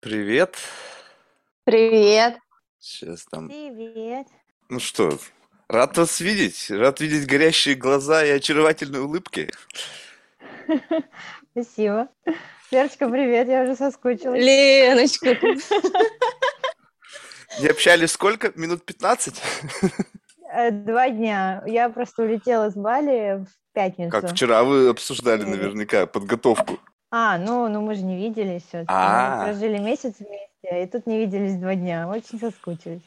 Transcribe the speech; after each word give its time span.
Привет. 0.00 0.56
Привет. 1.64 2.38
Сейчас 2.78 3.24
там. 3.24 3.48
Привет. 3.48 4.26
Ну 4.68 4.78
что, 4.78 5.18
рад 5.68 5.96
вас 5.98 6.20
видеть. 6.20 6.70
Рад 6.70 7.00
видеть 7.00 7.26
горящие 7.26 7.74
глаза 7.74 8.24
и 8.24 8.30
очаровательные 8.30 9.02
улыбки. 9.02 9.50
Спасибо. 11.52 12.08
Верочка, 12.70 13.08
привет, 13.08 13.48
я 13.48 13.62
уже 13.64 13.74
соскучилась. 13.74 14.40
Леночка. 14.40 15.36
Не 17.60 17.66
общались 17.66 18.12
сколько? 18.12 18.52
Минут 18.54 18.84
15? 18.84 19.42
Э, 20.52 20.70
Два 20.70 21.10
дня. 21.10 21.62
Я 21.66 21.88
просто 21.88 22.22
улетела 22.22 22.70
с 22.70 22.74
Бали 22.74 23.44
в 23.44 23.48
пятницу. 23.72 24.10
Как 24.10 24.30
вчера 24.30 24.62
вы 24.62 24.90
обсуждали 24.90 25.42
Привет. 25.42 25.56
наверняка 25.58 26.06
подготовку. 26.06 26.78
А, 27.10 27.38
ну, 27.38 27.68
ну 27.68 27.80
мы 27.80 27.94
же 27.94 28.02
не 28.02 28.16
виделись 28.16 28.62
все-таки. 28.64 28.86
А. 28.92 29.38
Мы 29.40 29.44
прожили 29.52 29.78
месяц 29.78 30.14
вместе, 30.18 30.82
и 30.82 30.86
тут 30.86 31.06
не 31.06 31.18
виделись 31.18 31.56
два 31.56 31.74
дня. 31.74 32.08
Очень 32.08 32.38
соскучились. 32.38 33.00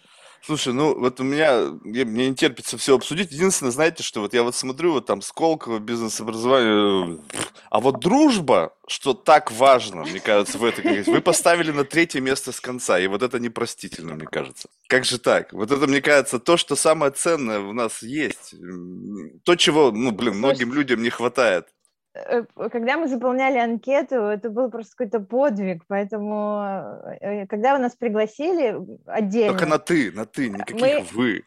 Слушай, 0.44 0.74
ну 0.74 0.98
вот 1.00 1.20
у 1.20 1.24
меня, 1.24 1.52
я- 1.86 2.06
мне 2.06 2.30
не 2.30 2.36
терпится 2.36 2.76
все 2.76 2.96
обсудить. 2.96 3.32
Единственное, 3.32 3.72
знаете, 3.72 4.02
что 4.02 4.22
вот 4.22 4.34
я 4.34 4.42
вот 4.42 4.56
смотрю, 4.56 4.94
вот 4.94 5.06
там 5.06 5.22
Сколково, 5.22 5.78
бизнес-образование, 5.78 7.20
а 7.70 7.80
вот 7.80 8.00
дружба, 8.00 8.74
что 8.88 9.14
так 9.14 9.52
важно, 9.52 10.02
мне 10.04 10.20
кажется, 10.20 10.58
в 10.58 10.64
этой 10.66 11.04
вы 11.04 11.22
поставили 11.22 11.70
на 11.72 11.84
третье 11.84 12.22
место 12.22 12.52
с 12.52 12.60
конца, 12.60 12.98
и 13.00 13.06
вот 13.06 13.22
это 13.22 13.40
непростительно, 13.40 14.16
мне 14.16 14.26
кажется. 14.26 14.68
Как 14.88 15.06
же 15.06 15.20
так? 15.20 15.54
Вот 15.54 15.70
это, 15.70 15.86
мне 15.86 16.02
кажется, 16.02 16.40
то, 16.40 16.58
что 16.58 16.76
самое 16.76 17.12
ценное 17.12 17.60
у 17.60 17.72
нас 17.74 18.02
есть, 18.02 18.56
М, 18.56 19.40
то, 19.44 19.56
чего, 19.56 19.92
ну, 19.92 20.10
блин, 20.10 20.38
многим 20.38 20.74
людям 20.74 21.04
не 21.04 21.12
хватает. 21.12 21.68
Э, 22.14 22.44
Когда 22.72 22.98
мы 22.98 23.08
заполняли 23.08 23.58
анкету, 23.58 24.16
это 24.16 24.50
был 24.50 24.70
просто 24.70 24.96
какой-то 24.98 25.20
подвиг, 25.22 25.84
поэтому 25.88 26.62
э, 27.22 27.48
когда 27.48 27.74
вы 27.74 27.80
нас 27.80 27.96
пригласили 27.96 28.76
отдельно, 29.06 29.54
Только 29.54 29.66
на 29.66 29.80
ты, 29.80 30.12
на 30.12 30.26
ты, 30.26 30.50
никаких 30.50 30.80
Мы- 30.82 31.06
вы. 31.14 31.44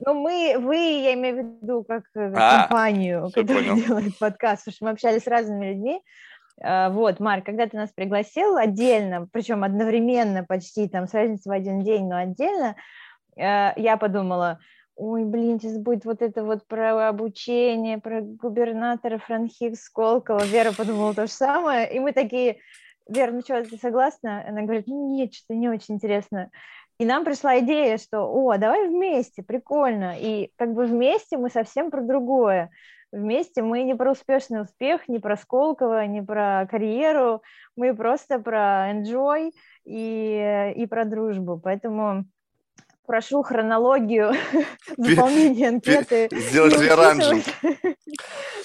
Ну, 0.00 0.14
мы, 0.14 0.56
вы, 0.58 0.76
я 0.76 1.14
имею 1.14 1.36
в 1.36 1.38
виду, 1.62 1.84
как 1.84 2.02
э, 2.16 2.32
А, 2.36 2.60
компанию, 2.66 3.30
которая 3.32 3.70
понял. 3.70 3.76
делает 3.76 4.18
подкаст, 4.18 4.64
потому 4.64 4.74
что 4.74 4.84
мы 4.84 4.90
общались 4.90 5.22
с 5.22 5.26
разными 5.26 5.66
людьми. 5.66 6.02
Вот, 6.56 7.18
Марк, 7.18 7.44
когда 7.46 7.66
ты 7.66 7.76
нас 7.76 7.90
пригласил 7.90 8.56
отдельно, 8.56 9.26
причем 9.32 9.64
одновременно 9.64 10.44
почти, 10.44 10.88
там, 10.88 11.08
с 11.08 11.12
разницей 11.14 11.50
в 11.50 11.52
один 11.52 11.80
день, 11.82 12.06
но 12.08 12.16
отдельно, 12.18 12.76
э, 13.36 13.72
я 13.74 13.96
подумала, 13.96 14.60
ой, 14.96 15.24
блин, 15.24 15.60
сейчас 15.60 15.78
будет 15.78 16.04
вот 16.04 16.22
это 16.22 16.44
вот 16.44 16.66
про 16.66 17.08
обучение, 17.08 17.98
про 17.98 18.20
губернатора 18.20 19.18
Франхикс 19.18 19.82
Сколково. 19.82 20.44
Вера 20.44 20.72
подумала 20.72 21.14
то 21.14 21.26
же 21.26 21.32
самое, 21.32 21.92
и 21.92 21.98
мы 21.98 22.12
такие, 22.12 22.58
Вера, 23.08 23.32
ну 23.32 23.40
что, 23.42 23.62
ты 23.64 23.76
согласна? 23.76 24.44
Она 24.48 24.62
говорит, 24.62 24.86
ну 24.86 25.14
нет, 25.14 25.34
что-то 25.34 25.54
не 25.54 25.68
очень 25.68 25.96
интересно. 25.96 26.50
И 26.98 27.04
нам 27.04 27.24
пришла 27.24 27.58
идея, 27.58 27.98
что, 27.98 28.20
о, 28.22 28.56
давай 28.56 28.88
вместе, 28.88 29.42
прикольно. 29.42 30.14
И 30.18 30.52
как 30.56 30.72
бы 30.72 30.84
вместе 30.84 31.36
мы 31.36 31.50
совсем 31.50 31.90
про 31.90 32.00
другое. 32.00 32.70
Вместе 33.12 33.62
мы 33.62 33.82
не 33.82 33.94
про 33.94 34.12
успешный 34.12 34.62
успех, 34.62 35.06
не 35.08 35.18
про 35.18 35.36
Сколково, 35.36 36.06
не 36.06 36.22
про 36.22 36.66
карьеру, 36.70 37.42
мы 37.76 37.94
просто 37.94 38.38
про 38.38 38.90
enjoy 38.92 39.52
и, 39.84 40.72
и 40.76 40.86
про 40.86 41.04
дружбу. 41.04 41.60
Поэтому 41.62 42.24
прошу 43.06 43.42
хронологию 43.42 44.32
заполнения 44.96 45.68
анкеты. 45.68 46.28
Сделать. 46.32 46.74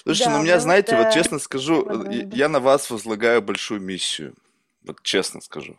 Слушайте, 0.03 0.25
Да, 0.25 0.37
ну 0.37 0.43
меня, 0.43 0.53
потому 0.53 0.61
знаете, 0.61 0.95
вот 0.95 1.11
что 1.11 1.13
честно 1.13 1.39
скажу, 1.39 1.85
э, 1.89 2.29
я 2.31 2.49
на 2.49 2.59
вас 2.59 2.89
возлагаю 2.89 3.41
большую 3.41 3.81
миссию. 3.81 4.35
Вот 4.83 5.03
честно 5.03 5.41
скажу. 5.41 5.77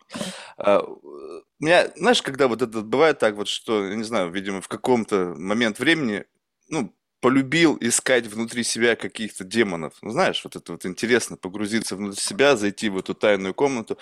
А, 0.58 0.80
У 0.82 1.42
меня, 1.58 1.90
знаешь, 1.96 2.22
когда 2.22 2.48
вот 2.48 2.62
это 2.62 2.82
бывает 2.82 3.18
так 3.18 3.34
вот, 3.34 3.48
что, 3.48 3.86
я 3.86 3.94
не 3.94 4.04
знаю, 4.04 4.30
видимо, 4.30 4.60
в 4.60 4.68
каком-то 4.68 5.34
момент 5.36 5.78
времени, 5.78 6.24
ну, 6.68 6.94
полюбил 7.20 7.76
искать 7.80 8.26
внутри 8.26 8.62
себя 8.62 8.96
каких-то 8.96 9.44
демонов. 9.44 9.94
Ну, 10.02 10.10
знаешь, 10.10 10.42
вот 10.44 10.56
это 10.56 10.72
вот 10.72 10.86
интересно, 10.86 11.36
погрузиться 11.36 11.96
внутрь 11.96 12.18
себя, 12.18 12.56
зайти 12.56 12.88
в 12.88 12.98
эту 12.98 13.14
тайную 13.14 13.54
комнату. 13.54 13.98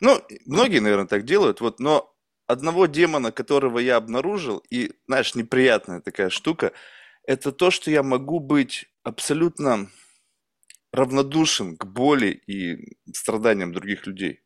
Ну, 0.00 0.20
многие, 0.46 0.78
наверное, 0.78 1.06
так 1.06 1.24
делают, 1.24 1.60
вот, 1.60 1.80
но 1.80 2.09
одного 2.50 2.86
демона, 2.86 3.32
которого 3.32 3.78
я 3.78 3.96
обнаружил, 3.96 4.62
и, 4.70 4.92
знаешь, 5.06 5.34
неприятная 5.34 6.00
такая 6.00 6.30
штука, 6.30 6.72
это 7.26 7.52
то, 7.52 7.70
что 7.70 7.90
я 7.90 8.02
могу 8.02 8.40
быть 8.40 8.86
абсолютно 9.02 9.88
равнодушен 10.92 11.76
к 11.76 11.86
боли 11.86 12.42
и 12.46 12.96
страданиям 13.12 13.72
других 13.72 14.06
людей. 14.06 14.40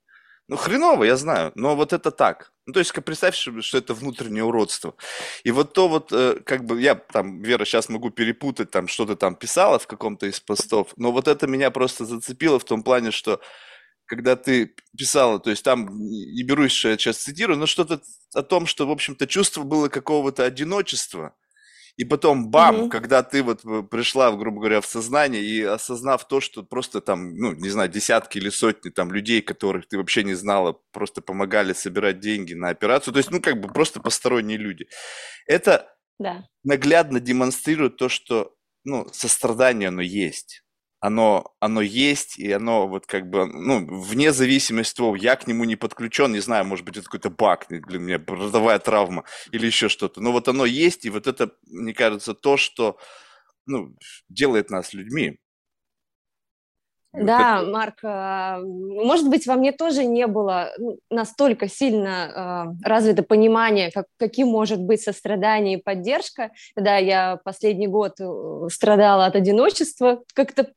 Ну, 0.48 0.56
хреново, 0.56 1.04
я 1.04 1.16
знаю, 1.16 1.52
но 1.54 1.74
вот 1.74 1.94
это 1.94 2.10
так. 2.10 2.52
Ну, 2.66 2.74
то 2.74 2.80
есть, 2.80 2.92
представь, 2.92 3.34
что 3.34 3.78
это 3.78 3.94
внутреннее 3.94 4.44
уродство. 4.44 4.94
И 5.42 5.50
вот 5.50 5.72
то 5.72 5.88
вот, 5.88 6.12
э, 6.12 6.40
как 6.44 6.64
бы, 6.64 6.80
я 6.80 6.94
там, 6.94 7.40
Вера, 7.42 7.64
сейчас 7.64 7.88
могу 7.88 8.10
перепутать, 8.10 8.70
там, 8.70 8.86
что 8.88 9.06
ты 9.06 9.16
там 9.16 9.36
писала 9.36 9.78
в 9.78 9.86
каком-то 9.86 10.26
из 10.26 10.40
постов, 10.40 10.92
но 10.96 11.12
вот 11.12 11.28
это 11.28 11.46
меня 11.46 11.70
просто 11.70 12.04
зацепило 12.04 12.58
в 12.58 12.64
том 12.64 12.82
плане, 12.82 13.10
что 13.10 13.40
когда 14.06 14.36
ты 14.36 14.74
писала, 14.96 15.38
то 15.40 15.50
есть 15.50 15.64
там, 15.64 15.88
не 15.98 16.42
берусь, 16.44 16.72
что 16.72 16.88
я 16.90 16.98
сейчас 16.98 17.18
цитирую, 17.18 17.58
но 17.58 17.66
что-то 17.66 18.00
о 18.34 18.42
том, 18.42 18.66
что, 18.66 18.86
в 18.86 18.90
общем-то, 18.90 19.26
чувство 19.26 19.62
было 19.62 19.88
какого-то 19.88 20.44
одиночества, 20.44 21.34
и 21.96 22.04
потом 22.04 22.50
бам, 22.50 22.76
Мгм. 22.76 22.90
когда 22.90 23.22
ты 23.22 23.42
вот 23.44 23.64
э, 23.64 23.82
пришла, 23.84 24.32
грубо 24.32 24.58
говоря, 24.60 24.80
в 24.80 24.86
сознание 24.86 25.42
и 25.44 25.62
осознав 25.62 26.26
то, 26.26 26.40
что 26.40 26.64
просто 26.64 27.00
там, 27.00 27.36
ну, 27.36 27.52
не 27.52 27.68
знаю, 27.70 27.88
десятки 27.88 28.38
или 28.38 28.48
сотни 28.50 28.90
там 28.90 29.12
людей, 29.12 29.42
которых 29.42 29.86
ты 29.88 29.96
вообще 29.98 30.24
не 30.24 30.34
знала, 30.34 30.76
просто 30.92 31.22
помогали 31.22 31.72
собирать 31.72 32.18
деньги 32.20 32.54
на 32.54 32.70
операцию, 32.70 33.14
то 33.14 33.18
есть, 33.18 33.30
ну, 33.30 33.40
как 33.40 33.60
бы 33.60 33.68
просто 33.72 34.00
посторонние 34.00 34.58
люди. 34.58 34.88
Это 35.46 35.94
Да. 36.18 36.44
наглядно 36.64 37.20
демонстрирует 37.20 37.96
то, 37.96 38.08
что, 38.08 38.56
ну, 38.84 39.08
сострадание, 39.12 39.88
оно 39.88 40.02
есть. 40.02 40.63
Оно, 41.06 41.52
оно 41.60 41.82
есть, 41.82 42.38
и 42.38 42.50
оно 42.50 42.88
вот 42.88 43.04
как 43.04 43.28
бы, 43.28 43.44
ну, 43.44 43.86
вне 43.86 44.32
зависимости 44.32 44.94
от 44.94 44.96
того, 44.96 45.16
я 45.16 45.36
к 45.36 45.46
нему 45.46 45.64
не 45.64 45.76
подключен, 45.76 46.32
не 46.32 46.40
знаю, 46.40 46.64
может 46.64 46.86
быть, 46.86 46.96
это 46.96 47.04
какой-то 47.04 47.28
баг, 47.28 47.66
у 47.68 47.74
меня 47.74 48.18
родовая 48.26 48.78
травма 48.78 49.24
или 49.52 49.66
еще 49.66 49.90
что-то. 49.90 50.22
Но 50.22 50.32
вот 50.32 50.48
оно 50.48 50.64
есть, 50.64 51.04
и 51.04 51.10
вот 51.10 51.26
это, 51.26 51.50
мне 51.66 51.92
кажется, 51.92 52.32
то, 52.32 52.56
что, 52.56 52.96
ну, 53.66 53.94
делает 54.30 54.70
нас 54.70 54.94
людьми. 54.94 55.38
Вот 57.14 57.26
Да, 57.26 57.60
это- 57.60 57.70
Марк, 57.70 57.98
а, 58.02 58.58
может 58.60 59.28
быть, 59.28 59.46
во 59.46 59.54
мне 59.54 59.70
тоже 59.70 60.04
не 60.04 60.26
было 60.26 60.72
ну, 60.78 60.98
настолько 61.10 61.68
сильно 61.68 62.32
а, 62.34 62.66
развито 62.82 63.22
понимание, 63.22 63.92
как, 63.92 64.06
каким 64.18 64.48
может 64.48 64.80
быть 64.80 65.00
сострадание 65.00 65.78
и 65.78 65.82
поддержка. 65.82 66.50
Когда 66.74 66.96
я 66.96 67.38
последний 67.44 67.86
год 67.86 68.14
э, 68.18 68.68
страдала 68.68 69.26
от 69.26 69.36
одиночества, 69.36 70.24
как-то 70.34 70.72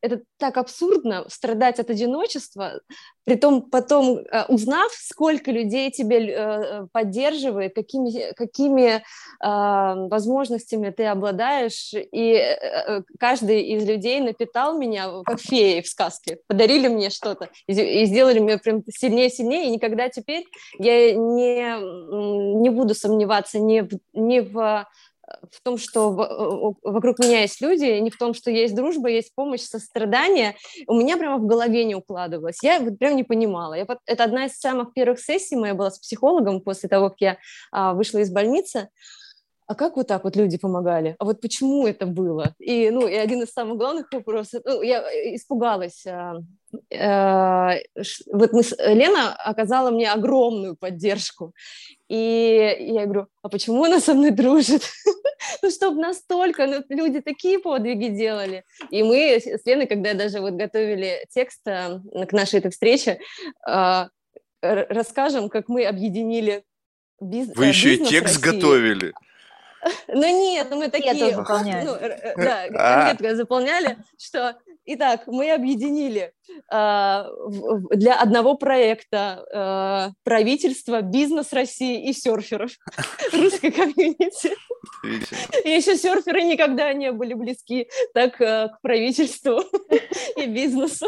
это 0.00 0.22
так 0.38 0.56
абсурдно 0.56 1.24
страдать 1.28 1.78
от 1.78 1.90
одиночества, 1.90 2.80
притом 3.24 3.62
потом 3.62 4.18
э, 4.18 4.44
узнав, 4.48 4.92
сколько 4.92 5.50
людей 5.50 5.90
тебя 5.90 6.18
э, 6.18 6.86
поддерживает, 6.92 7.74
какими, 7.74 8.32
какими 8.32 9.02
а, 9.40 9.94
возможностями 10.08 10.90
ты 10.90 11.04
обладаешь, 11.04 11.92
и 11.94 12.32
э, 12.32 12.56
э, 12.56 13.02
каждый 13.18 13.62
из 13.62 13.86
людей 13.86 14.20
напитал 14.20 14.76
меня, 14.78 15.22
как 15.24 15.40
феи 15.40 15.80
в 15.80 15.88
сказке, 15.88 16.38
подарили 16.46 16.88
мне 16.88 17.10
что-то 17.10 17.50
и, 17.66 18.04
сделали 18.04 18.38
меня 18.38 18.58
прям 18.58 18.82
сильнее-сильнее, 18.88 19.66
и 19.66 19.70
никогда 19.70 20.08
теперь 20.08 20.44
я 20.78 21.12
не, 21.14 22.60
не 22.60 22.70
буду 22.70 22.94
сомневаться 22.94 23.58
ни 23.58 23.80
в, 23.80 23.90
ни 24.12 24.40
в 24.40 24.86
в 25.50 25.62
том, 25.62 25.78
что 25.78 26.10
вокруг 26.82 27.18
меня 27.18 27.42
есть 27.42 27.60
люди, 27.60 27.84
не 28.00 28.10
в 28.10 28.18
том, 28.18 28.34
что 28.34 28.50
есть 28.50 28.74
дружба, 28.74 29.08
есть 29.08 29.34
помощь, 29.34 29.62
сострадание, 29.62 30.56
у 30.86 30.94
меня 30.94 31.16
прямо 31.16 31.38
в 31.38 31.46
голове 31.46 31.84
не 31.84 31.94
укладывалось. 31.94 32.62
Я 32.62 32.80
вот 32.80 32.98
прям 32.98 33.16
не 33.16 33.24
понимала. 33.24 33.74
Я, 33.74 33.86
это 34.06 34.24
одна 34.24 34.46
из 34.46 34.58
самых 34.58 34.92
первых 34.92 35.20
сессий 35.20 35.56
моя 35.56 35.74
была 35.74 35.90
с 35.90 35.98
психологом 35.98 36.60
после 36.60 36.88
того, 36.88 37.10
как 37.10 37.20
я 37.20 37.38
а, 37.72 37.94
вышла 37.94 38.18
из 38.18 38.30
больницы. 38.30 38.88
А 39.66 39.76
как 39.76 39.96
вот 39.96 40.08
так 40.08 40.24
вот 40.24 40.34
люди 40.34 40.58
помогали? 40.58 41.14
А 41.20 41.24
вот 41.24 41.40
почему 41.40 41.86
это 41.86 42.04
было? 42.04 42.54
И, 42.58 42.90
ну, 42.90 43.06
и 43.06 43.14
один 43.14 43.42
из 43.42 43.52
самых 43.52 43.78
главных 43.78 44.12
вопросов, 44.12 44.62
ну, 44.64 44.82
я 44.82 45.00
испугалась. 45.36 46.04
а, 46.08 46.38
э, 46.90 48.02
ш- 48.02 48.24
вот 48.32 48.52
мы 48.52 48.62
Лена 48.78 49.32
оказала 49.36 49.92
мне 49.92 50.10
огромную 50.10 50.76
поддержку. 50.76 51.54
И 52.10 52.76
я 52.92 53.04
говорю, 53.04 53.28
а 53.40 53.48
почему 53.48 53.84
она 53.84 54.00
со 54.00 54.14
мной 54.14 54.30
дружит? 54.30 54.82
Ну, 55.62 55.70
чтобы 55.70 56.00
настолько, 56.00 56.66
ну, 56.66 56.84
люди 56.90 57.20
такие 57.20 57.58
подвиги 57.58 58.08
делали. 58.08 58.62
И 58.90 59.02
мы 59.02 59.40
с 59.40 59.64
Леной, 59.66 59.86
когда 59.86 60.12
даже 60.14 60.40
вот 60.40 60.52
готовили 60.52 61.26
текст 61.30 61.60
э, 61.66 61.98
к 62.28 62.32
нашей 62.32 62.58
этой 62.60 62.70
встрече, 62.70 63.20
э, 63.66 64.04
расскажем, 64.60 65.48
как 65.48 65.68
мы 65.68 65.86
объединили 65.86 66.62
биз- 67.22 67.52
Вы 67.56 67.66
э, 67.66 67.68
еще 67.68 67.88
и 67.94 67.98
бизнес 67.98 68.10
текст 68.10 68.44
России. 68.44 68.60
готовили. 68.60 69.12
Ну 70.08 70.40
нет, 70.40 70.68
ну 70.70 70.76
мы 70.76 70.88
такие, 70.88 71.36
ну, 71.36 71.44
да, 72.36 72.66
а. 72.74 73.34
заполняли, 73.34 73.98
что, 74.18 74.56
итак, 74.84 75.22
мы 75.26 75.52
объединили 75.52 76.32
э, 76.50 77.24
для 77.90 78.20
одного 78.20 78.54
проекта 78.56 80.14
правительство, 80.24 81.00
бизнес 81.00 81.52
России 81.52 82.08
и 82.08 82.12
серферов 82.12 82.72
русской 83.32 83.70
комьюнити. 83.70 84.54
И 85.64 85.70
еще 85.70 85.96
серферы 85.96 86.42
никогда 86.42 86.92
не 86.92 87.12
были 87.12 87.34
близки 87.34 87.88
так 88.14 88.40
э, 88.40 88.68
к 88.68 88.78
правительству 88.82 89.62
и 90.36 90.46
бизнесу. 90.46 91.06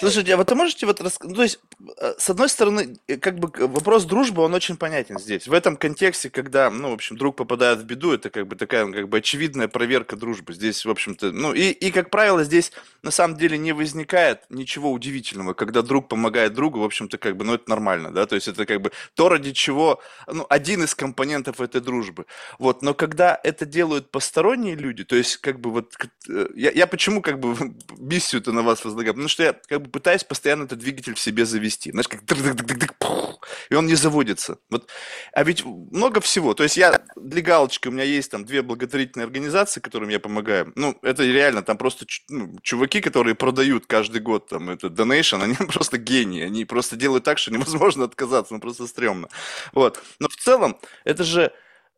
Слушайте, 0.00 0.34
а 0.34 0.36
вот 0.36 0.50
вы 0.50 0.56
можете 0.56 0.86
вот 0.86 1.00
рассказать, 1.00 1.30
ну, 1.30 1.36
то 1.36 1.42
есть, 1.42 1.60
э, 1.98 2.14
с 2.18 2.28
одной 2.28 2.48
стороны, 2.48 2.96
э, 3.06 3.16
как 3.16 3.38
бы 3.38 3.50
вопрос 3.68 4.04
дружбы, 4.04 4.42
он 4.42 4.52
очень 4.54 4.76
понятен 4.76 5.18
здесь. 5.18 5.46
В 5.46 5.52
этом 5.52 5.76
контексте, 5.76 6.30
когда, 6.30 6.70
ну, 6.70 6.90
в 6.90 6.94
общем, 6.94 7.16
друг 7.16 7.36
попадает 7.36 7.78
в 7.78 7.84
беду, 7.84 8.12
это 8.12 8.30
как 8.30 8.46
бы 8.46 8.56
такая, 8.56 8.90
как 8.90 9.08
бы 9.08 9.18
очевидная 9.18 9.68
проверка 9.68 10.16
дружбы. 10.16 10.52
Здесь, 10.52 10.84
в 10.84 10.90
общем-то, 10.90 11.30
ну, 11.32 11.52
и, 11.52 11.70
и, 11.70 11.90
как 11.90 12.10
правило, 12.10 12.44
здесь 12.44 12.72
на 13.02 13.10
самом 13.10 13.36
деле 13.36 13.56
не 13.56 13.72
возникает 13.72 14.42
ничего 14.50 14.90
удивительного, 14.90 15.54
когда 15.54 15.82
друг 15.82 16.08
помогает 16.08 16.54
другу, 16.54 16.80
в 16.80 16.84
общем-то, 16.84 17.18
как 17.18 17.36
бы, 17.36 17.44
ну, 17.44 17.54
это 17.54 17.70
нормально, 17.70 18.10
да, 18.10 18.26
то 18.26 18.34
есть 18.34 18.48
это 18.48 18.66
как 18.66 18.80
бы 18.80 18.90
то, 19.14 19.28
ради 19.28 19.52
чего, 19.52 20.00
ну, 20.26 20.46
один 20.48 20.82
из 20.82 20.94
компонентов 20.94 21.60
этой 21.60 21.80
дружбы. 21.80 22.26
Вот, 22.58 22.82
но 22.82 22.94
когда 22.94 23.38
это 23.42 23.64
делают 23.64 24.10
посторонние 24.10 24.74
люди, 24.74 25.04
то 25.04 25.16
есть, 25.16 25.36
как 25.36 25.60
бы, 25.60 25.70
вот, 25.70 25.94
э, 26.28 26.48
я, 26.54 26.70
я 26.72 26.86
почему, 26.86 27.22
как 27.22 27.38
бы, 27.38 27.54
миссию-то 27.98 28.52
на 28.52 28.62
вас 28.62 28.84
возлагаю? 28.84 29.14
Потому 29.14 29.28
что 29.28 29.42
я, 29.42 29.52
как 29.52 29.82
бы, 29.82 29.83
пытаюсь 29.88 30.24
постоянно 30.24 30.64
этот 30.64 30.78
двигатель 30.78 31.14
в 31.14 31.20
себе 31.20 31.44
завести. 31.44 31.90
Знаешь, 31.90 32.08
как 32.08 32.22
и 33.70 33.74
он 33.74 33.86
не 33.86 33.94
заводится. 33.94 34.58
Вот. 34.70 34.88
А 35.32 35.42
ведь 35.44 35.64
много 35.64 36.20
всего. 36.20 36.54
То 36.54 36.62
есть 36.62 36.76
я 36.76 37.04
для 37.16 37.42
галочки, 37.42 37.88
у 37.88 37.90
меня 37.90 38.04
есть 38.04 38.30
там 38.30 38.44
две 38.44 38.62
благотворительные 38.62 39.24
организации, 39.24 39.80
которым 39.80 40.08
я 40.08 40.20
помогаю. 40.20 40.72
Ну, 40.76 40.96
это 41.02 41.24
реально 41.24 41.62
там 41.62 41.76
просто 41.76 42.06
ну, 42.28 42.58
чуваки, 42.62 43.00
которые 43.00 43.34
продают 43.34 43.86
каждый 43.86 44.20
год 44.20 44.48
там 44.48 44.70
это 44.70 44.88
donation, 44.88 45.42
они 45.42 45.54
просто 45.72 45.98
гении. 45.98 46.42
Они 46.42 46.64
просто 46.64 46.96
делают 46.96 47.24
так, 47.24 47.38
что 47.38 47.52
невозможно 47.52 48.04
отказаться, 48.04 48.54
ну 48.54 48.60
просто 48.60 48.86
стрёмно. 48.86 49.28
Вот. 49.72 50.02
Но 50.18 50.28
в 50.28 50.36
целом, 50.36 50.78
это 51.04 51.24
же, 51.24 51.52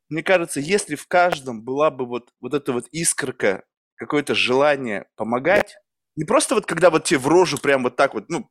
мне 0.08 0.22
кажется, 0.22 0.60
если 0.60 0.94
в 0.94 1.06
каждом 1.06 1.62
была 1.62 1.90
бы 1.90 2.06
вот, 2.06 2.30
вот 2.40 2.54
эта 2.54 2.72
вот 2.72 2.86
искорка, 2.92 3.64
какое-то 3.96 4.34
желание 4.34 5.06
помогать, 5.16 5.76
не 6.16 6.24
просто 6.24 6.54
вот 6.54 6.66
когда 6.66 6.90
вот 6.90 7.04
тебе 7.04 7.18
в 7.18 7.28
рожу 7.28 7.58
прям 7.58 7.82
вот 7.82 7.96
так 7.96 8.14
вот, 8.14 8.28
ну, 8.28 8.50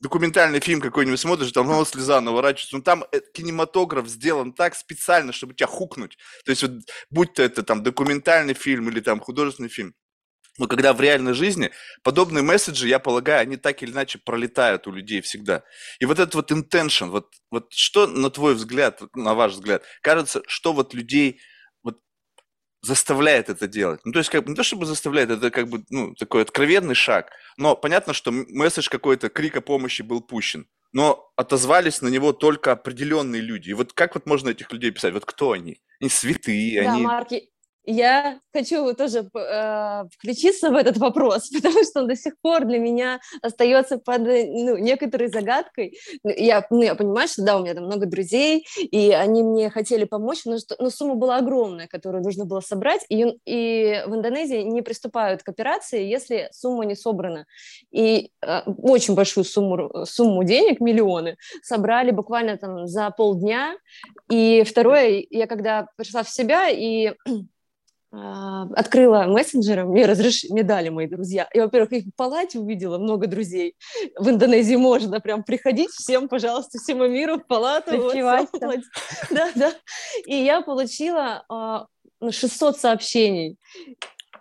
документальный 0.00 0.60
фильм 0.60 0.80
какой-нибудь 0.80 1.18
смотришь, 1.18 1.52
там 1.52 1.66
ну, 1.66 1.84
слеза 1.84 2.20
наворачивается, 2.20 2.76
но 2.76 2.82
там 2.82 3.04
э, 3.12 3.20
кинематограф 3.34 4.08
сделан 4.08 4.52
так 4.52 4.74
специально, 4.74 5.32
чтобы 5.32 5.54
тебя 5.54 5.66
хукнуть. 5.66 6.16
То 6.44 6.50
есть 6.50 6.62
вот 6.62 6.72
будь 7.10 7.34
то 7.34 7.42
это 7.42 7.62
там 7.62 7.82
документальный 7.82 8.54
фильм 8.54 8.88
или 8.88 9.00
там 9.00 9.20
художественный 9.20 9.68
фильм, 9.68 9.94
но 10.58 10.66
когда 10.66 10.92
в 10.92 11.00
реальной 11.00 11.34
жизни 11.34 11.70
подобные 12.02 12.42
месседжи, 12.42 12.88
я 12.88 12.98
полагаю, 12.98 13.42
они 13.42 13.56
так 13.56 13.82
или 13.82 13.92
иначе 13.92 14.18
пролетают 14.18 14.86
у 14.86 14.92
людей 14.92 15.20
всегда. 15.20 15.62
И 16.00 16.04
вот 16.04 16.18
этот 16.18 16.34
вот 16.34 16.52
intention, 16.52 17.10
вот, 17.10 17.32
вот 17.50 17.72
что 17.72 18.06
на 18.06 18.28
твой 18.30 18.54
взгляд, 18.54 19.00
на 19.14 19.34
ваш 19.34 19.52
взгляд, 19.52 19.84
кажется, 20.02 20.42
что 20.46 20.72
вот 20.72 20.94
людей 20.94 21.40
заставляет 22.82 23.48
это 23.48 23.66
делать. 23.66 24.00
Ну, 24.04 24.12
то 24.12 24.18
есть, 24.18 24.30
как 24.30 24.44
бы, 24.44 24.50
не 24.50 24.56
то 24.56 24.62
чтобы 24.62 24.86
заставляет, 24.86 25.30
это 25.30 25.50
как 25.50 25.68
бы, 25.68 25.84
ну, 25.90 26.14
такой 26.14 26.42
откровенный 26.42 26.94
шаг. 26.94 27.30
Но 27.56 27.76
понятно, 27.76 28.12
что 28.12 28.30
месседж 28.32 28.88
какой-то, 28.88 29.28
крик 29.28 29.56
о 29.56 29.60
помощи 29.60 30.02
был 30.02 30.20
пущен. 30.20 30.66
Но 30.92 31.30
отозвались 31.36 32.00
на 32.00 32.08
него 32.08 32.32
только 32.32 32.72
определенные 32.72 33.42
люди. 33.42 33.70
И 33.70 33.74
вот 33.74 33.92
как 33.92 34.14
вот 34.14 34.26
можно 34.26 34.50
этих 34.50 34.72
людей 34.72 34.90
писать? 34.90 35.12
Вот 35.12 35.24
кто 35.24 35.52
они? 35.52 35.80
Они 36.00 36.08
святые, 36.08 36.82
да, 36.82 36.92
они... 36.92 37.02
Марк, 37.02 37.28
я 37.88 38.40
хочу 38.52 38.92
тоже 38.94 39.30
э, 39.34 40.04
включиться 40.12 40.70
в 40.70 40.74
этот 40.74 40.98
вопрос, 40.98 41.48
потому 41.54 41.82
что 41.84 42.00
он 42.00 42.08
до 42.08 42.16
сих 42.16 42.38
пор 42.40 42.66
для 42.66 42.78
меня 42.78 43.18
остается 43.40 43.98
под 43.98 44.20
ну, 44.20 44.76
некоторой 44.76 45.28
загадкой. 45.28 45.98
Ну, 46.22 46.30
я, 46.36 46.66
ну, 46.68 46.82
я 46.82 46.94
понимаю, 46.94 47.28
что 47.28 47.42
да, 47.42 47.56
у 47.56 47.62
меня 47.62 47.74
там 47.74 47.84
много 47.84 48.04
друзей, 48.04 48.66
и 48.76 49.10
они 49.12 49.42
мне 49.42 49.70
хотели 49.70 50.04
помочь, 50.04 50.44
но, 50.44 50.58
что, 50.58 50.76
но 50.78 50.90
сумма 50.90 51.14
была 51.14 51.38
огромная, 51.38 51.86
которую 51.86 52.22
нужно 52.22 52.44
было 52.44 52.60
собрать, 52.60 53.06
и, 53.08 53.24
и 53.46 54.02
в 54.06 54.14
Индонезии 54.14 54.62
не 54.62 54.82
приступают 54.82 55.42
к 55.42 55.48
операции, 55.48 56.04
если 56.04 56.48
сумма 56.52 56.84
не 56.84 56.94
собрана. 56.94 57.46
И 57.90 58.30
э, 58.42 58.60
очень 58.66 59.14
большую 59.14 59.44
сумму, 59.44 60.04
сумму 60.04 60.44
денег, 60.44 60.80
миллионы, 60.80 61.38
собрали 61.62 62.10
буквально 62.10 62.58
там 62.58 62.86
за 62.86 63.10
полдня. 63.10 63.76
И 64.30 64.62
второе, 64.64 65.24
я 65.30 65.46
когда 65.46 65.88
пришла 65.96 66.22
в 66.22 66.28
себя 66.28 66.68
и 66.68 67.14
открыла 68.10 69.24
мессенджеры, 69.24 69.84
мне, 69.84 70.06
разреш... 70.06 70.44
мне 70.48 70.62
дали 70.62 70.88
мои 70.88 71.06
друзья. 71.06 71.48
Я, 71.52 71.64
во-первых, 71.64 71.92
их 71.92 72.04
в 72.06 72.16
палате 72.16 72.58
увидела, 72.58 72.98
много 72.98 73.26
друзей. 73.26 73.74
В 74.18 74.28
Индонезии 74.30 74.76
можно 74.76 75.20
прям 75.20 75.42
приходить 75.42 75.90
всем, 75.90 76.28
пожалуйста, 76.28 76.78
всему 76.78 77.06
миру 77.06 77.38
в 77.38 77.46
палату. 77.46 77.96
Вот, 78.00 78.14
да, 79.30 79.50
да. 79.54 79.72
И 80.26 80.36
я 80.36 80.62
получила 80.62 81.44
600 82.30 82.74
а, 82.74 82.78
сообщений. 82.78 83.56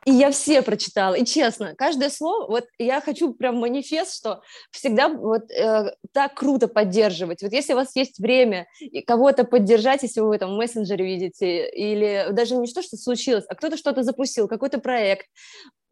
И 0.08 0.12
я 0.12 0.32
все 0.32 0.62
прочитала. 0.62 1.16
И 1.16 1.26
честно, 1.26 1.76
каждое 1.76 2.10
слово, 2.10 2.48
вот 2.48 2.64
я 2.78 3.02
хочу 3.02 3.34
прям 3.34 3.58
манифест, 3.58 4.16
что 4.16 4.42
всегда 4.72 5.10
вот 5.10 5.52
э, 5.52 5.92
так 6.14 6.34
круто 6.34 6.70
поддерживать. 6.70 7.42
Вот 7.42 7.52
если 7.52 7.74
у 7.74 7.76
вас 7.76 7.94
есть 7.94 8.18
время 8.18 8.68
кого-то 9.06 9.44
поддержать, 9.44 10.04
если 10.04 10.22
вы 10.22 10.30
в 10.30 10.32
этом 10.32 10.56
мессенджере 10.56 11.04
видите, 11.04 11.70
или 11.70 12.28
даже 12.32 12.56
не 12.56 12.68
что, 12.68 12.82
что 12.84 12.96
случилось, 12.96 13.44
а 13.50 13.56
кто-то 13.56 13.76
что-то 13.76 14.04
запустил, 14.04 14.48
какой-то 14.48 14.80
проект, 14.80 15.26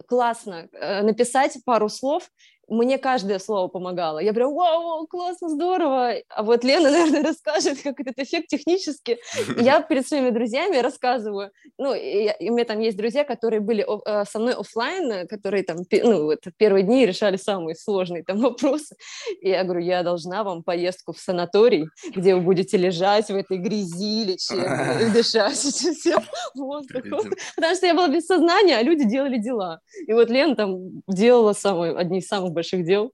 классно 0.08 0.70
э, 0.72 1.02
написать 1.02 1.58
пару 1.66 1.90
слов 1.90 2.30
мне 2.68 2.98
каждое 2.98 3.40
слово 3.40 3.68
помогало. 3.68 4.20
Я 4.20 4.34
прям, 4.34 4.54
вау, 4.54 5.08
классно, 5.08 5.50
здорово. 5.50 6.14
А 6.30 6.44
вот 6.44 6.64
Лена, 6.64 6.90
наверное, 6.92 7.24
расскажет, 7.24 7.82
как 7.82 8.00
этот 8.00 8.20
эффект 8.20 8.48
технически. 8.48 9.20
Я 9.58 9.82
перед 9.90 10.08
своими 10.08 10.30
друзьями 10.30 10.78
рассказываю. 10.78 11.52
Ну, 11.78 11.94
и, 11.94 12.32
и 12.40 12.50
у 12.50 12.54
меня 12.54 12.66
там 12.66 12.80
есть 12.80 12.98
друзья, 12.98 13.24
которые 13.24 13.60
были 13.60 13.86
э, 13.86 14.26
со 14.26 14.40
мной 14.40 14.54
офлайн, 14.54 15.28
которые 15.28 15.64
там, 15.64 15.78
ну, 16.04 16.26
вот 16.26 16.44
первые 16.58 16.84
дни 16.84 17.06
решали 17.06 17.38
самые 17.38 17.76
сложные 17.76 18.24
там 18.24 18.40
вопросы. 18.42 18.96
И 19.42 19.50
я 19.50 19.64
говорю, 19.64 19.82
я 19.82 20.04
должна 20.04 20.44
вам 20.44 20.64
поездку 20.64 21.14
в 21.14 21.20
санаторий, 21.20 21.88
где 22.16 22.36
вы 22.36 22.42
будете 22.42 22.78
лежать 22.78 23.28
в 23.28 23.36
этой 23.36 23.58
грязи, 23.58 24.26
лечебной, 24.26 25.12
дышать 25.12 25.56
всем 25.56 26.24
воздухом. 26.56 27.34
Потому 27.56 27.76
что 27.76 27.86
я 27.86 27.94
была 27.94 28.08
без 28.08 28.26
сознания, 28.26 28.78
а 28.78 28.84
люди 28.84 29.06
делали 29.06 29.38
дела. 29.38 29.80
И 30.08 30.14
вот 30.14 30.30
Лена 30.30 30.56
там 30.56 31.02
делала 31.08 31.54
самые, 31.54 31.96
одни 31.96 32.20
из 32.20 32.28
самых 32.28 32.55
больших 32.56 32.86
дел. 32.86 33.14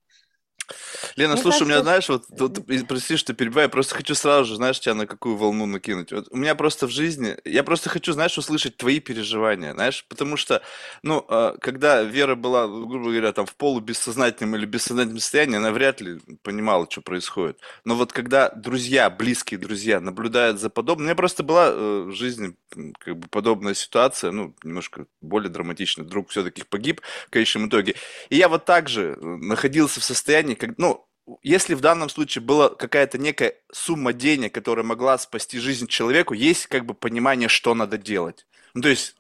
Лена, 1.16 1.34
Мне 1.34 1.42
слушай, 1.42 1.60
кажется... 1.60 1.64
у 1.64 1.68
меня, 1.68 1.82
знаешь, 1.82 2.10
вот, 2.10 2.26
вот 2.30 2.88
прости, 2.88 3.18
что 3.18 3.34
перебиваю, 3.34 3.66
я 3.66 3.70
просто 3.70 3.96
хочу 3.96 4.16
сразу 4.16 4.46
же, 4.46 4.56
знаешь, 4.56 4.80
тебя 4.80 4.94
на 4.94 5.08
какую 5.08 5.36
волну 5.36 5.66
накинуть. 5.66 6.12
Вот 6.12 6.28
у 6.32 6.38
меня 6.38 6.56
просто 6.56 6.88
в 6.88 6.92
жизни, 6.92 7.38
я 7.46 7.64
просто 7.64 7.90
хочу, 7.90 8.14
знаешь, 8.14 8.38
услышать 8.38 8.78
твои 8.78 9.00
переживания, 9.00 9.74
знаешь, 9.74 10.06
потому 10.08 10.38
что, 10.38 10.62
ну, 11.04 11.26
а, 11.28 11.58
когда 11.60 12.02
Вера 12.04 12.36
была, 12.36 12.68
грубо 12.68 13.10
говоря, 13.10 13.32
там 13.34 13.46
в 13.46 13.56
полубессознательном 13.56 14.56
или 14.56 14.66
бессознательном 14.66 15.20
состоянии, 15.20 15.58
она 15.58 15.72
вряд 15.72 16.02
ли 16.02 16.20
понимала, 16.44 16.88
что 16.90 17.02
происходит. 17.02 17.60
Но 17.86 17.96
вот 17.96 18.14
когда 18.14 18.50
друзья, 18.50 19.10
близкие 19.10 19.60
друзья 19.60 20.00
наблюдают 20.00 20.60
за 20.60 20.70
подобным, 20.70 21.06
у 21.06 21.08
меня 21.08 21.16
просто 21.16 21.44
была 21.44 21.70
э, 21.70 22.04
в 22.08 22.12
жизни 22.14 22.56
как 23.00 23.18
бы 23.18 23.28
подобная 23.28 23.74
ситуация, 23.74 24.32
ну, 24.32 24.56
немножко 24.64 25.06
более 25.22 25.50
драматичная, 25.50 26.06
друг 26.06 26.30
все-таки 26.30 26.64
погиб 26.64 27.02
в 27.28 27.30
конечном 27.30 27.68
итоге. 27.68 27.96
И 28.30 28.38
я 28.38 28.50
вот 28.50 28.66
так 28.66 28.90
же 28.90 29.18
э, 29.20 29.26
находился 29.26 30.00
в 30.00 30.04
состоянии, 30.04 30.56
как, 30.62 30.78
ну, 30.78 31.08
если 31.42 31.74
в 31.74 31.82
данном 31.82 32.10
случае 32.10 32.44
была 32.44 32.70
какая-то 32.70 33.18
некая 33.18 33.56
сумма 33.72 34.14
денег, 34.14 34.54
которая 34.54 34.86
могла 34.86 35.18
спасти 35.18 35.60
жизнь 35.60 35.88
человеку, 35.88 36.34
есть 36.34 36.68
как 36.68 36.86
бы 36.86 36.94
понимание, 36.94 37.50
что 37.50 37.74
надо 37.74 37.98
делать. 37.98 38.46
Ну, 38.74 38.82
то 38.82 38.90
есть 38.90 39.16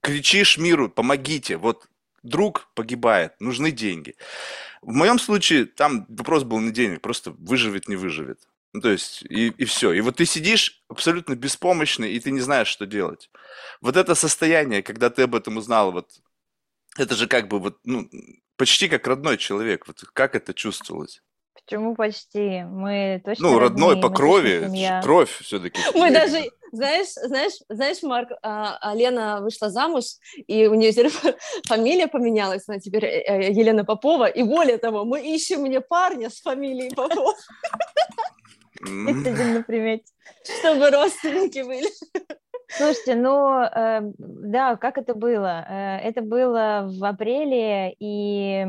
кричишь 0.00 0.58
миру, 0.58 0.88
помогите, 0.88 1.56
вот 1.56 1.88
друг 2.22 2.68
погибает, 2.74 3.32
нужны 3.40 3.70
деньги. 3.70 4.14
В 4.82 4.92
моем 4.92 5.18
случае 5.18 5.64
там 5.64 6.06
вопрос 6.08 6.44
был 6.44 6.60
не 6.60 6.70
денег, 6.70 7.00
просто 7.00 7.30
выживет, 7.30 7.88
не 7.88 7.96
выживет. 7.96 8.40
Ну, 8.72 8.80
то 8.82 8.90
есть, 8.90 9.22
и, 9.22 9.48
и 9.48 9.64
все. 9.64 9.92
И 9.92 10.00
вот 10.00 10.16
ты 10.16 10.26
сидишь 10.26 10.82
абсолютно 10.88 11.34
беспомощный, 11.34 12.12
и 12.12 12.20
ты 12.20 12.30
не 12.30 12.40
знаешь, 12.40 12.68
что 12.68 12.84
делать. 12.86 13.30
Вот 13.80 13.96
это 13.96 14.14
состояние, 14.14 14.82
когда 14.82 15.08
ты 15.08 15.22
об 15.22 15.34
этом 15.34 15.56
узнал, 15.56 15.92
вот 15.92 16.10
это 16.98 17.14
же 17.14 17.26
как 17.26 17.48
бы 17.48 17.58
вот, 17.58 17.78
ну, 17.84 18.08
почти 18.56 18.88
как 18.88 19.06
родной 19.06 19.36
человек. 19.36 19.86
Вот 19.86 20.00
как 20.12 20.34
это 20.34 20.54
чувствовалось? 20.54 21.22
Почему 21.54 21.94
почти? 21.96 22.62
Мы 22.62 23.20
точно 23.24 23.48
Ну, 23.48 23.58
родной 23.58 24.00
по 24.00 24.08
крови, 24.08 25.00
кровь 25.02 25.40
все-таки. 25.40 25.80
Мы 25.94 26.12
даже, 26.12 26.50
знаешь, 26.70 27.08
знаешь, 27.14 27.54
знаешь, 27.68 28.02
Марк, 28.02 28.30
а, 28.42 28.78
а 28.80 28.94
Лена 28.94 29.40
вышла 29.40 29.70
замуж, 29.70 30.04
и 30.46 30.66
у 30.66 30.74
нее 30.74 30.92
теперь 30.92 31.10
фамилия 31.66 32.06
поменялась, 32.06 32.68
она 32.68 32.78
теперь 32.78 33.04
э, 33.04 33.48
э, 33.48 33.52
Елена 33.52 33.84
Попова, 33.84 34.26
и 34.26 34.42
более 34.44 34.78
того, 34.78 35.04
мы 35.04 35.20
ищем 35.20 35.62
мне 35.62 35.80
парня 35.80 36.30
с 36.30 36.40
фамилией 36.40 36.94
Попов. 36.94 37.36
Есть 38.80 39.26
один 39.26 39.54
на 39.54 39.62
примете. 39.62 40.04
Чтобы 40.60 40.90
родственники 40.90 41.62
были. 41.62 41.88
Слушайте, 42.68 43.14
ну, 43.14 43.60
э, 43.60 44.00
да, 44.18 44.76
как 44.76 44.98
это 44.98 45.14
было? 45.14 45.64
Э, 45.68 45.98
это 45.98 46.20
было 46.20 46.88
в 46.88 47.04
апреле, 47.04 47.94
и 47.98 48.66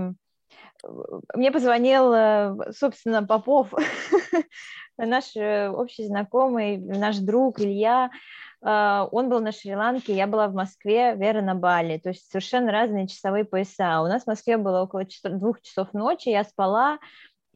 мне 1.33 1.51
позвонил, 1.51 2.13
э, 2.13 2.71
собственно, 2.73 3.25
Попов, 3.25 3.73
наш 4.97 5.35
э, 5.35 5.69
общий 5.69 6.05
знакомый, 6.05 6.77
наш 6.77 7.17
друг 7.17 7.59
Илья, 7.59 8.11
он 8.59 9.29
был 9.29 9.39
на 9.39 9.51
Шри-Ланке, 9.51 10.15
я 10.15 10.25
была 10.25 10.47
в 10.47 10.55
Москве, 10.55 11.13
Вера 11.15 11.43
на 11.43 11.53
Бали, 11.53 11.99
то 11.99 12.09
есть 12.09 12.27
совершенно 12.27 12.71
разные 12.71 13.07
часовые 13.07 13.45
пояса. 13.45 14.01
У 14.01 14.07
нас 14.07 14.23
в 14.23 14.27
Москве 14.27 14.57
было 14.57 14.81
около 14.81 15.03
двух 15.25 15.61
часов 15.61 15.93
ночи, 15.93 16.29
я 16.29 16.43
спала, 16.43 16.97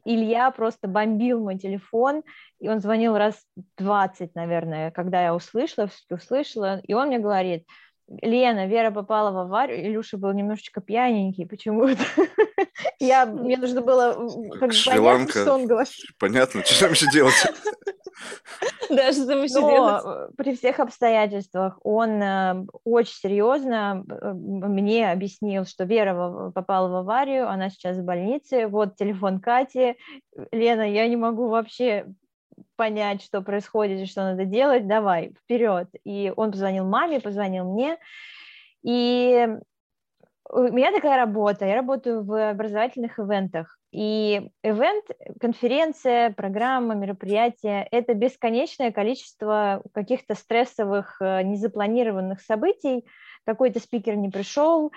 Илья 0.04 0.50
просто 0.50 0.88
бомбил 0.88 1.40
мой 1.40 1.58
телефон, 1.58 2.22
и 2.60 2.68
он 2.68 2.80
звонил 2.80 3.16
раз 3.16 3.44
20, 3.78 4.34
наверное, 4.34 4.90
когда 4.90 5.22
я 5.22 5.34
услышала, 5.34 5.88
услышала, 6.10 6.80
и 6.80 6.94
он 6.94 7.08
мне 7.08 7.18
говорит, 7.18 7.66
Лена, 8.20 8.66
Вера 8.66 8.90
попала 8.90 9.30
в 9.30 9.38
аварию, 9.38 9.86
Илюша 9.86 10.18
был 10.18 10.32
немножечко 10.32 10.80
пьяненький 10.80 11.46
почему-то. 11.46 12.02
Я, 13.02 13.26
мне 13.26 13.56
нужно 13.56 13.80
было 13.80 14.12
как 14.60 14.70
понять, 14.86 15.30
что 15.30 15.54
он 15.54 15.66
говорит. 15.66 15.92
Понятно, 16.20 16.64
что 16.64 16.80
там 16.80 16.92
еще 16.92 17.10
делать? 17.10 17.34
Да, 18.88 19.10
что 19.10 19.26
там 19.26 19.42
еще 19.42 19.54
делать? 19.54 20.36
при 20.36 20.54
всех 20.54 20.78
обстоятельствах 20.78 21.78
он 21.82 22.22
э, 22.22 22.66
очень 22.84 23.14
серьезно 23.14 24.04
э, 24.06 24.32
мне 24.34 25.10
объяснил, 25.10 25.64
что 25.64 25.84
Вера 25.84 26.50
попала 26.54 26.88
в 26.88 26.96
аварию, 26.96 27.48
она 27.48 27.70
сейчас 27.70 27.96
в 27.96 28.04
больнице, 28.04 28.68
вот 28.68 28.96
телефон 28.96 29.40
Кати. 29.40 29.96
Лена, 30.52 30.88
я 30.88 31.08
не 31.08 31.16
могу 31.16 31.48
вообще 31.48 32.06
понять, 32.76 33.22
что 33.22 33.40
происходит 33.40 34.00
и 34.00 34.06
что 34.06 34.22
надо 34.22 34.44
делать, 34.44 34.86
давай, 34.86 35.34
вперед. 35.42 35.88
И 36.04 36.32
он 36.36 36.52
позвонил 36.52 36.84
маме, 36.84 37.18
позвонил 37.18 37.72
мне, 37.72 37.96
и 38.84 39.48
у 40.52 40.62
меня 40.64 40.92
такая 40.92 41.16
работа, 41.16 41.64
я 41.64 41.74
работаю 41.74 42.22
в 42.22 42.50
образовательных 42.50 43.18
ивентах, 43.18 43.78
и 43.90 44.50
ивент, 44.62 45.04
конференция, 45.40 46.30
программа, 46.30 46.94
мероприятие– 46.94 47.86
это 47.90 48.14
бесконечное 48.14 48.92
количество 48.92 49.82
каких-то 49.92 50.34
стрессовых, 50.34 51.20
э, 51.20 51.42
незапланированных 51.42 52.40
событий. 52.40 53.06
Какой-то 53.44 53.80
спикер 53.80 54.16
не 54.16 54.28
пришел, 54.28 54.92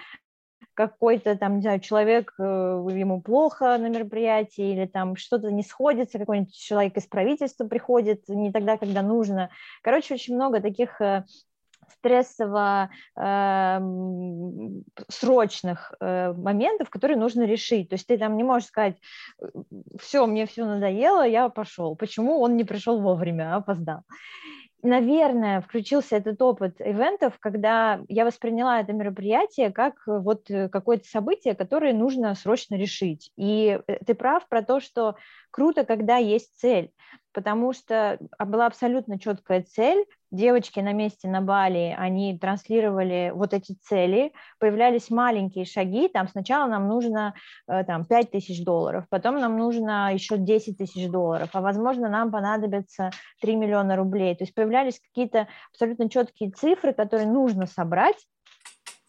какой-то 0.73 1.37
там, 1.37 1.55
не 1.55 1.61
знаю, 1.61 1.79
человек, 1.79 2.33
э, 2.37 2.43
ему 2.43 3.21
плохо 3.21 3.77
на 3.77 3.87
мероприятии, 3.87 4.73
или 4.73 4.85
там 4.85 5.15
что-то 5.15 5.51
не 5.51 5.63
сходится, 5.63 6.19
какой-нибудь 6.19 6.53
человек 6.53 6.97
из 6.97 7.05
правительства 7.05 7.65
приходит 7.65 8.27
не 8.27 8.51
тогда, 8.51 8.77
когда 8.77 9.01
нужно. 9.01 9.49
Короче, 9.81 10.15
очень 10.15 10.35
много 10.35 10.61
таких 10.61 11.01
э, 11.87 11.93
стрессово 11.93 12.89
э, 13.15 13.79
э, 15.99 16.33
моментов, 16.33 16.89
которые 16.89 17.17
нужно 17.17 17.43
решить. 17.43 17.89
То 17.89 17.95
есть 17.95 18.07
ты 18.07 18.17
там 18.17 18.37
не 18.37 18.43
можешь 18.43 18.69
сказать, 18.69 18.97
все, 19.99 20.25
мне 20.25 20.45
все 20.45 20.65
надоело, 20.65 21.27
я 21.27 21.49
пошел. 21.49 21.95
Почему 21.95 22.39
он 22.39 22.57
не 22.57 22.63
пришел 22.63 22.99
вовремя, 22.99 23.53
а 23.55 23.57
опоздал? 23.57 24.03
наверное, 24.85 25.61
включился 25.61 26.15
этот 26.15 26.41
опыт 26.41 26.79
ивентов, 26.79 27.37
когда 27.39 28.01
я 28.07 28.23
восприняла 28.23 28.79
это 28.79 28.93
мероприятие 28.93 29.71
как 29.71 29.95
э, 30.07 30.19
вот 30.19 30.49
э, 30.49 30.69
какое-то 30.69 31.07
событие, 31.07 31.55
которое 31.55 31.93
нужно 31.93 32.33
срочно 32.35 32.75
решить. 32.75 33.31
И 33.35 33.79
э, 33.87 33.97
ты 34.05 34.13
прав 34.13 34.47
про 34.47 34.61
то, 34.61 34.79
что 34.79 35.15
круто, 35.55 35.85
когда 35.85 36.17
есть 36.17 36.59
цель, 36.59 36.91
потому 37.33 37.71
что 37.71 38.19
а, 38.37 38.45
была 38.45 38.65
абсолютно 38.65 39.17
четкая 39.17 39.61
цель, 39.63 40.03
девочки 40.29 40.81
на 40.81 40.91
месте 40.91 41.29
на 41.29 41.39
Бали, 41.39 41.95
они 41.97 42.37
транслировали 42.37 43.31
вот 43.33 43.53
эти 43.53 43.71
цели, 43.71 44.33
появлялись 44.59 45.09
маленькие 45.09 45.63
шаги, 45.63 46.09
там 46.09 46.27
сначала 46.27 46.69
нам 46.69 46.89
нужно 46.89 47.35
э, 47.69 47.85
там 47.85 48.03
5 48.03 48.31
тысяч 48.31 48.65
долларов, 48.65 49.05
потом 49.09 49.39
нам 49.39 49.57
нужно 49.57 50.13
еще 50.13 50.37
10 50.37 50.77
тысяч 50.77 51.09
долларов, 51.09 51.47
а 51.53 51.61
возможно 51.61 52.09
нам 52.09 52.33
понадобится 52.33 53.11
3 53.39 53.55
миллиона 53.55 53.95
рублей, 53.95 54.35
то 54.35 54.43
есть 54.43 54.53
появлялись 54.53 54.99
какие-то 54.99 55.47
абсолютно 55.71 56.09
четкие 56.09 56.51
цифры, 56.51 56.91
которые 56.91 57.29
нужно 57.29 57.65
собрать, 57.65 58.17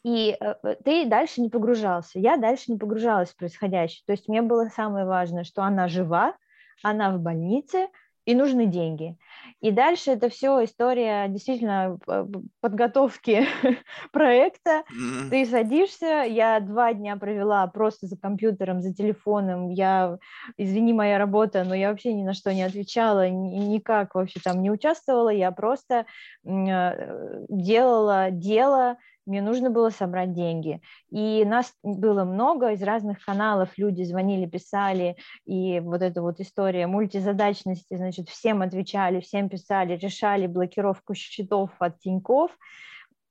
и 0.07 0.37
э, 0.39 0.55
ты 0.85 1.05
дальше 1.07 1.41
не 1.41 1.49
погружался. 1.49 2.21
Я 2.21 2.37
дальше 2.37 2.71
не 2.71 2.79
погружалась 2.79 3.31
в 3.31 3.37
происходящее. 3.37 4.05
То 4.07 4.13
есть 4.13 4.29
мне 4.29 4.41
было 4.41 4.69
самое 4.69 5.05
важное, 5.05 5.43
что 5.43 5.65
она 5.65 5.89
жива, 5.89 6.37
она 6.85 7.11
в 7.11 7.19
больнице, 7.19 7.89
и 8.25 8.35
нужны 8.35 8.67
деньги. 8.67 9.17
И 9.61 9.73
дальше 9.73 10.13
это 10.13 10.29
все 10.29 10.63
история 10.65 11.27
действительно 11.29 11.99
э, 12.07 12.27
подготовки 12.61 13.47
проекта. 14.13 14.85
Mm-hmm. 14.93 15.31
Ты 15.31 15.47
садишься, 15.47 16.25
я 16.29 16.61
два 16.61 16.93
дня 16.93 17.17
провела 17.17 17.67
просто 17.67 18.07
за 18.07 18.17
компьютером, 18.17 18.83
за 18.83 18.95
телефоном. 18.95 19.71
Я, 19.71 20.19
извини, 20.57 20.93
моя 20.93 21.19
работа, 21.19 21.65
но 21.65 21.75
я 21.75 21.91
вообще 21.91 22.13
ни 22.13 22.23
на 22.23 22.33
что 22.33 22.55
не 22.55 22.63
отвечала, 22.63 23.29
никак 23.29 24.15
вообще 24.15 24.39
там 24.39 24.63
не 24.63 24.71
участвовала. 24.71 25.31
Я 25.31 25.51
просто 25.51 26.07
э, 26.45 27.45
делала 27.49 28.31
дело, 28.31 28.99
мне 29.27 29.43
нужно 29.43 29.71
было 29.71 29.91
собрать 29.91 30.33
деньги. 30.33 30.81
И 31.11 31.45
нас 31.45 31.75
было 31.83 32.25
много, 32.25 32.71
из 32.73 32.83
разных 32.83 33.25
каналов 33.25 33.77
люди 33.77 34.03
звонили, 34.05 34.47
писали, 34.47 35.17
и 35.45 35.81
вот 35.81 36.03
эта 36.03 36.23
вот 36.23 36.41
история 36.41 36.87
мультизадачности, 36.87 37.97
значит, 37.97 38.29
всем 38.29 38.63
отвечали, 38.63 39.21
всем 39.21 39.49
писали, 39.49 39.97
решали 39.97 40.47
блокировку 40.47 41.15
счетов 41.15 41.71
от 41.81 41.99
Тиньков. 41.99 42.57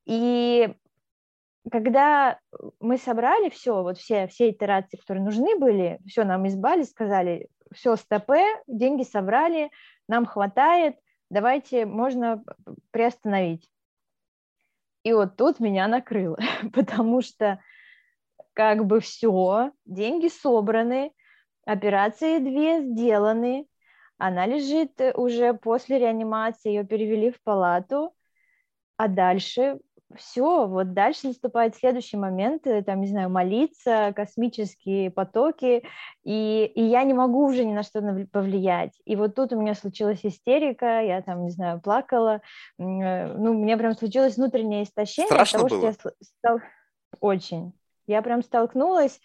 И 0.05 0.75
когда 1.71 2.39
мы 2.79 2.97
собрали 2.97 3.49
все, 3.49 3.81
вот 3.81 3.97
все, 3.97 4.27
все 4.27 4.51
итерации, 4.51 4.97
которые 4.97 5.23
нужны 5.23 5.57
были, 5.57 5.99
все 6.05 6.23
нам 6.23 6.47
избали, 6.47 6.83
сказали, 6.83 7.47
все, 7.73 7.95
стопе, 7.95 8.45
деньги 8.67 9.03
собрали, 9.03 9.71
нам 10.07 10.25
хватает, 10.25 10.97
давайте, 11.29 11.85
можно 11.85 12.43
приостановить. 12.91 13.69
И 15.05 15.13
вот 15.13 15.37
тут 15.37 15.59
меня 15.59 15.87
накрыло, 15.87 16.37
потому 16.73 17.21
что 17.21 17.61
как 18.53 18.85
бы 18.85 18.99
все, 18.99 19.71
деньги 19.85 20.27
собраны, 20.29 21.11
операции 21.65 22.39
две 22.39 22.81
сделаны, 22.81 23.67
она 24.17 24.47
лежит 24.47 24.99
уже 25.13 25.53
после 25.53 25.99
реанимации, 25.99 26.69
ее 26.69 26.85
перевели 26.85 27.29
в 27.29 27.39
палату, 27.43 28.15
а 28.97 29.07
дальше 29.07 29.77
все, 30.15 30.67
вот 30.67 30.93
дальше 30.93 31.27
наступает 31.27 31.75
следующий 31.75 32.17
момент, 32.17 32.67
э, 32.67 32.83
там, 32.83 33.01
не 33.01 33.07
знаю, 33.07 33.29
молиться, 33.29 34.13
космические 34.15 35.09
потоки, 35.09 35.83
и, 36.23 36.71
и 36.75 36.83
я 36.83 37.03
не 37.03 37.13
могу 37.13 37.45
уже 37.45 37.65
ни 37.65 37.73
на 37.73 37.83
что 37.83 38.01
повлиять. 38.31 38.93
И 39.05 39.15
вот 39.15 39.35
тут 39.35 39.51
у 39.53 39.59
меня 39.59 39.73
случилась 39.73 40.19
истерика, 40.23 41.01
я 41.01 41.21
там, 41.21 41.43
не 41.43 41.49
знаю, 41.49 41.81
плакала, 41.81 42.41
э, 42.77 43.33
ну, 43.33 43.51
у 43.51 43.53
меня 43.55 43.77
прям 43.77 43.93
случилось 43.93 44.37
внутреннее 44.37 44.83
истощение. 44.83 45.27
Страшно 45.27 45.59
того, 45.59 45.69
было? 45.69 45.93
Что 45.93 46.09
я 46.09 46.13
стал... 46.21 46.59
Очень. 47.19 47.73
Я 48.07 48.21
прям 48.21 48.43
столкнулась 48.43 49.19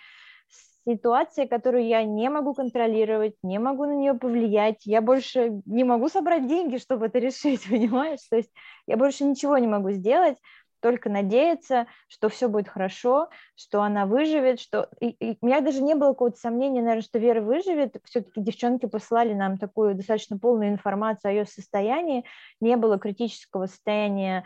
с 0.49 0.85
ситуацией, 0.91 1.47
которую 1.47 1.87
я 1.87 2.03
не 2.05 2.31
могу 2.31 2.55
контролировать, 2.55 3.35
не 3.43 3.59
могу 3.59 3.85
на 3.85 3.95
нее 3.95 4.15
повлиять, 4.15 4.87
я 4.87 5.03
больше 5.03 5.61
не 5.67 5.85
могу 5.85 6.09
собрать 6.09 6.47
деньги, 6.47 6.79
чтобы 6.79 7.07
это 7.07 7.19
решить, 7.19 7.63
понимаешь? 7.69 8.21
То 8.31 8.37
есть 8.37 8.51
я 8.87 8.97
больше 8.97 9.25
ничего 9.25 9.59
не 9.59 9.67
могу 9.67 9.91
сделать, 9.91 10.39
только 10.81 11.11
надеяться, 11.11 11.87
что 12.09 12.29
все 12.29 12.49
будет 12.49 12.69
хорошо, 12.69 13.29
что 13.55 13.83
она 13.83 14.07
выживет, 14.07 14.61
что... 14.61 14.89
И, 15.01 15.11
и 15.11 15.39
у 15.41 15.47
меня 15.47 15.61
даже 15.61 15.83
не 15.83 15.95
было 15.95 16.11
какого-то 16.11 16.39
сомнения, 16.39 16.81
наверное, 16.81 17.03
что 17.03 17.19
Вера 17.19 17.41
выживет. 17.41 17.97
Все-таки 18.05 18.41
девчонки 18.41 18.87
послали 18.87 19.35
нам 19.35 19.59
такую 19.59 19.95
достаточно 19.95 20.39
полную 20.39 20.71
информацию 20.71 21.31
о 21.31 21.33
ее 21.33 21.47
состоянии. 21.47 22.25
Не 22.61 22.77
было 22.77 22.99
критического 22.99 23.67
состояния, 23.67 24.45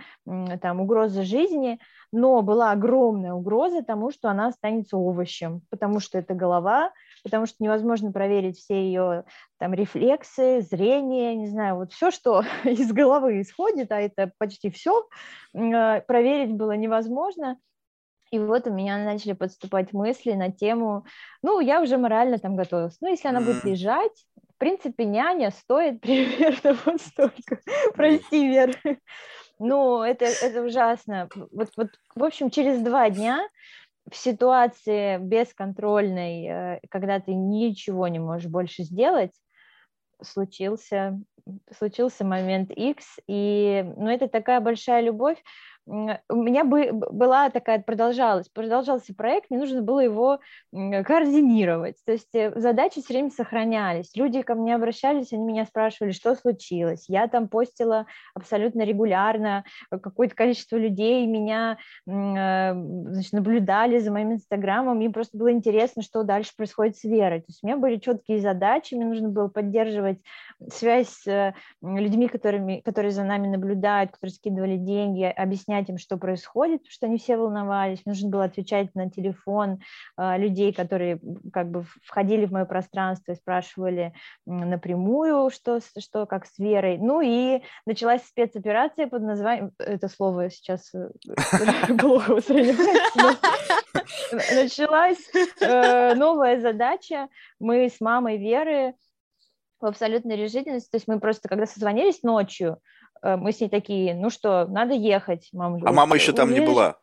там, 0.61 0.81
угрозы 0.81 1.23
жизни, 1.23 1.79
но 2.13 2.43
была 2.43 2.71
огромная 2.73 3.35
угроза 3.35 3.83
тому, 3.83 4.11
что 4.11 4.29
она 4.29 4.49
останется 4.49 4.97
овощем, 4.97 5.63
потому 5.71 6.01
что 6.01 6.19
это 6.19 6.35
голова, 6.35 6.93
потому 7.25 7.47
что 7.47 7.57
невозможно 7.59 8.13
проверить 8.13 8.59
все 8.59 8.75
ее 8.75 9.25
там 9.59 9.75
рефлексы, 9.75 10.61
зрение, 10.61 11.35
не 11.35 11.49
знаю, 11.49 11.77
вот 11.77 11.93
все, 11.93 12.13
что 12.13 12.45
из 12.65 12.93
головы 12.93 13.41
исходит, 13.41 13.91
а 13.91 14.01
это 14.01 14.31
почти 14.39 14.71
все, 14.71 15.09
э, 15.55 16.03
проверить 16.03 16.53
было 16.53 16.73
невозможно. 16.73 17.59
И 18.31 18.39
вот 18.39 18.67
у 18.67 18.73
меня 18.73 18.99
начали 18.99 19.33
подступать 19.33 19.93
мысли 19.93 20.33
на 20.33 20.51
тему, 20.51 21.07
ну, 21.43 21.61
я 21.61 21.81
уже 21.81 21.99
морально 21.99 22.39
там 22.39 22.57
готовилась. 22.57 22.97
Ну, 23.01 23.09
если 23.09 23.29
она 23.29 23.41
будет 23.41 23.65
лежать, 23.65 24.27
в 24.55 24.59
принципе, 24.59 25.05
няня 25.05 25.51
стоит 25.51 26.01
примерно 26.03 26.77
вот 26.85 27.01
столько. 27.01 27.61
Прости, 27.95 28.49
Вера. 28.49 28.75
Ну, 29.61 30.03
это, 30.03 30.25
это 30.25 30.63
ужасно. 30.63 31.29
Вот, 31.53 31.69
вот, 31.77 31.89
в 32.17 32.25
общем, 32.25 32.51
через 32.51 32.83
два 32.83 33.09
дня 33.09 33.49
в 34.11 34.17
ситуации 34.17 35.19
бесконтрольной, 35.19 36.47
э, 36.47 36.81
когда 36.91 37.21
ты 37.21 37.35
ничего 37.35 38.09
не 38.09 38.19
можешь 38.19 38.51
больше 38.51 38.83
сделать, 38.83 39.33
случился 40.23 41.21
случился 41.77 42.25
момент 42.25 42.71
X, 42.71 43.19
и, 43.27 43.85
ну, 43.97 44.09
это 44.09 44.29
такая 44.29 44.61
большая 44.61 45.03
любовь, 45.03 45.43
у 45.87 46.35
меня 46.35 46.65
бы, 46.65 46.93
была 46.93 47.51
такая, 47.51 47.79
продолжалась, 47.79 48.49
продолжался 48.49 49.15
проект, 49.15 49.51
мне 49.51 49.59
нужно 49.59 49.83
было 49.83 50.01
его 50.01 50.41
координировать, 50.73 51.97
то 52.07 52.13
есть 52.13 52.35
э, 52.35 52.59
задачи 52.59 53.03
все 53.03 53.15
время 53.15 53.31
сохранялись, 53.31 54.11
люди 54.15 54.41
ко 54.41 54.55
мне 54.55 54.75
обращались, 54.75 55.33
они 55.33 55.45
меня 55.45 55.67
спрашивали, 55.67 56.13
что 56.13 56.35
случилось, 56.37 57.05
я 57.09 57.29
там 57.29 57.49
постила 57.49 58.07
абсолютно 58.35 58.83
регулярно, 58.83 59.65
э, 59.91 59.99
какое-то 59.99 60.35
количество 60.35 60.77
людей 60.77 61.27
меня 61.27 61.77
э, 62.07 62.11
значит, 62.11 63.33
наблюдали 63.35 63.99
за 63.99 64.11
моим 64.11 64.33
инстаграмом, 64.33 64.97
мне 64.97 65.11
просто 65.11 65.37
было 65.37 65.53
интересно, 65.53 66.03
что 66.03 66.23
дальше 66.23 66.53
происходит 66.57 66.97
с 66.97 67.05
Верой, 67.05 67.41
то 67.41 67.47
есть 67.49 67.63
у 67.63 67.67
меня 67.67 67.77
были 67.77 67.97
четкие 67.97 68.41
задачи, 68.41 68.95
мне 68.95 69.05
нужно 69.05 69.29
было 69.29 69.49
поддерживать 69.49 70.21
связь 70.73 71.09
с 71.09 71.55
людьми, 71.83 72.29
которыми, 72.29 72.81
которые 72.81 73.11
за 73.11 73.25
нами 73.25 73.49
наблюдают, 73.49 74.13
которые 74.13 74.33
скидывали 74.33 74.77
деньги, 74.77 75.25
объяснять 75.25 75.74
объяснять 75.75 75.89
им, 75.89 75.99
что 75.99 76.17
происходит, 76.17 76.81
потому 76.81 76.93
что 76.93 77.07
они 77.07 77.19
все 77.19 77.37
волновались. 77.37 78.05
нужно 78.05 78.29
было 78.31 78.45
отвечать 78.45 78.95
на 78.95 79.11
телефон 79.11 79.81
э, 80.17 80.39
людей, 80.39 80.73
которые 80.73 81.21
как 81.53 81.71
бы 81.71 81.85
входили 82.03 82.47
в 82.47 82.53
мое 82.53 82.65
пространство 82.65 83.33
и 83.33 83.37
спрашивали 83.37 84.13
напрямую, 84.47 85.51
что, 85.51 85.81
что 85.99 86.27
как 86.27 86.47
с 86.47 86.59
Верой. 86.59 86.99
Ну 86.99 87.21
и 87.21 87.63
началась 87.87 88.23
спецоперация 88.25 89.07
под 89.07 89.23
названием... 89.23 89.73
Это 89.79 90.09
слово 90.09 90.51
сейчас 90.51 90.93
э, 90.95 91.11
плохо 91.99 92.35
воспринимается. 92.35 93.39
Началась 94.55 95.31
э, 95.61 96.15
новая 96.15 96.61
задача. 96.61 97.29
Мы 97.59 97.89
с 97.89 98.01
мамой 98.01 98.39
Веры 98.39 98.95
в 99.81 99.87
абсолютной 99.87 100.37
решительности, 100.37 100.91
то 100.91 100.97
есть 100.97 101.09
мы 101.09 101.21
просто, 101.21 101.49
когда 101.49 101.67
созвонились 101.67 102.23
ночью, 102.23 102.79
мы 103.25 103.53
с 103.53 103.61
ней 103.61 103.69
такие, 103.69 104.15
ну 104.15 104.29
что, 104.29 104.67
надо 104.67 104.93
ехать. 104.93 105.49
Мама 105.53 105.79
говорит, 105.79 105.89
а 105.89 105.93
мама 105.93 106.15
еще 106.15 106.33
там 106.33 106.53
не 106.53 106.61
была? 106.61 106.97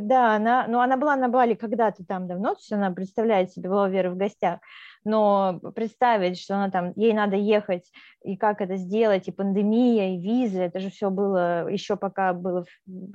Да, 0.00 0.34
она, 0.34 0.66
ну, 0.66 0.80
она 0.80 0.96
была 0.96 1.14
на 1.16 1.28
Бали 1.28 1.54
когда-то 1.54 2.04
там 2.06 2.26
давно, 2.26 2.54
то 2.54 2.60
есть 2.60 2.72
она 2.72 2.90
представляет 2.90 3.52
себе, 3.52 3.68
была 3.68 3.88
Вера 3.88 4.10
в 4.10 4.16
гостях, 4.16 4.60
но 5.04 5.60
представить, 5.74 6.38
что 6.38 6.56
она 6.56 6.70
там, 6.70 6.92
ей 6.96 7.12
надо 7.12 7.36
ехать, 7.36 7.90
и 8.22 8.36
как 8.36 8.60
это 8.60 8.76
сделать, 8.76 9.28
и 9.28 9.32
пандемия, 9.32 10.14
и 10.14 10.20
визы, 10.20 10.60
это 10.60 10.80
же 10.80 10.90
все 10.90 11.10
было 11.10 11.68
еще 11.68 11.96
пока 11.96 12.32
было, 12.32 12.64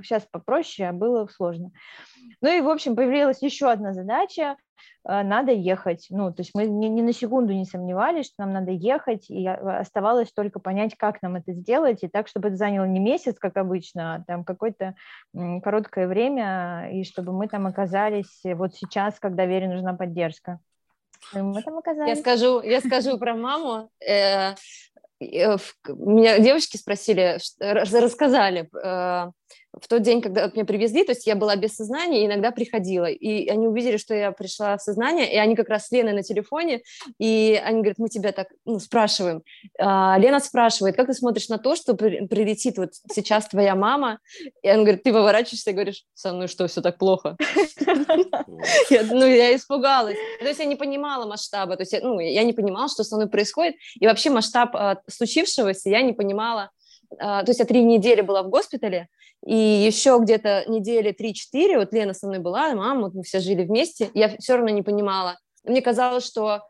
сейчас 0.01 0.23
попроще, 0.29 0.89
а 0.89 0.93
было 0.93 1.27
сложно. 1.27 1.71
Ну 2.41 2.49
и, 2.49 2.61
в 2.61 2.69
общем, 2.69 2.95
появилась 2.95 3.41
еще 3.41 3.69
одна 3.69 3.93
задача, 3.93 4.57
Э, 5.07 5.23
надо 5.23 5.51
ехать. 5.51 6.07
Ну, 6.09 6.33
то 6.33 6.41
есть 6.41 6.51
мы 6.55 6.65
ни, 6.65 6.87
ни 6.87 7.01
на 7.01 7.13
секунду 7.13 7.53
не 7.53 7.65
сомневались, 7.65 8.27
что 8.27 8.43
нам 8.43 8.51
надо 8.53 8.71
ехать, 8.71 9.29
и 9.29 9.47
оставалось 9.47 10.31
только 10.31 10.59
понять, 10.59 10.95
как 10.97 11.21
нам 11.21 11.35
это 11.35 11.53
сделать, 11.53 12.03
и 12.03 12.07
так, 12.07 12.27
чтобы 12.27 12.49
это 12.49 12.57
заняло 12.57 12.85
не 12.85 12.99
месяц, 12.99 13.37
как 13.39 13.57
обычно, 13.57 14.15
а 14.15 14.23
там 14.25 14.43
какое-то 14.43 14.95
короткое 15.33 16.07
время, 16.07 16.89
и 16.91 17.03
чтобы 17.03 17.33
мы 17.33 17.47
там 17.47 17.67
оказались 17.67 18.41
вот 18.43 18.73
сейчас, 18.75 19.19
когда 19.19 19.45
Вере 19.45 19.67
нужна 19.67 19.93
поддержка. 19.93 20.59
И 21.33 21.37
мы 21.37 21.61
там 21.63 21.77
оказались. 21.77 22.17
Я 22.17 22.21
скажу, 22.21 22.61
я 22.61 22.81
скажу 22.81 23.17
про 23.17 23.35
маму. 23.35 23.89
Э, 23.99 24.55
э, 25.19 25.57
меня 25.87 26.39
девочки 26.39 26.77
спросили, 26.77 27.39
рассказали 27.59 28.69
в 29.81 29.87
тот 29.87 30.01
день, 30.01 30.21
когда 30.21 30.49
меня 30.53 30.65
привезли, 30.65 31.03
то 31.03 31.11
есть 31.11 31.27
я 31.27 31.35
была 31.35 31.55
без 31.55 31.75
сознания 31.75 32.23
и 32.23 32.25
иногда 32.25 32.51
приходила, 32.51 33.05
и 33.05 33.47
они 33.47 33.67
увидели, 33.67 33.97
что 33.97 34.13
я 34.13 34.31
пришла 34.31 34.77
в 34.77 34.81
сознание, 34.81 35.31
и 35.31 35.37
они 35.37 35.55
как 35.55 35.69
раз 35.69 35.87
с 35.87 35.91
Леной 35.91 36.13
на 36.13 36.23
телефоне, 36.23 36.81
и 37.19 37.59
они 37.63 37.79
говорят, 37.79 37.97
мы 37.97 38.09
тебя 38.09 38.31
так 38.31 38.47
ну, 38.65 38.79
спрашиваем. 38.79 39.43
А, 39.79 40.17
Лена 40.17 40.39
спрашивает, 40.39 40.95
как 40.95 41.07
ты 41.07 41.13
смотришь 41.13 41.49
на 41.49 41.57
то, 41.57 41.75
что 41.75 41.93
прилетит 41.93 42.77
вот 42.77 42.91
сейчас 43.11 43.47
твоя 43.47 43.75
мама, 43.75 44.19
и 44.61 44.69
он 44.69 44.83
говорит, 44.83 45.03
ты 45.03 45.11
выворачиваешься 45.11 45.71
и 45.71 45.73
говоришь, 45.73 46.03
со 46.13 46.33
мной 46.33 46.47
что, 46.47 46.67
все 46.67 46.81
так 46.81 46.97
плохо? 46.97 47.37
Ну, 48.89 49.25
я 49.25 49.55
испугалась. 49.55 50.17
То 50.39 50.47
есть 50.47 50.59
я 50.59 50.65
не 50.65 50.75
понимала 50.75 51.25
масштаба, 51.25 51.75
то 51.75 51.83
есть 51.83 51.95
ну, 52.01 52.19
я 52.19 52.43
не 52.43 52.53
понимала, 52.53 52.87
что 52.87 53.03
со 53.03 53.15
мной 53.15 53.29
происходит, 53.29 53.75
и 53.99 54.05
вообще 54.05 54.29
масштаб 54.29 54.75
а, 54.75 55.01
случившегося 55.07 55.89
я 55.89 56.01
не 56.01 56.13
понимала, 56.13 56.71
то 57.17 57.45
есть 57.47 57.59
я 57.59 57.65
три 57.65 57.83
недели 57.83 58.21
была 58.21 58.43
в 58.43 58.49
госпитале, 58.49 59.07
и 59.45 59.55
еще 59.55 60.17
где-то 60.21 60.65
недели 60.67 61.13
3-4, 61.13 61.77
вот 61.77 61.93
Лена 61.93 62.13
со 62.13 62.27
мной 62.27 62.39
была, 62.39 62.73
мама, 62.73 63.03
вот 63.03 63.13
мы 63.13 63.23
все 63.23 63.39
жили 63.39 63.63
вместе, 63.63 64.09
я 64.13 64.35
все 64.37 64.55
равно 64.55 64.69
не 64.69 64.81
понимала. 64.81 65.37
Мне 65.63 65.81
казалось, 65.81 66.25
что 66.25 66.61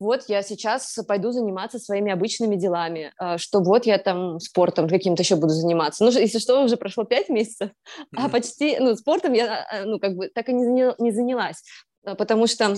вот 0.00 0.24
я 0.28 0.42
сейчас 0.42 0.96
пойду 1.06 1.32
заниматься 1.32 1.78
своими 1.78 2.12
обычными 2.12 2.56
делами, 2.56 3.12
а, 3.18 3.38
что 3.38 3.60
вот 3.60 3.86
я 3.86 3.98
там 3.98 4.38
спортом 4.40 4.88
каким-то 4.88 5.22
еще 5.22 5.36
буду 5.36 5.52
заниматься. 5.52 6.04
Ну, 6.04 6.10
если 6.10 6.38
что, 6.38 6.62
уже 6.62 6.76
прошло 6.76 7.04
пять 7.04 7.28
месяцев, 7.28 7.70
а 8.16 8.28
почти, 8.28 8.78
ну, 8.78 8.94
спортом 8.94 9.32
я, 9.32 9.66
а, 9.70 9.84
ну, 9.84 9.98
как 9.98 10.14
бы 10.14 10.28
так 10.28 10.48
и 10.48 10.52
не 10.52 11.10
занялась, 11.10 11.62
потому 12.02 12.46
что 12.46 12.76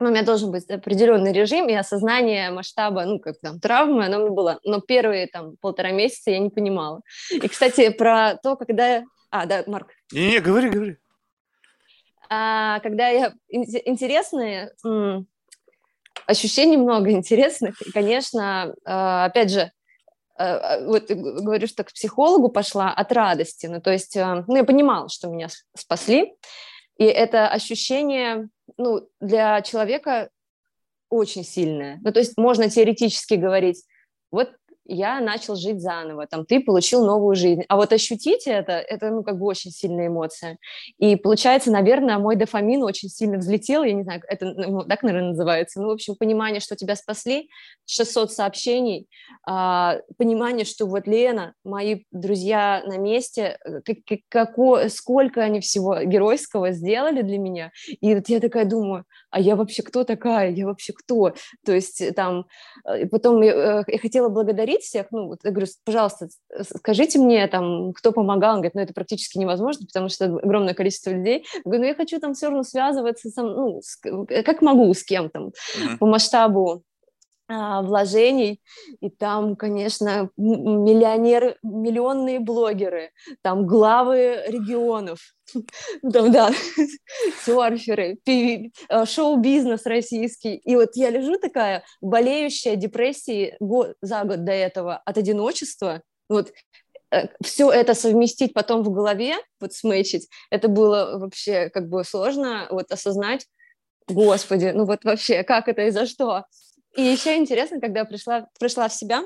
ну, 0.00 0.08
у 0.08 0.10
меня 0.10 0.22
должен 0.22 0.50
быть 0.50 0.68
определенный 0.70 1.32
режим 1.32 1.68
и 1.68 1.74
осознание 1.74 2.50
масштаба, 2.50 3.04
ну, 3.04 3.18
как 3.20 3.38
там, 3.40 3.60
травмы, 3.60 4.06
оно 4.06 4.18
меня 4.18 4.30
было. 4.30 4.58
Но 4.64 4.80
первые 4.80 5.26
там 5.26 5.56
полтора 5.60 5.90
месяца 5.90 6.30
я 6.30 6.38
не 6.38 6.48
понимала. 6.48 7.02
И, 7.30 7.46
кстати, 7.46 7.90
про 7.90 8.36
то, 8.42 8.56
когда... 8.56 9.04
А, 9.30 9.46
да, 9.46 9.62
Марк. 9.66 9.90
Не-не, 10.10 10.40
говори, 10.40 10.70
говори. 10.70 10.96
А, 12.30 12.80
когда 12.80 13.08
я... 13.08 13.34
Интересные... 13.48 14.72
Ощущений 16.26 16.76
много 16.76 17.10
интересных. 17.10 17.82
И, 17.82 17.90
конечно, 17.90 18.74
а, 18.84 19.24
опять 19.24 19.50
же, 19.50 19.72
а, 20.36 20.76
а, 20.76 20.84
вот 20.86 21.10
говорю, 21.10 21.66
что 21.66 21.82
к 21.84 21.92
психологу 21.92 22.48
пошла 22.48 22.90
от 22.90 23.12
радости. 23.12 23.66
Ну, 23.66 23.80
то 23.80 23.90
есть, 23.90 24.16
ну, 24.16 24.56
я 24.56 24.64
понимала, 24.64 25.08
что 25.08 25.28
меня 25.28 25.48
спасли. 25.76 26.34
И 26.98 27.04
это 27.04 27.48
ощущение 27.48 28.48
ну, 28.76 29.08
для 29.20 29.62
человека 29.62 30.30
очень 31.08 31.44
сильное. 31.44 31.98
Ну, 32.02 32.12
то 32.12 32.20
есть 32.20 32.36
можно 32.36 32.70
теоретически 32.70 33.34
говорить, 33.34 33.84
вот 34.30 34.52
я 34.90 35.20
начал 35.20 35.56
жить 35.56 35.80
заново, 35.80 36.26
там, 36.26 36.44
ты 36.44 36.60
получил 36.60 37.06
новую 37.06 37.36
жизнь. 37.36 37.62
А 37.68 37.76
вот 37.76 37.92
ощутить 37.92 38.46
это, 38.46 38.72
это, 38.72 39.10
ну, 39.10 39.22
как 39.22 39.38
бы 39.38 39.46
очень 39.46 39.70
сильная 39.70 40.08
эмоция. 40.08 40.58
И 40.98 41.16
получается, 41.16 41.70
наверное, 41.70 42.18
мой 42.18 42.36
дофамин 42.36 42.82
очень 42.82 43.08
сильно 43.08 43.38
взлетел, 43.38 43.84
я 43.84 43.92
не 43.92 44.02
знаю, 44.02 44.22
это 44.28 44.46
ну, 44.46 44.82
так, 44.84 45.02
наверное, 45.02 45.30
называется. 45.30 45.80
Ну, 45.80 45.88
в 45.88 45.92
общем, 45.92 46.16
понимание, 46.16 46.60
что 46.60 46.76
тебя 46.76 46.96
спасли, 46.96 47.48
600 47.86 48.32
сообщений, 48.32 49.08
а, 49.46 49.98
понимание, 50.18 50.64
что 50.64 50.86
вот 50.86 51.06
Лена, 51.06 51.54
мои 51.64 52.04
друзья 52.10 52.82
на 52.84 52.98
месте, 52.98 53.58
э, 53.64 53.80
как, 53.84 54.18
како, 54.28 54.88
сколько 54.88 55.42
они 55.42 55.60
всего 55.60 56.02
геройского 56.02 56.72
сделали 56.72 57.22
для 57.22 57.38
меня. 57.38 57.70
И 58.00 58.14
вот 58.14 58.28
я 58.28 58.40
такая 58.40 58.64
думаю, 58.64 59.04
а 59.30 59.40
я 59.40 59.56
вообще 59.56 59.82
кто 59.82 60.04
такая? 60.04 60.50
Я 60.50 60.66
вообще 60.66 60.92
кто? 60.92 61.34
То 61.64 61.72
есть 61.72 62.00
э, 62.00 62.12
там, 62.12 62.46
э, 62.84 63.06
потом 63.06 63.40
я, 63.42 63.84
я 63.86 63.98
хотела 63.98 64.28
благодарить 64.28 64.79
благодарить 64.80 64.82
всех, 64.82 65.06
ну, 65.10 65.28
вот 65.28 65.40
я 65.44 65.50
говорю, 65.50 65.66
пожалуйста, 65.84 66.28
скажите 66.62 67.18
мне, 67.18 67.46
там, 67.46 67.92
кто 67.92 68.12
помогал, 68.12 68.54
он 68.54 68.56
говорит, 68.56 68.74
ну, 68.74 68.80
это 68.80 68.92
практически 68.92 69.38
невозможно, 69.38 69.86
потому 69.86 70.08
что 70.08 70.24
огромное 70.24 70.74
количество 70.74 71.10
людей. 71.10 71.44
Я 71.54 71.60
говорю, 71.64 71.82
ну, 71.82 71.88
я 71.88 71.94
хочу 71.94 72.18
там 72.20 72.34
все 72.34 72.46
равно 72.46 72.62
связываться, 72.62 73.30
сам, 73.30 73.46
ну, 73.46 73.80
с, 73.82 73.96
как 74.44 74.62
могу 74.62 74.92
с 74.92 75.04
кем 75.04 75.30
там, 75.30 75.48
uh-huh. 75.48 75.98
по 75.98 76.06
масштабу 76.06 76.82
вложений, 77.50 78.60
и 79.00 79.10
там, 79.10 79.56
конечно, 79.56 80.30
миллионеры, 80.36 81.56
миллионные 81.62 82.38
блогеры, 82.38 83.10
там 83.42 83.66
главы 83.66 84.44
регионов, 84.46 85.18
там, 86.12 86.30
да, 86.30 86.50
серферы, 87.44 88.18
а, 88.88 89.04
шоу-бизнес 89.04 89.84
российский. 89.84 90.56
И 90.56 90.76
вот 90.76 90.90
я 90.94 91.10
лежу 91.10 91.38
такая, 91.38 91.84
болеющая 92.00 92.76
депрессией 92.76 93.56
год, 93.58 93.94
за 94.00 94.22
год 94.24 94.44
до 94.44 94.52
этого 94.52 94.96
от 94.96 95.18
одиночества, 95.18 96.02
вот 96.28 96.52
э, 97.10 97.28
все 97.42 97.70
это 97.70 97.94
совместить 97.94 98.54
потом 98.54 98.82
в 98.82 98.90
голове, 98.90 99.34
вот 99.60 99.72
смычить, 99.72 100.28
это 100.50 100.68
было 100.68 101.18
вообще 101.18 101.68
как 101.70 101.88
бы 101.88 102.04
сложно 102.04 102.68
вот 102.70 102.92
осознать, 102.92 103.46
господи, 104.08 104.72
ну 104.74 104.84
вот 104.84 105.04
вообще, 105.04 105.42
как 105.42 105.68
это 105.68 105.82
и 105.82 105.90
за 105.90 106.06
что? 106.06 106.44
И 106.96 107.02
еще 107.02 107.36
интересно, 107.36 107.80
когда 107.80 108.04
пришла, 108.04 108.48
пришла 108.58 108.88
в 108.88 108.94
себя, 108.94 109.22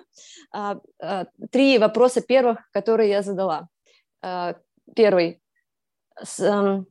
а, 0.53 0.79
а, 1.00 1.27
три 1.50 1.79
вопроса 1.79 2.20
первых, 2.20 2.70
которые 2.72 3.11
я 3.11 3.22
задала. 3.22 3.68
А, 4.22 4.57
первый. 4.94 5.40
Эм, 6.38 6.87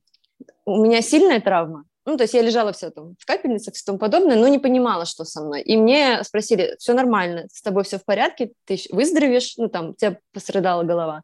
у 0.66 0.84
меня 0.84 1.02
сильная 1.02 1.42
травма. 1.42 1.86
Ну, 2.06 2.18
то 2.18 2.24
есть 2.24 2.34
я 2.34 2.42
лежала 2.42 2.74
все 2.74 2.90
там 2.90 3.16
в 3.18 3.26
капельницах 3.26 3.76
и 3.76 3.86
тому 3.86 3.98
подобное, 3.98 4.36
но 4.36 4.48
не 4.48 4.60
понимала, 4.60 5.06
что 5.06 5.24
со 5.24 5.42
мной. 5.42 5.62
И 5.62 5.78
мне 5.78 6.22
спросили, 6.24 6.76
все 6.78 6.94
нормально, 6.94 7.48
с 7.52 7.62
тобой 7.62 7.84
все 7.84 7.98
в 7.98 8.04
порядке, 8.04 8.52
ты 8.66 8.78
выздоровеешь, 8.90 9.56
ну, 9.58 9.70
там, 9.70 9.90
у 9.92 9.94
тебя 9.94 10.20
пострадала 10.34 10.84
голова. 10.84 11.22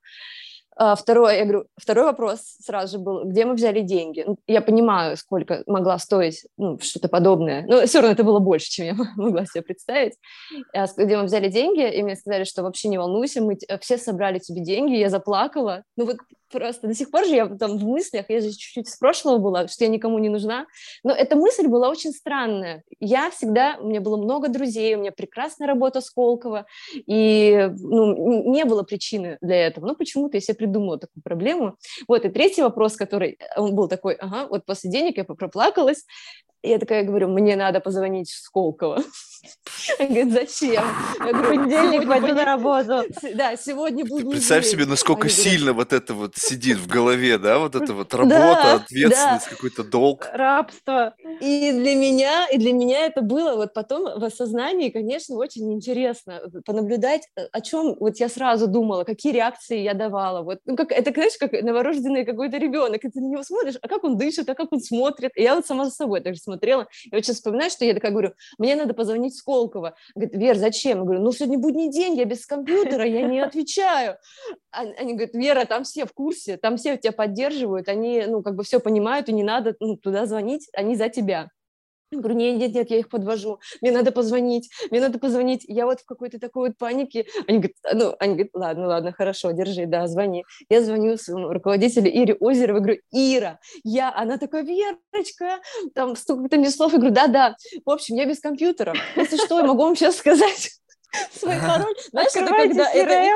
А, 0.82 0.96
второе, 0.96 1.36
я 1.36 1.44
говорю, 1.44 1.66
второй 1.76 2.06
вопрос 2.06 2.40
сразу 2.64 2.98
же 2.98 3.04
был, 3.04 3.26
где 3.26 3.44
мы 3.44 3.56
взяли 3.56 3.82
деньги? 3.82 4.24
Ну, 4.26 4.38
я 4.48 4.62
понимаю, 4.62 5.18
сколько 5.18 5.62
могла 5.68 6.00
стоить 6.00 6.46
ну, 6.58 6.80
что-то 6.80 7.10
подобное, 7.10 7.66
но 7.68 7.86
все 7.86 8.00
равно 8.00 8.14
это 8.14 8.24
было 8.24 8.40
больше, 8.40 8.70
чем 8.70 8.86
я 8.86 8.94
могла 9.18 9.46
себе 9.46 9.62
представить. 9.62 10.14
А, 10.74 10.86
где 10.96 11.18
мы 11.18 11.24
взяли 11.24 11.50
деньги, 11.50 11.86
и 11.86 12.02
мне 12.02 12.16
сказали, 12.16 12.46
что 12.46 12.64
вообще 12.64 12.88
не 12.88 12.98
волнуйся, 12.98 13.44
мы 13.44 13.58
все 13.82 13.98
собрали 13.98 14.40
тебе 14.40 14.62
деньги, 14.62 14.96
я 14.96 15.10
заплакала. 15.10 15.84
Ну 15.98 16.06
вот 16.06 16.16
просто 16.50 16.88
до 16.88 16.94
сих 16.94 17.12
пор 17.12 17.26
же 17.26 17.36
я 17.36 17.48
там 17.48 17.78
в 17.78 17.84
мыслях, 17.84 18.26
я 18.30 18.42
же 18.42 18.52
чуть-чуть 18.52 18.88
из 18.88 18.98
прошлого 18.98 19.38
была, 19.38 19.68
что 19.68 19.84
я 19.84 19.90
никому 19.90 20.20
не 20.20 20.30
нужна, 20.30 20.66
но 21.04 21.12
эта 21.12 21.36
мысль 21.36 21.68
была 21.68 21.90
очень 21.90 22.12
странная. 22.12 22.84
Я 23.00 23.30
всегда, 23.32 23.78
у 23.80 23.88
меня 23.88 24.02
было 24.02 24.18
много 24.18 24.50
друзей, 24.50 24.96
у 24.96 25.00
меня 25.00 25.12
прекрасная 25.12 25.68
работа 25.68 26.02
Сколково, 26.02 26.66
и 26.94 27.70
ну, 27.80 28.52
не 28.52 28.66
было 28.66 28.84
причины 28.84 29.38
для 29.42 29.68
этого, 29.68 29.88
но 29.88 29.96
почему-то 29.96 30.38
я 30.38 30.42
себе 30.42 30.56
придумала 30.56 30.98
такую 30.98 31.24
проблему. 31.24 31.76
Вот, 32.08 32.26
и 32.26 32.30
третий 32.30 32.62
вопрос, 32.62 32.96
который, 32.96 33.38
он 33.56 33.76
был 33.76 33.88
такой, 33.88 34.16
ага, 34.16 34.48
вот 34.48 34.66
после 34.66 34.90
денег 34.90 35.18
я 35.18 35.24
проплакалась, 35.24 36.06
я 36.62 36.78
такая 36.78 37.04
говорю, 37.04 37.30
мне 37.30 37.56
надо 37.56 37.80
позвонить 37.80 38.30
в 38.30 38.38
Сколково. 38.38 39.02
Говорит, 40.00 40.32
зачем? 40.32 40.84
Я 41.20 41.34
говорю, 41.34 41.50
понедельник 41.50 42.08
пойду 42.08 42.28
на 42.34 42.46
работу. 42.46 43.04
Да, 43.36 43.56
сегодня 43.56 44.06
буду. 44.06 44.32
Представь 44.32 44.66
себе, 44.66 44.86
насколько 44.86 45.30
сильно 45.30 45.74
вот 45.74 45.94
это 45.94 46.14
вот 46.14 46.36
сидит 46.36 46.78
в 46.78 46.88
голове, 46.88 47.38
да, 47.38 47.60
вот 47.60 47.76
это 47.76 47.94
вот 47.94 48.14
работа, 48.14 48.76
ответственность, 48.76 49.48
какой-то 49.48 49.84
долг. 49.84 50.28
Рабство. 50.34 51.16
И 51.42 51.72
для 51.72 51.96
меня, 51.96 52.48
и 52.48 52.58
для 52.58 52.74
меня 52.74 53.06
это 53.06 53.22
было 53.22 53.56
вот 53.56 53.74
потом 53.74 54.20
в 54.20 54.24
осознании, 54.24 54.90
конечно, 54.90 55.36
очень 55.36 55.72
интересно 55.74 56.42
понаблюдать, 56.66 57.28
о 57.52 57.62
чем 57.62 57.96
вот 58.00 58.18
я 58.18 58.30
сразу 58.30 58.68
думала, 58.68 59.04
какие 59.04 59.34
реакции 59.34 59.80
я 59.80 59.94
давала. 59.94 60.42
Вот, 60.42 60.60
ну, 60.66 60.76
как, 60.76 60.92
это, 60.92 61.12
знаешь, 61.12 61.38
как 61.40 61.52
новорожденный 61.54 62.26
какой-то 62.26 62.58
ребенок, 62.58 63.04
и 63.04 63.10
ты 63.10 63.20
на 63.20 63.28
него 63.28 63.44
смотришь, 63.44 63.76
а 63.82 63.88
как 63.88 64.04
он 64.04 64.18
дышит, 64.18 64.50
а 64.50 64.56
как 64.56 64.72
он 64.72 64.82
смотрит. 64.82 65.32
И 65.36 65.44
я 65.44 65.56
вот 65.56 65.66
сама 65.66 65.86
за 65.86 65.92
собой 65.92 66.22
так 66.22 66.36
же 66.36 66.42
смотрела. 66.42 66.88
Я 67.06 67.18
вот 67.18 67.26
сейчас 67.26 67.38
вспоминаю, 67.38 67.70
что 67.70 67.86
я 67.86 67.94
такая 67.94 68.12
говорю, 68.12 68.34
мне 68.58 68.76
надо 68.76 68.94
позвонить 68.94 69.38
Сколково. 69.70 69.96
Говорит, 70.16 70.36
Вер, 70.36 70.58
зачем? 70.58 71.00
Я 71.00 71.04
говорю, 71.04 71.22
ну 71.22 71.32
сегодня 71.32 71.60
будний 71.60 71.90
день, 71.90 72.16
я 72.16 72.26
без 72.26 72.46
компьютера, 72.46 73.06
я 73.06 73.22
не 73.28 73.40
отвечаю. 73.40 74.18
Они 74.72 75.14
говорят, 75.14 75.34
Вера, 75.34 75.66
там 75.66 75.84
все 75.84 76.06
в 76.06 76.14
курсе, 76.14 76.58
там 76.58 76.78
все 76.78 76.98
тебя 76.98 77.14
поддерживают, 77.14 77.88
они, 77.88 78.24
ну, 78.28 78.42
как 78.42 78.56
бы 78.56 78.64
все 78.64 78.80
понимают, 78.80 79.30
и 79.30 79.34
не 79.34 79.44
надо 79.44 79.76
ну, 79.80 79.98
туда 79.98 80.26
звонить, 80.26 80.70
они 80.74 80.96
за 80.96 81.10
тебя. 81.10 81.50
Я 82.12 82.18
говорю, 82.20 82.36
нет, 82.36 82.58
нет, 82.58 82.74
нет, 82.74 82.90
я 82.90 82.98
их 82.98 83.10
подвожу, 83.10 83.60
мне 83.82 83.92
надо 83.92 84.12
позвонить, 84.12 84.70
мне 84.90 85.00
надо 85.00 85.20
позвонить. 85.20 85.64
Я 85.68 85.86
вот 85.86 86.00
в 86.00 86.06
какой-то 86.06 86.40
такой 86.40 86.70
вот 86.70 86.78
панике. 86.78 87.28
Они 87.48 87.60
говорят, 87.60 87.76
ну, 87.94 88.16
они 88.18 88.34
говорят, 88.34 88.52
ладно, 88.56 88.88
ладно, 88.88 89.12
хорошо, 89.12 89.52
держи, 89.52 89.86
да, 89.86 90.08
звони. 90.08 90.44
Я 90.70 90.82
звоню 90.82 91.18
своему 91.18 91.50
руководителю 91.50 92.12
Ире 92.12 92.36
Озеровой, 92.40 92.82
говорю, 92.82 93.02
Ира, 93.12 93.60
я, 93.84 94.12
она 94.16 94.38
такая, 94.38 94.64
Верочка, 94.64 95.60
там 95.94 96.16
столько-то 96.16 96.58
мне 96.58 96.72
слов, 96.72 96.94
я 96.94 96.98
говорю, 96.98 97.14
да-да, 97.14 97.56
в 97.86 97.90
общем, 97.92 98.16
я 98.16 98.26
без 98.26 98.40
компьютера, 98.40 98.96
если 99.16 99.38
что, 99.38 99.60
я 99.60 99.66
могу 99.66 99.84
вам 99.84 99.96
сейчас 99.96 100.18
сказать 100.18 100.72
свой 101.32 101.58
пароль. 101.60 101.96
Знаешь, 102.12 102.36
это 102.36 102.54
когда... 102.54 102.92
Это... 102.92 103.36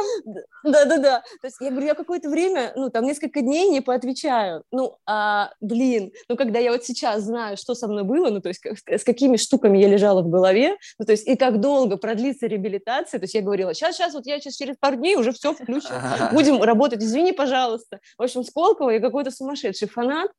Да-да-да. 0.64 1.24
То 1.42 1.48
есть 1.48 1.58
я 1.60 1.72
говорю, 1.72 1.88
я 1.88 1.94
какое-то 1.94 2.30
время, 2.30 2.72
ну, 2.76 2.90
там, 2.90 3.06
несколько 3.06 3.42
дней 3.42 3.70
не 3.70 3.82
поотвечаю. 3.82 4.64
Ну, 4.72 4.98
а, 5.06 5.52
блин, 5.62 6.12
ну, 6.30 6.38
когда 6.38 6.60
я 6.60 6.72
вот 6.72 6.84
сейчас 6.86 7.24
знаю, 7.24 7.58
что 7.58 7.76
со 7.76 7.88
мной 7.88 8.04
было, 8.04 8.30
ну, 8.30 8.42
то 8.42 8.50
есть 8.50 8.64
с 8.88 9.04
какими 9.04 9.38
штуками 9.38 9.78
я 9.78 9.88
лежала 9.88 10.22
в 10.22 10.30
голове, 10.30 10.78
ну, 11.00 11.06
то 11.06 11.12
есть 11.12 11.28
и 11.28 11.36
как 11.36 11.60
долго 11.60 11.98
продлится 11.98 12.48
реабилитация, 12.48 13.20
то 13.20 13.24
есть 13.24 13.34
я 13.34 13.42
говорила, 13.42 13.74
сейчас, 13.74 13.96
сейчас, 13.96 14.14
вот 14.14 14.26
я 14.26 14.40
сейчас 14.40 14.56
через 14.56 14.76
пару 14.80 14.96
дней 14.96 15.16
уже 15.16 15.32
все 15.32 15.54
включу, 15.54 15.94
будем 16.32 16.62
работать, 16.62 17.02
извини, 17.02 17.34
пожалуйста. 17.34 18.00
В 18.18 18.24
общем, 18.24 18.44
Сколково 18.44 18.92
я 18.92 19.00
какой-то 19.00 19.32
сумасшедший 19.32 19.88
фанат, 19.88 20.32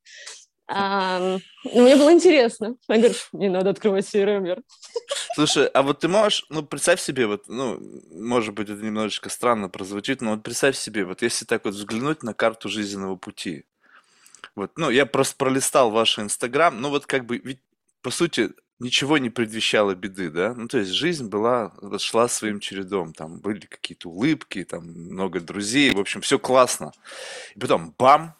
а, 0.67 1.39
ну, 1.65 1.83
мне 1.83 1.97
было 1.97 2.13
интересно. 2.13 2.77
Я 2.89 2.99
говорю, 2.99 3.15
не 3.33 3.49
надо 3.49 3.71
открывать 3.71 4.13
CRM. 4.13 4.63
Слушай, 5.35 5.67
а 5.67 5.83
вот 5.83 6.01
ты 6.01 6.09
можешь, 6.09 6.47
ну, 6.49 6.63
представь 6.63 7.01
себе, 7.01 7.27
вот, 7.27 7.49
ну, 7.49 7.79
может 8.13 8.55
быть, 8.55 8.71
это 8.71 8.83
немножечко 8.83 9.29
странно 9.29 9.69
прозвучит, 9.69 10.21
но 10.21 10.33
вот 10.33 10.43
представь 10.43 10.77
себе, 10.77 11.05
вот 11.05 11.23
если 11.23 11.45
так 11.45 11.65
вот 11.65 11.75
взглянуть 11.75 12.23
на 12.23 12.35
карту 12.35 12.69
жизненного 12.69 13.17
пути, 13.17 13.65
вот, 14.55 14.73
ну, 14.77 14.91
я 14.91 15.07
просто 15.07 15.37
пролистал 15.37 15.91
ваш 15.91 16.19
Инстаграм, 16.19 16.81
ну, 16.81 16.89
вот 16.89 17.07
как 17.07 17.27
бы, 17.27 17.39
ведь, 17.39 17.61
по 18.01 18.11
сути, 18.11 18.51
ничего 18.79 19.19
не 19.19 19.31
предвещало 19.31 19.95
беды, 19.95 20.31
да? 20.31 20.55
Ну, 20.55 20.69
то 20.69 20.79
есть 20.79 20.91
жизнь 20.93 21.29
была, 21.29 21.73
шла 21.99 22.29
своим 22.29 22.61
чередом, 22.61 23.13
там 23.13 23.39
были 23.41 23.67
какие-то 23.67 24.09
улыбки, 24.09 24.65
там 24.65 24.85
много 24.87 25.41
друзей, 25.41 25.91
в 25.91 25.99
общем, 25.99 26.21
все 26.21 26.39
классно. 26.39 26.93
И 27.55 27.59
потом, 27.59 27.95
бам, 27.99 28.35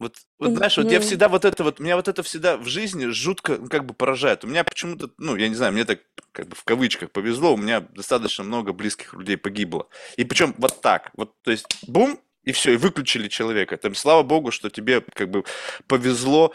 вот, 0.00 0.16
вот 0.38 0.56
знаешь, 0.56 0.78
вот 0.78 0.90
я 0.90 0.98
всегда 0.98 1.28
вот 1.28 1.44
это 1.44 1.62
вот, 1.62 1.78
меня 1.78 1.94
вот 1.94 2.08
это 2.08 2.22
всегда 2.22 2.56
в 2.56 2.66
жизни 2.66 3.06
жутко 3.06 3.58
ну, 3.58 3.68
как 3.68 3.84
бы 3.84 3.92
поражает. 3.92 4.44
У 4.44 4.48
меня 4.48 4.64
почему-то, 4.64 5.10
ну, 5.18 5.36
я 5.36 5.48
не 5.48 5.54
знаю, 5.54 5.74
мне 5.74 5.84
так 5.84 6.00
как 6.32 6.48
бы 6.48 6.56
в 6.56 6.64
кавычках 6.64 7.10
повезло, 7.10 7.52
у 7.52 7.58
меня 7.58 7.80
достаточно 7.80 8.42
много 8.42 8.72
близких 8.72 9.12
людей 9.12 9.36
погибло. 9.36 9.88
И 10.16 10.24
причем 10.24 10.54
вот 10.56 10.80
так, 10.80 11.10
вот, 11.14 11.34
то 11.42 11.50
есть, 11.50 11.66
бум, 11.86 12.18
и 12.44 12.52
все, 12.52 12.72
и 12.72 12.76
выключили 12.76 13.28
человека. 13.28 13.76
Там, 13.76 13.94
слава 13.94 14.22
богу, 14.22 14.50
что 14.50 14.70
тебе 14.70 15.02
как 15.12 15.30
бы 15.30 15.44
повезло, 15.86 16.54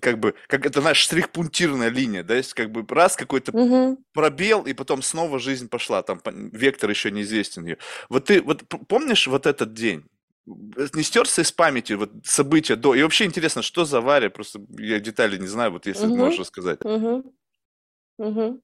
как 0.00 0.18
бы, 0.18 0.34
как 0.48 0.66
это, 0.66 0.80
знаешь, 0.80 0.98
штрих-пунктирная 0.98 1.90
линия, 1.90 2.24
да, 2.24 2.36
есть 2.36 2.54
как 2.54 2.72
бы 2.72 2.84
раз 2.92 3.14
какой-то 3.14 3.52
угу. 3.52 4.02
пробел, 4.12 4.62
и 4.62 4.72
потом 4.72 5.02
снова 5.02 5.38
жизнь 5.38 5.68
пошла, 5.68 6.02
там 6.02 6.20
вектор 6.24 6.90
еще 6.90 7.12
неизвестен 7.12 7.66
ее. 7.66 7.78
Вот 8.08 8.26
ты, 8.26 8.42
вот 8.42 8.64
помнишь 8.88 9.28
вот 9.28 9.46
этот 9.46 9.74
день? 9.74 10.04
Не 10.94 11.02
стерся 11.02 11.42
из 11.42 11.52
памяти 11.52 11.94
вот 11.94 12.10
события 12.24 12.76
до. 12.76 12.94
И 12.94 13.02
вообще 13.02 13.24
интересно, 13.24 13.62
что 13.62 13.84
за 13.84 13.98
авария? 13.98 14.30
Просто 14.30 14.60
я 14.78 15.00
детали 15.00 15.36
не 15.36 15.46
знаю, 15.46 15.72
вот 15.72 15.86
если 15.86 16.06
угу. 16.06 16.16
можешь 16.16 16.40
рассказать. 16.40 16.84
Угу. 16.84 17.34
Угу. 18.18 18.60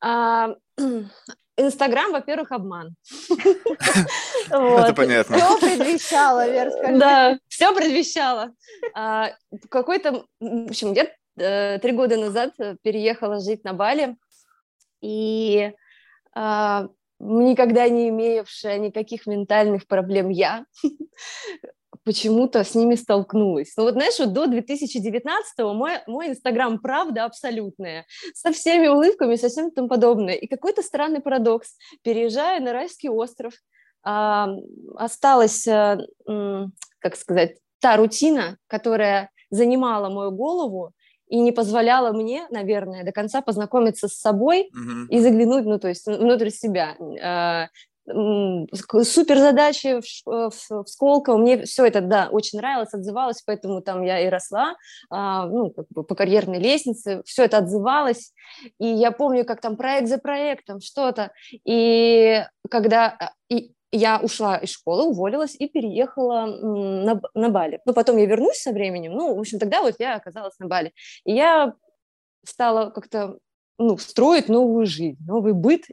А, 0.00 0.54
Инстаграм, 1.56 2.12
во-первых, 2.12 2.52
обман. 2.52 2.96
Это 4.48 4.94
понятно. 4.94 5.36
Все 5.36 5.58
предвещало, 5.58 6.48
Вер, 6.48 6.70
скажи. 6.70 6.98
Да, 6.98 7.38
все 7.48 7.74
предвещало. 7.74 8.54
А, 8.94 9.32
какой-то, 9.68 10.24
в 10.40 10.68
общем, 10.68 10.92
где-то 10.92 11.12
э, 11.36 11.78
три 11.78 11.92
года 11.92 12.16
назад 12.16 12.54
переехала 12.82 13.40
жить 13.40 13.64
на 13.64 13.74
Бали, 13.74 14.16
и 15.02 15.72
а, 16.34 16.88
никогда 17.22 17.88
не 17.88 18.08
имевшая 18.08 18.78
никаких 18.78 19.26
ментальных 19.26 19.86
проблем 19.86 20.28
я, 20.28 20.66
почему-то 22.04 22.64
с 22.64 22.74
ними 22.74 22.96
столкнулась. 22.96 23.74
Ну 23.76 23.84
вот 23.84 23.94
знаешь, 23.94 24.18
вот 24.18 24.32
до 24.32 24.44
2019-го 24.44 25.72
мой, 25.72 26.00
мой 26.06 26.34
правда 26.82 27.24
абсолютная, 27.24 28.06
со 28.34 28.52
всеми 28.52 28.88
улыбками, 28.88 29.36
со 29.36 29.48
всем 29.48 29.70
тому 29.70 29.88
подобное. 29.88 30.34
И 30.34 30.46
какой-то 30.46 30.82
странный 30.82 31.20
парадокс. 31.20 31.76
Переезжая 32.02 32.60
на 32.60 32.72
райский 32.72 33.08
остров, 33.08 33.54
а, 34.02 34.48
осталась, 34.96 35.66
а, 35.68 35.98
как 36.98 37.16
сказать, 37.16 37.58
та 37.80 37.96
рутина, 37.96 38.58
которая 38.66 39.30
занимала 39.50 40.08
мою 40.08 40.32
голову, 40.32 40.92
и 41.32 41.40
не 41.40 41.50
позволяла 41.50 42.12
мне, 42.12 42.46
наверное, 42.50 43.04
до 43.04 43.12
конца 43.12 43.40
познакомиться 43.40 44.06
с 44.06 44.20
собой 44.20 44.68
mm-hmm. 44.68 45.06
и 45.08 45.18
заглянуть, 45.18 45.64
ну, 45.64 45.78
то 45.78 45.88
есть 45.88 46.06
внутрь 46.06 46.50
себя. 46.50 46.94
А, 47.24 47.68
супер 48.06 49.38
задачи 49.38 50.00
в, 50.00 50.50
в, 50.50 50.84
в 50.84 50.86
Сколково, 50.86 51.38
мне 51.38 51.62
все 51.64 51.86
это, 51.86 52.02
да, 52.02 52.28
очень 52.30 52.58
нравилось, 52.58 52.92
отзывалось, 52.92 53.42
поэтому 53.46 53.80
там 53.80 54.02
я 54.02 54.20
и 54.20 54.28
росла, 54.28 54.74
а, 55.08 55.46
ну, 55.46 55.70
как 55.70 55.86
бы 55.88 56.04
по 56.04 56.14
карьерной 56.14 56.58
лестнице, 56.58 57.22
все 57.24 57.44
это 57.44 57.56
отзывалось, 57.58 58.34
и 58.78 58.86
я 58.86 59.10
помню, 59.10 59.46
как 59.46 59.62
там 59.62 59.76
проект 59.76 60.08
за 60.08 60.18
проектом, 60.18 60.82
что-то, 60.82 61.32
и 61.64 62.44
когда, 62.68 63.06
а, 63.06 63.32
и 63.48 63.72
я 63.92 64.18
ушла 64.18 64.56
из 64.56 64.70
школы, 64.70 65.04
уволилась 65.04 65.54
и 65.54 65.68
переехала 65.68 66.46
на, 66.46 67.20
на 67.34 67.48
Бали. 67.50 67.80
Ну, 67.84 67.92
потом 67.92 68.16
я 68.16 68.26
вернусь 68.26 68.56
со 68.56 68.72
временем, 68.72 69.12
ну, 69.12 69.34
в 69.34 69.40
общем, 69.40 69.58
тогда 69.58 69.82
вот 69.82 69.96
я 69.98 70.14
оказалась 70.14 70.58
на 70.58 70.66
Бали. 70.66 70.92
И 71.24 71.34
я 71.34 71.74
стала 72.44 72.90
как-то, 72.90 73.38
ну, 73.78 73.98
строить 73.98 74.48
новую 74.48 74.86
жизнь, 74.86 75.18
новый 75.26 75.52
быт. 75.52 75.84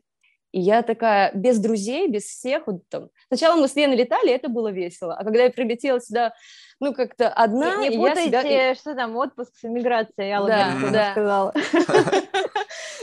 И 0.51 0.59
я 0.59 0.81
такая 0.81 1.31
без 1.35 1.59
друзей, 1.59 2.07
без 2.07 2.23
всех. 2.23 2.65
Вот 2.65 2.81
там. 2.89 3.09
Сначала 3.27 3.59
мы 3.59 3.67
с 3.67 3.75
Леной 3.75 3.97
летали, 3.97 4.31
это 4.31 4.49
было 4.49 4.71
весело. 4.71 5.13
А 5.13 5.23
когда 5.23 5.43
я 5.43 5.51
прилетела 5.51 6.01
сюда, 6.01 6.33
ну, 6.79 6.93
как-то 6.93 7.29
одна... 7.29 7.75
Не, 7.75 7.89
не 7.89 7.97
путайте, 7.97 8.31
я 8.31 8.41
себя... 8.41 8.75
что 8.75 8.95
там, 8.95 9.15
отпуск 9.15 9.55
с 9.55 9.65
эмиграцией, 9.65 10.29
я 10.29 10.41
да, 10.41 10.73
да. 10.91 11.11
сказала. 11.11 11.53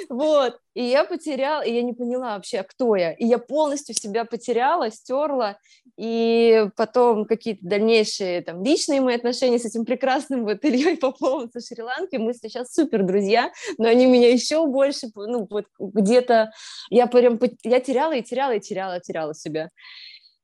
Вот. 0.09 0.59
И 0.75 0.83
я 0.85 1.05
потеряла, 1.05 1.63
и 1.63 1.73
я 1.73 1.83
не 1.83 1.93
поняла 1.93 2.35
вообще, 2.35 2.63
кто 2.63 2.97
я. 2.97 3.13
И 3.13 3.25
я 3.25 3.39
полностью 3.39 3.95
себя 3.95 4.25
потеряла, 4.25 4.91
стерла. 4.91 5.59
И 5.97 6.69
потом 6.77 7.25
какие-то 7.25 7.61
дальнейшие 7.63 8.43
там 8.43 8.63
личные 8.63 9.01
мои 9.01 9.17
отношения 9.17 9.59
с 9.59 9.65
этим 9.65 9.85
прекрасным 9.85 10.45
вот 10.45 10.65
Ильей 10.65 10.97
Поповым 10.97 11.51
со 11.51 11.61
Шри-Ланки, 11.61 12.17
мы 12.17 12.35
сейчас 12.35 12.73
супер 12.75 13.03
друзья, 13.03 13.51
но 13.79 13.89
они 13.89 14.07
меня 14.07 14.31
еще 14.31 14.67
больше, 14.67 15.09
ну, 15.15 15.47
вот 15.49 15.67
где-то, 15.79 16.53
я 16.91 17.07
прям, 17.07 17.39
я 17.63 17.81
теряла 17.81 18.13
и 18.13 18.23
теряла 18.23 18.57
и 18.57 18.61
теряла, 18.61 19.01
теряла 19.01 19.35
себя. 19.35 19.71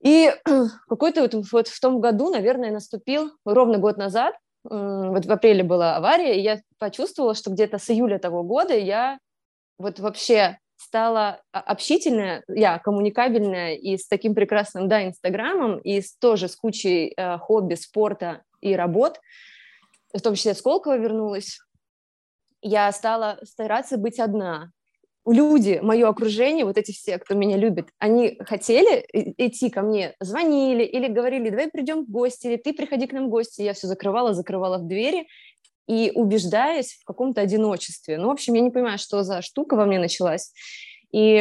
И 0.03 0.33
какой-то 0.88 1.22
вот, 1.22 1.35
вот 1.53 1.68
в 1.68 1.81
том 1.81 2.01
году, 2.01 2.31
наверное, 2.31 2.70
наступил 2.70 3.33
ровно 3.44 3.79
год 3.79 3.96
назад, 3.96 4.35
вот 4.64 5.27
в 5.27 5.33
апреле 5.33 5.64
была 5.64 5.96
авария, 5.96 6.38
и 6.38 6.42
я 6.42 6.61
почувствовала, 6.79 7.35
что 7.35 7.51
где-то 7.51 7.79
с 7.79 7.90
июля 7.90 8.18
того 8.18 8.44
года 8.44 8.77
я 8.77 9.18
вот 9.82 9.98
вообще 9.98 10.58
стала 10.76 11.42
общительная, 11.52 12.42
я 12.48 12.78
коммуникабельная 12.78 13.74
и 13.74 13.96
с 13.96 14.06
таким 14.08 14.34
прекрасным, 14.34 14.88
да, 14.88 15.06
Инстаграмом, 15.06 15.78
и 15.78 16.00
с, 16.00 16.16
тоже 16.16 16.48
с 16.48 16.56
кучей 16.56 17.12
э, 17.16 17.38
хобби, 17.38 17.74
спорта 17.74 18.42
и 18.60 18.74
работ, 18.74 19.20
в 20.12 20.20
том 20.20 20.34
числе 20.34 20.54
Сколково 20.54 20.98
вернулась, 20.98 21.58
я 22.62 22.90
стала 22.92 23.38
стараться 23.42 23.96
быть 23.96 24.20
одна. 24.20 24.70
Люди, 25.24 25.78
мое 25.82 26.08
окружение, 26.08 26.64
вот 26.64 26.76
эти 26.76 26.90
все, 26.90 27.18
кто 27.18 27.34
меня 27.34 27.56
любит, 27.56 27.90
они 27.98 28.36
хотели 28.40 29.04
идти 29.12 29.70
ко 29.70 29.82
мне, 29.82 30.16
звонили 30.18 30.82
или 30.82 31.06
говорили, 31.06 31.50
давай 31.50 31.70
придем 31.70 32.04
в 32.04 32.10
гости, 32.10 32.48
или 32.48 32.56
ты 32.56 32.72
приходи 32.72 33.06
к 33.06 33.12
нам 33.12 33.26
в 33.26 33.30
гости. 33.30 33.62
Я 33.62 33.72
все 33.72 33.86
закрывала, 33.86 34.34
закрывала 34.34 34.78
в 34.78 34.88
двери, 34.88 35.28
и 35.86 36.12
убеждаясь 36.14 36.94
в 37.00 37.04
каком-то 37.04 37.40
одиночестве. 37.40 38.18
Ну, 38.18 38.28
в 38.28 38.32
общем, 38.32 38.54
я 38.54 38.60
не 38.60 38.70
понимаю, 38.70 38.98
что 38.98 39.22
за 39.22 39.42
штука 39.42 39.74
во 39.74 39.84
мне 39.84 39.98
началась. 39.98 40.52
И 41.12 41.40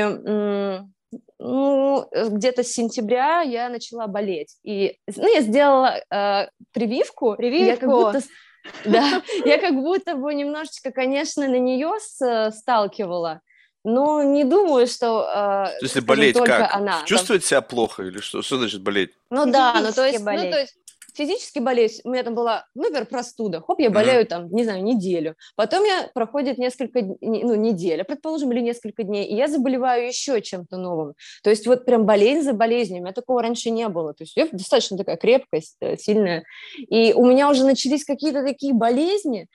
ну, 1.40 2.08
где-то 2.14 2.64
с 2.64 2.72
сентября 2.72 3.42
я 3.42 3.70
начала 3.70 4.08
болеть. 4.08 4.56
И, 4.64 4.98
ну, 5.16 5.34
я 5.34 5.42
сделала 5.42 6.00
э, 6.10 6.48
прививку. 6.72 7.36
Прививку? 7.36 7.66
Я 7.66 7.78
как 7.78 7.90
будто, 7.90 8.22
да, 8.86 9.22
я 9.46 9.58
как 9.58 9.74
будто 9.74 10.16
бы 10.16 10.34
немножечко, 10.34 10.92
конечно, 10.92 11.48
на 11.48 11.58
нее 11.58 11.92
с, 12.00 12.52
сталкивала. 12.52 13.42
Но 13.84 14.22
не 14.22 14.44
думаю, 14.44 14.86
что... 14.86 15.28
Э, 15.28 15.80
то 15.80 15.86
есть 15.86 16.00
болеть 16.02 16.38
как? 16.38 16.74
Она, 16.76 17.04
Чувствовать 17.06 17.42
там... 17.42 17.48
себя 17.48 17.62
плохо 17.62 18.04
или 18.04 18.20
что? 18.20 18.44
Что 18.44 18.58
значит 18.60 18.82
болеть? 18.82 19.12
Ну 19.32 19.52
да, 19.52 19.82
ну 19.82 19.92
то 19.92 20.06
есть, 20.06 20.20
ну 20.20 20.26
то 20.26 20.60
есть 20.60 20.78
физически 21.14 21.60
болеть, 21.60 22.02
у 22.04 22.10
меня 22.10 22.24
там 22.24 22.36
была, 22.36 22.66
например, 22.76 23.06
простуда, 23.06 23.62
хоп, 23.62 23.80
я 23.80 23.90
болею 23.90 24.26
там, 24.26 24.50
не 24.52 24.64
знаю, 24.64 24.84
неделю, 24.84 25.36
потом 25.56 25.84
я 25.84 26.10
проходит 26.14 26.58
несколько, 26.58 27.02
ну, 27.02 27.56
неделя, 27.56 28.04
предположим, 28.04 28.52
или 28.52 28.62
несколько 28.62 29.04
дней, 29.04 29.26
и 29.26 29.36
я 29.36 29.48
заболеваю 29.48 30.08
еще 30.08 30.42
чем-то 30.42 30.78
новым. 30.78 31.14
То 31.44 31.50
есть 31.50 31.68
вот 31.68 31.86
прям 31.86 32.06
болезнь 32.06 32.44
за 32.44 32.54
болезнью, 32.54 33.02
у 33.02 33.04
меня 33.04 33.14
такого 33.14 33.42
раньше 33.42 33.70
не 33.70 33.88
было, 33.88 34.14
то 34.14 34.24
есть 34.24 34.36
я 34.36 34.48
достаточно 34.52 34.98
такая 34.98 35.18
крепкая, 35.18 35.62
э, 35.82 35.98
сильная, 35.98 36.44
и 36.78 37.14
у 37.14 37.26
меня 37.26 37.50
уже 37.50 37.66
начались 37.66 38.06
какие-то 38.06 38.44
такие 38.44 38.74
болезни, 38.74 39.48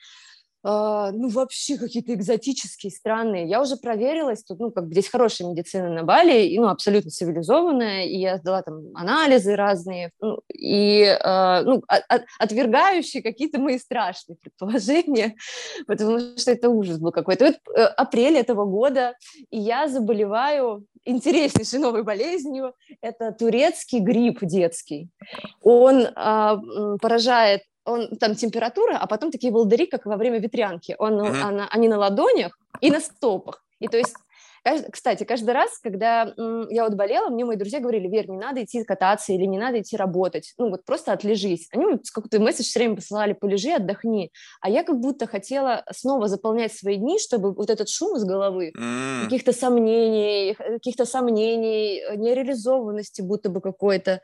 ну, 0.63 1.29
вообще 1.29 1.77
какие-то 1.77 2.13
экзотические, 2.13 2.91
странные. 2.91 3.47
Я 3.47 3.61
уже 3.61 3.77
проверилась, 3.77 4.43
тут, 4.43 4.59
ну, 4.59 4.71
как 4.71 4.87
бы 4.87 4.93
здесь 4.93 5.09
хорошая 5.09 5.49
медицина 5.49 5.89
на 5.89 6.03
Бали, 6.03 6.45
и, 6.45 6.59
ну, 6.59 6.67
абсолютно 6.67 7.11
цивилизованная, 7.11 8.05
и 8.05 8.17
я 8.17 8.37
сдала 8.37 8.61
там 8.61 8.95
анализы 8.95 9.55
разные, 9.55 10.11
ну, 10.19 10.39
и, 10.53 11.03
э, 11.03 11.61
ну, 11.63 11.81
от, 11.87 12.23
отвергающие 12.39 13.23
какие-то 13.23 13.59
мои 13.59 13.77
страшные 13.77 14.37
предположения, 14.37 15.35
потому 15.87 16.19
что 16.37 16.51
это 16.51 16.69
ужас 16.69 16.97
был 16.99 17.11
какой-то. 17.11 17.45
Вот 17.45 17.55
э, 17.75 17.83
апрель 17.83 18.37
этого 18.37 18.65
года, 18.65 19.15
и 19.49 19.59
я 19.59 19.87
заболеваю 19.87 20.85
интереснейшей 21.05 21.79
новой 21.79 22.03
болезнью, 22.03 22.73
это 23.01 23.31
турецкий 23.31 23.99
грипп 23.99 24.39
детский. 24.41 25.09
Он 25.61 26.01
э, 26.01 26.57
поражает 27.01 27.61
он 27.87 28.17
там 28.17 28.35
температура, 28.35 28.97
а 28.97 29.07
потом 29.07 29.31
такие 29.31 29.51
волдыри, 29.51 29.85
как 29.85 30.05
во 30.05 30.17
время 30.17 30.39
ветрянки. 30.39 30.95
Он, 30.99 31.21
uh-huh. 31.21 31.41
она, 31.41 31.67
они 31.71 31.87
на 31.87 31.97
ладонях 31.97 32.59
и 32.81 32.91
на 32.91 32.99
стопах. 32.99 33.63
И 33.79 33.87
то 33.87 33.97
есть 33.97 34.15
кстати, 34.91 35.23
каждый 35.23 35.51
раз, 35.51 35.79
когда 35.79 36.33
я 36.69 36.83
вот 36.83 36.95
болела, 36.95 37.29
мне 37.29 37.45
мои 37.45 37.55
друзья 37.55 37.79
говорили, 37.79 38.07
Вер, 38.07 38.29
не 38.29 38.37
надо 38.37 38.63
идти 38.63 38.83
кататься 38.83 39.33
или 39.33 39.45
не 39.45 39.57
надо 39.57 39.79
идти 39.81 39.95
работать, 39.95 40.53
ну 40.57 40.69
вот 40.69 40.83
просто 40.85 41.13
отлежись. 41.13 41.67
Они 41.71 41.85
мне 41.85 41.99
какой-то 42.13 42.39
месседж 42.39 42.65
все 42.65 42.79
время 42.79 42.95
посылали, 42.95 43.33
полежи, 43.33 43.71
отдохни. 43.71 44.31
А 44.61 44.69
я 44.69 44.83
как 44.83 44.99
будто 44.99 45.27
хотела 45.27 45.83
снова 45.91 46.27
заполнять 46.27 46.73
свои 46.73 46.97
дни, 46.97 47.19
чтобы 47.19 47.53
вот 47.53 47.69
этот 47.69 47.89
шум 47.89 48.17
из 48.17 48.25
головы, 48.25 48.73
mm. 48.77 49.23
каких-то 49.25 49.53
сомнений, 49.53 50.55
каких-то 50.55 51.05
сомнений, 51.05 52.01
нереализованности 52.17 53.21
будто 53.21 53.49
бы 53.49 53.61
какой-то, 53.61 54.21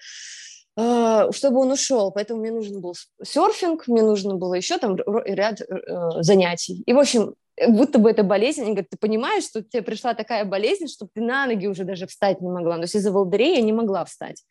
чтобы 0.76 1.60
он 1.60 1.72
ушел. 1.72 2.12
Поэтому 2.12 2.40
мне 2.42 2.52
нужен 2.52 2.82
был 2.82 2.96
серфинг, 3.24 3.88
мне 3.88 4.02
нужно 4.02 4.36
было 4.36 4.56
еще 4.56 4.78
там 4.78 4.98
ряд 5.26 5.62
э, 5.62 6.22
занятий. 6.22 6.82
И, 6.86 6.94
в 6.94 7.00
общем, 7.00 7.36
будто 7.68 8.00
бы 8.00 8.10
это 8.10 8.24
болезнь. 8.24 8.62
Они 8.62 8.72
говорят, 8.72 8.90
ты 8.90 8.98
понимаешь, 8.98 9.44
что 9.44 9.62
тебе 9.62 9.84
пришла 9.84 10.14
такая 10.14 10.46
болезнь, 10.46 10.88
что 10.88 11.08
ты 11.14 11.22
на 11.22 11.46
ноги 11.46 11.68
уже 11.68 11.84
даже 11.84 12.08
встать 12.08 12.42
не 12.42 12.50
могла. 12.50 12.76
То 12.76 12.84
есть 12.84 12.96
из-за 12.96 13.12
волдырей 13.12 13.56
я 13.56 13.62
не 13.62 13.74
могла 13.74 14.06
встать. 14.06 14.44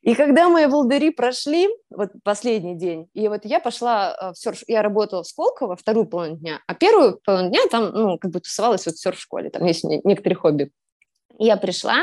И 0.00 0.14
когда 0.14 0.50
мои 0.50 0.66
волдыри 0.66 1.10
прошли, 1.10 1.66
вот 1.88 2.10
последний 2.22 2.76
день, 2.76 3.08
и 3.14 3.26
вот 3.28 3.46
я 3.46 3.58
пошла 3.58 4.14
э, 4.14 4.32
в 4.32 4.38
серф, 4.38 4.62
я 4.66 4.82
работала 4.82 5.22
в 5.22 5.26
Сколково 5.26 5.76
вторую 5.76 6.06
половину 6.06 6.36
дня, 6.36 6.60
а 6.66 6.74
первую 6.74 7.20
половину 7.24 7.50
дня 7.50 7.60
там, 7.70 7.90
ну, 7.90 8.18
как 8.18 8.30
бы 8.30 8.40
тусовалась 8.40 8.84
вот 8.84 8.96
в 8.96 9.00
серф-школе, 9.00 9.48
там 9.48 9.64
есть 9.64 9.82
некоторые 9.82 10.36
хобби. 10.36 10.70
Я 11.38 11.56
пришла, 11.56 12.02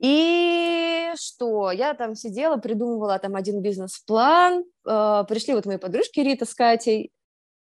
и 0.00 0.85
что? 1.16 1.70
Я 1.70 1.94
там 1.94 2.14
сидела, 2.14 2.56
придумывала 2.56 3.18
там 3.18 3.36
один 3.36 3.62
бизнес-план. 3.62 4.64
Э, 4.88 5.24
пришли 5.28 5.54
вот 5.54 5.66
мои 5.66 5.76
подружки 5.76 6.20
Рита 6.20 6.44
с 6.44 6.54
Катей, 6.54 7.10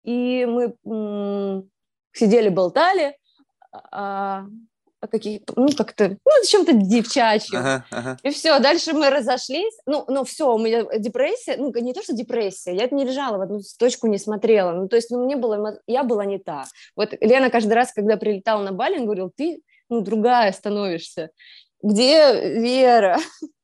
и 0.03 0.45
мы 0.45 0.75
м- 0.85 1.69
сидели, 2.13 2.49
болтали 2.49 3.17
а, 3.91 4.45
каких 5.07 5.41
ну, 5.55 5.67
как-то, 5.75 6.09
ну, 6.09 6.45
чем-то 6.47 6.73
девчачьем. 6.73 7.59
Ага, 7.59 7.85
ага. 7.91 8.17
И 8.23 8.29
все, 8.31 8.59
дальше 8.59 8.93
мы 8.93 9.09
разошлись. 9.09 9.77
Ну, 9.85 10.05
ну, 10.07 10.23
все, 10.23 10.53
у 10.53 10.57
меня 10.57 10.85
депрессия, 10.97 11.57
ну, 11.57 11.71
не 11.73 11.93
то, 11.93 12.01
что 12.01 12.13
депрессия, 12.13 12.75
я 12.75 12.87
не 12.89 13.05
лежала 13.05 13.37
в 13.37 13.41
одну 13.41 13.59
точку, 13.77 14.07
не 14.07 14.17
смотрела. 14.17 14.71
Ну, 14.71 14.87
то 14.87 14.95
есть, 14.95 15.11
ну, 15.11 15.23
мне 15.23 15.35
было, 15.35 15.79
я 15.87 16.03
была 16.03 16.25
не 16.25 16.39
та. 16.39 16.65
Вот 16.95 17.13
Лена 17.21 17.49
каждый 17.49 17.73
раз, 17.73 17.91
когда 17.93 18.17
прилетала 18.17 18.63
на 18.63 18.71
Бали, 18.71 19.03
говорил, 19.03 19.31
ты, 19.35 19.61
ну, 19.89 20.01
другая 20.01 20.51
становишься 20.51 21.29
где 21.81 22.59
Вера? 22.59 23.17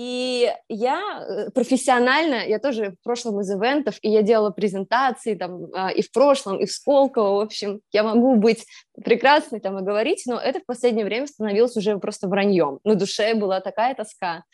И 0.00 0.50
я 0.68 1.26
э, 1.28 1.50
профессионально, 1.50 2.46
я 2.46 2.58
тоже 2.58 2.92
в 2.92 3.04
прошлом 3.04 3.40
из 3.40 3.50
ивентов, 3.50 3.98
и 4.00 4.08
я 4.08 4.22
делала 4.22 4.50
презентации 4.50 5.34
там 5.34 5.66
а, 5.74 5.90
и 5.90 6.00
в 6.00 6.10
прошлом, 6.10 6.58
и 6.58 6.64
в 6.64 6.72
Сколково, 6.72 7.36
в 7.36 7.40
общем, 7.40 7.80
я 7.92 8.02
могу 8.02 8.36
быть 8.36 8.64
прекрасной 9.04 9.60
там 9.60 9.78
и 9.78 9.82
говорить, 9.82 10.22
но 10.26 10.38
это 10.38 10.60
в 10.60 10.64
последнее 10.64 11.04
время 11.04 11.26
становилось 11.26 11.76
уже 11.76 11.98
просто 11.98 12.28
враньем. 12.28 12.78
На 12.82 12.94
душе 12.94 13.34
была 13.34 13.60
такая 13.60 13.94
тоска. 13.94 14.44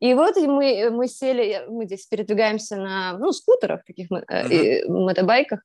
И 0.00 0.12
вот 0.14 0.36
мы, 0.38 0.90
мы 0.90 1.06
сели, 1.06 1.64
мы 1.68 1.84
здесь 1.84 2.06
передвигаемся 2.06 2.76
на, 2.76 3.18
ну, 3.18 3.30
скутерах, 3.32 3.84
таких 3.84 4.10
uh-huh. 4.10 4.88
мотобайках, 4.88 5.60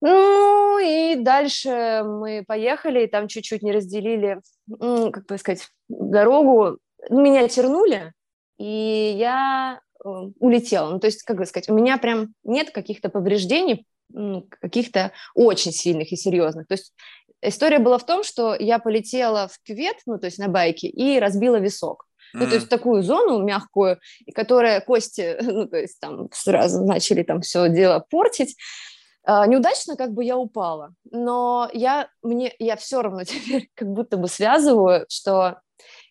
ну 0.00 0.78
и 0.78 1.16
дальше 1.16 2.02
мы 2.04 2.44
поехали, 2.46 3.04
и 3.04 3.06
там 3.06 3.28
чуть-чуть 3.28 3.62
не 3.62 3.72
разделили, 3.72 4.40
как 4.68 5.26
бы 5.26 5.38
сказать, 5.38 5.68
дорогу. 5.88 6.78
Меня 7.08 7.46
тернули, 7.48 8.12
и 8.58 9.14
я 9.18 9.80
э, 10.04 10.08
улетела. 10.38 10.90
Ну, 10.90 10.98
то 10.98 11.06
есть, 11.06 11.22
как 11.22 11.36
бы 11.36 11.46
сказать, 11.46 11.68
у 11.68 11.74
меня 11.74 11.98
прям 11.98 12.34
нет 12.42 12.70
каких-то 12.70 13.08
повреждений, 13.08 13.86
каких-то 14.60 15.12
очень 15.34 15.72
сильных 15.72 16.12
и 16.12 16.16
серьезных. 16.16 16.66
То 16.66 16.74
есть 16.74 16.92
история 17.42 17.78
была 17.78 17.98
в 17.98 18.06
том, 18.06 18.22
что 18.22 18.54
я 18.54 18.78
полетела 18.78 19.48
в 19.48 19.58
кювет, 19.62 19.96
ну, 20.06 20.18
то 20.18 20.26
есть 20.26 20.38
на 20.38 20.48
байке, 20.48 20.88
и 20.88 21.18
разбила 21.18 21.56
висок. 21.56 22.06
Ну, 22.32 22.46
то 22.46 22.54
есть 22.56 22.68
такую 22.68 23.02
зону 23.02 23.42
мягкую, 23.42 23.98
которая 24.34 24.80
кости, 24.80 25.38
ну, 25.42 25.66
то 25.66 25.78
есть 25.78 25.98
там 26.00 26.28
сразу 26.32 26.84
начали 26.84 27.22
там 27.22 27.40
все 27.40 27.68
дело 27.68 28.04
портить. 28.10 28.56
А, 29.28 29.44
неудачно 29.46 29.96
как 29.96 30.12
бы 30.12 30.24
я 30.24 30.36
упала, 30.36 30.94
но 31.10 31.68
я, 31.72 32.08
мне, 32.22 32.54
я 32.60 32.76
все 32.76 33.02
равно 33.02 33.24
теперь 33.24 33.68
как 33.74 33.88
будто 33.88 34.16
бы 34.16 34.28
связываю, 34.28 35.04
что 35.08 35.58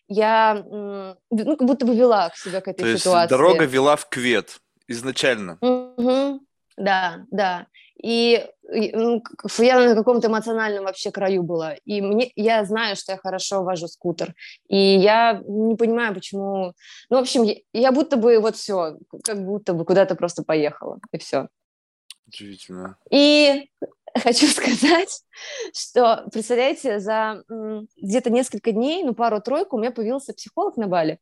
я 0.06 0.62
ну, 0.70 1.16
как 1.30 1.66
будто 1.66 1.86
бы 1.86 1.96
вела 1.96 2.28
к 2.28 2.36
себя 2.36 2.60
к 2.60 2.68
этой 2.68 2.92
То 2.92 2.98
ситуации. 2.98 3.22
Есть 3.22 3.30
дорога 3.30 3.64
вела 3.64 3.96
в 3.96 4.08
квет 4.08 4.58
изначально. 4.86 5.58
Угу. 5.62 6.40
Да, 6.76 7.24
да. 7.30 7.66
И, 8.02 8.46
и 8.72 8.92
ну, 8.94 9.22
я 9.58 9.80
на 9.80 9.94
каком-то 9.94 10.28
эмоциональном 10.28 10.84
вообще 10.84 11.10
краю 11.10 11.42
была. 11.42 11.74
И 11.86 12.02
мне, 12.02 12.30
я 12.36 12.64
знаю, 12.64 12.94
что 12.94 13.12
я 13.12 13.18
хорошо 13.18 13.62
вожу 13.62 13.88
скутер. 13.88 14.34
И 14.68 14.76
я 14.76 15.40
не 15.46 15.74
понимаю, 15.74 16.14
почему... 16.14 16.74
Ну, 17.08 17.16
в 17.16 17.20
общем, 17.20 17.42
я, 17.42 17.54
я 17.72 17.92
будто 17.92 18.18
бы 18.18 18.38
вот 18.38 18.56
все, 18.56 18.98
как 19.24 19.42
будто 19.42 19.72
бы 19.72 19.86
куда-то 19.86 20.14
просто 20.14 20.44
поехала, 20.44 21.00
и 21.10 21.18
все. 21.18 21.48
Удивительно. 22.26 22.96
И 23.10 23.70
хочу 24.14 24.46
сказать, 24.48 25.22
что, 25.74 26.26
представляете, 26.32 27.00
за 27.00 27.44
где-то 27.96 28.30
несколько 28.30 28.72
дней, 28.72 29.04
ну, 29.04 29.14
пару-тройку, 29.14 29.76
у 29.76 29.80
меня 29.80 29.90
появился 29.90 30.32
психолог 30.32 30.76
на 30.76 30.86
Бали. 30.86 31.18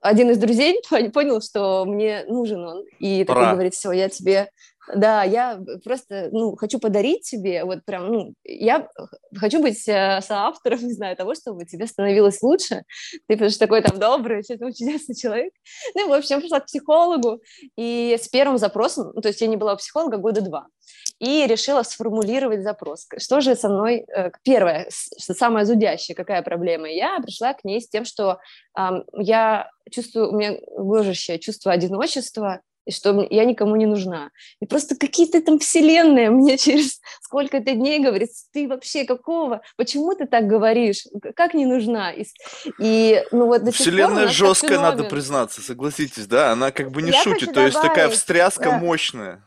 Один 0.00 0.30
из 0.30 0.38
друзей 0.38 0.80
понял, 1.12 1.40
что 1.40 1.84
мне 1.84 2.24
нужен 2.28 2.64
он, 2.64 2.84
и 2.98 3.24
Пора. 3.24 3.40
такой 3.40 3.54
говорит, 3.54 3.74
все, 3.74 3.92
я 3.92 4.08
тебе 4.08 4.50
Да, 4.94 5.24
я 5.24 5.60
просто, 5.84 6.28
ну, 6.32 6.56
хочу 6.56 6.78
подарить 6.78 7.22
тебе, 7.22 7.64
вот 7.64 7.84
прям, 7.84 8.12
ну, 8.12 8.34
я 8.44 8.88
хочу 9.36 9.60
быть 9.60 9.86
э, 9.88 10.20
соавтором, 10.20 10.80
не 10.86 10.92
знаю, 10.92 11.16
того, 11.16 11.34
чтобы 11.34 11.64
тебе 11.64 11.86
становилось 11.86 12.42
лучше. 12.42 12.84
Ты, 13.26 13.34
потому 13.34 13.50
что 13.50 13.58
такой 13.58 13.82
там 13.82 13.98
добрый, 13.98 14.42
что 14.42 14.56
то 14.58 14.72
чудесный 14.72 15.16
человек. 15.16 15.52
Ну, 15.94 16.08
в 16.08 16.12
общем, 16.12 16.40
пришла 16.40 16.60
к 16.60 16.66
психологу, 16.66 17.40
и 17.76 18.16
с 18.20 18.28
первым 18.28 18.58
запросом, 18.58 19.12
ну, 19.14 19.20
то 19.20 19.28
есть 19.28 19.40
я 19.40 19.48
не 19.48 19.56
была 19.56 19.74
у 19.74 19.76
психолога 19.76 20.18
года 20.18 20.40
два, 20.40 20.68
и 21.18 21.46
решила 21.46 21.82
сформулировать 21.82 22.62
запрос. 22.62 23.06
Что 23.18 23.40
же 23.40 23.56
со 23.56 23.68
мной... 23.68 24.04
Э, 24.14 24.30
первое, 24.44 24.86
самое 24.90 25.66
зудящее, 25.66 26.14
какая 26.14 26.42
проблема? 26.42 26.88
Я 26.88 27.18
пришла 27.20 27.54
к 27.54 27.64
ней 27.64 27.80
с 27.80 27.88
тем, 27.88 28.04
что 28.04 28.38
эм, 28.78 29.04
я 29.14 29.70
чувствую, 29.90 30.30
у 30.30 30.36
меня 30.36 30.58
гложащее 30.76 31.38
чувство 31.38 31.72
одиночества, 31.72 32.60
и 32.86 32.92
что 32.92 33.26
я 33.28 33.44
никому 33.44 33.76
не 33.76 33.86
нужна. 33.86 34.30
И 34.60 34.66
просто 34.66 34.96
какие-то 34.96 35.42
там 35.42 35.58
вселенные 35.58 36.30
мне 36.30 36.56
через 36.58 37.00
сколько-то 37.20 37.72
дней 37.72 37.98
говорит, 37.98 38.30
ты 38.52 38.68
вообще 38.68 39.04
какого, 39.04 39.60
почему 39.76 40.14
ты 40.14 40.26
так 40.26 40.46
говоришь, 40.46 41.04
как 41.34 41.54
не 41.54 41.66
нужна? 41.66 42.12
И, 42.12 42.24
и 42.78 43.22
ну 43.32 43.46
вот 43.46 43.64
до 43.64 43.72
Вселенная 43.72 44.28
жесткая, 44.28 44.78
надо 44.78 45.04
признаться, 45.04 45.60
согласитесь, 45.60 46.26
да, 46.26 46.52
она 46.52 46.70
как 46.70 46.90
бы 46.90 47.02
не 47.02 47.10
я 47.10 47.22
шутит, 47.22 47.52
то 47.52 47.60
есть 47.60 47.80
такая 47.80 48.08
встряска 48.08 48.70
да. 48.70 48.78
мощная. 48.78 49.42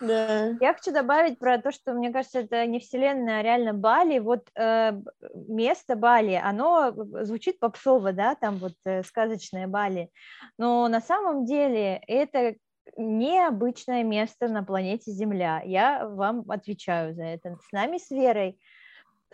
Да. 0.00 0.56
Я 0.60 0.74
хочу 0.74 0.92
добавить 0.92 1.38
про 1.38 1.58
то, 1.58 1.72
что 1.72 1.92
мне 1.92 2.12
кажется, 2.12 2.40
это 2.40 2.66
не 2.66 2.80
вселенная, 2.80 3.40
а 3.40 3.42
реально 3.42 3.72
Бали. 3.72 4.18
Вот 4.18 4.48
э, 4.54 4.92
место 5.34 5.96
Бали, 5.96 6.40
оно 6.42 6.92
звучит 7.22 7.58
попсово, 7.58 8.12
да, 8.12 8.34
там 8.34 8.56
вот 8.56 8.74
э, 8.84 9.02
сказочное 9.02 9.66
Бали, 9.66 10.10
но 10.58 10.88
на 10.88 11.00
самом 11.00 11.44
деле 11.44 12.02
это 12.06 12.54
необычное 12.96 14.02
место 14.02 14.48
на 14.48 14.62
планете 14.62 15.10
Земля. 15.10 15.62
Я 15.64 16.06
вам 16.06 16.44
отвечаю 16.50 17.14
за 17.14 17.24
это. 17.24 17.56
С 17.68 17.72
нами, 17.72 17.98
с 17.98 18.10
Верой, 18.10 18.58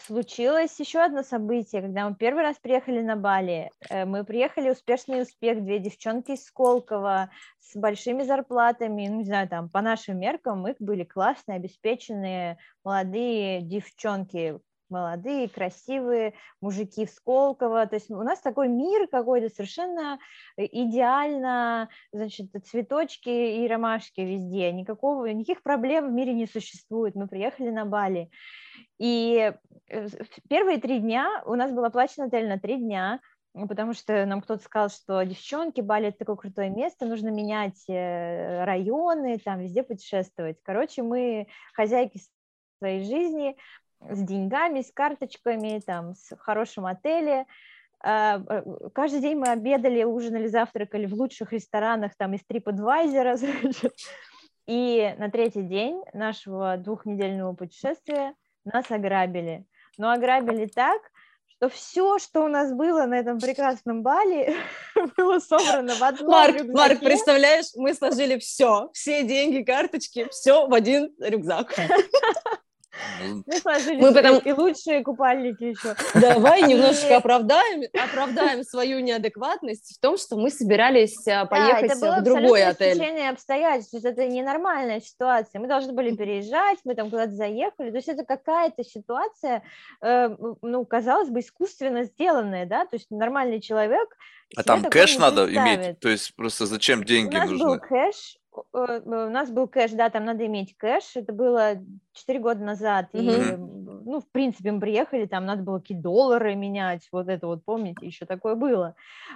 случилось 0.00 0.78
еще 0.80 1.00
одно 1.00 1.22
событие, 1.22 1.82
когда 1.82 2.08
мы 2.08 2.14
первый 2.14 2.42
раз 2.42 2.56
приехали 2.58 3.02
на 3.02 3.16
Бали. 3.16 3.70
Э, 3.88 4.04
мы 4.04 4.24
приехали 4.24 4.70
успешный 4.70 5.22
успех, 5.22 5.62
две 5.62 5.78
девчонки 5.78 6.32
из 6.32 6.44
Сколково 6.44 7.30
с 7.58 7.76
большими 7.76 8.22
зарплатами, 8.22 9.08
ну, 9.08 9.18
не 9.18 9.24
знаю, 9.24 9.48
там, 9.48 9.68
по 9.68 9.80
нашим 9.80 10.18
меркам, 10.18 10.60
мы 10.60 10.74
были 10.78 11.04
классные, 11.04 11.56
обеспеченные, 11.56 12.58
молодые 12.84 13.62
девчонки, 13.62 14.58
молодые, 14.90 15.48
красивые 15.48 16.34
мужики 16.60 17.06
в 17.06 17.10
Сколково. 17.10 17.86
То 17.86 17.96
есть 17.96 18.10
у 18.10 18.22
нас 18.22 18.40
такой 18.40 18.68
мир 18.68 19.08
какой-то 19.08 19.48
совершенно 19.48 20.18
э, 20.56 20.64
идеально, 20.66 21.88
значит, 22.12 22.48
цветочки 22.64 23.28
и 23.28 23.68
ромашки 23.68 24.20
везде. 24.20 24.72
Никакого, 24.72 25.26
никаких 25.26 25.62
проблем 25.62 26.08
в 26.08 26.12
мире 26.12 26.34
не 26.34 26.46
существует. 26.46 27.14
Мы 27.14 27.28
приехали 27.28 27.70
на 27.70 27.84
Бали. 27.84 28.30
И 28.98 29.52
э, 29.88 30.08
первые 30.48 30.78
три 30.78 30.98
дня 30.98 31.42
у 31.46 31.54
нас 31.54 31.72
был 31.72 31.84
оплачен 31.84 32.24
отель 32.24 32.48
на 32.48 32.58
три 32.58 32.76
дня, 32.76 33.20
потому 33.52 33.94
что 33.94 34.24
нам 34.26 34.40
кто-то 34.40 34.62
сказал, 34.62 34.90
что 34.90 35.22
девчонки, 35.22 35.80
Бали 35.80 36.08
это 36.08 36.18
такое 36.18 36.36
крутое 36.36 36.70
место, 36.70 37.06
нужно 37.06 37.28
менять 37.28 37.88
э, 37.88 38.64
районы, 38.64 39.38
там 39.38 39.60
везде 39.60 39.82
путешествовать. 39.82 40.58
Короче, 40.62 41.02
мы 41.02 41.48
хозяйки 41.74 42.20
своей 42.78 43.04
жизни, 43.04 43.56
с 44.08 44.22
деньгами, 44.22 44.80
с 44.82 44.92
карточками, 44.92 45.80
там, 45.84 46.14
с 46.14 46.34
хорошим 46.36 46.86
отеле. 46.86 47.46
А, 48.02 48.42
э, 48.48 48.62
каждый 48.94 49.20
день 49.20 49.38
мы 49.38 49.48
обедали, 49.48 50.04
ужинали, 50.04 50.46
завтракали 50.46 51.06
в 51.06 51.14
лучших 51.14 51.52
ресторанах, 51.52 52.12
там, 52.16 52.34
из 52.34 52.40
TripAdvisor. 52.40 53.92
И 54.66 55.14
на 55.18 55.30
третий 55.30 55.62
день 55.62 56.02
нашего 56.12 56.76
двухнедельного 56.76 57.54
путешествия 57.54 58.34
нас 58.64 58.90
ограбили. 58.90 59.66
Но 59.98 60.10
ограбили 60.10 60.66
так, 60.66 61.02
что 61.46 61.68
все, 61.68 62.18
что 62.18 62.44
у 62.44 62.48
нас 62.48 62.72
было 62.72 63.04
на 63.04 63.18
этом 63.18 63.38
прекрасном 63.38 64.02
бале, 64.02 64.56
было 65.16 65.40
собрано 65.40 65.94
в 65.94 66.02
одном 66.02 66.30
Марк, 66.30 66.56
рюкзаке. 66.56 66.72
Марк, 66.72 67.00
представляешь, 67.00 67.66
мы 67.76 67.92
сложили 67.92 68.38
все, 68.38 68.88
все 68.92 69.24
деньги, 69.24 69.62
карточки, 69.62 70.26
все 70.30 70.66
в 70.66 70.72
один 70.72 71.12
рюкзак. 71.20 71.74
Ну, 73.22 73.42
мы 73.46 73.56
сложили 73.58 74.00
мы 74.00 74.14
потом... 74.14 74.38
и 74.38 74.52
лучшие 74.52 75.02
купальники 75.02 75.64
еще. 75.64 75.94
Давай 76.14 76.62
немножечко 76.62 77.16
оправдаем, 77.16 77.82
оправдаем 77.92 78.64
свою 78.64 79.00
неадекватность 79.00 79.96
в 79.96 80.00
том, 80.00 80.16
что 80.16 80.36
мы 80.36 80.50
собирались 80.50 81.26
а, 81.28 81.46
поехать 81.46 82.00
да, 82.00 82.20
в 82.20 82.24
другой 82.24 82.64
отель. 82.64 83.02
Это 83.02 83.30
обстоятельств, 83.30 83.94
это 83.94 84.26
ненормальная 84.26 85.00
ситуация. 85.00 85.60
Мы 85.60 85.68
должны 85.68 85.92
были 85.92 86.14
переезжать, 86.14 86.78
мы 86.84 86.94
там 86.94 87.10
куда-то 87.10 87.32
заехали, 87.32 87.90
то 87.90 87.96
есть 87.96 88.08
это 88.08 88.24
какая-то 88.24 88.84
ситуация, 88.84 89.62
э, 90.00 90.30
ну, 90.62 90.84
казалось 90.84 91.28
бы, 91.28 91.40
искусственно 91.40 92.04
сделанная, 92.04 92.66
да, 92.66 92.86
то 92.86 92.96
есть 92.96 93.10
нормальный 93.10 93.60
человек 93.60 94.16
а 94.56 94.62
там 94.62 94.82
кэш 94.84 95.18
надо 95.18 95.46
иметь? 95.52 96.00
То 96.00 96.08
есть 96.08 96.34
просто 96.34 96.66
зачем 96.66 97.04
деньги 97.04 97.36
нужны? 97.36 97.38
У 97.38 97.50
нас 97.50 97.50
нужны? 97.50 97.66
был 97.66 97.80
кэш, 97.80 98.36
у 98.52 99.30
нас 99.30 99.50
был 99.50 99.68
кэш, 99.68 99.92
да, 99.92 100.10
там 100.10 100.24
надо 100.24 100.46
иметь 100.46 100.76
кэш, 100.76 101.16
это 101.16 101.32
было 101.32 101.74
4 102.12 102.38
года 102.40 102.60
назад, 102.64 103.08
mm-hmm. 103.12 103.54
и, 103.54 103.56
ну, 103.56 104.20
в 104.20 104.28
принципе, 104.30 104.72
мы 104.72 104.80
приехали, 104.80 105.26
там 105.26 105.46
надо 105.46 105.62
было 105.62 105.78
какие 105.78 105.98
доллары 105.98 106.54
менять, 106.54 107.08
вот 107.12 107.28
это 107.28 107.46
вот, 107.46 107.64
помните, 107.64 108.06
еще 108.06 108.26
такое 108.26 108.56
было. 108.56 108.94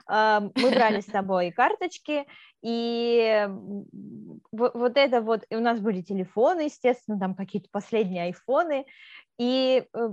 Мы 0.09 0.71
брали 0.75 1.01
с 1.01 1.07
собой 1.07 1.53
карточки, 1.53 2.27
и 2.63 3.49
вот 4.53 4.97
это 4.97 5.21
вот, 5.21 5.45
и 5.51 5.57
у 5.57 5.61
нас 5.61 5.81
были 5.81 6.01
телефоны, 6.01 6.63
естественно, 6.63 7.19
там 7.19 7.35
какие-то 7.35 7.69
последние 7.71 8.25
айфоны, 8.25 8.87
и 9.39 9.85
э, 9.93 10.09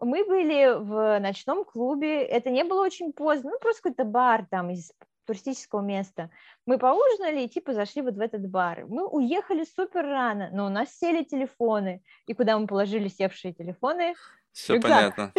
мы 0.00 0.24
были 0.24 0.74
в 0.78 1.20
ночном 1.20 1.64
клубе, 1.64 2.22
это 2.22 2.50
не 2.50 2.64
было 2.64 2.82
очень 2.82 3.12
поздно, 3.12 3.50
ну, 3.52 3.58
просто 3.60 3.82
какой-то 3.82 4.04
бар 4.04 4.46
там 4.50 4.70
из 4.70 4.92
туристического 5.32 5.80
места. 5.80 6.30
Мы 6.66 6.78
поужинали 6.78 7.42
и 7.42 7.48
типа 7.48 7.72
зашли 7.72 8.02
вот 8.02 8.14
в 8.14 8.20
этот 8.20 8.48
бар. 8.48 8.84
Мы 8.86 9.06
уехали 9.06 9.64
супер 9.64 10.04
рано, 10.04 10.50
но 10.52 10.66
у 10.66 10.68
нас 10.68 10.96
сели 10.98 11.24
телефоны. 11.24 12.02
И 12.26 12.34
куда 12.34 12.58
мы 12.58 12.66
положили 12.66 13.08
севшие 13.08 13.54
телефоны? 13.54 14.14
Все 14.52 14.78
понятно. 14.78 15.32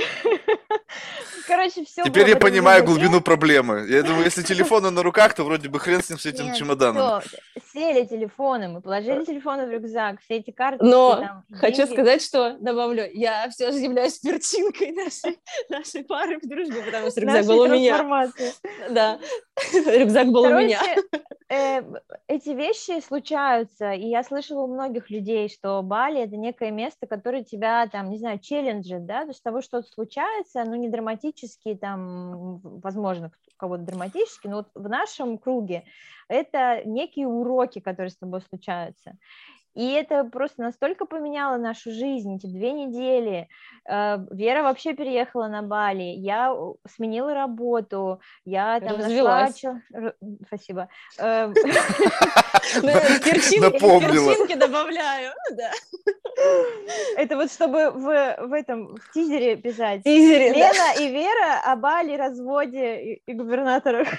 Короче, 1.48 1.84
все. 1.84 2.04
Теперь 2.04 2.30
я 2.30 2.38
понимаю 2.38 2.84
глубину 2.84 3.22
проблемы. 3.22 3.86
Я 3.90 4.04
думаю, 4.04 4.26
если 4.26 4.44
телефоны 4.44 4.90
на 4.92 5.04
руках, 5.04 5.34
то 5.34 5.44
вроде 5.44 5.70
бы 5.70 5.80
хрен 5.80 6.02
с 6.02 6.10
ним 6.10 6.20
с 6.20 6.26
этим 6.26 6.46
Нет, 6.46 6.56
чемоданом. 6.56 7.22
Все. 7.22 7.38
Сели 7.74 8.06
телефоны, 8.06 8.68
мы 8.68 8.82
положили 8.82 9.26
телефоны 9.26 9.66
в 9.66 9.72
рюкзак, 9.72 10.22
все 10.22 10.36
эти 10.38 10.52
карты. 10.52 10.84
Но 10.84 11.16
там, 11.16 11.44
хочу 11.52 11.78
деньги. 11.78 11.94
сказать, 11.94 12.22
что 12.22 12.58
добавлю, 12.60 13.10
я 13.14 13.50
все 13.50 13.72
же 13.72 13.80
являюсь 13.80 14.20
перчинкой 14.20 14.92
нашей, 14.92 15.40
нашей 15.70 16.04
пары 16.04 16.40
в 16.40 16.48
дружбе, 16.48 16.82
потому 16.84 17.10
что 17.10 17.22
рюкзак 17.22 17.46
был 17.46 17.60
у 17.62 17.68
меня. 17.68 18.32
Да, 18.90 19.20
рюкзак 19.74 20.28
был 20.28 20.44
Короче, 20.44 20.64
у 20.64 20.68
меня. 20.68 20.82
Э, 21.50 21.84
эти 22.28 22.50
вещи 22.50 23.00
случаются, 23.02 23.92
и 23.92 24.08
я 24.08 24.24
слышала 24.24 24.64
у 24.64 24.68
многих 24.68 25.12
людей, 25.12 25.50
что 25.50 25.82
Бали 25.84 26.22
это 26.22 26.36
некое 26.36 26.72
место, 26.72 27.06
которое 27.06 27.44
тебя 27.44 27.88
там, 27.88 28.10
не 28.10 28.18
знаю, 28.18 28.40
челленджит, 28.40 29.06
да, 29.06 29.22
то 29.22 29.28
есть 29.28 29.44
того, 29.44 29.62
что 29.62 29.84
случается, 29.84 30.63
ну 30.66 30.76
не 30.76 30.90
драматически, 30.90 31.76
там, 31.76 32.60
возможно, 32.60 33.32
у 33.54 33.58
кого-то 33.58 33.84
драматически, 33.84 34.48
но 34.48 34.58
вот 34.58 34.70
в 34.76 34.90
нашем 34.90 35.38
круге 35.38 35.84
это 36.28 36.82
некие 36.86 37.28
уроки, 37.28 37.80
которые 37.80 38.10
с 38.10 38.18
тобой 38.18 38.42
случаются. 38.42 39.18
И 39.74 39.92
это 39.92 40.24
просто 40.24 40.62
настолько 40.62 41.06
поменяло 41.06 41.58
нашу 41.58 41.92
жизнь, 41.92 42.36
эти 42.36 42.48
две 42.48 42.72
недели. 42.72 43.48
Э, 43.90 44.18
Вера 44.32 44.64
вообще 44.64 44.94
переехала 44.94 45.48
на 45.48 45.62
Бали, 45.62 46.04
я 46.04 46.56
сменила 46.96 47.34
работу, 47.34 48.22
я 48.46 48.80
там 48.80 48.98
Развелась. 48.98 49.64
нашла... 49.64 50.14
Спасибо. 50.48 50.88
Э, 51.18 51.52
перчинки 54.04 54.56
добавляю, 54.56 55.34
да. 55.52 55.72
Это 57.18 57.36
вот 57.36 57.52
чтобы 57.52 57.92
в, 57.92 58.38
в 58.48 58.54
этом 58.54 58.96
в 58.96 59.12
тизере 59.14 59.56
писать. 59.56 60.04
Тизере, 60.04 60.54
Лена 60.54 60.74
да. 60.96 61.02
и 61.02 61.12
Вера 61.12 61.62
о 61.64 61.76
Бали, 61.76 62.16
разводе 62.16 63.02
и, 63.02 63.22
и 63.26 63.34
губернаторах. 63.34 64.08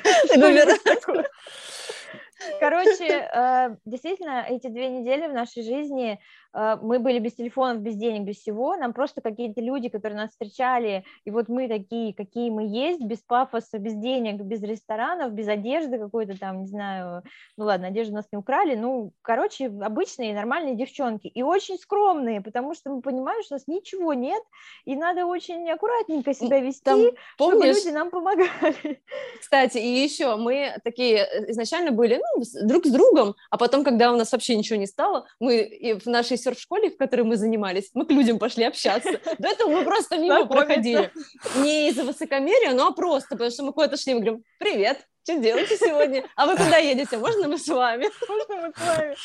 Короче, 2.59 3.05
э, 3.07 3.77
действительно, 3.85 4.45
эти 4.49 4.69
две 4.69 4.89
недели 4.89 5.27
в 5.27 5.33
нашей 5.33 5.63
жизни 5.63 6.21
мы 6.55 6.99
были 6.99 7.19
без 7.19 7.35
телефонов, 7.35 7.83
без 7.83 7.97
денег, 7.97 8.23
без 8.23 8.37
всего, 8.37 8.77
нам 8.77 8.93
просто 8.93 9.21
какие-то 9.21 9.61
люди, 9.61 9.89
которые 9.89 10.17
нас 10.17 10.31
встречали, 10.31 11.05
и 11.25 11.31
вот 11.31 11.49
мы 11.49 11.69
такие, 11.69 12.15
какие 12.15 12.51
мы 12.51 12.67
есть, 12.67 13.01
без 13.01 13.19
пафоса, 13.19 13.79
без 13.79 13.95
денег, 13.95 14.41
без 14.43 14.63
ресторанов, 14.63 15.33
без 15.33 15.49
одежды 15.49 15.99
какой-то 15.99 16.39
там, 16.39 16.61
не 16.61 16.67
знаю, 16.67 17.23
ну 17.57 17.65
ладно, 17.65 17.89
одежду 17.89 18.15
нас 18.15 18.27
не 18.33 18.39
украли, 18.39 18.75
ну, 18.77 19.13
короче, 19.23 19.67
обычные 19.67 20.35
нормальные 20.35 20.77
девчонки, 20.77 21.27
и 21.27 21.43
очень 21.43 21.79
скромные, 21.79 22.41
потому 22.41 22.75
что 22.75 22.91
мы 22.91 23.03
понимаем, 23.03 23.43
что 23.43 23.55
у 23.55 23.59
нас 23.59 23.67
ничего 23.67 24.15
нет, 24.15 24.43
и 24.85 24.95
надо 24.95 25.27
очень 25.27 25.69
аккуратненько 25.71 26.35
себя 26.35 26.61
вести, 26.61 26.85
там, 26.85 27.01
помнишь, 27.37 27.77
чтобы 27.77 27.87
люди 27.87 27.89
нам 27.89 28.11
помогали. 28.11 29.03
Кстати, 29.41 29.79
и 29.79 29.89
еще 29.89 30.37
мы 30.37 30.77
такие 30.85 31.19
э, 31.19 31.51
изначально 31.51 31.91
были 31.91 32.21
ну, 32.37 32.43
друг 32.67 32.87
с 32.87 32.91
другом, 32.91 33.35
а 33.51 33.59
потом, 33.59 33.85
когда 33.85 34.13
у 34.13 34.17
нас 34.17 34.33
вообще 34.33 34.57
ничего 34.57 34.79
не 34.79 34.87
стало, 34.87 35.27
мы 35.41 35.99
в 36.05 36.07
нашей 36.07 36.39
серф-школе, 36.45 36.91
в 36.91 36.97
которой 36.97 37.23
мы 37.23 37.37
занимались, 37.37 37.91
мы 37.95 38.07
к 38.07 38.11
людям 38.11 38.39
пошли 38.39 38.65
общаться. 38.65 39.21
До 39.39 39.49
этого 39.49 39.71
мы 39.71 39.85
просто 39.85 40.19
мимо 40.19 40.47
проходили. 40.47 41.11
Не 41.57 41.89
из-за 41.89 42.05
высокомерия, 42.05 42.73
но 42.73 42.93
просто, 42.93 43.31
потому 43.31 43.51
что 43.51 43.63
мы 43.65 43.73
куда-то 43.73 43.97
шли, 43.97 44.15
мы 44.15 44.21
говорим, 44.21 44.45
привет, 44.59 45.07
что 45.25 45.39
делаете 45.39 45.77
сегодня? 45.77 46.25
А 46.37 46.47
вы 46.47 46.57
куда 46.57 46.77
едете? 46.77 47.17
Можно 47.17 47.49
мы 47.49 47.59
с 47.59 47.67
вами? 47.67 48.11
Можно 48.29 48.57
мы 48.57 48.73
с 48.77 48.87
вами? 48.87 49.17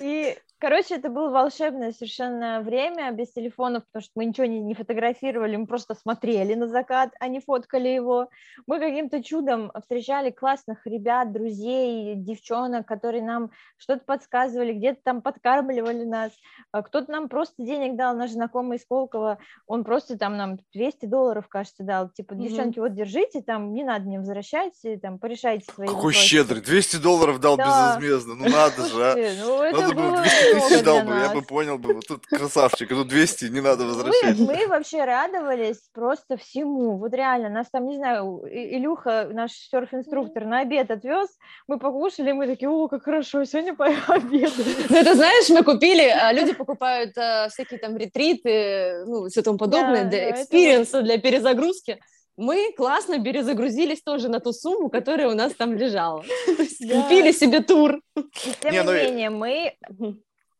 И 0.00 0.38
Короче, 0.62 0.94
это 0.94 1.08
было 1.08 1.28
волшебное 1.28 1.90
совершенно 1.90 2.60
время 2.60 3.10
без 3.10 3.32
телефонов, 3.32 3.82
потому 3.86 4.04
что 4.04 4.12
мы 4.14 4.26
ничего 4.26 4.46
не, 4.46 4.60
не 4.60 4.74
фотографировали, 4.74 5.56
мы 5.56 5.66
просто 5.66 5.96
смотрели 5.96 6.54
на 6.54 6.68
закат, 6.68 7.10
а 7.18 7.26
не 7.26 7.40
фоткали 7.40 7.88
его. 7.88 8.28
Мы 8.68 8.78
каким-то 8.78 9.24
чудом 9.24 9.72
встречали 9.80 10.30
классных 10.30 10.86
ребят, 10.86 11.32
друзей, 11.32 12.14
девчонок, 12.14 12.86
которые 12.86 13.24
нам 13.24 13.50
что-то 13.76 14.04
подсказывали, 14.04 14.72
где-то 14.72 15.00
там 15.02 15.20
подкармливали 15.20 16.04
нас. 16.04 16.30
А 16.70 16.82
кто-то 16.82 17.10
нам 17.10 17.28
просто 17.28 17.54
денег 17.58 17.96
дал, 17.96 18.14
наш 18.14 18.30
знакомый 18.30 18.78
из 18.78 18.86
Колково, 18.86 19.38
он 19.66 19.82
просто 19.82 20.16
там 20.16 20.36
нам 20.36 20.60
200 20.74 21.06
долларов, 21.06 21.48
кажется, 21.48 21.82
дал. 21.82 22.08
Типа, 22.08 22.36
девчонки, 22.36 22.78
вот 22.78 22.94
держите, 22.94 23.42
там 23.42 23.74
не 23.74 23.82
надо 23.82 24.04
мне 24.04 24.20
возвращать, 24.20 24.74
там 25.02 25.18
порешайте 25.18 25.64
свои 25.72 25.88
Какой 25.88 26.12
вопросы. 26.12 26.18
щедрый, 26.18 26.60
200 26.62 26.98
долларов 26.98 27.40
дал 27.40 27.56
да. 27.56 27.96
безвозмездно, 27.96 28.34
ну 28.36 28.48
надо 28.48 28.86
же, 28.86 29.04
а. 29.04 29.16
Ну, 29.42 29.72
надо 29.72 29.94
было 29.96 30.22
200 30.22 30.51
тысяч 30.52 30.82
дал 30.82 31.02
бы, 31.02 31.12
я 31.12 31.30
бы 31.32 31.42
понял 31.42 31.78
бы, 31.78 31.94
вот 31.94 32.06
тут 32.06 32.26
красавчик, 32.26 32.90
а 32.92 32.94
тут 32.94 33.08
200, 33.08 33.46
не 33.46 33.60
надо 33.60 33.84
возвращать. 33.84 34.38
Мы, 34.38 34.46
мы 34.46 34.66
вообще 34.66 35.04
радовались 35.04 35.88
просто 35.92 36.36
всему, 36.36 36.98
вот 36.98 37.12
реально, 37.14 37.48
нас 37.48 37.68
там, 37.70 37.86
не 37.86 37.96
знаю, 37.96 38.42
Илюха, 38.50 39.28
наш 39.32 39.52
серф-инструктор, 39.52 40.44
на 40.44 40.60
обед 40.60 40.90
отвез, 40.90 41.28
мы 41.66 41.78
покушали, 41.78 42.32
мы 42.32 42.46
такие, 42.46 42.68
о, 42.68 42.88
как 42.88 43.04
хорошо, 43.04 43.44
сегодня 43.44 43.74
пообедаем. 43.74 44.52
Ну, 44.88 44.96
это 44.96 45.14
знаешь, 45.14 45.48
мы 45.48 45.62
купили, 45.62 46.02
а 46.02 46.32
люди 46.32 46.52
покупают 46.52 47.16
а, 47.16 47.48
всякие 47.48 47.78
там 47.78 47.96
ретриты, 47.96 49.04
ну, 49.06 49.28
все 49.28 49.42
тому 49.42 49.58
подобное, 49.58 50.04
для 50.04 50.30
experience 50.30 50.90
а, 50.90 51.02
для 51.02 51.18
перезагрузки 51.18 51.98
мы 52.36 52.72
классно 52.76 53.22
перезагрузились 53.22 54.02
тоже 54.02 54.28
на 54.28 54.40
ту 54.40 54.52
сумму, 54.52 54.88
которая 54.88 55.28
у 55.28 55.34
нас 55.34 55.52
там 55.54 55.74
лежала. 55.74 56.24
Купили 56.46 57.32
себе 57.32 57.60
тур. 57.60 58.00
тем 58.60 58.72
не 58.72 58.82
ну 58.82 58.92
менее, 58.92 59.30
мы 59.30 59.74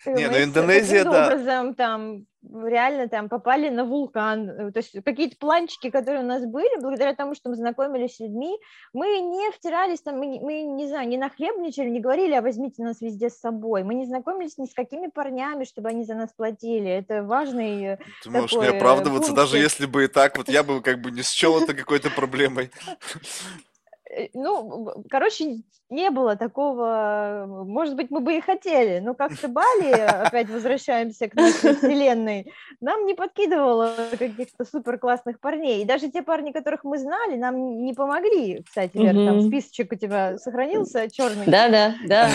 не, 0.06 0.28
ну 0.28 0.42
Индонезия, 0.42 1.04
да. 1.04 1.26
образом 1.26 1.74
там 1.74 2.26
реально 2.42 3.08
там 3.08 3.28
попали 3.28 3.68
на 3.68 3.84
вулкан, 3.84 4.48
э, 4.48 4.72
то 4.72 4.78
есть 4.78 4.92
какие-то 5.04 5.36
планчики, 5.36 5.90
которые 5.90 6.22
у 6.22 6.26
нас 6.26 6.44
были, 6.44 6.80
благодаря 6.80 7.14
тому, 7.14 7.34
что 7.34 7.50
мы 7.50 7.56
знакомились 7.56 8.16
с 8.16 8.20
людьми, 8.20 8.58
мы 8.92 9.20
не 9.20 9.50
втирались 9.52 10.00
там, 10.00 10.18
мы, 10.18 10.40
мы 10.40 10.62
не 10.62 10.88
знаю, 10.88 11.08
не 11.08 11.18
нахлебничали, 11.18 11.88
не 11.88 12.00
говорили, 12.00 12.34
а 12.34 12.42
возьмите 12.42 12.82
нас 12.82 13.00
везде 13.00 13.30
с 13.30 13.38
собой, 13.38 13.84
мы 13.84 13.94
не 13.94 14.06
знакомились 14.06 14.58
ни 14.58 14.66
с 14.66 14.74
какими 14.74 15.06
парнями, 15.06 15.64
чтобы 15.64 15.88
они 15.88 16.04
за 16.04 16.14
нас 16.14 16.32
платили, 16.32 16.90
это 16.90 17.22
важный 17.22 17.84
э, 17.84 17.98
Ты 18.22 18.30
можешь 18.30 18.52
не 18.52 18.66
оправдываться, 18.66 19.32
пунктик. 19.32 19.36
даже 19.36 19.58
если 19.58 19.86
бы 19.86 20.04
и 20.04 20.08
так, 20.08 20.36
вот 20.36 20.48
я 20.48 20.62
бы 20.62 20.80
как 20.82 21.00
бы 21.00 21.10
не 21.10 21.22
счел 21.22 21.62
это 21.62 21.74
какой-то 21.74 22.10
проблемой. 22.10 22.70
Э, 24.12 24.28
ну, 24.34 24.92
короче, 25.08 25.62
не 25.88 26.10
было 26.10 26.36
такого, 26.36 27.46
может 27.66 27.96
быть, 27.96 28.10
мы 28.10 28.20
бы 28.20 28.36
и 28.36 28.40
хотели, 28.40 28.98
но 28.98 29.14
как-то 29.14 29.48
Бали, 29.48 29.90
опять 29.90 30.50
возвращаемся 30.50 31.28
к 31.28 31.34
нашей 31.34 31.74
вселенной, 31.76 32.52
нам 32.80 33.06
не 33.06 33.14
подкидывало 33.14 33.94
каких-то 34.10 34.64
супер 34.64 34.98
классных 34.98 35.40
парней, 35.40 35.82
и 35.82 35.86
даже 35.86 36.10
те 36.10 36.22
парни, 36.22 36.52
которых 36.52 36.84
мы 36.84 36.98
знали, 36.98 37.36
нам 37.36 37.84
не 37.84 37.94
помогли, 37.94 38.62
кстати, 38.62 38.96
Вера, 38.98 39.14
там 39.14 39.42
списочек 39.42 39.92
у 39.92 39.96
тебя 39.96 40.36
сохранился 40.36 41.10
черный? 41.10 41.46
Да, 41.46 41.68
да, 41.70 41.94
да. 42.06 42.28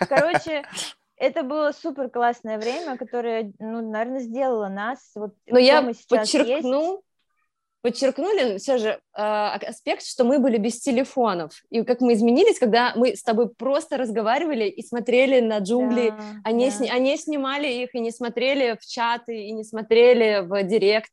Короче, 0.08 0.64
это 1.16 1.44
было 1.44 1.70
супер 1.70 2.10
классное 2.10 2.58
время, 2.58 2.96
которое, 2.96 3.52
ну, 3.60 3.88
наверное, 3.88 4.20
сделало 4.20 4.68
нас 4.68 4.98
вот. 5.14 5.34
Но 5.46 5.58
я 5.58 5.82
подчеркну, 6.08 6.82
есть 6.82 7.04
подчеркнули 7.84 8.56
все 8.56 8.78
же 8.78 8.88
э, 8.88 8.98
аспект, 9.20 10.06
что 10.06 10.24
мы 10.24 10.38
были 10.38 10.56
без 10.56 10.80
телефонов, 10.80 11.62
и 11.68 11.82
как 11.82 12.00
мы 12.00 12.14
изменились, 12.14 12.58
когда 12.58 12.94
мы 12.96 13.14
с 13.14 13.22
тобой 13.22 13.50
просто 13.50 13.98
разговаривали 13.98 14.64
и 14.64 14.82
смотрели 14.82 15.40
на 15.40 15.58
джунгли, 15.58 16.08
да, 16.08 16.24
а, 16.44 16.52
не 16.52 16.70
да. 16.70 16.70
Сни, 16.70 16.88
а 16.90 16.98
не 16.98 17.18
снимали 17.18 17.68
их 17.68 17.94
и 17.94 18.00
не 18.00 18.10
смотрели 18.10 18.78
в 18.80 18.86
чаты, 18.86 19.36
и 19.36 19.52
не 19.52 19.64
смотрели 19.64 20.40
в 20.46 20.62
директ. 20.62 21.10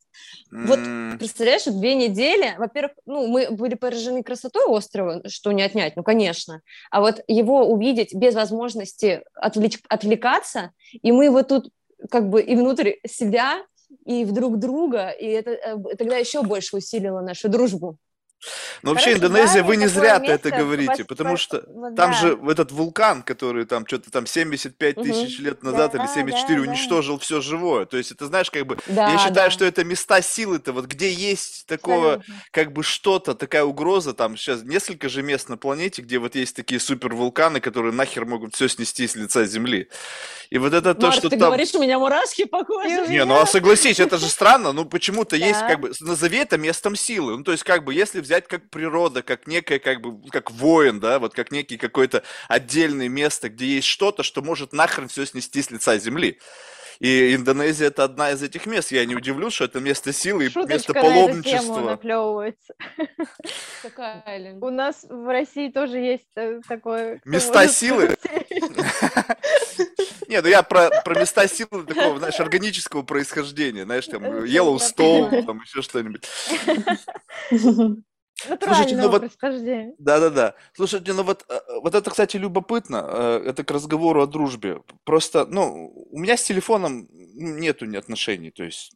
Mm. 0.50 0.66
Вот, 0.66 1.18
представляешь, 1.18 1.64
две 1.64 1.94
недели, 1.94 2.54
во-первых, 2.56 2.92
ну, 3.04 3.26
мы 3.26 3.50
были 3.50 3.74
поражены 3.74 4.22
красотой 4.22 4.64
острова, 4.64 5.20
что 5.28 5.52
не 5.52 5.62
отнять, 5.62 5.94
ну, 5.96 6.02
конечно, 6.02 6.62
а 6.90 7.02
вот 7.02 7.22
его 7.28 7.66
увидеть 7.66 8.14
без 8.14 8.34
возможности 8.34 9.24
отвлечь, 9.34 9.78
отвлекаться, 9.90 10.70
и 10.90 11.12
мы 11.12 11.28
вот 11.28 11.48
тут 11.48 11.68
как 12.10 12.30
бы 12.30 12.40
и 12.40 12.56
внутрь 12.56 12.92
себя 13.06 13.62
и 14.04 14.24
в 14.24 14.32
друг 14.32 14.58
друга, 14.58 15.10
и 15.10 15.26
это 15.26 15.50
э, 15.50 15.96
тогда 15.96 16.16
еще 16.16 16.42
больше 16.42 16.76
усилило 16.76 17.20
нашу 17.20 17.48
дружбу. 17.48 17.98
Ну, 18.82 18.90
вообще, 18.90 19.14
Индонезия, 19.14 19.62
вы 19.62 19.76
не 19.76 19.86
зря 19.86 20.20
это 20.22 20.50
говорите, 20.50 21.04
потому 21.04 21.36
что 21.36 21.64
вот, 21.68 21.94
там 21.94 22.10
да. 22.10 22.16
же 22.16 22.38
этот 22.48 22.72
вулкан, 22.72 23.22
который 23.22 23.64
там 23.64 23.86
что-то 23.86 24.10
там 24.10 24.26
75 24.26 24.96
угу. 24.96 25.04
тысяч 25.04 25.38
лет 25.38 25.62
назад 25.62 25.92
да, 25.92 25.98
или 25.98 26.12
74 26.12 26.60
да, 26.60 26.70
уничтожил 26.70 27.16
да. 27.16 27.22
все 27.22 27.40
живое. 27.40 27.86
То 27.86 27.96
есть 27.96 28.12
это, 28.12 28.26
знаешь, 28.26 28.50
как 28.50 28.66
бы, 28.66 28.78
да, 28.86 29.10
я 29.10 29.18
считаю, 29.18 29.48
да. 29.48 29.50
что 29.50 29.64
это 29.64 29.84
места 29.84 30.20
силы-то, 30.22 30.72
вот 30.72 30.86
где 30.86 31.12
есть 31.12 31.66
такого, 31.66 32.14
Абсолютно. 32.14 32.44
как 32.50 32.72
бы 32.72 32.82
что-то, 32.82 33.34
такая 33.34 33.64
угроза, 33.64 34.14
там 34.14 34.36
сейчас 34.36 34.62
несколько 34.62 35.08
же 35.08 35.22
мест 35.22 35.48
на 35.48 35.56
планете, 35.56 36.02
где 36.02 36.18
вот 36.18 36.34
есть 36.34 36.56
такие 36.56 36.80
супер 36.80 37.14
вулканы, 37.14 37.60
которые 37.60 37.92
нахер 37.92 38.24
могут 38.26 38.54
все 38.54 38.68
снести 38.68 39.06
с 39.06 39.14
лица 39.14 39.44
Земли. 39.44 39.88
И 40.50 40.58
вот 40.58 40.74
это 40.74 40.94
то, 40.94 41.12
что 41.12 41.30
ты 41.30 41.38
там... 41.38 41.48
говоришь, 41.48 41.74
у 41.74 41.80
меня 41.80 41.98
мурашки 41.98 42.44
по 42.44 42.64
коже. 42.64 43.06
Не, 43.08 43.24
ну 43.24 43.40
а 43.40 43.46
согласись, 43.46 44.00
это 44.00 44.18
же 44.18 44.28
странно, 44.28 44.72
ну 44.72 44.84
почему-то 44.84 45.36
есть 45.36 45.60
как 45.60 45.80
бы, 45.80 45.92
назови 46.00 46.38
это 46.38 46.58
местом 46.58 46.96
силы. 46.96 47.38
Ну 47.38 47.44
то 47.44 47.52
есть 47.52 47.64
как 47.64 47.84
бы, 47.84 47.94
если 47.94 48.20
взять 48.20 48.31
взять 48.32 48.48
как 48.48 48.70
природа, 48.70 49.22
как 49.22 49.46
некое, 49.46 49.78
как 49.78 50.00
бы, 50.00 50.18
как 50.30 50.50
воин, 50.50 51.00
да, 51.00 51.18
вот 51.18 51.34
как 51.34 51.52
некий 51.52 51.76
какое-то 51.76 52.22
отдельное 52.48 53.08
место, 53.08 53.50
где 53.50 53.66
есть 53.66 53.86
что-то, 53.86 54.22
что 54.22 54.40
может 54.40 54.72
нахрен 54.72 55.08
все 55.08 55.26
снести 55.26 55.60
с 55.60 55.70
лица 55.70 55.98
земли. 55.98 56.38
И 56.98 57.34
Индонезия 57.34 57.88
это 57.88 58.04
одна 58.04 58.30
из 58.30 58.42
этих 58.42 58.66
мест. 58.66 58.92
Я 58.92 59.04
не 59.04 59.16
удивлюсь, 59.16 59.54
что 59.54 59.64
это 59.64 59.80
место 59.80 60.12
силы 60.12 60.46
и 60.46 60.58
место 60.66 60.94
паломничества. 60.94 61.98
У 64.60 64.70
нас 64.70 65.04
в 65.08 65.28
России 65.28 65.68
тоже 65.68 65.98
есть 65.98 66.30
э, 66.36 66.60
такое... 66.68 67.20
Места 67.24 67.66
силы? 67.66 68.16
Не, 70.28 70.40
ну 70.40 70.48
я 70.48 70.62
про, 70.62 70.90
про 71.04 71.18
места 71.18 71.48
силы 71.48 71.84
такого, 71.84 72.18
знаешь, 72.18 72.38
органического 72.38 73.02
происхождения, 73.02 73.84
знаешь, 73.84 74.06
там, 74.06 74.22
Yellowstone, 74.22 75.44
там 75.44 75.60
еще 75.60 75.82
что-нибудь. 75.82 76.22
Слушайте, 78.46 78.96
ну 78.96 79.08
вот, 79.10 79.22
да-да-да. 79.98 80.54
Слушайте, 80.74 81.12
ну 81.12 81.22
вот, 81.22 81.44
вот 81.82 81.94
это, 81.94 82.10
кстати, 82.10 82.36
любопытно. 82.36 83.04
Э, 83.08 83.42
это 83.46 83.64
к 83.64 83.70
разговору 83.70 84.22
о 84.22 84.26
дружбе. 84.26 84.82
Просто, 85.04 85.46
ну, 85.46 85.92
у 86.10 86.18
меня 86.18 86.36
с 86.36 86.42
телефоном 86.42 87.08
нету 87.32 87.86
ни 87.86 87.96
отношений. 87.96 88.50
То 88.50 88.64
есть, 88.64 88.92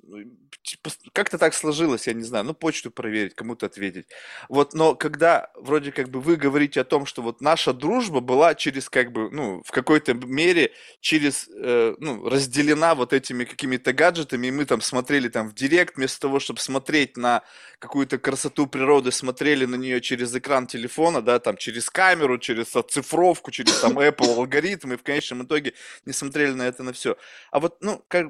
типа, 0.62 0.90
как-то 1.12 1.38
так 1.38 1.54
сложилось, 1.54 2.06
я 2.06 2.12
не 2.12 2.22
знаю. 2.22 2.44
Ну, 2.44 2.54
почту 2.54 2.90
проверить, 2.90 3.34
кому-то 3.34 3.66
ответить. 3.66 4.06
Вот, 4.48 4.74
но 4.74 4.94
когда 4.94 5.50
вроде 5.54 5.92
как 5.92 6.08
бы 6.08 6.20
вы 6.20 6.36
говорите 6.36 6.80
о 6.80 6.84
том, 6.84 7.06
что 7.06 7.22
вот 7.22 7.40
наша 7.40 7.72
дружба 7.72 8.20
была 8.20 8.54
через 8.54 8.88
как 8.88 9.12
бы, 9.12 9.30
ну, 9.30 9.62
в 9.64 9.70
какой-то 9.70 10.14
мере 10.14 10.72
через, 11.00 11.48
э, 11.48 11.94
ну, 11.98 12.28
разделена 12.28 12.94
вот 12.94 13.12
этими 13.12 13.44
какими-то 13.44 13.92
гаджетами, 13.92 14.48
и 14.48 14.50
мы 14.50 14.64
там 14.64 14.80
смотрели 14.80 15.28
там 15.28 15.48
в 15.48 15.54
директ, 15.54 15.96
вместо 15.96 16.20
того, 16.20 16.40
чтобы 16.40 16.60
смотреть 16.60 17.16
на 17.16 17.42
какую-то 17.78 18.18
красоту 18.18 18.66
природы, 18.66 19.12
смотрели 19.12 19.66
на 19.66 19.76
нее 19.76 20.00
через 20.00 20.34
экран 20.34 20.66
телефона, 20.66 21.20
да, 21.22 21.38
там 21.38 21.56
через 21.56 21.90
камеру, 21.90 22.38
через 22.38 22.74
оцифровку, 22.74 23.50
через 23.50 23.78
там 23.80 23.98
Apple 23.98 24.34
алгоритмы, 24.34 24.94
и 24.94 24.96
в 24.96 25.02
конечном 25.02 25.44
итоге 25.44 25.74
не 26.04 26.12
смотрели 26.12 26.52
на 26.52 26.62
это 26.62 26.82
на 26.82 26.92
все. 26.92 27.16
А 27.50 27.60
вот, 27.60 27.76
ну, 27.80 28.02
как, 28.08 28.25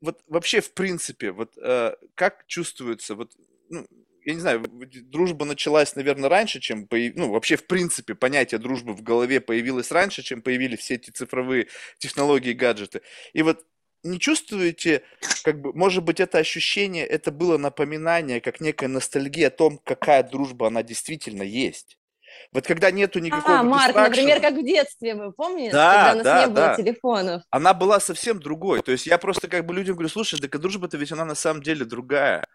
вот 0.00 0.22
вообще 0.28 0.60
в 0.60 0.72
принципе, 0.72 1.32
вот 1.32 1.56
э, 1.58 1.94
как 2.14 2.46
чувствуется, 2.46 3.14
вот, 3.14 3.32
ну, 3.70 3.86
я 4.24 4.34
не 4.34 4.40
знаю, 4.40 4.64
дружба 5.04 5.44
началась, 5.44 5.94
наверное, 5.94 6.28
раньше, 6.28 6.60
чем, 6.60 6.86
появ... 6.86 7.14
ну, 7.14 7.30
вообще, 7.30 7.56
в 7.56 7.66
принципе, 7.66 8.14
понятие 8.14 8.58
дружбы 8.58 8.92
в 8.92 9.02
голове 9.02 9.40
появилось 9.40 9.92
раньше, 9.92 10.22
чем 10.22 10.42
появились 10.42 10.80
все 10.80 10.94
эти 10.96 11.10
цифровые 11.10 11.68
технологии, 11.98 12.52
гаджеты. 12.52 13.02
И 13.34 13.42
вот 13.42 13.64
не 14.02 14.18
чувствуете, 14.18 15.02
как 15.44 15.60
бы, 15.60 15.72
может 15.72 16.02
быть, 16.02 16.20
это 16.20 16.38
ощущение, 16.38 17.06
это 17.06 17.30
было 17.30 17.56
напоминание, 17.56 18.40
как 18.40 18.60
некая 18.60 18.88
ностальгия 18.88 19.48
о 19.48 19.50
том, 19.50 19.78
какая 19.78 20.22
дружба 20.22 20.68
она 20.68 20.82
действительно 20.82 21.42
есть? 21.42 21.98
Вот 22.52 22.66
когда 22.66 22.90
нету 22.90 23.18
никакого 23.18 23.58
А, 23.58 23.62
Марк, 23.62 23.94
например, 23.94 24.40
как 24.40 24.54
в 24.54 24.64
детстве, 24.64 25.14
вы 25.14 25.32
помните, 25.32 25.72
да, 25.72 25.92
когда 25.92 26.12
у 26.12 26.16
нас 26.16 26.24
да, 26.24 26.40
не 26.40 26.46
было 26.46 26.66
да. 26.66 26.74
телефонов? 26.76 27.42
Она 27.50 27.74
была 27.74 28.00
совсем 28.00 28.40
другой. 28.40 28.80
То 28.82 28.92
есть 28.92 29.06
я 29.06 29.18
просто 29.18 29.48
как 29.48 29.66
бы 29.66 29.74
людям 29.74 29.94
говорю, 29.94 30.08
слушай, 30.08 30.38
да 30.40 30.48
дружба-то 30.58 30.96
ведь 30.96 31.12
она 31.12 31.24
на 31.24 31.34
самом 31.34 31.62
деле 31.62 31.84
другая. 31.84 32.46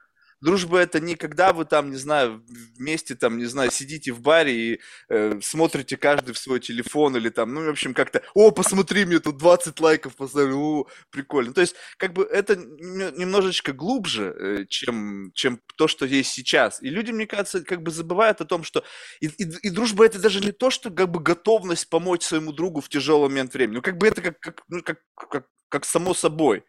Дружба 0.41 0.79
это 0.79 0.99
не 0.99 1.15
когда 1.15 1.53
вы 1.53 1.65
там, 1.65 1.91
не 1.91 1.97
знаю, 1.97 2.43
вместе 2.77 3.15
там, 3.15 3.37
не 3.37 3.45
знаю, 3.45 3.69
сидите 3.71 4.11
в 4.11 4.21
баре 4.21 4.53
и 4.53 4.81
э, 5.09 5.39
смотрите 5.41 5.97
каждый 5.97 6.33
в 6.33 6.37
свой 6.39 6.59
телефон 6.59 7.15
или 7.15 7.29
там, 7.29 7.53
ну, 7.53 7.63
в 7.63 7.69
общем, 7.69 7.93
как-то, 7.93 8.23
о, 8.33 8.49
посмотри, 8.51 9.05
мне 9.05 9.19
тут 9.19 9.37
20 9.37 9.79
лайков 9.79 10.15
поставили, 10.15 10.53
о, 10.53 10.87
прикольно. 11.11 11.53
То 11.53 11.61
есть, 11.61 11.75
как 11.97 12.13
бы 12.13 12.23
это 12.23 12.55
немножечко 12.55 13.71
глубже, 13.71 14.35
э, 14.37 14.65
чем, 14.67 15.31
чем 15.33 15.61
то, 15.77 15.87
что 15.87 16.05
есть 16.07 16.31
сейчас. 16.31 16.81
И 16.81 16.89
люди, 16.89 17.11
мне 17.11 17.27
кажется, 17.27 17.63
как 17.63 17.83
бы 17.83 17.91
забывают 17.91 18.41
о 18.41 18.45
том, 18.45 18.63
что 18.63 18.83
и, 19.19 19.27
и, 19.27 19.67
и 19.67 19.69
дружба 19.69 20.05
это 20.05 20.19
даже 20.19 20.41
не 20.41 20.51
то, 20.51 20.71
что 20.71 20.89
как 20.89 21.09
бы 21.11 21.19
готовность 21.19 21.87
помочь 21.87 22.23
своему 22.23 22.51
другу 22.51 22.81
в 22.81 22.89
тяжелый 22.89 23.29
момент 23.29 23.53
времени. 23.53 23.75
Ну, 23.75 23.81
как 23.83 23.97
бы 23.97 24.07
это 24.07 24.21
как, 24.23 24.39
как, 24.39 24.63
ну, 24.69 24.81
как, 24.81 24.99
как, 25.15 25.45
как 25.69 25.85
само 25.85 26.15
собой. 26.15 26.63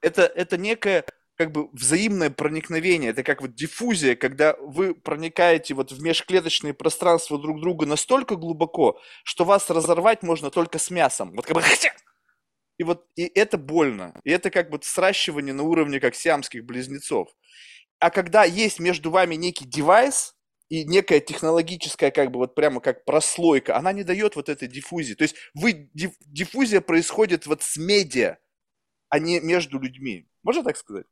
Это, 0.00 0.22
это 0.22 0.56
некая 0.56 1.04
как 1.36 1.52
бы 1.52 1.68
взаимное 1.72 2.30
проникновение, 2.30 3.10
это 3.10 3.22
как 3.22 3.40
вот 3.40 3.54
диффузия, 3.54 4.14
когда 4.14 4.54
вы 4.60 4.94
проникаете 4.94 5.74
вот 5.74 5.90
в 5.90 6.00
межклеточные 6.00 6.74
пространства 6.74 7.38
друг 7.38 7.60
друга 7.60 7.86
настолько 7.86 8.36
глубоко, 8.36 9.00
что 9.24 9.44
вас 9.44 9.68
разорвать 9.70 10.22
можно 10.22 10.50
только 10.50 10.78
с 10.78 10.90
мясом. 10.90 11.32
Вот 11.34 11.46
как 11.46 11.56
бы 11.56 11.62
и 12.78 12.84
вот 12.84 13.06
и 13.16 13.24
это 13.34 13.58
больно. 13.58 14.20
И 14.24 14.30
это 14.30 14.50
как 14.50 14.70
бы 14.70 14.78
сращивание 14.82 15.54
на 15.54 15.64
уровне 15.64 16.00
как 16.00 16.14
сиамских 16.14 16.64
близнецов. 16.64 17.28
А 17.98 18.10
когда 18.10 18.44
есть 18.44 18.78
между 18.78 19.10
вами 19.10 19.34
некий 19.34 19.64
девайс, 19.64 20.34
и 20.70 20.84
некая 20.84 21.20
технологическая, 21.20 22.10
как 22.10 22.30
бы 22.30 22.38
вот 22.38 22.54
прямо 22.54 22.80
как 22.80 23.04
прослойка, 23.04 23.76
она 23.76 23.92
не 23.92 24.02
дает 24.02 24.34
вот 24.34 24.48
этой 24.48 24.66
диффузии. 24.66 25.14
То 25.14 25.22
есть 25.22 25.36
вы, 25.52 25.90
диффузия 25.92 26.80
происходит 26.80 27.46
вот 27.46 27.62
с 27.62 27.76
медиа, 27.76 28.38
а 29.08 29.18
не 29.18 29.40
между 29.40 29.78
людьми. 29.78 30.26
Можно 30.42 30.64
так 30.64 30.76
сказать? 30.76 31.06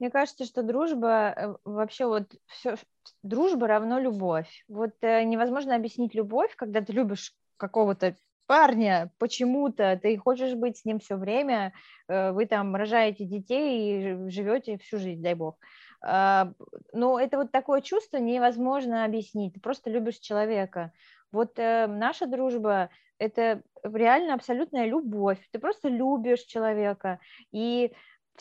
Мне 0.00 0.10
кажется, 0.10 0.46
что 0.46 0.62
дружба 0.62 1.34
э, 1.36 1.54
вообще 1.64 2.06
вот 2.06 2.34
все, 2.46 2.76
дружба 3.22 3.66
равно 3.66 4.00
любовь. 4.00 4.64
Вот 4.66 4.92
э, 5.02 5.24
невозможно 5.24 5.76
объяснить 5.76 6.14
любовь, 6.14 6.56
когда 6.56 6.80
ты 6.80 6.94
любишь 6.94 7.34
какого-то 7.58 8.16
парня 8.46 9.12
почему-то, 9.18 10.00
ты 10.02 10.16
хочешь 10.16 10.54
быть 10.54 10.78
с 10.78 10.86
ним 10.86 11.00
все 11.00 11.16
время, 11.16 11.74
э, 12.08 12.32
вы 12.32 12.46
там 12.46 12.74
рожаете 12.74 13.26
детей 13.26 14.24
и 14.24 14.30
живете 14.30 14.78
всю 14.78 14.98
жизнь, 14.98 15.22
дай 15.22 15.34
бог. 15.34 15.58
Э, 16.02 16.46
но 16.94 17.20
это 17.20 17.36
вот 17.36 17.52
такое 17.52 17.82
чувство 17.82 18.16
невозможно 18.16 19.04
объяснить, 19.04 19.52
ты 19.52 19.60
просто 19.60 19.90
любишь 19.90 20.16
человека. 20.16 20.92
Вот 21.30 21.58
наша 21.58 22.26
дружба– 22.26 22.90
это 23.18 23.62
реально 23.84 24.34
абсолютная 24.34 24.86
любовь, 24.86 25.38
ты 25.52 25.60
просто 25.60 25.88
любишь 25.88 26.40
человека, 26.40 27.20
и 27.52 27.92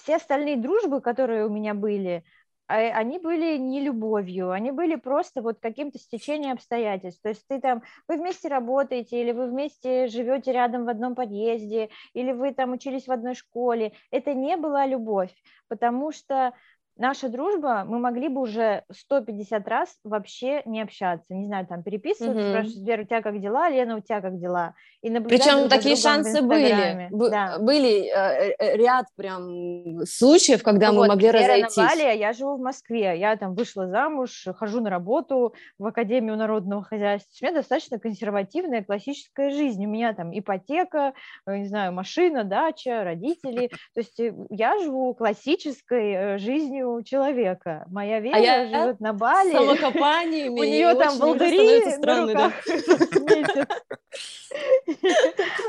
все 0.02 0.16
остальные 0.18 0.58
дружбы, 0.58 1.02
которые 1.02 1.46
у 1.46 1.50
меня 1.50 1.74
были, 1.74 2.24
а, 2.70 2.76
они 2.76 3.18
были 3.18 3.58
не 3.58 3.82
любовью, 3.82 4.52
они 4.52 4.72
были 4.72 4.96
просто 4.96 5.42
вот 5.42 5.60
каким-то 5.60 5.98
стечением 5.98 6.54
обстоятельств. 6.54 7.22
То 7.24 7.30
есть 7.30 7.46
ты 7.48 7.60
там, 7.60 7.82
вы 8.08 8.18
вместе 8.18 8.48
работаете, 8.48 9.20
или 9.20 9.32
вы 9.32 9.48
вместе 9.48 10.08
живете 10.08 10.52
рядом 10.52 10.86
в 10.86 10.90
одном 10.90 11.16
подъезде, 11.16 11.90
или 12.14 12.32
вы 12.32 12.54
там 12.54 12.74
учились 12.74 13.08
в 13.08 13.12
одной 13.12 13.34
школе. 13.34 13.94
Это 14.12 14.36
не 14.36 14.56
была 14.56 14.86
любовь, 14.86 15.34
потому 15.68 16.12
что 16.12 16.54
наша 17.00 17.30
дружба, 17.30 17.86
мы 17.88 17.98
могли 17.98 18.28
бы 18.28 18.42
уже 18.42 18.84
150 18.92 19.68
раз 19.68 19.90
вообще 20.04 20.62
не 20.66 20.82
общаться, 20.82 21.34
не 21.34 21.48
знаю, 21.48 21.66
там 21.66 21.82
переписываться, 21.82 22.40
угу. 22.40 22.50
спрашивать, 22.50 22.88
Вера, 22.88 23.02
у 23.02 23.06
тебя 23.06 23.22
как 23.22 23.40
дела, 23.40 23.70
Лена, 23.70 23.98
у 23.98 24.02
тебя 24.02 24.22
как 24.22 24.40
дела, 24.40 24.76
и 25.02 25.10
Причем 25.10 25.70
такие 25.70 25.96
шансы 25.96 26.42
были, 26.42 27.10
да. 27.10 27.58
были 27.60 28.10
э, 28.10 28.54
э, 28.60 28.78
ряд 28.78 29.06
прям 29.16 30.06
случаев, 30.06 30.62
когда 30.62 30.88
ну, 30.88 30.94
мы 30.94 31.00
вот, 31.00 31.08
могли 31.08 31.28
Вера 31.28 31.40
разойтись. 31.40 31.78
на 31.78 31.88
Бали, 31.88 32.02
а 32.02 32.12
я 32.12 32.34
живу 32.34 32.58
в 32.58 32.62
Москве, 32.62 33.18
я 33.18 33.36
там 33.38 33.56
вышла 33.56 33.88
замуж, 33.88 34.46
хожу 34.58 34.82
на 34.82 34.90
работу 34.90 35.54
в 35.78 35.86
Академию 35.86 36.36
народного 36.36 36.84
хозяйства, 36.84 37.32
у 37.42 37.46
меня 37.46 37.56
достаточно 37.56 37.98
консервативная 37.98 38.84
классическая 38.84 39.52
жизнь, 39.52 39.86
у 39.86 39.90
меня 39.90 40.14
там 40.14 40.38
ипотека, 40.38 41.14
э, 41.46 41.58
не 41.58 41.66
знаю, 41.66 41.94
машина, 41.94 42.44
дача, 42.44 43.06
родители, 43.06 43.70
то 43.94 44.02
есть 44.02 44.20
я 44.50 44.78
живу 44.80 45.14
классической 45.14 46.38
жизнью 46.40 46.89
человека. 47.04 47.86
Моя 47.90 48.20
Вера 48.20 48.36
а 48.36 48.40
я 48.40 48.66
живет 48.68 49.00
на 49.00 49.14
Бали. 49.14 49.54
Самокопаниями. 49.54 50.60
У 50.60 50.64
нее 50.64 50.94
там 50.96 51.18
волдыри 51.18 51.92
странно? 51.92 52.52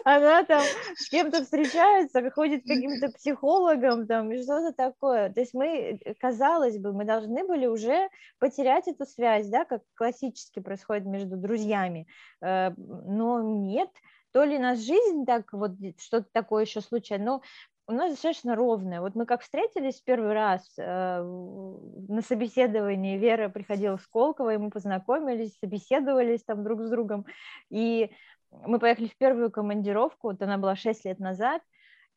Она 0.05 0.45
там 0.45 0.63
с 0.97 1.09
кем-то 1.09 1.43
встречается, 1.43 2.31
ходит 2.31 2.65
к 2.65 2.69
каким-то 2.69 3.11
психологам 3.11 4.07
там 4.07 4.33
и 4.33 4.43
что-то 4.43 4.73
такое. 4.73 5.31
То 5.31 5.41
есть 5.41 5.55
мы, 5.55 6.01
казалось 6.19 6.79
бы, 6.79 6.93
мы 6.93 7.05
должны 7.05 7.47
были 7.47 7.67
уже 7.67 8.09
потерять 8.39 8.89
эту 8.89 9.07
связь, 9.07 9.49
да, 9.49 9.65
как 9.65 9.83
классически 9.95 10.61
происходит 10.61 11.05
между 11.07 11.37
друзьями. 11.37 12.07
Э, 12.41 12.71
но 12.77 13.43
нет, 13.43 13.91
то 14.33 14.45
ли 14.45 14.59
нас 14.59 14.79
жизнь 14.79 15.25
так 15.27 15.53
вот 15.53 15.73
что-то 15.99 16.29
такое 16.33 16.65
еще 16.65 16.81
случайно, 16.81 17.25
но 17.25 17.43
у 17.91 17.93
нас 17.93 18.13
достаточно 18.13 18.55
ровная. 18.55 19.01
Вот 19.01 19.17
мы 19.17 19.27
как 19.27 19.43
встретились 19.43 20.01
первый 20.01 20.33
раз 20.33 20.63
э, 20.79 21.23
на 21.23 22.23
собеседовании, 22.23 23.19
Вера 23.19 23.49
приходила 23.49 23.97
в 23.97 24.03
Сколково, 24.03 24.55
и 24.55 24.59
мы 24.59 24.71
познакомились, 24.71 25.59
собеседовались 25.59 26.45
там 26.45 26.63
друг 26.63 26.83
с 26.83 26.89
другом, 26.89 27.27
и 27.69 28.11
мы 28.51 28.79
поехали 28.79 29.09
в 29.09 29.17
первую 29.17 29.51
командировку, 29.51 30.29
вот 30.29 30.41
она 30.43 30.57
была 30.57 30.77
6 30.77 31.05
лет 31.05 31.19
назад, 31.19 31.63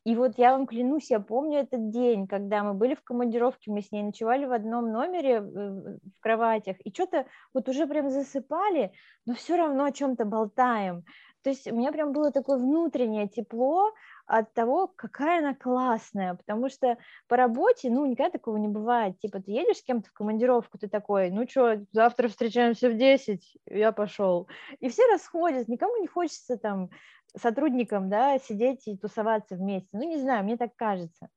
и 0.04 0.14
вот 0.14 0.38
я 0.38 0.52
вам 0.52 0.66
клянусь, 0.66 1.10
я 1.10 1.18
помню 1.18 1.60
этот 1.60 1.90
день, 1.90 2.28
когда 2.28 2.62
мы 2.62 2.74
были 2.74 2.94
в 2.94 3.02
командировке, 3.02 3.72
мы 3.72 3.80
с 3.80 3.90
ней 3.90 4.02
ночевали 4.02 4.44
в 4.44 4.52
одном 4.52 4.92
номере 4.92 5.40
в 5.40 6.20
кроватях, 6.20 6.76
и 6.84 6.92
что-то 6.92 7.26
вот 7.52 7.68
уже 7.68 7.86
прям 7.86 8.10
засыпали, 8.10 8.92
но 9.26 9.34
все 9.34 9.56
равно 9.56 9.84
о 9.84 9.92
чем-то 9.92 10.24
болтаем. 10.24 11.04
То 11.42 11.50
есть 11.50 11.70
у 11.70 11.76
меня 11.76 11.92
прям 11.92 12.12
было 12.12 12.32
такое 12.32 12.58
внутреннее 12.58 13.28
тепло, 13.28 13.92
от 14.26 14.54
того, 14.54 14.88
какая 14.88 15.40
она 15.40 15.54
классная, 15.54 16.34
потому 16.34 16.68
что 16.68 16.96
по 17.28 17.36
работе, 17.36 17.90
ну, 17.90 18.06
никогда 18.06 18.30
такого 18.30 18.56
не 18.56 18.68
бывает, 18.68 19.18
типа, 19.18 19.40
ты 19.40 19.50
едешь 19.50 19.78
с 19.78 19.82
кем-то 19.82 20.08
в 20.08 20.12
командировку, 20.12 20.78
ты 20.78 20.88
такой, 20.88 21.30
ну, 21.30 21.46
что, 21.48 21.84
завтра 21.92 22.28
встречаемся 22.28 22.88
в 22.88 22.96
10, 22.96 23.56
я 23.66 23.92
пошел, 23.92 24.48
и 24.80 24.88
все 24.88 25.02
расходятся, 25.12 25.70
никому 25.70 25.96
не 26.00 26.06
хочется 26.06 26.56
там 26.56 26.90
сотрудникам, 27.36 28.08
да, 28.08 28.38
сидеть 28.38 28.86
и 28.86 28.96
тусоваться 28.96 29.56
вместе, 29.56 29.88
ну, 29.92 30.02
не 30.08 30.18
знаю, 30.18 30.44
мне 30.44 30.56
так 30.56 30.74
кажется. 30.76 31.28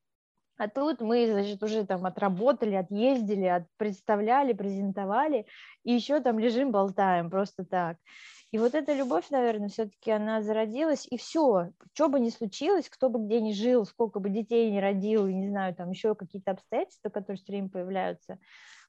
А 0.58 0.68
тут 0.68 1.02
мы, 1.02 1.32
значит, 1.32 1.62
уже 1.62 1.86
там 1.86 2.06
отработали, 2.06 2.74
отъездили, 2.74 3.46
от, 3.46 3.64
представляли, 3.78 4.54
презентовали, 4.54 5.46
и 5.84 5.94
еще 5.94 6.20
там 6.20 6.40
лежим, 6.40 6.72
болтаем 6.72 7.30
просто 7.30 7.64
так. 7.64 7.98
И 8.52 8.60
вот 8.60 8.76
эта 8.76 8.94
любовь, 8.94 9.30
наверное, 9.30 9.68
все-таки 9.68 10.10
она 10.10 10.42
зародилась, 10.42 11.06
и 11.10 11.18
все, 11.18 11.72
что 11.94 12.08
бы 12.08 12.20
ни 12.20 12.30
случилось, 12.30 12.90
кто 12.90 13.10
бы 13.10 13.26
где 13.26 13.42
ни 13.42 13.52
жил, 13.52 13.86
сколько 13.86 14.20
бы 14.20 14.30
детей 14.30 14.72
не 14.72 14.80
родил, 14.80 15.28
не 15.28 15.50
знаю, 15.50 15.76
там 15.76 15.92
еще 15.92 16.16
какие-то 16.16 16.52
обстоятельства, 16.52 17.10
которые 17.10 17.38
все 17.38 17.52
время 17.52 17.70
появляются, 17.70 18.40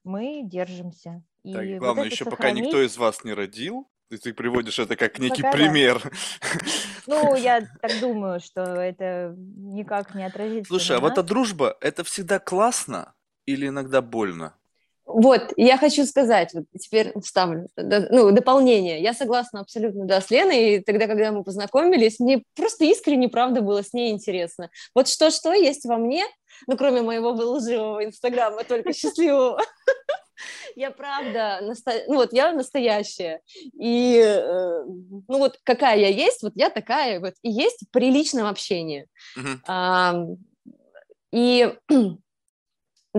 мы 0.05 0.41
держимся. 0.43 1.23
И 1.43 1.53
так, 1.53 1.65
главное, 1.77 2.03
вот 2.05 2.11
еще 2.11 2.23
сохранить... 2.23 2.63
пока 2.63 2.67
никто 2.67 2.81
из 2.81 2.97
вас 2.97 3.25
не 3.25 3.33
родил, 3.33 3.89
и 4.09 4.17
ты 4.17 4.33
приводишь 4.33 4.79
это 4.79 4.95
как 4.95 5.19
некий 5.19 5.43
Пока 5.43 5.57
пример. 5.57 6.01
Да. 6.03 6.09
Ну, 7.07 7.35
я 7.35 7.61
так 7.81 7.99
думаю, 7.99 8.39
что 8.39 8.61
это 8.61 9.33
никак 9.35 10.13
не 10.13 10.23
отразится. 10.23 10.67
Слушай, 10.67 10.97
а 10.97 10.99
вот 10.99 11.13
эта 11.13 11.23
дружба, 11.23 11.75
это 11.81 12.03
всегда 12.03 12.37
классно 12.37 13.15
или 13.47 13.67
иногда 13.67 14.03
больно? 14.03 14.58
Вот, 15.11 15.53
я 15.57 15.77
хочу 15.77 16.05
сказать, 16.05 16.53
вот 16.53 16.65
теперь 16.79 17.11
вставлю, 17.19 17.67
ну, 17.75 18.29
дополнение. 18.29 19.01
Я 19.01 19.15
согласна 19.15 19.61
абсолютно, 19.61 20.05
да, 20.05 20.21
с 20.21 20.29
Леной, 20.29 20.75
и 20.75 20.79
тогда, 20.81 21.07
когда 21.07 21.31
мы 21.31 21.43
познакомились, 21.43 22.19
мне 22.19 22.43
просто 22.55 22.85
искренне, 22.85 23.27
правда, 23.27 23.61
было 23.61 23.83
с 23.83 23.91
ней 23.91 24.11
интересно. 24.11 24.69
Вот 24.93 25.07
что-что 25.07 25.51
есть 25.51 25.85
во 25.85 25.97
мне, 25.97 26.25
ну, 26.67 26.77
кроме 26.77 27.01
моего 27.01 27.29
лживого 27.29 28.05
инстаграма, 28.05 28.63
только 28.63 28.93
счастливого, 28.93 29.59
я 30.75 30.91
правда, 30.91 31.59
ну 32.07 32.15
вот 32.15 32.31
я 32.31 32.51
настоящая. 32.53 33.41
И, 33.73 34.15
э, 34.23 34.83
ну 34.85 35.37
вот 35.39 35.57
какая 35.63 35.97
я 35.97 36.09
есть, 36.09 36.43
вот 36.43 36.53
я 36.53 36.69
такая 36.69 37.19
вот. 37.19 37.33
И 37.41 37.49
есть 37.49 37.87
в 37.87 37.91
приличном 37.91 38.45
общении. 38.45 39.07
И 41.31 41.75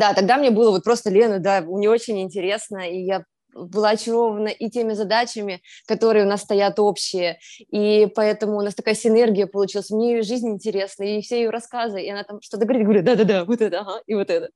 да, 0.01 0.15
тогда 0.15 0.39
мне 0.39 0.51
было 0.51 0.71
вот 0.71 0.83
просто 0.83 1.11
Лена, 1.11 1.39
да, 1.39 1.61
мне 1.61 1.89
очень 1.89 2.21
интересно, 2.21 2.89
и 2.91 3.03
я 3.05 3.25
была 3.53 3.91
очарована 3.91 4.49
и 4.49 4.71
теми 4.71 4.93
задачами, 4.95 5.61
которые 5.87 6.25
у 6.25 6.29
нас 6.29 6.43
стоят 6.43 6.79
общие, 6.79 7.39
и 7.59 8.09
поэтому 8.15 8.57
у 8.57 8.63
нас 8.63 8.75
такая 8.75 8.95
синергия 8.95 9.47
получилась. 9.47 9.91
Мне 9.91 10.13
ее 10.13 10.23
жизнь 10.23 10.49
интересна, 10.49 11.03
и 11.03 11.21
все 11.21 11.43
ее 11.43 11.51
рассказы, 11.51 12.01
и 12.01 12.09
она 12.09 12.25
там 12.25 12.41
что-то 12.41 12.65
говорит, 12.65 12.85
говорю, 12.85 13.03
да-да-да, 13.03 13.45
вот 13.45 13.61
это, 13.61 13.81
ага, 13.81 14.01
и 14.07 14.15
вот 14.15 14.31
это. 14.31 14.51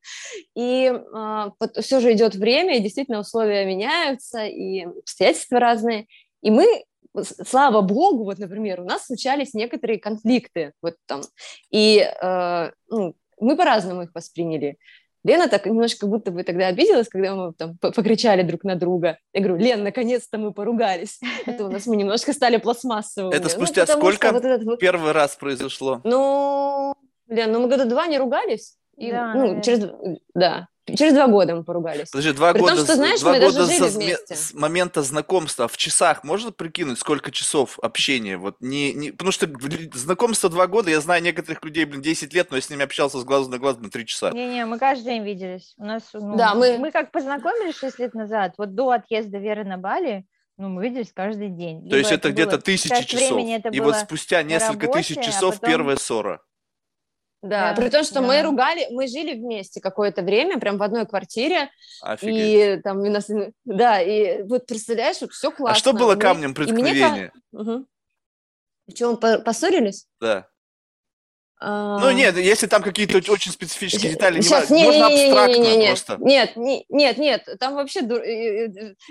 И 0.54 0.92
а, 1.12 1.52
все 1.80 2.00
же 2.00 2.12
идет 2.12 2.34
время, 2.34 2.78
и 2.78 2.82
действительно 2.82 3.20
условия 3.20 3.66
меняются, 3.66 4.44
и 4.44 4.84
обстоятельства 4.84 5.58
разные, 5.58 6.06
и 6.42 6.50
мы 6.50 6.84
слава 7.22 7.80
богу, 7.80 8.24
вот, 8.24 8.38
например, 8.38 8.80
у 8.80 8.84
нас 8.84 9.06
случались 9.06 9.54
некоторые 9.54 10.00
конфликты, 10.00 10.72
вот 10.82 10.94
там, 11.06 11.20
и 11.70 11.98
э, 11.98 12.70
ну, 12.88 13.14
мы 13.40 13.56
по-разному 13.56 14.02
их 14.02 14.10
восприняли. 14.14 14.78
Лена 15.24 15.48
так 15.48 15.64
немножко 15.64 16.06
будто 16.06 16.30
бы 16.30 16.44
тогда 16.44 16.66
обиделась, 16.66 17.08
когда 17.08 17.34
мы 17.34 17.54
там 17.54 17.78
покричали 17.78 18.42
друг 18.42 18.62
на 18.62 18.76
друга. 18.76 19.18
Я 19.32 19.40
говорю, 19.40 19.56
Лен, 19.56 19.82
наконец-то 19.82 20.36
мы 20.36 20.52
поругались. 20.52 21.18
Это 21.46 21.64
у 21.64 21.70
нас 21.70 21.86
мы 21.86 21.96
немножко 21.96 22.32
стали 22.34 22.58
пластмассовыми. 22.58 23.34
Это 23.34 23.44
ну, 23.44 23.48
спустя 23.48 23.86
ну, 23.88 23.94
сколько 23.94 24.32
вот 24.32 24.44
этот... 24.44 24.78
первый 24.78 25.12
раз 25.12 25.34
произошло? 25.36 26.02
Ну, 26.04 26.94
Лен, 27.28 27.50
ну 27.52 27.60
мы 27.60 27.68
года 27.68 27.86
два 27.86 28.06
не 28.06 28.18
ругались. 28.18 28.76
И, 28.96 29.10
да, 29.10 29.34
ну, 29.34 29.60
через, 29.62 29.90
да, 30.34 30.68
Через 30.86 31.14
два 31.14 31.28
года 31.28 31.54
мы 31.54 31.64
поругались. 31.64 32.10
Подожди, 32.10 32.32
два 32.32 32.52
При 32.52 32.60
года, 32.60 32.76
том, 32.76 32.84
что, 32.84 32.94
знаешь, 32.96 33.20
два 33.20 33.32
мы 33.32 33.40
года 33.40 33.66
даже 33.66 33.90
жили 33.90 34.16
с, 34.28 34.50
с 34.50 34.54
момента 34.54 35.02
знакомства 35.02 35.66
в 35.66 35.76
часах 35.78 36.24
можно 36.24 36.52
прикинуть, 36.52 36.98
сколько 36.98 37.30
часов 37.30 37.78
общения? 37.80 38.36
Вот 38.36 38.56
не, 38.60 38.92
не, 38.92 39.10
потому 39.10 39.32
что 39.32 39.48
знакомство 39.94 40.50
два 40.50 40.66
года, 40.66 40.90
я 40.90 41.00
знаю 41.00 41.22
некоторых 41.22 41.64
людей, 41.64 41.86
блин, 41.86 42.02
10 42.02 42.34
лет, 42.34 42.50
но 42.50 42.56
я 42.56 42.62
с 42.62 42.68
ними 42.68 42.84
общался 42.84 43.18
с 43.18 43.24
глазу 43.24 43.50
на 43.50 43.58
глаз, 43.58 43.78
на 43.78 43.90
три 43.90 44.04
часа. 44.04 44.30
Не-не, 44.30 44.66
мы 44.66 44.78
каждый 44.78 45.04
день 45.04 45.24
виделись. 45.24 45.74
У 45.78 45.84
нас, 45.84 46.02
ну, 46.12 46.36
да, 46.36 46.54
мы... 46.54 46.76
мы 46.76 46.90
как 46.90 47.12
познакомились 47.12 47.76
6 47.76 47.98
лет 47.98 48.14
назад, 48.14 48.54
вот 48.58 48.74
до 48.74 48.90
отъезда 48.90 49.38
Веры 49.38 49.64
на 49.64 49.78
Бали, 49.78 50.26
ну, 50.56 50.68
мы 50.68 50.84
виделись 50.84 51.12
каждый 51.12 51.48
день. 51.48 51.80
То 51.80 51.96
Либо 51.96 51.96
есть 51.96 52.12
это, 52.12 52.28
это 52.28 52.32
где-то 52.32 52.58
тысячи 52.58 53.04
часов. 53.04 53.40
И 53.72 53.80
вот 53.80 53.96
спустя 53.96 54.42
несколько 54.42 54.86
работе, 54.86 55.02
тысяч 55.02 55.18
а 55.18 55.22
часов 55.22 55.54
а 55.54 55.58
потом... 55.58 55.70
первая 55.70 55.96
ссора. 55.96 56.40
Да, 57.44 57.74
при 57.74 57.90
том, 57.90 58.04
что 58.04 58.14
да. 58.14 58.22
мы 58.22 58.40
ругали, 58.40 58.86
мы 58.90 59.06
жили 59.06 59.34
вместе 59.34 59.78
какое-то 59.78 60.22
время, 60.22 60.58
прям 60.58 60.78
в 60.78 60.82
одной 60.82 61.04
квартире. 61.04 61.68
Офигеть. 62.00 62.78
И 62.78 62.82
там 62.82 63.00
у 63.00 63.10
нас, 63.10 63.28
да, 63.66 64.00
и 64.00 64.42
вот 64.44 64.64
представляешь, 64.66 65.20
вот 65.20 65.32
все 65.32 65.50
классно. 65.50 65.76
А 65.76 65.78
что 65.78 65.92
было 65.92 66.16
камнем 66.16 66.54
преткновения? 66.54 67.32
Угу. 67.52 67.86
В 68.86 68.92
чем 68.94 69.18
поссорились? 69.18 70.06
Да. 70.22 70.48
А... 71.60 71.98
Ну 71.98 72.12
нет, 72.12 72.34
если 72.38 72.66
там 72.66 72.82
какие-то 72.82 73.18
очень 73.30 73.52
специфические 73.52 74.12
детали, 74.12 74.40
Сейчас, 74.40 74.70
не, 74.70 74.84
можно 74.84 75.08
не, 75.10 75.24
абстрактно 75.24 75.62
не, 75.62 75.70
не, 75.70 75.76
не, 75.76 75.86
просто. 75.88 76.16
Нет, 76.20 76.56
не, 76.56 76.86
нет, 76.88 77.18
нет, 77.18 77.48
там 77.60 77.74
вообще 77.74 78.00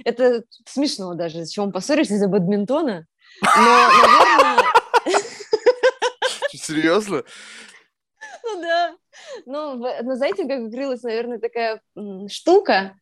это 0.03 0.43
смешно 0.65 1.13
даже, 1.13 1.45
с 1.45 1.51
чем 1.51 1.71
поссорились 1.71 2.09
из-за 2.09 2.27
бадминтона. 2.27 3.05
Но, 3.43 3.89
наверное... 4.01 4.63
Серьезно? 6.51 7.23
Ну 8.43 8.61
да. 8.61 8.95
Ну, 9.45 9.75
ну, 10.03 10.15
знаете, 10.15 10.47
как 10.47 10.63
вскрылась, 10.63 11.03
наверное, 11.03 11.39
такая 11.39 11.81
штука, 12.27 12.95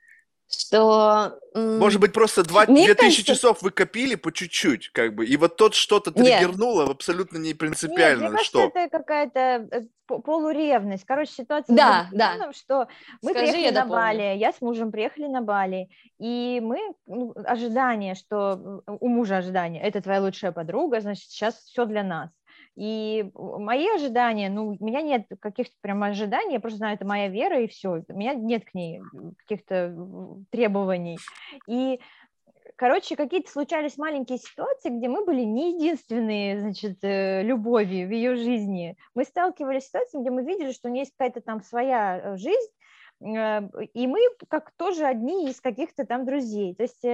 что... 0.52 1.40
Может 1.54 2.00
быть, 2.02 2.14
просто 2.14 2.44
два, 2.44 2.66
две 2.66 2.76
кажется... 2.76 3.06
тысячи 3.06 3.24
часов 3.24 3.62
вы 3.62 3.72
копили 3.72 4.16
по 4.16 4.32
чуть-чуть, 4.32 4.90
как 4.90 5.16
бы, 5.16 5.26
и 5.26 5.38
вот 5.38 5.56
тот 5.56 5.74
что-то 5.74 6.12
триггернуло 6.12 6.90
абсолютно 6.90 7.38
не 7.38 7.54
принципиально. 7.54 8.24
Нет, 8.24 8.32
мне 8.32 8.44
что? 8.44 8.60
кажется, 8.60 8.80
это 8.80 8.98
какая-то 8.98 9.40
э, 9.72 9.82
полуревность. 10.08 11.06
Короче, 11.06 11.32
ситуация 11.32 11.76
да, 11.76 12.10
да. 12.12 12.38
том, 12.38 12.54
что 12.54 12.88
мы 13.22 13.32
Скажи, 13.32 13.54
приехали 13.54 13.76
на. 13.76 13.86
Бали, 13.86 14.38
я 14.38 14.52
с 14.52 14.62
мужем 14.62 14.92
приехали 14.92 15.28
на 15.28 15.42
Бали, 15.42 15.90
и 16.20 16.60
мы, 16.62 16.80
ну, 17.06 17.34
ожидание, 17.46 18.16
что 18.16 18.82
у 18.88 19.08
мужа 19.08 19.38
ожидание, 19.38 19.82
это 19.82 20.02
твоя 20.02 20.22
лучшая 20.22 20.52
подруга, 20.52 21.02
значит, 21.02 21.30
сейчас 21.30 21.56
все 21.56 21.86
для 21.86 22.04
нас. 22.04 22.30
И 22.76 23.30
мои 23.36 23.88
ожидания, 23.90 24.50
ну, 24.50 24.78
у 24.80 24.86
меня 24.86 25.02
нет 25.02 25.28
каких-то 25.40 25.76
прям 25.82 26.04
ожиданий, 26.04 26.54
я 26.54 26.60
просто 26.60 26.78
знаю, 26.78 26.96
это 26.96 27.06
моя 27.06 27.28
вера, 27.28 27.62
и 27.62 27.68
все. 27.68 28.04
У 28.08 28.14
меня 28.18 28.34
нет 28.34 28.66
к 28.66 28.74
ней 28.74 29.02
каких-то 29.46 29.96
требований. 30.52 31.18
И 31.68 32.00
Короче, 32.82 33.16
какие-то 33.16 33.52
случались 33.52 33.98
маленькие 34.00 34.40
ситуации, 34.40 34.90
где 34.90 35.08
мы 35.08 35.24
были 35.24 35.42
не 35.42 35.76
единственные, 35.76 36.60
значит, 36.60 36.98
э, 37.04 37.44
любовью 37.44 38.08
в 38.08 38.12
ее 38.12 38.36
жизни. 38.36 38.98
Мы 39.14 39.24
сталкивались 39.24 39.84
с 39.84 39.88
ситуациями, 39.90 40.24
где 40.24 40.32
мы 40.32 40.44
видели, 40.44 40.72
что 40.72 40.88
у 40.88 40.92
нее 40.92 41.02
есть 41.02 41.14
какая-то 41.16 41.42
там 41.42 41.62
своя 41.62 42.20
э, 42.20 42.38
жизнь, 42.38 42.72
э, 43.22 43.70
и 43.94 44.08
мы 44.08 44.20
как 44.48 44.72
тоже 44.78 45.06
одни 45.06 45.48
из 45.52 45.62
каких-то 45.62 46.08
там 46.08 46.26
друзей. 46.26 46.74
То 46.74 46.82
есть 46.82 47.06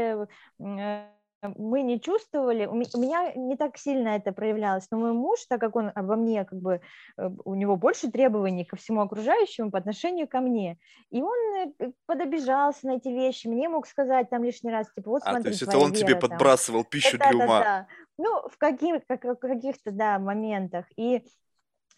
мы 1.57 1.81
не 1.81 1.99
чувствовали, 1.99 2.65
у 2.65 2.75
меня 2.75 3.33
не 3.35 3.55
так 3.55 3.77
сильно 3.77 4.09
это 4.09 4.31
проявлялось, 4.31 4.87
но 4.91 4.97
мой 4.97 5.13
муж, 5.13 5.39
так 5.47 5.59
как 5.59 5.75
он 5.75 5.91
обо 5.95 6.15
мне, 6.15 6.45
как 6.45 6.59
бы, 6.59 6.81
э, 7.17 7.29
у 7.45 7.55
него 7.55 7.75
больше 7.75 8.11
требований 8.11 8.65
ко 8.65 8.75
всему 8.75 9.01
окружающему 9.01 9.71
по 9.71 9.77
отношению 9.77 10.27
ко 10.27 10.39
мне, 10.41 10.77
и 11.09 11.21
он 11.21 11.37
э, 11.55 11.91
подобижался 12.05 12.87
на 12.87 12.97
эти 12.97 13.09
вещи, 13.09 13.47
мне 13.47 13.69
мог 13.69 13.87
сказать 13.87 14.29
там 14.29 14.43
лишний 14.43 14.71
раз, 14.71 14.91
типа, 14.93 15.09
вот 15.09 15.23
смотри, 15.23 15.39
А, 15.39 15.43
то 15.43 15.49
есть 15.49 15.61
это 15.61 15.77
он 15.77 15.91
вера, 15.91 15.99
тебе 15.99 16.15
подбрасывал 16.15 16.83
там. 16.83 16.89
пищу 16.89 17.17
да, 17.17 17.29
для 17.29 17.45
ума? 17.45 17.59
Да, 17.59 17.63
да. 17.63 17.87
Ну, 18.17 18.49
в 18.49 18.57
каких, 18.57 19.05
как, 19.07 19.39
каких-то, 19.39 19.91
да, 19.91 20.19
моментах, 20.19 20.85
и 20.95 21.23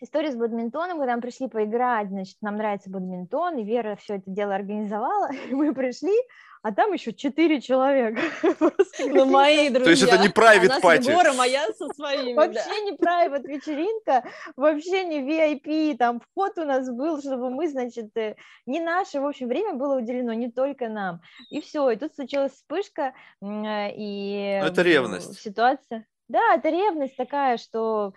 история 0.02 0.32
с 0.32 0.36
бадминтоном, 0.36 0.98
когда 0.98 1.16
мы 1.16 1.22
пришли 1.22 1.48
поиграть, 1.48 2.10
значит, 2.10 2.38
нам 2.42 2.58
нравится 2.58 2.90
бадминтон, 2.90 3.58
и 3.58 3.64
Вера 3.64 3.96
все 3.96 4.16
это 4.16 4.30
дело 4.30 4.56
организовала, 4.56 5.30
мы 5.52 5.74
пришли, 5.74 6.16
а 6.62 6.72
там 6.74 6.94
еще 6.94 7.14
четыре 7.14 7.62
человека. 7.62 8.22
Ну, 9.02 9.26
мои 9.26 9.70
друзья. 9.70 9.84
То 9.86 9.90
есть 9.92 10.04
это 10.04 10.18
не 10.18 10.28
private 10.28 10.82
party. 10.82 11.10
Егора, 11.10 11.34
моя 11.34 11.66
со 11.78 11.88
своими, 11.94 12.34
Вообще 12.34 12.82
не 12.82 12.92
private 12.92 13.48
вечеринка, 13.48 14.24
вообще 14.58 15.06
не 15.06 15.22
VIP, 15.22 15.98
там 15.98 16.20
вход 16.20 16.58
у 16.58 16.66
нас 16.66 16.90
был, 16.90 17.20
чтобы 17.22 17.50
мы, 17.50 17.70
значит, 17.70 18.16
э, 18.18 18.36
не 18.66 18.82
наше, 18.82 19.22
в 19.22 19.26
общем, 19.26 19.48
время 19.48 19.74
было 19.74 19.98
уделено 19.98 20.34
не 20.34 20.52
только 20.52 20.90
нам. 20.90 21.22
И 21.50 21.62
все, 21.62 21.90
и 21.92 21.96
тут 21.96 22.14
случилась 22.14 22.52
вспышка, 22.52 23.14
э, 23.42 23.92
и... 23.96 24.60
Это 24.62 24.82
ревность. 24.82 25.40
Ситуация. 25.40 26.06
Да, 26.30 26.54
это 26.54 26.70
ревность 26.70 27.18
такая, 27.18 27.58
что 27.58 28.14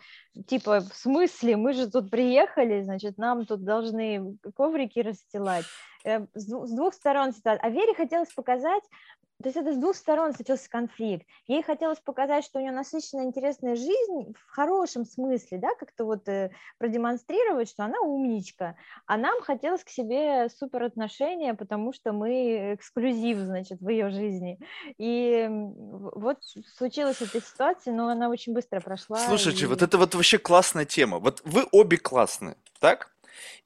типа 0.46 0.80
в 0.80 0.94
смысле 0.94 1.56
мы 1.56 1.72
же 1.72 1.90
тут 1.90 2.10
приехали, 2.10 2.82
значит, 2.82 3.16
нам 3.16 3.46
тут 3.46 3.64
должны 3.64 4.36
коврики 4.54 4.98
расстилать. 4.98 5.64
Э, 6.04 6.26
с 6.34 6.46
двух 6.46 6.92
сторон 6.92 7.32
ситуация. 7.32 7.62
А 7.62 7.70
Вере 7.70 7.94
хотелось 7.94 8.32
показать, 8.32 8.82
то 9.42 9.48
есть 9.48 9.56
это 9.56 9.72
с 9.72 9.76
двух 9.76 9.96
сторон 9.96 10.32
случился 10.32 10.70
конфликт. 10.70 11.26
Ей 11.46 11.62
хотелось 11.62 11.98
показать, 11.98 12.44
что 12.44 12.58
у 12.58 12.62
нее 12.62 12.72
насыщенная, 12.72 13.24
интересная 13.24 13.76
жизнь 13.76 14.34
в 14.34 14.50
хорошем 14.50 15.04
смысле, 15.04 15.58
да, 15.58 15.74
как-то 15.74 16.04
вот 16.04 16.28
э, 16.28 16.50
продемонстрировать, 16.78 17.68
что 17.68 17.84
она 17.84 18.00
умничка. 18.00 18.76
А 19.06 19.16
нам 19.16 19.40
хотелось 19.42 19.84
к 19.84 19.88
себе 19.88 20.48
супер 20.48 20.84
отношения, 20.84 21.54
потому 21.54 21.92
что 21.92 22.12
мы 22.12 22.74
эксклюзив, 22.74 23.38
значит, 23.38 23.80
в 23.80 23.88
ее 23.88 24.10
жизни. 24.10 24.58
И 24.98 25.48
вот 25.50 26.38
случилась 26.76 27.20
эта 27.20 27.40
ситуация, 27.40 27.92
но 27.92 28.08
она 28.08 28.28
очень 28.28 28.52
быстро 28.54 28.80
прошла. 28.80 29.18
Слушайте, 29.18 29.64
и... 29.64 29.66
вот 29.66 29.82
это 29.82 29.98
вот 29.98 30.14
вообще 30.14 30.38
классная 30.38 30.84
тема. 30.84 31.18
Вот 31.18 31.42
вы 31.44 31.66
обе 31.72 31.96
классные, 31.96 32.56
так? 32.78 33.12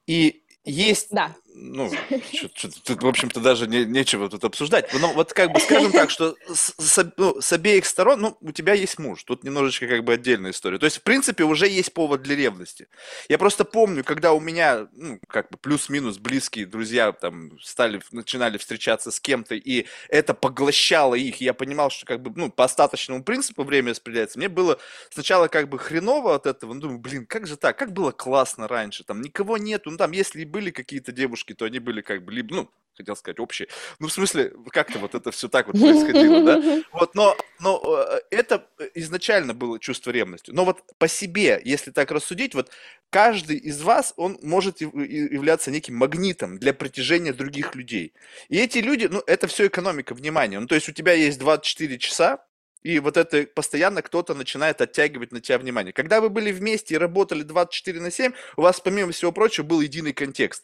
И 0.05 0.43
есть, 0.63 1.11
да. 1.11 1.35
Ну, 1.59 1.91
тут, 2.83 3.03
в 3.03 3.07
общем-то, 3.07 3.39
даже 3.39 3.67
не, 3.67 3.85
нечего 3.85 4.29
тут 4.29 4.43
обсуждать. 4.43 4.93
Но 4.93 5.13
вот 5.13 5.33
как 5.33 5.51
бы 5.51 5.59
скажем 5.59 5.91
так, 5.91 6.09
что 6.09 6.35
с, 6.47 6.73
с, 6.77 7.13
ну, 7.17 7.41
с 7.41 7.51
обеих 7.51 7.85
сторон, 7.85 8.21
ну, 8.21 8.37
у 8.41 8.51
тебя 8.51 8.73
есть 8.73 8.99
муж, 8.99 9.23
тут 9.23 9.43
немножечко 9.43 9.87
как 9.87 10.03
бы 10.03 10.13
отдельная 10.13 10.51
история. 10.51 10.77
То 10.77 10.85
есть, 10.85 10.97
в 10.97 11.01
принципе, 11.01 11.43
уже 11.43 11.67
есть 11.67 11.93
повод 11.93 12.21
для 12.21 12.35
ревности. 12.35 12.87
Я 13.27 13.37
просто 13.37 13.65
помню, 13.65 14.03
когда 14.03 14.33
у 14.33 14.39
меня, 14.39 14.87
ну, 14.93 15.19
как 15.27 15.49
бы 15.49 15.57
плюс-минус 15.57 16.17
близкие 16.17 16.65
друзья 16.65 17.11
там 17.11 17.59
стали, 17.59 18.01
начинали 18.11 18.57
встречаться 18.57 19.11
с 19.11 19.19
кем-то, 19.19 19.55
и 19.55 19.85
это 20.09 20.33
поглощало 20.33 21.15
их, 21.15 21.41
и 21.41 21.45
я 21.45 21.53
понимал, 21.53 21.89
что 21.89 22.05
как 22.05 22.21
бы, 22.21 22.31
ну, 22.35 22.51
по 22.51 22.65
остаточному 22.65 23.23
принципу 23.23 23.63
время 23.63 23.91
распределяется. 23.91 24.37
Мне 24.37 24.49
было 24.49 24.79
сначала 25.09 25.47
как 25.47 25.69
бы 25.69 25.79
хреново 25.79 26.35
от 26.35 26.45
этого, 26.45 26.73
ну, 26.73 26.81
думаю, 26.81 26.99
блин, 26.99 27.25
как 27.25 27.47
же 27.47 27.57
так, 27.57 27.77
как 27.77 27.93
было 27.93 28.11
классно 28.11 28.67
раньше, 28.67 29.03
там 29.03 29.21
никого 29.21 29.57
нету, 29.57 29.91
ну, 29.91 29.97
там, 29.97 30.11
если 30.11 30.41
и 30.41 30.45
были 30.45 30.69
какие-то 30.69 31.11
девушки, 31.11 31.46
то 31.53 31.65
они 31.65 31.79
были 31.79 32.01
как 32.01 32.23
бы, 32.23 32.31
либо, 32.31 32.55
ну, 32.55 32.71
хотел 32.97 33.15
сказать, 33.15 33.39
общие. 33.39 33.67
Ну, 33.99 34.07
в 34.07 34.13
смысле, 34.13 34.53
как-то 34.71 34.99
вот 34.99 35.15
это 35.15 35.31
все 35.31 35.47
так 35.47 35.67
вот 35.67 35.79
происходило, 35.79 36.43
да? 36.43 36.83
Вот, 36.91 37.15
но, 37.15 37.37
но 37.59 37.81
э, 37.85 38.19
это 38.31 38.67
изначально 38.95 39.53
было 39.53 39.79
чувство 39.79 40.11
ревности. 40.11 40.51
Но 40.51 40.65
вот 40.65 40.81
по 40.97 41.07
себе, 41.07 41.61
если 41.63 41.91
так 41.91 42.11
рассудить, 42.11 42.55
вот 42.55 42.71
каждый 43.09 43.57
из 43.57 43.81
вас, 43.81 44.13
он 44.17 44.39
может 44.41 44.81
являться 44.81 45.71
неким 45.71 45.95
магнитом 45.95 46.57
для 46.57 46.73
притяжения 46.73 47.33
других 47.33 47.75
людей. 47.75 48.13
И 48.49 48.57
эти 48.57 48.79
люди, 48.79 49.07
ну, 49.09 49.21
это 49.27 49.47
все 49.47 49.67
экономика 49.67 50.13
внимания. 50.13 50.59
Ну, 50.59 50.67
то 50.67 50.75
есть 50.75 50.89
у 50.89 50.91
тебя 50.91 51.13
есть 51.13 51.39
24 51.39 51.97
часа, 51.99 52.43
и 52.83 52.99
вот 52.99 53.17
это 53.17 53.43
постоянно 53.43 54.01
кто-то 54.01 54.33
начинает 54.33 54.81
оттягивать 54.81 55.31
на 55.31 55.41
тебя 55.41 55.59
внимание. 55.59 55.93
Когда 55.93 56.21
вы 56.21 56.29
были 56.29 56.51
вместе 56.51 56.95
и 56.95 56.97
работали 56.97 57.43
24 57.43 57.99
на 57.99 58.11
7, 58.11 58.31
у 58.55 58.61
вас, 58.61 58.79
помимо 58.79 59.11
всего 59.11 59.31
прочего, 59.31 59.65
был 59.65 59.81
единый 59.81 60.13
контекст. 60.13 60.63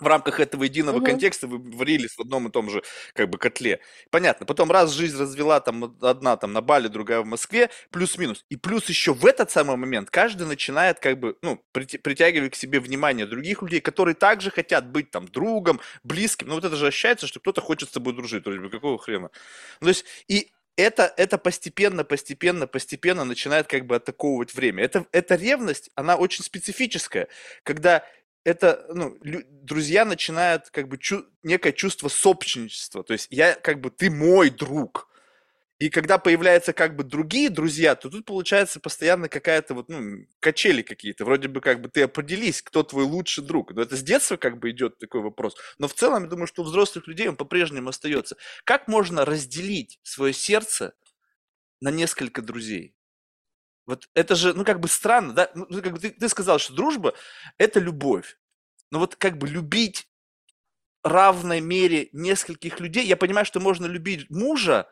В 0.00 0.06
рамках 0.06 0.40
этого 0.40 0.64
единого 0.64 0.96
угу. 0.96 1.06
контекста 1.06 1.46
вы 1.46 1.58
варились 1.58 2.14
в 2.16 2.20
одном 2.20 2.48
и 2.48 2.50
том 2.50 2.70
же 2.70 2.82
как 3.12 3.30
бы 3.30 3.38
котле. 3.38 3.80
Понятно. 4.10 4.46
Потом 4.46 4.70
раз 4.70 4.92
жизнь 4.92 5.18
развела 5.18 5.60
там 5.60 5.96
одна 6.00 6.36
там 6.36 6.52
на 6.52 6.60
Бали, 6.60 6.88
другая 6.88 7.20
в 7.20 7.26
Москве, 7.26 7.70
плюс-минус. 7.90 8.44
И 8.48 8.56
плюс 8.56 8.88
еще 8.88 9.14
в 9.14 9.24
этот 9.26 9.50
самый 9.50 9.76
момент 9.76 10.10
каждый 10.10 10.46
начинает 10.46 10.98
как 10.98 11.18
бы, 11.18 11.36
ну, 11.42 11.62
притягивать 11.72 12.52
к 12.52 12.56
себе 12.56 12.80
внимание 12.80 13.26
других 13.26 13.62
людей, 13.62 13.80
которые 13.80 14.14
также 14.14 14.50
хотят 14.50 14.86
быть 14.90 15.10
там 15.10 15.28
другом, 15.28 15.80
близким. 16.02 16.48
Ну, 16.48 16.54
вот 16.54 16.64
это 16.64 16.76
же 16.76 16.86
ощущается, 16.86 17.26
что 17.26 17.40
кто-то 17.40 17.60
хочет 17.60 17.88
с 17.88 17.92
тобой 17.92 18.14
дружить. 18.14 18.44
Вроде 18.44 18.60
бы, 18.60 18.70
какого 18.70 18.98
хрена? 18.98 19.30
Ну, 19.80 19.86
то 19.86 19.88
есть, 19.88 20.04
и 20.28 20.50
это, 20.76 21.12
это 21.16 21.38
постепенно, 21.38 22.04
постепенно, 22.04 22.66
постепенно 22.66 23.24
начинает 23.24 23.66
как 23.66 23.86
бы 23.86 23.96
атаковывать 23.96 24.54
время. 24.54 24.82
Это, 24.82 25.06
эта 25.12 25.36
ревность, 25.36 25.90
она 25.94 26.16
очень 26.16 26.42
специфическая, 26.42 27.28
когда 27.62 28.04
это, 28.44 28.86
ну, 28.94 29.18
друзья 29.22 30.04
начинают 30.04 30.70
как 30.70 30.88
бы 30.88 30.98
чу- 30.98 31.26
некое 31.42 31.72
чувство 31.72 32.08
собственничества. 32.08 33.02
То 33.02 33.14
есть 33.14 33.28
я 33.30 33.54
как 33.54 33.80
бы, 33.80 33.90
ты 33.90 34.10
мой 34.10 34.50
друг. 34.50 35.08
И 35.80 35.90
когда 35.90 36.18
появляются 36.18 36.72
как 36.72 36.96
бы 36.96 37.04
другие 37.04 37.50
друзья, 37.50 37.96
то 37.96 38.08
тут 38.08 38.24
получается 38.26 38.80
постоянно 38.80 39.28
какая-то 39.28 39.74
вот, 39.74 39.88
ну, 39.88 40.26
качели 40.40 40.82
какие-то. 40.82 41.24
Вроде 41.24 41.48
бы 41.48 41.60
как 41.60 41.80
бы 41.80 41.88
ты 41.88 42.02
определись, 42.02 42.62
кто 42.62 42.82
твой 42.84 43.04
лучший 43.04 43.44
друг. 43.44 43.72
Но 43.74 43.82
это 43.82 43.96
с 43.96 44.02
детства 44.02 44.36
как 44.36 44.58
бы 44.58 44.70
идет 44.70 44.98
такой 44.98 45.20
вопрос. 45.22 45.56
Но 45.78 45.88
в 45.88 45.94
целом, 45.94 46.24
я 46.24 46.28
думаю, 46.30 46.46
что 46.46 46.62
у 46.62 46.64
взрослых 46.64 47.08
людей 47.08 47.28
он 47.28 47.36
по-прежнему 47.36 47.88
остается. 47.90 48.36
Как 48.64 48.88
можно 48.88 49.24
разделить 49.24 49.98
свое 50.04 50.32
сердце 50.32 50.94
на 51.80 51.90
несколько 51.90 52.42
друзей? 52.42 52.93
Вот 53.86 54.08
это 54.14 54.34
же, 54.34 54.54
ну, 54.54 54.64
как 54.64 54.80
бы 54.80 54.88
странно, 54.88 55.32
да? 55.34 55.50
Ну, 55.54 55.66
ну, 55.68 55.82
как 55.82 55.92
бы 55.92 55.98
ты, 55.98 56.10
ты 56.10 56.28
сказал, 56.28 56.58
что 56.58 56.74
дружба– 56.74 57.14
это 57.58 57.80
любовь. 57.80 58.38
Но 58.90 58.98
вот 58.98 59.16
как 59.16 59.38
бы 59.38 59.48
любить 59.48 60.08
равной 61.02 61.60
мере 61.60 62.08
нескольких 62.12 62.80
людей, 62.80 63.06
я 63.06 63.16
понимаю, 63.16 63.44
что 63.44 63.60
можно 63.60 63.86
любить 63.86 64.30
мужа 64.30 64.88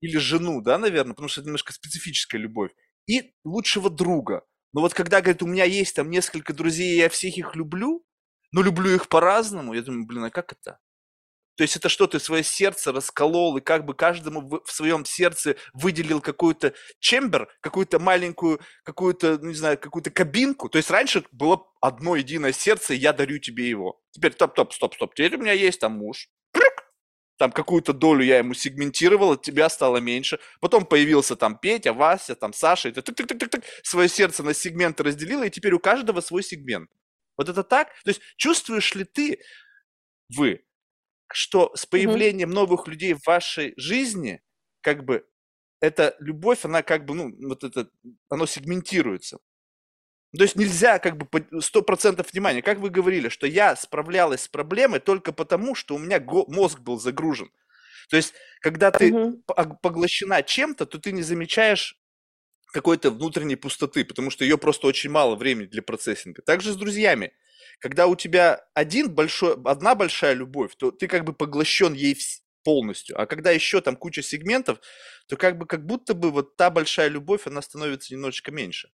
или 0.00 0.18
жену, 0.18 0.60
да, 0.60 0.78
наверное, 0.78 1.12
потому 1.14 1.28
что 1.28 1.40
это 1.40 1.48
немножко 1.48 1.72
специфическая 1.72 2.40
любовь, 2.40 2.72
и 3.06 3.32
лучшего 3.44 3.88
друга. 3.88 4.42
Но 4.72 4.80
вот 4.80 4.94
когда, 4.94 5.20
говорит, 5.20 5.42
у 5.42 5.46
меня 5.46 5.64
есть 5.64 5.94
там 5.94 6.10
несколько 6.10 6.52
друзей, 6.52 6.96
я 6.96 7.08
всех 7.08 7.36
их 7.38 7.54
люблю, 7.54 8.04
но 8.50 8.62
люблю 8.62 8.90
их 8.90 9.08
по-разному, 9.08 9.74
я 9.74 9.82
думаю, 9.82 10.06
блин, 10.06 10.24
а 10.24 10.30
как 10.30 10.52
это? 10.52 10.78
То 11.56 11.62
есть 11.62 11.76
это 11.76 11.88
что, 11.88 12.06
ты 12.06 12.18
свое 12.18 12.42
сердце 12.42 12.92
расколол 12.92 13.56
и 13.58 13.60
как 13.60 13.84
бы 13.84 13.94
каждому 13.94 14.40
в, 14.40 14.62
своем 14.66 15.04
сердце 15.04 15.56
выделил 15.74 16.20
какую-то 16.20 16.72
чембер, 16.98 17.48
какую-то 17.60 17.98
маленькую, 17.98 18.60
какую-то, 18.84 19.38
ну, 19.38 19.48
не 19.48 19.54
знаю, 19.54 19.78
какую-то 19.78 20.10
кабинку. 20.10 20.68
То 20.68 20.78
есть 20.78 20.90
раньше 20.90 21.24
было 21.30 21.66
одно 21.80 22.16
единое 22.16 22.52
сердце, 22.52 22.94
и 22.94 22.98
я 22.98 23.12
дарю 23.12 23.38
тебе 23.38 23.68
его. 23.68 24.00
Теперь 24.12 24.32
топ-топ, 24.32 24.72
стоп-стоп, 24.72 25.14
теперь 25.14 25.36
у 25.36 25.40
меня 25.40 25.52
есть 25.52 25.80
там 25.80 25.92
муж. 25.92 26.28
Там 27.42 27.50
какую-то 27.50 27.92
долю 27.92 28.24
я 28.24 28.38
ему 28.38 28.54
сегментировал, 28.54 29.32
от 29.32 29.42
тебя 29.42 29.68
стало 29.68 29.96
меньше. 29.96 30.38
Потом 30.60 30.86
появился 30.86 31.34
там 31.34 31.58
Петя, 31.58 31.92
Вася, 31.92 32.36
там 32.36 32.52
Саша. 32.52 32.88
И 32.88 32.92
ты 32.92 33.00
тык 33.00 33.18
-тык 33.18 33.36
-тык 33.36 33.48
-тык, 33.48 33.64
свое 33.82 34.08
сердце 34.08 34.44
на 34.44 34.54
сегменты 34.54 35.02
разделила, 35.02 35.42
и 35.42 35.50
теперь 35.50 35.72
у 35.72 35.80
каждого 35.80 36.20
свой 36.20 36.44
сегмент. 36.44 36.88
Вот 37.36 37.48
это 37.48 37.64
так? 37.64 37.88
То 38.04 38.10
есть 38.10 38.20
чувствуешь 38.36 38.94
ли 38.94 39.04
ты, 39.04 39.40
вы, 40.28 40.62
что 41.34 41.72
с 41.74 41.86
появлением 41.86 42.50
mm-hmm. 42.50 42.54
новых 42.54 42.88
людей 42.88 43.14
в 43.14 43.26
вашей 43.26 43.74
жизни, 43.76 44.42
как 44.80 45.04
бы, 45.04 45.26
эта 45.80 46.14
любовь, 46.20 46.64
она 46.64 46.82
как 46.82 47.04
бы, 47.04 47.14
ну, 47.14 47.48
вот 47.48 47.64
это, 47.64 47.88
оно 48.28 48.46
сегментируется. 48.46 49.38
То 50.36 50.44
есть 50.44 50.56
нельзя 50.56 50.98
как 50.98 51.18
бы 51.18 51.26
сто 51.60 51.82
процентов 51.82 52.32
внимания. 52.32 52.62
Как 52.62 52.78
вы 52.78 52.88
говорили, 52.88 53.28
что 53.28 53.46
я 53.46 53.76
справлялась 53.76 54.44
с 54.44 54.48
проблемой 54.48 55.00
только 55.00 55.32
потому, 55.32 55.74
что 55.74 55.94
у 55.94 55.98
меня 55.98 56.20
мозг 56.20 56.80
был 56.80 56.98
загружен. 56.98 57.50
То 58.08 58.16
есть, 58.16 58.32
когда 58.60 58.90
ты 58.90 59.12
угу. 59.12 59.42
поглощена 59.82 60.42
чем-то, 60.42 60.86
то 60.86 60.98
ты 60.98 61.12
не 61.12 61.22
замечаешь 61.22 61.98
какой-то 62.72 63.10
внутренней 63.10 63.56
пустоты, 63.56 64.04
потому 64.04 64.30
что 64.30 64.44
ее 64.44 64.56
просто 64.56 64.86
очень 64.86 65.10
мало 65.10 65.36
времени 65.36 65.66
для 65.66 65.82
процессинга. 65.82 66.42
Также 66.42 66.72
с 66.72 66.76
друзьями. 66.76 67.32
Когда 67.82 68.06
у 68.06 68.14
тебя 68.14 68.64
один 68.74 69.12
большой, 69.12 69.56
одна 69.64 69.96
большая 69.96 70.34
любовь, 70.34 70.76
то 70.76 70.92
ты 70.92 71.08
как 71.08 71.24
бы 71.24 71.32
поглощен 71.32 71.94
ей 71.94 72.16
полностью. 72.62 73.20
А 73.20 73.26
когда 73.26 73.50
еще 73.50 73.80
там 73.80 73.96
куча 73.96 74.22
сегментов, 74.22 74.78
то 75.26 75.36
как 75.36 75.58
бы 75.58 75.66
как 75.66 75.84
будто 75.84 76.14
бы 76.14 76.30
вот 76.30 76.56
та 76.56 76.70
большая 76.70 77.08
любовь, 77.08 77.48
она 77.48 77.60
становится 77.60 78.14
немножечко 78.14 78.52
меньше. 78.52 78.90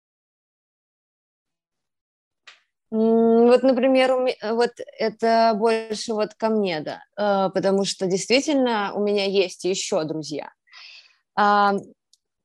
Вот, 2.90 3.62
например, 3.62 4.14
вот 4.50 4.72
это 4.98 5.54
больше 5.56 6.12
вот 6.12 6.34
ко 6.34 6.48
мне, 6.48 6.80
да, 6.80 7.02
э, 7.16 7.50
потому 7.54 7.84
что 7.84 8.06
действительно 8.06 8.92
у 8.94 9.02
меня 9.02 9.26
есть 9.26 9.64
еще 9.64 10.02
друзья. 10.04 10.52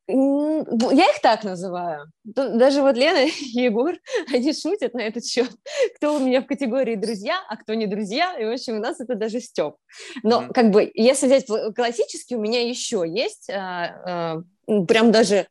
Я 0.08 1.06
их 1.10 1.22
так 1.22 1.44
называю. 1.44 2.12
Даже 2.24 2.82
вот 2.82 2.96
Лена 2.96 3.26
и 3.28 3.32
Егор, 3.60 3.96
они 4.34 4.54
шутят 4.54 4.94
на 4.94 5.02
этот 5.02 5.26
счет, 5.26 5.50
кто 5.96 6.16
у 6.16 6.20
меня 6.20 6.42
в 6.42 6.46
категории 6.46 6.96
друзья, 6.96 7.40
а 7.50 7.58
кто 7.58 7.74
не 7.74 7.88
друзья. 7.88 8.38
И, 8.40 8.46
в 8.46 8.54
общем, 8.54 8.78
у 8.78 8.80
нас 8.80 9.00
это 9.00 9.16
даже 9.16 9.42
степ. 9.42 9.76
Но, 10.24 10.42
mm-hmm. 10.42 10.54
как 10.54 10.72
бы, 10.72 10.90
если 10.94 11.28
взять 11.28 11.46
классический, 11.76 12.36
у 12.36 12.42
меня 12.42 12.68
еще 12.68 13.04
есть 13.06 13.50
а, 13.50 14.44
а, 14.68 14.84
прям 14.88 15.12
даже 15.12 15.48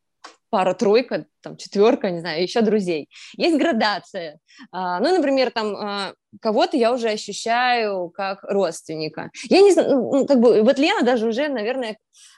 пара-тройка, 0.49 1.25
там, 1.41 1.57
четверка, 1.57 2.09
не 2.09 2.19
знаю, 2.19 2.41
еще 2.41 2.61
друзей. 2.61 3.09
Есть 3.35 3.57
градация. 3.57 4.39
А, 4.71 4.99
ну, 4.99 5.15
например, 5.15 5.51
там 5.51 5.75
а, 5.75 6.13
кого-то 6.41 6.77
я 6.77 6.93
уже 6.93 7.09
ощущаю 7.09 8.09
как 8.09 8.43
родственника. 8.43 9.29
Я 9.49 9.61
не 9.61 9.71
знаю, 9.71 10.09
ну, 10.11 10.25
как 10.25 10.39
бы, 10.39 10.61
вот 10.61 10.79
Лена 10.79 11.03
даже 11.03 11.27
уже, 11.27 11.47
наверное, 11.49 11.97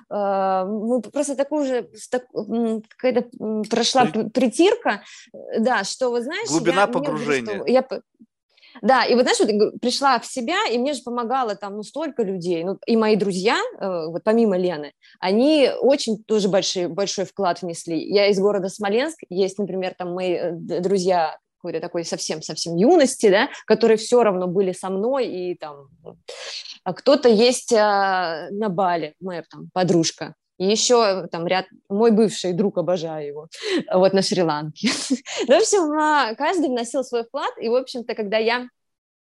а, 0.10 0.66
ну, 0.66 1.02
просто 1.02 1.36
такую 1.36 1.66
же, 1.66 1.90
так, 2.10 2.26
какая-то 2.98 3.30
прошла 3.70 4.06
притирка, 4.06 5.04
да, 5.60 5.84
что, 5.84 6.10
вы 6.10 6.22
знаешь... 6.22 6.50
Глубина 6.50 6.82
я, 6.82 6.88
погружения. 6.88 7.64
Мне, 7.64 7.82
что, 7.82 7.94
я, 7.94 8.02
да, 8.82 9.06
и 9.06 9.16
вот 9.16 9.24
знаешь, 9.24 9.40
вот 9.40 9.80
пришла 9.82 10.20
в 10.20 10.26
себя, 10.26 10.58
и 10.72 10.78
мне 10.78 10.94
же 10.94 11.02
помогало 11.04 11.56
там 11.56 11.78
ну, 11.78 11.84
столько 11.84 12.24
людей. 12.24 12.64
Ну, 12.64 12.78
и 12.86 12.98
мои 12.98 13.16
друзья, 13.16 13.58
э, 13.80 14.06
вот 14.08 14.24
помимо 14.24 14.58
Лены, 14.58 14.94
они 15.20 15.70
очень 15.82 16.24
тоже 16.24 16.50
большой, 16.50 16.88
большой 16.88 17.26
вклад 17.26 17.62
внесли. 17.62 18.00
Я 18.00 18.28
из 18.28 18.40
города 18.40 18.70
Смоленск, 18.70 19.20
есть, 19.30 19.58
например, 19.58 19.94
там 19.98 20.14
мои 20.14 20.34
э, 20.34 20.52
друзья 20.54 21.38
какой-то 21.58 21.82
такой 21.82 22.06
совсем-совсем 22.06 22.78
юности, 22.78 23.30
да, 23.30 23.50
которые 23.66 23.98
все 23.98 24.24
равно 24.24 24.48
были 24.48 24.72
со 24.72 24.90
мной, 24.90 25.28
и 25.28 25.56
там 25.56 25.90
а 26.84 26.94
кто-то 26.94 27.28
есть 27.28 27.74
а, 27.74 28.48
на 28.52 28.70
Бали, 28.70 29.14
моя 29.20 29.44
там 29.50 29.70
подружка, 29.74 30.36
и 30.60 30.66
еще 30.66 31.28
там 31.28 31.48
ряд, 31.48 31.66
мой 31.88 32.12
бывший 32.12 32.54
друг, 32.54 32.78
обожаю 32.78 33.26
его, 33.26 33.48
вот 33.94 34.14
на 34.14 34.22
Шри-Ланке. 34.22 34.90
В 35.48 35.52
общем, 35.52 35.92
а, 35.98 36.36
каждый 36.36 36.68
вносил 36.68 37.04
свой 37.04 37.24
вклад, 37.24 37.52
и, 37.60 37.70
в 37.70 37.76
общем-то, 37.76 38.14
когда 38.14 38.38
я 38.38 38.68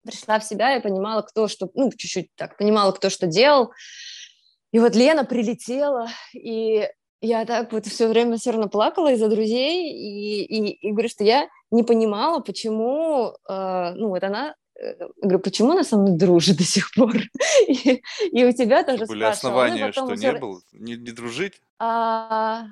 пришла 0.02 0.38
в 0.38 0.44
себя, 0.44 0.70
я 0.70 0.80
понимала, 0.80 1.22
кто 1.22 1.46
что, 1.46 1.68
ну, 1.74 1.90
чуть-чуть 1.90 2.30
так, 2.36 2.56
понимала, 2.56 2.92
кто 2.92 3.10
что 3.10 3.26
делал. 3.26 3.72
И 4.72 4.78
вот 4.78 4.94
Лена 4.94 5.24
прилетела, 5.24 6.08
и 6.32 6.88
я 7.20 7.44
так 7.44 7.72
вот 7.72 7.86
все 7.86 8.08
время 8.08 8.38
все 8.38 8.52
равно 8.52 8.68
плакала 8.68 9.12
из-за 9.12 9.28
друзей, 9.28 9.92
и, 9.92 10.42
и, 10.44 10.88
и 10.88 10.92
говорю, 10.92 11.08
что 11.08 11.24
я 11.24 11.48
не 11.70 11.82
понимала, 11.82 12.40
почему, 12.40 13.34
э, 13.48 13.92
ну, 13.94 14.08
вот 14.08 14.22
она 14.22 14.54
Э, 14.78 15.08
говорю, 15.22 15.38
почему 15.38 15.72
она 15.72 15.84
со 15.84 15.96
мной 15.96 16.16
дружит 16.16 16.58
до 16.58 16.64
сих 16.64 16.92
пор? 16.94 17.16
и, 17.68 18.02
и 18.32 18.44
у 18.44 18.52
тебя 18.52 18.84
тоже 18.84 19.06
Были 19.06 19.24
основания, 19.24 19.92
что 19.92 20.14
не 20.14 20.32
было, 20.32 20.60
не, 20.72 20.96
не 20.96 21.12
дружить? 21.12 21.60
А, 21.78 22.66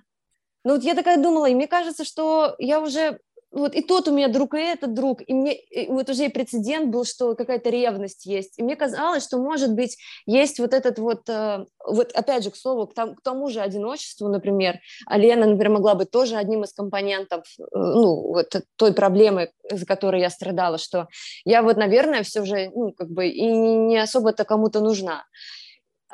ну 0.65 0.75
вот 0.75 0.83
я 0.83 0.95
такая 0.95 1.23
думала, 1.23 1.47
и 1.47 1.55
мне 1.55 1.67
кажется, 1.67 2.05
что 2.05 2.55
я 2.59 2.81
уже 2.81 3.21
вот 3.55 3.75
и 3.75 3.83
тот 3.83 4.09
у 4.09 4.13
меня 4.13 4.29
друг, 4.29 4.55
и 4.55 4.59
этот 4.59 4.95
друг, 4.95 5.23
и 5.27 5.33
мне 5.33 5.55
и 5.55 5.87
вот 5.89 6.11
уже 6.11 6.27
и 6.27 6.29
прецедент 6.29 6.91
был, 6.91 7.05
что 7.05 7.35
какая-то 7.35 7.71
ревность 7.71 8.27
есть, 8.27 8.59
и 8.59 8.63
мне 8.63 8.77
казалось, 8.77 9.25
что, 9.25 9.39
может 9.39 9.73
быть, 9.75 9.97
есть 10.27 10.59
вот 10.59 10.75
этот 10.75 10.99
вот, 10.99 11.29
э, 11.29 11.65
вот 11.87 12.13
опять 12.13 12.43
же, 12.43 12.51
к 12.51 12.57
слову, 12.57 12.87
к, 12.87 12.95
там, 12.95 13.15
к 13.15 13.23
тому 13.23 13.49
же 13.49 13.61
одиночеству, 13.61 14.29
например, 14.29 14.81
а 15.07 15.19
Лена, 15.19 15.47
например, 15.47 15.71
могла 15.71 15.95
быть 15.95 16.11
тоже 16.11 16.37
одним 16.37 16.65
из 16.65 16.73
компонентов, 16.73 17.45
э, 17.59 17.63
ну, 17.73 18.33
вот 18.33 18.55
той 18.77 18.93
проблемы, 18.93 19.51
за 19.71 19.87
которой 19.87 20.21
я 20.21 20.31
страдала, 20.31 20.79
что 20.79 21.09
я 21.45 21.63
вот, 21.63 21.77
наверное, 21.77 22.25
все 22.25 22.45
же, 22.45 22.71
ну, 22.75 22.93
как 22.93 23.09
бы 23.11 23.29
и 23.29 23.47
не 23.47 23.99
особо-то 23.99 24.45
кому-то 24.45 24.81
нужна. 24.81 25.25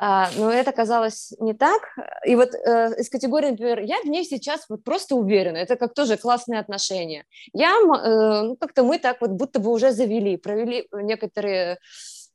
А, 0.03 0.31
но 0.35 0.51
это 0.51 0.71
казалось 0.71 1.31
не 1.39 1.53
так. 1.53 1.95
И 2.25 2.35
вот 2.35 2.55
э, 2.55 2.95
из 2.97 3.07
категории, 3.07 3.51
например, 3.51 3.81
я 3.81 3.97
в 4.01 4.05
ней 4.05 4.25
сейчас 4.25 4.65
вот 4.67 4.83
просто 4.83 5.15
уверена, 5.15 5.57
это 5.57 5.75
как 5.75 5.93
тоже 5.93 6.17
классные 6.17 6.59
отношения. 6.59 7.25
Я, 7.53 7.69
э, 7.69 8.41
ну, 8.41 8.55
как-то 8.55 8.81
мы 8.81 8.97
так 8.97 9.21
вот 9.21 9.29
будто 9.29 9.59
бы 9.59 9.69
уже 9.69 9.91
завели, 9.91 10.37
провели 10.37 10.87
некоторые 10.91 11.77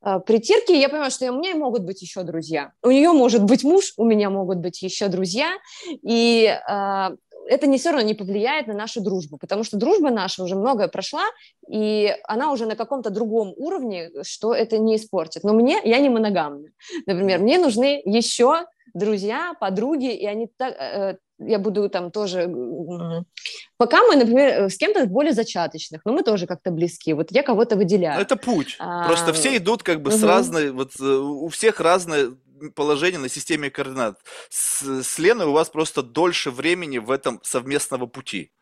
э, 0.01 0.21
притирки, 0.21 0.71
я 0.71 0.89
понимаю, 0.89 1.11
что 1.11 1.33
у 1.33 1.39
меня 1.41 1.57
могут 1.57 1.83
быть 1.83 2.01
еще 2.03 2.23
друзья. 2.23 2.71
У 2.85 2.91
нее 2.93 3.11
может 3.11 3.43
быть 3.43 3.65
муж, 3.65 3.95
у 3.97 4.05
меня 4.05 4.31
могут 4.31 4.59
быть 4.59 4.81
еще 4.83 5.09
друзья. 5.09 5.51
И 5.91 6.47
э, 6.47 7.17
это 7.49 7.67
не 7.67 7.79
все 7.79 7.91
равно 7.91 8.07
не 8.07 8.15
повлияет 8.15 8.67
на 8.67 8.75
нашу 8.75 9.01
дружбу, 9.01 9.39
потому 9.39 9.65
что 9.65 9.77
дружба 9.77 10.11
наша 10.11 10.43
уже 10.43 10.57
многое 10.57 10.89
прошла, 10.89 11.25
и 11.69 12.15
она 12.25 12.53
уже 12.53 12.67
на 12.67 12.77
каком-то 12.77 13.11
другом 13.11 13.53
уровне, 13.57 14.11
что 14.23 14.55
это 14.55 14.79
не 14.79 14.97
испортит. 14.97 15.45
Но 15.45 15.53
мне, 15.53 15.81
я 15.85 15.99
не 15.99 16.09
моногамна. 16.09 16.69
Например, 17.07 17.41
мне 17.41 17.59
нужны 17.59 18.03
еще 18.05 18.67
друзья, 18.95 19.55
подруги, 19.61 20.15
и 20.15 20.27
они 20.27 20.49
так, 20.57 20.75
э, 20.79 21.17
я 21.39 21.59
буду 21.59 21.89
там 21.89 22.11
тоже... 22.11 22.49
Пока 23.77 24.03
мы, 24.07 24.17
например, 24.17 24.71
с 24.71 24.77
кем-то 24.77 25.07
более 25.07 25.33
зачаточных, 25.33 26.03
но 26.05 26.13
мы 26.13 26.23
тоже 26.23 26.47
как-то 26.47 26.71
близки. 26.71 27.13
Вот 27.13 27.31
я 27.31 27.43
кого-то 27.43 27.77
выделяю. 27.77 28.21
Это 28.21 28.37
путь. 28.37 28.77
А... 28.79 29.07
Просто 29.07 29.33
все 29.33 29.57
идут 29.57 29.83
как 29.83 30.01
бы 30.01 30.11
угу. 30.11 30.17
с 30.17 30.23
разной... 30.23 30.71
Вот 30.71 30.93
э, 30.99 31.05
у 31.05 31.49
всех 31.49 31.81
разное 31.81 32.31
положение 32.75 33.19
на 33.19 33.29
системе 33.29 33.71
координат. 33.71 34.21
С, 34.51 35.03
с 35.03 35.19
Леной 35.19 35.47
у 35.47 35.53
вас 35.53 35.71
просто 35.71 36.03
дольше 36.03 36.51
времени 36.51 36.99
в 36.99 37.11
этом 37.11 37.41
совместного 37.43 38.07
пути. 38.07 38.53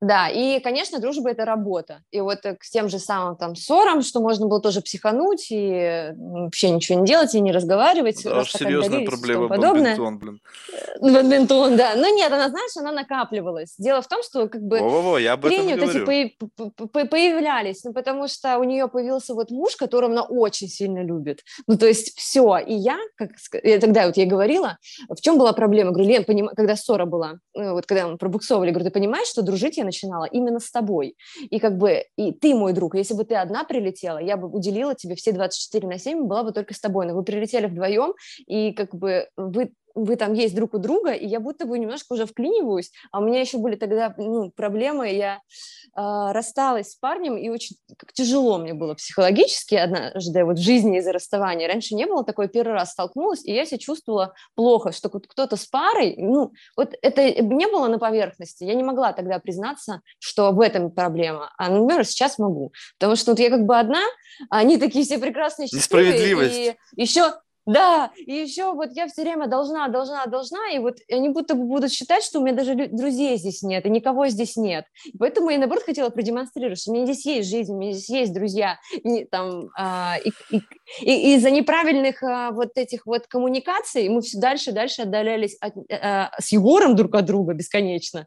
Да, 0.00 0.28
и, 0.28 0.60
конечно, 0.60 0.98
дружба– 0.98 1.30
это 1.32 1.44
работа. 1.44 2.02
И 2.10 2.20
вот 2.20 2.38
э, 2.44 2.56
с 2.62 2.70
тем 2.70 2.88
же 2.88 2.98
самым 2.98 3.36
там 3.36 3.54
ссором, 3.54 4.00
что 4.00 4.20
можно 4.20 4.46
было 4.46 4.60
тоже 4.60 4.80
психануть 4.80 5.48
и 5.50 6.12
вообще 6.16 6.70
ничего 6.70 7.00
не 7.00 7.06
делать 7.06 7.34
и 7.34 7.40
не 7.40 7.52
разговаривать. 7.52 8.24
Да, 8.24 8.40
уж 8.40 8.50
серьезная 8.50 9.04
проблема, 9.04 9.48
бадминтон, 9.48 10.18
блин. 10.18 10.40
Э, 10.72 11.12
бадминтон, 11.12 11.76
да. 11.76 11.92
Но 11.96 12.08
нет, 12.08 12.32
она, 12.32 12.48
знаешь, 12.48 12.74
она 12.78 12.92
накапливалась. 12.92 13.74
Дело 13.76 14.00
в 14.00 14.08
том, 14.08 14.22
что 14.22 14.48
как 14.48 14.62
бы 14.62 14.78
Во-во-во, 14.78 15.18
я 15.18 15.34
об 15.34 15.44
этом 15.44 15.66
вот 15.66 15.82
эти 15.82 16.34
по- 16.56 17.04
появлялись, 17.04 17.84
ну, 17.84 17.92
потому 17.92 18.26
что 18.26 18.58
у 18.58 18.64
нее 18.64 18.88
появился 18.88 19.34
вот 19.34 19.50
муж, 19.50 19.76
которого 19.76 20.10
она 20.10 20.22
очень 20.22 20.68
сильно 20.68 21.04
любит. 21.04 21.40
Ну, 21.66 21.76
то 21.76 21.86
есть 21.86 22.16
все. 22.16 22.56
И 22.56 22.72
я, 22.72 22.98
как 23.16 23.32
я 23.62 23.78
тогда 23.78 24.06
вот 24.06 24.16
ей 24.16 24.26
говорила, 24.26 24.78
в 25.10 25.20
чем 25.20 25.36
была 25.36 25.52
проблема? 25.52 25.90
Говорю, 25.90 26.08
Лен, 26.08 26.24
поним... 26.24 26.48
когда 26.56 26.74
ссора 26.74 27.04
была, 27.04 27.34
ну, 27.54 27.74
вот 27.74 27.84
когда 27.84 28.08
мы 28.08 28.16
пробуксовывали, 28.16 28.70
говорю, 28.70 28.86
ты 28.86 28.90
понимаешь, 28.90 29.28
что 29.28 29.42
дружить 29.42 29.76
я 29.76 29.89
начинала 29.90 30.24
именно 30.24 30.60
с 30.60 30.70
тобой. 30.70 31.16
И 31.50 31.58
как 31.58 31.76
бы, 31.76 32.04
и 32.16 32.32
ты 32.32 32.54
мой 32.54 32.72
друг, 32.72 32.94
если 32.94 33.14
бы 33.14 33.24
ты 33.24 33.34
одна 33.34 33.64
прилетела, 33.64 34.18
я 34.18 34.36
бы 34.36 34.48
уделила 34.48 34.94
тебе 34.94 35.14
все 35.14 35.32
24 35.32 35.88
на 35.88 35.98
7, 35.98 36.24
была 36.24 36.44
бы 36.44 36.52
только 36.52 36.74
с 36.74 36.80
тобой, 36.80 37.06
но 37.06 37.14
вы 37.14 37.24
прилетели 37.24 37.66
вдвоем, 37.66 38.14
и 38.46 38.72
как 38.72 38.94
бы 38.94 39.28
вы 39.36 39.72
вы 39.94 40.16
там 40.16 40.32
есть 40.32 40.54
друг 40.54 40.74
у 40.74 40.78
друга, 40.78 41.12
и 41.12 41.26
я 41.26 41.40
будто 41.40 41.66
бы 41.66 41.78
немножко 41.78 42.12
уже 42.12 42.26
вклиниваюсь, 42.26 42.92
а 43.12 43.20
у 43.20 43.24
меня 43.24 43.40
еще 43.40 43.58
были 43.58 43.76
тогда 43.76 44.14
ну, 44.16 44.50
проблемы, 44.50 45.10
я 45.10 45.36
э, 45.36 46.30
рассталась 46.32 46.92
с 46.92 46.94
парнем, 46.96 47.36
и 47.36 47.48
очень 47.48 47.76
как 47.96 48.12
тяжело 48.12 48.58
мне 48.58 48.74
было 48.74 48.94
психологически 48.94 49.74
однажды 49.74 50.44
вот 50.44 50.58
в 50.58 50.62
жизни 50.62 50.98
из-за 50.98 51.12
расставания. 51.12 51.68
Раньше 51.68 51.94
не 51.94 52.06
было 52.06 52.24
такой, 52.24 52.48
первый 52.48 52.72
раз 52.72 52.92
столкнулась, 52.92 53.44
и 53.44 53.52
я 53.52 53.64
себя 53.64 53.78
чувствовала 53.78 54.34
плохо, 54.54 54.92
что 54.92 55.08
кто-то 55.08 55.56
с 55.56 55.66
парой, 55.66 56.14
ну, 56.18 56.52
вот 56.76 56.94
это 57.02 57.42
не 57.42 57.66
было 57.66 57.88
на 57.88 57.98
поверхности, 57.98 58.64
я 58.64 58.74
не 58.74 58.82
могла 58.82 59.12
тогда 59.12 59.38
признаться, 59.38 60.00
что 60.18 60.52
в 60.52 60.60
этом 60.60 60.90
проблема, 60.90 61.52
а, 61.58 61.70
например, 61.70 62.04
сейчас 62.04 62.38
могу, 62.38 62.72
потому 62.98 63.16
что 63.16 63.32
вот 63.32 63.40
я 63.40 63.50
как 63.50 63.64
бы 63.64 63.78
одна, 63.78 64.02
а 64.48 64.58
они 64.58 64.78
такие 64.78 65.04
все 65.04 65.18
прекрасные, 65.18 65.68
счастливые, 65.68 66.12
Несправедливость. 66.12 66.78
и 66.96 67.02
еще 67.02 67.32
да, 67.72 68.10
и 68.16 68.32
еще 68.32 68.72
вот 68.72 68.90
я 68.92 69.06
все 69.06 69.22
время 69.22 69.46
должна, 69.46 69.88
должна, 69.88 70.26
должна, 70.26 70.70
и 70.70 70.78
вот 70.78 70.98
они 71.10 71.28
будто 71.28 71.54
бы 71.54 71.64
будут 71.64 71.92
считать, 71.92 72.24
что 72.24 72.40
у 72.40 72.42
меня 72.42 72.54
даже 72.54 72.74
друзей 72.74 73.36
здесь 73.36 73.62
нет, 73.62 73.86
и 73.86 73.90
никого 73.90 74.26
здесь 74.28 74.56
нет. 74.56 74.86
Поэтому 75.18 75.50
я, 75.50 75.58
наоборот, 75.58 75.84
хотела 75.84 76.10
продемонстрировать, 76.10 76.80
что 76.80 76.90
у 76.90 76.94
меня 76.94 77.04
здесь 77.04 77.24
есть 77.26 77.48
жизнь, 77.48 77.72
у 77.72 77.78
меня 77.78 77.92
здесь 77.92 78.08
есть 78.08 78.34
друзья. 78.34 78.78
И, 78.92 79.24
там, 79.24 79.68
а, 79.76 80.16
и, 80.24 80.30
и, 80.50 80.62
и 81.02 81.34
из-за 81.36 81.50
неправильных 81.50 82.22
а, 82.22 82.50
вот 82.50 82.70
этих 82.74 83.06
вот 83.06 83.26
коммуникаций 83.28 84.08
мы 84.08 84.20
все 84.22 84.38
дальше 84.38 84.70
и 84.70 84.74
дальше 84.74 85.02
отдалялись 85.02 85.56
от, 85.60 85.74
а, 85.90 86.30
с 86.38 86.52
Егором 86.52 86.96
друг 86.96 87.14
от 87.14 87.24
друга 87.24 87.54
бесконечно, 87.54 88.26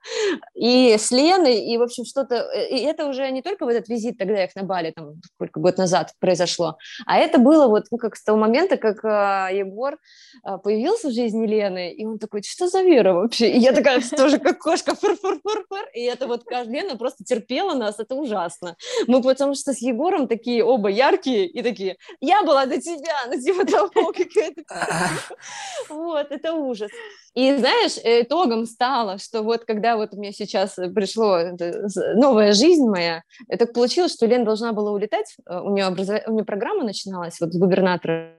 и 0.55 0.95
с 0.97 1.11
Леной, 1.11 1.59
и, 1.59 1.77
в 1.77 1.81
общем, 1.81 2.05
что-то... 2.05 2.49
И 2.69 2.77
это 2.77 3.07
уже 3.07 3.29
не 3.31 3.41
только 3.41 3.65
в 3.65 3.67
этот 3.67 3.89
визит 3.89 4.17
тогда 4.17 4.43
их 4.43 4.55
на 4.55 4.63
Бали, 4.63 4.91
там, 4.91 5.15
сколько 5.35 5.59
год 5.59 5.77
назад 5.77 6.13
произошло, 6.19 6.77
а 7.05 7.17
это 7.17 7.39
было 7.39 7.67
вот 7.67 7.85
ну, 7.91 7.97
как 7.97 8.15
с 8.15 8.23
того 8.23 8.37
момента, 8.37 8.77
как 8.77 9.03
а, 9.03 9.32
Егор 9.51 9.97
а, 10.43 10.57
появился 10.57 11.09
в 11.09 11.13
жизни 11.13 11.45
Лены, 11.47 11.93
и 11.93 12.05
он 12.05 12.19
такой, 12.19 12.43
что 12.43 12.67
за 12.67 12.81
Вера 12.81 13.13
вообще? 13.13 13.51
И 13.51 13.59
я 13.59 13.73
такая 13.73 14.01
тоже 14.01 14.39
как 14.39 14.59
кошка, 14.59 14.95
фур-фур-фур-фур, 14.95 15.85
и 15.93 16.01
это 16.01 16.27
вот 16.27 16.43
Лена 16.65 16.97
просто 16.97 17.23
терпела 17.23 17.73
нас, 17.73 17.99
это 17.99 18.15
ужасно. 18.15 18.75
Мы 19.07 19.21
потому 19.21 19.55
что 19.55 19.73
с 19.73 19.79
Егором 19.79 20.27
такие 20.27 20.63
оба 20.63 20.89
яркие 20.89 21.47
и 21.47 21.61
такие, 21.61 21.97
я 22.21 22.43
была 22.43 22.65
до 22.65 22.79
тебя, 22.79 23.15
ну 23.27 23.39
типа 23.39 23.65
того 23.65 24.11
какая-то. 24.13 24.63
Вот, 25.89 26.31
это 26.31 26.53
ужас. 26.53 26.91
И 27.33 27.55
знаешь, 27.55 27.97
итогом 28.03 28.65
стало, 28.65 29.17
что 29.17 29.41
вот 29.41 29.65
когда 29.65 29.97
вот 29.97 30.13
у 30.13 30.17
меня 30.17 30.31
сейчас 30.31 30.75
пришло 30.75 31.39
новая 32.15 32.53
жизнь 32.53 32.87
моя, 32.87 33.23
так 33.49 33.73
получилось, 33.73 34.13
что 34.13 34.27
Лена 34.27 34.45
должна 34.45 34.71
была 34.73 34.91
улетать, 34.91 35.35
э, 35.47 35.59
у 35.59 35.71
нее, 35.71 35.87
образов... 35.87 36.21
у 36.27 36.33
нее 36.33 36.45
программа 36.45 36.83
начиналась 36.83 37.39
вот 37.39 37.53
с 37.53 37.57
губернатора 37.57 38.35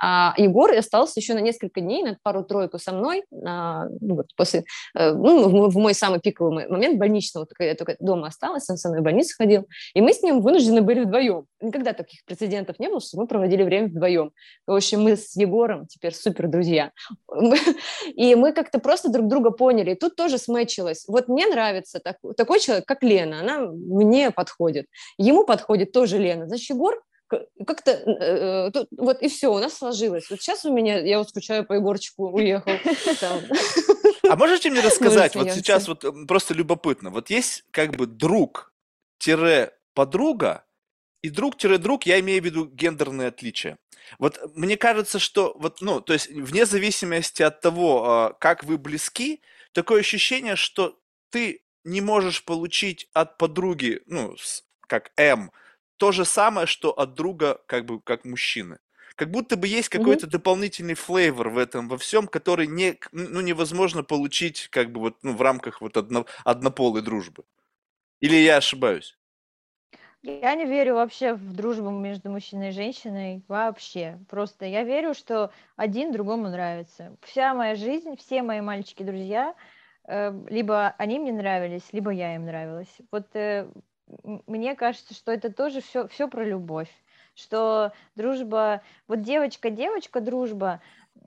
а 0.00 0.34
Егор 0.36 0.72
остался 0.72 1.20
еще 1.20 1.34
на 1.34 1.40
несколько 1.40 1.80
дней, 1.80 2.02
на 2.02 2.16
пару-тройку 2.22 2.78
со 2.78 2.92
мной, 2.92 3.24
а, 3.44 3.86
ну, 4.00 4.16
вот 4.16 4.26
после, 4.36 4.64
э, 4.94 5.12
ну, 5.12 5.68
в 5.68 5.76
мой 5.76 5.94
самый 5.94 6.20
пиковый 6.20 6.68
момент 6.68 6.98
больничного, 6.98 7.46
когда 7.46 7.64
я 7.64 7.74
только 7.74 7.96
дома 8.00 8.28
осталась, 8.28 8.68
он 8.70 8.76
со 8.76 8.88
мной 8.88 9.00
в 9.00 9.04
больницу 9.04 9.34
ходил, 9.36 9.66
и 9.94 10.00
мы 10.00 10.12
с 10.12 10.22
ним 10.22 10.40
вынуждены 10.40 10.82
были 10.82 11.04
вдвоем. 11.04 11.46
Никогда 11.60 11.92
таких 11.92 12.24
прецедентов 12.24 12.78
не 12.78 12.88
было, 12.88 13.00
что 13.00 13.18
мы 13.18 13.26
проводили 13.26 13.62
время 13.62 13.88
вдвоем. 13.88 14.32
В 14.66 14.74
общем, 14.74 15.02
мы 15.02 15.16
с 15.16 15.36
Егором 15.36 15.86
теперь 15.86 16.14
супер 16.14 16.48
друзья. 16.48 16.92
И 18.14 18.34
мы 18.34 18.52
как-то 18.52 18.78
просто 18.78 19.10
друг 19.10 19.28
друга 19.28 19.50
поняли. 19.50 19.92
И 19.92 19.94
тут 19.94 20.16
тоже 20.16 20.38
смечилось. 20.38 21.04
Вот 21.08 21.28
мне 21.28 21.46
нравится 21.46 22.00
такой 22.00 22.60
человек, 22.60 22.86
как 22.86 23.02
Лена, 23.02 23.40
она 23.40 23.66
мне 23.66 24.30
подходит. 24.30 24.86
Ему 25.18 25.44
подходит 25.44 25.92
тоже 25.92 26.18
Лена. 26.18 26.46
Значит, 26.46 26.70
Егор 26.70 26.94
как-то 27.28 27.90
э, 27.90 28.70
э 28.74 28.84
вот 28.96 29.22
и 29.22 29.28
все, 29.28 29.52
у 29.52 29.58
нас 29.58 29.74
сложилось. 29.74 30.28
Вот 30.30 30.40
сейчас 30.40 30.64
у 30.64 30.72
меня, 30.72 30.98
я 30.98 31.18
вот 31.18 31.28
скучаю 31.28 31.64
по 31.64 31.74
Егорчику, 31.74 32.30
уехал. 32.30 32.72
А 34.28 34.36
можете 34.36 34.70
мне 34.70 34.80
рассказать, 34.80 35.36
вот 35.36 35.52
сейчас 35.52 35.86
вот 35.88 36.04
просто 36.26 36.54
любопытно, 36.54 37.10
вот 37.10 37.28
есть 37.30 37.64
как 37.70 37.96
бы 37.96 38.06
друг-подруга, 38.06 40.64
и 41.22 41.30
друг-друг, 41.30 42.06
я 42.06 42.20
имею 42.20 42.42
в 42.42 42.44
виду 42.44 42.66
гендерные 42.66 43.28
отличия. 43.28 43.78
Вот 44.18 44.38
мне 44.54 44.76
кажется, 44.76 45.18
что 45.18 45.54
вот, 45.58 45.80
ну, 45.80 46.00
то 46.00 46.12
есть 46.12 46.28
вне 46.28 46.64
зависимости 46.64 47.42
от 47.42 47.60
того, 47.60 48.04
а, 48.04 48.32
как 48.34 48.64
вы 48.64 48.78
близки, 48.78 49.42
такое 49.72 50.00
ощущение, 50.00 50.56
что 50.56 50.98
ты 51.30 51.62
не 51.84 52.00
можешь 52.00 52.44
получить 52.44 53.08
от 53.12 53.38
подруги, 53.38 54.00
ну, 54.06 54.36
как 54.86 55.12
М, 55.16 55.50
то 55.98 56.12
же 56.12 56.24
самое, 56.24 56.66
что 56.66 56.90
от 56.90 57.14
друга, 57.14 57.60
как 57.66 57.84
бы, 57.84 58.00
как 58.00 58.24
мужчины. 58.24 58.78
Как 59.16 59.30
будто 59.30 59.56
бы 59.56 59.66
есть 59.66 59.88
какой-то 59.88 60.26
mm-hmm. 60.26 60.30
дополнительный 60.30 60.94
флейвор 60.94 61.48
в 61.48 61.58
этом, 61.58 61.88
во 61.88 61.98
всем, 61.98 62.28
который 62.28 62.68
не, 62.68 62.98
ну, 63.10 63.40
невозможно 63.40 64.04
получить, 64.04 64.68
как 64.68 64.92
бы, 64.92 65.00
вот, 65.00 65.16
ну, 65.22 65.34
в 65.34 65.42
рамках 65.42 65.80
вот 65.80 65.96
одно, 65.96 66.24
однополой 66.44 67.02
дружбы. 67.02 67.44
Или 68.20 68.36
я 68.36 68.58
ошибаюсь? 68.58 69.18
Я 70.22 70.54
не 70.54 70.66
верю 70.66 70.94
вообще 70.94 71.34
в 71.34 71.52
дружбу 71.52 71.90
между 71.90 72.30
мужчиной 72.30 72.68
и 72.68 72.72
женщиной 72.72 73.44
вообще. 73.48 74.18
Просто 74.28 74.66
я 74.66 74.82
верю, 74.84 75.14
что 75.14 75.52
один 75.76 76.12
другому 76.12 76.48
нравится. 76.48 77.16
Вся 77.22 77.54
моя 77.54 77.76
жизнь, 77.76 78.16
все 78.16 78.42
мои 78.42 78.60
мальчики-друзья, 78.60 79.54
э, 80.08 80.32
либо 80.48 80.94
они 80.98 81.20
мне 81.20 81.32
нравились, 81.32 81.92
либо 81.92 82.10
я 82.10 82.34
им 82.34 82.46
нравилась. 82.46 82.94
Вот 83.12 83.28
э, 83.34 83.68
мне 84.46 84.74
кажется, 84.74 85.14
что 85.14 85.32
это 85.32 85.52
тоже 85.52 85.80
все, 85.80 86.08
все 86.08 86.28
про 86.28 86.44
любовь, 86.44 86.90
что 87.34 87.92
дружба, 88.16 88.82
вот 89.06 89.22
девочка-девочка 89.22 90.20
дружба, 90.20 90.80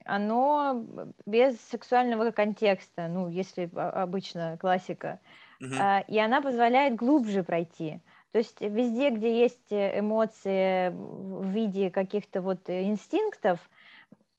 оно 0.05 0.86
без 1.25 1.59
сексуального 1.69 2.32
контекста, 2.32 3.07
ну, 3.07 3.29
если 3.29 3.69
обычно 3.73 4.57
классика, 4.59 5.19
uh-huh. 5.61 6.05
и 6.07 6.19
она 6.19 6.41
позволяет 6.41 6.95
глубже 6.95 7.43
пройти. 7.43 7.99
То 8.32 8.38
есть 8.39 8.61
везде, 8.61 9.09
где 9.09 9.41
есть 9.41 9.71
эмоции 9.71 10.89
в 10.89 11.47
виде 11.49 11.91
каких-то 11.91 12.41
вот 12.41 12.69
инстинктов, 12.69 13.59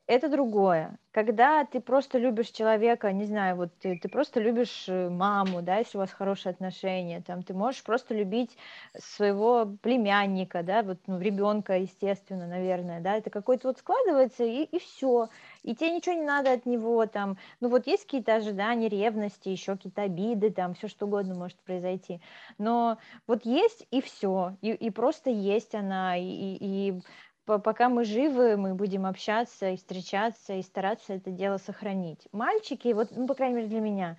это 0.07 0.29
другое. 0.29 0.99
Когда 1.13 1.65
ты 1.65 1.81
просто 1.81 2.19
любишь 2.19 2.49
человека, 2.49 3.13
не 3.13 3.25
знаю, 3.25 3.57
вот 3.57 3.71
ты, 3.79 3.99
ты 3.99 4.09
просто 4.09 4.41
любишь 4.41 4.87
э, 4.89 5.11
маму, 5.11 5.61
да, 5.61 5.77
если 5.79 5.99
у 5.99 6.01
вас 6.01 6.11
хорошие 6.11 6.51
отношения, 6.51 7.21
там, 7.21 7.43
ты 7.43 7.53
можешь 7.53 7.85
просто 7.85 8.15
любить 8.15 8.57
своего 8.99 9.67
племянника, 9.83 10.63
да, 10.63 10.83
вот, 10.83 10.99
ну, 11.07 11.21
ребенка, 11.21 11.79
естественно, 11.79 12.47
наверное, 12.47 13.01
да, 13.01 13.17
это 13.17 13.29
какой-то 13.31 13.69
вот 13.69 13.79
складывается, 13.79 14.45
и, 14.45 14.65
и 14.65 14.79
все. 14.79 15.29
И 15.63 15.75
тебе 15.77 15.91
ничего 15.93 16.15
не 16.15 16.25
надо 16.25 16.53
от 16.53 16.65
него, 16.67 17.05
там, 17.07 17.37
ну, 17.61 17.69
вот 17.69 17.87
есть 17.87 18.05
какие-то 18.05 18.35
ожидания, 18.35 18.89
ревности, 18.89 19.51
еще 19.51 19.77
какие-то 19.77 20.03
обиды, 20.03 20.51
там, 20.51 20.75
все 20.75 20.89
что 20.89 21.07
угодно 21.07 21.35
может 21.35 21.59
произойти. 21.59 22.23
Но 22.59 22.99
вот 23.27 23.45
есть, 23.45 23.87
и 23.91 24.01
все, 24.01 24.57
и, 24.63 24.71
и 24.73 24.91
просто 24.91 25.31
есть 25.31 25.75
она, 25.75 26.17
и, 26.17 26.25
и, 26.25 26.89
и 26.89 27.03
пока 27.47 27.89
мы 27.89 28.05
живы, 28.05 28.57
мы 28.57 28.75
будем 28.75 29.07
общаться 29.07 29.71
и 29.71 29.77
встречаться, 29.77 30.55
и 30.55 30.63
стараться 30.63 31.15
это 31.15 31.31
дело 31.31 31.59
сохранить. 31.59 32.29
Мальчики, 32.33 32.93
вот, 32.93 33.09
ну, 33.13 33.27
по 33.27 33.35
крайней 33.35 33.57
мере, 33.57 33.69
для 33.69 33.81
меня, 33.81 34.19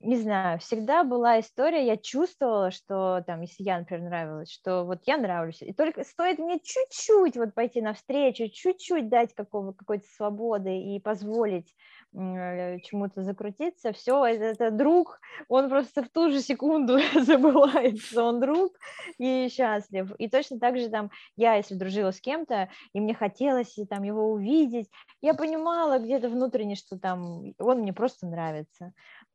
не 0.00 0.16
знаю, 0.16 0.58
всегда 0.60 1.04
была 1.04 1.40
история, 1.40 1.86
я 1.86 1.96
чувствовала, 1.96 2.70
что 2.72 3.22
там, 3.26 3.42
если 3.42 3.64
я, 3.64 3.78
например, 3.78 4.04
нравилась, 4.04 4.50
что 4.52 4.84
вот 4.84 5.00
я 5.06 5.18
нравлюсь, 5.18 5.62
и 5.62 5.72
только 5.74 6.04
стоит 6.04 6.38
мне 6.38 6.60
чуть-чуть 6.60 7.36
вот 7.36 7.54
пойти 7.54 7.82
навстречу, 7.82 8.48
чуть-чуть 8.52 9.08
дать 9.08 9.34
какого, 9.34 9.72
какой-то 9.72 10.06
свободы 10.08 10.76
и 10.78 11.00
позволить 11.00 11.74
чему-то 12.14 13.22
закрутиться, 13.22 13.92
все, 13.92 14.24
это, 14.26 14.44
это 14.44 14.70
друг, 14.70 15.20
он 15.48 15.70
просто 15.70 16.02
в 16.02 16.08
ту 16.10 16.30
же 16.30 16.40
секунду 16.40 16.98
забывает, 17.14 18.00
он 18.16 18.40
друг 18.40 18.72
и 19.18 19.48
счастлив. 19.50 20.12
И 20.18 20.28
точно 20.28 20.58
так 20.58 20.78
же 20.78 20.90
там 20.90 21.10
я, 21.36 21.54
если 21.54 21.74
дружила 21.74 22.10
с 22.10 22.20
кем-то, 22.20 22.68
и 22.92 23.00
мне 23.00 23.14
хотелось 23.14 23.78
и, 23.78 23.86
там 23.86 24.02
его 24.02 24.30
увидеть, 24.30 24.90
я 25.22 25.34
понимала 25.34 25.98
где-то 25.98 26.28
внутренне, 26.28 26.74
что 26.74 26.98
там 26.98 27.54
он 27.58 27.78
мне 27.78 27.92
просто 27.92 28.26
нравится 28.26 28.92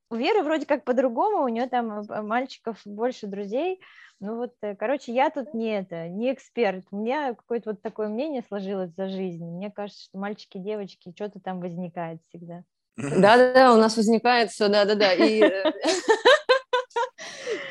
у 0.10 0.16
Веры 0.16 0.42
вроде 0.44 0.66
как 0.66 0.84
по-другому, 0.84 1.44
у 1.44 1.48
нее 1.48 1.68
там 1.68 2.02
э, 2.02 2.22
мальчиков 2.22 2.80
больше 2.86 3.28
друзей. 3.28 3.80
Ну 4.20 4.38
вот, 4.38 4.54
э, 4.62 4.76
короче, 4.76 5.14
я 5.14 5.30
тут 5.30 5.54
не 5.54 5.78
это, 5.78 6.08
не 6.08 6.34
эксперт. 6.34 6.86
У 6.92 6.98
меня 6.98 7.34
какое-то 7.34 7.72
вот 7.72 7.82
такое 7.82 8.08
мнение 8.08 8.44
сложилось 8.48 8.92
за 8.96 9.10
жизнь. 9.10 9.44
Мне 9.44 9.70
кажется, 9.70 10.04
что 10.04 10.18
мальчики, 10.18 10.58
девочки, 10.58 11.12
что-то 11.16 11.40
там 11.40 11.60
возникает 11.60 12.20
всегда. 12.30 12.64
Да-да-да, 12.96 13.74
у 13.74 13.78
нас 13.78 13.96
возникает 13.98 14.52
все, 14.52 14.70
да-да-да. 14.70 15.14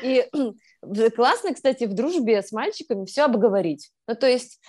И, 0.03 0.23
э, 0.23 0.29
классно, 1.09 1.53
кстати, 1.53 1.85
в 1.85 1.93
дружбе 1.93 2.41
с 2.43 2.51
мальчиками 2.51 3.05
все 3.05 3.23
обговорить. 3.23 3.91
Ну, 4.07 4.15
то 4.15 4.27
есть 4.27 4.61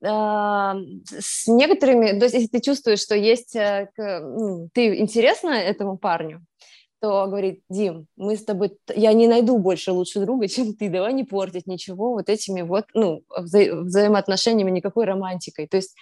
с 0.00 1.48
некоторыми, 1.48 2.16
то 2.20 2.26
есть 2.26 2.34
если 2.34 2.46
ты 2.46 2.60
чувствуешь, 2.60 3.00
что 3.00 3.16
есть, 3.16 3.54
ты 3.54 3.90
интересна 4.76 5.48
этому 5.48 5.98
парню, 5.98 6.46
то 7.00 7.26
говорит, 7.26 7.62
Дим, 7.68 8.06
мы 8.16 8.36
с 8.36 8.44
тобой, 8.44 8.76
я 8.94 9.12
не 9.12 9.28
найду 9.28 9.58
больше 9.58 9.92
лучшего 9.92 10.24
друга, 10.24 10.48
чем 10.48 10.74
ты, 10.74 10.88
давай 10.88 11.12
не 11.12 11.24
портить 11.24 11.66
ничего 11.66 12.12
вот 12.12 12.28
этими 12.28 12.62
вот, 12.62 12.86
ну, 12.94 13.22
вза- 13.38 13.82
взаимоотношениями, 13.82 14.70
никакой 14.70 15.04
романтикой. 15.04 15.66
То 15.68 15.76
есть 15.76 15.94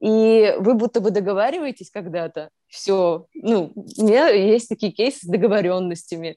и 0.00 0.54
вы 0.58 0.74
будто 0.74 1.00
бы 1.00 1.10
договариваетесь 1.10 1.90
когда-то, 1.90 2.50
все, 2.68 3.26
ну, 3.34 3.72
у 3.74 4.02
меня 4.04 4.28
есть 4.28 4.68
такие 4.68 4.92
кейсы 4.92 5.20
с 5.20 5.28
договоренностями, 5.28 6.36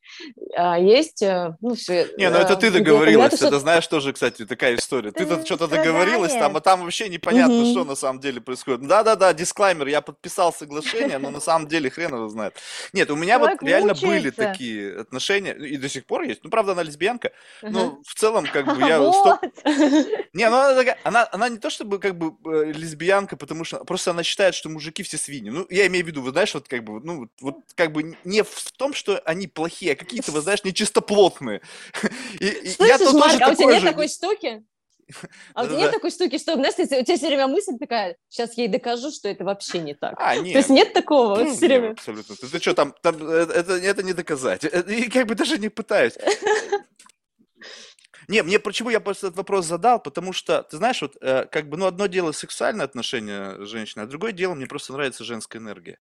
а 0.56 0.80
есть, 0.80 1.22
э, 1.22 1.56
ну, 1.62 1.76
все. 1.76 2.08
Не, 2.18 2.30
ну 2.30 2.38
это 2.38 2.56
ты 2.56 2.72
договорилась, 2.72 3.34
это, 3.34 3.48
это 3.48 3.60
знаешь 3.60 3.88
тоже, 3.88 4.14
кстати, 4.14 4.46
такая 4.46 4.76
история. 4.76 5.12
Ты-то 5.12 5.46
что-то 5.46 5.68
договорилась 5.68 6.34
там, 6.34 6.56
а 6.58 6.62
там 6.62 6.84
вообще 6.84 7.10
непонятно, 7.10 7.66
что 7.66 7.84
на 7.84 7.96
самом 7.96 8.20
деле 8.20 8.42
происходит. 8.42 8.88
Да-да-да, 8.88 9.34
дисклаймер, 9.34 9.88
я 9.88 10.02
подписал 10.02 10.54
соглашение, 10.54 11.18
но 11.18 11.30
на 11.30 11.40
самом 11.40 11.68
деле 11.68 11.90
хрен 11.90 12.14
его 12.14 12.28
знает. 12.30 12.56
Нет, 12.94 13.10
у 13.12 13.16
меня 13.16 13.40
вот 13.40 13.62
реально 13.62 13.94
были 13.94 14.30
такие 14.30 15.02
отношения, 15.02 15.54
и 15.54 15.78
до 15.78 15.90
сих 15.90 16.06
пор 16.06 16.24
есть. 16.24 16.44
Ну, 16.44 16.50
правда, 16.50 16.74
она 16.74 16.84
лесбиянка, 16.84 17.32
но 17.62 18.00
в 18.06 18.14
целом, 18.16 18.46
как 18.46 18.66
бы, 18.66 18.80
я... 18.88 19.00
Не, 20.34 20.50
ну 20.50 20.60
она, 21.04 21.28
она 21.32 21.50
не 21.50 21.58
то 21.58 21.70
чтобы 21.70 22.00
как 22.00 22.18
бы 22.18 22.34
э, 22.46 22.72
лесбиянка, 22.72 23.36
потому 23.38 23.64
что 23.64 23.84
просто 23.84 24.12
она 24.12 24.24
считает, 24.24 24.56
что 24.56 24.70
мужики 24.70 25.04
все 25.04 25.18
свиньи. 25.18 25.50
Ну, 25.50 25.66
я 25.70 25.88
имею 25.88 26.06
в 26.06 26.08
виду, 26.08 26.19
вы 26.22 26.32
знаешь, 26.32 26.54
вот 26.54 26.68
как 26.68 26.84
бы, 26.84 27.00
ну, 27.02 27.30
вот 27.42 27.58
как 27.76 27.92
бы 27.92 28.16
не 28.24 28.44
в 28.44 28.72
том, 28.78 28.94
что 28.94 29.20
они 29.20 29.48
плохие, 29.48 29.94
а 29.94 29.96
какие-то, 29.96 30.32
вы 30.32 30.42
знаешь, 30.42 30.64
нечистоплотные. 30.64 31.62
И, 32.40 32.70
Слышишь, 32.70 32.78
я 32.80 32.98
тут 32.98 33.14
Марк, 33.14 33.34
тоже 33.34 33.44
а 33.44 33.52
у 33.52 33.56
тебя 33.56 33.66
нет 33.66 33.82
же... 33.82 33.88
такой 33.88 34.08
штуки? 34.08 34.64
А 35.56 35.64
у 35.64 35.68
тебя 35.68 35.78
нет 35.78 35.92
такой 35.92 36.12
штуки, 36.12 36.38
что, 36.38 36.54
знаешь, 36.54 36.76
у 36.78 36.86
тебя 36.86 37.18
все 37.18 37.28
время 37.28 37.48
мысль 37.48 37.78
такая, 37.80 38.16
сейчас 38.30 38.56
я 38.58 38.66
ей 38.66 38.70
докажу, 38.70 39.12
что 39.12 39.28
это 39.28 39.44
вообще 39.44 39.80
не 39.80 39.96
так. 39.96 40.14
А, 40.18 40.36
нет. 40.36 40.54
То 40.54 40.60
есть 40.60 40.70
нет 40.70 40.94
такого 40.94 41.36
вот 41.36 41.56
все 41.56 41.66
время? 41.66 41.92
Абсолютно. 41.92 42.36
Ты, 42.36 42.48
ты 42.48 42.60
что, 42.60 42.74
там, 42.74 42.94
там 43.02 43.16
э, 43.22 43.48
это, 43.56 43.74
это 43.74 44.04
не 44.04 44.14
доказать. 44.14 44.66
Э, 44.66 44.84
и 44.88 45.10
как 45.10 45.26
бы 45.26 45.36
даже 45.36 45.58
не 45.58 45.70
пытаюсь. 45.70 46.14
Не, 48.30 48.44
мне 48.44 48.60
почему 48.60 48.92
я 48.92 49.00
просто 49.02 49.28
этот 49.28 49.38
вопрос 49.38 49.66
задал, 49.66 50.00
потому 50.02 50.34
что, 50.34 50.64
ты 50.64 50.78
знаешь, 50.78 51.02
вот 51.02 51.18
э, 51.22 51.46
как 51.52 51.68
бы, 51.68 51.78
ну, 51.78 51.88
одно 51.88 52.06
дело 52.08 52.32
сексуальное 52.32 52.86
отношение 52.86 53.66
женщины, 53.66 54.04
а 54.04 54.06
другое 54.08 54.34
дело 54.34 54.54
мне 54.54 54.68
просто 54.68 54.94
нравится 54.94 55.24
женская 55.26 55.60
энергия. 55.60 55.98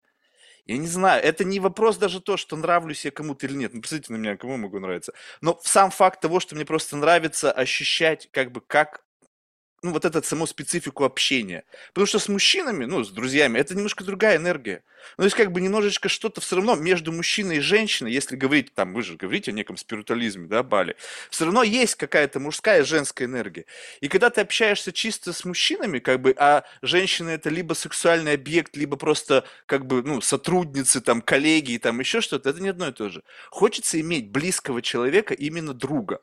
Я 0.66 0.78
не 0.78 0.88
знаю, 0.88 1.22
это 1.24 1.44
не 1.44 1.60
вопрос 1.60 1.98
даже 1.98 2.20
то, 2.20 2.36
что 2.36 2.56
нравлюсь 2.56 3.04
я 3.04 3.12
кому-то 3.12 3.46
или 3.46 3.54
нет. 3.56 3.74
Ну, 3.74 3.82
посмотрите 3.82 4.12
на 4.12 4.18
меня, 4.18 4.36
кому 4.36 4.58
могу 4.58 4.80
нравиться. 4.80 5.14
Но 5.42 5.58
сам 5.64 5.90
факт 5.90 6.20
того, 6.22 6.40
что 6.40 6.56
мне 6.56 6.66
просто 6.66 6.96
нравится 6.96 7.52
ощущать, 7.52 8.28
как 8.32 8.52
бы, 8.52 8.62
как 8.62 9.04
ну, 9.82 9.92
вот 9.92 10.04
эту 10.04 10.22
саму 10.22 10.46
специфику 10.46 11.04
общения. 11.04 11.64
Потому 11.88 12.06
что 12.06 12.18
с 12.18 12.28
мужчинами, 12.28 12.84
ну, 12.84 13.04
с 13.04 13.10
друзьями, 13.10 13.58
это 13.58 13.74
немножко 13.74 14.04
другая 14.04 14.36
энергия. 14.36 14.82
Ну, 15.16 15.22
то 15.22 15.24
есть, 15.24 15.36
как 15.36 15.52
бы 15.52 15.60
немножечко 15.60 16.08
что-то 16.08 16.40
все 16.40 16.56
равно 16.56 16.74
между 16.74 17.12
мужчиной 17.12 17.58
и 17.58 17.60
женщиной, 17.60 18.12
если 18.12 18.36
говорить, 18.36 18.74
там, 18.74 18.92
вы 18.92 19.02
же 19.02 19.16
говорите 19.16 19.52
о 19.52 19.54
неком 19.54 19.76
спиритуализме, 19.76 20.48
да, 20.48 20.62
Бали, 20.62 20.96
все 21.30 21.44
равно 21.44 21.62
есть 21.62 21.94
какая-то 21.94 22.40
мужская 22.40 22.80
и 22.80 22.84
женская 22.84 23.26
энергия. 23.26 23.66
И 24.00 24.08
когда 24.08 24.30
ты 24.30 24.40
общаешься 24.40 24.92
чисто 24.92 25.32
с 25.32 25.44
мужчинами, 25.44 26.00
как 26.00 26.20
бы, 26.20 26.34
а 26.36 26.64
женщина 26.82 27.30
это 27.30 27.48
либо 27.48 27.74
сексуальный 27.74 28.32
объект, 28.32 28.76
либо 28.76 28.96
просто, 28.96 29.44
как 29.66 29.86
бы, 29.86 30.02
ну, 30.02 30.20
сотрудницы, 30.20 31.00
там, 31.00 31.22
коллеги, 31.22 31.78
там, 31.78 32.00
еще 32.00 32.20
что-то, 32.20 32.50
это 32.50 32.60
не 32.60 32.68
одно 32.68 32.88
и 32.88 32.92
то 32.92 33.08
же. 33.08 33.22
Хочется 33.50 34.00
иметь 34.00 34.30
близкого 34.30 34.82
человека, 34.82 35.34
именно 35.34 35.72
друга 35.72 36.20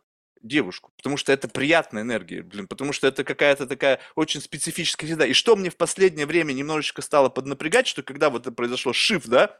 девушку, 0.47 0.91
потому 0.97 1.17
что 1.17 1.31
это 1.31 1.47
приятная 1.47 2.03
энергия, 2.03 2.41
блин, 2.41 2.67
потому 2.67 2.93
что 2.93 3.07
это 3.07 3.23
какая-то 3.23 3.67
такая 3.67 3.99
очень 4.15 4.41
специфическая 4.41 5.09
еда. 5.09 5.25
И 5.25 5.33
что 5.33 5.55
мне 5.55 5.69
в 5.69 5.77
последнее 5.77 6.25
время 6.25 6.53
немножечко 6.53 7.01
стало 7.01 7.29
поднапрягать, 7.29 7.87
что 7.87 8.03
когда 8.03 8.29
вот 8.29 8.43
это 8.43 8.51
произошло 8.51 8.93
шиф, 8.93 9.25
да, 9.25 9.59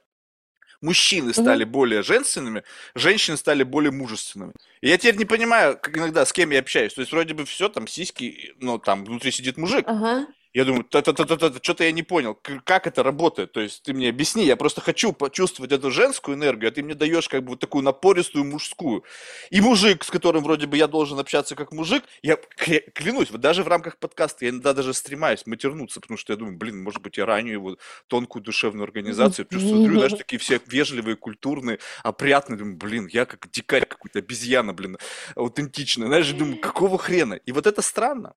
мужчины 0.82 1.34
стали 1.34 1.66
mm-hmm. 1.66 1.70
более 1.70 2.04
женственными, 2.04 2.64
женщины 2.94 3.38
стали 3.38 3.64
более 3.64 3.92
мужественными. 3.92 4.54
И 4.82 4.90
я 4.90 4.98
теперь 4.98 5.18
не 5.18 5.26
понимаю, 5.26 5.78
как 5.82 5.98
иногда 5.98 6.26
с 6.26 6.34
кем 6.34 6.52
я 6.52 6.60
общаюсь. 6.60 6.94
То 6.94 7.02
есть 7.02 7.12
вроде 7.12 7.34
бы 7.34 7.46
все, 7.46 7.70
там 7.70 7.88
сиськи, 7.88 8.54
но 8.60 8.78
там 8.78 9.04
внутри 9.06 9.32
сидит 9.32 9.58
мужик. 9.58 9.88
Uh-huh. 9.88 10.26
Я 10.56 10.64
думаю, 10.64 10.86
что-то 10.90 11.84
я 11.84 11.92
не 11.92 12.02
понял, 12.02 12.34
как 12.64 12.88
это 12.88 13.04
работает. 13.04 13.52
То 13.52 13.60
есть 13.60 13.84
ты 13.84 13.94
мне 13.94 14.08
объясни, 14.08 14.46
я 14.46 14.56
просто 14.56 14.80
хочу 14.80 15.12
почувствовать 15.12 15.74
эту 15.74 15.92
женскую 15.92 16.38
энергию, 16.38 16.70
а 16.70 16.72
ты 16.72 16.82
мне 16.82 16.96
даешь 16.96 17.28
как 17.28 17.44
бы 17.44 17.50
вот 17.50 17.60
такую 17.60 17.84
напористую 17.84 18.46
мужскую. 18.46 19.04
И 19.50 19.60
мужик, 19.60 20.06
с 20.06 20.10
которым 20.10 20.46
вроде 20.46 20.66
бы 20.66 20.78
я 20.78 20.88
должен 20.88 21.20
общаться 21.20 21.56
как 21.56 21.74
мужик, 21.74 22.06
я 22.22 22.38
клянусь, 22.38 23.32
вот 23.32 23.42
даже 23.42 23.64
в 23.64 23.68
рамках 23.68 23.98
подкаста 23.98 24.46
я 24.46 24.52
иногда 24.52 24.72
даже 24.72 24.94
стремаюсь 24.94 25.46
матернуться, 25.46 26.00
потому 26.00 26.18
что 26.18 26.32
я 26.32 26.38
думаю, 26.38 26.56
блин, 26.56 26.82
может 26.82 27.02
быть, 27.02 27.18
я 27.18 27.26
раню 27.26 27.52
его 27.52 27.78
тонкую 28.08 28.42
душевную 28.42 28.86
организацию, 28.86 29.46
плюс 29.46 29.62
смотрю, 29.62 29.98
знаешь, 29.98 30.14
такие 30.14 30.40
все 30.40 30.62
вежливые, 30.68 31.18
культурные, 31.18 31.80
опрятные, 32.02 32.58
думаю, 32.58 32.78
блин, 32.78 33.10
я 33.12 33.26
как 33.26 33.52
дикарь 33.52 33.86
какой-то, 33.86 34.20
обезьяна, 34.20 34.72
блин, 34.72 34.98
аутентичная, 35.36 36.08
знаешь, 36.08 36.32
думаю, 36.32 36.62
какого 36.62 36.98
хрена? 36.98 37.34
И 37.34 37.52
вот 37.52 37.68
это 37.68 37.82
странно. 37.82 38.36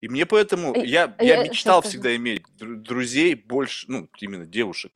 И 0.00 0.08
мне 0.08 0.26
поэтому, 0.26 0.74
я, 0.76 1.14
я, 1.18 1.36
я 1.36 1.42
мечтал 1.42 1.82
всегда 1.82 2.14
иметь 2.16 2.42
друзей 2.56 3.34
больше, 3.34 3.86
ну, 3.88 4.08
именно 4.20 4.46
девушек. 4.46 4.92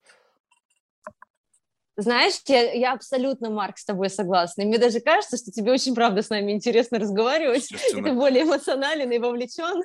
Знаешь, 1.96 2.40
я, 2.46 2.72
я 2.72 2.92
абсолютно, 2.94 3.50
Марк, 3.50 3.76
с 3.76 3.84
тобой 3.84 4.08
согласна. 4.08 4.62
И 4.62 4.64
мне 4.64 4.78
даже 4.78 5.00
кажется, 5.00 5.36
что 5.36 5.50
тебе 5.50 5.72
очень, 5.72 5.94
правда, 5.94 6.22
с 6.22 6.30
нами 6.30 6.52
интересно 6.52 6.98
разговаривать. 6.98 7.70
И 7.92 8.02
ты 8.02 8.12
более 8.12 8.44
эмоционален 8.44 9.10
и 9.10 9.18
вовлечен. 9.18 9.84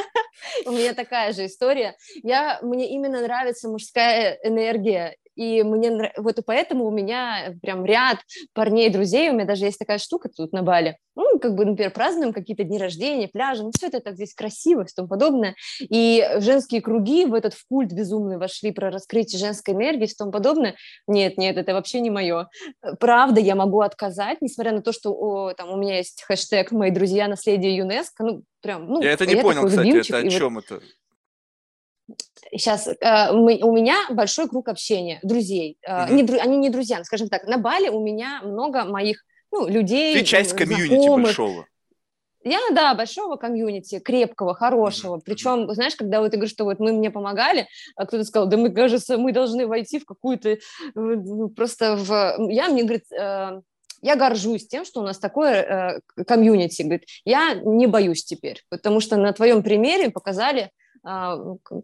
У 0.66 0.72
меня 0.72 0.92
такая 0.92 1.32
же 1.32 1.46
история. 1.46 1.96
Я, 2.24 2.58
мне 2.62 2.90
именно 2.90 3.20
нравится 3.20 3.68
мужская 3.68 4.38
энергия 4.42 5.16
и 5.36 5.62
мне 5.62 6.12
вот 6.16 6.38
и 6.38 6.42
поэтому 6.42 6.86
у 6.86 6.90
меня 6.90 7.54
прям 7.62 7.84
ряд 7.84 8.18
парней, 8.54 8.90
друзей, 8.90 9.30
у 9.30 9.34
меня 9.34 9.44
даже 9.44 9.66
есть 9.66 9.78
такая 9.78 9.98
штука 9.98 10.28
тут 10.28 10.52
на 10.52 10.62
Бали, 10.62 10.96
ну, 11.14 11.38
как 11.38 11.54
бы, 11.54 11.64
например, 11.64 11.92
празднуем 11.92 12.32
какие-то 12.32 12.64
дни 12.64 12.78
рождения, 12.78 13.28
пляжи, 13.28 13.62
ну, 13.62 13.70
все 13.76 13.86
это 13.88 14.00
так 14.00 14.14
здесь 14.14 14.34
красиво 14.34 14.82
и 14.82 14.86
тому 14.94 15.08
подобное, 15.08 15.54
и 15.80 16.26
женские 16.38 16.80
круги 16.80 17.24
в 17.26 17.34
этот 17.34 17.54
в 17.54 17.66
культ 17.68 17.92
безумный 17.92 18.38
вошли 18.38 18.72
про 18.72 18.90
раскрытие 18.90 19.38
женской 19.38 19.74
энергии 19.74 20.04
и 20.04 20.14
тому 20.16 20.32
подобное, 20.32 20.74
нет, 21.06 21.38
нет, 21.38 21.56
это 21.56 21.74
вообще 21.74 22.00
не 22.00 22.10
мое. 22.10 22.48
Правда, 22.98 23.40
я 23.40 23.54
могу 23.54 23.80
отказать, 23.80 24.38
несмотря 24.40 24.72
на 24.72 24.82
то, 24.82 24.92
что 24.92 25.12
о, 25.12 25.52
там 25.52 25.70
у 25.70 25.76
меня 25.76 25.98
есть 25.98 26.22
хэштег 26.22 26.72
«Мои 26.72 26.90
друзья. 26.90 27.28
Наследие 27.28 27.76
ЮНЕСКО», 27.76 28.24
ну, 28.24 28.42
прям, 28.62 28.86
ну, 28.88 29.02
я 29.02 29.12
это 29.12 29.26
не 29.26 29.34
я 29.34 29.42
понял, 29.42 29.66
кстати, 29.66 30.08
это 30.08 30.18
о 30.18 30.28
чем 30.28 30.54
вот... 30.54 30.64
это? 30.64 30.82
Сейчас 32.52 32.88
э, 32.88 33.32
мы, 33.32 33.58
у 33.62 33.72
меня 33.72 33.96
большой 34.10 34.48
круг 34.48 34.68
общения, 34.68 35.18
друзей. 35.22 35.78
Э, 35.82 36.06
mm-hmm. 36.06 36.12
не, 36.12 36.38
они 36.38 36.56
не 36.56 36.70
друзья, 36.70 37.02
скажем 37.04 37.28
так. 37.28 37.44
На 37.44 37.58
Бали 37.58 37.88
у 37.88 38.00
меня 38.00 38.40
много 38.42 38.84
моих 38.84 39.24
ну, 39.52 39.68
людей. 39.68 40.14
Ты 40.14 40.24
часть 40.24 40.54
комьюнити 40.54 41.08
большого. 41.08 41.66
Я, 42.44 42.60
да, 42.72 42.94
большого 42.94 43.34
комьюнити, 43.34 43.98
крепкого, 43.98 44.54
хорошего. 44.54 45.16
Mm-hmm. 45.16 45.22
Причем, 45.24 45.74
знаешь, 45.74 45.96
когда 45.96 46.20
вот 46.20 46.30
ты 46.30 46.36
говоришь, 46.36 46.52
что 46.52 46.64
вот 46.64 46.78
мы 46.78 46.92
мне 46.92 47.10
помогали, 47.10 47.66
а 47.96 48.06
кто-то 48.06 48.22
сказал, 48.22 48.46
да 48.48 48.56
мы, 48.56 48.70
кажется, 48.70 49.18
мы 49.18 49.32
должны 49.32 49.66
войти 49.66 49.98
в 49.98 50.04
какую-то 50.04 50.58
ну, 50.94 51.48
просто 51.48 51.96
в... 51.96 52.36
Я 52.48 52.68
мне, 52.68 52.84
говорит, 52.84 53.10
э, 53.10 53.60
я 54.02 54.14
горжусь 54.14 54.68
тем, 54.68 54.84
что 54.84 55.00
у 55.00 55.02
нас 55.02 55.18
такое 55.18 56.00
э, 56.16 56.24
комьюнити. 56.24 56.82
Говорит, 56.82 57.08
я 57.24 57.54
не 57.54 57.88
боюсь 57.88 58.24
теперь, 58.24 58.62
потому 58.68 59.00
что 59.00 59.16
на 59.16 59.32
твоем 59.32 59.64
примере 59.64 60.10
показали, 60.10 60.70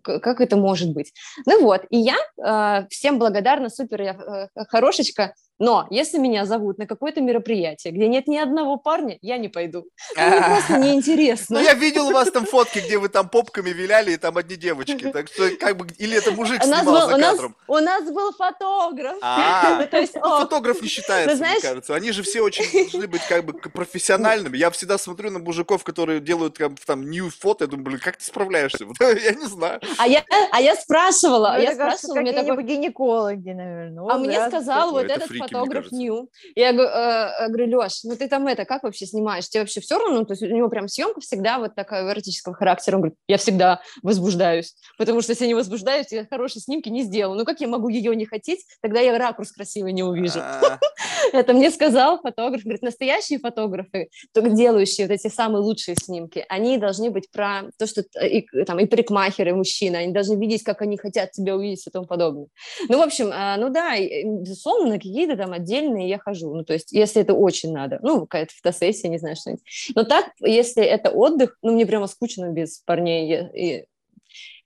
как 0.03 0.41
это 0.41 0.57
может 0.57 0.93
быть. 0.93 1.13
Ну 1.47 1.63
вот, 1.63 1.83
и 1.91 1.99
я 1.99 2.17
а, 2.43 2.87
всем 2.89 3.19
благодарна, 3.19 3.69
супер, 3.69 4.03
я 4.03 4.49
э, 4.55 4.65
хорошечка, 4.69 5.35
Но 5.59 5.87
если 5.91 6.19
меня 6.19 6.45
зовут 6.45 6.79
на 6.79 6.87
какое-то 6.87 7.21
мероприятие, 7.21 7.93
где 7.93 8.09
нет 8.09 8.27
ни 8.27 8.37
одного 8.37 8.77
парня, 8.77 9.19
я 9.23 9.39
не 9.39 9.49
пойду. 9.49 9.87
Ну, 10.17 10.23
мне 10.29 10.41
просто 10.47 10.79
неинтересно. 10.79 11.59
Ну, 11.59 11.65
я 11.65 11.75
видел 11.75 12.09
у 12.09 12.13
вас 12.13 12.31
там 12.31 12.47
фотки, 12.47 12.81
где 12.81 12.99
вы 12.99 13.09
там 13.09 13.29
попками 13.29 13.71
виляли, 13.71 14.13
и 14.13 14.17
там 14.17 14.37
одни 14.37 14.57
девочки. 14.57 15.11
Так 15.13 15.29
что, 15.29 15.51
как 15.57 15.77
бы, 15.77 15.87
или 15.99 16.17
это 16.17 16.33
мужик 16.33 16.63
снимал 16.63 17.11
за 17.11 17.19
кадром? 17.19 17.57
У 17.69 17.77
нас 17.79 18.05
был 18.05 18.33
фотограф. 18.33 19.17
А, 19.23 19.87
ну, 19.93 20.41
фотограф 20.41 20.83
не 20.83 20.89
считается, 20.89 21.37
мне 21.37 21.61
кажется. 21.61 21.95
Они 21.95 22.13
же 22.13 22.23
все 22.23 22.41
очень 22.41 22.65
должны 22.73 23.07
быть 23.07 23.23
как 23.29 23.45
бы 23.45 23.53
профессиональными. 23.53 24.57
Я 24.57 24.71
всегда 24.71 24.99
смотрю 24.99 25.31
на 25.31 25.39
мужиков, 25.39 25.85
которые 25.85 26.21
делают 26.21 26.59
там 26.87 27.11
new 27.11 27.31
фото, 27.31 27.65
я 27.65 27.69
думаю, 27.69 27.87
блин, 27.87 28.01
как 28.01 28.17
ты 28.17 28.25
справляешься? 28.25 28.85
Я 29.01 29.35
не 29.35 29.47
знаю. 29.47 29.81
А 29.99 30.07
я, 30.07 30.25
а 30.51 30.61
я 30.61 30.75
спрашивала, 30.75 31.55
ну, 31.57 31.63
я 31.63 31.75
спрашивала, 31.75 32.21
мне 32.21 32.33
такой... 32.33 32.63
гинекологи, 32.63 33.51
наверное. 33.51 34.05
А 34.09 34.19
мне 34.19 34.47
сказал 34.49 34.93
вот 34.93 35.05
этот 35.05 35.31
фотограф 35.49 35.93
Нью. 35.93 36.29
Я 36.55 36.71
э, 36.71 37.49
говорю, 37.49 37.81
Леш, 37.81 38.05
ну 38.05 38.17
ты 38.17 38.29
там 38.29 38.47
это, 38.47 38.65
как 38.65 38.83
вообще 38.83 39.07
снимаешь? 39.07 39.49
Тебе 39.49 39.61
вообще 39.61 39.81
все 39.81 39.99
равно? 39.99 40.25
То 40.25 40.33
есть 40.33 40.43
у 40.43 40.47
него 40.47 40.69
прям 40.69 40.89
съемка 40.89 41.21
всегда 41.21 41.59
вот 41.59 41.75
такая 41.75 42.09
эротического 42.11 42.55
характера. 42.55 42.97
Он 42.97 43.03
говорит, 43.03 43.19
я 43.29 43.39
всегда 43.39 43.81
возбуждаюсь, 44.03 44.75
потому 44.99 45.21
что 45.23 45.33
если 45.33 45.45
я 45.45 45.49
не 45.49 45.55
возбуждаюсь, 45.55 46.07
я 46.11 46.27
хорошие 46.27 46.63
снимки 46.63 46.89
не 46.89 47.03
сделаю. 47.03 47.39
Ну 47.39 47.45
как 47.45 47.61
я 47.61 47.69
могу 47.69 47.89
ее 47.89 48.15
не 48.17 48.27
хотеть? 48.27 48.65
Тогда 48.81 49.01
я 49.01 49.17
ракурс 49.17 49.53
красивый 49.53 49.93
не 49.93 50.03
увижу. 50.03 50.41
А. 50.41 50.79
Это 51.33 51.53
мне 51.53 51.71
сказал 51.71 52.21
фотограф. 52.21 52.63
Говорит, 52.63 52.83
настоящие 52.83 53.39
фотографы, 53.39 54.09
делающие 54.35 55.07
вот 55.07 55.15
эти 55.15 55.29
самые 55.29 55.63
лучшие 55.63 55.97
снимки, 55.97 56.45
они 56.49 56.79
должны 56.79 57.11
быть 57.11 57.31
про 57.31 57.63
то, 57.79 57.87
что 57.87 58.03
и, 58.23 58.47
там 58.65 58.79
и 58.79 58.87
парикмахеры, 58.87 59.51
и 59.51 59.55
мужчины, 59.55 59.97
они 59.97 60.13
должны 60.13 60.39
видеть, 60.39 60.63
как 60.63 60.83
они 60.83 60.97
хотят 60.97 61.33
тебя 61.33 61.57
увидеть 61.57 61.87
и 61.87 61.91
тому 61.91 62.07
подобное. 62.07 62.47
Ну, 62.89 62.99
в 62.99 63.03
общем, 63.03 63.31
ну 63.59 63.71
да, 63.71 63.97
безусловно, 63.99 64.91
на 64.91 64.99
какие-то 65.33 65.45
там 65.45 65.53
отдельные 65.53 66.09
я 66.09 66.19
хожу. 66.19 66.55
Ну, 66.55 66.65
то 66.65 66.73
есть, 66.73 66.93
если 66.93 67.23
это 67.23 67.35
очень 67.35 67.73
надо, 67.73 67.99
ну, 68.03 68.23
какая-то 68.23 68.55
фотосессия, 68.55 69.09
не 69.09 69.19
знаю, 69.19 69.37
что-нибудь. 69.37 69.65
Но 69.95 70.05
так, 70.05 70.27
если 70.41 70.85
это 70.85 71.11
отдых, 71.11 71.59
ну, 71.63 71.73
мне 71.73 71.87
прямо 71.87 72.07
скучно 72.07 72.51
без 72.51 72.79
парней, 72.79 73.49
и, 73.55 73.85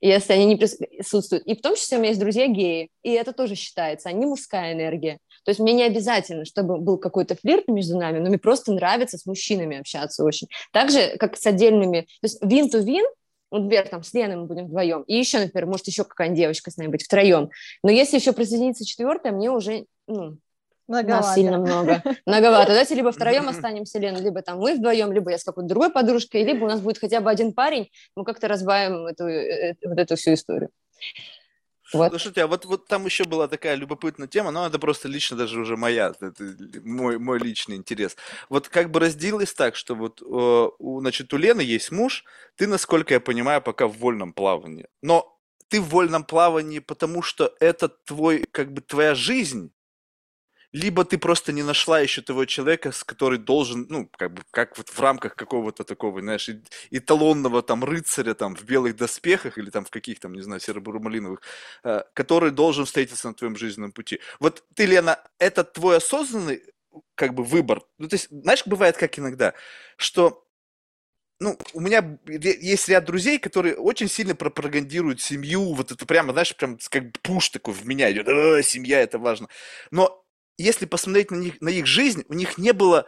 если 0.01 0.35
они 0.35 0.45
не 0.47 0.57
присутствуют. 0.57 1.45
И 1.47 1.55
в 1.57 1.61
том 1.61 1.75
числе 1.77 1.97
у 1.97 2.01
меня 2.01 2.11
есть 2.11 2.21
друзья 2.21 2.47
геи, 2.47 2.91
и 3.03 3.11
это 3.13 3.33
тоже 3.33 3.55
считается, 3.55 4.09
они 4.09 4.27
мужская 4.27 4.73
энергия. 4.73 5.19
То 5.45 5.51
есть 5.51 5.61
мне 5.61 5.73
не 5.73 5.85
обязательно, 5.85 6.45
чтобы 6.45 6.79
был 6.79 6.99
какой-то 6.99 7.37
флирт 7.37 7.69
между 7.69 7.97
нами, 7.97 8.19
но 8.19 8.29
мне 8.29 8.39
просто 8.39 8.73
нравится 8.73 9.17
с 9.17 9.27
мужчинами 9.27 9.79
общаться 9.79 10.25
очень. 10.25 10.49
Так 10.73 10.91
же, 10.91 11.17
как 11.19 11.37
с 11.37 11.47
отдельными, 11.47 12.03
то 12.03 12.25
есть 12.25 12.39
вин-то-вин, 12.43 13.05
вот, 13.51 13.63
например, 13.63 13.89
там, 13.89 14.03
с 14.03 14.13
Леной 14.13 14.37
мы 14.37 14.47
будем 14.47 14.67
вдвоем, 14.67 15.03
и 15.03 15.15
еще, 15.15 15.39
например, 15.39 15.67
может 15.67 15.87
еще 15.87 16.03
какая-нибудь 16.03 16.39
девочка 16.39 16.71
с 16.73 16.77
нами 16.77 16.89
быть 16.89 17.05
втроем. 17.05 17.51
Но 17.85 17.91
если 17.91 18.17
еще 18.17 18.33
присоединится 18.33 18.85
четвертая, 18.85 19.33
мне 19.33 19.51
уже, 19.51 19.87
ну, 20.09 20.39
Многовато. 20.89 21.27
Нас 21.27 21.35
сильно 21.35 21.59
много. 21.59 22.03
Многовато. 22.27 22.69
Давайте 22.69 22.95
либо 22.95 23.11
втроем 23.11 23.49
останемся, 23.49 23.99
Лена, 23.99 24.19
либо 24.19 24.43
там 24.43 24.59
мы 24.59 24.75
вдвоем, 24.75 25.13
либо 25.13 25.31
я 25.31 25.39
с 25.39 25.45
какой-то 25.45 25.69
другой 25.69 25.91
подружкой, 25.91 26.45
либо 26.45 26.65
у 26.65 26.69
нас 26.69 26.81
будет 26.81 26.99
хотя 26.99 27.21
бы 27.21 27.31
один 27.31 27.53
парень, 27.53 27.91
мы 28.15 28.25
как-то 28.25 28.49
разбавим 28.49 29.07
эту, 29.07 29.25
э, 29.25 29.75
вот 29.85 29.99
эту 29.99 30.17
всю 30.17 30.35
историю. 30.35 30.71
Вот. 31.93 32.11
Слушайте, 32.11 32.43
а 32.43 32.47
вот, 32.47 32.65
вот 32.65 32.87
там 32.87 33.05
еще 33.05 33.25
была 33.25 33.47
такая 33.47 33.77
любопытная 33.77 34.27
тема, 34.27 34.51
но 34.51 34.67
это 34.67 34.79
просто 34.79 35.07
лично 35.07 35.37
даже 35.37 35.61
уже 35.61 35.77
моя, 35.77 36.13
это 36.21 36.33
мой, 36.83 37.19
мой 37.19 37.39
личный 37.39 37.77
интерес. 37.77 38.17
Вот 38.49 38.69
как 38.69 38.91
бы 38.91 38.99
разделилось 38.99 39.55
так, 39.55 39.77
что 39.77 39.95
вот 39.95 40.21
э, 40.21 40.25
у, 40.79 41.01
значит, 41.01 41.33
у 41.33 41.37
Лены 41.37 41.61
есть 41.61 41.93
муж, 41.93 42.25
ты, 42.57 42.67
насколько 42.67 43.15
я 43.15 43.21
понимаю, 43.21 43.63
пока 43.63 43.87
в 43.87 43.99
вольном 43.99 44.33
плавании. 44.33 44.87
Но 45.01 45.39
ты 45.69 45.81
в 45.81 45.89
вольном 45.89 46.25
плавании, 46.25 46.81
потому 46.81 47.23
что 47.23 47.55
это 47.61 47.89
твой, 47.89 48.45
как 48.51 48.73
бы 48.73 48.81
твоя 48.81 49.15
жизнь, 49.15 49.71
либо 50.73 51.05
ты 51.05 51.19
просто 51.19 51.53
не 51.53 51.63
нашла 51.63 52.01
еще 52.01 52.23
того 52.23 52.45
человека, 52.45 52.93
с 52.93 53.05
который 53.05 53.39
должен, 53.39 53.87
ну, 53.89 54.09
как 54.17 54.35
бы, 54.35 54.43
как 54.51 54.77
вот 54.79 54.89
в 54.89 55.01
рамках 55.01 55.35
какого-то 55.35 55.85
такого, 55.85 56.21
знаешь, 56.21 56.49
эталонного 56.91 57.63
там 57.63 57.85
рыцаря 57.85 58.35
там 58.35 58.55
в 58.57 58.65
белых 58.65 58.97
доспехах 58.97 59.59
или 59.59 59.71
там 59.71 59.85
в 59.85 59.91
каких 59.91 60.21
там, 60.21 60.33
не 60.35 60.43
знаю, 60.43 60.61
серо-бурмалиновых, 60.61 61.41
э, 61.85 62.03
который 62.15 62.51
должен 62.51 62.85
встретиться 62.85 63.29
на 63.29 63.35
твоем 63.35 63.57
жизненном 63.57 63.93
пути. 63.93 64.21
Вот 64.41 64.65
ты, 64.75 64.87
Лена, 64.87 65.19
это 65.39 65.65
твой 65.65 65.97
осознанный 65.99 66.63
как 67.15 67.35
бы 67.35 67.45
выбор. 67.45 67.83
Ну, 67.99 68.09
то 68.09 68.15
есть, 68.15 68.29
знаешь, 68.31 68.67
бывает 68.67 68.97
как 68.97 69.19
иногда, 69.19 69.55
что 69.97 70.47
ну, 71.39 71.59
у 71.75 71.81
меня 71.81 72.19
есть 72.27 72.89
ряд 72.89 73.05
друзей, 73.05 73.39
которые 73.39 73.77
очень 73.77 74.09
сильно 74.09 74.35
пропагандируют 74.35 75.21
семью, 75.21 75.75
вот 75.75 75.93
это 75.93 76.07
прямо, 76.07 76.33
знаешь, 76.33 76.57
прям 76.57 76.79
как 76.91 77.05
пуш 77.23 77.51
такой 77.51 77.75
в 77.75 77.87
меня 77.87 78.11
идет, 78.11 78.27
семья, 78.65 79.01
это 79.01 79.19
важно. 79.19 79.49
Но 79.91 80.26
если 80.59 80.87
посмотреть 80.87 81.31
на, 81.31 81.37
них, 81.37 81.61
на 81.61 81.69
их 81.69 81.87
жизнь, 81.87 82.25
у 82.29 82.35
них 82.35 82.59
не 82.59 82.73
было 82.73 83.07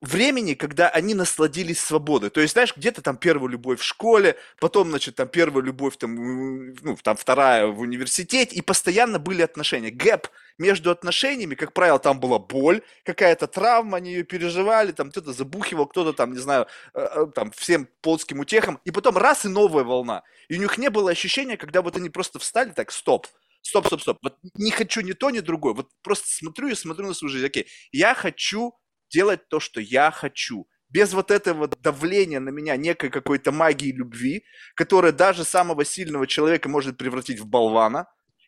времени, 0.00 0.54
когда 0.54 0.88
они 0.88 1.14
насладились 1.14 1.78
свободой. 1.78 2.30
То 2.30 2.40
есть, 2.40 2.54
знаешь, 2.54 2.74
где-то 2.74 3.02
там 3.02 3.16
первая 3.18 3.50
любовь 3.50 3.80
в 3.80 3.84
школе, 3.84 4.36
потом, 4.58 4.88
значит, 4.88 5.16
там 5.16 5.28
первая 5.28 5.62
любовь, 5.62 5.96
там, 5.98 6.72
ну, 6.74 6.96
там 7.02 7.16
вторая 7.16 7.66
в 7.66 7.80
университете, 7.80 8.56
и 8.56 8.62
постоянно 8.62 9.18
были 9.18 9.42
отношения. 9.42 9.90
Гэп 9.90 10.28
между 10.56 10.90
отношениями, 10.90 11.54
как 11.54 11.74
правило, 11.74 11.98
там 11.98 12.18
была 12.18 12.38
боль, 12.38 12.82
какая-то 13.04 13.46
травма, 13.46 13.98
они 13.98 14.12
ее 14.12 14.22
переживали, 14.24 14.92
там 14.92 15.10
кто-то 15.10 15.32
забухивал, 15.32 15.86
кто-то 15.86 16.14
там, 16.14 16.32
не 16.32 16.38
знаю, 16.38 16.66
э, 16.94 17.00
э, 17.00 17.26
там 17.34 17.50
всем 17.52 17.86
плотским 18.00 18.40
утехам, 18.40 18.80
и 18.84 18.90
потом 18.90 19.18
раз 19.18 19.44
и 19.44 19.48
новая 19.48 19.84
волна. 19.84 20.22
И 20.48 20.56
у 20.56 20.58
них 20.58 20.78
не 20.78 20.88
было 20.88 21.10
ощущения, 21.10 21.58
когда 21.58 21.82
вот 21.82 21.96
они 21.96 22.08
просто 22.08 22.38
встали 22.38 22.70
так, 22.70 22.90
стоп, 22.90 23.26
стоп, 23.62 23.86
стоп, 23.86 24.00
стоп, 24.02 24.18
вот 24.22 24.38
не 24.54 24.70
хочу 24.70 25.00
ни 25.00 25.12
то, 25.12 25.30
ни 25.30 25.40
другое, 25.40 25.74
вот 25.74 25.90
просто 26.02 26.28
смотрю 26.28 26.68
и 26.68 26.74
смотрю 26.74 27.08
на 27.08 27.14
свою 27.14 27.32
жизнь, 27.32 27.46
окей, 27.46 27.66
я 27.92 28.14
хочу 28.14 28.74
делать 29.10 29.48
то, 29.48 29.60
что 29.60 29.80
я 29.80 30.10
хочу, 30.10 30.66
без 30.88 31.12
вот 31.12 31.30
этого 31.30 31.68
давления 31.68 32.40
на 32.40 32.50
меня 32.50 32.76
некой 32.76 33.10
какой-то 33.10 33.52
магии 33.52 33.92
любви, 33.92 34.44
которая 34.74 35.12
даже 35.12 35.44
самого 35.44 35.84
сильного 35.84 36.26
человека 36.26 36.68
может 36.68 36.98
превратить 36.98 37.38
в 37.38 37.46
болвана, 37.46 38.06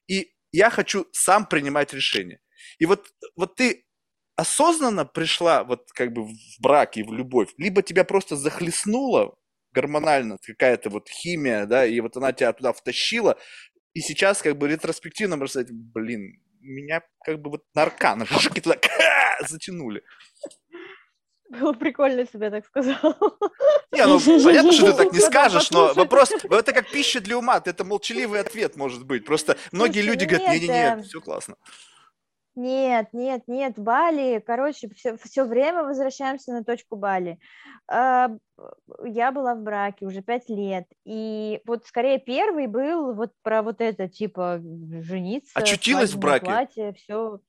и 0.08 0.32
я 0.50 0.70
хочу 0.70 1.06
сам 1.12 1.46
принимать 1.46 1.94
решения. 1.94 2.40
И 2.78 2.86
вот, 2.86 3.08
вот 3.36 3.56
ты 3.56 3.86
осознанно 4.36 5.04
пришла 5.04 5.62
вот 5.64 5.90
как 5.92 6.12
бы 6.12 6.24
в 6.24 6.34
брак 6.58 6.96
и 6.96 7.02
в 7.02 7.12
любовь, 7.12 7.50
либо 7.58 7.82
тебя 7.82 8.04
просто 8.04 8.36
захлестнула 8.36 9.36
гормонально 9.72 10.36
какая-то 10.44 10.90
вот 10.90 11.08
химия, 11.08 11.66
да, 11.66 11.86
и 11.86 12.00
вот 12.00 12.16
она 12.16 12.32
тебя 12.32 12.52
туда 12.52 12.72
втащила, 12.72 13.38
и 13.95 14.01
сейчас 14.01 14.43
как 14.43 14.57
бы 14.57 14.68
ретроспективно 14.68 15.36
можно 15.36 15.62
сказать, 15.62 15.70
блин, 15.70 16.40
меня 16.61 17.03
как 17.24 17.40
бы 17.40 17.51
вот 17.51 17.64
на 17.74 17.82
аркан 17.82 18.26
туда 18.62 18.76
затянули. 19.49 20.03
Было 21.51 21.74
прикольно 21.74 22.26
себе 22.26 22.51
так 22.51 22.64
сказал. 22.64 22.97
Не, 23.93 24.07
ну 24.07 24.18
понятно, 24.43 24.72
что 24.72 24.93
ты 24.93 25.05
так 25.05 25.12
не 25.12 25.20
скажешь, 25.20 25.70
но 25.70 25.93
вопрос, 25.93 26.30
это 26.30 26.72
как 26.72 26.90
пища 26.90 27.20
для 27.20 27.36
ума, 27.36 27.61
это 27.62 27.84
молчаливый 27.84 28.40
ответ 28.40 28.76
может 28.76 29.05
быть. 29.05 29.26
Просто 29.26 29.59
многие 29.70 30.01
люди 30.01 30.24
говорят, 30.24 30.49
не-не-не, 30.49 31.03
все 31.03 31.20
классно. 31.20 31.57
Нет, 32.55 33.09
нет, 33.12 33.44
нет, 33.46 33.78
Бали, 33.78 34.42
короче, 34.44 34.90
все, 34.94 35.16
все 35.16 35.44
время 35.44 35.84
возвращаемся 35.84 36.53
на 36.53 36.64
точку 36.64 36.96
Бали. 36.96 37.38
А, 37.88 38.30
я 39.05 39.32
была 39.32 39.55
в 39.55 39.62
браке 39.62 40.05
уже 40.05 40.20
пять 40.20 40.50
лет, 40.50 40.86
и 41.05 41.62
вот 41.64 41.86
скорее 41.86 42.18
первый 42.18 42.66
был 42.66 43.14
вот 43.14 43.32
про 43.42 43.62
вот 43.62 43.80
это, 43.80 44.07
типа, 44.07 44.61
жениться. 45.00 45.53
Очутилась 45.55 46.12
в 46.12 46.18
браке? 46.18 46.44
Платье, 46.44 46.92
все. 46.92 47.40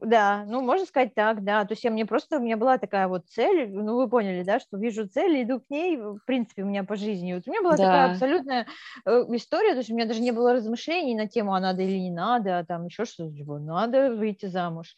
Да, 0.00 0.44
ну, 0.46 0.62
можно 0.62 0.84
сказать 0.84 1.14
так, 1.14 1.44
да. 1.44 1.64
То 1.64 1.72
есть 1.72 1.84
я 1.84 1.90
мне 1.90 2.04
просто, 2.04 2.38
у 2.38 2.40
меня 2.40 2.56
была 2.56 2.76
такая 2.76 3.06
вот 3.08 3.28
цель, 3.28 3.70
ну, 3.70 3.96
вы 3.96 4.08
поняли, 4.08 4.42
да, 4.42 4.58
что 4.58 4.76
вижу 4.76 5.08
цель, 5.08 5.42
иду 5.42 5.60
к 5.60 5.70
ней, 5.70 5.96
в 5.96 6.18
принципе, 6.26 6.62
у 6.62 6.66
меня 6.66 6.82
по 6.84 6.96
жизни. 6.96 7.34
Вот 7.34 7.44
у 7.46 7.50
меня 7.50 7.62
была 7.62 7.76
да. 7.76 7.84
такая 7.84 8.12
абсолютная 8.12 8.66
э, 9.04 9.10
история, 9.30 9.72
то 9.72 9.78
есть 9.78 9.90
у 9.90 9.94
меня 9.94 10.06
даже 10.06 10.20
не 10.20 10.32
было 10.32 10.52
размышлений 10.52 11.14
на 11.14 11.28
тему, 11.28 11.54
а 11.54 11.60
надо 11.60 11.82
или 11.82 11.98
не 11.98 12.10
надо, 12.10 12.58
а 12.58 12.64
там 12.64 12.86
еще 12.86 13.04
что-то, 13.04 13.32
типа, 13.32 13.58
надо 13.58 14.14
выйти 14.14 14.46
замуж. 14.46 14.94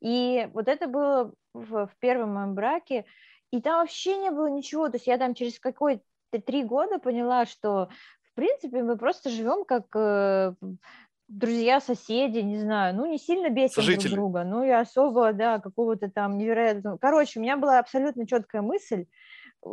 И 0.00 0.48
вот 0.52 0.68
это 0.68 0.88
было 0.88 1.32
в, 1.54 1.86
в 1.86 1.96
первом 2.00 2.34
моем 2.34 2.54
браке, 2.54 3.04
и 3.52 3.60
там 3.60 3.80
вообще 3.80 4.16
не 4.16 4.30
было 4.30 4.48
ничего, 4.48 4.88
то 4.88 4.96
есть 4.96 5.06
я 5.06 5.18
там 5.18 5.34
через 5.34 5.60
какой-то 5.60 6.02
три 6.44 6.64
года 6.64 6.98
поняла, 6.98 7.46
что 7.46 7.90
в 8.22 8.34
принципе 8.34 8.82
мы 8.82 8.96
просто 8.96 9.30
живем 9.30 9.64
как 9.64 9.84
э, 9.94 10.54
друзья, 11.32 11.80
соседи, 11.80 12.38
не 12.38 12.58
знаю, 12.58 12.94
ну, 12.94 13.06
не 13.06 13.18
сильно 13.18 13.48
бесим 13.48 13.82
Жители. 13.82 14.08
друг 14.08 14.14
друга, 14.14 14.44
ну, 14.44 14.62
и 14.62 14.70
особо, 14.70 15.32
да, 15.32 15.58
какого-то 15.58 16.10
там 16.10 16.36
невероятного... 16.36 16.98
Короче, 16.98 17.38
у 17.38 17.42
меня 17.42 17.56
была 17.56 17.78
абсолютно 17.78 18.26
четкая 18.26 18.62
мысль, 18.62 19.06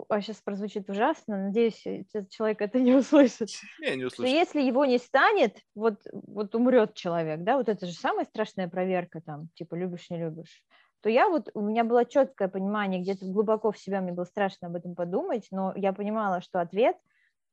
а 0.08 0.22
сейчас 0.22 0.38
прозвучит 0.38 0.90
ужасно, 0.90 1.46
надеюсь, 1.46 1.86
этот 1.86 2.30
человек 2.30 2.62
это 2.62 2.80
не 2.80 2.94
услышит. 2.94 3.50
Не, 3.80 3.96
не 3.98 4.06
услышит. 4.06 4.14
Что 4.14 4.26
если 4.26 4.62
его 4.62 4.86
не 4.86 5.00
станет, 5.00 5.58
вот, 5.76 6.00
вот 6.14 6.56
умрет 6.56 6.94
человек, 6.94 7.42
да, 7.42 7.58
вот 7.58 7.70
это 7.70 7.86
же 7.86 7.94
самая 7.94 8.26
страшная 8.26 8.70
проверка 8.70 9.22
там, 9.22 9.50
типа, 9.56 9.76
любишь, 9.76 10.10
не 10.10 10.18
любишь 10.18 10.64
то 11.02 11.10
я 11.10 11.30
вот, 11.30 11.50
у 11.54 11.62
меня 11.62 11.86
было 11.86 12.04
четкое 12.04 12.50
понимание, 12.50 13.02
где-то 13.02 13.26
глубоко 13.26 13.72
в 13.72 13.80
себя 13.80 14.02
мне 14.02 14.12
было 14.12 14.26
страшно 14.26 14.68
об 14.68 14.76
этом 14.76 14.96
подумать, 14.96 15.48
но 15.50 15.74
я 15.78 15.94
понимала, 15.94 16.42
что 16.42 16.60
ответ, 16.60 16.98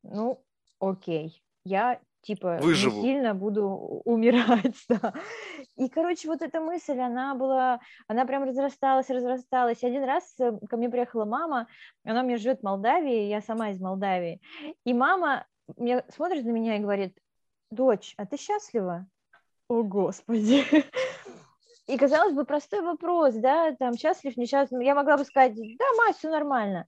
ну, 0.02 0.44
окей, 0.80 1.40
я 1.64 2.00
типа 2.26 2.58
Выживу. 2.60 2.96
не 2.96 3.02
сильно 3.02 3.34
буду 3.34 3.66
умирать, 4.04 4.76
да. 4.88 5.14
И, 5.76 5.88
короче, 5.88 6.28
вот 6.28 6.42
эта 6.42 6.60
мысль, 6.60 6.98
она 6.98 7.34
была, 7.34 7.80
она 8.08 8.26
прям 8.26 8.44
разрасталась, 8.44 9.08
разрасталась. 9.08 9.84
Один 9.84 10.04
раз 10.04 10.34
э, 10.40 10.52
ко 10.68 10.76
мне 10.76 10.88
приехала 10.88 11.24
мама, 11.24 11.68
она 12.04 12.22
у 12.22 12.24
меня 12.24 12.36
живет 12.36 12.60
в 12.60 12.64
Молдавии, 12.64 13.28
я 13.28 13.40
сама 13.40 13.70
из 13.70 13.80
Молдавии, 13.80 14.40
и 14.84 14.92
мама 14.92 15.46
мне 15.76 16.04
смотрит 16.08 16.44
на 16.44 16.50
меня 16.50 16.76
и 16.76 16.80
говорит, 16.80 17.16
дочь, 17.70 18.14
а 18.16 18.26
ты 18.26 18.36
счастлива? 18.36 19.06
О, 19.68 19.82
Господи! 19.82 20.64
И, 21.86 21.96
казалось 21.96 22.34
бы, 22.34 22.44
простой 22.44 22.80
вопрос, 22.80 23.34
да, 23.34 23.72
там, 23.78 23.96
счастлив, 23.96 24.36
несчастлив. 24.36 24.80
Я 24.80 24.96
могла 24.96 25.16
бы 25.16 25.24
сказать, 25.24 25.54
да, 25.54 25.84
мать, 25.98 26.16
все 26.16 26.30
нормально. 26.30 26.86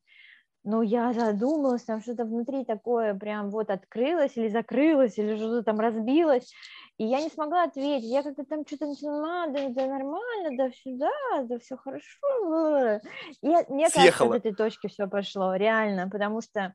Но 0.70 0.82
я 0.82 1.14
задумалась, 1.14 1.84
там 1.84 2.02
что-то 2.02 2.26
внутри 2.26 2.62
такое 2.62 3.14
прям 3.14 3.48
вот 3.48 3.70
открылось 3.70 4.36
или 4.36 4.48
закрылось, 4.48 5.16
или 5.16 5.34
что-то 5.34 5.62
там 5.62 5.80
разбилось. 5.80 6.52
И 6.98 7.06
я 7.06 7.22
не 7.22 7.30
смогла 7.30 7.62
ответить. 7.62 8.10
Я 8.10 8.22
как-то 8.22 8.44
там 8.44 8.66
что-то 8.66 8.86
начала, 8.88 9.46
да, 9.46 9.70
да 9.70 9.86
нормально, 9.86 10.58
да 10.58 10.70
сюда, 10.70 11.10
да 11.44 11.58
все 11.58 11.78
хорошо. 11.78 13.00
И 13.40 13.46
мне 13.46 13.88
кажется, 13.88 14.00
Съехала. 14.02 14.36
от 14.36 14.44
этой 14.44 14.54
точки 14.54 14.88
все 14.88 15.06
пошло, 15.06 15.54
реально, 15.54 16.10
потому 16.10 16.42
что 16.42 16.74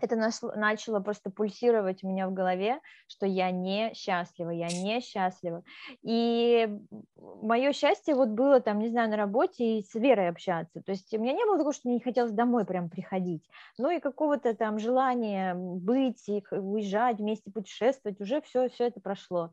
это 0.00 0.16
начало 0.56 1.00
просто 1.00 1.30
пульсировать 1.30 2.04
у 2.04 2.08
меня 2.08 2.28
в 2.28 2.32
голове, 2.32 2.80
что 3.06 3.26
я 3.26 3.50
не 3.50 3.92
счастлива, 3.94 4.50
я 4.50 4.68
не 4.68 5.00
счастлива. 5.00 5.62
И 6.02 6.68
мое 7.16 7.72
счастье 7.72 8.14
вот 8.14 8.28
было 8.28 8.60
там, 8.60 8.78
не 8.78 8.88
знаю, 8.88 9.10
на 9.10 9.16
работе 9.16 9.78
и 9.78 9.82
с 9.82 9.94
Верой 9.94 10.28
общаться. 10.28 10.82
То 10.82 10.92
есть 10.92 11.12
у 11.12 11.18
меня 11.18 11.32
не 11.32 11.44
было 11.44 11.56
такого, 11.56 11.72
что 11.72 11.88
мне 11.88 11.96
не 11.96 12.02
хотелось 12.02 12.32
домой 12.32 12.64
прям 12.64 12.88
приходить, 12.90 13.48
но 13.78 13.90
и 13.90 14.00
какого-то 14.00 14.54
там 14.54 14.78
желания 14.78 15.54
быть, 15.54 16.28
и 16.28 16.42
уезжать 16.50 17.18
вместе, 17.18 17.50
путешествовать, 17.50 18.20
уже 18.20 18.40
все, 18.42 18.68
все 18.68 18.86
это 18.86 19.00
прошло. 19.00 19.50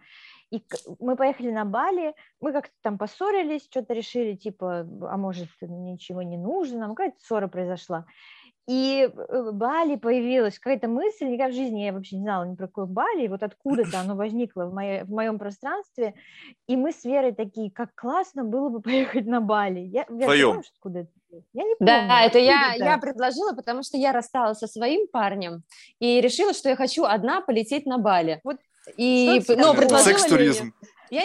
И 0.52 0.64
мы 1.00 1.16
поехали 1.16 1.52
на 1.52 1.66
Бали, 1.66 2.14
мы 2.40 2.54
как-то 2.54 2.74
там 2.82 2.98
поссорились, 2.98 3.66
что-то 3.66 3.94
решили, 3.94 4.36
типа, 4.36 4.88
а 5.02 5.18
может, 5.18 5.50
ничего 5.62 6.22
не 6.22 6.38
нужно, 6.38 6.80
нам 6.80 6.96
какая-то 6.96 7.18
ссора 7.20 7.48
произошла. 7.48 8.06
И 8.68 9.08
э, 9.14 9.52
Бали 9.52 9.96
появилась 9.96 10.58
какая-то 10.58 10.88
мысль, 10.88 11.26
никогда 11.26 11.52
в 11.52 11.56
жизни 11.56 11.82
я 11.82 11.94
вообще 11.94 12.16
не 12.16 12.24
знала 12.24 12.46
ни 12.46 12.56
про 12.56 12.66
какое 12.66 12.86
Бали, 12.86 13.28
вот 13.28 13.44
откуда-то 13.44 14.00
оно 14.00 14.16
возникло 14.16 14.66
в, 14.66 14.74
моей, 14.74 15.04
в 15.04 15.12
моем 15.12 15.38
пространстве, 15.38 16.16
и 16.68 16.76
мы 16.76 16.92
с 16.92 17.04
Верой 17.04 17.34
такие, 17.34 17.70
как 17.70 17.94
классно 17.94 18.44
было 18.44 18.70
бы 18.70 18.82
поехать 18.82 19.28
на 19.28 19.40
Бали. 19.40 19.82
Я, 19.82 20.06
Вдвоем. 20.10 20.48
помнишь, 20.50 20.72
откуда 20.76 21.00
это? 21.00 21.12
Я 21.54 21.64
не 21.64 21.76
помню. 21.76 21.94
Да, 21.94 22.22
это 22.22 22.40
я, 22.40 22.70
откуда-то. 22.70 22.92
я 22.92 22.98
предложила, 22.98 23.54
потому 23.54 23.84
что 23.84 23.98
я 23.98 24.12
рассталась 24.12 24.58
со 24.58 24.68
своим 24.68 25.08
парнем 25.08 25.64
и 26.00 26.20
решила, 26.20 26.54
что 26.54 26.70
я 26.70 26.76
хочу 26.76 27.04
одна 27.04 27.42
полететь 27.42 27.86
на 27.86 28.00
Бали. 28.00 28.40
Вот 28.44 28.58
и, 28.98 29.42
но 29.50 29.74
предложила. 29.74 30.12
Секс-туризм. 30.12 30.74
Я, 31.12 31.24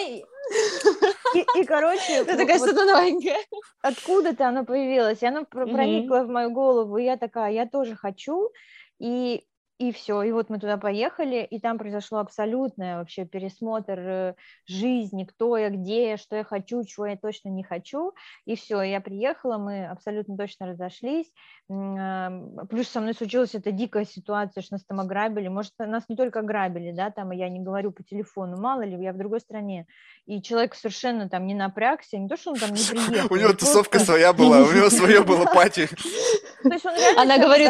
и- 1.34 1.46
И, 1.60 1.64
короче, 1.64 2.12
это 2.14 2.36
такая 2.36 2.58
вот 2.58 2.68
что-то 2.68 2.84
новенькое. 2.84 3.36
откуда-то 3.82 4.48
оно 4.48 4.64
появилось, 4.64 5.22
и 5.22 5.26
оно 5.26 5.44
проникло 5.44 6.24
в 6.24 6.28
мою 6.28 6.50
голову, 6.50 6.96
и 6.98 7.04
я 7.04 7.16
такая, 7.16 7.52
я 7.52 7.66
тоже 7.66 7.96
хочу, 7.96 8.50
и, 8.98 9.44
и 9.80 9.92
все, 9.92 10.22
и 10.22 10.30
вот 10.30 10.50
мы 10.50 10.58
туда 10.58 10.76
поехали, 10.76 11.42
и 11.42 11.58
там 11.58 11.78
произошло 11.78 12.18
абсолютное 12.18 12.98
вообще 12.98 13.24
пересмотр 13.24 13.98
э, 13.98 14.34
жизни, 14.66 15.24
кто 15.24 15.56
я, 15.56 15.70
где 15.70 16.10
я, 16.10 16.16
что 16.18 16.36
я 16.36 16.44
хочу, 16.44 16.84
чего 16.84 17.06
я 17.06 17.16
точно 17.16 17.48
не 17.48 17.64
хочу, 17.64 18.12
и 18.44 18.56
все, 18.56 18.82
я 18.82 19.00
приехала, 19.00 19.56
мы 19.56 19.86
абсолютно 19.86 20.36
точно 20.36 20.66
разошлись, 20.66 21.32
а, 21.70 22.30
плюс 22.68 22.88
со 22.88 23.00
мной 23.00 23.14
случилась 23.14 23.54
эта 23.54 23.72
дикая 23.72 24.04
ситуация, 24.04 24.60
что 24.60 24.74
нас 24.74 24.84
там 24.84 25.00
ограбили, 25.00 25.48
может, 25.48 25.72
нас 25.78 26.04
не 26.10 26.16
только 26.16 26.40
ограбили, 26.40 26.92
да, 26.92 27.10
там, 27.10 27.30
я 27.30 27.48
не 27.48 27.60
говорю 27.60 27.90
по 27.90 28.02
телефону, 28.02 28.60
мало 28.60 28.82
ли, 28.82 29.02
я 29.02 29.14
в 29.14 29.16
другой 29.16 29.40
стране, 29.40 29.86
и 30.26 30.42
человек 30.42 30.74
совершенно 30.74 31.30
там 31.30 31.46
не 31.46 31.54
напрягся, 31.54 32.18
не 32.18 32.28
то, 32.28 32.36
что 32.36 32.50
он 32.50 32.58
там 32.58 32.74
не 32.74 32.82
приехал, 32.82 33.34
У 33.34 33.38
него 33.38 33.48
он 33.48 33.56
тусовка 33.56 33.98
своя 33.98 34.34
была, 34.34 34.58
у 34.58 34.72
него 34.72 34.90
свое 34.90 35.22
было 35.22 35.46
пати. 35.54 35.88
то 36.62 36.68
есть 36.68 36.84
он 36.84 36.94
реально 36.94 37.22
Она 37.22 37.38
говорит. 37.38 37.68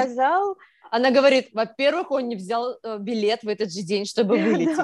Она 0.90 1.10
говорит, 1.10 1.48
во-первых, 1.52 2.10
он 2.10 2.28
не 2.28 2.36
взял 2.36 2.76
э, 2.82 2.98
билет 2.98 3.42
в 3.42 3.48
этот 3.48 3.72
же 3.72 3.82
день, 3.82 4.04
чтобы 4.06 4.36
вылететь. 4.42 4.76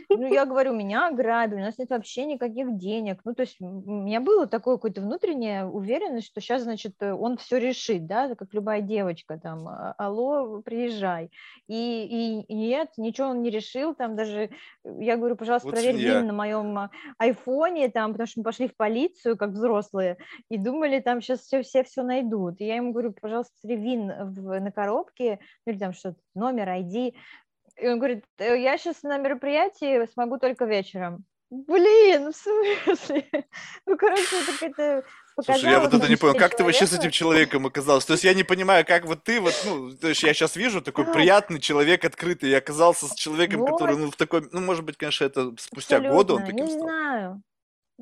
Ну, 0.12 0.26
я 0.26 0.44
говорю, 0.44 0.74
меня 0.74 1.06
ограбили, 1.06 1.60
у 1.60 1.64
нас 1.64 1.78
нет 1.78 1.88
вообще 1.90 2.26
никаких 2.26 2.76
денег. 2.76 3.20
Ну, 3.24 3.32
то 3.32 3.42
есть 3.42 3.56
у 3.60 3.64
меня 3.66 4.20
было 4.20 4.46
такое 4.46 4.74
какое-то 4.76 5.00
внутренняя 5.00 5.64
уверенность, 5.64 6.26
что 6.26 6.40
сейчас, 6.42 6.62
значит, 6.64 6.94
э, 7.00 7.12
он 7.14 7.38
все 7.38 7.56
решит, 7.58 8.06
да, 8.06 8.34
как 8.34 8.52
любая 8.52 8.82
девочка, 8.82 9.38
там, 9.42 9.66
«А- 9.68 9.94
алло, 9.96 10.60
приезжай. 10.62 11.30
И, 11.68 12.44
и 12.46 12.54
нет, 12.54 12.90
ничего 12.98 13.28
он 13.28 13.40
не 13.40 13.48
решил, 13.50 13.94
там 13.94 14.14
даже, 14.16 14.50
э, 14.84 14.96
я 15.00 15.16
говорю, 15.16 15.36
пожалуйста, 15.36 15.68
Вот 15.68 15.74
проверь. 15.76 15.96
ВИН 15.96 16.26
на 16.26 16.32
моем 16.34 16.76
а, 16.76 16.90
айфоне, 17.16 17.88
там, 17.88 18.12
потому 18.12 18.26
что 18.26 18.40
мы 18.40 18.44
пошли 18.44 18.68
в 18.68 18.76
полицию, 18.76 19.36
как 19.38 19.50
взрослые, 19.50 20.18
и 20.50 20.58
думали, 20.58 20.98
там 20.98 21.22
сейчас 21.22 21.40
все, 21.40 21.62
все 21.62 21.82
все 21.84 22.02
найдут. 22.02 22.60
И 22.60 22.66
я 22.66 22.76
ему 22.76 22.92
говорю, 22.92 23.12
пожалуйста, 23.18 23.54
ВИН 23.62 24.12
в- 24.34 24.60
на 24.60 24.72
коробке, 24.72 25.29
ну, 25.66 25.72
или 25.72 25.78
там 25.78 25.92
что-то, 25.92 26.18
номер, 26.34 26.68
ID. 26.68 27.14
И 27.76 27.88
он 27.88 27.98
говорит, 27.98 28.24
«Э, 28.38 28.60
я 28.60 28.76
сейчас 28.78 29.02
на 29.02 29.18
мероприятии 29.18 30.06
смогу 30.12 30.38
только 30.38 30.64
вечером. 30.64 31.24
Блин, 31.50 32.32
в 32.32 32.36
смысле? 32.36 33.26
Ну, 33.86 33.96
короче, 33.96 34.22
это 34.42 34.52
какая-то 34.52 35.04
Слушай, 35.42 35.70
я 35.70 35.80
вот 35.80 35.94
это 35.94 36.08
не 36.08 36.16
понял, 36.16 36.34
как 36.34 36.54
ты 36.56 36.62
вообще 36.64 36.86
с 36.86 36.90
человека. 36.90 37.02
этим 37.06 37.10
человеком 37.12 37.66
оказался? 37.66 38.06
То 38.08 38.12
есть 38.12 38.24
я 38.24 38.34
не 38.34 38.44
понимаю, 38.44 38.84
как 38.84 39.06
вот 39.06 39.24
ты 39.24 39.40
вот, 39.40 39.54
ну, 39.64 39.90
то 39.96 40.08
есть 40.08 40.22
я 40.22 40.34
сейчас 40.34 40.54
вижу 40.54 40.82
такой 40.82 41.06
Да. 41.06 41.12
приятный 41.12 41.58
человек, 41.58 42.04
открытый, 42.04 42.50
и 42.50 42.54
оказался 42.54 43.06
с 43.06 43.14
человеком, 43.14 43.60
Вот. 43.60 43.70
который, 43.72 43.96
ну, 43.96 44.10
в 44.10 44.16
такой, 44.16 44.46
ну, 44.52 44.60
может 44.60 44.84
быть, 44.84 44.96
конечно, 44.98 45.24
это 45.24 45.52
спустя 45.58 45.98
годы 46.00 46.34
он 46.34 46.42
Абсолютно. 46.42 46.46
таким 46.46 46.64
Не 46.66 46.70
стал. 46.72 46.82
знаю. 46.82 47.42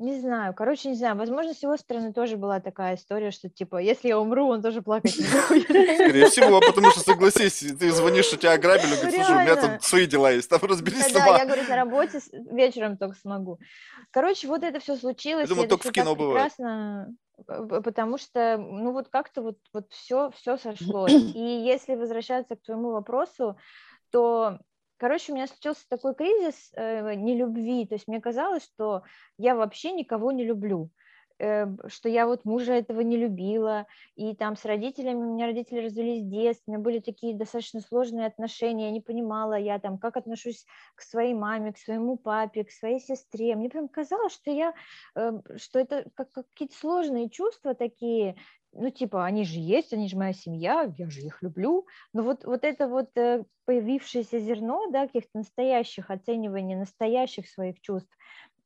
Не 0.01 0.17
знаю, 0.21 0.53
короче, 0.53 0.87
не 0.89 0.95
знаю. 0.95 1.17
Возможно, 1.17 1.53
с 1.53 1.61
его 1.61 1.75
стороны 1.75 2.13
тоже 2.13 2.37
была 2.37 2.61
такая 2.61 2.95
история, 2.95 3.31
что 3.31 3.49
типа, 3.49 3.77
если 3.81 4.07
я 4.07 4.17
умру, 4.17 4.47
он 4.47 4.61
тоже 4.61 4.81
плакать 4.81 5.17
не 5.17 5.25
будет. 5.25 5.65
Скорее 5.67 6.25
всего, 6.29 6.61
потому 6.61 6.89
что, 6.91 7.01
согласись, 7.01 7.59
ты 7.77 7.91
звонишь, 7.91 8.25
что 8.25 8.37
тебя 8.37 8.53
ограбили, 8.53 8.95
говорит, 8.95 9.13
слушай, 9.13 9.35
у 9.35 9.41
меня 9.41 9.55
тут 9.57 9.83
свои 9.83 10.05
дела 10.07 10.31
есть, 10.31 10.49
там 10.49 10.59
разберись 10.63 11.11
Да, 11.11 11.19
сама. 11.19 11.37
я 11.37 11.45
говорю, 11.45 11.63
на 11.67 11.75
работе 11.75 12.19
вечером 12.31 12.97
только 12.97 13.17
смогу. 13.17 13.59
Короче, 14.11 14.47
вот 14.47 14.63
это 14.63 14.79
все 14.79 14.95
случилось. 14.95 15.47
и 15.47 15.49
думаю, 15.49 15.67
только 15.67 15.89
в 15.89 15.91
кино 15.91 16.15
бывает. 16.15 16.53
прекрасно, 16.53 17.13
п- 17.45 17.81
потому 17.81 18.17
что, 18.17 18.57
ну 18.57 18.93
вот 18.93 19.09
как-то 19.09 19.41
вот, 19.41 19.57
вот 19.73 19.91
все, 19.91 20.31
все 20.31 20.55
сошлось. 20.55 21.11
И 21.35 21.39
если 21.41 21.95
возвращаться 21.95 22.55
к 22.55 22.61
твоему 22.61 22.91
вопросу, 22.91 23.57
то, 24.11 24.59
короче, 24.99 25.31
у 25.31 25.35
меня 25.35 25.47
случился 25.47 25.87
такой 25.89 26.13
кризис 26.13 26.71
э, 26.75 27.15
нелюбви. 27.15 27.87
То 27.87 27.95
есть 27.95 28.07
мне 28.07 28.21
казалось, 28.21 28.63
что 28.63 29.03
я 29.37 29.55
вообще 29.55 29.91
никого 29.93 30.31
не 30.31 30.45
люблю. 30.45 30.91
Э, 31.39 31.67
что 31.87 32.09
я 32.09 32.27
вот 32.27 32.43
мужа 32.43 32.73
этого 32.73 32.99
не 32.99 33.15
любила, 33.15 33.87
и 34.15 34.35
там 34.35 34.57
с 34.57 34.65
родителями, 34.65 35.23
у 35.23 35.33
меня 35.35 35.45
родители 35.45 35.79
развелись 35.79 36.23
в 36.23 36.29
детстве, 36.29 36.63
у 36.67 36.71
меня 36.71 36.83
были 36.83 36.99
такие 36.99 37.33
достаточно 37.33 37.79
сложные 37.79 38.27
отношения, 38.27 38.87
я 38.87 38.91
не 38.91 38.99
понимала, 38.99 39.53
я 39.53 39.79
там, 39.79 39.97
как 39.97 40.17
отношусь 40.17 40.65
к 40.95 41.01
своей 41.01 41.33
маме, 41.33 41.71
к 41.71 41.77
своему 41.77 42.17
папе, 42.17 42.65
к 42.65 42.71
своей 42.71 42.99
сестре, 42.99 43.55
мне 43.55 43.69
прям 43.69 43.87
казалось, 43.87 44.33
что 44.33 44.51
я, 44.51 44.73
э, 45.15 45.31
что 45.55 45.79
это 45.79 46.09
как, 46.13 46.29
как 46.31 46.45
какие-то 46.49 46.75
сложные 46.75 47.29
чувства 47.29 47.73
такие, 47.73 48.35
ну, 48.73 48.89
типа, 48.89 49.25
они 49.25 49.45
же 49.45 49.59
есть, 49.59 49.93
они 49.93 50.07
же 50.07 50.17
моя 50.17 50.33
семья, 50.33 50.91
я 50.97 51.09
же 51.09 51.21
их 51.21 51.41
люблю, 51.41 51.85
но 52.13 52.23
вот, 52.23 52.45
вот 52.45 52.63
это 52.63 52.87
вот 52.87 53.09
э, 53.17 53.43
появившееся 53.65 54.39
зерно, 54.39 54.89
да, 54.91 55.07
каких-то 55.07 55.39
настоящих 55.39 56.09
оцениваний, 56.11 56.75
настоящих 56.75 57.47
своих 57.47 57.81
чувств, 57.81 58.09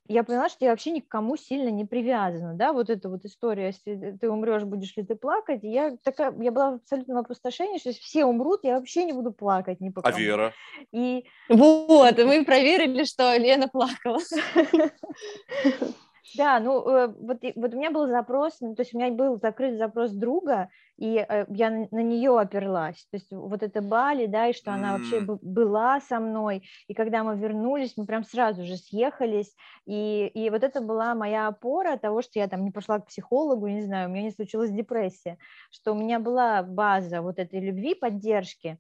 я 0.10 0.24
поняла, 0.24 0.50
что 0.50 0.66
я 0.66 0.72
вообще 0.72 0.92
ни 0.92 1.00
к 1.00 1.08
кому 1.08 1.38
сильно 1.38 1.70
не 1.70 1.86
привязана, 1.86 2.54
да, 2.56 2.74
вот 2.74 2.90
эта 2.90 3.10
вот 3.10 3.24
история, 3.24 3.68
если 3.68 4.18
ты 4.20 4.30
умрешь, 4.30 4.64
будешь 4.64 4.96
ли 4.98 5.04
ты 5.04 5.16
плакать, 5.16 5.62
я 5.64 5.96
такая, 6.04 6.34
я 6.42 6.52
была 6.52 6.72
в 6.72 6.76
абсолютном 6.76 7.18
опустошении, 7.18 7.78
что 7.78 7.90
если 7.90 8.02
все 8.02 8.26
умрут, 8.26 8.62
я 8.64 8.78
вообще 8.78 9.06
не 9.06 9.14
буду 9.14 9.32
плакать 9.32 9.80
ни 9.80 9.90
по 9.90 10.02
А 10.02 10.12
кому. 10.12 10.18
Вера? 10.18 10.54
И 10.92 11.26
Вот, 11.48 12.20
и 12.20 12.24
мы 12.26 12.44
проверили, 12.44 13.06
что 13.06 13.36
Лена 13.38 13.70
плакала. 13.70 14.20
Да, 16.32 16.60
ну 16.60 16.88
э, 16.88 17.08
вот, 17.08 17.44
вот 17.56 17.74
у 17.74 17.78
меня 17.78 17.92
был 17.92 18.08
запрос, 18.08 18.60
ну, 18.62 18.74
то 18.76 18.82
есть 18.82 18.94
у 18.96 18.98
меня 18.98 19.12
был 19.12 19.40
закрыт 19.40 19.78
запрос 19.78 20.12
друга, 20.12 20.70
и 20.98 21.18
э, 21.18 21.46
я 21.50 21.70
на, 21.70 22.02
нее 22.02 22.40
оперлась. 22.40 23.06
То 23.12 23.18
есть 23.18 23.32
вот 23.32 23.62
это 23.62 23.82
Бали, 23.82 24.26
да, 24.26 24.48
и 24.48 24.54
что 24.54 24.72
она 24.74 24.94
вообще 24.94 25.20
была 25.22 26.00
со 26.00 26.20
мной, 26.20 26.64
и 26.88 26.94
когда 26.94 27.24
мы 27.24 27.38
вернулись, 27.38 27.98
мы 27.98 28.06
прям 28.06 28.24
сразу 28.24 28.64
же 28.64 28.78
съехались, 28.78 29.54
и, 29.86 30.28
и 30.28 30.50
вот 30.50 30.64
это 30.64 30.82
была 30.82 31.14
моя 31.14 31.48
опора 31.48 31.98
того, 31.98 32.22
что 32.22 32.40
я 32.40 32.48
там 32.48 32.64
не 32.64 32.72
пошла 32.72 33.00
к 33.00 33.08
психологу, 33.08 33.68
не 33.68 33.82
знаю, 33.82 34.10
у 34.10 34.12
меня 34.12 34.24
не 34.24 34.32
случилась 34.32 34.72
депрессия, 34.72 35.38
что 35.72 35.92
у 35.92 35.96
меня 35.96 36.20
была 36.20 36.64
база 36.64 37.22
вот 37.22 37.38
этой 37.38 37.60
любви, 37.60 37.94
поддержки, 37.96 38.80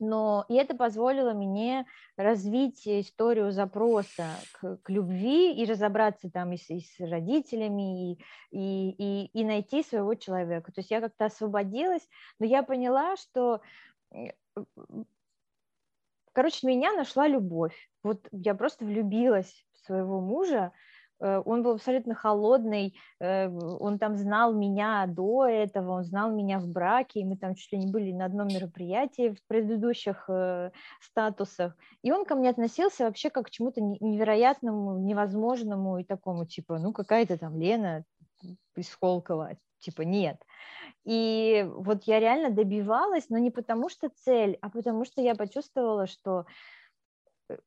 но 0.00 0.44
и 0.48 0.54
это 0.54 0.74
позволило 0.74 1.32
мне 1.32 1.86
развить 2.16 2.86
историю 2.88 3.52
запроса 3.52 4.30
к, 4.52 4.78
к 4.78 4.90
любви 4.90 5.54
и 5.54 5.64
разобраться 5.64 6.30
там 6.30 6.52
и 6.52 6.56
с, 6.56 6.70
и 6.70 6.80
с 6.80 6.98
родителями, 6.98 8.12
и, 8.12 8.24
и, 8.50 8.90
и, 8.90 9.30
и 9.32 9.44
найти 9.44 9.82
своего 9.82 10.14
человека. 10.14 10.72
То 10.72 10.80
есть 10.80 10.90
я 10.90 11.00
как-то 11.00 11.26
освободилась, 11.26 12.08
но 12.38 12.46
я 12.46 12.62
поняла, 12.62 13.16
что 13.16 13.60
короче, 16.32 16.66
меня 16.66 16.92
нашла 16.92 17.28
любовь. 17.28 17.90
Вот 18.02 18.26
я 18.32 18.54
просто 18.54 18.84
влюбилась 18.84 19.66
в 19.72 19.86
своего 19.86 20.20
мужа, 20.20 20.72
он 21.20 21.62
был 21.62 21.72
абсолютно 21.72 22.14
холодный, 22.14 22.98
э, 23.20 23.48
он 23.48 23.98
там 23.98 24.16
знал 24.16 24.54
меня 24.54 25.06
до 25.06 25.46
этого, 25.46 25.92
он 25.92 26.04
знал 26.04 26.30
меня 26.30 26.58
в 26.58 26.66
браке, 26.66 27.20
и 27.20 27.24
мы 27.24 27.36
там 27.36 27.54
чуть 27.54 27.72
ли 27.72 27.78
не 27.78 27.90
были 27.90 28.12
на 28.12 28.24
одном 28.24 28.48
мероприятии 28.48 29.30
в 29.30 29.46
предыдущих 29.46 30.24
э, 30.28 30.70
статусах, 31.00 31.76
и 32.02 32.10
он 32.10 32.24
ко 32.24 32.34
мне 32.34 32.50
относился 32.50 33.04
вообще 33.04 33.30
как 33.30 33.46
к 33.46 33.50
чему-то 33.50 33.80
невероятному, 33.80 34.98
невозможному 34.98 35.98
и 35.98 36.04
такому, 36.04 36.46
типа, 36.46 36.78
ну 36.78 36.92
какая-то 36.92 37.38
там 37.38 37.58
Лена 37.58 38.04
из 38.76 38.94
Холкова, 38.94 39.56
типа, 39.80 40.02
нет. 40.02 40.40
И 41.04 41.66
вот 41.68 42.04
я 42.04 42.20
реально 42.20 42.50
добивалась, 42.50 43.28
но 43.28 43.38
не 43.38 43.50
потому 43.50 43.88
что 43.88 44.10
цель, 44.24 44.58
а 44.60 44.70
потому 44.70 45.04
что 45.04 45.22
я 45.22 45.34
почувствовала, 45.34 46.06
что 46.06 46.44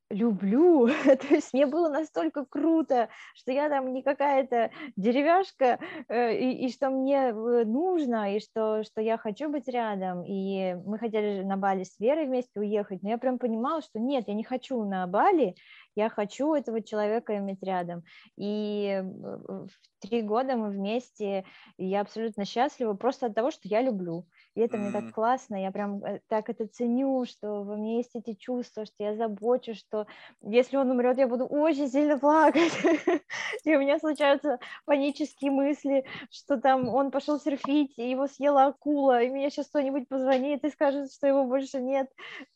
люблю, 0.10 0.88
то 1.06 1.28
есть 1.34 1.54
мне 1.54 1.66
было 1.66 1.90
настолько 1.90 2.46
круто, 2.46 3.10
что 3.36 3.52
я 3.52 3.70
там 3.70 3.94
не 3.94 4.04
какая-то 4.04 4.72
деревяшка, 4.96 5.80
э, 6.08 6.36
и, 6.36 6.66
и 6.66 6.72
что 6.72 6.90
мне 6.90 7.30
э, 7.30 7.64
нужно, 7.66 8.36
и 8.36 8.40
что, 8.40 8.84
что 8.84 9.02
я 9.02 9.18
хочу 9.18 9.50
быть 9.50 9.68
рядом, 9.68 10.24
и 10.24 10.76
мы 10.86 11.00
хотели 11.00 11.44
на 11.44 11.58
Бали 11.58 11.84
с 11.84 12.00
Верой 12.00 12.26
вместе 12.26 12.60
уехать, 12.60 13.04
но 13.04 13.10
я 13.10 13.18
прям 13.18 13.40
понимала, 13.40 13.82
что 13.82 14.00
нет, 14.00 14.26
я 14.28 14.34
не 14.34 14.44
хочу 14.44 14.84
на 14.84 15.08
Бали, 15.08 15.56
я 15.95 16.10
хочу 16.10 16.53
этого 16.53 16.82
человека 16.82 17.38
иметь 17.38 17.61
рядом, 17.64 18.03
и 18.38 19.02
в 19.03 19.70
три 19.99 20.22
года 20.22 20.56
мы 20.56 20.70
вместе, 20.70 21.45
и 21.78 21.86
я 21.86 22.02
абсолютно 22.02 22.45
счастлива 22.45 22.94
просто 22.94 23.28
от 23.28 23.36
того, 23.36 23.52
что 23.52 23.68
я 23.68 23.82
люблю, 23.82 24.26
и 24.56 24.61
это 24.61 24.78
mm-hmm. 24.78 24.80
мне 24.80 24.91
так 24.91 25.14
классно, 25.14 25.56
я 25.61 25.72
прям 25.72 26.03
э, 26.03 26.20
так 26.28 26.49
это 26.49 26.68
ценю, 26.68 27.26
что 27.26 27.64
во 27.64 27.76
мне 27.76 27.98
есть 27.98 28.15
эти 28.15 28.34
чувства, 28.34 28.86
что 28.86 29.03
я 29.03 29.15
забочусь, 29.15 29.80
что 29.80 30.06
если 30.41 30.78
он 30.78 30.91
умрет, 30.91 31.18
я 31.18 31.28
буду 31.28 31.45
очень 31.45 31.90
сильно 31.90 32.18
плакать. 32.18 32.72
И 33.64 33.76
у 33.76 33.80
меня 33.80 33.99
случаются 33.99 34.60
панические 34.86 35.52
мысли, 35.52 36.06
что 36.30 36.57
там 36.57 36.88
он 36.90 37.11
пошел 37.11 37.40
серфить, 37.40 37.98
и 37.98 38.10
его 38.10 38.28
съела 38.28 38.65
акула, 38.65 39.22
и 39.22 39.30
мне 39.30 39.49
сейчас 39.49 39.68
кто-нибудь 39.68 40.07
позвонит 40.07 40.64
и 40.64 40.70
скажет, 40.70 41.11
что 41.14 41.28
его 41.28 41.45
больше 41.45 41.80
нет. 41.80 42.10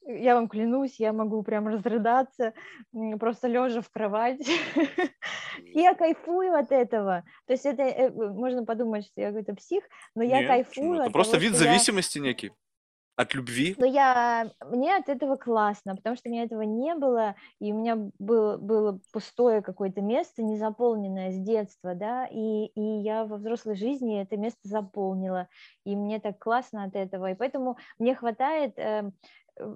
Я 0.05 0.35
вам 0.35 0.49
клянусь, 0.49 0.99
я 0.99 1.13
могу 1.13 1.43
прям 1.43 1.67
разрыдаться, 1.67 2.53
просто 3.27 3.47
лежа 3.47 3.81
в 3.81 3.89
кровати. 3.89 4.45
Я 5.73 5.93
кайфую 5.95 6.55
от 6.55 6.71
этого. 6.71 7.23
То 7.45 7.53
есть 7.53 7.65
это 7.65 7.83
э, 7.83 8.09
можно 8.09 8.63
подумать, 8.63 9.05
что 9.05 9.21
я 9.21 9.27
какой-то 9.27 9.53
псих, 9.55 9.83
но 10.15 10.23
я 10.23 10.47
кайфую. 10.47 11.01
Это 11.01 11.11
просто 11.11 11.37
вид 11.37 11.55
зависимости 11.55 12.19
некий. 12.19 12.51
От 13.17 13.33
любви? 13.33 13.75
Но 13.79 13.85
я, 13.87 14.51
мне 14.63 14.95
от 14.95 15.09
этого 15.09 15.37
классно, 15.37 15.95
потому 15.95 16.15
что 16.15 16.29
у 16.29 16.31
меня 16.31 16.43
этого 16.43 16.61
не 16.61 16.93
было, 16.93 17.35
и 17.59 17.73
у 17.73 17.75
меня 17.75 17.97
было, 18.19 18.57
было 18.57 18.99
пустое 19.11 19.63
какое-то 19.63 20.01
место, 20.01 20.43
незаполненное 20.43 21.31
с 21.31 21.39
детства, 21.39 21.95
да, 21.95 22.27
и, 22.27 22.67
и 22.75 23.01
я 23.01 23.25
во 23.25 23.37
взрослой 23.37 23.75
жизни 23.75 24.21
это 24.21 24.37
место 24.37 24.59
заполнила, 24.63 25.47
и 25.83 25.95
мне 25.95 26.19
так 26.19 26.37
классно 26.37 26.83
от 26.83 26.95
этого, 26.95 27.31
и 27.31 27.35
поэтому 27.35 27.77
мне 27.97 28.13
хватает 28.13 28.77
э, 28.77 29.09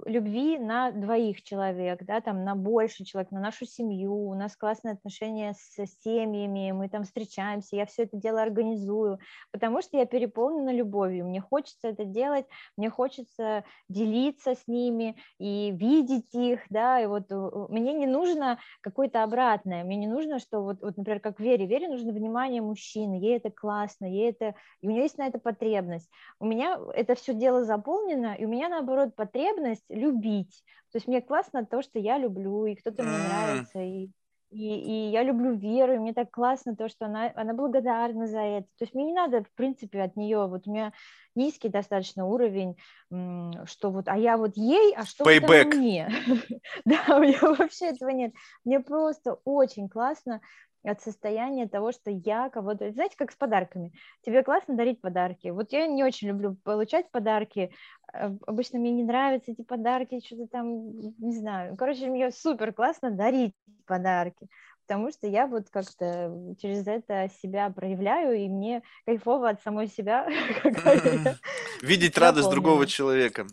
любви 0.06 0.60
на 0.60 0.92
двоих 0.92 1.44
человек, 1.44 2.04
да, 2.04 2.22
там 2.22 2.44
на 2.44 2.56
больше 2.56 3.04
человек, 3.04 3.32
на 3.32 3.40
нашу 3.40 3.66
семью, 3.66 4.14
у 4.14 4.34
нас 4.34 4.56
классные 4.56 4.94
отношения 4.94 5.54
с 5.54 5.86
семьями, 6.04 6.72
мы 6.72 6.90
там 6.90 7.04
встречаемся, 7.04 7.76
я 7.76 7.86
все 7.86 8.04
это 8.04 8.18
дело 8.18 8.42
организую, 8.42 9.20
потому 9.52 9.82
что 9.82 9.98
я 9.98 10.06
переполнена 10.06 10.72
любовью, 10.72 11.26
мне 11.26 11.42
хочется 11.42 11.90
это 11.90 12.06
делать, 12.06 12.46
мне 12.78 12.90
хочется 12.90 13.64
делиться 13.90 14.56
с 14.56 14.68
ними 14.68 15.16
и 15.40 15.72
видеть 15.72 16.34
их, 16.34 16.62
да, 16.70 17.00
и 17.02 17.08
вот 17.08 17.30
мне 17.70 17.94
не 17.94 18.08
нужно 18.08 18.60
какое-то 18.82 19.24
обратное, 19.24 19.84
мне 19.84 19.96
не 19.96 20.08
нужно, 20.08 20.40
что 20.40 20.62
вот, 20.62 20.82
вот 20.82 20.98
например, 20.98 21.20
как 21.20 21.40
Вере, 21.40 21.66
Вере 21.66 21.88
нужно 21.88 22.12
внимание 22.12 22.62
мужчины, 22.62 23.16
ей 23.16 23.38
это 23.38 23.50
классно, 23.50 24.06
ей 24.06 24.30
это, 24.30 24.56
и 24.82 24.88
у 24.88 24.92
нее 24.92 25.04
есть 25.04 25.18
на 25.18 25.28
это 25.28 25.40
потребность, 25.40 26.10
у 26.40 26.46
меня 26.46 26.80
это 26.94 27.16
все 27.16 27.34
дело 27.34 27.64
заполнено, 27.64 28.36
и 28.36 28.46
у 28.46 28.48
меня 28.48 28.70
наоборот 28.70 29.16
потребность 29.16 29.71
потребность 29.72 29.84
любить. 29.90 30.64
То 30.92 30.98
есть 30.98 31.08
мне 31.08 31.22
классно 31.22 31.66
то, 31.66 31.82
что 31.82 32.00
я 32.00 32.18
люблю, 32.18 32.66
и 32.66 32.76
кто-то 32.76 33.04
мне 33.04 33.18
нравится, 33.18 33.80
и, 33.80 34.10
и, 34.50 34.76
и 34.76 35.10
я 35.10 35.24
люблю 35.24 35.54
Веру, 35.54 35.94
и 35.94 36.00
мне 36.00 36.14
так 36.14 36.32
классно 36.32 36.76
то, 36.76 36.90
что 36.90 37.06
она, 37.06 37.32
она 37.36 37.54
благодарна 37.54 38.28
за 38.28 38.40
это. 38.40 38.68
То 38.78 38.84
есть 38.84 38.94
мне 38.94 39.06
не 39.06 39.14
надо, 39.14 39.44
в 39.44 39.52
принципе, 39.54 40.02
от 40.02 40.18
нее, 40.18 40.48
вот 40.48 40.68
у 40.68 40.72
меня 40.72 40.92
низкий 41.34 41.70
достаточно 41.70 42.26
уровень, 42.26 42.76
что 43.10 43.90
вот, 43.90 44.10
а 44.10 44.18
я 44.18 44.36
вот 44.36 44.58
ей, 44.58 44.94
а 44.96 45.06
что 45.06 45.24
Payback. 45.24 45.66
мне? 45.66 46.10
Да, 46.86 47.16
у 47.16 47.22
меня 47.22 47.40
вообще 47.42 47.88
этого 47.88 48.10
нет. 48.10 48.34
Мне 48.66 48.82
просто 48.82 49.40
очень 49.46 49.88
классно 49.88 50.42
от 50.84 51.02
состояния 51.02 51.68
того, 51.68 51.92
что 51.92 52.10
я 52.10 52.50
кого-то... 52.50 52.92
Знаете, 52.92 53.16
как 53.18 53.32
с 53.32 53.36
подарками. 53.36 53.94
Тебе 54.26 54.44
классно 54.44 54.76
дарить 54.76 55.02
подарки. 55.02 55.50
Вот 55.50 55.72
я 55.72 55.88
не 55.88 56.04
очень 56.04 56.30
люблю 56.30 56.56
получать 56.64 57.12
подарки. 57.12 57.72
Э, 58.14 58.32
обычно 58.48 58.80
мне 58.80 58.92
не 58.92 59.04
нравятся 59.04 59.52
эти 59.52 59.64
подарки, 59.64 60.26
что-то 60.26 60.48
там, 60.48 60.92
не 61.20 61.38
знаю. 61.38 61.76
Короче, 61.78 62.08
мне 62.08 62.32
супер 62.32 62.74
классно 62.74 63.12
дарить 63.12 63.54
подарки, 63.86 64.48
потому 64.88 65.12
что 65.12 65.28
я 65.28 65.48
вот 65.48 65.70
как-то 65.70 66.56
через 66.60 66.88
это 66.88 67.30
себя 67.42 67.70
проявляю, 67.70 68.38
и 68.38 68.50
мне 68.50 68.82
кайфово 69.06 69.50
от 69.50 69.62
самой 69.62 69.88
себя. 69.88 70.28
Видеть 71.82 72.18
радость 72.18 72.50
другого 72.50 72.88
человека. 72.88 73.46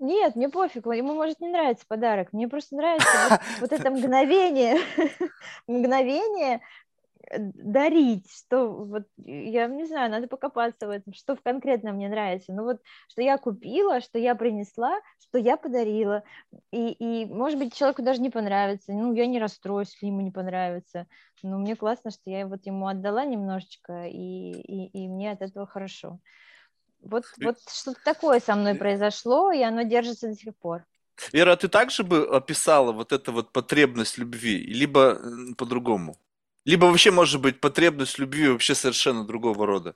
Нет, 0.00 0.34
мне 0.34 0.48
пофиг, 0.48 0.86
ему 0.86 1.14
может 1.14 1.40
не 1.40 1.48
нравиться 1.50 1.84
подарок, 1.86 2.32
мне 2.32 2.48
просто 2.48 2.74
нравится 2.74 3.38
вот, 3.60 3.70
это 3.72 3.90
мгновение, 3.90 4.78
мгновение 5.66 6.62
э, 7.30 7.36
дарить, 7.38 8.26
что 8.32 8.70
вот, 8.70 9.02
я 9.18 9.66
не 9.66 9.84
знаю, 9.84 10.10
надо 10.10 10.26
покопаться 10.26 10.86
в 10.86 10.90
этом, 10.90 11.12
что 11.12 11.36
конкретно 11.36 11.92
мне 11.92 12.08
нравится, 12.08 12.54
ну 12.54 12.64
вот, 12.64 12.80
что 13.08 13.20
я 13.20 13.36
купила, 13.36 14.00
что 14.00 14.18
я 14.18 14.34
принесла, 14.34 14.98
что 15.18 15.36
я 15.36 15.58
подарила, 15.58 16.22
и, 16.72 16.92
и 16.92 17.26
может 17.26 17.58
быть, 17.58 17.74
человеку 17.74 18.00
даже 18.00 18.22
не 18.22 18.30
понравится, 18.30 18.92
ну, 18.92 19.12
я 19.12 19.26
не 19.26 19.38
расстроюсь, 19.38 19.92
если 19.92 20.06
ему 20.06 20.22
не 20.22 20.30
понравится, 20.30 21.08
но 21.42 21.58
мне 21.58 21.76
классно, 21.76 22.10
что 22.10 22.30
я 22.30 22.46
вот 22.46 22.64
ему 22.64 22.86
отдала 22.86 23.26
немножечко, 23.26 24.06
и, 24.06 24.52
и, 24.52 24.86
и 24.86 25.08
мне 25.08 25.30
от 25.32 25.42
этого 25.42 25.66
хорошо. 25.66 26.20
Вот, 27.02 27.24
вот 27.42 27.56
что-то 27.68 27.98
такое 28.04 28.40
со 28.40 28.54
мной 28.54 28.74
произошло, 28.74 29.52
и 29.52 29.62
оно 29.62 29.82
держится 29.82 30.28
до 30.28 30.34
сих 30.34 30.56
пор. 30.56 30.84
Вера, 31.32 31.52
а 31.52 31.56
ты 31.56 31.68
также 31.68 32.02
бы 32.02 32.26
описала 32.26 32.92
вот 32.92 33.12
эту 33.12 33.32
вот 33.32 33.52
потребность 33.52 34.18
любви, 34.18 34.58
либо 34.58 35.18
по-другому? 35.56 36.16
Либо 36.64 36.86
вообще, 36.86 37.10
может 37.10 37.40
быть, 37.40 37.60
потребность 37.60 38.18
любви 38.18 38.48
вообще 38.48 38.74
совершенно 38.74 39.24
другого 39.24 39.66
рода? 39.66 39.94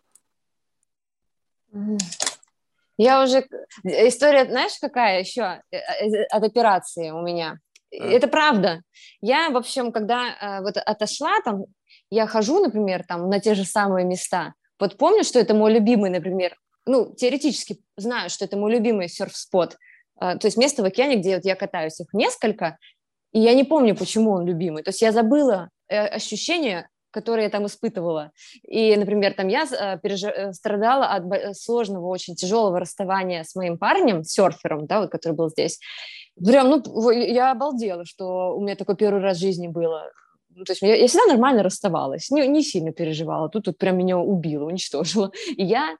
Я 2.97 3.22
уже... 3.22 3.47
История, 3.82 4.44
знаешь, 4.44 4.78
какая 4.81 5.20
еще 5.20 5.62
э, 5.70 5.76
э, 5.76 6.24
от 6.31 6.44
операции 6.44 7.10
у 7.10 7.22
меня? 7.22 7.59
А? 7.93 7.97
Это 7.97 8.28
правда. 8.28 8.82
Я, 9.20 9.51
в 9.51 9.56
общем, 9.56 9.90
когда 9.90 10.28
э, 10.28 10.62
вот 10.62 10.76
отошла, 10.76 11.40
там, 11.44 11.64
я 12.10 12.26
хожу, 12.26 12.60
например, 12.60 13.05
там, 13.05 13.28
на 13.28 13.40
те 13.40 13.55
же 13.55 13.64
самые 13.64 14.06
места. 14.06 14.55
Вот 14.78 14.97
помню, 14.97 15.24
что 15.24 15.40
это 15.40 15.55
мой 15.55 15.72
любимый, 15.72 16.10
например, 16.10 16.56
ну, 16.86 17.15
теоретически 17.15 17.81
знаю, 17.97 18.31
что 18.31 18.44
это 18.44 18.56
мой 18.56 18.73
любимый 18.73 19.09
серф-спот, 19.09 19.77
а, 20.16 20.36
то 20.36 20.47
есть 20.47 20.56
место 20.56 20.82
в 20.82 20.86
океане, 20.86 21.16
где 21.16 21.36
вот 21.36 21.44
я 21.44 21.56
катаюсь, 21.56 22.01
их 22.01 22.12
несколько, 22.12 22.78
и 23.32 23.40
я 23.40 23.55
не 23.55 23.65
помню, 23.65 23.97
почему 23.97 24.31
он 24.31 24.47
любимый. 24.47 24.82
То 24.82 24.90
есть 24.90 25.02
я 25.02 25.11
забыла 25.11 25.70
э, 25.89 25.98
ощущения, 26.06 26.89
которые 27.11 27.44
я 27.44 27.51
там 27.51 27.66
испытывала. 27.66 28.31
И, 28.62 28.94
например, 28.97 29.35
там 29.35 29.48
я 29.48 29.65
э, 29.65 29.98
переж... 30.01 30.23
Э, 30.24 30.52
страдала 30.52 31.06
от 31.06 31.56
сложного, 31.56 32.06
очень 32.06 32.36
тяжелого 32.36 32.78
расставания 32.78 33.43
с 33.43 33.56
моим 33.56 33.77
парнем, 33.77 34.23
серфером, 34.23 34.86
да, 34.86 35.01
вот, 35.01 35.11
который 35.11 35.32
был 35.32 35.48
здесь. 35.48 35.81
Прям, 36.36 36.70
ну, 36.70 37.11
я 37.11 37.51
обалдела, 37.51 38.05
что 38.05 38.56
у 38.56 38.61
меня 38.61 38.77
такой 38.77 38.97
первый 38.97 39.20
раз 39.20 39.39
в 39.39 39.40
жизни 39.40 39.66
было. 39.66 40.11
Ну, 40.51 40.65
то 40.65 40.73
есть 40.73 40.82
я, 40.82 40.94
я 40.94 41.09
всегда 41.09 41.27
нормально 41.27 41.65
расставалась, 41.65 42.31
не, 42.31 42.47
не 42.47 42.62
сильно 42.62 42.93
переживала. 42.93 43.48
Тут, 43.48 43.65
тут 43.65 43.78
прям 43.78 43.98
меня 43.98 44.16
убило, 44.19 44.65
уничтожило. 44.65 45.32
И 45.56 45.65
я 45.65 45.97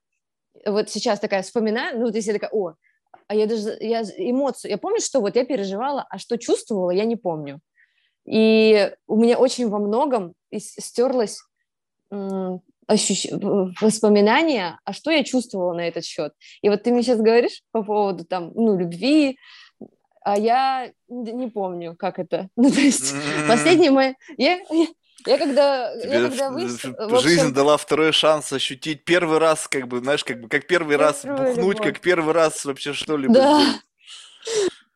вот 0.67 0.91
сейчас 0.91 1.21
такая 1.21 1.43
вспоминаю, 1.43 1.99
ну 1.99 2.07
вот 2.07 2.15
если 2.15 2.33
такая, 2.33 2.51
о, 2.51 2.75
а 3.27 3.35
я 3.35 3.47
даже, 3.47 3.77
я 3.81 4.03
эмоцию, 4.03 4.71
я 4.71 4.79
помню, 4.79 5.01
что 5.01 5.21
вот 5.21 5.37
я 5.37 5.45
переживала, 5.45 6.07
а 6.09 6.19
что 6.19 6.37
чувствовала, 6.37 6.91
я 6.91 7.05
не 7.05 7.17
помню. 7.17 7.61
И 8.27 8.91
у 9.07 9.17
меня 9.17 9.39
очень 9.39 9.69
во 9.69 9.79
многом 9.79 10.35
стерлось 10.53 11.41
ощущ... 12.87 13.27
воспоминания, 13.81 14.79
а 14.85 14.93
что 14.93 15.11
я 15.11 15.25
чувствовала 15.25 15.75
на 15.75 15.89
этот 15.89 16.05
счет. 16.05 16.33
И 16.63 16.69
вот 16.69 16.83
ты 16.83 16.93
мне 16.93 17.03
сейчас 17.03 17.21
говоришь 17.21 17.63
по 17.73 17.83
поводу 17.83 18.25
там, 18.25 18.53
ну, 18.55 18.79
любви, 18.79 19.39
а 20.23 20.39
я 20.39 20.91
не 21.09 21.49
помню, 21.49 21.97
как 21.97 22.19
это. 22.19 22.49
Ну, 22.57 22.71
то 22.71 22.81
есть, 22.81 23.15
последний 23.47 23.91
мой... 23.91 24.17
Я, 24.39 24.61
я 24.71 24.87
когда, 25.23 25.97
Тебе 26.01 26.13
я 26.13 26.29
когда 26.29 26.51
выс... 26.51 26.83
Жизнь 27.23 27.41
общем... 27.41 27.55
дала 27.55 27.77
второй 27.77 28.13
шанс 28.13 28.53
ощутить 28.53 29.05
первый 29.05 29.39
раз, 29.39 29.69
как 29.69 29.89
бы, 29.89 30.01
знаешь, 30.01 30.25
как 30.25 30.41
бы, 30.41 30.49
как 30.49 30.67
первый 30.67 30.97
раз 30.97 31.25
бухнуть, 31.25 31.57
любовь. 31.57 31.83
как 31.83 32.01
первый 32.01 32.35
раз 32.35 32.65
вообще 32.65 32.93
что-либо. 32.93 33.35
Да. 33.35 33.63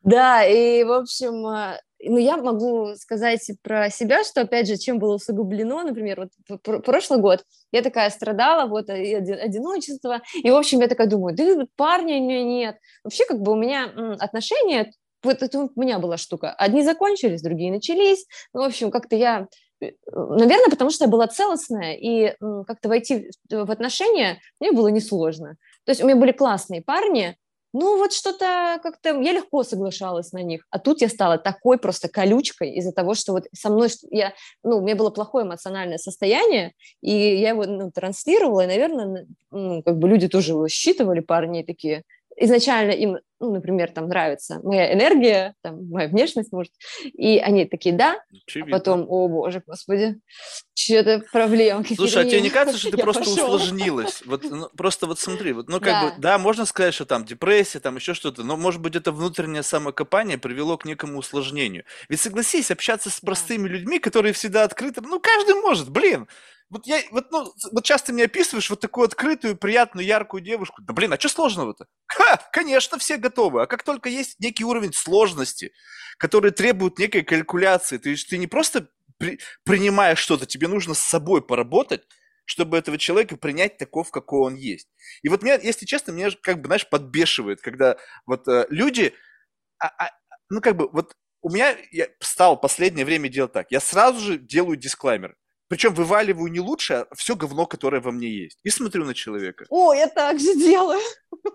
Да, 0.02 0.44
и, 0.44 0.84
в 0.84 0.92
общем, 0.92 1.46
э, 1.48 1.80
ну, 2.04 2.18
я 2.18 2.36
могу 2.36 2.94
сказать 2.94 3.50
про 3.62 3.90
себя, 3.90 4.22
что, 4.24 4.42
опять 4.42 4.68
же, 4.68 4.76
чем 4.76 4.98
было 4.98 5.16
усугублено, 5.16 5.82
например, 5.82 6.28
вот 6.46 6.62
прошлый 6.84 7.20
год 7.20 7.44
я 7.72 7.82
такая 7.82 8.08
страдала, 8.10 8.68
вот, 8.68 8.88
одиночество, 8.88 10.22
и, 10.34 10.50
в 10.50 10.54
общем, 10.54 10.80
я 10.80 10.88
такая 10.88 11.08
думаю, 11.08 11.34
да 11.34 11.66
парня 11.76 12.16
у 12.16 12.20
меня 12.20 12.44
нет. 12.44 12.78
Вообще, 13.02 13.24
как 13.26 13.40
бы 13.40 13.52
у 13.52 13.56
меня 13.56 13.92
отношения, 14.20 14.92
вот 15.22 15.42
это 15.42 15.58
у 15.58 15.70
меня 15.80 15.98
была 15.98 16.16
штука, 16.16 16.52
одни 16.52 16.82
закончились, 16.82 17.42
другие 17.42 17.72
начались, 17.72 18.26
ну, 18.52 18.62
в 18.62 18.64
общем, 18.64 18.90
как-то 18.90 19.16
я 19.16 19.48
Наверное, 19.80 20.70
потому 20.70 20.90
что 20.90 21.04
я 21.04 21.10
была 21.10 21.26
целостная, 21.26 21.94
и 21.94 22.34
как-то 22.66 22.88
войти 22.88 23.30
в 23.48 23.70
отношения 23.70 24.40
мне 24.60 24.72
было 24.72 24.88
несложно. 24.88 25.56
То 25.84 25.90
есть 25.90 26.02
у 26.02 26.06
меня 26.06 26.16
были 26.16 26.32
классные 26.32 26.82
парни, 26.82 27.36
ну, 27.74 27.98
вот 27.98 28.14
что-то 28.14 28.80
как-то 28.82 29.20
я 29.20 29.32
легко 29.32 29.62
соглашалась 29.62 30.32
на 30.32 30.42
них. 30.42 30.64
А 30.70 30.78
тут 30.78 31.02
я 31.02 31.08
стала 31.08 31.36
такой 31.36 31.78
просто 31.78 32.08
колючкой 32.08 32.72
из-за 32.72 32.92
того, 32.92 33.14
что 33.14 33.32
вот 33.32 33.46
со 33.54 33.68
мной, 33.68 33.90
я, 34.10 34.32
ну, 34.64 34.78
у 34.78 34.80
меня 34.80 34.96
было 34.96 35.10
плохое 35.10 35.44
эмоциональное 35.44 35.98
состояние, 35.98 36.72
и 37.02 37.12
я 37.12 37.50
его 37.50 37.64
ну, 37.64 37.90
транслировала, 37.90 38.62
и, 38.62 38.66
наверное, 38.66 39.26
ну, 39.50 39.82
как 39.82 39.98
бы 39.98 40.08
люди 40.08 40.28
тоже 40.28 40.52
его 40.52 40.66
считывали, 40.68 41.20
парни 41.20 41.62
такие, 41.62 42.04
изначально 42.40 42.92
им, 42.92 43.18
ну, 43.40 43.52
например, 43.52 43.90
там 43.90 44.08
нравится 44.08 44.60
моя 44.62 44.92
энергия, 44.92 45.54
там, 45.62 45.88
моя 45.88 46.08
внешность, 46.08 46.52
может, 46.52 46.72
и 47.04 47.38
они 47.38 47.66
такие, 47.66 47.94
да, 47.94 48.22
Очевидно. 48.46 48.76
а 48.76 48.78
потом, 48.78 49.06
о 49.08 49.28
боже, 49.28 49.62
господи, 49.66 50.20
что-то 50.74 51.22
проблема. 51.32 51.84
Слушай, 51.94 52.22
а 52.22 52.26
тебе 52.26 52.40
не 52.40 52.50
кажется, 52.50 52.78
что 52.78 52.90
ты 52.90 52.96
просто 53.02 53.24
пошел. 53.24 53.54
усложнилась? 53.54 54.22
Вот, 54.24 54.44
ну, 54.44 54.68
просто 54.76 55.06
вот 55.06 55.18
смотри, 55.18 55.52
вот, 55.52 55.68
ну, 55.68 55.80
как 55.80 55.86
да. 55.86 56.04
бы, 56.04 56.12
да, 56.18 56.38
можно 56.38 56.64
сказать, 56.64 56.94
что 56.94 57.04
там 57.04 57.24
депрессия, 57.24 57.80
там 57.80 57.96
еще 57.96 58.14
что-то, 58.14 58.42
но, 58.42 58.56
может 58.56 58.80
быть, 58.80 58.96
это 58.96 59.12
внутреннее 59.12 59.62
самокопание 59.62 60.38
привело 60.38 60.76
к 60.76 60.84
некому 60.84 61.18
усложнению. 61.18 61.84
Ведь 62.08 62.20
согласись, 62.20 62.70
общаться 62.70 63.10
с 63.10 63.20
простыми 63.20 63.68
людьми, 63.68 63.98
которые 63.98 64.32
всегда 64.32 64.64
открыты, 64.64 65.00
ну, 65.00 65.20
каждый 65.20 65.54
может, 65.54 65.90
блин, 65.90 66.28
вот 66.70 66.86
я, 66.86 67.02
вот, 67.10 67.30
ну, 67.30 67.52
вот 67.72 67.84
часто 67.84 68.12
мне 68.12 68.24
описываешь 68.24 68.68
вот 68.68 68.80
такую 68.80 69.06
открытую, 69.06 69.56
приятную, 69.56 70.06
яркую 70.06 70.42
девушку. 70.42 70.82
Да 70.82 70.92
блин, 70.92 71.12
а 71.12 71.18
что 71.18 71.28
сложного-то? 71.28 71.86
Ха, 72.06 72.38
конечно, 72.52 72.98
все 72.98 73.16
готовы. 73.16 73.62
А 73.62 73.66
как 73.66 73.82
только 73.82 74.08
есть 74.08 74.38
некий 74.38 74.64
уровень 74.64 74.92
сложности, 74.92 75.72
который 76.18 76.50
требует 76.50 76.98
некой 76.98 77.22
калькуляции, 77.22 77.96
то 77.98 78.10
есть 78.10 78.28
ты 78.28 78.36
не 78.36 78.46
просто 78.46 78.88
при, 79.16 79.38
принимаешь 79.64 80.18
что-то, 80.18 80.46
тебе 80.46 80.68
нужно 80.68 80.94
с 80.94 80.98
собой 80.98 81.42
поработать, 81.42 82.02
чтобы 82.44 82.76
этого 82.78 82.98
человека 82.98 83.36
принять 83.36 83.78
таков, 83.78 84.10
какой 84.10 84.40
он 84.40 84.54
есть. 84.54 84.88
И 85.22 85.28
вот 85.28 85.42
меня, 85.42 85.54
если 85.54 85.86
честно, 85.86 86.12
меня 86.12 86.30
как 86.42 86.60
бы, 86.60 86.66
знаешь, 86.66 86.88
подбешивает, 86.88 87.60
когда 87.60 87.96
вот 88.26 88.46
э, 88.48 88.66
люди, 88.70 89.14
а, 89.78 89.88
а, 89.88 90.10
ну 90.50 90.60
как 90.60 90.76
бы 90.76 90.88
вот 90.90 91.14
у 91.42 91.50
меня 91.50 91.76
я 91.92 92.08
стал 92.20 92.60
последнее 92.60 93.04
время 93.04 93.28
делать 93.28 93.52
так, 93.52 93.70
я 93.70 93.80
сразу 93.80 94.20
же 94.20 94.38
делаю 94.38 94.76
дисклаймер. 94.76 95.36
Причем 95.68 95.94
вываливаю 95.94 96.50
не 96.50 96.60
лучше, 96.60 97.06
а 97.10 97.14
все 97.14 97.36
говно, 97.36 97.66
которое 97.66 98.00
во 98.00 98.10
мне 98.10 98.28
есть. 98.28 98.58
И 98.64 98.70
смотрю 98.70 99.04
на 99.04 99.14
человека. 99.14 99.66
О, 99.68 99.92
я 99.94 100.08
так 100.08 100.40
же 100.40 100.54
делаю. 100.54 101.00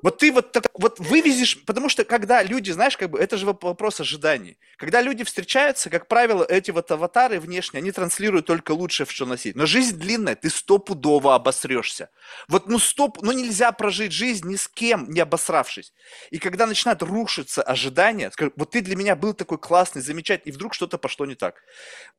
Вот 0.02 0.20
ты 0.20 0.32
вот 0.32 0.52
так 0.52 0.68
вот 0.76 1.00
вывезешь, 1.00 1.64
потому 1.66 1.90
что 1.90 2.04
когда 2.04 2.44
люди, 2.44 2.72
знаешь, 2.72 2.96
как 2.96 3.10
бы 3.10 3.20
это 3.20 3.38
же 3.38 3.46
вопрос 3.46 4.00
ожиданий. 4.00 4.58
Когда 4.78 5.02
люди 5.02 5.24
встречаются, 5.24 5.90
как 5.90 6.08
правило, 6.08 6.44
эти 6.44 6.72
вот 6.72 6.92
аватары 6.92 7.40
внешне, 7.40 7.80
они 7.80 7.92
транслируют 7.92 8.46
только 8.46 8.72
лучшее, 8.72 9.08
в 9.08 9.12
что 9.12 9.26
носить. 9.26 9.56
Но 9.56 9.66
жизнь 9.66 9.98
длинная, 9.98 10.36
ты 10.36 10.50
стопудово 10.50 11.36
обосрешься. 11.36 12.10
Вот 12.48 12.68
ну 12.68 12.80
стоп, 12.80 13.22
ну 13.22 13.32
нельзя 13.32 13.72
прожить 13.72 14.12
жизнь 14.12 14.48
ни 14.48 14.56
с 14.56 14.68
кем, 14.68 15.10
не 15.10 15.22
обосравшись. 15.22 15.94
И 16.32 16.38
когда 16.38 16.68
начинают 16.68 17.02
рушиться 17.02 17.64
ожидания, 17.64 18.30
скажу, 18.32 18.52
вот 18.56 18.72
ты 18.72 18.82
для 18.82 18.96
меня 18.96 19.16
был 19.16 19.34
такой 19.34 19.58
классный, 19.58 20.02
замечательный, 20.02 20.52
и 20.52 20.56
вдруг 20.56 20.74
что-то 20.74 20.98
пошло 20.98 21.26
не 21.26 21.36
так. 21.36 21.64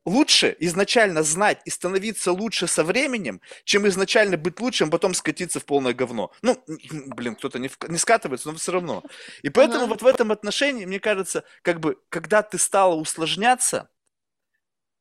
Лучше 0.05 0.55
изначально 0.59 1.23
знать 1.23 1.61
и 1.65 1.69
становиться 1.85 2.31
лучше 2.31 2.65
со 2.65 2.83
временем, 2.83 3.41
чем 3.63 3.87
изначально 3.87 4.37
быть 4.37 4.59
лучшим, 4.59 4.87
а 4.87 4.91
потом 4.91 5.13
скатиться 5.13 5.59
в 5.59 5.65
полное 5.65 5.93
говно. 5.93 6.31
Ну, 6.41 6.63
блин, 6.89 7.35
кто-то 7.35 7.59
не, 7.59 7.69
не 7.87 7.97
скатывается, 7.99 8.49
но 8.51 8.57
все 8.57 8.71
равно. 8.71 9.03
И 9.43 9.49
поэтому 9.49 9.83
ага. 9.83 9.89
вот 9.89 10.01
в 10.01 10.07
этом 10.07 10.31
отношении, 10.31 10.85
мне 10.85 10.99
кажется, 10.99 11.43
как 11.61 11.79
бы, 11.79 11.97
когда 12.09 12.41
ты 12.41 12.57
стала 12.57 12.95
усложняться, 12.95 13.89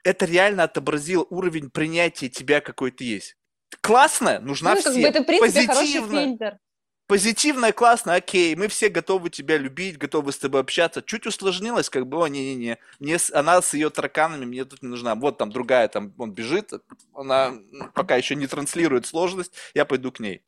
это 0.05 0.27
реально 0.27 0.65
отобразило 0.65 1.27
уровень 1.31 1.71
принятия 1.71 2.29
тебя, 2.29 2.61
какой 2.61 2.91
ты 2.91 3.05
есть. 3.05 3.37
Классно, 3.81 4.39
нужна 4.41 4.75
ну, 4.75 4.81
всем. 4.81 4.93
Как 4.93 5.03
бы 5.03 5.09
это, 5.09 5.23
в 5.23 5.27
принципе, 5.27 5.67
Позитивно. 5.67 5.75
хороший 5.75 6.27
фильтр 6.27 6.59
позитивно, 7.07 7.73
классно, 7.73 8.15
окей, 8.15 8.55
мы 8.57 8.69
все 8.69 8.89
готовы 8.89 9.31
тебя 9.31 9.59
любить, 9.59 9.99
готовы 9.99 10.33
с 10.33 10.39
тобой 10.39 10.61
общаться. 10.61 11.03
Чуть 11.03 11.27
усложнилось, 11.27 11.91
как 11.91 12.07
бы, 12.07 12.19
о, 12.19 12.27
не-не-не, 12.27 12.79
мне, 12.99 13.19
она 13.33 13.61
с 13.61 13.75
ее 13.75 13.91
тараканами 13.91 14.45
мне 14.45 14.65
тут 14.65 14.83
не 14.83 14.89
нужна. 14.89 15.15
Вот 15.15 15.39
там 15.39 15.51
другая, 15.51 15.89
там, 15.89 16.13
он 16.19 16.33
бежит, 16.33 16.73
она 17.15 17.53
пока 17.95 18.17
еще 18.17 18.35
не 18.35 18.47
транслирует 18.47 19.07
сложность, 19.07 19.53
я 19.75 19.85
пойду 19.85 20.13
к 20.13 20.21
ней. 20.21 20.43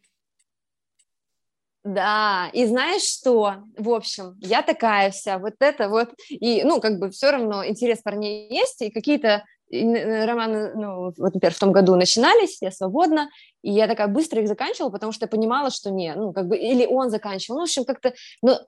Да, 1.85 2.51
и 2.53 2.67
знаешь 2.67 3.03
что? 3.03 3.63
В 3.79 3.91
общем, 3.91 4.37
я 4.41 4.63
такая 4.63 5.13
вся, 5.13 5.39
вот 5.39 5.55
это 5.61 5.89
вот, 5.89 6.11
и, 6.29 6.65
ну, 6.65 6.81
как 6.81 6.99
бы 6.99 7.11
все 7.11 7.31
равно 7.31 7.65
интерес 7.65 8.03
парней 8.03 8.49
есть, 8.53 8.83
и 8.83 8.91
какие-то 8.91 9.45
романы, 9.71 10.75
ну, 10.75 11.13
вот, 11.17 11.19
например, 11.19 11.55
в 11.55 11.59
том 11.59 11.73
году 11.73 11.97
начинались, 11.97 12.59
я 12.61 12.71
свободна, 12.71 13.29
и 13.67 13.71
я 13.73 13.89
такая 13.89 14.07
быстро 14.07 14.41
их 14.41 14.47
заканчивала, 14.47 14.91
потому 14.91 15.11
что 15.11 15.25
я 15.25 15.29
понимала, 15.29 15.71
что 15.71 15.91
не, 15.91 16.15
ну, 16.15 16.33
как 16.33 16.47
бы, 16.47 16.57
или 16.57 16.87
он 16.87 17.11
заканчивал, 17.11 17.57
ну, 17.57 17.61
в 17.63 17.65
общем, 17.65 17.85
как-то, 17.85 18.15
но 18.41 18.61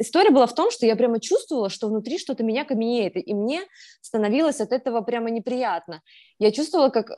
история 0.00 0.30
была 0.30 0.46
в 0.46 0.54
том, 0.54 0.70
что 0.70 0.86
я 0.86 0.96
прямо 0.96 1.20
чувствовала, 1.20 1.68
что 1.68 1.88
внутри 1.88 2.18
что-то 2.18 2.42
меня 2.42 2.64
каменеет, 2.64 3.16
и 3.16 3.34
мне 3.34 3.60
становилось 4.00 4.62
от 4.62 4.72
этого 4.72 5.02
прямо 5.02 5.28
неприятно. 5.28 6.00
Я 6.38 6.52
чувствовала, 6.52 6.88
как 6.88 7.10
э, 7.10 7.14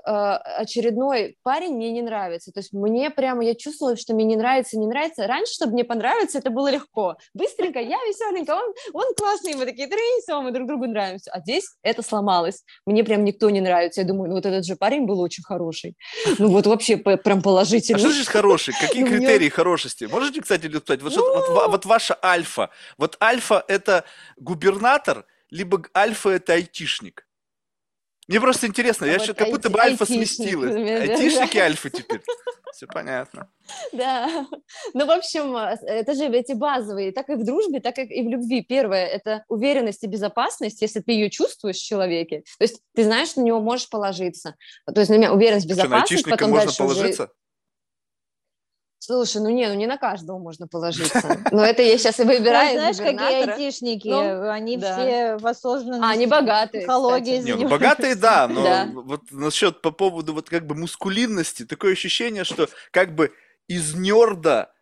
очередной 0.63 1.37
парень 1.45 1.75
мне 1.75 1.93
не 1.93 2.03
нравится, 2.03 2.51
то 2.51 2.59
есть 2.59 2.73
мне 2.73 3.09
прямо, 3.11 3.45
я 3.45 3.55
чувствовала, 3.55 3.97
что 3.97 4.15
мне 4.15 4.25
не 4.25 4.37
нравится, 4.37 4.77
не 4.77 4.89
нравится. 4.89 5.27
Раньше, 5.29 5.53
чтобы 5.53 5.75
мне 5.75 5.85
понравиться, 5.85 6.39
это 6.39 6.51
было 6.51 6.73
легко. 6.73 7.17
Быстренько, 7.35 7.79
я 7.79 7.99
веселенькая, 7.99 8.57
он, 8.57 8.75
он 8.93 9.15
классный, 9.17 9.55
мы 9.55 9.65
такие, 9.65 9.87
трынь, 9.87 10.43
мы 10.43 10.51
друг 10.51 10.67
другу 10.67 10.87
нравимся. 10.87 11.31
А 11.33 11.41
здесь 11.41 11.77
это 11.83 12.03
сломалось. 12.03 12.65
Мне 12.85 13.05
прям 13.05 13.25
никто 13.25 13.49
не 13.51 13.61
нравится. 13.61 14.01
Я 14.01 14.07
думаю, 14.07 14.29
ну 14.29 14.35
вот 14.37 14.47
этот 14.47 14.65
же 14.65 14.75
парень 14.75 15.07
был 15.07 15.21
очень 15.21 15.45
хороший. 15.45 15.95
Ну 16.39 16.49
вот 16.49 16.67
вообще 16.67 16.97
прям 17.29 17.43
положительный. 17.43 17.97
А 17.97 17.99
что 17.99 18.11
значит 18.11 18.29
хороший? 18.29 18.75
Какие 18.81 19.05
критерии 19.09 19.49
хорошести? 19.49 20.05
Можете, 20.05 20.41
кстати, 20.41 20.69
сказать, 20.79 21.03
вот, 21.03 21.17
вот, 21.17 21.69
вот 21.71 21.85
ваша 21.85 22.19
альфа. 22.25 22.71
Вот 22.97 23.17
альфа– 23.23 23.65
это 23.69 24.05
губернатор, 24.37 25.27
либо 25.51 25.83
альфа– 25.95 26.31
это 26.31 26.55
айтишник. 26.55 27.28
Мне 28.29 28.41
просто 28.41 28.67
интересно, 28.67 29.07
а 29.07 29.09
я 29.09 29.15
вот 29.15 29.23
сейчас 29.23 29.37
как 29.37 29.49
будто 29.49 29.71
бы 29.71 29.81
альфа 29.81 30.05
сместилась. 30.05 30.75
Айтишники 30.75 31.57
альфа 31.57 31.89
теперь. 31.89 32.21
Все 32.75 32.87
понятно. 32.87 33.51
Да. 33.93 34.47
Ну, 34.95 35.07
в 35.07 35.11
общем, 35.11 35.57
э, 35.57 35.77
это 35.87 36.15
же 36.15 36.27
эти 36.27 36.53
базовые, 36.53 37.13
так 37.13 37.29
и 37.31 37.35
в 37.35 37.45
дружбе, 37.45 37.81
так 37.81 37.99
и 37.99 38.23
в 38.23 38.29
любви. 38.29 38.63
Первое– 38.63 39.07
это 39.07 39.45
уверенность 39.49 40.05
и 40.05 40.07
безопасность, 40.07 40.81
если 40.83 41.01
ты 41.01 41.13
ее 41.13 41.31
чувствуешь 41.31 41.77
в 41.77 41.85
человеке. 41.85 42.45
То 42.59 42.65
есть 42.65 42.81
ты 42.95 43.05
знаешь, 43.05 43.35
на 43.37 43.41
него 43.41 43.61
можешь 43.61 43.89
положиться. 43.89 44.55
То 44.87 45.01
есть 45.01 45.11
на 45.11 45.15
меня 45.15 45.33
уверенность, 45.33 45.67
безопасность. 45.67 46.21
Что, 46.21 46.31
на 46.31 46.37
потом 46.37 46.51
можно 46.51 46.73
положиться? 46.73 47.23
Уже... 47.25 47.33
Слушай, 49.01 49.41
ну 49.43 49.49
не, 49.51 49.69
ну 49.69 49.75
не 49.75 49.87
на 49.87 49.97
каждого 49.97 50.39
можно 50.39 50.67
положиться. 50.67 51.39
Но 51.53 51.65
это 51.65 51.83
я 51.83 51.97
сейчас 51.99 52.19
и 52.21 52.25
выбираю. 52.25 52.73
Знаешь, 52.73 52.97
какие 52.97 53.49
айтишники, 53.49 54.09
ну, 54.09 54.51
они 54.51 54.77
все 54.79 55.37
в 55.39 55.47
осознанности. 55.47 56.05
А, 56.05 56.11
они 56.11 56.27
богатые, 56.27 56.83
психологии 56.83 57.39
Не, 57.39 57.55
ну 57.55 57.69
богатые, 57.69 58.15
да, 58.17 58.49
но 58.93 59.03
вот 59.03 59.23
насчет 59.31 59.83
по 59.83 59.91
поводу 59.91 60.35
вот 60.35 60.49
как 60.51 60.67
бы 60.67 60.75
мускулинности, 60.75 61.65
такое 61.65 61.93
ощущение, 61.93 62.45
что 62.45 62.69
как 62.91 63.15
бы 63.15 63.33
из 63.69 63.95
нерда 63.95 64.73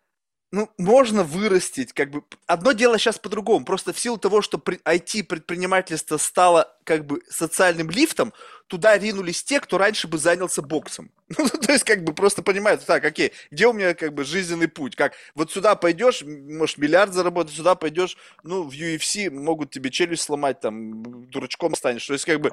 ну, 0.53 0.71
можно 0.79 1.25
вырастить, 1.25 1.93
как 1.93 2.11
бы, 2.11 2.23
одно 2.47 2.73
дело 2.73 2.99
сейчас 2.99 3.19
по-другому, 3.19 3.65
просто 3.65 3.93
в 3.93 3.99
силу 3.99 4.17
того, 4.17 4.43
что 4.43 4.59
IT-предпринимательство 4.59 6.19
стало, 6.19 6.73
как 6.85 7.05
бы, 7.05 7.21
социальным 7.29 7.91
лифтом, 7.91 8.33
туда 8.69 8.97
ринулись 8.97 9.43
те, 9.43 9.61
кто 9.61 9.77
раньше 9.77 10.07
бы 10.09 10.19
занялся 10.19 10.63
боксом. 10.63 11.11
Ну, 11.39 11.49
то 11.49 11.73
есть, 11.73 11.85
как 11.85 12.05
бы, 12.05 12.15
просто 12.15 12.43
понимают, 12.43 12.85
так, 12.87 13.05
окей, 13.05 13.33
где 13.51 13.67
у 13.67 13.73
меня, 13.73 13.95
как 13.95 14.15
бы, 14.15 14.25
жизненный 14.25 14.69
путь, 14.69 14.95
как, 14.95 15.15
вот 15.35 15.51
сюда 15.51 15.75
пойдешь, 15.75 16.23
можешь 16.23 16.79
миллиард 16.79 17.13
заработать, 17.13 17.55
сюда 17.55 17.75
пойдешь, 17.75 18.17
ну, 18.45 18.63
в 18.63 18.73
UFC 18.73 19.29
могут 19.31 19.71
тебе 19.73 19.91
челюсть 19.91 20.23
сломать, 20.23 20.61
там, 20.61 21.29
дурачком 21.29 21.75
станешь, 21.75 22.07
то 22.07 22.13
есть, 22.13 22.25
как 22.25 22.41
бы, 22.41 22.53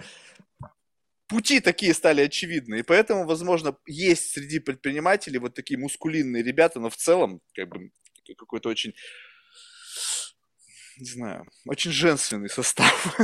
пути 1.34 1.60
такие 1.60 1.94
стали 1.94 2.22
очевидны. 2.22 2.80
И 2.80 2.84
поэтому, 2.84 3.26
возможно, 3.26 3.76
есть 3.88 4.32
среди 4.32 4.60
предпринимателей 4.60 5.40
вот 5.40 5.56
такие 5.56 5.80
мускулинные 5.80 6.44
ребята, 6.44 6.80
но 6.80 6.90
в 6.90 6.96
целом, 6.96 7.42
как 7.56 7.70
бы, 7.70 7.92
какой-то 8.38 8.70
очень, 8.70 8.94
не 10.98 11.06
знаю, 11.06 11.48
очень 11.68 11.92
женственный 11.92 12.50
состав. 12.50 13.18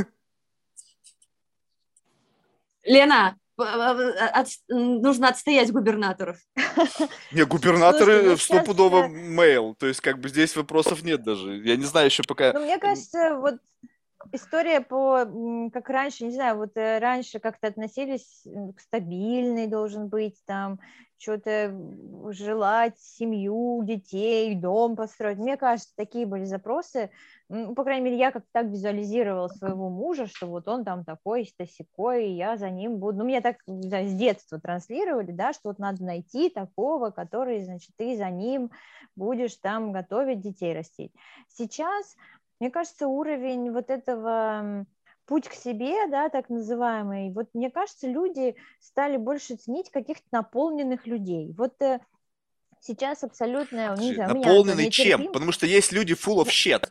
Лена, 2.82 3.38
от, 3.56 4.48
нужно 4.68 5.28
отстоять 5.28 5.70
губернаторов. 5.70 6.38
Не, 7.30 7.44
губернаторы 7.44 8.14
Слушай, 8.14 8.28
ну, 8.28 8.36
стопудово 8.36 9.08
сейчас... 9.08 9.22
мейл, 9.22 9.74
то 9.74 9.86
есть 9.86 10.00
как 10.00 10.18
бы 10.18 10.28
здесь 10.28 10.56
вопросов 10.56 11.02
нет 11.02 11.22
даже. 11.22 11.56
Я 11.58 11.76
не 11.76 11.84
знаю 11.84 12.06
еще 12.06 12.22
пока... 12.22 12.52
Ну, 12.52 12.64
мне 12.64 12.78
кажется, 12.78 13.36
вот 13.36 13.60
история 14.32 14.80
по, 14.80 15.24
как 15.72 15.88
раньше, 15.88 16.24
не 16.24 16.32
знаю, 16.32 16.56
вот 16.56 16.76
э, 16.76 16.98
раньше 16.98 17.40
как-то 17.40 17.68
относились 17.68 18.44
к 18.76 18.80
стабильный 18.80 19.66
должен 19.66 20.08
быть, 20.08 20.36
там, 20.46 20.78
что-то 21.20 21.76
желать 22.30 22.98
семью, 22.98 23.82
детей, 23.84 24.54
дом 24.54 24.96
построить. 24.96 25.38
Мне 25.38 25.58
кажется, 25.58 25.92
такие 25.94 26.24
были 26.24 26.44
запросы. 26.44 27.10
Ну, 27.50 27.74
по 27.74 27.84
крайней 27.84 28.04
мере, 28.04 28.16
я 28.16 28.30
как-то 28.30 28.48
так 28.52 28.66
визуализировала 28.68 29.48
своего 29.48 29.90
мужа, 29.90 30.26
что 30.26 30.46
вот 30.46 30.66
он 30.66 30.84
там 30.84 31.04
такой, 31.04 31.52
такой, 31.76 32.28
и 32.28 32.36
я 32.36 32.56
за 32.56 32.70
ним 32.70 32.96
буду. 32.96 33.18
Ну, 33.18 33.24
меня 33.24 33.42
так 33.42 33.56
знаю, 33.66 34.08
с 34.08 34.14
детства 34.14 34.58
транслировали, 34.58 35.30
да, 35.32 35.52
что 35.52 35.68
вот 35.68 35.78
надо 35.78 36.02
найти 36.02 36.48
такого, 36.48 37.10
который, 37.10 37.62
значит, 37.64 37.90
ты 37.96 38.16
за 38.16 38.30
ним 38.30 38.70
будешь 39.14 39.56
там 39.56 39.92
готовить 39.92 40.40
детей 40.40 40.74
растить. 40.74 41.12
Сейчас 41.48 42.16
мне 42.60 42.70
кажется, 42.70 43.08
уровень 43.08 43.72
вот 43.72 43.90
этого 43.90 44.86
путь 45.24 45.48
к 45.48 45.54
себе, 45.54 46.06
да, 46.08 46.28
так 46.28 46.50
называемый, 46.50 47.30
вот 47.32 47.48
мне 47.54 47.70
кажется, 47.70 48.06
люди 48.06 48.54
стали 48.80 49.16
больше 49.16 49.56
ценить 49.56 49.90
каких-то 49.90 50.26
наполненных 50.32 51.06
людей. 51.06 51.54
Вот 51.56 51.80
э, 51.80 52.00
сейчас 52.80 53.24
абсолютно, 53.24 53.96
знаю, 54.14 54.34
наполненный 54.34 54.90
чем? 54.90 55.28
Потому 55.28 55.52
что 55.52 55.66
есть 55.66 55.92
люди 55.92 56.14
full 56.14 56.42
of 56.44 56.48
shit. 56.48 56.90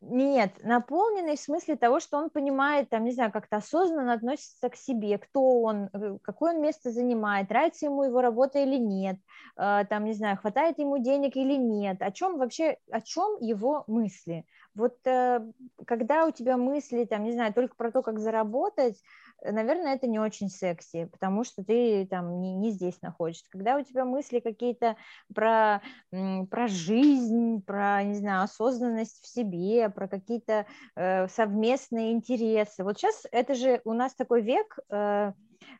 Нет, 0.00 0.62
наполненный 0.62 1.36
в 1.36 1.40
смысле 1.40 1.74
того, 1.74 1.98
что 1.98 2.18
он 2.18 2.30
понимает, 2.30 2.88
там, 2.88 3.02
не 3.02 3.10
знаю, 3.10 3.32
как-то 3.32 3.56
осознанно 3.56 4.12
относится 4.12 4.68
к 4.68 4.76
себе, 4.76 5.18
кто 5.18 5.60
он, 5.60 5.90
э, 5.92 6.18
какое 6.22 6.54
он 6.54 6.62
место 6.62 6.92
занимает, 6.92 7.50
нравится 7.50 7.86
ему 7.86 8.04
его 8.04 8.20
работа 8.20 8.60
или 8.60 8.76
нет, 8.76 9.16
э, 9.56 9.84
там, 9.90 10.04
не 10.04 10.12
знаю, 10.12 10.36
хватает 10.36 10.78
ему 10.78 10.98
денег 10.98 11.34
или 11.34 11.54
нет, 11.56 12.00
о 12.00 12.12
чем 12.12 12.38
вообще, 12.38 12.76
о 12.92 13.00
чем 13.00 13.38
его 13.40 13.82
мысли. 13.88 14.44
Вот 14.72 14.98
э, 15.04 15.40
когда 15.84 16.26
у 16.26 16.30
тебя 16.30 16.56
мысли, 16.56 17.04
там, 17.04 17.24
не 17.24 17.32
знаю, 17.32 17.52
только 17.52 17.74
про 17.74 17.90
то, 17.90 18.02
как 18.02 18.20
заработать, 18.20 19.02
наверное, 19.42 19.94
это 19.94 20.06
не 20.06 20.18
очень 20.18 20.48
секси, 20.48 21.06
потому 21.06 21.44
что 21.44 21.64
ты 21.64 22.06
там 22.06 22.40
не, 22.40 22.54
не 22.54 22.70
здесь 22.70 23.00
находишься. 23.02 23.44
Когда 23.50 23.76
у 23.76 23.82
тебя 23.82 24.04
мысли 24.04 24.40
какие-то 24.40 24.96
про, 25.34 25.82
про 26.10 26.68
жизнь, 26.68 27.62
про, 27.62 28.02
не 28.04 28.14
знаю, 28.14 28.44
осознанность 28.44 29.22
в 29.22 29.26
себе, 29.26 29.88
про 29.90 30.08
какие-то 30.08 30.66
э, 30.96 31.28
совместные 31.28 32.12
интересы. 32.12 32.84
Вот 32.84 32.98
сейчас 32.98 33.26
это 33.30 33.54
же 33.54 33.80
у 33.84 33.92
нас 33.92 34.14
такой 34.14 34.42
век... 34.42 34.78
Э, 34.90 35.32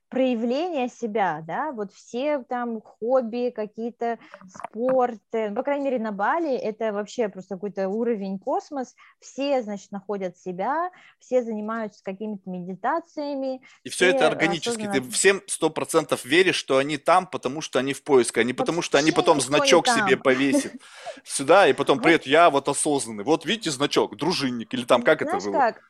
проявление 0.09 0.89
себя, 0.89 1.43
да, 1.47 1.71
вот 1.73 1.93
все 1.93 2.43
там 2.49 2.81
хобби, 2.81 3.53
какие-то 3.55 4.19
спорты, 4.49 5.53
по 5.55 5.63
крайней 5.63 5.85
мере 5.85 5.99
на 5.99 6.13
Бали 6.13 6.55
это 6.55 6.93
вообще 6.93 7.29
просто 7.29 7.57
какой-то 7.57 7.89
уровень 7.89 8.39
космос, 8.39 8.95
все, 9.21 9.63
значит, 9.63 9.93
находят 9.93 10.39
себя, 10.39 10.91
все 11.19 11.43
занимаются 11.43 12.03
какими-то 12.03 12.49
медитациями. 12.49 13.61
И 13.85 13.91
все, 13.91 14.09
все 14.09 14.17
это 14.17 14.27
органически, 14.27 14.83
осознанно... 14.83 15.05
ты 15.05 15.11
всем 15.11 15.43
сто 15.47 15.69
процентов 15.69 16.25
веришь, 16.25 16.57
что 16.57 16.79
они 16.79 16.97
там, 16.97 17.27
потому 17.27 17.61
что 17.61 17.79
они 17.79 17.93
в 17.93 18.03
поиске, 18.03 18.41
а 18.41 18.45
не 18.45 18.55
потому 18.55 18.81
что 18.81 18.97
они 18.97 19.13
потом 19.13 19.41
значок 19.41 19.89
себе 19.89 20.17
повесят 20.17 20.73
сюда, 21.23 21.69
и 21.69 21.75
потом, 21.75 22.01
привет, 22.01 22.27
я 22.27 22.49
вот 22.49 22.69
осознанный, 22.69 23.25
вот 23.25 23.45
видите 23.45 23.71
значок, 23.71 24.17
дружинник, 24.17 24.73
или 24.73 24.85
там, 24.85 25.03
как 25.03 25.21
это 25.21 25.37
было? 25.37 25.53
как, 25.53 25.83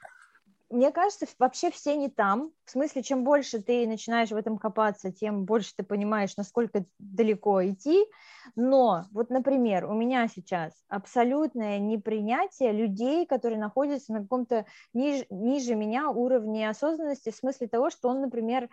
мне 0.71 0.91
кажется, 0.91 1.27
вообще 1.39 1.71
все 1.71 1.97
не 1.97 2.09
там. 2.09 2.53
В 2.65 2.71
смысле, 2.71 3.03
чем 3.03 3.25
больше 3.25 3.61
ты 3.63 3.87
начинаешь 3.87 4.31
в 4.31 4.37
этом 4.37 4.59
копаться, 4.59 5.11
тем 5.11 5.45
больше 5.45 5.73
ты 5.77 5.83
понимаешь, 5.83 6.37
насколько 6.37 6.85
далеко 6.99 7.67
идти. 7.67 8.07
Но 8.55 9.05
вот, 9.13 9.31
например, 9.31 9.87
у 9.87 9.95
меня 9.95 10.29
сейчас 10.29 10.73
абсолютное 10.89 11.79
непринятие 11.79 12.73
людей, 12.73 13.27
которые 13.27 13.59
находятся 13.59 14.13
на 14.13 14.23
каком-то 14.23 14.67
ниж, 14.93 15.25
ниже 15.31 15.75
меня 15.75 16.11
уровне 16.11 16.69
осознанности, 16.69 17.31
в 17.31 17.37
смысле 17.37 17.69
того, 17.69 17.89
что 17.91 18.09
он, 18.09 18.21
например, 18.21 18.69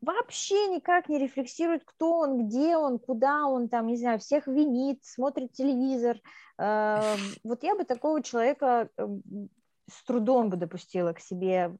вообще 0.00 0.68
никак 0.68 1.08
не 1.08 1.18
рефлексирует, 1.18 1.82
кто 1.84 2.18
он, 2.18 2.46
где 2.46 2.76
он, 2.76 2.98
куда 2.98 3.46
он, 3.46 3.68
там, 3.68 3.88
не 3.88 3.96
знаю, 3.96 4.20
всех 4.20 4.46
винит, 4.46 5.00
смотрит 5.02 5.52
телевизор. 5.52 6.20
Эм, 6.58 7.18
вот 7.42 7.62
я 7.64 7.74
бы 7.74 7.84
такого 7.84 8.22
человека 8.22 8.88
эм, 8.96 9.50
с 9.88 10.04
трудом 10.04 10.50
бы 10.50 10.56
допустила 10.56 11.12
к 11.12 11.20
себе 11.20 11.74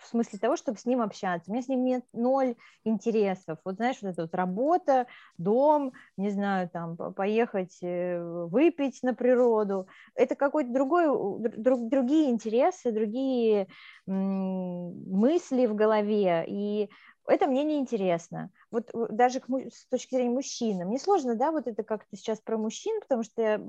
в 0.00 0.06
смысле 0.06 0.38
того, 0.38 0.56
чтобы 0.56 0.78
с 0.78 0.86
ним 0.86 1.02
общаться. 1.02 1.50
У 1.50 1.52
меня 1.52 1.62
с 1.62 1.68
ним 1.68 1.84
нет 1.84 2.04
ноль 2.12 2.56
интересов. 2.84 3.58
Вот 3.64 3.76
знаешь, 3.76 3.98
вот 4.00 4.10
эта 4.10 4.22
вот 4.22 4.34
работа, 4.34 5.06
дом, 5.38 5.92
не 6.16 6.30
знаю, 6.30 6.68
там, 6.70 6.96
поехать 6.96 7.78
э, 7.82 8.18
выпить 8.46 9.02
на 9.02 9.14
природу. 9.14 9.86
Это 10.14 10.34
какой-то 10.34 10.72
другой, 10.72 11.06
друг, 11.56 11.88
другие 11.88 12.30
интересы, 12.30 12.92
другие 12.92 13.68
мысли 14.06 15.66
в 15.66 15.74
голове. 15.74 16.44
И 16.48 16.90
это 17.26 17.46
мне 17.46 17.64
не 17.64 17.78
интересно. 17.78 18.50
Вот 18.70 18.90
даже 18.92 19.40
к, 19.40 19.48
с 19.48 19.86
точки 19.88 20.14
зрения 20.14 20.30
мужчины. 20.30 20.84
Мне 20.84 20.98
сложно, 20.98 21.34
да, 21.36 21.52
вот 21.52 21.66
это 21.66 21.82
как-то 21.84 22.16
сейчас 22.16 22.40
про 22.40 22.56
мужчин, 22.56 23.00
потому 23.00 23.22
что 23.22 23.60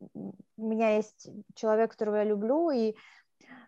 у 0.00 0.32
меня 0.56 0.96
есть 0.96 1.28
человек, 1.54 1.92
которого 1.92 2.16
я 2.16 2.24
люблю, 2.24 2.70
и 2.70 2.94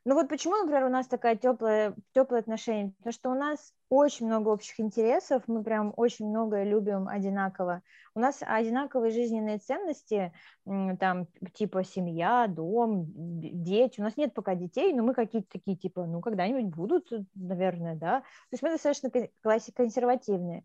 ну 0.05 0.15
вот 0.15 0.29
почему, 0.29 0.57
например, 0.57 0.85
у 0.85 0.89
нас 0.89 1.07
такая 1.07 1.37
теплая, 1.37 1.95
теплые 2.13 2.41
отношения? 2.41 2.93
Потому 2.99 3.13
что 3.13 3.31
у 3.31 3.35
нас 3.35 3.73
очень 3.89 4.27
много 4.27 4.49
общих 4.49 4.81
интересов, 4.81 5.43
мы 5.47 5.63
прям 5.63 5.93
очень 5.97 6.29
многое 6.29 6.65
любим 6.65 7.07
одинаково. 7.09 7.83
У 8.15 8.21
нас 8.21 8.39
одинаковые 8.41 9.13
жизненные 9.13 9.59
ценности, 9.59 10.33
там 10.65 11.27
типа 11.55 11.85
семья, 11.85 12.47
дом, 12.49 13.07
дети. 13.09 14.01
У 14.01 14.05
нас 14.05 14.17
нет 14.17 14.33
пока 14.33 14.55
детей, 14.55 14.93
но 14.95 15.03
мы 15.03 15.15
какие-то 15.15 15.49
такие 15.51 15.77
типа, 15.77 16.07
ну 16.07 16.21
когда-нибудь 16.21 16.75
будут, 16.75 17.11
наверное, 17.35 17.95
да. 17.95 18.21
То 18.21 18.53
есть 18.53 18.63
мы 18.63 18.71
достаточно 18.71 19.11
классик 19.43 19.77
консервативные. 19.77 20.65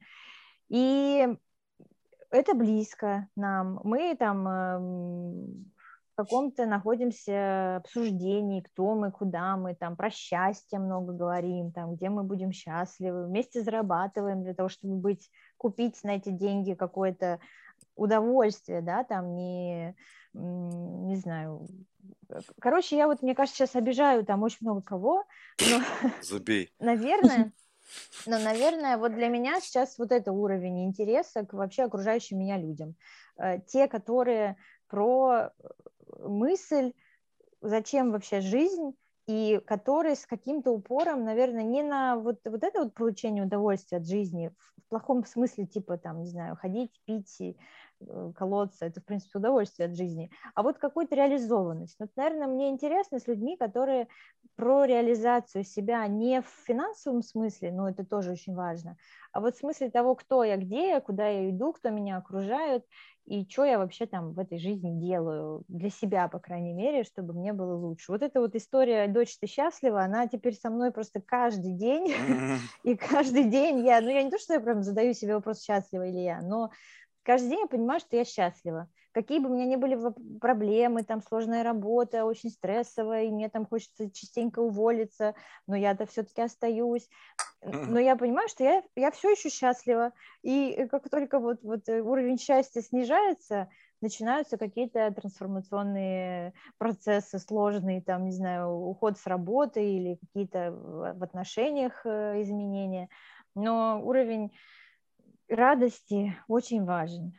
И 0.69 1.27
это 2.31 2.53
близко 2.53 3.27
нам. 3.35 3.79
Мы 3.83 4.15
там 4.15 4.47
эм, 4.47 5.71
в 6.15 6.15
каком-то 6.15 6.65
находимся 6.65 7.77
обсуждении, 7.77 8.61
кто 8.61 8.95
мы, 8.95 9.11
куда 9.11 9.57
мы, 9.57 9.75
там 9.75 9.97
про 9.97 10.09
счастье 10.09 10.79
много 10.79 11.11
говорим, 11.11 11.71
там, 11.71 11.95
где 11.95 12.09
мы 12.09 12.23
будем 12.23 12.53
счастливы, 12.53 13.25
вместе 13.27 13.61
зарабатываем 13.61 14.43
для 14.43 14.53
того, 14.53 14.69
чтобы 14.69 14.95
быть, 14.95 15.29
купить 15.57 16.01
на 16.03 16.15
эти 16.15 16.29
деньги 16.29 16.73
какое-то 16.73 17.39
удовольствие, 17.95 18.81
да, 18.81 19.03
там 19.03 19.35
не, 19.35 19.95
не 20.33 21.15
знаю, 21.17 21.67
короче, 22.59 22.97
я 22.97 23.07
вот, 23.07 23.21
мне 23.21 23.35
кажется, 23.35 23.57
сейчас 23.57 23.75
обижаю 23.75 24.25
там 24.25 24.43
очень 24.43 24.59
много 24.61 24.81
кого, 24.81 25.25
но, 25.59 25.81
Забей. 26.21 26.71
наверное, 26.79 27.51
но, 28.25 28.39
наверное, 28.39 28.97
вот 28.97 29.13
для 29.13 29.27
меня 29.27 29.59
сейчас 29.61 29.97
вот 29.97 30.11
это 30.11 30.31
уровень 30.31 30.85
интереса 30.85 31.45
к 31.45 31.53
вообще 31.53 31.83
окружающим 31.83 32.39
меня 32.39 32.57
людям. 32.57 32.95
Э, 33.37 33.59
те, 33.59 33.87
которые 33.87 34.57
про 34.87 35.49
э, 35.49 35.49
мысль, 36.19 36.93
зачем 37.61 38.11
вообще 38.11 38.41
жизнь, 38.41 38.95
и 39.27 39.59
которые 39.65 40.15
с 40.15 40.25
каким-то 40.25 40.71
упором, 40.71 41.23
наверное, 41.23 41.63
не 41.63 41.81
на 41.81 42.15
вот, 42.15 42.39
вот 42.45 42.63
это 42.63 42.83
вот 42.83 42.93
получение 42.93 43.43
удовольствия 43.43 43.97
от 43.97 44.07
жизни, 44.07 44.51
в 44.77 44.89
плохом 44.89 45.25
смысле, 45.25 45.65
типа 45.65 45.97
там, 45.97 46.21
не 46.21 46.27
знаю, 46.27 46.55
ходить, 46.55 46.91
пить, 47.05 47.57
колодца, 48.35 48.85
это, 48.85 49.01
в 49.01 49.05
принципе, 49.05 49.39
удовольствие 49.39 49.87
от 49.87 49.95
жизни, 49.95 50.29
а 50.53 50.63
вот 50.63 50.77
какую-то 50.77 51.15
реализованность. 51.15 51.95
Вот, 51.99 52.09
наверное, 52.15 52.47
мне 52.47 52.69
интересно 52.69 53.19
с 53.19 53.27
людьми, 53.27 53.57
которые 53.57 54.07
про 54.55 54.85
реализацию 54.85 55.63
себя 55.63 56.05
не 56.07 56.41
в 56.41 56.47
финансовом 56.65 57.21
смысле, 57.21 57.71
но 57.71 57.89
это 57.89 58.05
тоже 58.05 58.31
очень 58.31 58.55
важно, 58.55 58.97
а 59.31 59.41
вот 59.41 59.55
в 59.55 59.59
смысле 59.59 59.89
того, 59.89 60.15
кто 60.15 60.43
я, 60.43 60.55
где 60.55 60.89
я, 60.89 61.01
куда 61.01 61.27
я 61.27 61.49
иду, 61.49 61.73
кто 61.73 61.89
меня 61.89 62.17
окружает, 62.17 62.85
и 63.25 63.45
что 63.49 63.65
я 63.65 63.79
вообще 63.79 64.05
там 64.05 64.33
в 64.33 64.39
этой 64.39 64.59
жизни 64.59 64.99
делаю 64.99 65.63
для 65.67 65.89
себя, 65.89 66.27
по 66.27 66.39
крайней 66.39 66.73
мере, 66.73 67.03
чтобы 67.03 67.33
мне 67.33 67.53
было 67.53 67.75
лучше. 67.75 68.11
Вот 68.11 68.21
эта 68.21 68.39
вот 68.39 68.55
история 68.55 69.07
«Дочь, 69.07 69.37
ты 69.39 69.47
счастлива», 69.47 70.03
она 70.03 70.27
теперь 70.27 70.53
со 70.53 70.69
мной 70.69 70.91
просто 70.91 71.21
каждый 71.21 71.73
день, 71.73 72.13
и 72.83 72.95
каждый 72.95 73.45
день 73.45 73.85
я, 73.85 73.99
ну 73.99 74.09
я 74.09 74.23
не 74.23 74.29
то, 74.29 74.37
что 74.37 74.53
я 74.53 74.59
прям 74.59 74.83
задаю 74.83 75.13
себе 75.13 75.35
вопрос, 75.35 75.63
счастлива 75.63 76.07
или 76.07 76.19
я, 76.19 76.41
но 76.41 76.69
каждый 77.25 77.49
день 77.49 77.59
я 77.61 77.67
понимаю, 77.67 77.99
что 77.99 78.15
я 78.15 78.23
счастлива. 78.23 78.87
Какие 79.11 79.39
бы 79.39 79.49
у 79.49 79.53
меня 79.53 79.65
ни 79.65 79.77
были 79.77 79.97
проблемы, 80.39 81.03
там 81.03 81.21
сложная 81.21 81.63
работа, 81.63 82.25
очень 82.25 82.49
стрессовая, 82.49 83.23
и 83.23 83.31
мне 83.31 83.49
там 83.49 83.65
хочется 83.65 84.11
частенько 84.11 84.59
уволиться, 84.59 85.35
но 85.67 85.75
я-то 85.75 86.05
все-таки 86.05 86.41
остаюсь. 86.41 87.09
Но 87.61 87.97
я 87.97 88.15
понимаю, 88.15 88.49
что 88.49 88.63
я, 88.63 88.83
я 88.95 89.11
все 89.11 89.31
еще 89.31 89.49
счастлива. 89.49 90.11
И 90.43 90.87
как 90.91 91.09
только 91.09 91.39
вот, 91.39 91.63
вот 91.63 91.87
уровень 91.87 92.37
счастья 92.37 92.81
снижается, 92.81 93.69
начинаются 94.01 94.57
какие-то 94.57 95.11
трансформационные 95.11 96.53
процессы 96.77 97.39
сложные, 97.39 98.01
там, 98.01 98.25
не 98.25 98.31
знаю, 98.31 98.69
уход 98.69 99.17
с 99.17 99.25
работы 99.25 99.83
или 99.83 100.15
какие-то 100.15 100.71
в 100.71 101.23
отношениях 101.23 102.05
э, 102.05 102.41
изменения. 102.41 103.09
Но 103.55 104.01
уровень 104.03 104.51
радости 105.49 106.35
очень 106.47 106.83
важен. 106.85 107.33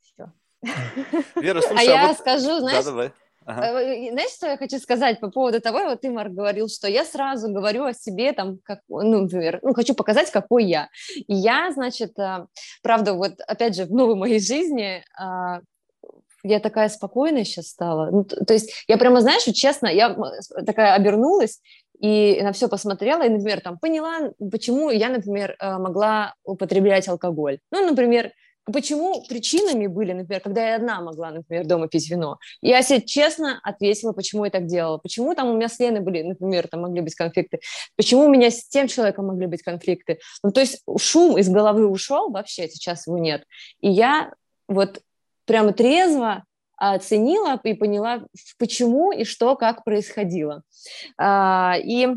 Все. 0.00 0.32
Вера, 1.36 1.60
слушай, 1.60 1.76
а, 1.76 1.80
а 1.80 1.82
я 1.82 2.08
вот... 2.08 2.18
скажу, 2.18 2.58
знаешь, 2.60 2.84
да, 2.84 2.90
давай. 2.90 3.12
Ага. 3.44 3.80
Э, 3.80 4.10
знаешь, 4.12 4.30
что 4.30 4.46
я 4.46 4.56
хочу 4.56 4.78
сказать 4.78 5.20
по 5.20 5.30
поводу 5.30 5.60
того, 5.60 5.84
вот 5.84 6.00
ты, 6.00 6.10
Марк, 6.10 6.32
говорил, 6.32 6.68
что 6.68 6.88
я 6.88 7.04
сразу 7.04 7.52
говорю 7.52 7.84
о 7.84 7.92
себе, 7.92 8.32
там, 8.32 8.58
как, 8.62 8.80
ну, 8.88 9.22
например, 9.22 9.58
ну, 9.62 9.74
хочу 9.74 9.94
показать, 9.94 10.30
какой 10.30 10.64
я. 10.64 10.88
И 11.16 11.34
я, 11.34 11.70
значит, 11.72 12.18
э, 12.18 12.46
правда, 12.82 13.14
вот, 13.14 13.40
опять 13.46 13.74
же, 13.74 13.84
в 13.84 13.90
новой 13.90 14.14
моей 14.14 14.40
жизни 14.40 15.04
а, 15.18 15.60
я 16.44 16.60
такая 16.60 16.88
спокойная 16.88 17.44
сейчас 17.44 17.68
стала. 17.68 18.10
Ну, 18.10 18.24
то 18.24 18.52
есть 18.52 18.84
я 18.88 18.98
прямо, 18.98 19.20
знаешь, 19.20 19.42
честно, 19.54 19.86
я 19.86 20.16
такая 20.66 20.94
обернулась 20.94 21.60
и 22.02 22.42
на 22.42 22.52
все 22.52 22.68
посмотрела, 22.68 23.22
и, 23.22 23.28
например, 23.28 23.60
там 23.60 23.78
поняла, 23.78 24.32
почему 24.50 24.90
я, 24.90 25.08
например, 25.08 25.56
э, 25.58 25.78
могла 25.78 26.34
употреблять 26.44 27.08
алкоголь. 27.08 27.60
Ну, 27.70 27.88
например, 27.88 28.32
Почему 28.64 29.24
причинами 29.28 29.88
были, 29.88 30.12
например, 30.12 30.40
когда 30.40 30.68
я 30.68 30.76
одна 30.76 31.00
могла, 31.00 31.32
например, 31.32 31.66
дома 31.66 31.88
пить 31.88 32.08
вино? 32.08 32.38
Я 32.60 32.82
себе 32.82 33.00
честно 33.02 33.58
ответила, 33.64 34.12
почему 34.12 34.44
я 34.44 34.52
так 34.52 34.66
делала. 34.66 34.98
Почему 34.98 35.34
там 35.34 35.48
у 35.48 35.56
меня 35.56 35.68
с 35.68 35.80
Леной 35.80 36.00
были, 36.00 36.22
например, 36.22 36.68
там 36.68 36.82
могли 36.82 37.00
быть 37.00 37.16
конфликты. 37.16 37.58
Почему 37.96 38.26
у 38.26 38.28
меня 38.28 38.52
с 38.52 38.68
тем 38.68 38.86
человеком 38.86 39.26
могли 39.26 39.48
быть 39.48 39.62
конфликты. 39.62 40.20
Ну, 40.44 40.52
то 40.52 40.60
есть 40.60 40.84
шум 40.96 41.38
из 41.38 41.48
головы 41.48 41.88
ушел, 41.88 42.30
вообще 42.30 42.68
сейчас 42.68 43.08
его 43.08 43.18
нет. 43.18 43.42
И 43.80 43.90
я 43.90 44.32
вот 44.68 45.00
прямо 45.44 45.72
трезво 45.72 46.44
оценила 46.90 47.60
и 47.62 47.74
поняла, 47.74 48.24
почему 48.58 49.12
и 49.12 49.24
что, 49.24 49.54
как 49.54 49.84
происходило. 49.84 50.62
А, 51.16 51.76
и, 51.78 52.08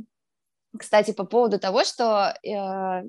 кстати, 0.78 1.12
по 1.12 1.24
поводу 1.24 1.60
того, 1.60 1.84
что 1.84 2.34
э, 2.44 3.04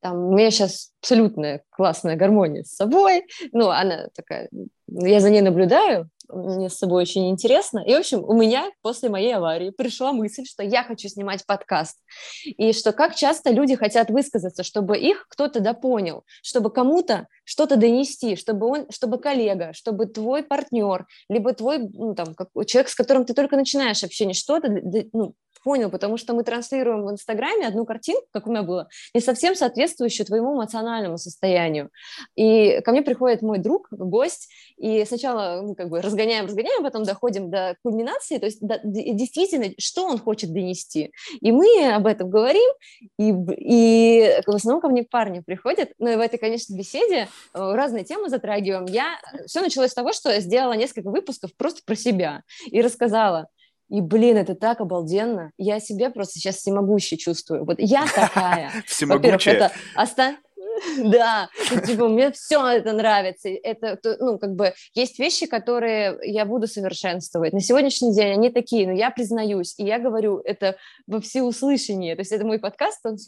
там, 0.00 0.16
у 0.16 0.36
меня 0.36 0.50
сейчас 0.50 0.92
абсолютная 1.00 1.62
классная 1.70 2.16
гармония 2.16 2.64
с 2.64 2.74
собой, 2.74 3.24
ну, 3.52 3.70
она 3.70 4.08
такая, 4.14 4.50
я 4.86 5.20
за 5.20 5.30
ней 5.30 5.40
наблюдаю, 5.40 6.10
мне 6.28 6.68
с 6.68 6.78
собой 6.78 7.02
очень 7.02 7.30
интересно. 7.30 7.80
И, 7.80 7.94
в 7.94 7.98
общем, 7.98 8.24
у 8.24 8.32
меня 8.34 8.70
после 8.82 9.08
моей 9.08 9.34
аварии 9.34 9.70
пришла 9.70 10.12
мысль, 10.12 10.44
что 10.44 10.62
я 10.62 10.82
хочу 10.84 11.08
снимать 11.08 11.44
подкаст. 11.46 11.98
И 12.44 12.72
что 12.72 12.92
как 12.92 13.14
часто 13.14 13.50
люди 13.50 13.74
хотят 13.76 14.10
высказаться, 14.10 14.62
чтобы 14.62 14.98
их 14.98 15.26
кто-то 15.28 15.60
допонял, 15.60 16.24
чтобы 16.42 16.70
кому-то 16.70 17.26
что-то 17.44 17.76
донести, 17.76 18.36
чтобы 18.36 18.66
он, 18.66 18.86
чтобы 18.90 19.18
коллега, 19.18 19.72
чтобы 19.72 20.06
твой 20.06 20.42
партнер, 20.42 21.06
либо 21.28 21.52
твой, 21.52 21.78
ну, 21.78 22.14
там, 22.14 22.34
как, 22.34 22.48
человек, 22.66 22.88
с 22.88 22.94
которым 22.94 23.24
ты 23.24 23.34
только 23.34 23.56
начинаешь 23.56 24.04
общение, 24.04 24.34
что-то 24.34 24.68
ну, 25.12 25.34
понял, 25.62 25.90
потому 25.90 26.16
что 26.16 26.34
мы 26.34 26.44
транслируем 26.44 27.04
в 27.04 27.10
Инстаграме 27.10 27.66
одну 27.66 27.84
картинку, 27.84 28.26
как 28.32 28.46
у 28.46 28.50
меня 28.50 28.62
было, 28.62 28.88
не 29.14 29.20
совсем 29.20 29.54
соответствующую 29.54 30.26
твоему 30.26 30.54
эмоциональному 30.54 31.18
состоянию. 31.18 31.90
И 32.34 32.80
ко 32.80 32.92
мне 32.92 33.02
приходит 33.02 33.42
мой 33.42 33.58
друг, 33.58 33.88
гость, 33.90 34.48
и 34.76 35.04
сначала 35.04 35.62
ну, 35.62 35.74
как 35.74 35.88
бы 35.88 36.00
разгоняем, 36.00 36.46
разгоняем, 36.46 36.82
потом 36.82 37.04
доходим 37.04 37.50
до 37.50 37.76
кульминации, 37.82 38.38
то 38.38 38.46
есть 38.46 38.60
до, 38.60 38.80
действительно, 38.82 39.70
что 39.78 40.06
он 40.06 40.18
хочет 40.18 40.52
донести. 40.52 41.12
И 41.40 41.52
мы 41.52 41.92
об 41.92 42.06
этом 42.06 42.30
говорим, 42.30 42.70
и, 43.18 43.30
и 43.30 44.40
в 44.46 44.50
основном 44.50 44.80
ко 44.80 44.88
мне 44.88 45.04
парни 45.04 45.40
приходят, 45.40 45.90
но 45.98 46.06
ну, 46.06 46.12
и 46.12 46.16
в 46.16 46.20
этой, 46.20 46.38
конечно, 46.38 46.76
беседе 46.76 47.28
э, 47.54 47.72
разные 47.74 48.04
темы 48.04 48.28
затрагиваем. 48.28 48.86
Я, 48.86 49.18
все 49.46 49.60
началось 49.60 49.90
с 49.90 49.94
того, 49.94 50.12
что 50.12 50.30
я 50.30 50.40
сделала 50.40 50.72
несколько 50.72 51.10
выпусков 51.10 51.54
просто 51.56 51.80
про 51.84 51.94
себя 51.94 52.42
и 52.66 52.80
рассказала, 52.80 53.48
и, 53.92 54.00
блин, 54.00 54.38
это 54.38 54.54
так 54.54 54.80
обалденно. 54.80 55.52
Я 55.58 55.78
себя 55.78 56.08
просто 56.08 56.38
сейчас 56.38 56.56
всемогущей 56.56 57.18
чувствую. 57.18 57.66
Вот 57.66 57.76
я 57.78 58.06
такая. 58.06 58.70
Всемогущая? 58.86 59.54
это 59.54 59.72
оста... 59.94 60.36
Да, 61.04 61.50
ну, 61.70 61.80
типа, 61.82 62.08
мне 62.08 62.32
все 62.32 62.66
это 62.66 62.92
нравится. 62.94 63.50
Это, 63.50 63.98
ну, 64.20 64.38
как 64.38 64.54
бы, 64.54 64.72
есть 64.94 65.18
вещи, 65.18 65.46
которые 65.46 66.18
я 66.22 66.46
буду 66.46 66.66
совершенствовать. 66.66 67.52
На 67.52 67.60
сегодняшний 67.60 68.14
день 68.14 68.32
они 68.32 68.48
такие, 68.48 68.86
но 68.86 68.94
я 68.94 69.10
признаюсь, 69.10 69.74
и 69.78 69.84
я 69.84 69.98
говорю 69.98 70.40
это 70.42 70.76
во 71.06 71.20
всеуслышание. 71.20 72.16
То 72.16 72.22
есть 72.22 72.32
это 72.32 72.46
мой 72.46 72.58
подкаст, 72.58 73.04
он 73.04 73.18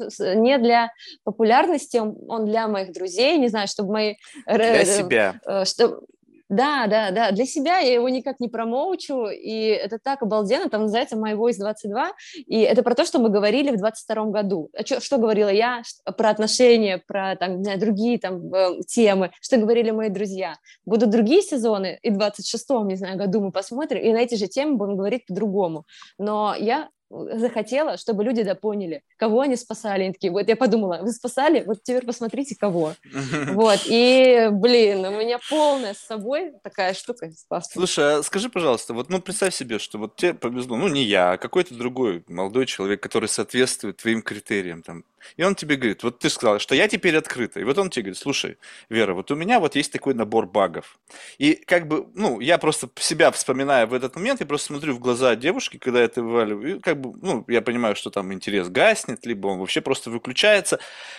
не 0.41 0.57
для 0.57 0.91
популярности, 1.23 1.99
он 1.99 2.47
для 2.47 2.67
моих 2.67 2.93
друзей, 2.93 3.37
не 3.37 3.49
знаю, 3.49 3.69
чтобы 3.69 3.93
мои... 3.93 4.15
Для 4.47 4.87
себя. 4.87 5.39
Э, 5.45 5.67
что, 5.67 6.01
да, 6.49 6.87
да, 6.87 7.11
да. 7.11 7.31
Для 7.31 7.47
себя 7.47 7.79
я 7.79 7.95
его 7.95 8.09
никак 8.09 8.39
не 8.39 8.49
промоучу, 8.49 9.29
и 9.29 9.67
это 9.69 9.99
так 9.99 10.23
обалденно. 10.23 10.69
Там 10.69 10.83
называется 10.83 11.17
My 11.17 11.35
Voice 11.35 11.59
22, 11.59 12.13
и 12.47 12.61
это 12.61 12.83
про 12.83 12.95
то, 12.95 13.05
что 13.05 13.19
мы 13.19 13.31
говорили 13.31 13.71
в 13.71 13.79
22 13.79 14.25
году. 14.27 14.71
А 14.77 14.85
что, 14.85 15.01
что 15.01 15.19
говорила 15.19 15.49
я 15.49 15.83
про 16.17 16.31
отношения, 16.31 17.03
про 17.07 17.37
там, 17.37 17.59
не 17.59 17.65
знаю, 17.65 17.81
другие 17.81 18.19
там 18.19 18.53
э, 18.55 18.81
темы, 18.87 19.31
что 19.41 19.57
говорили 19.57 19.91
мои 19.91 20.11
друзья. 20.11 20.57
Будут 20.85 21.11
другие 21.11 21.41
сезоны, 21.41 21.99
и 22.03 22.11
в 22.11 22.19
26-м, 22.19 22.89
не 22.89 22.97
знаю, 22.97 23.17
году 23.17 23.41
мы 23.41 23.51
посмотрим, 23.51 24.03
и 24.03 24.13
на 24.13 24.19
эти 24.19 24.35
же 24.35 24.47
темы 24.47 24.77
будем 24.77 24.97
говорить 24.97 25.27
по-другому. 25.27 25.87
Но 26.19 26.55
я 26.59 26.89
захотела, 27.35 27.97
чтобы 27.97 28.25
люди 28.25 28.43
допоняли, 28.43 29.03
кого 29.17 29.41
они 29.41 29.57
спасали. 29.57 30.05
Они 30.05 30.13
такие, 30.13 30.33
вот 30.33 30.49
я 30.49 30.57
подумала, 30.57 31.01
вы 31.03 31.13
спасали, 31.13 31.63
вот 31.65 31.83
теперь 31.83 32.05
посмотрите, 32.05 32.57
кого. 32.59 32.95
Вот, 33.55 33.81
и, 33.87 34.49
блин, 34.51 35.05
у 35.05 35.11
меня 35.11 35.39
полная 35.49 35.95
с 35.95 35.99
собой 35.99 36.53
такая 36.63 36.95
штука 36.95 37.31
спасла. 37.31 37.73
Слушай, 37.73 38.19
а 38.19 38.23
скажи, 38.23 38.49
пожалуйста, 38.49 38.95
вот, 38.95 39.11
ну, 39.11 39.21
представь 39.21 39.55
себе, 39.55 39.79
что 39.79 39.99
вот 39.99 40.17
тебе 40.17 40.35
повезло, 40.35 40.77
ну, 40.77 40.89
не 40.89 41.03
я, 41.05 41.33
а 41.33 41.39
какой-то 41.39 41.75
другой 41.75 42.25
молодой 42.29 42.67
человек, 42.67 43.03
который 43.03 43.29
соответствует 43.29 43.99
твоим 43.99 44.23
критериям, 44.23 44.83
там, 44.83 45.05
и 45.37 45.43
он 45.43 45.55
тебе 45.55 45.77
говорит, 45.77 46.03
вот 46.03 46.19
ты 46.19 46.29
сказал, 46.31 46.59
что 46.59 46.75
я 46.75 46.89
теперь 46.89 47.17
открытый. 47.17 47.63
И 47.63 47.65
вот 47.65 47.79
он 47.79 47.91
тебе 47.91 48.05
говорит, 48.05 48.19
слушай, 48.19 48.59
Вера, 48.89 49.15
вот 49.15 49.31
у 49.31 49.35
меня 49.35 49.61
вот 49.61 49.77
есть 49.77 49.93
такой 49.93 50.15
набор 50.15 50.47
багов. 50.47 50.99
И 51.39 51.55
как 51.55 51.89
бы, 51.89 52.07
ну, 52.15 52.41
я 52.41 52.59
просто 52.59 52.89
себя 52.97 53.31
вспоминаю 53.31 53.87
в 53.87 53.95
этот 53.95 54.17
момент, 54.17 54.41
я 54.41 54.47
просто 54.47 54.69
смотрю 54.69 54.95
в 54.95 55.01
глаза 55.01 55.35
девушки, 55.37 55.79
когда 55.79 56.01
это 56.01 56.23
вываливаю, 56.23 56.77
и 56.77 56.81
как 56.81 57.01
бы, 57.01 57.19
ну, 57.23 57.45
я 57.49 57.63
понимаю, 57.63 57.97
что 57.97 58.11
там 58.11 58.33
интерес 58.33 58.69
гаснет, 58.69 59.25
либо 59.27 59.49
он 59.49 59.59
вообще 59.59 59.81
просто 59.81 60.11
выключается. 60.11 60.79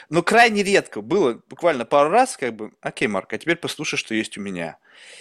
Но 0.10 0.23
крайне 0.23 0.64
редко 0.64 1.02
было, 1.02 1.41
буквально 1.49 1.86
пару 1.86 2.10
раз, 2.10 2.38
как 2.38 2.56
бы, 2.56 2.72
окей, 2.82 3.07
Марк, 3.07 3.34
а 3.34 3.38
теперь 3.38 3.57
послушай, 3.57 3.98
что 3.98 4.14
есть 4.15 4.38
у 4.38 4.41
меня. 4.41 4.77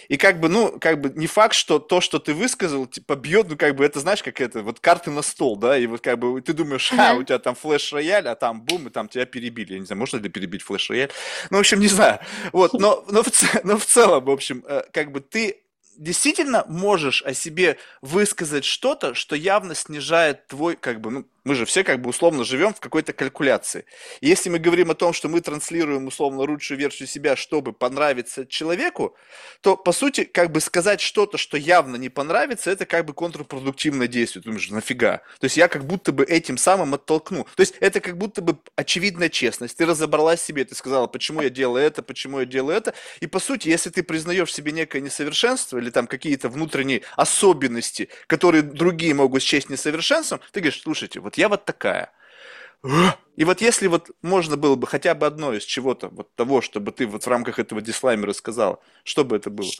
И 0.07 0.17
как 0.17 0.39
бы, 0.39 0.49
ну, 0.49 0.77
как 0.79 1.01
бы 1.01 1.11
не 1.15 1.27
факт, 1.27 1.55
что 1.55 1.79
то, 1.79 2.01
что 2.01 2.19
ты 2.19 2.33
высказал, 2.33 2.85
типа 2.85 3.15
бьет, 3.15 3.47
ну, 3.49 3.57
как 3.57 3.75
бы 3.75 3.85
это, 3.85 3.99
знаешь, 3.99 4.23
как 4.23 4.41
это, 4.41 4.61
вот 4.61 4.79
карты 4.79 5.11
на 5.11 5.21
стол, 5.21 5.55
да, 5.57 5.77
и 5.77 5.87
вот 5.87 6.01
как 6.01 6.19
бы 6.19 6.39
ты 6.41 6.53
думаешь, 6.53 6.89
ха, 6.89 7.13
у 7.13 7.23
тебя 7.23 7.39
там 7.39 7.55
флеш-рояль, 7.55 8.27
а 8.27 8.35
там 8.35 8.61
бум, 8.61 8.87
и 8.87 8.89
там 8.89 9.07
тебя 9.07 9.25
перебили. 9.25 9.73
Я 9.73 9.79
не 9.79 9.85
знаю, 9.85 9.99
можно 9.99 10.17
ли 10.17 10.29
перебить 10.29 10.61
флеш-рояль? 10.61 11.11
Ну, 11.49 11.57
в 11.57 11.59
общем, 11.59 11.79
не 11.79 11.87
знаю. 11.87 12.19
Вот, 12.51 12.73
но, 12.73 13.03
но, 13.09 13.23
в, 13.23 13.29
но 13.63 13.77
в 13.77 13.85
целом, 13.85 14.25
в 14.25 14.29
общем, 14.29 14.63
э, 14.67 14.83
как 14.91 15.11
бы 15.11 15.21
ты 15.21 15.61
действительно 15.97 16.65
можешь 16.67 17.21
о 17.23 17.33
себе 17.33 17.77
высказать 18.01 18.65
что-то, 18.65 19.13
что 19.13 19.35
явно 19.35 19.75
снижает 19.75 20.47
твой, 20.47 20.75
как 20.75 21.01
бы, 21.01 21.11
ну, 21.11 21.25
мы 21.45 21.55
же 21.55 21.65
все 21.65 21.83
как 21.83 22.01
бы 22.01 22.09
условно 22.09 22.43
живем 22.43 22.73
в 22.73 22.79
какой-то 22.79 23.13
калькуляции. 23.13 23.85
И 24.19 24.27
если 24.27 24.49
мы 24.49 24.59
говорим 24.59 24.91
о 24.91 24.95
том, 24.95 25.13
что 25.13 25.29
мы 25.29 25.39
транслируем 25.41 26.07
условно 26.07 26.41
лучшую 26.41 26.79
версию 26.79 27.07
себя, 27.07 27.35
чтобы 27.35 27.71
понравиться 27.71 28.45
человеку, 28.45 29.15
то 29.61 29.77
по 29.77 29.91
сути 29.91 30.23
как 30.23 30.51
бы 30.51 30.59
сказать 30.59 30.99
что-то, 30.99 31.37
что 31.37 31.55
явно 31.55 31.95
не 31.95 32.09
понравится, 32.09 32.71
это 32.71 32.85
как 32.85 33.05
бы 33.05 33.13
контрпродуктивное 33.13 34.07
действие. 34.07 34.41
Ты 34.41 34.49
думаешь, 34.49 34.69
нафига? 34.69 35.21
То 35.39 35.45
есть 35.45 35.55
я 35.55 35.67
как 35.67 35.85
будто 35.85 36.11
бы 36.11 36.23
этим 36.25 36.57
самым 36.57 36.95
оттолкну. 36.95 37.47
То 37.55 37.61
есть 37.61 37.75
это 37.79 37.99
как 37.99 38.17
будто 38.17 38.41
бы 38.41 38.57
очевидная 38.75 39.29
честность. 39.29 39.77
Ты 39.77 39.85
разобралась 39.85 40.41
себе, 40.41 40.65
ты 40.65 40.73
сказала, 40.73 41.05
почему 41.05 41.41
я 41.41 41.51
делаю 41.51 41.85
это, 41.85 42.01
почему 42.01 42.39
я 42.39 42.45
делаю 42.45 42.75
это. 42.75 42.95
И 43.19 43.27
по 43.27 43.39
сути, 43.39 43.69
если 43.69 43.91
ты 43.91 44.01
признаешь 44.01 44.51
себе 44.51 44.71
некое 44.71 45.01
несовершенство 45.01 45.77
или 45.77 45.91
там 45.91 46.07
какие-то 46.07 46.49
внутренние 46.49 47.03
особенности, 47.15 48.09
которые 48.25 48.63
другие 48.63 49.13
могут 49.13 49.43
счесть 49.43 49.69
несовершенством, 49.69 50.39
ты 50.51 50.59
говоришь, 50.59 50.81
слушайте, 50.81 51.19
вот 51.19 51.34
я 51.37 51.49
вот 51.49 51.65
такая. 51.65 52.11
И 53.35 53.43
вот 53.43 53.61
если 53.61 53.87
вот 53.87 54.11
можно 54.21 54.57
было 54.57 54.75
бы 54.75 54.87
хотя 54.87 55.15
бы 55.15 55.25
одно 55.25 55.53
из 55.53 55.63
чего-то, 55.63 56.07
вот 56.09 56.33
того, 56.35 56.61
чтобы 56.61 56.91
ты 56.91 57.07
вот 57.07 57.25
в 57.25 57.27
рамках 57.27 57.59
этого 57.59 57.81
дислаймера 57.81 58.33
сказала, 58.33 58.79
что 59.03 59.25
бы 59.25 59.35
это 59.35 59.49
было? 59.49 59.71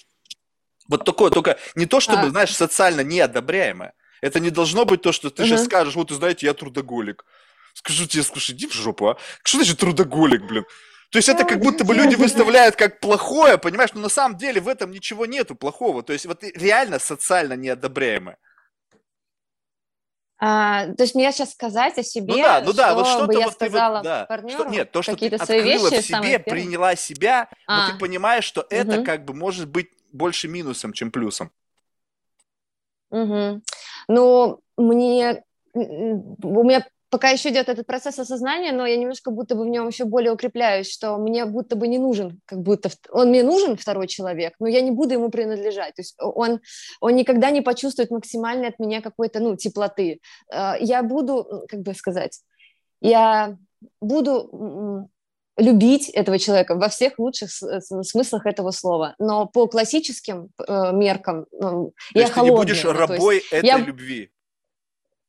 Вот 0.87 1.05
такое, 1.05 1.31
только 1.31 1.57
не 1.75 1.85
то, 1.85 1.99
чтобы, 1.99 2.27
а... 2.27 2.29
знаешь, 2.29 2.55
социально 2.55 3.01
неодобряемое. 3.01 3.93
Это 4.21 4.39
не 4.39 4.49
должно 4.49 4.85
быть 4.85 5.01
то, 5.01 5.11
что 5.11 5.29
ты 5.29 5.43
uh 5.43 5.45
же 5.45 5.57
скажешь, 5.57 5.95
вот, 5.95 6.09
знаете, 6.11 6.47
я 6.47 6.53
трудоголик. 6.53 7.25
Скажу 7.73 8.07
тебе, 8.07 8.23
слушай, 8.23 8.55
иди 8.55 8.67
в 8.67 8.73
жопу, 8.73 9.07
а? 9.07 9.17
Что 9.43 9.57
значит 9.57 9.79
трудоголик, 9.79 10.43
блин? 10.43 10.65
То 11.11 11.19
есть 11.19 11.29
это 11.29 11.43
как 11.45 11.59
будто 11.59 11.83
бы 11.85 11.93
люди 11.93 12.15
выставляют 12.15 12.75
как 12.75 12.99
плохое, 12.99 13.57
понимаешь? 13.57 13.91
Но 13.93 14.01
на 14.01 14.09
самом 14.09 14.37
деле 14.37 14.61
в 14.61 14.67
этом 14.67 14.91
ничего 14.91 15.25
нету 15.25 15.55
плохого. 15.55 16.03
То 16.03 16.13
есть 16.13 16.25
вот 16.25 16.43
реально 16.43 16.99
социально 16.99 17.53
неодобряемое. 17.53 18.37
А, 20.37 20.87
то 20.93 21.03
есть 21.03 21.15
мне 21.15 21.31
сейчас 21.31 21.51
сказать 21.51 21.97
о 21.97 22.03
себе, 22.03 22.33
ну 22.33 22.43
да, 22.43 22.61
ну 22.61 22.73
да, 22.73 22.93
вот 22.93 23.07
что 23.07 23.25
бы 23.25 23.35
я 23.35 23.45
вот 23.45 23.53
сказала 23.53 23.97
вот, 23.97 24.03
да, 24.03 24.25
партнеру, 24.25 24.63
что, 24.63 24.69
нет, 24.69 24.91
то, 24.91 25.01
что 25.01 25.15
ты 25.15 25.27
открыла 25.27 25.61
вещи, 25.61 26.01
в 26.01 26.05
себе, 26.05 26.39
приняла 26.39 26.95
себя, 26.95 27.49
а. 27.67 27.87
но 27.87 27.93
ты 27.93 27.99
понимаешь, 27.99 28.43
что 28.43 28.65
это 28.69 28.97
угу. 28.97 29.05
как 29.05 29.23
бы 29.23 29.33
может 29.33 29.69
быть 29.69 29.89
больше 30.11 30.49
минусом, 30.49 30.91
чем 30.91 31.09
плюсом. 31.09 31.51
Угу. 33.11 33.61
Ну, 34.09 34.59
мне 34.75 35.43
у 35.73 36.63
меня 36.63 36.85
пока 37.09 37.29
еще 37.29 37.49
идет 37.49 37.69
этот 37.69 37.85
процесс 37.85 38.19
осознания, 38.19 38.71
но 38.71 38.85
я 38.85 38.97
немножко 38.97 39.31
будто 39.31 39.55
бы 39.55 39.63
в 39.63 39.67
нем 39.67 39.87
еще 39.87 40.05
более 40.05 40.31
укрепляюсь, 40.31 40.91
что 40.91 41.17
мне 41.17 41.45
будто 41.45 41.75
бы 41.75 41.87
не 41.87 41.97
нужен, 41.97 42.41
как 42.45 42.61
будто 42.61 42.89
он 43.11 43.29
мне 43.29 43.43
нужен 43.43 43.77
второй 43.77 44.07
человек, 44.07 44.53
но 44.59 44.67
я 44.67 44.81
не 44.81 44.91
буду 44.91 45.13
ему 45.13 45.29
принадлежать. 45.29 45.95
То 45.95 46.01
есть 46.01 46.15
он, 46.19 46.59
он 47.01 47.15
никогда 47.15 47.51
не 47.51 47.61
почувствует 47.61 48.11
максимальной 48.11 48.69
от 48.69 48.79
меня 48.79 49.01
какой-то, 49.01 49.39
ну, 49.39 49.55
теплоты. 49.55 50.19
Э, 50.51 50.73
я 50.79 51.03
буду, 51.03 51.65
как 51.67 51.81
бы 51.81 51.93
сказать, 51.93 52.41
я 53.01 53.57
буду 54.01 55.09
любить 55.57 56.09
этого 56.09 56.37
человека 56.37 56.75
во 56.75 56.89
всех 56.89 57.17
лучших 57.17 57.49
смыслах 57.49 58.45
этого 58.45 58.71
слова. 58.71 59.15
Но 59.19 59.45
по 59.45 59.67
классическим 59.67 60.49
э, 60.67 60.91
меркам 60.91 61.45
ну, 61.51 61.93
То 62.13 62.19
я 62.19 62.27
холодная. 62.27 62.65
Ты 62.65 62.73
не 62.73 62.81
будешь 62.81 62.85
рабой 62.85 63.43
этой 63.51 63.65
я... 63.65 63.77
любви. 63.77 64.31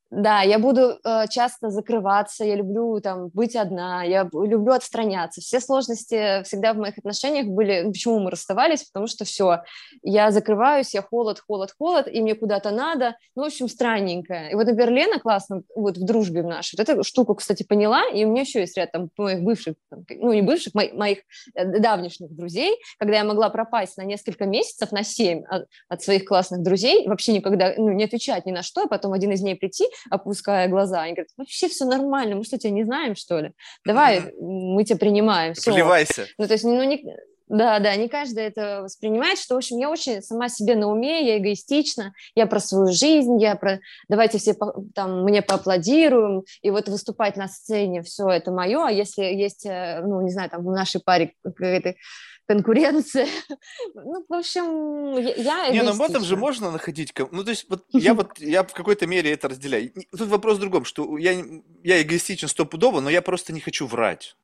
Да, 0.09 0.41
я 0.41 0.57
буду 0.57 0.97
э, 1.03 1.27
часто 1.29 1.69
закрываться, 1.69 2.45
я 2.45 2.55
люблю 2.55 3.01
там 3.01 3.27
быть 3.33 3.57
одна, 3.57 4.03
я 4.03 4.23
люблю 4.31 4.71
отстраняться. 4.71 5.41
Все 5.41 5.59
сложности 5.59 6.43
всегда 6.43 6.71
в 6.73 6.77
моих 6.77 6.97
отношениях 6.97 7.47
были. 7.47 7.81
Ну, 7.81 7.91
почему 7.91 8.19
мы 8.19 8.31
расставались? 8.31 8.83
Потому 8.83 9.07
что 9.07 9.25
все, 9.25 9.63
я 10.03 10.31
закрываюсь, 10.31 10.93
я 10.93 11.01
холод, 11.01 11.41
холод, 11.45 11.73
холод, 11.77 12.07
и 12.07 12.21
мне 12.21 12.35
куда-то 12.35 12.71
надо. 12.71 13.17
Ну, 13.35 13.43
в 13.43 13.47
общем, 13.47 13.67
странненькое. 13.67 14.51
И 14.51 14.55
вот, 14.55 14.65
например, 14.65 14.91
Лена 14.91 15.19
классно 15.19 15.63
вот 15.75 15.97
в 15.97 16.05
дружбе 16.05 16.41
в 16.41 16.45
нашей. 16.45 16.77
Вот 16.77 16.87
эту 16.87 17.03
штуку, 17.03 17.35
кстати, 17.35 17.63
поняла, 17.63 18.03
и 18.07 18.23
у 18.23 18.29
меня 18.29 18.41
еще 18.41 18.61
есть 18.61 18.77
ряд 18.77 18.93
там 18.93 19.09
моих 19.17 19.41
бывших, 19.41 19.75
там, 19.89 20.05
ну 20.09 20.31
не 20.31 20.41
бывших, 20.41 20.73
моих, 20.73 20.93
моих 20.93 21.19
э, 21.53 21.65
давнишних 21.79 22.33
друзей, 22.33 22.77
когда 22.97 23.17
я 23.17 23.23
могла 23.25 23.49
пропасть 23.49 23.97
на 23.97 24.03
несколько 24.03 24.45
месяцев, 24.45 24.93
на 24.93 25.03
семь 25.03 25.43
от, 25.49 25.67
от 25.89 26.01
своих 26.01 26.23
классных 26.23 26.63
друзей, 26.63 27.05
вообще 27.09 27.33
никогда 27.33 27.73
ну, 27.77 27.89
не 27.89 28.05
отвечать 28.05 28.45
ни 28.45 28.51
на 28.51 28.63
что, 28.63 28.83
а 28.83 28.87
потом 28.87 29.11
один 29.11 29.31
из 29.31 29.41
дней 29.41 29.57
прийти 29.57 29.85
опуская 30.09 30.67
глаза. 30.67 31.01
Они 31.01 31.13
говорят, 31.13 31.29
вообще 31.37 31.67
все 31.67 31.85
нормально, 31.85 32.35
мы 32.35 32.43
что, 32.43 32.57
тебя 32.57 32.71
не 32.71 32.83
знаем, 32.83 33.15
что 33.15 33.39
ли? 33.39 33.51
Давай, 33.85 34.33
мы 34.39 34.83
тебя 34.83 34.97
принимаем. 34.97 35.53
Все. 35.53 35.71
Вливайся. 35.71 36.25
Ну, 36.37 36.47
то 36.47 36.53
есть, 36.53 36.63
ну, 36.63 36.83
не, 36.83 37.03
да, 37.47 37.79
да, 37.79 37.95
не 37.95 38.09
каждый 38.09 38.43
это 38.43 38.81
воспринимает, 38.81 39.39
что, 39.39 39.55
в 39.55 39.57
общем, 39.57 39.77
я 39.77 39.89
очень 39.89 40.21
сама 40.21 40.49
себе 40.49 40.75
на 40.75 40.91
уме, 40.91 41.25
я 41.25 41.37
эгоистична, 41.37 42.13
я 42.35 42.45
про 42.45 42.59
свою 42.59 42.91
жизнь, 42.91 43.41
я 43.41 43.55
про 43.55 43.79
давайте 44.09 44.37
все 44.37 44.53
там 44.93 45.23
мне 45.23 45.41
поаплодируем, 45.41 46.43
и 46.61 46.71
вот 46.71 46.89
выступать 46.89 47.37
на 47.37 47.47
сцене, 47.47 48.01
все 48.01 48.27
это 48.27 48.51
мое, 48.51 48.85
а 48.85 48.91
если 48.91 49.23
есть, 49.23 49.65
э, 49.65 50.01
ну, 50.05 50.21
не 50.21 50.31
знаю, 50.31 50.49
там 50.49 50.65
в 50.65 50.71
нашей 50.71 50.99
паре 50.99 51.33
какая-то 51.43 51.95
конкуренция. 52.47 53.27
Ну, 53.93 54.25
в 54.27 54.33
общем, 54.33 55.17
я 55.37 55.69
Не, 55.69 55.83
ну 55.83 55.93
в 55.93 56.01
этом 56.01 56.23
же 56.23 56.37
можно 56.37 56.71
находить... 56.71 57.13
Ну, 57.31 57.43
то 57.43 57.49
есть, 57.49 57.65
вот 57.69 57.85
я 57.91 58.13
вот, 58.15 58.39
я 58.39 58.63
в 58.63 58.73
какой-то 58.73 59.05
мере 59.07 59.31
это 59.31 59.49
разделяю. 59.49 59.91
Тут 60.11 60.29
вопрос 60.29 60.57
в 60.57 60.61
другом, 60.61 60.85
что 60.85 61.17
я, 61.17 61.31
я 61.83 62.01
эгоистичен 62.01 62.47
стопудово, 62.47 63.01
но 63.01 63.09
я 63.09 63.21
просто 63.21 63.53
не 63.53 63.59
хочу 63.59 63.85
врать. 63.87 64.35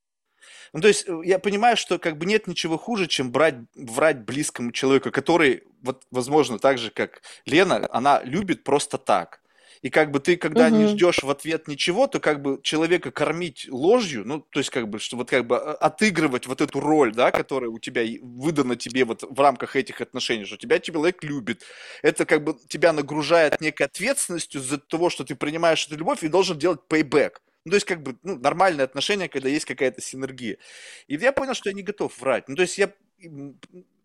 Ну, 0.73 0.81
то 0.81 0.87
есть, 0.87 1.05
я 1.23 1.39
понимаю, 1.39 1.77
что 1.77 1.99
как 1.99 2.17
бы 2.17 2.25
нет 2.25 2.47
ничего 2.47 2.77
хуже, 2.77 3.07
чем 3.07 3.31
брать, 3.31 3.55
врать 3.75 4.25
близкому 4.25 4.71
человеку, 4.71 5.11
который, 5.11 5.63
вот, 5.81 6.03
возможно, 6.11 6.57
так 6.59 6.77
же, 6.77 6.89
как 6.89 7.21
Лена, 7.45 7.87
она 7.91 8.21
любит 8.23 8.63
просто 8.63 8.97
так. 8.97 9.42
И 9.83 9.89
как 9.89 10.11
бы 10.11 10.21
ты, 10.21 10.37
когда 10.37 10.67
угу. 10.67 10.77
не 10.77 10.87
ждешь 10.87 11.21
в 11.21 11.29
ответ 11.29 11.67
ничего, 11.67 12.07
то 12.07 12.21
как 12.21 12.41
бы 12.41 12.59
человека 12.63 13.11
кормить 13.11 13.67
ложью, 13.69 14.23
ну, 14.25 14.39
то 14.39 14.59
есть 14.59 14.69
как 14.69 14.87
бы, 14.87 14.97
что 14.97 15.17
вот 15.17 15.29
как 15.29 15.45
бы 15.45 15.57
а, 15.57 15.73
отыгрывать 15.73 16.47
вот 16.47 16.61
эту 16.61 16.79
роль, 16.79 17.13
да, 17.13 17.31
которая 17.31 17.69
у 17.69 17.79
тебя 17.79 18.01
выдана 18.21 18.77
тебе 18.77 19.03
вот 19.03 19.23
в 19.29 19.39
рамках 19.39 19.75
этих 19.75 19.99
отношений, 19.99 20.45
что 20.45 20.55
тебя 20.55 20.79
человек 20.79 21.21
любит. 21.21 21.63
Это 22.01 22.25
как 22.25 22.45
бы 22.45 22.57
тебя 22.69 22.93
нагружает 22.93 23.59
некой 23.59 23.87
ответственностью 23.87 24.61
за 24.61 24.77
того, 24.77 25.09
что 25.09 25.25
ты 25.25 25.35
принимаешь 25.35 25.85
эту 25.85 25.97
любовь 25.97 26.23
и 26.23 26.29
должен 26.29 26.57
делать 26.57 26.79
payback. 26.89 27.33
Ну, 27.65 27.71
то 27.71 27.75
есть, 27.75 27.85
как 27.85 28.03
бы, 28.03 28.17
ну, 28.23 28.37
нормальные 28.37 28.85
отношения, 28.85 29.27
когда 29.27 29.49
есть 29.49 29.65
какая-то 29.65 30.01
синергия. 30.01 30.57
И 31.07 31.15
я 31.15 31.33
понял, 31.33 31.53
что 31.53 31.69
я 31.69 31.75
не 31.75 31.83
готов 31.83 32.17
врать. 32.19 32.47
Ну, 32.47 32.55
то 32.55 32.61
есть, 32.61 32.77
я 32.77 32.93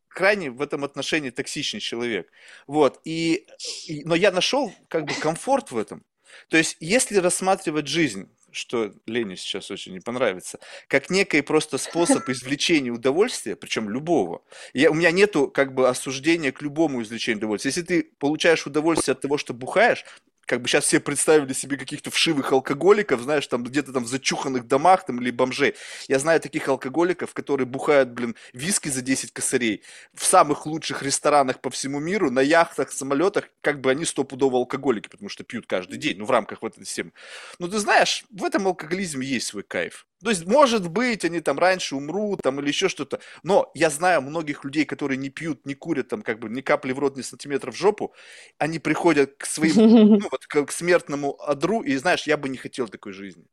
крайне 0.08 0.50
в 0.50 0.60
этом 0.60 0.84
отношении 0.84 1.30
токсичный 1.30 1.80
человек. 1.80 2.30
Вот. 2.66 3.00
И, 3.04 3.46
и, 3.86 4.04
но 4.04 4.14
я 4.14 4.30
нашел 4.30 4.72
как 4.88 5.04
бы 5.04 5.14
комфорт 5.14 5.70
в 5.70 5.78
этом. 5.78 6.04
То 6.48 6.56
есть, 6.56 6.76
если 6.80 7.16
рассматривать 7.16 7.86
жизнь, 7.86 8.28
что 8.50 8.92
Лене 9.06 9.36
сейчас 9.36 9.70
очень 9.70 9.92
не 9.92 10.00
понравится, 10.00 10.58
как 10.88 11.10
некий 11.10 11.42
просто 11.42 11.78
способ 11.78 12.28
извлечения 12.28 12.90
удовольствия, 12.90 13.56
причем 13.56 13.90
любого. 13.90 14.42
Я, 14.72 14.90
у 14.90 14.94
меня 14.94 15.10
нету 15.10 15.48
как 15.48 15.74
бы 15.74 15.88
осуждения 15.88 16.52
к 16.52 16.62
любому 16.62 17.02
извлечению 17.02 17.38
удовольствия. 17.38 17.70
Если 17.70 17.82
ты 17.82 18.02
получаешь 18.18 18.66
удовольствие 18.66 19.12
от 19.12 19.20
того, 19.20 19.38
что 19.38 19.54
бухаешь, 19.54 20.04
как 20.48 20.62
бы 20.62 20.68
сейчас 20.68 20.84
все 20.84 20.98
представили 20.98 21.52
себе 21.52 21.76
каких-то 21.76 22.10
вшивых 22.10 22.52
алкоголиков, 22.52 23.20
знаешь, 23.20 23.46
там 23.46 23.62
где-то 23.62 23.92
там 23.92 24.04
в 24.04 24.08
зачуханных 24.08 24.66
домах 24.66 25.04
там 25.04 25.20
или 25.20 25.30
бомжей. 25.30 25.74
Я 26.08 26.18
знаю 26.18 26.40
таких 26.40 26.66
алкоголиков, 26.68 27.34
которые 27.34 27.66
бухают, 27.66 28.08
блин, 28.08 28.34
виски 28.54 28.88
за 28.88 29.02
10 29.02 29.32
косарей 29.32 29.82
в 30.14 30.24
самых 30.24 30.64
лучших 30.64 31.02
ресторанах 31.02 31.60
по 31.60 31.68
всему 31.68 32.00
миру, 32.00 32.30
на 32.30 32.40
яхтах, 32.40 32.92
самолетах, 32.92 33.50
как 33.60 33.82
бы 33.82 33.90
они 33.90 34.06
стопудово 34.06 34.56
алкоголики, 34.56 35.08
потому 35.08 35.28
что 35.28 35.44
пьют 35.44 35.66
каждый 35.66 35.98
день, 35.98 36.16
ну, 36.18 36.24
в 36.24 36.30
рамках 36.30 36.62
вот 36.62 36.72
этой 36.72 36.86
системы. 36.86 37.12
Ну, 37.58 37.68
ты 37.68 37.78
знаешь, 37.78 38.24
в 38.30 38.42
этом 38.42 38.66
алкоголизме 38.66 39.26
есть 39.26 39.48
свой 39.48 39.64
кайф. 39.64 40.06
То 40.22 40.30
есть, 40.30 40.46
может 40.46 40.88
быть, 40.90 41.24
они 41.24 41.40
там 41.40 41.58
раньше 41.58 41.94
умрут, 41.94 42.42
там, 42.42 42.58
или 42.60 42.68
еще 42.68 42.88
что-то. 42.88 43.20
Но 43.44 43.70
я 43.74 43.88
знаю 43.88 44.20
многих 44.22 44.64
людей, 44.64 44.84
которые 44.84 45.16
не 45.16 45.30
пьют, 45.30 45.64
не 45.64 45.74
курят, 45.74 46.08
там, 46.08 46.22
как 46.22 46.40
бы, 46.40 46.48
ни 46.48 46.60
капли 46.60 46.92
в 46.92 46.98
рот, 46.98 47.16
ни 47.16 47.22
сантиметра 47.22 47.70
в 47.70 47.76
жопу. 47.76 48.12
Они 48.58 48.78
приходят 48.80 49.36
к 49.36 49.46
своим, 49.46 49.74
ну, 50.18 50.28
вот, 50.30 50.46
к, 50.46 50.64
к 50.66 50.72
смертному 50.72 51.40
одру, 51.40 51.82
и, 51.82 51.96
знаешь, 51.96 52.26
я 52.26 52.36
бы 52.36 52.48
не 52.48 52.56
хотел 52.58 52.88
такой 52.88 53.12
жизни. 53.12 53.46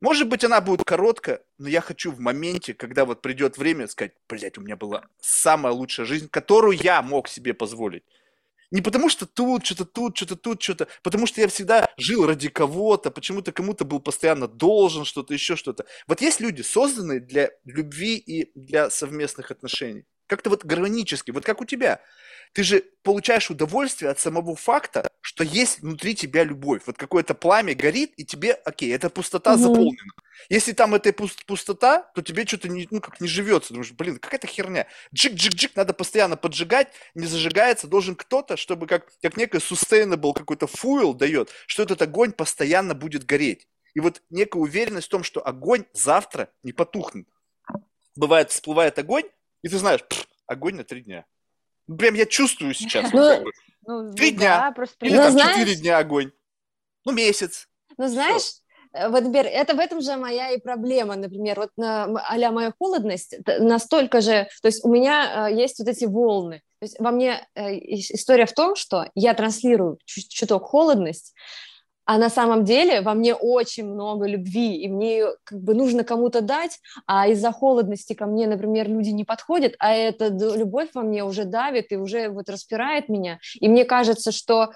Может 0.00 0.28
быть, 0.28 0.44
она 0.44 0.62
будет 0.62 0.84
короткая, 0.84 1.42
но 1.58 1.68
я 1.68 1.82
хочу 1.82 2.10
в 2.10 2.20
моменте, 2.20 2.72
когда 2.72 3.04
вот 3.04 3.20
придет 3.20 3.58
время, 3.58 3.86
сказать, 3.86 4.12
блядь, 4.28 4.56
у 4.56 4.62
меня 4.62 4.76
была 4.76 5.06
самая 5.20 5.74
лучшая 5.74 6.06
жизнь, 6.06 6.28
которую 6.30 6.78
я 6.78 7.02
мог 7.02 7.28
себе 7.28 7.52
позволить. 7.52 8.04
Не 8.70 8.82
потому 8.82 9.08
что 9.08 9.26
тут, 9.26 9.66
что-то 9.66 9.84
тут, 9.84 10.16
что-то 10.16 10.36
тут, 10.36 10.62
что-то. 10.62 10.86
Потому 11.02 11.26
что 11.26 11.40
я 11.40 11.48
всегда 11.48 11.88
жил 11.96 12.26
ради 12.26 12.48
кого-то, 12.48 13.10
почему-то 13.10 13.52
кому-то 13.52 13.84
был 13.84 14.00
постоянно 14.00 14.46
должен 14.46 15.04
что-то, 15.04 15.34
еще 15.34 15.56
что-то. 15.56 15.86
Вот 16.06 16.20
есть 16.20 16.40
люди, 16.40 16.62
созданные 16.62 17.20
для 17.20 17.50
любви 17.64 18.16
и 18.16 18.50
для 18.54 18.90
совместных 18.90 19.50
отношений. 19.50 20.04
Как-то 20.26 20.50
вот 20.50 20.64
гармонически, 20.64 21.32
вот 21.32 21.44
как 21.44 21.60
у 21.60 21.64
тебя. 21.64 22.00
Ты 22.52 22.64
же 22.64 22.84
получаешь 23.02 23.50
удовольствие 23.50 24.10
от 24.10 24.18
самого 24.18 24.56
факта, 24.56 25.08
что 25.20 25.44
есть 25.44 25.80
внутри 25.80 26.14
тебя 26.14 26.42
любовь. 26.42 26.82
Вот 26.86 26.96
какое-то 26.96 27.34
пламя 27.34 27.74
горит, 27.74 28.12
и 28.16 28.24
тебе, 28.24 28.52
окей, 28.52 28.92
эта 28.92 29.08
пустота 29.08 29.54
угу. 29.54 29.60
заполнена. 29.60 30.12
Если 30.48 30.72
там 30.72 30.94
эта 30.94 31.12
пустота, 31.12 32.10
то 32.14 32.22
тебе 32.22 32.46
что-то 32.46 32.68
не, 32.68 32.88
ну, 32.90 33.00
как 33.00 33.20
не 33.20 33.28
живется. 33.28 33.74
Думаешь, 33.74 33.92
блин, 33.92 34.18
какая-то 34.18 34.46
херня. 34.46 34.86
Джик-джик-джик, 35.14 35.72
надо 35.74 35.92
постоянно 35.92 36.36
поджигать, 36.36 36.88
не 37.14 37.26
зажигается, 37.26 37.86
должен 37.86 38.16
кто-то, 38.16 38.56
чтобы 38.56 38.86
как, 38.86 39.06
как 39.22 39.36
некий 39.36 39.58
sustainable 39.58 40.32
какой-то 40.32 40.66
фуэл 40.66 41.14
дает, 41.14 41.50
что 41.66 41.82
этот 41.82 42.02
огонь 42.02 42.32
постоянно 42.32 42.94
будет 42.94 43.26
гореть. 43.26 43.68
И 43.94 44.00
вот 44.00 44.22
некая 44.30 44.58
уверенность 44.60 45.08
в 45.08 45.10
том, 45.10 45.22
что 45.22 45.46
огонь 45.46 45.84
завтра 45.92 46.48
не 46.62 46.72
потухнет. 46.72 47.28
Бывает, 48.16 48.50
всплывает 48.50 48.98
огонь, 48.98 49.24
и 49.62 49.68
ты 49.68 49.78
знаешь, 49.78 50.04
огонь 50.46 50.74
на 50.76 50.84
три 50.84 51.02
дня. 51.02 51.26
Прям 51.98 52.14
я 52.14 52.26
чувствую 52.26 52.74
сейчас. 52.74 53.12
Ну, 53.12 53.44
ну, 53.86 54.12
три 54.12 54.32
дня. 54.32 54.72
Да, 54.76 54.84
Или 55.00 55.16
ну, 55.16 55.22
там 55.22 55.38
четыре 55.38 55.74
дня 55.74 55.98
огонь. 55.98 56.30
Ну, 57.04 57.12
месяц. 57.12 57.68
Ну, 57.96 58.08
знаешь. 58.08 58.60
Э, 58.92 59.08
вот, 59.08 59.22
например, 59.22 59.46
это 59.46 59.74
в 59.74 59.78
этом 59.78 60.00
же 60.00 60.16
моя 60.16 60.50
и 60.50 60.60
проблема, 60.60 61.16
например, 61.16 61.60
вот 61.60 61.70
на, 61.76 62.04
а 62.04 62.50
моя 62.50 62.72
холодность 62.78 63.36
настолько 63.58 64.20
же, 64.20 64.48
то 64.62 64.68
есть 64.68 64.84
у 64.84 64.88
меня 64.90 65.48
э, 65.48 65.54
есть 65.54 65.78
вот 65.78 65.88
эти 65.88 66.04
волны, 66.04 66.62
то 66.80 66.84
есть 66.84 66.98
во 66.98 67.10
мне 67.10 67.46
э, 67.54 67.78
история 67.78 68.46
в 68.46 68.52
том, 68.52 68.74
что 68.74 69.06
я 69.14 69.34
транслирую 69.34 69.98
чуток 70.06 70.64
холодность, 70.64 71.34
а 72.04 72.18
на 72.18 72.30
самом 72.30 72.64
деле 72.64 73.00
во 73.00 73.14
мне 73.14 73.34
очень 73.34 73.86
много 73.86 74.26
любви, 74.26 74.76
и 74.76 74.88
мне 74.88 75.26
как 75.44 75.60
бы 75.60 75.74
нужно 75.74 76.04
кому-то 76.04 76.40
дать, 76.40 76.78
а 77.06 77.28
из-за 77.28 77.52
холодности 77.52 78.14
ко 78.14 78.26
мне, 78.26 78.46
например, 78.46 78.88
люди 78.88 79.10
не 79.10 79.24
подходят, 79.24 79.74
а 79.78 79.92
эта 79.92 80.28
любовь 80.28 80.88
во 80.94 81.02
мне 81.02 81.24
уже 81.24 81.44
давит 81.44 81.92
и 81.92 81.96
уже 81.96 82.28
вот 82.28 82.48
распирает 82.48 83.08
меня, 83.08 83.38
и 83.60 83.68
мне 83.68 83.84
кажется, 83.84 84.32
что 84.32 84.70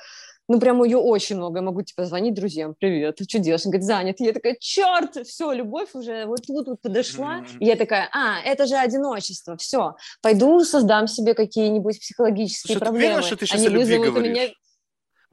ну, 0.48 0.60
прям 0.60 0.84
ее 0.84 0.98
очень 0.98 1.36
много. 1.36 1.58
Я 1.58 1.62
могу, 1.62 1.82
типа, 1.82 2.04
звонить 2.04 2.34
друзьям, 2.34 2.74
привет? 2.78 3.18
Он 3.20 3.26
говорит, 3.64 3.82
занят. 3.82 4.20
И 4.20 4.24
я 4.24 4.32
такая, 4.32 4.56
черт, 4.60 5.26
все, 5.26 5.52
любовь 5.52 5.94
уже 5.94 6.26
вот 6.26 6.42
тут 6.46 6.66
вот 6.66 6.80
подошла. 6.82 7.40
Mm-hmm. 7.40 7.58
И 7.60 7.64
я 7.64 7.76
такая, 7.76 8.08
а, 8.12 8.40
это 8.44 8.66
же 8.66 8.76
одиночество, 8.76 9.56
все, 9.56 9.94
пойду 10.20 10.62
создам 10.64 11.06
себе 11.06 11.34
какие-нибудь 11.34 11.98
психологические 11.98 12.76
Слушай, 12.76 12.80
проблемы. 12.80 13.00
Ты 13.00 13.06
уверена, 13.06 13.26
что 13.26 13.36
ты 13.36 13.46
сейчас 13.46 13.58
Они 13.58 13.68
о 13.68 13.70
любви 13.70 13.98
говоришь? 13.98 14.30
меня 14.30 14.48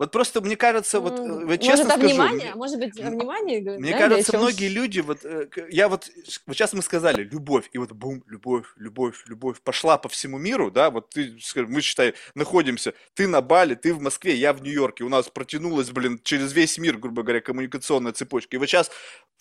Вот 0.01 0.11
просто 0.11 0.41
мне 0.41 0.57
кажется, 0.57 0.99
вот, 0.99 1.19
э, 1.19 1.45
вот 1.45 1.61
честно 1.61 1.83
может, 1.83 1.91
скажу, 1.91 2.07
внимание, 2.07 2.47
мне, 2.47 2.55
может 2.55 2.79
быть, 2.79 2.95
внимание. 2.95 3.61
мне 3.77 3.91
да, 3.91 3.97
кажется, 3.99 4.35
многие 4.35 4.67
люди, 4.67 4.99
вот 4.99 5.23
э, 5.23 5.47
я 5.69 5.87
вот, 5.87 6.09
вот 6.47 6.57
сейчас 6.57 6.73
мы 6.73 6.81
сказали, 6.81 7.21
любовь, 7.21 7.69
и 7.71 7.77
вот 7.77 7.91
бум, 7.91 8.23
любовь, 8.25 8.65
любовь, 8.77 9.21
любовь 9.27 9.61
пошла 9.61 9.99
по 9.99 10.09
всему 10.09 10.39
миру, 10.39 10.71
да, 10.71 10.89
вот 10.89 11.11
ты, 11.11 11.37
мы, 11.67 11.81
считай, 11.81 12.15
находимся, 12.33 12.95
ты 13.13 13.27
на 13.27 13.41
Бали, 13.41 13.75
ты 13.75 13.93
в 13.93 14.01
Москве, 14.01 14.33
я 14.33 14.53
в 14.53 14.63
Нью-Йорке, 14.63 15.03
у 15.03 15.09
нас 15.09 15.29
протянулась, 15.29 15.91
блин, 15.91 16.19
через 16.23 16.51
весь 16.51 16.79
мир, 16.79 16.97
грубо 16.97 17.21
говоря, 17.21 17.39
коммуникационная 17.39 18.13
цепочка, 18.13 18.55
и 18.55 18.59
вот 18.59 18.65
сейчас 18.65 18.89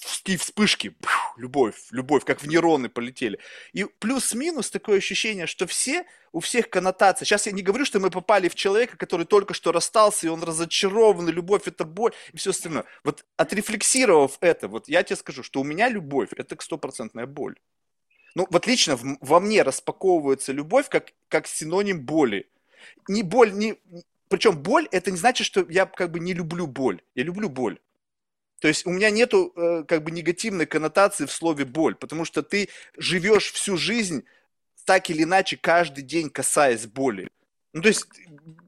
такие 0.00 0.38
вспышки, 0.38 0.94
любовь, 1.36 1.76
любовь, 1.90 2.24
как 2.24 2.40
в 2.40 2.46
нейроны 2.46 2.88
полетели. 2.88 3.38
И 3.72 3.84
плюс-минус 3.84 4.70
такое 4.70 4.98
ощущение, 4.98 5.46
что 5.46 5.66
все 5.66 6.06
у 6.32 6.40
всех 6.40 6.70
коннотация. 6.70 7.26
Сейчас 7.26 7.46
я 7.46 7.52
не 7.52 7.62
говорю, 7.62 7.84
что 7.84 8.00
мы 8.00 8.10
попали 8.10 8.48
в 8.48 8.54
человека, 8.54 8.96
который 8.96 9.26
только 9.26 9.54
что 9.54 9.72
расстался, 9.72 10.26
и 10.26 10.30
он 10.30 10.42
разочарован, 10.42 11.28
и 11.28 11.32
любовь– 11.32 11.62
это 11.66 11.84
боль, 11.84 12.12
и 12.32 12.36
все 12.36 12.50
остальное. 12.50 12.84
Вот 13.04 13.24
отрефлексировав 13.36 14.38
это, 14.40 14.68
вот 14.68 14.88
я 14.88 15.02
тебе 15.02 15.16
скажу, 15.16 15.42
что 15.42 15.60
у 15.60 15.64
меня 15.64 15.88
любовь– 15.88 16.30
это 16.36 16.56
стопроцентная 16.60 17.26
боль. 17.26 17.56
Ну, 18.34 18.46
вот 18.50 18.66
лично 18.66 18.96
в, 18.96 19.18
во 19.20 19.40
мне 19.40 19.62
распаковывается 19.62 20.52
любовь 20.52 20.88
как, 20.88 21.12
как 21.28 21.46
синоним 21.46 22.02
боли. 22.02 22.48
Не 23.08 23.22
боль, 23.22 23.52
не... 23.52 23.76
Причем 24.28 24.56
боль– 24.56 24.86
это 24.92 25.10
не 25.10 25.16
значит, 25.16 25.46
что 25.46 25.66
я 25.68 25.86
как 25.86 26.12
бы 26.12 26.20
не 26.20 26.32
люблю 26.32 26.68
боль. 26.68 27.02
Я 27.16 27.24
люблю 27.24 27.48
боль. 27.48 27.80
То 28.60 28.68
есть 28.68 28.86
у 28.86 28.90
меня 28.90 29.10
нету 29.10 29.52
э, 29.56 29.84
как 29.88 30.04
бы 30.04 30.10
негативной 30.10 30.66
коннотации 30.66 31.26
в 31.26 31.32
слове 31.32 31.64
боль, 31.64 31.94
потому 31.94 32.24
что 32.24 32.42
ты 32.42 32.68
живешь 32.96 33.52
всю 33.52 33.76
жизнь 33.76 34.24
так 34.84 35.10
или 35.10 35.24
иначе 35.24 35.56
каждый 35.56 36.02
день 36.02 36.30
касаясь 36.30 36.86
боли. 36.86 37.28
Ну, 37.72 37.82
то 37.82 37.88
есть 37.88 38.06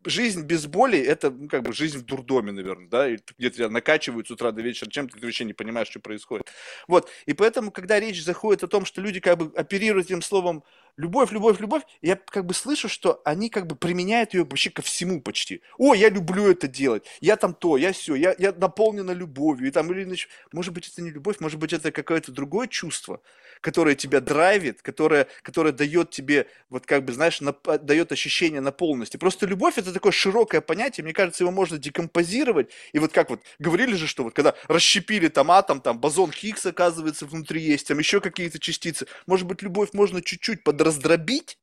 жизнь 0.05 0.43
без 0.43 0.67
боли– 0.67 0.99
это 1.01 1.31
ну, 1.31 1.49
как 1.49 1.63
бы 1.63 1.73
жизнь 1.73 1.99
в 1.99 2.05
дурдоме, 2.05 2.53
наверное, 2.53 2.89
да, 2.89 3.11
где 3.11 3.51
тебя 3.51 3.69
накачивают 3.69 4.29
с 4.29 4.31
утра 4.31 4.53
до 4.53 4.63
вечера 4.63 4.89
чем-то, 4.89 5.19
ты 5.19 5.27
вообще 5.27 5.45
не 5.45 5.55
понимаешь, 5.55 5.89
что 5.89 5.99
происходит. 5.99 6.53
Вот, 6.87 7.11
и 7.27 7.33
поэтому, 7.33 7.73
когда 7.73 7.99
речь 7.99 8.23
заходит 8.23 8.63
о 8.63 8.69
том, 8.69 8.85
что 8.85 9.01
люди 9.01 9.19
как 9.19 9.39
бы 9.39 9.53
оперируют 9.59 10.07
этим 10.07 10.23
словом 10.23 10.63
любовь, 10.97 11.33
любовь, 11.33 11.61
любовь, 11.61 11.83
я 12.01 12.17
как 12.17 12.47
бы 12.47 12.55
слышу, 12.55 12.89
что 12.89 13.21
они 13.25 13.49
как 13.49 13.67
бы 13.67 13.77
применяют 13.77 14.35
ее 14.35 14.45
вообще 14.45 14.71
ко 14.71 14.83
всему 14.83 15.21
почти. 15.21 15.63
О, 15.79 15.95
я 15.95 16.09
люблю 16.09 16.51
это 16.51 16.69
делать, 16.69 17.05
я 17.21 17.37
там 17.37 17.55
то, 17.55 17.77
я 17.77 17.93
все, 17.93 18.15
я, 18.15 18.35
я 18.39 18.53
наполнена 18.53 19.13
любовью, 19.13 19.69
и 19.69 19.71
там 19.71 19.91
или 19.93 20.05
иначе. 20.05 20.29
Может 20.53 20.75
быть, 20.75 20.89
это 20.89 21.03
не 21.03 21.11
любовь, 21.11 21.41
может 21.41 21.59
быть, 21.59 21.73
это 21.73 21.93
какое-то 21.93 22.33
другое 22.33 22.69
чувство, 22.69 23.21
которое 23.61 23.95
тебя 23.95 24.21
драйвит, 24.21 24.83
которое, 24.83 25.29
которое 25.43 25.73
дает 25.73 26.11
тебе, 26.11 26.47
вот 26.69 26.85
как 26.87 27.05
бы, 27.05 27.13
знаешь, 27.13 27.41
нап- 27.41 27.79
дает 27.79 28.13
ощущение 28.13 28.61
наполненности. 28.61 29.17
Просто 29.17 29.47
любовь 29.47 29.79
это 29.79 29.93
такое 29.93 30.13
широкое 30.13 30.61
понятие, 30.61 31.05
мне 31.05 31.15
кажется, 31.15 31.45
его 31.45 31.53
можно 31.53 31.79
декомпозировать, 31.79 32.71
и 32.93 32.99
вот 32.99 33.13
как 33.13 33.31
вот, 33.31 33.41
говорили 33.59 33.95
же, 33.95 34.07
что 34.07 34.25
вот 34.25 34.35
когда 34.35 34.55
расщепили 34.69 35.29
там 35.29 35.51
атом, 35.51 35.81
там 35.81 35.99
бозон 35.99 36.33
Хиггса, 36.33 36.71
оказывается, 36.71 37.25
внутри 37.27 37.63
есть, 37.63 37.89
там 37.89 37.99
еще 37.99 38.21
какие-то 38.21 38.59
частицы, 38.59 39.07
может 39.27 39.47
быть, 39.47 39.63
любовь 39.63 39.91
можно 39.95 40.21
чуть-чуть 40.21 40.63
под 40.63 40.82
раздробить, 40.83 41.59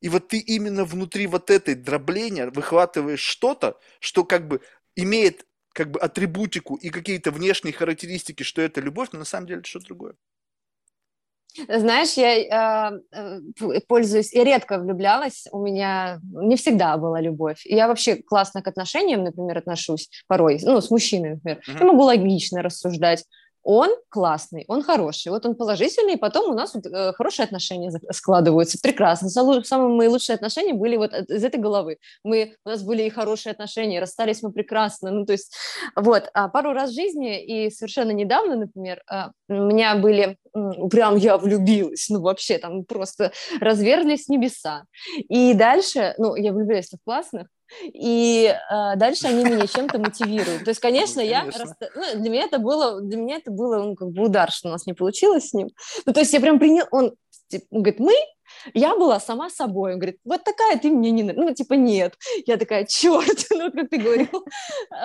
и 0.00 0.08
вот 0.08 0.28
ты 0.28 0.38
именно 0.38 0.84
внутри 0.84 1.26
вот 1.26 1.50
этой 1.50 1.74
дробления 1.74 2.50
выхватываешь 2.50 3.20
что-то, 3.20 3.78
что 4.00 4.24
как 4.24 4.46
бы 4.46 4.60
имеет 4.94 5.46
как 5.72 5.90
бы 5.90 6.00
атрибутику 6.00 6.76
и 6.76 6.90
какие-то 6.90 7.30
внешние 7.30 7.74
характеристики, 7.74 8.42
что 8.42 8.62
это 8.62 8.80
любовь, 8.80 9.10
но 9.12 9.18
на 9.20 9.24
самом 9.24 9.46
деле 9.46 9.60
это 9.60 9.68
что-то 9.68 9.86
другое. 9.86 10.14
Знаешь, 11.68 12.14
я 12.14 12.92
э, 13.12 13.80
пользуюсь 13.88 14.32
и 14.34 14.44
редко 14.44 14.78
влюблялась. 14.78 15.46
У 15.52 15.62
меня 15.62 16.20
не 16.22 16.56
всегда 16.56 16.96
была 16.96 17.20
любовь. 17.20 17.62
Я 17.64 17.88
вообще 17.88 18.16
классно 18.16 18.62
к 18.62 18.68
отношениям, 18.68 19.24
например, 19.24 19.58
отношусь 19.58 20.10
порой, 20.26 20.58
ну, 20.62 20.80
с 20.80 20.90
мужчиной, 20.90 21.34
например. 21.34 21.58
Mm-hmm. 21.58 21.78
Я 21.78 21.84
могу 21.86 22.02
логично 22.02 22.62
рассуждать 22.62 23.24
он 23.66 23.90
классный, 24.10 24.64
он 24.68 24.84
хороший, 24.84 25.30
вот 25.30 25.44
он 25.44 25.56
положительный, 25.56 26.14
и 26.14 26.16
потом 26.16 26.52
у 26.52 26.54
нас 26.54 26.72
вот, 26.74 26.86
э, 26.86 27.12
хорошие 27.14 27.44
отношения 27.44 27.90
складываются, 28.12 28.78
прекрасно. 28.80 29.28
Самые 29.28 29.88
мои 29.88 30.06
лучшие 30.06 30.34
отношения 30.34 30.72
были 30.72 30.96
вот 30.96 31.12
из 31.12 31.42
этой 31.42 31.58
головы. 31.58 31.98
Мы, 32.22 32.54
у 32.64 32.68
нас 32.68 32.84
были 32.84 33.02
и 33.02 33.10
хорошие 33.10 33.50
отношения, 33.50 33.98
расстались 33.98 34.40
мы 34.42 34.52
прекрасно, 34.52 35.10
ну 35.10 35.26
то 35.26 35.32
есть 35.32 35.52
вот. 35.96 36.30
А 36.32 36.48
пару 36.48 36.74
раз 36.74 36.92
в 36.92 36.94
жизни 36.94 37.44
и 37.44 37.70
совершенно 37.70 38.12
недавно, 38.12 38.54
например, 38.54 39.02
э, 39.10 39.30
у 39.48 39.54
меня 39.54 39.96
были, 39.96 40.38
прям 40.52 41.16
я 41.16 41.36
влюбилась, 41.36 42.08
ну 42.08 42.20
вообще 42.20 42.58
там 42.58 42.84
просто 42.84 43.32
разверзлись 43.60 44.28
небеса. 44.28 44.84
И 45.28 45.54
дальше, 45.54 46.14
ну 46.18 46.36
я 46.36 46.52
влюбилась 46.52 46.90
в 46.92 47.04
классных, 47.04 47.48
и 47.82 48.46
э, 48.46 48.96
дальше 48.96 49.26
они 49.26 49.44
меня 49.44 49.66
чем-то 49.66 49.98
мотивируют. 49.98 50.64
То 50.64 50.70
есть, 50.70 50.80
конечно, 50.80 51.22
ну, 51.22 51.28
конечно. 51.28 51.58
я 51.58 51.64
раст... 51.64 51.74
ну, 51.94 52.20
для 52.20 52.30
меня 52.30 52.44
это 52.44 52.58
было 52.58 53.00
для 53.00 53.16
меня 53.16 53.36
это 53.36 53.50
было 53.50 53.82
ну, 53.82 53.94
как 53.94 54.10
бы 54.10 54.24
удар, 54.24 54.50
что 54.50 54.68
у 54.68 54.72
нас 54.72 54.86
не 54.86 54.92
получилось 54.92 55.50
с 55.50 55.54
ним. 55.54 55.68
Ну 56.04 56.12
то 56.12 56.20
есть 56.20 56.32
я 56.32 56.40
прям 56.40 56.58
принял, 56.58 56.86
он, 56.90 57.14
типа, 57.48 57.64
он 57.70 57.82
говорит, 57.82 58.00
мы 58.00 58.14
я 58.74 58.96
была 58.96 59.20
сама 59.20 59.50
собой. 59.50 59.92
Он 59.92 59.98
говорит, 59.98 60.18
вот 60.24 60.44
такая 60.44 60.78
ты 60.78 60.88
мне 60.90 61.10
не 61.10 61.22
Ну, 61.22 61.54
типа, 61.54 61.74
нет. 61.74 62.14
Я 62.46 62.56
такая, 62.56 62.84
черт, 62.84 63.46
ну, 63.50 63.70
как 63.72 63.90
ты 63.90 63.98
говорил. 63.98 64.44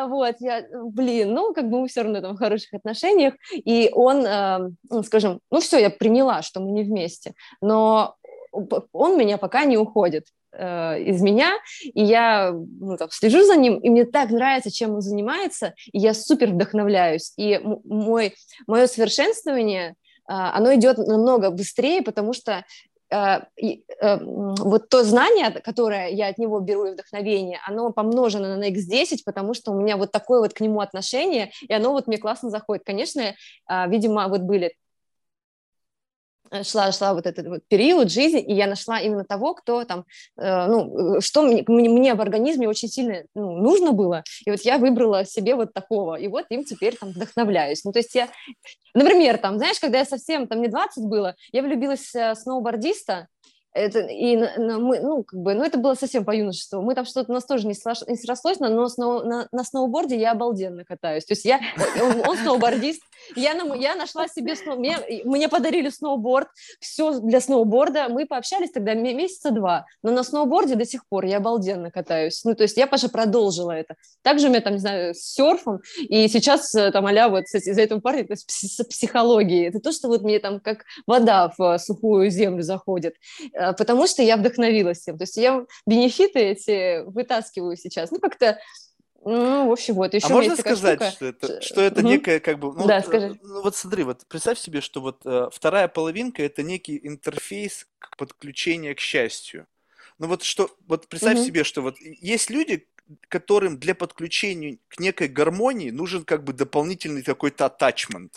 Вот, 0.08 0.36
я, 0.40 0.66
блин, 0.72 1.34
ну, 1.34 1.54
как 1.54 1.70
бы 1.70 1.82
мы 1.82 1.88
все 1.88 2.04
равно 2.04 2.22
там 2.22 2.36
в 2.36 2.40
хороших 2.40 2.74
отношениях. 2.74 3.34
И 3.54 3.90
он, 3.94 4.26
э, 4.26 4.70
скажем, 5.04 5.40
ну, 5.50 5.60
все, 5.60 5.80
я 5.80 5.90
приняла, 5.90 6.42
что 6.42 6.60
мы 6.60 6.72
не 6.72 6.84
вместе. 6.84 7.34
Но 7.62 8.16
он 8.92 9.18
меня 9.18 9.38
пока 9.38 9.66
не 9.66 9.78
уходит. 9.78 10.26
Э, 10.54 11.02
из 11.02 11.22
меня, 11.22 11.54
и 11.82 12.04
я 12.04 12.52
ну, 12.52 12.98
там, 12.98 13.10
слежу 13.10 13.46
за 13.46 13.56
ним, 13.56 13.78
и 13.78 13.90
мне 13.90 14.04
так 14.04 14.32
нравится, 14.32 14.70
чем 14.70 14.96
он 14.96 15.02
занимается, 15.02 15.74
и 15.94 16.00
я 16.00 16.14
супер 16.14 16.50
вдохновляюсь. 16.50 17.32
И 17.38 17.58
мой, 17.86 18.36
мое 18.68 18.88
совершенствование, 18.88 19.96
а, 20.28 20.54
оно 20.58 20.76
идет 20.76 20.98
намного 20.98 21.52
быстрее, 21.52 22.02
потому 22.02 22.34
что 22.34 22.66
э, 23.10 23.40
э, 23.62 24.18
вот 24.22 24.90
то 24.90 25.06
знание, 25.06 25.52
которое 25.52 26.10
я 26.10 26.28
от 26.28 26.38
него 26.38 26.60
беру 26.60 26.84
и 26.84 26.92
вдохновение, 26.92 27.62
оно 27.66 27.94
помножено 27.94 28.58
на 28.58 28.72
x10, 28.72 29.20
потому 29.24 29.54
что 29.54 29.72
у 29.72 29.80
меня 29.80 29.96
вот 29.96 30.12
такое 30.12 30.42
вот 30.42 30.54
к 30.54 30.60
нему 30.60 30.82
отношение, 30.82 31.52
и 31.62 31.74
оно 31.74 31.94
вот 31.94 32.08
мне 32.08 32.18
классно 32.18 32.50
заходит. 32.50 32.84
Конечно, 32.86 33.36
видимо, 33.88 34.28
вот 34.28 34.42
были 34.42 34.74
шла, 36.64 36.92
шла 36.92 37.14
вот 37.14 37.26
этот 37.26 37.48
вот 37.48 37.62
период 37.68 38.12
жизни, 38.12 38.42
и 38.42 38.54
я 38.54 38.68
нашла 38.68 39.00
именно 39.00 39.24
того, 39.24 39.54
кто 39.54 39.84
там, 39.86 40.06
э, 40.38 40.68
ну, 40.68 41.18
э, 41.18 41.22
что 41.22 41.44
мне, 41.44 41.64
мне 41.68 42.14
в 42.14 42.22
организме 42.22 42.68
очень 42.68 42.90
сильно 42.90 43.24
ну, 43.36 43.58
нужно 43.58 43.92
было, 43.92 44.24
и 44.46 44.52
вот 44.52 44.62
я 44.62 44.78
выбрала 44.78 45.26
себе 45.26 45.56
вот 45.56 45.74
такого, 45.74 46.16
и 46.16 46.28
вот 46.28 46.46
им 46.50 46.64
теперь 46.64 46.96
там 46.98 47.10
вдохновляюсь. 47.10 47.84
Ну, 47.84 47.92
то 47.92 48.00
есть 48.00 48.14
я, 48.16 48.28
например, 48.94 49.38
там, 49.38 49.58
знаешь, 49.58 49.80
когда 49.80 50.00
я 50.00 50.06
совсем, 50.06 50.48
там, 50.48 50.60
мне 50.60 50.68
20 50.68 51.06
было, 51.06 51.36
я 51.52 51.62
влюбилась 51.62 52.14
в 52.14 52.36
сноубордиста, 52.36 53.28
это, 53.74 54.00
и 54.00 54.36
мы, 54.36 55.00
ну, 55.00 55.24
как 55.24 55.40
бы, 55.40 55.54
ну, 55.54 55.64
это 55.64 55.78
было 55.78 55.94
совсем 55.94 56.26
по 56.26 56.36
юношеству. 56.36 56.82
Мы 56.82 56.94
там 56.96 57.06
что-то 57.06 57.32
у 57.32 57.36
нас 57.36 57.46
тоже 57.46 57.68
не, 57.68 57.74
слож, 57.74 58.00
не 58.08 58.18
срослось, 58.18 58.60
но, 58.60 58.70
но 58.70 58.90
сноу, 58.90 59.24
на, 59.24 59.48
на 59.52 59.64
сноуборде 59.64 60.18
я 60.20 60.32
обалденно 60.32 60.84
катаюсь. 60.84 61.26
То 61.26 61.34
есть 61.34 61.46
я, 61.46 61.60
он, 62.02 62.28
он 62.28 62.38
сноубордист, 62.38 63.02
я, 63.36 63.54
на, 63.54 63.74
я 63.76 63.96
нашла 63.96 64.28
себе, 64.28 64.56
сноу, 64.56 64.78
мне, 64.78 64.98
мне 65.24 65.48
подарили 65.48 65.90
сноуборд, 65.90 66.50
все 66.80 67.20
для 67.20 67.40
сноуборда. 67.40 68.10
Мы 68.10 68.26
пообщались 68.26 68.72
тогда 68.72 68.94
месяца 68.94 69.52
два, 69.52 69.86
но 70.04 70.12
на 70.12 70.24
сноуборде 70.24 70.76
до 70.76 70.86
сих 70.86 71.08
пор 71.08 71.26
я 71.26 71.38
обалденно 71.38 71.92
катаюсь. 71.92 72.44
Ну, 72.44 72.56
то 72.56 72.64
есть 72.64 72.76
я, 72.78 72.88
Паша, 72.88 73.10
продолжила 73.10 73.72
это. 73.72 73.96
Также 74.22 74.48
у 74.48 74.50
меня 74.50 74.62
там, 74.62 74.74
не 74.74 74.80
знаю, 74.80 75.14
с 75.14 75.34
серфом, 75.34 75.80
и 75.98 76.28
сейчас 76.28 76.76
э, 76.76 76.92
там 76.92 77.06
а 77.06 77.30
вот 77.30 77.44
из-за 77.44 77.82
этого 77.82 78.00
парня 78.00 78.26
то 78.26 78.34
есть, 78.34 78.50
с 78.50 78.84
психологией. 78.84 79.68
Это 79.68 79.80
то, 79.80 79.92
что 79.92 80.08
вот 80.08 80.22
мне 80.22 80.40
там 80.40 80.60
как 80.60 80.84
вода 81.08 81.54
в 81.58 81.78
сухую 81.78 82.30
землю 82.30 82.64
заходит 82.64 83.16
Э, 83.61 83.61
потому 83.78 84.08
что 84.08 84.22
я 84.22 84.38
вдохновилась 84.38 85.08
им. 85.08 85.18
То 85.18 85.24
есть 85.24 85.38
я 85.38 85.66
бенефиты 85.86 86.40
эти 86.40 87.04
вытаскиваю 87.06 87.78
сейчас. 87.78 88.12
Ну, 88.12 88.20
как-то 88.20 88.60
ну, 89.24 89.68
в 89.68 89.72
общем, 89.72 89.94
вот. 89.96 90.14
Еще 90.14 90.28
а 90.28 90.30
можно 90.30 90.56
сказать, 90.56 91.00
штука... 91.00 91.12
что 91.12 91.26
это, 91.28 91.62
что 91.62 91.82
это 91.82 92.00
угу. 92.00 92.10
некая, 92.10 92.40
как 92.40 92.58
бы... 92.58 92.74
Ну, 92.74 92.88
да, 92.88 92.98
вот, 92.98 93.06
скажи. 93.06 93.40
Ну, 93.44 93.62
вот 93.62 93.76
смотри, 93.76 94.04
вот 94.04 94.26
представь 94.28 94.58
себе, 94.58 94.82
что 94.82 95.00
вот 95.00 95.22
э, 95.26 95.50
вторая 95.54 95.88
половинка– 95.88 96.42
это 96.44 96.64
некий 96.64 97.00
интерфейс 97.04 97.88
к 98.00 98.18
подключению 98.18 98.96
к 98.96 99.00
счастью. 99.00 99.68
Ну 100.18 100.28
вот 100.28 100.44
что, 100.44 100.76
вот 100.88 101.08
представь 101.08 101.38
угу. 101.38 101.46
себе, 101.46 101.64
что 101.64 101.82
вот 101.82 101.98
есть 102.00 102.50
люди, 102.50 102.88
которым 103.28 103.78
для 103.78 103.94
подключения 103.94 104.80
к 104.88 105.00
некой 105.00 105.28
гармонии 105.28 105.92
нужен 105.92 106.24
как 106.24 106.44
бы 106.44 106.54
дополнительный 106.54 107.22
какой-то 107.24 107.66
attachment 107.66 108.32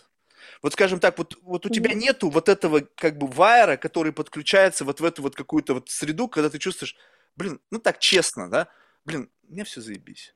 вот 0.62 0.72
скажем 0.72 1.00
так, 1.00 1.18
вот, 1.18 1.36
вот 1.42 1.66
у 1.66 1.68
тебя 1.68 1.94
нету 1.94 2.30
вот 2.30 2.48
этого 2.48 2.80
как 2.96 3.18
бы 3.18 3.26
вайера, 3.26 3.76
который 3.76 4.12
подключается 4.12 4.84
вот 4.84 5.00
в 5.00 5.04
эту 5.04 5.22
вот 5.22 5.34
какую-то 5.34 5.74
вот 5.74 5.90
среду, 5.90 6.28
когда 6.28 6.50
ты 6.50 6.58
чувствуешь, 6.58 6.96
блин, 7.36 7.60
ну 7.70 7.78
так 7.78 7.98
честно, 7.98 8.50
да, 8.50 8.68
блин, 9.04 9.30
мне 9.42 9.64
все 9.64 9.80
заебись. 9.80 10.34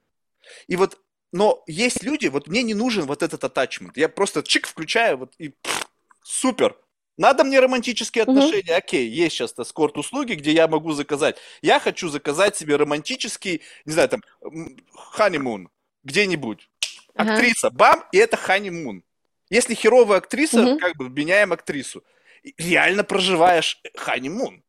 И 0.66 0.76
вот, 0.76 1.00
но 1.32 1.62
есть 1.66 2.02
люди, 2.02 2.28
вот 2.28 2.48
мне 2.48 2.62
не 2.62 2.74
нужен 2.74 3.06
вот 3.06 3.22
этот 3.22 3.44
атачмент, 3.44 3.96
я 3.96 4.08
просто 4.08 4.42
чик 4.42 4.66
включаю 4.66 5.18
вот 5.18 5.34
и 5.38 5.50
пфф, 5.50 5.88
супер, 6.22 6.76
надо 7.18 7.42
мне 7.42 7.58
романтические 7.58 8.22
отношения, 8.22 8.72
угу. 8.72 8.78
окей, 8.78 9.08
есть 9.08 9.34
сейчас 9.34 9.52
эскорт-услуги, 9.58 10.34
где 10.34 10.52
я 10.52 10.68
могу 10.68 10.92
заказать. 10.92 11.36
Я 11.62 11.80
хочу 11.80 12.08
заказать 12.08 12.56
себе 12.56 12.76
романтический, 12.76 13.62
не 13.84 13.92
знаю, 13.92 14.08
там, 14.08 14.22
honeymoon, 15.18 15.66
где-нибудь. 16.04 16.70
Актриса, 17.14 17.70
бам, 17.70 18.04
и 18.12 18.18
это 18.18 18.36
ханимун. 18.36 19.02
Если 19.50 19.74
херовая 19.74 20.18
актриса, 20.18 20.62
Мгм. 20.62 20.78
как 20.78 20.96
бы 20.96 21.08
меняем 21.08 21.52
актрису. 21.52 22.04
Реально 22.58 23.04
проживаешь 23.04 23.80
ханимун. 23.96 24.62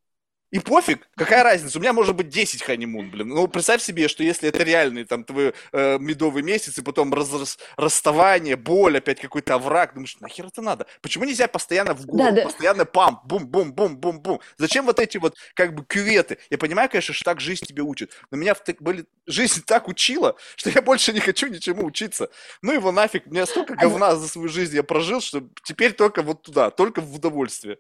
И 0.52 0.60
пофиг, 0.60 1.08
какая 1.16 1.44
разница, 1.44 1.78
у 1.78 1.82
меня 1.82 1.94
может 1.94 2.16
быть 2.16 2.30
10 2.30 2.64
ханимун, 2.64 3.12
блин. 3.12 3.30
Ну, 3.30 3.48
представь 3.48 3.84
себе, 3.84 4.08
что 4.08 4.24
если 4.24 4.50
это 4.50 4.64
реальный 4.64 5.04
там 5.06 5.24
твой 5.24 5.54
э, 5.72 6.00
медовый 6.00 6.42
месяц, 6.42 6.80
и 6.80 6.82
потом 6.82 7.14
раз- 7.14 7.32
раз- 7.32 7.60
расставание, 7.78 8.56
боль, 8.56 8.98
опять 8.98 9.20
какой-то 9.20 9.54
овраг, 9.56 9.94
думаешь, 9.94 10.18
нахер 10.20 10.48
это 10.48 10.64
надо? 10.64 10.88
Почему 11.02 11.26
нельзя 11.26 11.48
постоянно 11.48 11.94
в 11.94 12.04
голову, 12.08 12.30
Да, 12.30 12.32
да. 12.32 12.44
постоянно 12.44 12.86
пам, 12.86 13.22
бум-бум-бум-бум-бум? 13.26 14.42
Зачем 14.58 14.86
вот 14.86 15.00
эти 15.00 15.18
вот 15.18 15.36
как 15.54 15.76
бы 15.76 15.86
кюветы? 15.86 16.40
Я 16.50 16.58
понимаю, 16.58 16.90
конечно, 16.90 17.14
что 17.14 17.26
так 17.26 17.40
жизнь 17.42 17.66
тебя 17.66 17.84
учит, 17.84 18.14
но 18.32 18.38
меня 18.38 18.56
в 18.56 18.64
были... 18.80 19.06
жизнь 19.28 19.62
так 19.64 19.88
учила, 19.88 20.36
что 20.56 20.72
я 20.72 20.82
больше 20.82 21.14
не 21.14 21.20
хочу 21.20 21.48
ничему 21.48 21.86
учиться. 21.86 22.30
Ну 22.64 22.74
его 22.74 22.92
нафиг, 22.92 23.28
мне 23.28 23.46
столько 23.46 23.76
говна 23.76 24.16
за 24.16 24.28
свою 24.28 24.50
жизнь 24.50 24.76
я 24.76 24.82
прожил, 24.84 25.22
что 25.22 25.48
теперь 25.64 25.94
только 25.94 26.24
вот 26.24 26.42
туда, 26.42 26.72
только 26.72 27.02
в 27.02 27.14
удовольствие. 27.16 27.78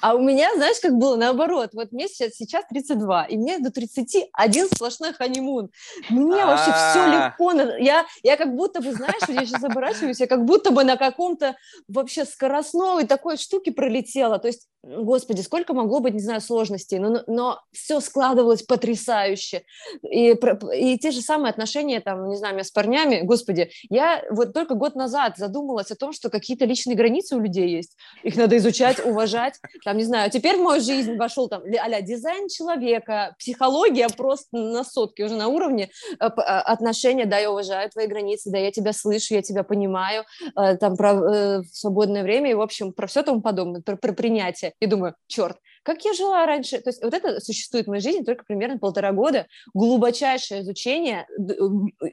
А 0.00 0.14
у 0.14 0.20
меня, 0.20 0.50
знаешь, 0.54 0.76
как 0.80 0.96
было 0.96 1.16
наоборот. 1.16 1.70
Вот 1.72 1.92
мне 1.92 2.08
сейчас, 2.08 2.34
сейчас 2.34 2.64
32, 2.68 3.24
и 3.24 3.36
мне 3.36 3.58
до 3.58 3.70
30 3.70 4.28
один 4.32 4.66
сплошной 4.66 5.12
ханимун. 5.12 5.70
Мне 6.10 6.44
вообще 6.44 6.72
все 6.72 7.00
А. 7.04 7.26
легко. 7.28 7.52
Я, 7.78 8.04
я 8.22 8.36
как 8.36 8.54
будто 8.54 8.80
бы, 8.80 8.92
знаешь, 8.92 9.22
я 9.28 9.44
сейчас 9.46 9.62
оборачиваюсь, 9.62 10.20
я 10.20 10.26
как 10.26 10.44
будто 10.44 10.70
бы 10.70 10.84
на 10.84 10.96
каком-то 10.96 11.56
вообще 11.88 12.24
скоростной 12.24 13.06
такой 13.06 13.36
штуке 13.36 13.72
пролетела. 13.72 14.38
То 14.38 14.48
есть, 14.48 14.68
господи, 14.82 15.40
сколько 15.40 15.74
могло 15.74 16.00
быть, 16.00 16.14
не 16.14 16.20
знаю, 16.20 16.40
сложностей, 16.40 16.98
но, 16.98 17.22
но 17.26 17.60
все 17.72 18.00
складывалось 18.00 18.62
потрясающе. 18.62 19.62
И, 20.02 20.36
и 20.74 20.98
те 20.98 21.10
же 21.10 21.20
самые 21.20 21.50
отношения, 21.50 22.00
там, 22.00 22.28
не 22.28 22.36
знаю, 22.36 22.54
у 22.54 22.56
меня 22.56 22.64
с 22.64 22.70
парнями, 22.70 23.20
господи, 23.22 23.70
я 23.88 24.22
вот 24.30 24.52
только 24.52 24.74
год 24.74 24.94
назад 24.94 25.36
задумалась 25.36 25.90
о 25.90 25.96
том, 25.96 26.12
что 26.12 26.30
какие-то 26.30 26.64
личные 26.64 26.96
границы 26.96 27.36
у 27.36 27.40
людей 27.40 27.68
есть. 27.68 27.96
Их 28.22 28.36
надо 28.36 28.56
изучать, 28.58 29.04
уважать. 29.04 29.60
Там, 29.84 29.98
не 29.98 30.04
знаю, 30.04 30.30
теперь 30.30 30.56
в 30.56 30.62
мою 30.62 30.80
жизнь 30.80 31.16
вошел 31.16 31.48
там 31.48 31.62
а 31.62 32.00
дизайн 32.00 32.48
человека, 32.48 33.34
психология 33.38 34.08
просто 34.08 34.56
на 34.56 34.82
сотке 34.82 35.24
уже 35.24 35.36
на 35.36 35.48
уровне 35.48 35.90
э, 36.18 36.24
э, 36.24 36.28
отношения, 36.28 37.26
да, 37.26 37.38
я 37.38 37.50
уважаю 37.50 37.90
твои 37.90 38.06
границы, 38.06 38.50
да, 38.50 38.58
я 38.58 38.70
тебя 38.70 38.92
слышу, 38.92 39.34
я 39.34 39.42
тебя 39.42 39.62
понимаю, 39.62 40.24
э, 40.56 40.76
там 40.76 40.96
про 40.96 41.62
свободное 41.70 42.22
время 42.22 42.50
и, 42.50 42.54
в 42.54 42.60
общем, 42.60 42.92
про 42.92 43.06
все 43.06 43.22
тому 43.22 43.42
подобное, 43.42 43.82
про, 43.82 43.96
про 43.96 44.12
принятие. 44.12 44.72
И 44.80 44.86
думаю, 44.86 45.14
черт, 45.26 45.58
как 45.84 46.04
я 46.04 46.12
жила 46.14 46.44
раньше. 46.46 46.80
То 46.80 46.90
есть 46.90 47.02
вот 47.02 47.14
это 47.14 47.40
существует 47.40 47.86
в 47.86 47.90
моей 47.90 48.02
жизни 48.02 48.24
только 48.24 48.44
примерно 48.44 48.78
полтора 48.78 49.12
года. 49.12 49.46
Глубочайшее 49.74 50.62
изучение, 50.62 51.26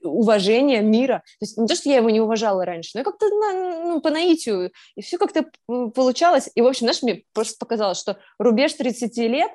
уважение 0.03 0.81
мира. 0.81 1.23
То 1.39 1.45
есть 1.45 1.57
не 1.57 1.67
то, 1.67 1.75
что 1.75 1.89
я 1.89 1.97
его 1.97 2.09
не 2.09 2.19
уважала 2.19 2.65
раньше, 2.65 2.91
но 2.97 3.03
как-то 3.03 3.27
ну, 3.29 4.01
по 4.01 4.09
наитию, 4.09 4.71
и 4.95 5.01
все 5.01 5.17
как-то 5.17 5.45
получалось. 5.67 6.49
И, 6.53 6.61
в 6.61 6.67
общем, 6.67 6.85
знаешь, 6.85 7.01
мне 7.01 7.23
просто 7.33 7.55
показалось, 7.57 7.99
что 7.99 8.19
рубеж 8.37 8.73
30 8.73 9.17
лет, 9.17 9.51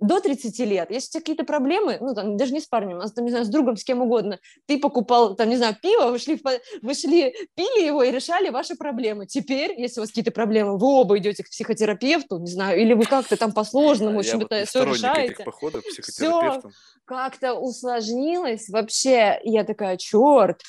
до 0.00 0.20
30 0.20 0.58
лет, 0.60 0.90
если 0.90 1.08
у 1.08 1.10
тебя 1.10 1.20
какие-то 1.20 1.44
проблемы, 1.44 1.98
ну, 2.00 2.14
там, 2.14 2.36
даже 2.36 2.52
не 2.52 2.60
с 2.60 2.66
парнем, 2.66 3.00
а, 3.00 3.08
там, 3.08 3.24
не 3.24 3.30
знаю, 3.30 3.44
с 3.44 3.48
другом, 3.48 3.76
с 3.76 3.84
кем 3.84 4.00
угодно, 4.00 4.38
ты 4.66 4.78
покупал, 4.78 5.34
там, 5.34 5.48
не 5.48 5.56
знаю, 5.56 5.76
пиво, 5.80 6.10
вы 6.10 6.18
шли, 6.18 6.40
вы 6.82 6.94
шли, 6.94 7.34
пили 7.54 7.86
его 7.86 8.02
и 8.02 8.10
решали 8.10 8.50
ваши 8.50 8.76
проблемы. 8.76 9.26
Теперь, 9.26 9.74
если 9.78 10.00
у 10.00 10.02
вас 10.02 10.10
какие-то 10.10 10.30
проблемы, 10.30 10.78
вы 10.78 10.86
оба 10.86 11.18
идете 11.18 11.42
к 11.42 11.48
психотерапевту, 11.48 12.38
не 12.38 12.50
знаю, 12.50 12.80
или 12.80 12.94
вы 12.94 13.04
как-то 13.04 13.36
там 13.36 13.52
по-сложному, 13.52 14.20
в 14.20 14.24
Я 14.24 14.34
общем, 14.34 14.46
это 14.46 14.66
все 14.66 14.84
решаете 14.84 15.44
походов 15.44 15.84
психотерапевтам. 15.84 16.72
как-то 17.04 17.54
усложнилось 17.54 18.68
вообще. 18.68 19.40
Я 19.42 19.64
такая, 19.64 19.96
черт, 19.96 20.62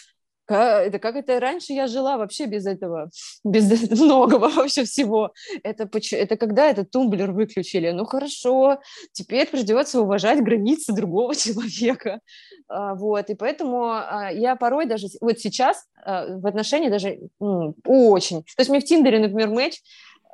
это 0.56 1.00
как 1.00 1.16
это 1.16 1.40
раньше 1.40 1.74
я 1.74 1.88
жила 1.88 2.18
вообще 2.18 2.46
без 2.46 2.66
этого, 2.66 3.10
без 3.44 3.90
многого 4.00 4.50
вообще 4.50 4.84
всего. 4.84 5.32
Это, 5.64 5.90
это 6.12 6.38
когда 6.38 6.70
этот 6.70 6.92
тумблер 6.92 7.32
выключили. 7.32 7.92
Ну 7.92 8.06
хорошо, 8.06 8.80
теперь 9.12 9.48
придется 9.48 10.02
уважать 10.02 10.44
границы 10.44 10.94
другого 10.96 11.36
человека. 11.36 12.20
А, 12.68 12.96
Вот, 12.96 13.30
и 13.30 13.36
поэтому 13.36 13.92
а, 13.92 14.30
я 14.32 14.56
порой 14.56 14.86
даже, 14.86 15.08
вот 15.22 15.40
сейчас 15.40 15.86
а, 16.04 16.38
в 16.38 16.46
отношении 16.46 16.90
даже 16.90 17.20
очень. 17.40 18.44
То 18.44 18.60
есть 18.60 18.70
мне 18.70 18.80
в 18.80 18.86
Тиндере, 18.86 19.20
например, 19.20 19.50
а, 19.50 19.70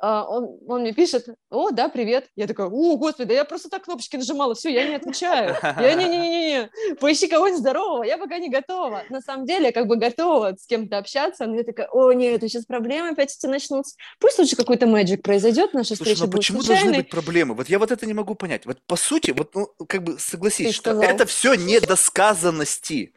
он, 0.00 0.58
он 0.68 0.82
мне 0.82 0.92
пишет, 0.92 1.26
о, 1.50 1.70
да, 1.70 1.88
привет. 1.88 2.28
Я 2.36 2.46
такая, 2.46 2.66
о, 2.66 2.96
господи, 2.96 3.28
да 3.28 3.34
я 3.34 3.44
просто 3.44 3.70
так 3.70 3.84
кнопочки 3.84 4.16
нажимала, 4.16 4.54
все, 4.54 4.70
я 4.70 4.86
не 4.86 4.94
отвечаю. 4.96 5.56
Я 5.62 5.94
не-не-не-не, 5.94 6.96
поищи 6.96 7.28
кого-нибудь 7.28 7.60
здорового, 7.60 8.02
я 8.02 8.18
пока 8.18 8.38
не 8.38 8.50
готова. 8.50 9.04
На 9.08 9.20
самом 9.20 9.46
деле, 9.46 9.66
я 9.66 9.72
как 9.72 9.86
бы 9.86 9.96
готова 9.96 10.54
с 10.58 10.66
кем-то 10.66 10.98
общаться, 10.98 11.46
но 11.46 11.56
я 11.56 11.64
такая, 11.64 11.88
о, 11.88 12.12
нет, 12.12 12.42
сейчас 12.42 12.66
проблемы 12.66 13.10
опять 13.10 13.34
эти 13.34 13.46
начнутся. 13.46 13.96
Пусть 14.18 14.38
лучше 14.38 14.56
какой-то 14.56 14.86
magic 14.86 15.18
произойдет, 15.18 15.72
наша 15.72 15.96
Слушай, 15.96 16.14
встреча 16.14 16.20
ну 16.20 16.26
будет 16.26 16.36
почему 16.40 16.58
должны 16.58 16.74
случайной. 16.76 16.98
быть 16.98 17.10
проблемы? 17.10 17.54
Вот 17.54 17.68
я 17.68 17.78
вот 17.78 17.90
это 17.90 18.04
не 18.06 18.14
могу 18.14 18.34
понять. 18.34 18.66
Вот 18.66 18.78
по 18.86 18.96
сути, 18.96 19.30
вот 19.30 19.54
ну, 19.54 19.68
как 19.88 20.02
бы 20.02 20.18
согласись, 20.18 20.68
Ты 20.68 20.72
что 20.72 20.90
сказал. 20.92 21.02
это 21.02 21.26
все 21.26 21.54
недосказанности. 21.54 23.14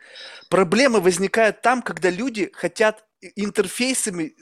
Проблемы 0.50 1.02
возникают 1.02 1.62
там, 1.62 1.82
когда 1.82 2.10
люди 2.10 2.52
хотят 2.54 3.04
интерфейсами 3.36 4.36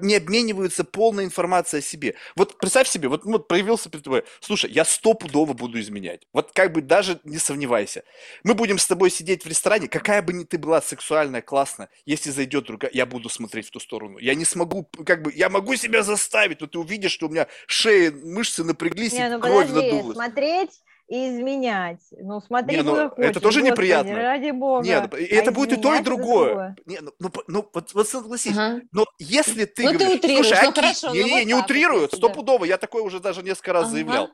не 0.00 0.16
обмениваются 0.16 0.84
полной 0.84 1.24
информацией 1.24 1.80
о 1.80 1.82
себе. 1.82 2.14
Вот 2.36 2.58
представь 2.58 2.88
себе, 2.88 3.08
вот, 3.08 3.24
вот 3.24 3.48
проявился 3.48 3.90
перед 3.90 4.04
тобой, 4.04 4.24
слушай, 4.40 4.70
я 4.70 4.84
стопудово 4.84 5.52
буду 5.52 5.78
изменять. 5.80 6.22
Вот 6.32 6.52
как 6.52 6.72
бы 6.72 6.82
даже 6.82 7.20
не 7.24 7.38
сомневайся. 7.38 8.04
Мы 8.42 8.54
будем 8.54 8.78
с 8.78 8.86
тобой 8.86 9.10
сидеть 9.10 9.44
в 9.44 9.48
ресторане, 9.48 9.88
какая 9.88 10.22
бы 10.22 10.32
ни 10.32 10.44
ты 10.44 10.58
была 10.58 10.80
сексуальная, 10.80 11.42
классная, 11.42 11.88
если 12.06 12.30
зайдет 12.30 12.64
другая, 12.64 12.90
я 12.94 13.06
буду 13.06 13.28
смотреть 13.28 13.68
в 13.68 13.70
ту 13.70 13.80
сторону. 13.80 14.18
Я 14.18 14.34
не 14.34 14.44
смогу, 14.44 14.88
как 15.04 15.22
бы, 15.22 15.32
я 15.34 15.48
могу 15.48 15.76
себя 15.76 16.02
заставить, 16.02 16.60
но 16.60 16.66
ты 16.66 16.78
увидишь, 16.78 17.12
что 17.12 17.26
у 17.26 17.30
меня 17.30 17.46
шея, 17.66 18.10
мышцы 18.10 18.64
напряглись, 18.64 19.12
Не, 19.12 19.26
и 19.26 19.28
ну 19.30 19.40
кровь 19.40 19.68
подожди, 19.68 19.92
надулась. 19.92 20.16
смотреть 20.16 20.70
и 21.08 21.28
изменять. 21.28 22.00
Ну, 22.12 22.40
смотри, 22.40 22.76
Не, 22.76 22.82
ну, 22.82 22.96
это 22.96 23.08
хочешь, 23.10 23.34
тоже 23.42 23.60
господи, 23.60 23.72
неприятно. 23.72 24.14
ради 24.16 24.50
бога. 24.50 24.84
Нет, 24.86 25.12
А 25.12 25.18
это 25.18 25.52
будет 25.52 25.78
и 25.78 25.80
то, 25.80 25.94
и 25.94 26.02
другое. 26.02 26.46
другое. 26.48 26.76
Не, 26.86 27.00
ну, 27.00 27.12
ну, 27.18 27.30
ну, 27.46 27.70
вот, 27.72 27.92
вот 27.94 28.08
согласись, 28.08 28.56
Ага. 28.56 28.80
но 28.92 29.04
если 29.18 29.64
ты 29.66 29.84
Ну, 29.84 29.90
ты 29.90 29.98
говоришь, 29.98 30.18
утрируешь, 30.18 30.46
слушай, 30.48 30.62
ну, 30.64 30.68
окей, 30.70 30.82
хорошо, 30.82 31.08
ну, 31.08 31.14
не, 31.14 31.22
не, 31.24 31.30
вот 31.32 31.44
не 31.46 31.54
вот, 31.54 31.64
утрирую, 31.64 32.08
стопудово, 32.08 32.64
я 32.64 32.78
такое 32.78 33.02
уже 33.02 33.20
даже 33.20 33.42
несколько 33.42 33.72
раз 33.72 33.84
Ага. 33.84 33.92
заявлял. 33.92 34.30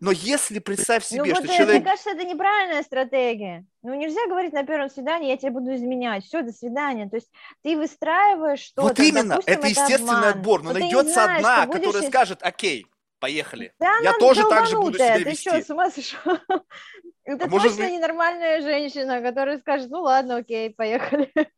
Но 0.00 0.12
если 0.12 0.60
представь 0.60 1.04
Ну, 1.10 1.18
себе, 1.18 1.34
вот 1.34 1.44
что 1.44 1.52
э, 1.52 1.56
человек... 1.58 1.82
мне 1.82 1.90
кажется, 1.90 2.10
это 2.10 2.24
неправильная 2.24 2.82
стратегия. 2.82 3.66
Ну, 3.82 3.94
нельзя 3.94 4.26
говорить 4.28 4.54
на 4.54 4.64
первом 4.64 4.88
свидании, 4.88 5.28
я 5.28 5.36
тебя 5.36 5.52
буду 5.52 5.74
изменять. 5.74 6.24
Все, 6.24 6.40
до 6.40 6.52
свидания. 6.52 7.06
То 7.08 7.16
есть 7.16 7.28
ты 7.62 7.76
выстраиваешь 7.76 8.60
что-то. 8.60 8.88
Вот 8.88 8.98
именно, 8.98 9.28
допустим, 9.36 9.52
это 9.54 9.68
естественный 9.68 10.12
обман. 10.12 10.38
отбор, 10.38 10.62
но 10.62 10.68
Вот 10.70 10.78
ты 10.78 10.84
не 10.84 10.94
найдется 10.94 11.12
знаешь, 11.12 11.44
одна, 11.44 11.66
будешь 11.66 11.80
которая 11.84 12.02
ис- 12.02 12.08
скажет, 12.08 12.38
окей, 12.42 12.86
поехали. 13.20 13.72
Да 13.78 13.98
Я 14.02 14.12
тоже 14.14 14.42
так 14.48 14.66
же 14.66 14.76
буду 14.76 14.98
себя 14.98 15.16
Ты 15.18 15.24
вести. 15.24 15.48
что, 15.48 15.62
с 15.62 15.70
ума 15.70 15.90
сошел? 15.90 16.18
Это 17.24 17.44
А 17.44 17.48
может 17.48 17.76
точно 17.76 17.90
ненормальная 17.90 18.60
женщина, 18.62 19.20
которая 19.20 19.58
скажет, 19.58 19.90
ну 19.90 20.00
ладно, 20.02 20.36
окей, 20.38 20.70
поехали. 20.70 21.30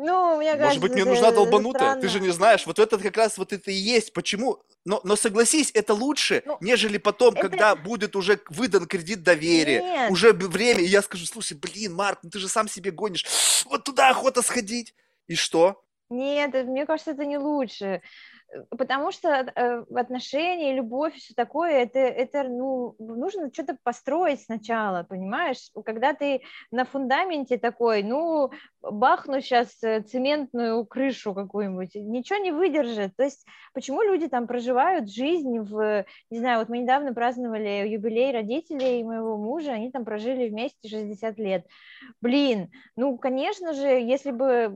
Ну, 0.00 0.36
мне 0.36 0.52
кажется, 0.52 0.66
Может 0.66 0.80
быть, 0.82 0.92
мне 0.92 1.04
нужна 1.04 1.32
долбанутая, 1.32 1.96
ты 1.96 2.02
же 2.02 2.08
странно. 2.10 2.26
не 2.26 2.30
знаешь, 2.30 2.66
вот 2.66 2.78
это 2.78 2.98
как 2.98 3.16
раз 3.16 3.36
вот 3.36 3.52
это 3.52 3.72
и 3.72 3.74
есть. 3.74 4.12
Почему? 4.12 4.62
Но, 4.84 5.00
но 5.02 5.16
согласись, 5.16 5.72
это 5.74 5.92
лучше, 5.92 6.44
Ну, 6.46 6.56
нежели 6.60 6.98
потом, 6.98 7.34
это- 7.34 7.48
когда 7.48 7.74
будет 7.74 8.14
уже 8.14 8.38
выдан 8.48 8.86
кредит 8.86 9.24
доверия, 9.24 9.80
Нет. 9.82 10.10
уже 10.12 10.32
время, 10.32 10.82
и 10.82 10.86
я 10.86 11.02
скажу, 11.02 11.26
слушай, 11.26 11.54
блин, 11.56 11.94
Марк, 11.94 12.20
ну 12.22 12.30
ты 12.30 12.38
же 12.38 12.46
сам 12.48 12.68
себе 12.68 12.92
гонишь, 12.92 13.26
вот 13.64 13.82
туда 13.82 14.10
охота 14.10 14.40
сходить. 14.42 14.94
И 15.26 15.34
что? 15.34 15.82
Нет, 16.10 16.54
мне 16.54 16.86
кажется, 16.86 17.10
это 17.10 17.24
не 17.24 17.36
лучше. 17.38 18.00
Потому 18.70 19.12
что 19.12 19.28
э, 19.28 19.84
отношения, 19.94 20.74
любовь 20.74 21.14
все 21.14 21.34
такое, 21.34 21.82
это, 21.82 21.98
это 21.98 22.44
ну, 22.44 22.96
нужно 22.98 23.52
что-то 23.52 23.76
построить 23.82 24.42
сначала, 24.42 25.02
понимаешь? 25.02 25.70
Когда 25.84 26.14
ты 26.14 26.42
на 26.70 26.84
фундаменте 26.84 27.58
такой, 27.58 28.02
ну, 28.02 28.50
бахну 28.82 29.40
сейчас 29.40 29.68
цементную 29.78 30.84
крышу 30.86 31.34
какую-нибудь, 31.34 31.94
ничего 31.94 32.38
не 32.38 32.52
выдержит. 32.52 33.16
То 33.16 33.24
есть 33.24 33.46
почему 33.74 34.02
люди 34.02 34.28
там 34.28 34.46
проживают 34.46 35.10
жизнь 35.10 35.58
в, 35.60 36.04
не 36.30 36.38
знаю, 36.38 36.60
вот 36.60 36.68
мы 36.68 36.78
недавно 36.78 37.14
праздновали 37.14 37.88
юбилей 37.88 38.32
родителей 38.32 39.04
моего 39.04 39.36
мужа, 39.36 39.72
они 39.72 39.90
там 39.90 40.04
прожили 40.04 40.48
вместе 40.48 40.88
60 40.88 41.38
лет. 41.38 41.66
Блин, 42.20 42.70
ну, 42.96 43.18
конечно 43.18 43.72
же, 43.72 43.86
если 43.86 44.30
бы, 44.30 44.74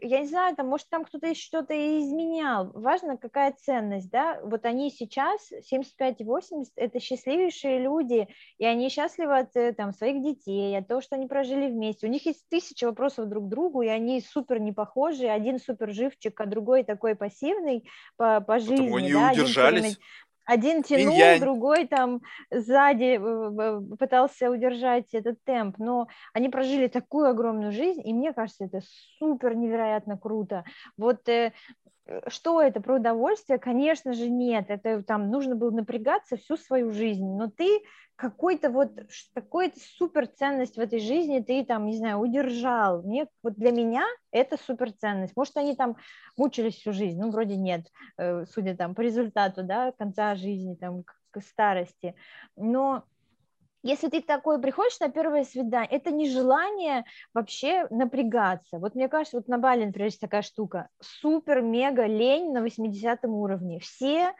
я 0.00 0.20
не 0.20 0.26
знаю, 0.26 0.56
там, 0.56 0.68
может, 0.68 0.88
там 0.88 1.04
кто-то 1.04 1.34
что-то 1.34 1.74
изменял. 1.74 2.70
Важно, 2.74 3.16
какая 3.16 3.52
ценность, 3.52 4.10
да? 4.10 4.40
Вот 4.42 4.64
они 4.64 4.90
сейчас, 4.90 5.48
75 5.48 6.20
и 6.20 6.24
80, 6.24 6.72
это 6.76 7.00
счастливейшие 7.00 7.80
люди, 7.80 8.28
и 8.58 8.64
они 8.64 8.88
счастливы 8.88 9.38
от 9.38 9.56
э, 9.56 9.72
там, 9.72 9.92
своих 9.92 10.22
детей, 10.22 10.76
от 10.76 10.88
того, 10.88 11.00
что 11.00 11.16
они 11.16 11.26
прожили 11.26 11.68
вместе. 11.68 12.06
У 12.06 12.10
них 12.10 12.26
есть 12.26 12.48
тысяча 12.48 12.86
вопросов 12.86 13.23
друг 13.26 13.46
к 13.46 13.48
другу, 13.48 13.82
и 13.82 13.88
они 13.88 14.20
супер 14.20 14.60
не 14.60 14.72
похожи. 14.72 15.26
Один 15.26 15.58
супер 15.58 15.92
живчик, 15.92 16.40
а 16.40 16.46
другой 16.46 16.84
такой 16.84 17.14
пассивный 17.14 17.88
по, 18.16 18.40
по 18.40 18.58
жизни. 18.58 18.76
Потому 18.76 18.96
они 18.96 19.12
да? 19.12 19.32
Удержались. 19.32 19.98
Один 20.46 20.82
тянул, 20.82 21.14
Инь-янь. 21.14 21.40
другой 21.40 21.86
там 21.86 22.20
сзади 22.50 23.18
э, 23.18 23.96
пытался 23.96 24.50
удержать 24.50 25.06
этот 25.12 25.42
темп, 25.44 25.78
но 25.78 26.08
они 26.34 26.50
прожили 26.50 26.86
такую 26.86 27.28
огромную 27.28 27.72
жизнь, 27.72 28.02
и 28.04 28.12
мне 28.12 28.34
кажется, 28.34 28.66
это 28.66 28.80
супер 29.18 29.54
невероятно 29.54 30.18
круто. 30.18 30.64
Вот 30.98 31.26
э, 31.30 31.54
что 32.28 32.60
это 32.60 32.80
про 32.80 32.96
удовольствие? 32.96 33.58
Конечно 33.58 34.12
же 34.12 34.28
нет, 34.28 34.66
это 34.68 35.02
там 35.02 35.30
нужно 35.30 35.56
было 35.56 35.70
напрягаться 35.70 36.36
всю 36.36 36.56
свою 36.56 36.92
жизнь, 36.92 37.24
но 37.24 37.48
ты 37.48 37.82
какой-то 38.16 38.70
вот 38.70 38.92
какой-то 39.34 39.78
супер 39.80 40.26
ценность 40.26 40.76
в 40.76 40.80
этой 40.80 41.00
жизни 41.00 41.40
ты 41.40 41.64
там, 41.64 41.86
не 41.86 41.96
знаю, 41.96 42.18
удержал. 42.18 43.02
Мне, 43.02 43.26
вот 43.42 43.54
для 43.54 43.72
меня 43.72 44.04
это 44.30 44.56
супер 44.56 44.92
ценность. 44.92 45.36
Может, 45.36 45.56
они 45.56 45.74
там 45.74 45.96
мучились 46.36 46.76
всю 46.76 46.92
жизнь, 46.92 47.18
ну, 47.18 47.30
вроде 47.30 47.56
нет, 47.56 47.86
э, 48.18 48.44
судя 48.46 48.76
там 48.76 48.94
по 48.94 49.00
результату, 49.00 49.64
да, 49.64 49.92
конца 49.92 50.34
жизни, 50.36 50.76
там, 50.76 51.02
к 51.02 51.40
старости. 51.40 52.14
Но 52.56 53.04
если 53.84 54.08
ты 54.08 54.22
такой 54.22 54.60
приходишь 54.60 54.98
на 54.98 55.10
первое 55.10 55.44
свидание, 55.44 55.90
это 55.90 56.10
не 56.10 56.28
желание 56.28 57.04
вообще 57.34 57.86
напрягаться. 57.90 58.78
Вот 58.78 58.94
мне 58.94 59.08
кажется, 59.08 59.36
вот 59.36 59.46
на 59.46 59.58
Бали, 59.58 59.84
например, 59.84 60.06
есть 60.06 60.20
такая 60.20 60.40
штука, 60.40 60.88
супер-мега 61.00 62.06
лень 62.06 62.52
на 62.52 62.62
80 62.62 63.24
уровне. 63.24 63.78
Все 63.80 64.32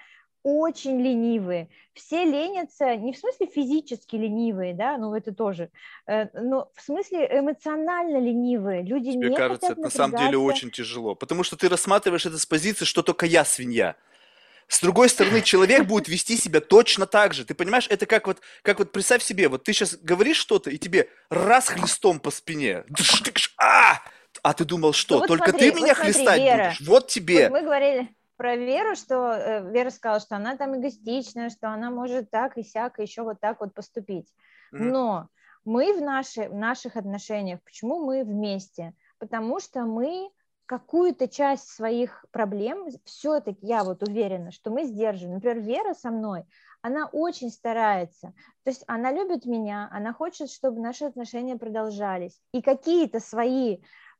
очень 0.42 0.98
ленивые. 1.00 1.68
Все 1.92 2.24
ленятся 2.24 2.96
не 2.96 3.12
в 3.12 3.18
смысле 3.18 3.46
физически 3.46 4.16
ленивые, 4.16 4.74
да, 4.74 4.98
ну 4.98 5.14
это 5.14 5.34
тоже, 5.34 5.70
э, 6.06 6.26
но 6.38 6.70
в 6.74 6.82
смысле 6.82 7.26
эмоционально 7.30 8.18
ленивые. 8.18 8.82
Люди 8.82 9.12
Тебе 9.12 9.30
не 9.30 9.36
кажется, 9.36 9.72
это 9.72 9.80
на 9.80 9.90
самом 9.90 10.18
деле 10.18 10.38
очень 10.38 10.70
тяжело, 10.70 11.14
потому 11.14 11.44
что 11.44 11.56
ты 11.56 11.68
рассматриваешь 11.68 12.26
это 12.26 12.38
с 12.38 12.46
позиции, 12.46 12.84
что 12.84 13.02
только 13.02 13.26
я 13.26 13.44
свинья. 13.44 13.96
С 14.68 14.80
другой 14.80 15.08
стороны, 15.08 15.40
человек 15.42 15.86
будет 15.86 16.08
вести 16.08 16.36
себя 16.36 16.60
точно 16.60 17.06
так 17.06 17.34
же. 17.34 17.44
Ты 17.44 17.54
понимаешь, 17.54 17.86
это 17.90 18.06
как 18.06 18.26
вот, 18.26 18.40
как 18.62 18.78
вот 18.78 18.92
представь 18.92 19.22
себе, 19.22 19.48
вот 19.48 19.64
ты 19.64 19.72
сейчас 19.72 19.96
говоришь 19.96 20.36
что-то, 20.36 20.70
и 20.70 20.78
тебе 20.78 21.08
раз 21.30 21.68
хлестом 21.68 22.20
по 22.20 22.30
спине. 22.30 22.84
А! 23.58 24.00
А 24.42 24.52
ты 24.52 24.64
думал, 24.64 24.92
что? 24.92 25.20
Ну, 25.20 25.26
Только 25.26 25.50
смотри, 25.50 25.70
ты 25.70 25.76
меня 25.76 25.94
вот 25.94 25.98
хлестать 25.98 26.40
Вера. 26.40 26.64
будешь? 26.64 26.88
Вот 26.88 27.06
тебе. 27.06 27.48
Вот 27.48 27.60
мы 27.60 27.62
говорили, 27.62 28.14
про 28.36 28.56
Веру, 28.56 28.96
что 28.96 29.32
э, 29.32 29.72
Вера 29.72 29.90
сказала, 29.90 30.20
что 30.20 30.36
она 30.36 30.56
там 30.56 30.76
эгоистичная, 30.76 31.50
что 31.50 31.68
она 31.70 31.90
может 31.90 32.30
так 32.30 32.58
и 32.58 32.62
сяк, 32.62 32.98
и 32.98 33.02
еще 33.02 33.22
вот 33.22 33.40
так 33.40 33.60
вот 33.60 33.74
поступить. 33.74 34.32
Но 34.72 35.28
мы 35.64 35.94
в, 35.94 36.02
наши, 36.02 36.48
в 36.48 36.54
наших 36.54 36.96
отношениях, 36.96 37.60
почему 37.64 38.04
мы 38.04 38.24
вместе? 38.24 38.92
Потому 39.18 39.60
что 39.60 39.84
мы 39.84 40.30
какую-то 40.66 41.28
часть 41.28 41.68
своих 41.68 42.24
проблем 42.30 42.88
все-таки, 43.04 43.66
я 43.66 43.84
вот 43.84 44.02
уверена, 44.02 44.50
что 44.50 44.70
мы 44.70 44.84
сдерживаем. 44.84 45.34
Например, 45.34 45.58
Вера 45.60 45.94
со 45.94 46.10
мной, 46.10 46.44
она 46.82 47.06
очень 47.06 47.50
старается. 47.50 48.32
То 48.62 48.70
есть 48.70 48.84
она 48.86 49.12
любит 49.12 49.44
меня, 49.44 49.88
она 49.92 50.12
хочет, 50.12 50.50
чтобы 50.50 50.80
наши 50.80 51.04
отношения 51.04 51.56
продолжались. 51.56 52.40
И 52.52 52.62
какие-то 52.62 53.20
свои 53.20 53.78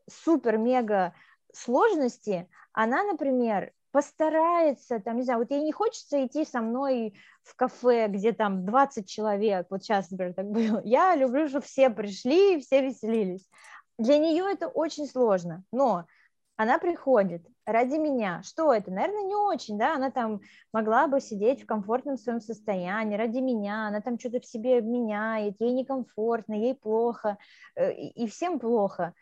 супер-мега 0.09 1.15
сложности 1.53 2.49
она, 2.73 3.03
например, 3.05 3.73
постарается, 3.91 4.99
там, 4.99 5.19
не 5.19 5.23
знаю, 5.23 5.39
вот 5.39 5.51
ей 5.53 5.63
не 5.63 5.71
хочется 5.71 6.27
идти 6.27 6.45
со 6.45 6.61
мной 6.61 7.15
в 7.45 7.55
кафе, 7.55 8.09
где 8.09 8.33
там 8.33 8.67
20 8.67 9.09
человек, 9.09 9.69
вот 9.71 9.85
сейчас, 9.85 10.11
например, 10.11 10.35
так 10.35 10.47
было, 10.47 10.83
я 10.85 11.15
люблю, 11.15 11.49
чтобы 11.49 11.65
все 11.65 11.91
пришли 11.91 12.57
и 12.57 12.61
все 12.61 12.83
веселились. 12.83 13.49
Для 13.97 14.19
нее 14.19 14.47
это 14.51 14.67
очень 14.67 15.07
сложно, 15.07 15.63
но 15.71 16.07
она 16.57 16.79
приходит 16.79 17.47
ради 17.67 17.97
меня. 17.97 18.43
Что 18.45 18.73
это? 18.73 18.91
Наверное, 18.91 19.25
не 19.25 19.35
очень, 19.35 19.79
да, 19.79 19.95
она 19.95 20.11
там 20.11 20.41
могла 20.73 21.09
бы 21.09 21.21
сидеть 21.21 21.63
в 21.63 21.67
комфортном 21.67 22.17
своем 22.17 22.41
состоянии 22.41 23.17
ради 23.17 23.39
меня, 23.39 23.89
она 23.89 24.01
там 24.01 24.19
что-то 24.19 24.41
в 24.41 24.47
себе 24.47 24.81
меняет, 24.81 25.61
ей 25.61 25.73
некомфортно, 25.73 26.55
ей 26.55 26.75
плохо, 26.75 27.39
э, 27.75 27.93
и 27.93 28.27
всем 28.29 28.59
плохо. 28.61 29.15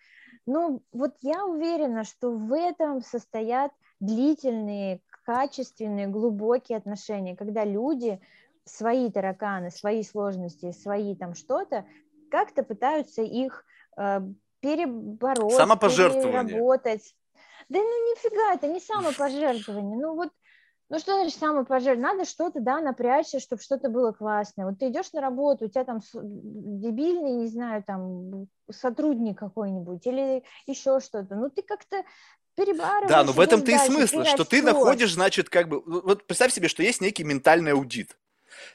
Но 0.46 0.80
вот 0.92 1.14
я 1.20 1.44
уверена, 1.44 2.04
что 2.04 2.32
в 2.32 2.52
этом 2.52 3.00
состоят 3.00 3.72
длительные, 4.00 5.00
качественные, 5.24 6.08
глубокие 6.08 6.76
отношения, 6.78 7.36
когда 7.36 7.64
люди 7.64 8.20
свои 8.64 9.10
тараканы, 9.10 9.70
свои 9.70 10.02
сложности, 10.02 10.72
свои 10.72 11.14
там 11.16 11.34
что-то, 11.34 11.86
как-то 12.30 12.62
пытаются 12.62 13.22
их 13.22 13.64
э, 13.96 14.20
перебороть, 14.60 15.52
переработать. 16.22 17.14
Да 17.72 17.78
ну 17.78 18.12
нифига, 18.12 18.54
это 18.54 18.66
не 18.66 18.80
самопожертвование. 18.80 19.98
Ну 19.98 20.14
вот, 20.14 20.28
ну 20.90 20.98
что 20.98 21.14
значит 21.14 21.38
самопожертвование? 21.38 22.02
Надо 22.02 22.28
что-то, 22.28 22.60
да, 22.60 22.80
напрячься, 22.80 23.40
чтобы 23.40 23.62
что-то 23.62 23.88
было 23.88 24.12
классное. 24.12 24.66
Вот 24.66 24.78
ты 24.78 24.88
идешь 24.88 25.10
на 25.14 25.22
работу, 25.22 25.64
у 25.64 25.68
тебя 25.68 25.84
там 25.84 26.00
дебильный, 26.12 27.32
не 27.32 27.46
знаю, 27.46 27.82
там 27.82 28.46
сотрудник 28.70 29.38
какой-нибудь 29.38 30.06
или 30.06 30.42
еще 30.66 31.00
что-то. 31.00 31.34
Ну 31.34 31.48
ты 31.48 31.62
как-то 31.62 32.04
перебарываешь. 32.56 33.08
Да, 33.08 33.24
но 33.24 33.32
в 33.32 33.40
этом 33.40 33.62
ты 33.62 33.72
и 33.72 33.78
смысл, 33.78 34.24
что 34.24 34.44
ты 34.44 34.62
находишь, 34.62 35.14
значит, 35.14 35.48
как 35.48 35.68
бы, 35.68 35.80
вот 35.80 36.26
представь 36.26 36.52
себе, 36.52 36.68
что 36.68 36.82
есть 36.82 37.00
некий 37.00 37.24
ментальный 37.24 37.72
аудит. 37.72 38.18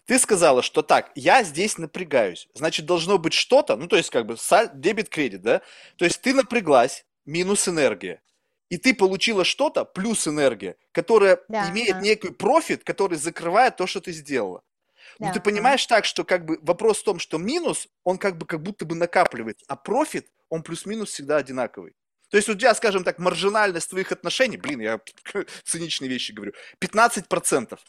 Ты 0.08 0.18
сказала, 0.18 0.64
что 0.64 0.82
так, 0.82 1.12
я 1.14 1.44
здесь 1.44 1.78
напрягаюсь, 1.78 2.50
значит, 2.56 2.88
должно 2.88 3.20
быть 3.20 3.34
что-то, 3.34 3.76
ну, 3.76 3.88
то 3.88 3.96
есть, 3.96 4.10
как 4.10 4.26
бы, 4.26 4.36
дебет-кредит, 4.74 5.44
да? 5.44 5.62
То 5.98 6.06
есть, 6.06 6.20
ты 6.20 6.34
напряглась, 6.34 7.06
минус 7.26 7.68
энергия, 7.68 8.22
и 8.70 8.78
ты 8.78 8.94
получила 8.94 9.44
что-то, 9.44 9.86
плюс 9.86 10.28
энергия, 10.28 10.76
которая 10.92 11.40
да, 11.48 11.70
имеет 11.72 11.96
да. 11.96 12.02
некий 12.02 12.30
профит, 12.30 12.84
который 12.84 13.18
закрывает 13.18 13.78
то, 13.78 13.88
что 13.88 14.02
ты 14.02 14.12
сделала. 14.12 14.64
Да, 15.20 15.28
ну, 15.28 15.34
ты 15.34 15.40
понимаешь 15.40 15.86
да. 15.88 15.96
так, 15.96 16.06
что, 16.06 16.24
как 16.24 16.46
бы, 16.46 16.60
вопрос 16.62 17.00
в 17.00 17.04
том, 17.04 17.20
что 17.20 17.38
минус, 17.38 17.88
он 18.04 18.18
как 18.18 18.38
бы, 18.38 18.46
как 18.46 18.62
будто 18.62 18.86
бы 18.86 18.96
накапливается, 18.96 19.66
а 19.68 19.76
профит, 19.76 20.28
он 20.50 20.64
плюс-минус 20.64 21.10
всегда 21.10 21.38
одинаковый. 21.38 21.96
То 22.30 22.38
есть 22.38 22.50
у 22.50 22.56
тебя, 22.56 22.76
скажем 22.76 23.04
так, 23.04 23.20
маржинальность 23.20 23.90
твоих 23.90 24.12
отношений, 24.12 24.58
блин, 24.58 24.82
я 24.82 25.00
циничные 25.64 26.10
вещи 26.10 26.34
говорю, 26.34 26.54
15%. 26.82 27.80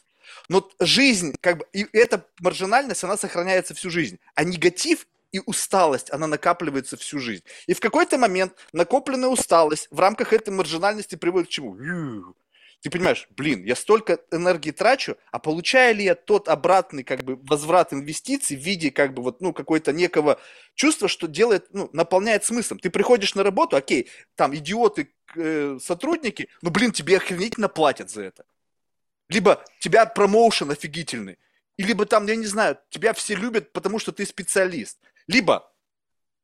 Но 0.47 0.69
жизнь, 0.79 1.35
как 1.41 1.57
бы, 1.57 1.65
и 1.73 1.87
эта 1.91 2.25
маржинальность, 2.39 3.03
она 3.03 3.17
сохраняется 3.17 3.73
всю 3.73 3.89
жизнь. 3.89 4.19
А 4.35 4.43
негатив 4.43 5.07
и 5.31 5.41
усталость, 5.45 6.11
она 6.11 6.27
накапливается 6.27 6.97
всю 6.97 7.19
жизнь. 7.19 7.43
И 7.67 7.73
в 7.73 7.79
какой-то 7.79 8.17
момент 8.17 8.53
накопленная 8.73 9.29
усталость 9.29 9.87
в 9.91 9.99
рамках 9.99 10.33
этой 10.33 10.49
маржинальности 10.49 11.15
приводит 11.15 11.49
к 11.49 11.51
чему? 11.51 12.33
Ты 12.81 12.89
понимаешь, 12.89 13.27
блин, 13.31 13.65
я 13.65 13.75
столько 13.75 14.19
энергии 14.31 14.71
трачу, 14.71 15.17
а 15.31 15.39
получаю 15.39 15.95
ли 15.95 16.05
я 16.05 16.15
тот 16.15 16.47
обратный 16.47 17.03
как 17.03 17.23
бы 17.23 17.35
возврат 17.43 17.91
инвестиций 17.91 18.55
в 18.55 18.61
виде 18.61 18.89
как 18.89 19.13
бы 19.13 19.21
вот, 19.21 19.41
ну, 19.41 19.51
какой-то 19.51 19.91
некого 19.91 20.39
чувства, 20.75 21.09
что 21.09 21.27
делает, 21.27 21.67
ну, 21.73 21.89
наполняет 21.91 22.45
смыслом. 22.45 22.79
Ты 22.79 22.89
приходишь 22.89 23.35
на 23.35 23.43
работу, 23.43 23.75
окей, 23.75 24.09
там 24.35 24.55
идиоты, 24.55 25.11
э, 25.35 25.77
сотрудники, 25.83 26.47
ну, 26.61 26.69
блин, 26.69 26.93
тебе 26.93 27.17
охренительно 27.17 27.67
платят 27.67 28.09
за 28.09 28.23
это. 28.23 28.45
Либо 29.27 29.61
тебя 29.79 30.05
промоушен 30.05 30.71
офигительный, 30.71 31.37
либо 31.77 32.05
там, 32.05 32.27
я 32.27 32.37
не 32.37 32.45
знаю, 32.45 32.77
тебя 32.89 33.11
все 33.13 33.35
любят, 33.35 33.73
потому 33.73 33.99
что 33.99 34.13
ты 34.13 34.25
специалист. 34.25 34.99
Либо 35.29 35.71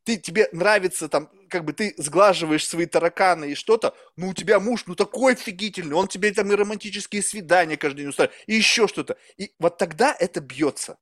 ты, 0.04 0.18
тебе 0.18 0.48
нравится 0.52 1.10
там, 1.10 1.32
как 1.50 1.66
бы 1.66 1.74
ты 1.74 1.96
сглаживаешь 1.98 2.68
свои 2.68 2.86
тараканы 2.86 3.52
и 3.52 3.56
что-то, 3.56 3.96
ну 4.16 4.30
у 4.30 4.34
тебя 4.36 4.60
муж, 4.60 4.84
ну 4.86 4.94
такой 4.94 5.34
офигительный, 5.34 5.96
он 5.96 6.08
тебе 6.08 6.32
там 6.32 6.52
и 6.52 6.56
романтические 6.56 7.24
свидания 7.24 7.78
каждый 7.78 8.02
день 8.02 8.10
устраивает, 8.10 8.40
и 8.46 8.54
еще 8.54 8.88
что-то. 8.88 9.18
И 9.38 9.52
вот 9.58 9.80
тогда 9.80 10.16
это 10.20 10.40
бьется. 10.40 11.00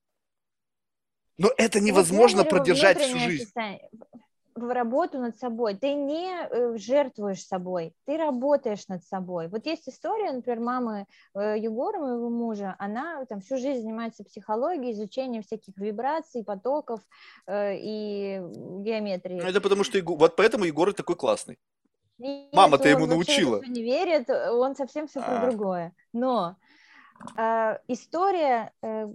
Но 1.37 1.51
это 1.57 1.81
невозможно 1.81 2.45
продержать 2.45 3.01
всю 3.01 3.19
жизнь 3.19 3.51
в 4.55 4.73
работу 4.73 5.19
над 5.19 5.37
собой, 5.37 5.75
ты 5.75 5.93
не 5.93 6.31
э, 6.31 6.77
жертвуешь 6.77 7.45
собой, 7.45 7.93
ты 8.05 8.17
работаешь 8.17 8.87
над 8.87 9.03
собой. 9.03 9.47
Вот 9.47 9.65
есть 9.65 9.87
история, 9.89 10.31
например, 10.31 10.59
мамы 10.59 11.05
э, 11.35 11.55
Егора, 11.57 11.99
моего 11.99 12.29
мужа, 12.29 12.75
она 12.79 13.25
там 13.25 13.41
всю 13.41 13.57
жизнь 13.57 13.81
занимается 13.81 14.23
психологией, 14.23 14.93
изучением 14.93 15.43
всяких 15.43 15.77
вибраций, 15.77 16.43
потоков 16.43 17.01
э, 17.47 17.75
и 17.77 18.41
геометрии. 18.81 19.41
Ну, 19.41 19.47
это 19.47 19.61
потому 19.61 19.83
что, 19.83 19.99
вот 20.03 20.35
поэтому 20.35 20.65
Егор 20.65 20.93
такой 20.93 21.15
классный. 21.15 21.57
Мама-то 22.51 22.87
ему 22.87 23.05
научила. 23.05 23.61
не 23.65 23.81
верит, 23.81 24.29
он 24.29 24.75
совсем 24.75 25.07
все 25.07 25.19
про 25.19 25.41
а. 25.41 25.49
другое. 25.49 25.93
Но 26.13 26.55
э, 27.37 27.77
история 27.87 28.71
э, 28.81 29.07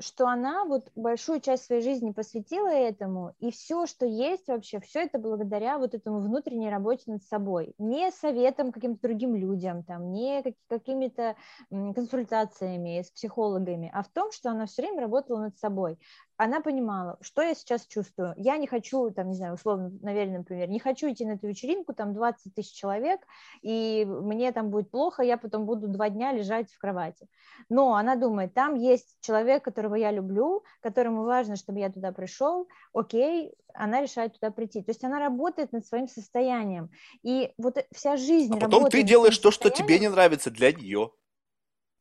что 0.00 0.26
она 0.26 0.64
вот 0.64 0.90
большую 0.94 1.40
часть 1.40 1.64
своей 1.64 1.82
жизни 1.82 2.12
посвятила 2.12 2.68
этому, 2.68 3.34
и 3.38 3.50
все, 3.50 3.86
что 3.86 4.06
есть 4.06 4.48
вообще, 4.48 4.80
все 4.80 5.00
это 5.00 5.18
благодаря 5.18 5.78
вот 5.78 5.94
этому 5.94 6.20
внутренней 6.20 6.70
работе 6.70 7.04
над 7.06 7.22
собой. 7.24 7.74
Не 7.78 8.10
советом 8.10 8.72
каким-то 8.72 9.02
другим 9.08 9.34
людям, 9.34 9.82
там, 9.84 10.12
не 10.12 10.42
какими-то 10.68 11.36
консультациями 11.70 13.02
с 13.02 13.10
психологами, 13.10 13.90
а 13.94 14.02
в 14.02 14.08
том, 14.08 14.32
что 14.32 14.50
она 14.50 14.66
все 14.66 14.82
время 14.82 15.02
работала 15.02 15.40
над 15.40 15.58
собой. 15.58 15.98
Она 16.42 16.62
понимала, 16.62 17.18
что 17.20 17.42
я 17.42 17.54
сейчас 17.54 17.86
чувствую. 17.86 18.32
Я 18.38 18.56
не 18.56 18.66
хочу, 18.66 19.10
там, 19.10 19.28
не 19.28 19.34
знаю, 19.34 19.54
условно, 19.54 19.92
наверное, 20.00 20.38
например, 20.38 20.70
не 20.70 20.78
хочу 20.78 21.10
идти 21.12 21.26
на 21.26 21.32
эту 21.32 21.46
вечеринку, 21.46 21.92
там 21.92 22.14
20 22.14 22.54
тысяч 22.54 22.72
человек, 22.72 23.20
и 23.60 24.06
мне 24.06 24.50
там 24.52 24.70
будет 24.70 24.90
плохо, 24.90 25.22
я 25.22 25.36
потом 25.36 25.66
буду 25.66 25.86
два 25.86 26.08
дня 26.08 26.32
лежать 26.32 26.72
в 26.72 26.78
кровати. 26.78 27.28
Но 27.68 27.94
она 27.94 28.16
думает, 28.16 28.54
там 28.54 28.74
есть 28.74 29.18
человек, 29.20 29.62
которого 29.62 29.96
я 29.96 30.10
люблю, 30.10 30.64
которому 30.80 31.24
важно, 31.24 31.56
чтобы 31.56 31.80
я 31.80 31.92
туда 31.92 32.10
пришел, 32.10 32.68
окей, 32.94 33.52
она 33.74 34.00
решает 34.00 34.32
туда 34.32 34.50
прийти. 34.50 34.82
То 34.82 34.92
есть 34.92 35.04
она 35.04 35.18
работает 35.18 35.72
над 35.72 35.86
своим 35.86 36.08
состоянием. 36.08 36.88
И 37.22 37.52
вот 37.58 37.76
вся 37.92 38.16
жизнь 38.16 38.54
А 38.54 38.56
потом 38.56 38.88
ты 38.88 39.02
делаешь 39.02 39.38
то, 39.38 39.50
что 39.50 39.68
тебе 39.68 39.98
не 39.98 40.08
нравится 40.08 40.50
для 40.50 40.72
нее. 40.72 41.10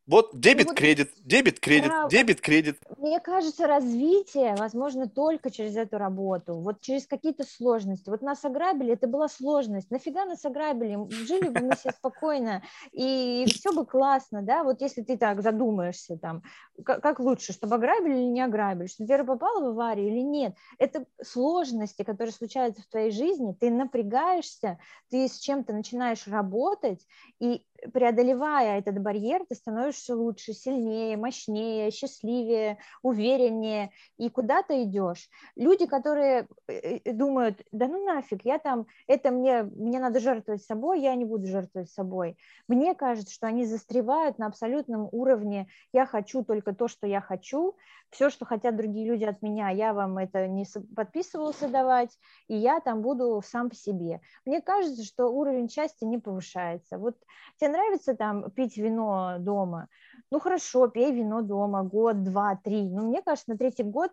Вот 0.10 0.32
дебет, 0.34 0.66
ну, 0.66 0.72
вот 0.72 0.78
кредит, 0.80 1.12
дебет, 1.24 1.60
кредит, 1.60 1.92
правда. 1.92 2.10
дебет, 2.10 2.42
кредит. 2.42 2.80
Мне 2.98 3.20
кажется, 3.20 3.68
развитие 3.68 4.56
возможно 4.56 5.08
только 5.08 5.52
через 5.52 5.78
эту 5.78 6.00
работу, 6.00 6.56
вот 6.56 6.82
через 6.82 7.06
какие-то 7.06 7.44
сложности. 7.44 8.10
Вот 8.10 8.24
нас 8.24 8.44
ограбили, 8.44 8.94
это 8.94 9.06
была 9.06 9.28
сложность. 9.28 9.92
Нафига 9.92 10.26
нас 10.26 10.44
ограбили? 10.44 10.98
Жили 11.28 11.50
бы 11.50 11.62
мы 11.62 11.76
все 11.76 11.92
спокойно, 11.92 12.64
и 12.92 13.46
все 13.50 13.72
бы 13.72 13.86
классно, 13.86 14.42
да? 14.42 14.64
Вот 14.64 14.82
если 14.82 15.04
ты 15.04 15.16
так 15.16 15.44
задумаешься, 15.44 16.18
там, 16.18 16.42
как, 16.84 17.04
как 17.04 17.20
лучше, 17.20 17.54
чтобы 17.54 17.76
ограбили 17.76 18.14
или 18.14 18.32
не 18.32 18.42
ограбили, 18.42 18.88
чтобы 18.88 19.10
Вера 19.10 19.24
попала 19.24 19.64
в 19.64 19.68
аварию 19.68 20.08
или 20.08 20.22
нет. 20.22 20.56
Это 20.80 21.06
сложности, 21.22 22.02
которые 22.02 22.34
случаются 22.34 22.82
в 22.82 22.88
твоей 22.88 23.12
жизни, 23.12 23.56
ты 23.60 23.70
напрягаешься, 23.70 24.80
ты 25.12 25.28
с 25.28 25.38
чем-то 25.38 25.72
начинаешь 25.72 26.28
работать, 26.28 27.06
и 27.40 27.64
преодолевая 27.94 28.80
этот 28.80 29.00
барьер, 29.00 29.46
ты 29.48 29.56
становишься 29.56 29.99
лучше, 30.08 30.54
сильнее, 30.54 31.18
мощнее, 31.18 31.92
счастливее, 31.92 32.78
увереннее, 33.02 33.92
и 34.18 34.30
куда 34.30 34.64
ты 34.64 34.84
идешь. 34.84 35.30
Люди, 35.56 35.86
которые 35.86 36.48
э, 36.68 37.00
э, 37.04 37.14
думают, 37.14 37.62
да 37.72 37.88
ну 37.88 38.06
нафиг, 38.06 38.46
я 38.46 38.60
там, 38.60 38.86
это 39.08 39.32
мне, 39.32 39.64
мне 39.64 40.00
надо 40.00 40.20
жертвовать 40.20 40.64
собой, 40.64 41.02
я 41.02 41.16
не 41.16 41.26
буду 41.26 41.48
жертвовать 41.48 41.90
собой. 41.90 42.38
Мне 42.68 42.96
кажется, 42.96 43.34
что 43.34 43.48
они 43.48 43.66
застревают 43.66 44.38
на 44.38 44.48
абсолютном 44.48 45.10
уровне, 45.12 45.68
я 45.92 46.06
хочу 46.06 46.44
только 46.44 46.74
то, 46.74 46.88
что 46.88 47.08
я 47.08 47.22
хочу, 47.22 47.76
все, 48.10 48.30
что 48.30 48.46
хотят 48.46 48.76
другие 48.76 49.08
люди 49.08 49.24
от 49.24 49.42
меня, 49.42 49.70
я 49.70 49.94
вам 49.94 50.18
это 50.18 50.48
не 50.48 50.66
подписывался 50.96 51.68
давать, 51.68 52.18
и 52.48 52.56
я 52.56 52.80
там 52.80 53.02
буду 53.02 53.42
сам 53.46 53.70
по 53.70 53.76
себе. 53.76 54.22
Мне 54.46 54.62
кажется, 54.62 55.04
что 55.04 55.28
уровень 55.28 55.70
счастья 55.70 56.06
не 56.06 56.18
повышается. 56.18 56.98
Вот 56.98 57.16
тебе 57.58 57.72
нравится 57.72 58.16
там 58.16 58.50
пить 58.52 58.78
вино 58.78 59.38
дома? 59.40 59.88
Ну 60.32 60.40
хорошо, 60.40 60.88
пей 60.88 61.12
вино 61.12 61.42
дома 61.42 61.84
год, 61.84 62.24
два, 62.24 62.56
три. 62.56 62.90
Но 62.90 63.04
мне 63.04 63.22
кажется, 63.22 63.52
на 63.52 63.58
третий 63.58 63.84
год 63.84 64.12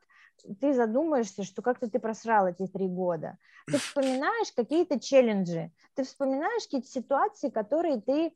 ты 0.61 0.75
задумаешься, 0.75 1.45
что 1.45 1.63
как-то 1.63 1.89
ты 1.91 1.99
просрал 1.99 2.47
эти 2.47 2.67
три 2.67 2.89
года. 2.89 3.39
Ты 3.67 3.79
вспоминаешь 3.79 4.53
какие-то 4.55 5.01
челленджи, 5.01 5.73
ты 5.95 6.05
вспоминаешь 6.05 6.65
какие-то 6.65 6.89
ситуации, 6.89 7.49
которые 7.49 8.01
ты 8.01 8.33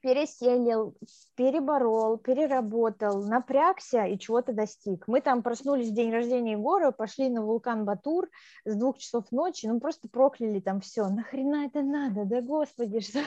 переселил, 0.00 0.94
переборол, 1.36 2.18
переработал, 2.18 3.22
напрягся 3.22 4.04
и 4.04 4.18
чего-то 4.18 4.52
достиг. 4.52 5.06
Мы 5.06 5.20
там 5.20 5.42
проснулись 5.42 5.88
в 5.88 5.94
день 5.94 6.12
рождения 6.12 6.52
Егора, 6.52 6.90
пошли 6.90 7.28
на 7.28 7.42
вулкан 7.42 7.84
Батур 7.84 8.28
с 8.64 8.74
двух 8.74 8.98
часов 8.98 9.30
ночи, 9.30 9.66
ну 9.66 9.80
просто 9.80 10.08
прокляли 10.08 10.60
там 10.60 10.80
все. 10.80 11.08
Нахрена 11.08 11.66
это 11.66 11.82
надо? 11.82 12.24
Да 12.24 12.40
господи, 12.40 13.00
что 13.00 13.20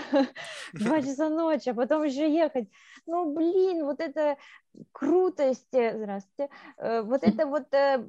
два 0.74 1.02
часа 1.04 1.30
ночи, 1.30 1.70
а 1.70 1.74
потом 1.74 2.04
еще 2.04 2.34
ехать. 2.34 2.70
Ну 3.06 3.34
блин, 3.34 3.86
вот 3.86 4.00
это 4.00 4.38
крутость, 4.92 5.68
здравствуйте, 5.70 6.50
э, 6.78 7.02
вот 7.02 7.24
это 7.24 7.46
вот 7.46 7.74
э, 7.74 8.04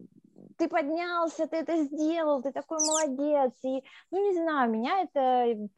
ты 0.57 0.69
поднялся, 0.69 1.47
ты 1.47 1.57
это 1.57 1.85
сделал, 1.85 2.43
ты 2.43 2.53
такой 2.53 2.79
молодец. 2.79 3.53
И, 3.63 3.83
ну, 4.11 4.31
не 4.31 4.35
знаю, 4.35 4.71
меня 4.71 5.03
это 5.03 5.69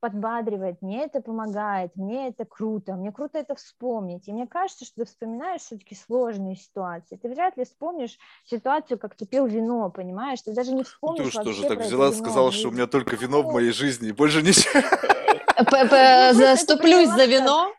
подбадривает, 0.00 0.82
мне 0.82 1.04
это 1.04 1.20
помогает, 1.20 1.96
мне 1.96 2.28
это 2.28 2.44
круто, 2.44 2.94
мне 2.94 3.12
круто 3.12 3.38
это 3.38 3.54
вспомнить. 3.54 4.28
И 4.28 4.32
мне 4.32 4.46
кажется, 4.46 4.84
что 4.84 5.02
ты 5.02 5.04
вспоминаешь 5.06 5.62
все-таки 5.62 5.94
сложные 5.94 6.56
ситуации. 6.56 7.16
Ты 7.16 7.28
вряд 7.28 7.56
ли 7.56 7.64
вспомнишь 7.64 8.18
ситуацию, 8.44 8.98
как 8.98 9.14
ты 9.14 9.26
пил 9.26 9.46
вино, 9.46 9.90
понимаешь? 9.90 10.42
Ты 10.42 10.52
даже 10.52 10.72
не 10.72 10.84
вспомнишь 10.84 11.34
ну, 11.34 11.42
ты 11.42 11.52
что 11.52 11.52
же 11.52 11.68
так 11.68 11.80
взяла, 11.80 12.12
сказала, 12.12 12.52
что 12.52 12.68
у 12.68 12.72
меня 12.72 12.86
только 12.86 13.16
вино 13.16 13.42
в 13.42 13.52
моей 13.52 13.72
жизни, 13.72 14.08
и 14.08 14.12
больше 14.12 14.42
ничего. 14.42 14.80
Заступлюсь 16.32 17.10
за 17.10 17.26
вино. 17.26 17.72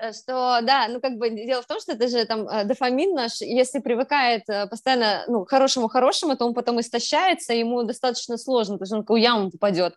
Э, 0.00 0.12
что, 0.12 0.60
да, 0.62 0.88
ну, 0.88 1.00
как 1.00 1.16
бы 1.16 1.30
дело 1.30 1.62
в 1.62 1.66
том, 1.66 1.80
что 1.80 1.92
это 1.92 2.08
же 2.08 2.24
там 2.24 2.48
э, 2.48 2.64
дофамин 2.64 3.14
наш, 3.14 3.40
если 3.40 3.80
привыкает 3.80 4.42
э, 4.48 4.66
постоянно, 4.66 5.24
ну, 5.28 5.44
хорошему-хорошему, 5.44 6.36
то 6.36 6.46
он 6.46 6.54
потом 6.54 6.80
истощается, 6.80 7.52
ему 7.52 7.82
достаточно 7.82 8.38
сложно, 8.38 8.78
потому 8.78 9.02
что 9.02 9.12
он 9.12 9.18
в 9.18 9.22
яму 9.22 9.50
попадет. 9.50 9.94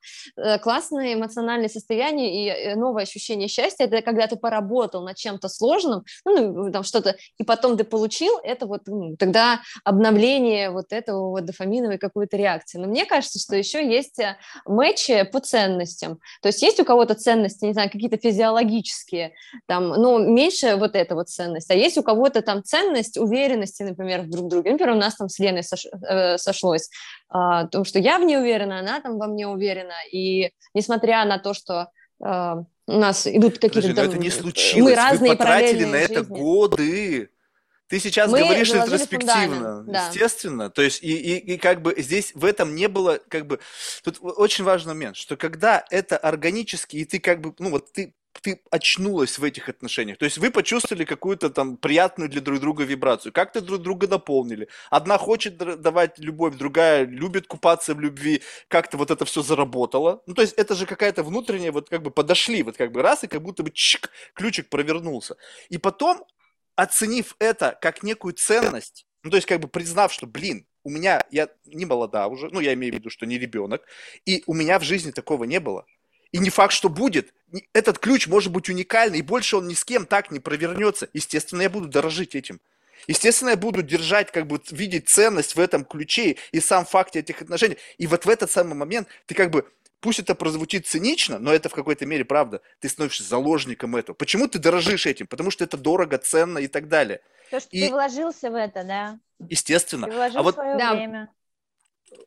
Классное 0.62 1.14
эмоциональное 1.14 1.70
состояние 1.70 2.74
и 2.74 2.76
новое 2.76 3.04
ощущение 3.04 3.48
счастья, 3.48 3.86
это 3.86 4.02
когда 4.02 4.28
ты 4.28 4.36
поработал 4.36 5.04
над 5.04 5.16
чем-то 5.18 5.50
сложным, 5.50 6.04
ну, 6.26 6.72
там 6.72 6.84
что-то, 6.84 7.16
и 7.38 7.44
потом 7.44 7.78
ты 7.78 7.84
получил, 7.84 8.38
это 8.44 8.66
вот 8.66 8.82
ну, 8.88 9.16
тогда 9.18 9.62
обновление 9.84 10.70
вот 10.70 10.92
этого 10.92 11.30
вот 11.30 11.46
дофаминовой 11.46 11.98
какой-то 11.98 12.38
реакции. 12.38 12.78
Но 12.78 12.88
мне 12.88 13.06
кажется, 13.06 13.40
что 13.40 13.56
еще 13.56 13.86
есть 13.86 14.20
матчи 14.66 15.24
по 15.24 15.40
ценностям. 15.40 16.20
То 16.42 16.50
есть 16.50 16.62
есть 16.62 16.80
у 16.80 16.86
кого-то 16.86 17.16
ценности, 17.16 17.66
не 17.66 17.74
знаю, 17.74 17.90
какие-то 17.90 18.18
физиологические, 18.18 19.34
там, 19.68 19.90
ну, 19.90 20.20
меньше 20.20 20.76
вот 20.76 20.96
эта 20.96 21.16
вот 21.16 21.30
ценность. 21.30 21.70
А 21.72 21.74
есть 21.74 21.98
у 21.98 22.04
кого-то 22.04 22.42
там 22.42 22.64
ценность 22.64 23.18
уверенности, 23.18 23.84
например, 23.84 24.22
в 24.22 24.30
друг 24.30 24.48
друге. 24.50 24.72
Например, 24.72 24.96
у 24.96 25.00
нас 25.00 25.16
там 25.16 25.30
с 25.30 25.40
Леной 25.40 25.64
сош, 25.64 25.86
э, 25.86 26.38
сошлось, 26.38 26.90
э, 27.34 27.68
то, 27.72 27.84
что 27.84 28.00
я 28.00 28.20
в 28.20 28.24
ней 28.24 28.38
уверена, 28.38 28.80
она 28.80 29.00
там 29.00 29.18
во 29.18 29.28
мне 29.28 29.48
уверена, 29.48 29.96
и 30.12 30.52
несмотря 30.74 31.26
на 31.26 31.38
то, 31.38 31.54
что 31.54 31.90
э, 32.24 32.56
у 32.88 33.00
нас 33.00 33.28
идут 33.28 33.56
какие-то... 33.56 33.90
Подожди, 33.90 33.94
но 33.94 34.04
это 34.04 34.18
не 34.18 34.30
случилось, 34.30 34.84
мы 34.84 34.96
разные 34.96 35.32
вы 35.32 35.38
потратили 35.38 35.86
на 35.86 35.96
это 35.96 36.20
жизни. 36.20 36.36
годы. 36.36 37.30
Ты 37.88 38.00
сейчас 38.00 38.32
Мы 38.32 38.40
говоришь 38.40 38.74
ретроспективно, 38.74 39.84
да. 39.84 40.08
естественно. 40.08 40.72
То 40.72 40.82
есть, 40.82 41.04
и, 41.04 41.16
и, 41.16 41.54
и 41.54 41.58
как 41.58 41.84
бы 41.84 41.94
здесь 41.98 42.32
в 42.34 42.44
этом 42.44 42.74
не 42.74 42.88
было, 42.88 43.20
как 43.30 43.46
бы, 43.46 43.60
тут 44.04 44.18
очень 44.22 44.64
важный 44.64 44.94
момент, 44.94 45.18
что 45.18 45.38
когда 45.38 45.86
это 45.92 46.18
органически, 46.18 46.98
и 46.98 47.06
ты 47.06 47.20
как 47.20 47.42
бы, 47.42 47.54
ну 47.60 47.70
вот 47.70 47.92
ты 47.92 48.16
ты 48.42 48.62
очнулась 48.72 49.40
в 49.40 49.44
этих 49.44 49.70
отношениях. 49.70 50.18
То 50.18 50.26
есть 50.26 50.38
вы 50.38 50.52
почувствовали 50.52 51.06
какую-то 51.06 51.50
там 51.50 51.78
приятную 51.78 52.30
для 52.30 52.42
друг 52.42 52.60
друга 52.60 52.84
вибрацию. 52.84 53.32
Как-то 53.32 53.62
друг 53.62 53.82
друга 53.82 54.08
наполнили. 54.08 54.68
Одна 54.90 55.18
хочет 55.18 55.58
давать 55.58 56.20
любовь, 56.20 56.56
другая 56.56 57.06
любит 57.06 57.48
купаться 57.48 57.94
в 57.94 58.00
любви. 58.00 58.42
Как-то 58.68 58.98
вот 58.98 59.12
это 59.12 59.26
все 59.26 59.42
заработало. 59.42 60.22
Ну, 60.26 60.34
то 60.34 60.42
есть 60.42 60.54
это 60.54 60.76
же 60.76 60.86
какая-то 60.86 61.24
внутренняя, 61.24 61.72
вот 61.72 61.90
как 61.90 62.02
бы 62.02 62.12
подошли, 62.12 62.64
вот 62.64 62.78
как 62.78 62.92
бы 62.92 63.02
раз, 63.02 63.24
и 63.24 63.28
как 63.28 63.42
будто 63.42 63.64
бы 63.64 63.72
чик, 63.72 64.10
ключик 64.34 64.70
провернулся. 64.70 65.38
И 65.70 65.78
потом, 65.78 66.26
оценив 66.76 67.36
это 67.40 67.78
как 67.82 68.04
некую 68.04 68.34
ценность, 68.34 69.06
ну, 69.24 69.32
то 69.32 69.38
есть 69.38 69.48
как 69.48 69.60
бы 69.60 69.68
признав, 69.68 70.14
что, 70.14 70.28
блин, 70.28 70.68
у 70.84 70.90
меня, 70.90 71.26
я 71.32 71.50
не 71.66 71.86
молода 71.86 72.28
уже, 72.28 72.50
ну, 72.52 72.60
я 72.60 72.74
имею 72.74 72.94
в 72.94 72.98
виду, 72.98 73.10
что 73.10 73.26
не 73.26 73.40
ребенок, 73.40 73.82
и 74.26 74.44
у 74.46 74.54
меня 74.54 74.78
в 74.78 74.84
жизни 74.84 75.12
такого 75.12 75.46
не 75.46 75.60
было. 75.60 75.86
И 76.32 76.38
не 76.38 76.50
факт, 76.50 76.74
что 76.74 76.90
будет. 76.90 77.34
Этот 77.74 78.00
ключ 78.00 78.28
может 78.28 78.52
быть 78.52 78.70
уникальный, 78.70 79.20
и 79.20 79.22
больше 79.22 79.58
он 79.58 79.68
ни 79.68 79.74
с 79.74 79.84
кем 79.86 80.06
так 80.06 80.32
не 80.32 80.40
провернется. 80.40 81.08
Естественно, 81.14 81.62
я 81.62 81.70
буду 81.70 81.88
дорожить 81.88 82.36
этим. 82.36 82.60
Естественно, 83.08 83.50
я 83.50 83.58
буду 83.58 83.84
держать, 83.84 84.32
как 84.32 84.48
бы 84.48 84.60
видеть 84.72 85.10
ценность 85.10 85.56
в 85.56 85.60
этом 85.60 85.86
ключе 85.86 86.38
и 86.52 86.60
сам 86.60 86.86
факт 86.86 87.16
этих 87.16 87.42
отношений. 87.42 87.78
И 87.98 88.08
вот 88.08 88.26
в 88.26 88.30
этот 88.30 88.52
самый 88.52 88.74
момент 88.74 89.08
ты 89.28 89.36
как 89.36 89.52
бы, 89.52 89.70
пусть 90.00 90.20
это 90.20 90.34
прозвучит 90.34 90.88
цинично, 90.88 91.38
но 91.38 91.54
это 91.54 91.70
в 91.70 91.74
какой-то 91.74 92.06
мере 92.06 92.26
правда, 92.26 92.62
ты 92.80 92.90
становишься 92.90 93.24
заложником 93.24 93.96
этого. 93.96 94.16
Почему 94.16 94.48
ты 94.48 94.60
дорожишь 94.60 95.06
этим? 95.06 95.28
Потому 95.28 95.52
что 95.52 95.64
это 95.64 95.78
дорого, 95.78 96.18
ценно 96.18 96.58
и 96.58 96.68
так 96.68 96.88
далее. 96.88 97.22
То, 97.52 97.60
что 97.60 97.70
и... 97.72 97.88
ты 97.88 97.92
вложился 97.92 98.50
в 98.50 98.56
это, 98.56 98.84
да? 98.84 99.20
Естественно. 99.50 100.08
Ты 100.08 100.14
вложил 100.14 100.40
а 100.40 100.44
вот... 100.44 100.56
свое 100.56 100.78
да. 100.78 100.96
время 100.96 101.30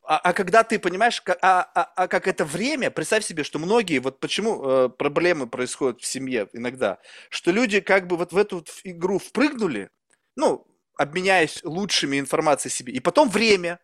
а, 0.03 0.17
а 0.17 0.33
когда 0.33 0.63
ты 0.63 0.79
понимаешь, 0.79 1.21
как, 1.21 1.37
а, 1.41 1.69
а, 1.73 1.83
а 1.95 2.07
как 2.07 2.27
это 2.27 2.45
время, 2.45 2.91
представь 2.91 3.25
себе, 3.25 3.43
что 3.43 3.59
многие, 3.59 3.99
вот 3.99 4.19
почему 4.19 4.63
э, 4.63 4.89
проблемы 4.89 5.47
происходят 5.47 6.01
в 6.01 6.05
семье 6.05 6.49
иногда, 6.53 6.99
что 7.29 7.51
люди 7.51 7.79
как 7.79 8.07
бы 8.07 8.17
вот 8.17 8.31
в 8.31 8.37
эту 8.37 8.65
игру 8.83 9.19
впрыгнули, 9.19 9.89
ну, 10.35 10.65
обменяясь 10.97 11.63
лучшими 11.63 12.19
информацией 12.19 12.73
себе, 12.73 12.93
и 12.93 12.99
потом 12.99 13.29
время, 13.29 13.79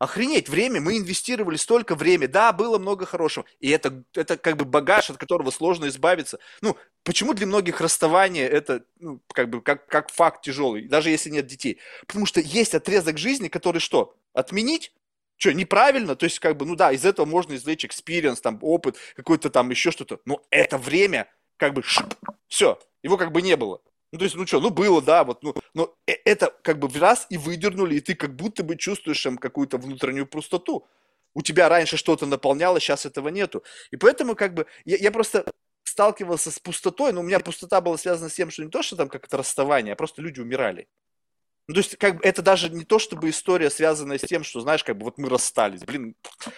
Охренеть, 0.00 0.48
время, 0.48 0.80
мы 0.80 0.98
инвестировали 0.98 1.56
столько 1.56 1.94
времени, 1.94 2.26
да, 2.26 2.52
было 2.52 2.78
много 2.78 3.06
хорошего, 3.06 3.46
и 3.60 3.70
это, 3.70 4.02
это 4.12 4.36
как 4.36 4.56
бы 4.56 4.64
багаж, 4.64 5.08
от 5.08 5.18
которого 5.18 5.52
сложно 5.52 5.86
избавиться. 5.86 6.40
Ну, 6.60 6.76
почему 7.04 7.32
для 7.32 7.46
многих 7.46 7.80
расставание 7.80 8.48
это, 8.48 8.84
ну, 8.98 9.22
как 9.32 9.48
бы, 9.48 9.62
как, 9.62 9.86
как 9.86 10.10
факт 10.10 10.44
тяжелый, 10.44 10.88
даже 10.88 11.10
если 11.10 11.30
нет 11.30 11.46
детей? 11.46 11.78
Потому 12.06 12.26
что 12.26 12.40
есть 12.40 12.74
отрезок 12.74 13.18
жизни, 13.18 13.48
который 13.48 13.78
что, 13.78 14.16
отменить? 14.32 14.92
Что, 15.36 15.52
неправильно? 15.52 16.16
То 16.16 16.24
есть, 16.24 16.38
как 16.38 16.56
бы, 16.56 16.64
ну 16.64 16.76
да, 16.76 16.92
из 16.92 17.04
этого 17.04 17.26
можно 17.26 17.54
извлечь 17.54 17.84
experience, 17.84 18.40
там, 18.40 18.58
опыт, 18.62 18.96
какой-то 19.16 19.50
там 19.50 19.70
еще 19.70 19.90
что-то. 19.90 20.20
Но 20.24 20.42
это 20.50 20.78
время, 20.78 21.28
как 21.56 21.74
бы, 21.74 21.82
шип, 21.82 22.14
все, 22.48 22.78
его 23.02 23.16
как 23.16 23.32
бы 23.32 23.42
не 23.42 23.56
было. 23.56 23.80
Ну, 24.12 24.18
то 24.18 24.24
есть, 24.24 24.36
ну 24.36 24.46
что, 24.46 24.60
ну 24.60 24.70
было, 24.70 25.02
да, 25.02 25.24
вот, 25.24 25.42
ну, 25.42 25.54
но 25.74 25.92
э, 26.06 26.12
это 26.24 26.54
как 26.62 26.78
бы 26.78 26.86
в 26.86 26.96
раз 26.96 27.26
и 27.30 27.36
выдернули, 27.36 27.96
и 27.96 28.00
ты 28.00 28.14
как 28.14 28.36
будто 28.36 28.62
бы 28.62 28.76
чувствуешь 28.76 29.20
там 29.20 29.36
какую-то 29.36 29.76
внутреннюю 29.76 30.26
пустоту. 30.26 30.86
У 31.34 31.42
тебя 31.42 31.68
раньше 31.68 31.96
что-то 31.96 32.24
наполняло, 32.24 32.78
сейчас 32.78 33.06
этого 33.06 33.28
нету. 33.28 33.64
И 33.90 33.96
поэтому 33.96 34.36
как 34.36 34.54
бы 34.54 34.66
я, 34.84 34.98
я 34.98 35.10
просто 35.10 35.44
сталкивался 35.82 36.52
с 36.52 36.60
пустотой, 36.60 37.12
но 37.12 37.20
у 37.20 37.24
меня 37.24 37.40
пустота 37.40 37.80
была 37.80 37.96
связана 37.98 38.28
с 38.28 38.34
тем, 38.34 38.50
что 38.50 38.62
не 38.62 38.70
то, 38.70 38.82
что 38.82 38.94
там 38.94 39.08
как-то 39.08 39.36
расставание, 39.36 39.94
а 39.94 39.96
просто 39.96 40.22
люди 40.22 40.40
умирали. 40.40 40.86
Ну, 41.66 41.74
то 41.74 41.80
есть, 41.80 41.96
как 41.96 42.16
бы, 42.16 42.20
это 42.22 42.42
даже 42.42 42.68
не 42.68 42.84
то, 42.84 42.98
чтобы 42.98 43.30
история, 43.30 43.70
связанная 43.70 44.18
с 44.18 44.22
тем, 44.22 44.44
что, 44.44 44.60
знаешь, 44.60 44.84
как 44.84 44.98
бы, 44.98 45.04
вот 45.04 45.16
мы 45.16 45.30
расстались. 45.30 45.80
Блин, 45.82 46.14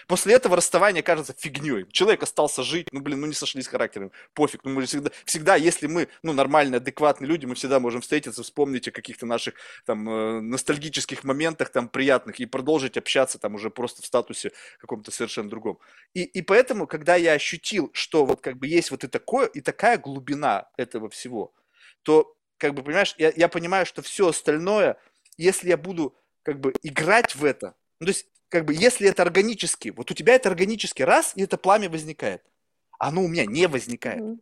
после 0.09 0.35
этого 0.35 0.57
расставания 0.57 1.03
кажется 1.03 1.33
фигней. 1.39 1.87
Человек 1.93 2.25
остался 2.25 2.65
жить, 2.65 2.89
ну, 2.91 3.01
блин, 3.01 3.21
ну, 3.21 3.27
не 3.29 3.33
сошлись 3.33 3.69
характером, 3.69 4.11
пофиг. 4.35 4.65
Ну, 4.65 4.71
мы 4.71 4.85
всегда, 4.85 5.11
всегда, 5.25 5.55
если 5.55 5.87
мы, 5.87 6.09
ну, 6.25 6.33
нормальные, 6.33 6.79
адекватные 6.79 7.29
люди, 7.29 7.47
мы 7.47 7.55
всегда 7.55 7.79
можем 7.79 8.01
встретиться, 8.01 8.43
вспомнить 8.43 8.89
о 8.89 8.91
каких-то 8.91 9.27
наших, 9.27 9.55
там, 9.85 10.09
э, 10.09 10.41
ностальгических 10.41 11.23
моментах, 11.23 11.69
там, 11.71 11.89
приятных, 11.89 12.41
и 12.41 12.47
продолжить 12.47 12.97
общаться, 12.97 13.39
там, 13.39 13.55
уже 13.55 13.71
просто 13.71 14.03
в 14.03 14.07
статусе 14.07 14.51
каком-то 14.81 15.13
совершенно 15.13 15.49
другом. 15.49 15.79
И, 16.15 16.25
и 16.25 16.43
поэтому, 16.43 16.89
когда 16.89 17.15
я 17.15 17.33
ощутил, 17.33 17.91
что 17.93 18.27
вот, 18.27 18.41
как 18.41 18.59
бы, 18.59 18.67
есть 18.67 18.91
вот 18.91 19.05
и 19.05 19.07
такое, 19.07 19.47
и 19.47 19.61
такая 19.61 19.99
глубина 19.99 20.69
этого 20.77 21.09
всего, 21.11 21.53
то 22.03 22.36
как 22.59 22.75
бы, 22.75 22.83
понимаешь, 22.83 23.15
я, 23.19 23.33
я 23.35 23.49
понимаю, 23.49 23.87
что 23.87 24.03
все 24.03 24.29
остальное, 24.29 24.97
если 25.37 25.69
я 25.69 25.77
буду 25.77 26.15
как 26.43 26.61
бы 26.61 26.73
играть 26.83 27.35
в 27.35 27.45
это, 27.45 27.75
ну, 28.01 28.07
то 28.07 28.13
есть, 28.13 28.27
как 28.49 28.65
бы, 28.65 28.75
если 28.75 29.09
это 29.09 29.23
органически, 29.23 29.89
вот 29.89 30.11
у 30.11 30.15
тебя 30.15 30.35
это 30.35 30.49
органически, 30.49 31.03
раз, 31.03 31.33
и 31.35 31.43
это 31.43 31.57
пламя 31.57 31.91
возникает, 31.91 32.43
оно 32.99 33.23
у 33.23 33.29
меня 33.29 33.45
не 33.45 33.67
возникает. 33.67 34.21
Mm-hmm. 34.21 34.39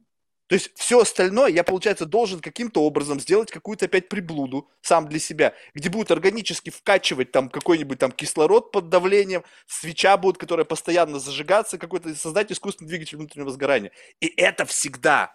То 0.47 0.57
есть 0.57 0.73
все 0.75 1.01
остальное 1.01 1.49
я, 1.49 1.65
получается, 1.65 2.05
должен 2.05 2.41
каким-то 2.41 2.83
образом 2.83 3.19
сделать 3.19 3.51
какую-то 3.51 3.87
опять 3.87 4.11
приблуду 4.11 4.69
сам 4.83 5.09
для 5.09 5.19
себя, 5.19 5.55
где 5.75 5.89
будет 5.89 6.11
органически 6.11 6.69
вкачивать 6.69 7.33
там 7.33 7.49
какой-нибудь 7.49 7.99
там 7.99 8.13
кислород 8.13 8.71
под 8.71 8.91
давлением, 8.91 9.43
свеча 9.67 10.17
будет, 10.19 10.37
которая 10.37 10.67
постоянно 10.67 11.19
зажигаться, 11.19 11.79
какой-то 11.79 12.15
создать 12.15 12.53
искусственный 12.53 12.89
двигатель 12.89 13.17
внутреннего 13.17 13.51
сгорания. 13.51 13.91
И 14.21 14.27
это 14.27 14.67
всегда 14.67 15.35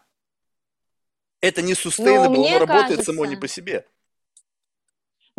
это 1.41 1.61
не 1.61 1.73
sustainable, 1.73 2.25
оно 2.25 2.43
кажется... 2.43 2.59
работает 2.65 3.03
само 3.05 3.25
не 3.25 3.35
по 3.35 3.47
себе. 3.47 3.85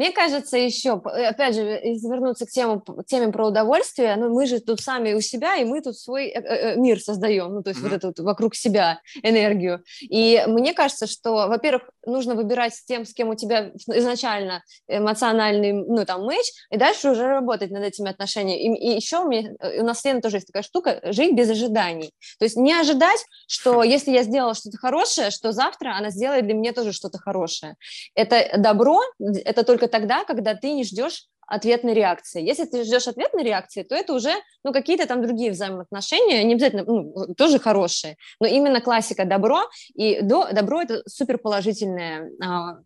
Мне 0.00 0.12
кажется, 0.12 0.56
еще, 0.56 0.92
опять 0.92 1.54
же, 1.54 1.60
если 1.60 2.08
вернуться 2.08 2.46
к, 2.46 2.48
тему, 2.48 2.80
к 2.80 3.04
теме 3.04 3.30
про 3.30 3.48
удовольствие, 3.48 4.16
ну, 4.16 4.32
мы 4.32 4.46
же 4.46 4.58
тут 4.58 4.80
сами 4.80 5.12
у 5.12 5.20
себя, 5.20 5.56
и 5.56 5.66
мы 5.66 5.82
тут 5.82 5.98
свой 5.98 6.28
э, 6.28 6.40
э, 6.40 6.76
мир 6.76 6.98
создаем, 7.00 7.52
ну, 7.52 7.62
то 7.62 7.68
есть 7.68 7.80
mm-hmm. 7.80 7.84
вот 7.84 7.92
эту 7.92 8.06
вот 8.06 8.18
вокруг 8.20 8.54
себя 8.54 9.02
энергию. 9.22 9.84
И 10.00 10.42
мне 10.46 10.72
кажется, 10.72 11.06
что, 11.06 11.48
во-первых, 11.48 11.90
нужно 12.06 12.34
выбирать 12.34 12.74
с 12.74 12.82
тем, 12.82 13.04
с 13.04 13.12
кем 13.12 13.28
у 13.28 13.34
тебя 13.34 13.72
изначально 13.88 14.64
эмоциональный, 14.88 15.74
ну, 15.74 16.06
там, 16.06 16.24
мэч, 16.24 16.46
и 16.70 16.78
дальше 16.78 17.10
уже 17.10 17.26
работать 17.26 17.70
над 17.70 17.84
этими 17.84 18.10
отношениями. 18.10 18.78
И, 18.78 18.92
и 18.92 18.96
еще 18.96 19.18
у, 19.18 19.28
меня, 19.28 19.50
у 19.80 19.84
нас 19.84 20.00
с 20.00 20.04
Леной 20.06 20.22
тоже 20.22 20.38
есть 20.38 20.46
такая 20.46 20.62
штука, 20.62 21.00
жить 21.12 21.34
без 21.34 21.50
ожиданий. 21.50 22.14
То 22.38 22.46
есть 22.46 22.56
не 22.56 22.72
ожидать, 22.72 23.22
что 23.46 23.82
если 23.82 24.12
я 24.12 24.22
сделала 24.22 24.54
что-то 24.54 24.78
хорошее, 24.78 25.30
что 25.30 25.52
завтра 25.52 25.94
она 25.94 26.08
сделает 26.08 26.46
для 26.46 26.54
меня 26.54 26.72
тоже 26.72 26.94
что-то 26.94 27.18
хорошее. 27.18 27.76
Это 28.14 28.48
добро, 28.56 29.02
это 29.18 29.62
только 29.62 29.89
тогда, 29.90 30.24
когда 30.24 30.54
ты 30.54 30.72
не 30.72 30.84
ждешь 30.84 31.26
ответной 31.50 31.94
реакции. 31.94 32.46
Если 32.46 32.64
ты 32.64 32.84
ждешь 32.84 33.08
ответной 33.08 33.42
реакции, 33.42 33.82
то 33.82 33.94
это 33.96 34.14
уже 34.14 34.32
ну, 34.62 34.72
какие-то 34.72 35.06
там 35.06 35.20
другие 35.20 35.50
взаимоотношения, 35.50 36.44
не 36.44 36.54
обязательно, 36.54 36.84
ну, 36.84 37.34
тоже 37.34 37.58
хорошие, 37.58 38.16
но 38.40 38.46
именно 38.46 38.80
классика 38.80 39.24
добро, 39.24 39.62
и 39.94 40.20
до, 40.22 40.52
добро– 40.52 40.80
это 40.82 41.02
суперположительное 41.08 42.30
а, 42.40 42.78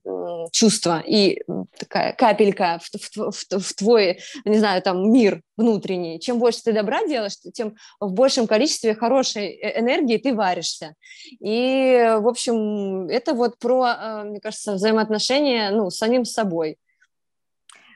чувство 0.50 1.02
и 1.06 1.42
такая 1.78 2.14
капелька 2.14 2.80
в, 2.82 3.16
в, 3.16 3.32
в, 3.32 3.58
в 3.58 3.74
твой, 3.74 4.20
не 4.46 4.58
знаю, 4.58 4.80
там, 4.80 5.12
мир 5.12 5.42
внутренний. 5.56 6.18
Чем 6.18 6.38
больше 6.38 6.62
ты 6.62 6.72
добра 6.72 7.06
делаешь, 7.06 7.36
тем 7.52 7.76
в 8.00 8.12
большем 8.12 8.46
количестве 8.46 8.94
хорошей 8.94 9.48
э, 9.48 9.80
энергии 9.80 10.16
ты 10.16 10.34
варишься. 10.34 10.94
И, 11.40 12.16
в 12.18 12.26
общем, 12.26 13.08
это 13.08 13.34
вот 13.34 13.58
про, 13.58 13.88
э, 13.88 14.24
мне 14.24 14.40
кажется, 14.40 14.74
взаимоотношения 14.74 15.70
ну, 15.70 15.90
с 15.90 15.98
самим 15.98 16.24
собой. 16.24 16.78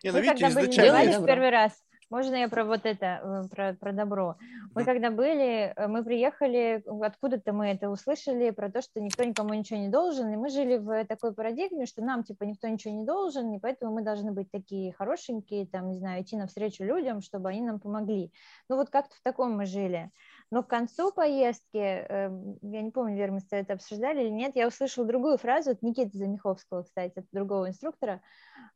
Не, 0.03 0.11
ну, 0.11 0.19
Мы 0.19 0.23
видите, 0.23 0.45
когда 0.45 0.63
изначально... 0.63 1.21
в 1.21 1.27
первый 1.27 1.51
раз, 1.51 1.73
можно 2.11 2.37
я 2.37 2.49
про 2.49 2.65
вот 2.65 2.87
это, 2.87 3.21
э, 3.23 3.49
про, 3.51 3.75
про 3.75 3.93
добро? 3.93 4.37
Мы 4.75 4.85
когда 4.85 5.11
были, 5.11 5.75
э, 5.77 5.89
мы 5.89 6.03
приехали, 6.03 6.83
откуда-то 7.05 7.53
мы 7.53 7.69
это 7.69 7.91
услышали, 7.91 8.51
про 8.51 8.71
то, 8.71 8.81
что 8.81 9.01
никто 9.01 9.25
никому 9.25 9.53
ничего 9.53 9.79
не 9.79 9.89
должен, 9.89 10.33
и 10.33 10.37
мы 10.37 10.49
жили 10.49 10.79
в 10.79 11.05
такой 11.05 11.35
парадигме, 11.35 11.85
что 11.85 12.03
нам, 12.03 12.25
типа, 12.25 12.45
никто 12.45 12.67
ничего 12.67 12.95
не 12.95 13.05
должен, 13.05 13.53
и 13.53 13.59
поэтому 13.59 13.93
мы 13.93 14.03
должны 14.03 14.33
быть 14.33 14.51
такие 14.51 14.93
хорошенькие, 14.95 15.67
там, 15.67 15.91
не 15.91 15.99
знаю, 15.99 16.23
идти 16.23 16.37
навстречу 16.37 16.83
людям, 16.83 17.21
чтобы 17.21 17.51
они 17.51 17.61
нам 17.61 17.79
помогли. 17.79 18.33
Ну, 18.71 18.77
вот 18.77 18.89
как-то 18.89 19.15
в 19.15 19.21
таком 19.23 19.53
мы 19.53 19.67
жили. 19.67 20.11
Но 20.51 20.63
к 20.63 20.69
концу 20.69 21.13
поездки, 21.13 21.77
эм, 21.77 22.59
я 22.63 22.81
не 22.81 22.91
помню, 22.91 23.17
Вера, 23.17 23.33
мы 23.33 23.41
это 23.51 23.75
обсуждали 23.75 24.23
или 24.23 24.31
нет, 24.31 24.57
я 24.57 24.67
услышала 24.67 25.07
другую 25.07 25.37
фразу 25.37 25.73
от 25.73 25.83
Никиты 25.83 26.17
Замиховского, 26.17 26.85
кстати, 26.85 27.19
от 27.19 27.27
другого 27.33 27.69
инструктора. 27.69 28.23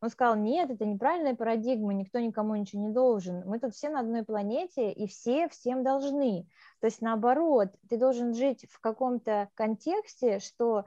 Он 0.03 0.11
сказал, 0.11 0.37
нет, 0.37 0.69
это 0.71 0.85
неправильная 0.85 1.35
парадигма, 1.35 1.95
никто 1.95 2.19
никому 2.19 2.57
ничего 2.57 2.83
не 2.83 2.93
должен. 2.93 3.43
Мы 3.47 3.59
тут 3.59 3.75
все 3.75 3.89
на 3.89 4.01
одной 4.01 4.23
планете, 4.23 4.93
и 4.93 5.07
все 5.07 5.49
всем 5.49 5.83
должны. 5.83 6.47
То 6.81 6.89
есть 6.89 7.01
наоборот, 7.01 7.71
ты 7.89 7.97
должен 7.97 8.35
жить 8.35 8.67
в 8.71 8.79
каком-то 8.81 9.49
контексте, 9.55 10.41
что 10.41 10.85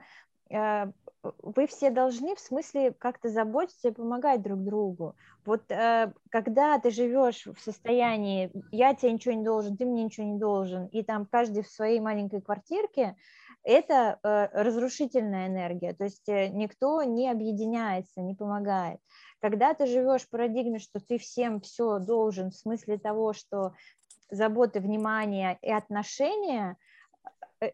вы 1.41 1.67
все 1.67 1.89
должны 1.89 2.35
в 2.35 2.39
смысле 2.39 2.93
как-то 2.93 3.30
заботиться 3.30 3.89
и 3.89 3.91
помогать 3.91 4.41
друг 4.41 4.63
другу. 4.63 5.15
Вот 5.45 5.69
э, 5.69 6.11
когда 6.30 6.80
ты 6.80 6.91
живешь 6.91 7.45
в 7.45 7.59
состоянии 7.59 8.51
«я 8.72 8.93
тебе 8.93 9.13
ничего 9.13 9.34
не 9.34 9.43
должен, 9.43 9.77
ты 9.77 9.85
мне 9.85 10.03
ничего 10.03 10.27
не 10.27 10.39
должен», 10.39 10.88
и 10.88 11.03
там 11.03 11.26
каждый 11.26 11.63
в 11.63 11.69
своей 11.69 11.99
маленькой 11.99 12.41
квартирке, 12.41 13.15
это 13.63 14.19
э, 14.22 14.47
разрушительная 14.53 15.47
энергия, 15.47 15.93
то 15.93 16.03
есть 16.03 16.27
э, 16.30 16.49
никто 16.49 17.01
не 17.03 17.30
объединяется, 17.30 18.22
не 18.22 18.35
помогает. 18.35 18.99
Когда 19.39 19.73
ты 19.73 19.88
живешь 19.88 20.23
в 20.23 20.30
парадигме, 20.30 20.80
что 20.80 20.99
ты 20.99 21.17
всем 21.17 21.61
все 21.61 21.99
должен, 21.99 22.51
в 22.51 22.55
смысле 22.55 22.97
того, 22.97 23.34
что 23.34 23.73
заботы, 24.30 24.80
внимание 24.80 25.57
и 25.61 25.72
отношения– 25.72 26.77
Э, 26.85 26.85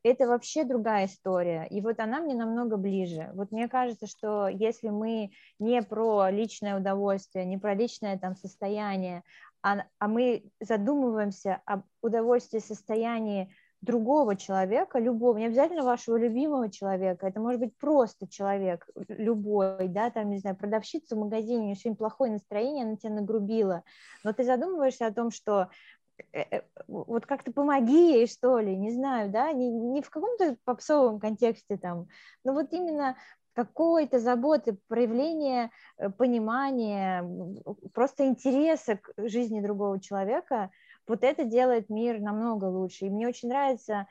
это 0.04 0.28
вообще 0.28 0.64
другая 0.64 1.06
история. 1.06 1.68
И 1.70 1.82
вот 1.82 2.00
она 2.00 2.22
мне 2.22 2.36
намного 2.36 2.78
ближе. 2.78 3.32
Вот 3.34 3.52
мне 3.52 3.68
кажется, 3.68 4.08
что 4.08 4.48
если 4.48 4.90
мы 4.90 5.32
не 5.60 5.82
про 5.82 6.30
личное 6.30 6.78
удовольствие, 6.78 7.46
не 7.46 7.58
про 7.58 7.74
личное 7.74 8.18
там 8.18 8.36
состояние, 8.36 9.24
а, 9.64 9.84
а 10.00 10.08
мы 10.08 10.44
задумываемся 10.60 11.62
об 11.66 11.84
удовольствии 12.02 12.60
состоянии 12.60 13.54
другого 13.82 14.36
человека, 14.36 15.00
любого, 15.00 15.38
не 15.38 15.48
обязательно 15.48 15.84
вашего 15.84 16.16
любимого 16.16 16.70
человека, 16.70 17.28
это 17.28 17.40
может 17.40 17.60
быть 17.60 17.76
просто 17.78 18.28
человек, 18.28 18.88
любой, 19.08 19.88
да, 19.88 20.12
там, 20.12 20.30
не 20.30 20.38
знаю, 20.38 20.56
продавщица 20.56 21.16
в 21.16 21.20
магазине, 21.20 21.62
у 21.62 21.66
нее 21.66 21.76
сегодня 21.76 21.98
плохое 21.98 22.32
настроение, 22.32 22.86
она 22.86 22.96
тебя 22.96 23.14
нагрубила, 23.14 23.84
но 24.24 24.34
ты 24.34 24.44
задумываешься 24.44 25.08
о 25.08 25.14
том, 25.14 25.32
что 25.32 25.70
Э, 25.70 25.70
э, 25.70 26.01
вот 26.88 27.26
как-то 27.26 27.52
помоги 27.52 28.14
ей, 28.14 28.28
что 28.28 28.60
ли, 28.60 28.76
не 28.76 28.92
знаю, 28.92 29.32
да, 29.32 29.52
не, 29.52 29.70
не 29.70 30.02
в 30.02 30.10
каком-то 30.10 30.58
попсовом 30.64 31.20
контексте 31.20 31.78
там, 31.78 32.08
но 32.44 32.54
вот 32.54 32.74
именно 32.74 33.16
какой-то 33.54 34.20
заботы, 34.20 34.78
проявления 34.88 35.72
э, 35.98 36.10
понимания, 36.10 37.24
просто 37.94 38.26
интереса 38.26 38.98
к 38.98 39.12
жизни 39.28 39.62
другого 39.62 40.00
человека, 40.00 40.72
вот 41.08 41.24
это 41.24 41.44
делает 41.46 41.90
мир 41.90 42.20
намного 42.20 42.66
лучше. 42.66 43.06
И 43.06 43.10
мне 43.10 43.28
очень 43.28 43.50
нравится 43.50 44.08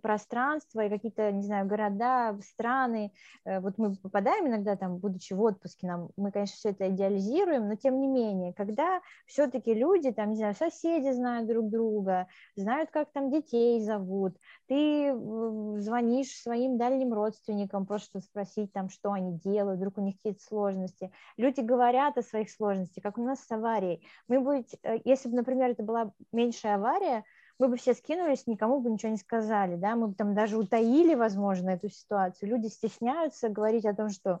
пространство 0.00 0.80
и 0.80 0.88
какие-то, 0.88 1.30
не 1.32 1.42
знаю, 1.42 1.66
города, 1.66 2.36
страны. 2.42 3.12
Э, 3.44 3.60
вот 3.60 3.78
мы 3.78 3.96
попадаем 3.96 4.46
иногда 4.46 4.76
там, 4.76 4.98
будучи 4.98 5.32
в 5.32 5.40
отпуске, 5.40 5.86
нам, 5.86 6.10
мы, 6.16 6.30
конечно, 6.30 6.56
все 6.56 6.70
это 6.70 6.88
идеализируем, 6.88 7.68
но 7.68 7.76
тем 7.76 8.00
не 8.00 8.08
менее, 8.08 8.52
когда 8.52 9.00
все-таки 9.26 9.74
люди, 9.74 10.12
там, 10.12 10.30
не 10.30 10.36
знаю, 10.36 10.54
соседи 10.54 11.12
знают 11.12 11.48
друг 11.48 11.68
друга, 11.70 12.26
знают, 12.56 12.90
как 12.90 13.10
там 13.12 13.30
детей 13.30 13.80
зовут, 13.80 14.36
ты 14.72 15.12
звонишь 15.82 16.34
своим 16.40 16.78
дальним 16.78 17.12
родственникам, 17.12 17.84
просто 17.84 18.20
спросить 18.20 18.72
там, 18.72 18.88
что 18.88 19.12
они 19.12 19.38
делают, 19.38 19.78
вдруг 19.78 19.98
у 19.98 20.00
них 20.00 20.16
какие-то 20.16 20.42
сложности. 20.42 21.12
Люди 21.36 21.60
говорят 21.60 22.16
о 22.16 22.22
своих 22.22 22.50
сложностях, 22.50 23.02
как 23.02 23.18
у 23.18 23.22
нас 23.22 23.40
с 23.40 23.50
аварией. 23.50 24.02
Мы 24.28 24.40
быть, 24.40 24.74
э, 24.82 25.00
если 25.04 25.28
бы, 25.28 25.36
например, 25.36 25.72
это 25.72 25.82
была 25.82 26.12
меньшая 26.32 26.76
авария, 26.76 27.24
мы 27.58 27.68
бы 27.68 27.76
все 27.76 27.92
скинулись, 27.92 28.46
никому 28.46 28.80
бы 28.80 28.90
ничего 28.90 29.12
не 29.12 29.18
сказали, 29.18 29.76
да, 29.76 29.94
мы 29.94 30.08
бы 30.08 30.14
там 30.14 30.34
даже 30.34 30.56
утаили, 30.56 31.14
возможно, 31.14 31.68
эту 31.68 31.90
ситуацию. 31.90 32.48
Люди 32.48 32.68
стесняются 32.68 33.50
говорить 33.50 33.84
о 33.84 33.94
том, 33.94 34.08
что 34.08 34.40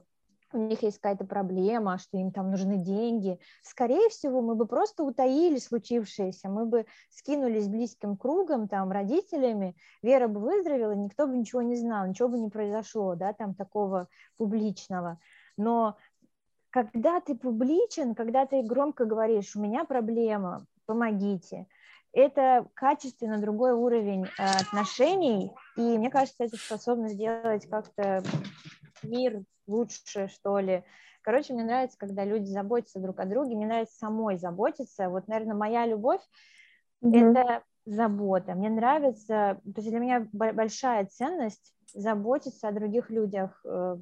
у 0.54 0.58
них 0.58 0.82
есть 0.82 0.98
какая-то 0.98 1.24
проблема, 1.24 1.98
что 1.98 2.16
им 2.16 2.32
там 2.32 2.50
нужны 2.50 2.76
деньги. 2.76 3.38
Скорее 3.62 4.08
всего, 4.08 4.40
мы 4.40 4.54
бы 4.54 4.66
просто 4.66 5.04
утаили 5.04 5.58
случившееся, 5.58 6.48
мы 6.48 6.66
бы 6.66 6.86
скинулись 7.10 7.68
близким 7.68 8.16
кругом, 8.16 8.68
там, 8.68 8.90
родителями, 8.90 9.76
Вера 10.02 10.28
бы 10.28 10.40
выздоровела, 10.40 10.92
никто 10.92 11.26
бы 11.26 11.36
ничего 11.36 11.62
не 11.62 11.76
знал, 11.76 12.06
ничего 12.06 12.28
бы 12.28 12.38
не 12.38 12.50
произошло, 12.50 13.14
да, 13.14 13.32
там, 13.32 13.54
такого 13.54 14.08
публичного. 14.36 15.18
Но 15.56 15.96
когда 16.70 17.20
ты 17.20 17.34
публичен, 17.34 18.14
когда 18.14 18.46
ты 18.46 18.62
громко 18.62 19.04
говоришь, 19.04 19.54
у 19.54 19.60
меня 19.60 19.84
проблема, 19.84 20.66
помогите, 20.86 21.66
это 22.12 22.66
качественно 22.74 23.38
другой 23.38 23.72
уровень 23.72 24.24
э, 24.24 24.28
отношений, 24.60 25.50
и 25.76 25.80
мне 25.80 26.10
кажется, 26.10 26.44
это 26.44 26.56
способно 26.56 27.08
сделать 27.08 27.68
как-то 27.68 28.22
мир 29.04 29.42
лучше, 29.66 30.28
что 30.28 30.58
ли. 30.58 30.84
Короче, 31.22 31.52
мне 31.52 31.64
нравится, 31.64 31.96
когда 31.98 32.24
люди 32.24 32.46
заботятся 32.46 32.98
друг 32.98 33.20
о 33.20 33.26
друге, 33.26 33.54
мне 33.54 33.66
нравится 33.66 33.96
самой 33.96 34.38
заботиться. 34.38 35.08
Вот, 35.08 35.28
наверное, 35.28 35.54
моя 35.54 35.86
любовь 35.86 36.20
mm-hmm. 37.02 37.30
это 37.30 37.62
забота. 37.84 38.54
Мне 38.54 38.70
нравится, 38.70 39.60
то 39.62 39.80
есть 39.80 39.90
для 39.90 39.98
меня 39.98 40.28
большая 40.32 41.06
ценность 41.06 41.74
заботиться 41.94 42.68
о 42.68 42.72
других 42.72 43.10
людях. 43.10 43.60
Э, 43.64 43.96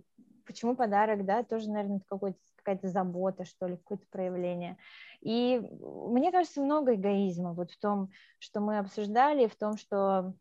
почему 0.47 0.77
подарок, 0.77 1.25
да, 1.25 1.43
тоже, 1.43 1.71
наверное, 1.71 2.01
какой-то 2.09 2.39
какая-то 2.57 2.89
забота, 2.89 3.45
что 3.45 3.67
ли, 3.67 3.77
какое-то 3.77 4.05
проявление. 4.11 4.77
И 5.23 5.59
мне 5.59 6.31
кажется, 6.31 6.61
много 6.61 6.95
эгоизма 6.95 7.53
вот 7.53 7.71
в 7.71 7.79
том, 7.79 8.11
что 8.39 8.61
мы 8.61 8.79
обсуждали, 8.79 9.47
в 9.47 9.57
том, 9.57 9.77
что 9.77 10.35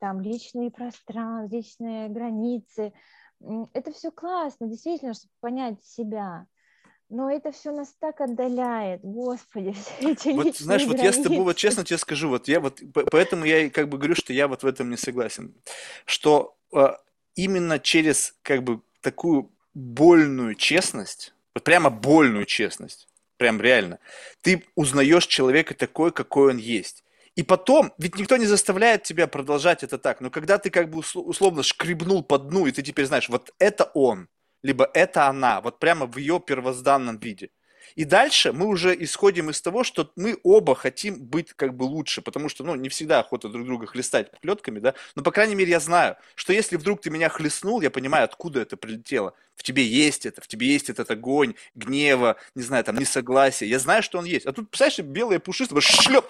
там 0.00 0.20
личные 0.20 0.70
пространства, 0.70 1.54
личные 1.54 2.08
границы. 2.08 2.92
Это 3.72 3.92
все 3.92 4.10
классно, 4.10 4.66
действительно, 4.66 5.14
чтобы 5.14 5.32
понять 5.40 5.82
себя. 5.84 6.46
Но 7.08 7.28
это 7.28 7.50
все 7.50 7.72
нас 7.72 7.92
так 7.98 8.20
отдаляет, 8.20 9.00
господи, 9.02 9.72
все 9.98 10.12
эти 10.12 10.28
Вот 10.28 10.56
знаешь, 10.56 10.84
вот 10.84 10.98
я 10.98 11.12
с 11.12 11.20
тобой, 11.20 11.40
вот 11.40 11.56
честно 11.56 11.84
тебе 11.84 11.98
скажу, 11.98 12.28
вот 12.28 12.46
я 12.46 12.60
вот, 12.60 12.80
поэтому 13.10 13.44
я 13.44 13.68
как 13.68 13.88
бы 13.88 13.98
говорю, 13.98 14.14
что 14.14 14.32
я 14.32 14.46
вот 14.46 14.62
в 14.62 14.66
этом 14.66 14.90
не 14.90 14.96
согласен, 14.96 15.54
что 16.04 16.56
э, 16.72 16.90
именно 17.34 17.80
через 17.80 18.34
как 18.42 18.62
бы 18.62 18.80
такую 19.00 19.50
больную 19.74 20.54
честность, 20.54 21.34
вот 21.52 21.64
прямо 21.64 21.90
больную 21.90 22.46
честность, 22.46 23.08
прям 23.38 23.60
реально, 23.60 23.98
ты 24.42 24.64
узнаешь 24.76 25.26
человека 25.26 25.74
такой, 25.74 26.12
какой 26.12 26.50
он 26.52 26.58
есть. 26.58 27.02
И 27.40 27.42
потом, 27.42 27.94
ведь 27.96 28.18
никто 28.18 28.36
не 28.36 28.44
заставляет 28.44 29.02
тебя 29.02 29.26
продолжать 29.26 29.82
это 29.82 29.96
так, 29.96 30.20
но 30.20 30.28
когда 30.28 30.58
ты 30.58 30.68
как 30.68 30.90
бы 30.90 30.98
условно 31.14 31.62
шкребнул 31.62 32.22
по 32.22 32.36
дну, 32.38 32.66
и 32.66 32.70
ты 32.70 32.82
теперь 32.82 33.06
знаешь, 33.06 33.30
вот 33.30 33.54
это 33.58 33.84
он, 33.94 34.28
либо 34.62 34.90
это 34.92 35.26
она, 35.26 35.62
вот 35.62 35.78
прямо 35.78 36.04
в 36.04 36.18
ее 36.18 36.38
первозданном 36.38 37.16
виде– 37.16 37.48
и 37.96 38.04
дальше 38.04 38.52
мы 38.52 38.66
уже 38.66 38.94
исходим 39.02 39.50
из 39.50 39.60
того, 39.60 39.84
что 39.84 40.12
мы 40.16 40.38
оба 40.42 40.74
хотим 40.74 41.20
быть 41.24 41.52
как 41.54 41.74
бы 41.74 41.84
лучше, 41.84 42.22
потому 42.22 42.48
что, 42.48 42.64
ну, 42.64 42.74
не 42.74 42.88
всегда 42.88 43.20
охота 43.20 43.48
друг 43.48 43.66
друга 43.66 43.86
хлестать 43.86 44.30
плетками, 44.40 44.78
да, 44.78 44.94
но, 45.14 45.22
по 45.22 45.30
крайней 45.30 45.54
мере, 45.54 45.70
я 45.70 45.80
знаю, 45.80 46.16
что 46.34 46.52
если 46.52 46.76
вдруг 46.76 47.00
ты 47.00 47.10
меня 47.10 47.28
хлестнул, 47.28 47.80
я 47.80 47.90
понимаю, 47.90 48.24
откуда 48.24 48.60
это 48.60 48.76
прилетело. 48.76 49.34
В 49.56 49.62
тебе 49.62 49.84
есть 49.84 50.26
это, 50.26 50.40
в 50.40 50.46
тебе 50.46 50.68
есть 50.68 50.88
этот 50.88 51.10
огонь, 51.10 51.54
гнева, 51.74 52.36
не 52.54 52.62
знаю, 52.62 52.84
там, 52.84 52.96
несогласия. 52.96 53.66
Я 53.66 53.78
знаю, 53.78 54.02
что 54.02 54.18
он 54.18 54.24
есть. 54.24 54.46
А 54.46 54.52
тут, 54.52 54.70
представляешь, 54.70 55.10
белое 55.10 55.38
пушистое, 55.38 55.80
шлеп! 55.80 56.24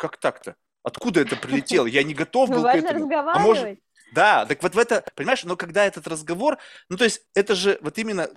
Как 0.00 0.16
так-то? 0.16 0.56
Откуда 0.82 1.20
это 1.20 1.36
прилетело? 1.36 1.84
Я 1.84 2.02
не 2.02 2.14
готов 2.14 2.48
ну, 2.48 2.56
был 2.56 2.62
к 2.62 2.74
этому. 2.74 3.06
А 3.12 3.38
может, 3.38 3.78
да, 4.14 4.46
так 4.46 4.62
вот 4.62 4.74
в 4.74 4.78
это, 4.78 5.04
понимаешь, 5.14 5.44
но 5.44 5.56
когда 5.56 5.84
этот 5.84 6.06
разговор, 6.06 6.56
ну 6.88 6.96
то 6.96 7.04
есть 7.04 7.20
это 7.34 7.54
же 7.54 7.78
вот 7.82 7.98
именно 7.98 8.30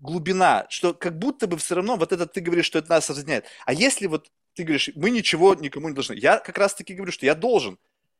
глубина, 0.00 0.66
что 0.68 0.92
как 0.92 1.18
будто 1.18 1.46
бы 1.46 1.56
все 1.56 1.76
равно 1.76 1.96
вот 1.96 2.12
это 2.12 2.26
ты 2.26 2.42
говоришь, 2.42 2.66
что 2.66 2.78
это 2.78 2.90
нас 2.90 3.08
разъединяет. 3.08 3.46
А 3.64 3.72
если 3.72 4.06
вот 4.06 4.30
ты 4.52 4.64
говоришь, 4.64 4.90
мы 4.96 5.08
ничего 5.08 5.54
никому 5.54 5.88
не 5.88 5.94
должны, 5.94 6.12
я 6.12 6.40
как 6.40 6.58
раз 6.58 6.74
таки 6.74 6.92
говорю, 6.92 7.10
что 7.10 7.24
я 7.24 7.34
должен. 7.34 7.78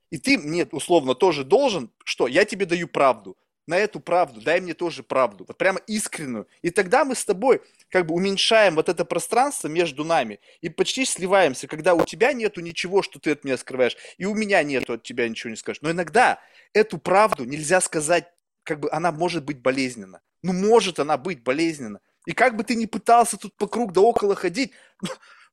И 0.08 0.16
ты 0.16 0.38
мне 0.38 0.66
условно 0.72 1.14
тоже 1.14 1.44
должен, 1.44 1.92
что 2.04 2.26
я 2.26 2.46
тебе 2.46 2.64
даю 2.64 2.88
правду. 2.88 3.36
На 3.68 3.76
эту 3.76 4.00
правду 4.00 4.40
дай 4.40 4.62
мне 4.62 4.72
тоже 4.72 5.02
правду, 5.02 5.44
вот 5.46 5.58
прямо 5.58 5.78
искреннюю. 5.86 6.48
И 6.62 6.70
тогда 6.70 7.04
мы 7.04 7.14
с 7.14 7.22
тобой 7.22 7.60
как 7.90 8.06
бы 8.06 8.14
уменьшаем 8.14 8.76
вот 8.76 8.88
это 8.88 9.04
пространство 9.04 9.68
между 9.68 10.04
нами 10.04 10.40
и 10.62 10.70
почти 10.70 11.04
сливаемся, 11.04 11.68
когда 11.68 11.92
у 11.92 12.02
тебя 12.06 12.32
нету 12.32 12.62
ничего, 12.62 13.02
что 13.02 13.18
ты 13.20 13.32
от 13.32 13.44
меня 13.44 13.58
скрываешь, 13.58 13.94
и 14.16 14.24
у 14.24 14.34
меня 14.34 14.62
нету 14.62 14.94
от 14.94 15.02
тебя 15.02 15.28
ничего 15.28 15.50
не 15.50 15.56
скажешь. 15.56 15.82
Но 15.82 15.90
иногда 15.90 16.40
эту 16.72 16.96
правду 16.96 17.44
нельзя 17.44 17.82
сказать, 17.82 18.32
как 18.62 18.80
бы 18.80 18.88
она 18.90 19.12
может 19.12 19.44
быть 19.44 19.60
болезненна. 19.60 20.22
Ну, 20.42 20.54
может 20.54 20.98
она 20.98 21.18
быть 21.18 21.42
болезненна. 21.42 22.00
И 22.24 22.32
как 22.32 22.56
бы 22.56 22.64
ты 22.64 22.74
ни 22.74 22.86
пытался 22.86 23.36
тут 23.36 23.54
по 23.58 23.66
круг 23.66 23.92
да 23.92 24.00
около 24.00 24.34
ходить, 24.34 24.72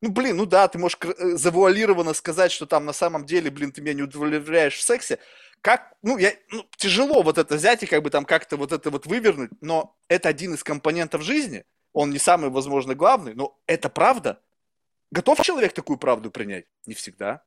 ну, 0.00 0.10
блин, 0.10 0.36
ну 0.36 0.46
да, 0.46 0.68
ты 0.68 0.78
можешь 0.78 0.98
э, 1.02 1.36
завуалированно 1.36 2.14
сказать, 2.14 2.52
что 2.52 2.66
там 2.66 2.84
на 2.84 2.92
самом 2.92 3.24
деле, 3.24 3.50
блин, 3.50 3.72
ты 3.72 3.80
меня 3.80 3.94
не 3.94 4.02
удовлетворяешь 4.02 4.76
в 4.76 4.82
сексе. 4.82 5.18
Как, 5.60 5.94
ну, 6.02 6.18
я, 6.18 6.32
ну, 6.50 6.64
тяжело 6.76 7.22
вот 7.22 7.38
это 7.38 7.56
взять 7.56 7.82
и 7.82 7.86
как 7.86 8.02
бы 8.02 8.10
там 8.10 8.24
как-то 8.24 8.56
вот 8.56 8.72
это 8.72 8.90
вот 8.90 9.06
вывернуть, 9.06 9.50
но 9.60 9.96
это 10.08 10.28
один 10.28 10.54
из 10.54 10.62
компонентов 10.62 11.22
жизни, 11.22 11.64
он 11.92 12.10
не 12.10 12.18
самый, 12.18 12.50
возможно, 12.50 12.94
главный, 12.94 13.34
но 13.34 13.58
это 13.66 13.88
правда. 13.88 14.40
Готов 15.10 15.40
человек 15.40 15.72
такую 15.72 15.98
правду 15.98 16.30
принять? 16.30 16.66
Не 16.84 16.94
всегда. 16.94 17.42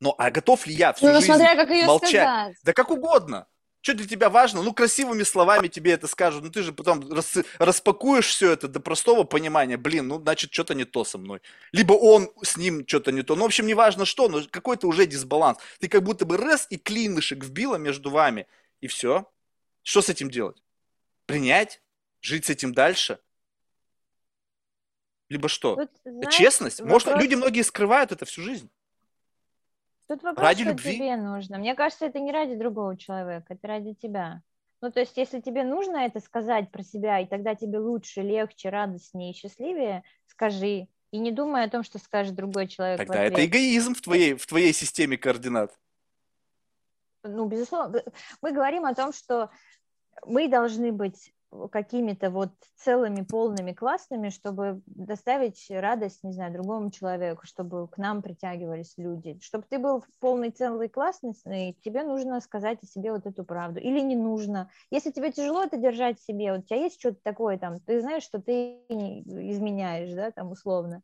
Но 0.00 0.14
а 0.18 0.30
готов 0.32 0.66
ли 0.66 0.74
я 0.74 0.92
всю 0.92 1.06
ну, 1.06 1.14
жизнь 1.14 1.26
смотря, 1.26 1.54
как 1.54 1.70
ее 1.70 1.86
молчать? 1.86 2.10
Сказать. 2.10 2.56
Да 2.64 2.72
как 2.72 2.90
угодно. 2.90 3.46
Что 3.82 3.94
для 3.94 4.06
тебя 4.06 4.30
важно? 4.30 4.62
Ну, 4.62 4.72
красивыми 4.72 5.24
словами 5.24 5.66
тебе 5.66 5.90
это 5.90 6.06
скажут, 6.06 6.44
но 6.44 6.50
ты 6.50 6.62
же 6.62 6.72
потом 6.72 7.12
рас, 7.12 7.36
распакуешь 7.58 8.28
все 8.28 8.52
это 8.52 8.68
до 8.68 8.78
простого 8.78 9.24
понимания. 9.24 9.76
Блин, 9.76 10.06
ну, 10.06 10.20
значит, 10.20 10.52
что-то 10.54 10.74
не 10.74 10.84
то 10.84 11.04
со 11.04 11.18
мной. 11.18 11.42
Либо 11.72 11.94
он 11.94 12.30
с 12.44 12.56
ним 12.56 12.86
что-то 12.86 13.10
не 13.10 13.22
то. 13.22 13.34
Ну, 13.34 13.42
в 13.42 13.46
общем, 13.46 13.66
не 13.66 13.74
важно 13.74 14.04
что, 14.04 14.28
но 14.28 14.40
какой-то 14.48 14.86
уже 14.86 15.04
дисбаланс. 15.06 15.58
Ты 15.80 15.88
как 15.88 16.04
будто 16.04 16.24
бы 16.24 16.36
раз 16.36 16.68
и 16.70 16.78
клинышек 16.78 17.44
вбила 17.44 17.74
между 17.74 18.10
вами, 18.10 18.46
и 18.80 18.86
все. 18.86 19.28
Что 19.82 20.00
с 20.00 20.08
этим 20.08 20.30
делать? 20.30 20.62
Принять? 21.26 21.82
Жить 22.20 22.44
с 22.44 22.50
этим 22.50 22.72
дальше? 22.72 23.18
Либо 25.28 25.48
что? 25.48 25.74
Тут, 25.74 25.90
знаешь, 26.04 26.32
Честность? 26.32 26.78
Вопрос... 26.78 27.04
Можно, 27.04 27.20
люди 27.20 27.34
многие 27.34 27.62
скрывают 27.62 28.12
это 28.12 28.26
всю 28.26 28.42
жизнь. 28.42 28.70
Тут 30.08 30.22
вопрос, 30.22 30.44
ради 30.44 30.62
что 30.62 30.70
любви? 30.70 30.94
тебе 30.94 31.16
нужно. 31.16 31.58
Мне 31.58 31.74
кажется, 31.74 32.06
это 32.06 32.18
не 32.18 32.32
ради 32.32 32.54
другого 32.54 32.96
человека, 32.96 33.54
это 33.54 33.66
ради 33.66 33.94
тебя. 33.94 34.42
Ну, 34.80 34.90
то 34.90 35.00
есть, 35.00 35.16
если 35.16 35.40
тебе 35.40 35.62
нужно 35.62 35.98
это 35.98 36.20
сказать 36.20 36.70
про 36.70 36.82
себя, 36.82 37.20
и 37.20 37.26
тогда 37.26 37.54
тебе 37.54 37.78
лучше, 37.78 38.20
легче, 38.20 38.68
радостнее 38.68 39.30
и 39.30 39.34
счастливее, 39.34 40.02
скажи. 40.26 40.88
И 41.12 41.18
не 41.18 41.30
думай 41.30 41.64
о 41.64 41.70
том, 41.70 41.84
что 41.84 41.98
скажет 41.98 42.34
другой 42.34 42.66
человек. 42.66 42.98
Тогда 42.98 43.22
это 43.22 43.44
эгоизм 43.44 43.94
в 43.94 44.00
твоей, 44.00 44.34
в 44.34 44.44
твоей 44.46 44.72
системе 44.72 45.16
координат. 45.16 45.72
Ну, 47.22 47.46
безусловно. 47.46 48.02
Мы 48.40 48.52
говорим 48.52 48.84
о 48.84 48.94
том, 48.94 49.12
что 49.12 49.50
мы 50.26 50.48
должны 50.48 50.90
быть 50.90 51.32
какими-то 51.70 52.30
вот 52.30 52.50
целыми, 52.76 53.22
полными, 53.22 53.72
классными, 53.72 54.30
чтобы 54.30 54.82
доставить 54.86 55.66
радость, 55.70 56.24
не 56.24 56.32
знаю, 56.32 56.52
другому 56.52 56.90
человеку, 56.90 57.46
чтобы 57.46 57.88
к 57.88 57.98
нам 57.98 58.22
притягивались 58.22 58.94
люди. 58.96 59.38
Чтобы 59.42 59.64
ты 59.68 59.78
был 59.78 60.04
полный, 60.20 60.50
целый, 60.50 60.88
классный, 60.88 61.34
тебе 61.84 62.02
нужно 62.02 62.40
сказать 62.40 62.78
о 62.82 62.86
себе 62.86 63.12
вот 63.12 63.26
эту 63.26 63.44
правду. 63.44 63.80
Или 63.80 64.00
не 64.00 64.16
нужно. 64.16 64.70
Если 64.90 65.10
тебе 65.10 65.30
тяжело 65.32 65.62
это 65.62 65.76
держать 65.76 66.18
в 66.18 66.24
себе, 66.24 66.52
вот 66.52 66.60
у 66.60 66.62
тебя 66.64 66.80
есть 66.80 66.98
что-то 66.98 67.18
такое 67.22 67.58
там, 67.58 67.80
ты 67.80 68.00
знаешь, 68.00 68.22
что 68.22 68.40
ты 68.40 68.78
изменяешь, 68.88 70.12
да, 70.12 70.30
там 70.30 70.50
условно, 70.50 71.02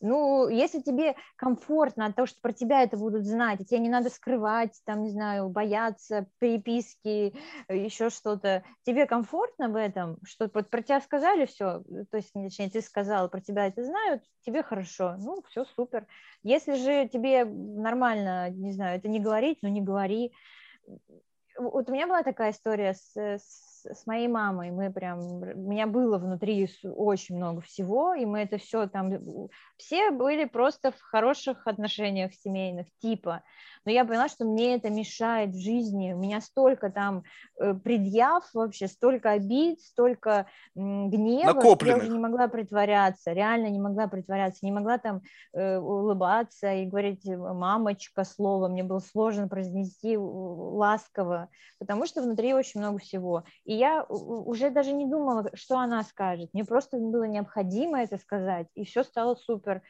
ну, 0.00 0.48
если 0.48 0.80
тебе 0.80 1.16
комфортно 1.36 2.06
от 2.06 2.16
того, 2.16 2.26
что 2.26 2.40
про 2.40 2.52
тебя 2.52 2.82
это 2.82 2.96
будут 2.96 3.24
знать, 3.24 3.60
и 3.60 3.64
тебе 3.64 3.80
не 3.80 3.88
надо 3.88 4.10
скрывать, 4.10 4.80
там, 4.84 5.02
не 5.02 5.10
знаю, 5.10 5.48
бояться 5.48 6.26
переписки, 6.38 7.34
еще 7.68 8.10
что-то, 8.10 8.62
тебе 8.84 9.06
комфортно 9.06 9.68
в 9.68 9.76
этом, 9.76 10.18
что 10.24 10.50
вот 10.52 10.70
про 10.70 10.82
тебя 10.82 11.00
сказали 11.00 11.46
все, 11.46 11.82
то 12.10 12.16
есть, 12.16 12.32
точнее, 12.32 12.70
ты 12.70 12.80
сказал, 12.80 13.28
про 13.28 13.40
тебя 13.40 13.66
это 13.66 13.84
знают, 13.84 14.22
тебе 14.42 14.62
хорошо, 14.62 15.16
ну, 15.18 15.42
все 15.48 15.64
супер. 15.64 16.06
Если 16.42 16.74
же 16.74 17.08
тебе 17.08 17.44
нормально, 17.44 18.50
не 18.50 18.72
знаю, 18.72 18.98
это 18.98 19.08
не 19.08 19.20
говорить, 19.20 19.58
ну, 19.62 19.68
не 19.68 19.82
говори. 19.82 20.32
Вот 21.58 21.90
у 21.90 21.92
меня 21.92 22.06
была 22.06 22.22
такая 22.22 22.52
история 22.52 22.94
с, 22.94 23.16
с 23.16 23.77
с 23.92 24.06
моей 24.06 24.28
мамой, 24.28 24.70
мы 24.70 24.92
прям, 24.92 25.18
у 25.20 25.70
меня 25.70 25.86
было 25.86 26.18
внутри 26.18 26.68
очень 26.84 27.36
много 27.36 27.60
всего, 27.60 28.14
и 28.14 28.24
мы 28.24 28.40
это 28.40 28.58
все 28.58 28.86
там, 28.86 29.12
все 29.76 30.10
были 30.10 30.44
просто 30.44 30.92
в 30.92 31.00
хороших 31.00 31.66
отношениях 31.66 32.32
семейных, 32.34 32.86
типа, 33.00 33.42
но 33.84 33.92
я 33.92 34.04
поняла, 34.04 34.28
что 34.28 34.44
мне 34.44 34.74
это 34.74 34.90
мешает 34.90 35.50
в 35.50 35.60
жизни, 35.60 36.12
у 36.12 36.18
меня 36.18 36.40
столько 36.40 36.90
там 36.90 37.22
э, 37.58 37.74
предъяв 37.74 38.44
вообще, 38.52 38.86
столько 38.86 39.30
обид, 39.30 39.80
столько 39.80 40.46
гнева, 40.74 41.60
что 41.60 41.86
я 41.86 41.96
уже 41.96 42.08
не 42.08 42.18
могла 42.18 42.48
притворяться, 42.48 43.32
реально 43.32 43.68
не 43.68 43.80
могла 43.80 44.06
притворяться, 44.06 44.66
не 44.66 44.72
могла 44.72 44.98
там 44.98 45.22
э, 45.54 45.78
улыбаться 45.78 46.72
и 46.72 46.86
говорить 46.86 47.24
«мамочка» 47.26 48.24
слово, 48.24 48.68
мне 48.68 48.82
было 48.82 48.98
сложно 48.98 49.48
произнести 49.48 50.16
ласково, 50.18 51.48
потому 51.78 52.06
что 52.06 52.22
внутри 52.22 52.52
очень 52.54 52.80
много 52.80 52.98
всего, 52.98 53.44
и 53.64 53.74
я 53.78 54.02
уже 54.04 54.70
даже 54.70 54.92
не 54.92 55.06
думала, 55.06 55.50
что 55.54 55.78
она 55.78 56.02
скажет, 56.02 56.50
мне 56.52 56.64
просто 56.64 56.96
было 56.98 57.24
необходимо 57.24 58.02
это 58.02 58.18
сказать, 58.18 58.66
и 58.74 58.84
все 58.84 59.04
стало 59.04 59.36
супер, 59.36 59.82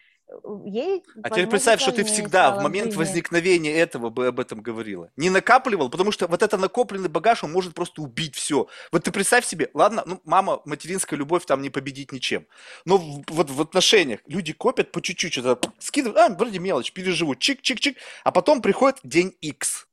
ей... 0.67 1.03
А 1.23 1.31
теперь 1.31 1.47
представь, 1.47 1.81
что 1.81 1.93
ты 1.93 2.05
всегда 2.05 2.55
в 2.55 2.63
момент 2.63 2.93
в 2.93 2.97
возникновения 2.97 3.75
этого 3.75 4.11
бы 4.11 4.27
об 4.27 4.41
этом 4.41 4.61
говорила. 4.61 5.11
Не 5.17 5.31
накапливал, 5.31 5.89
потому 5.89 6.13
что 6.13 6.27
вот 6.27 6.43
это 6.43 6.57
накопленный 6.59 7.09
багаж, 7.09 7.45
он 7.45 7.53
может 7.53 7.75
просто 7.75 8.03
убить 8.03 8.35
все. 8.35 8.69
Вот 8.93 9.05
ты 9.05 9.11
представь 9.11 9.47
себе, 9.47 9.71
ладно, 9.75 10.03
ну, 10.07 10.21
мама, 10.25 10.61
материнская 10.65 11.19
любовь 11.19 11.47
там 11.47 11.63
не 11.63 11.71
победить 11.71 12.13
ничем. 12.13 12.47
Но 12.85 12.99
в, 12.99 13.25
вот 13.29 13.51
в 13.51 13.61
отношениях 13.61 14.21
люди 14.27 14.53
копят 14.53 14.93
по 14.93 15.01
чуть-чуть, 15.01 15.33
что-то 15.33 15.73
скидывают, 15.79 16.19
а, 16.19 16.35
вроде 16.35 16.59
мелочь, 16.59 16.93
переживут, 16.93 17.39
чик-чик-чик, 17.39 17.97
а 18.25 18.33
потом 18.33 18.61
приходит 18.61 18.99
день 19.03 19.35
X 19.41 19.88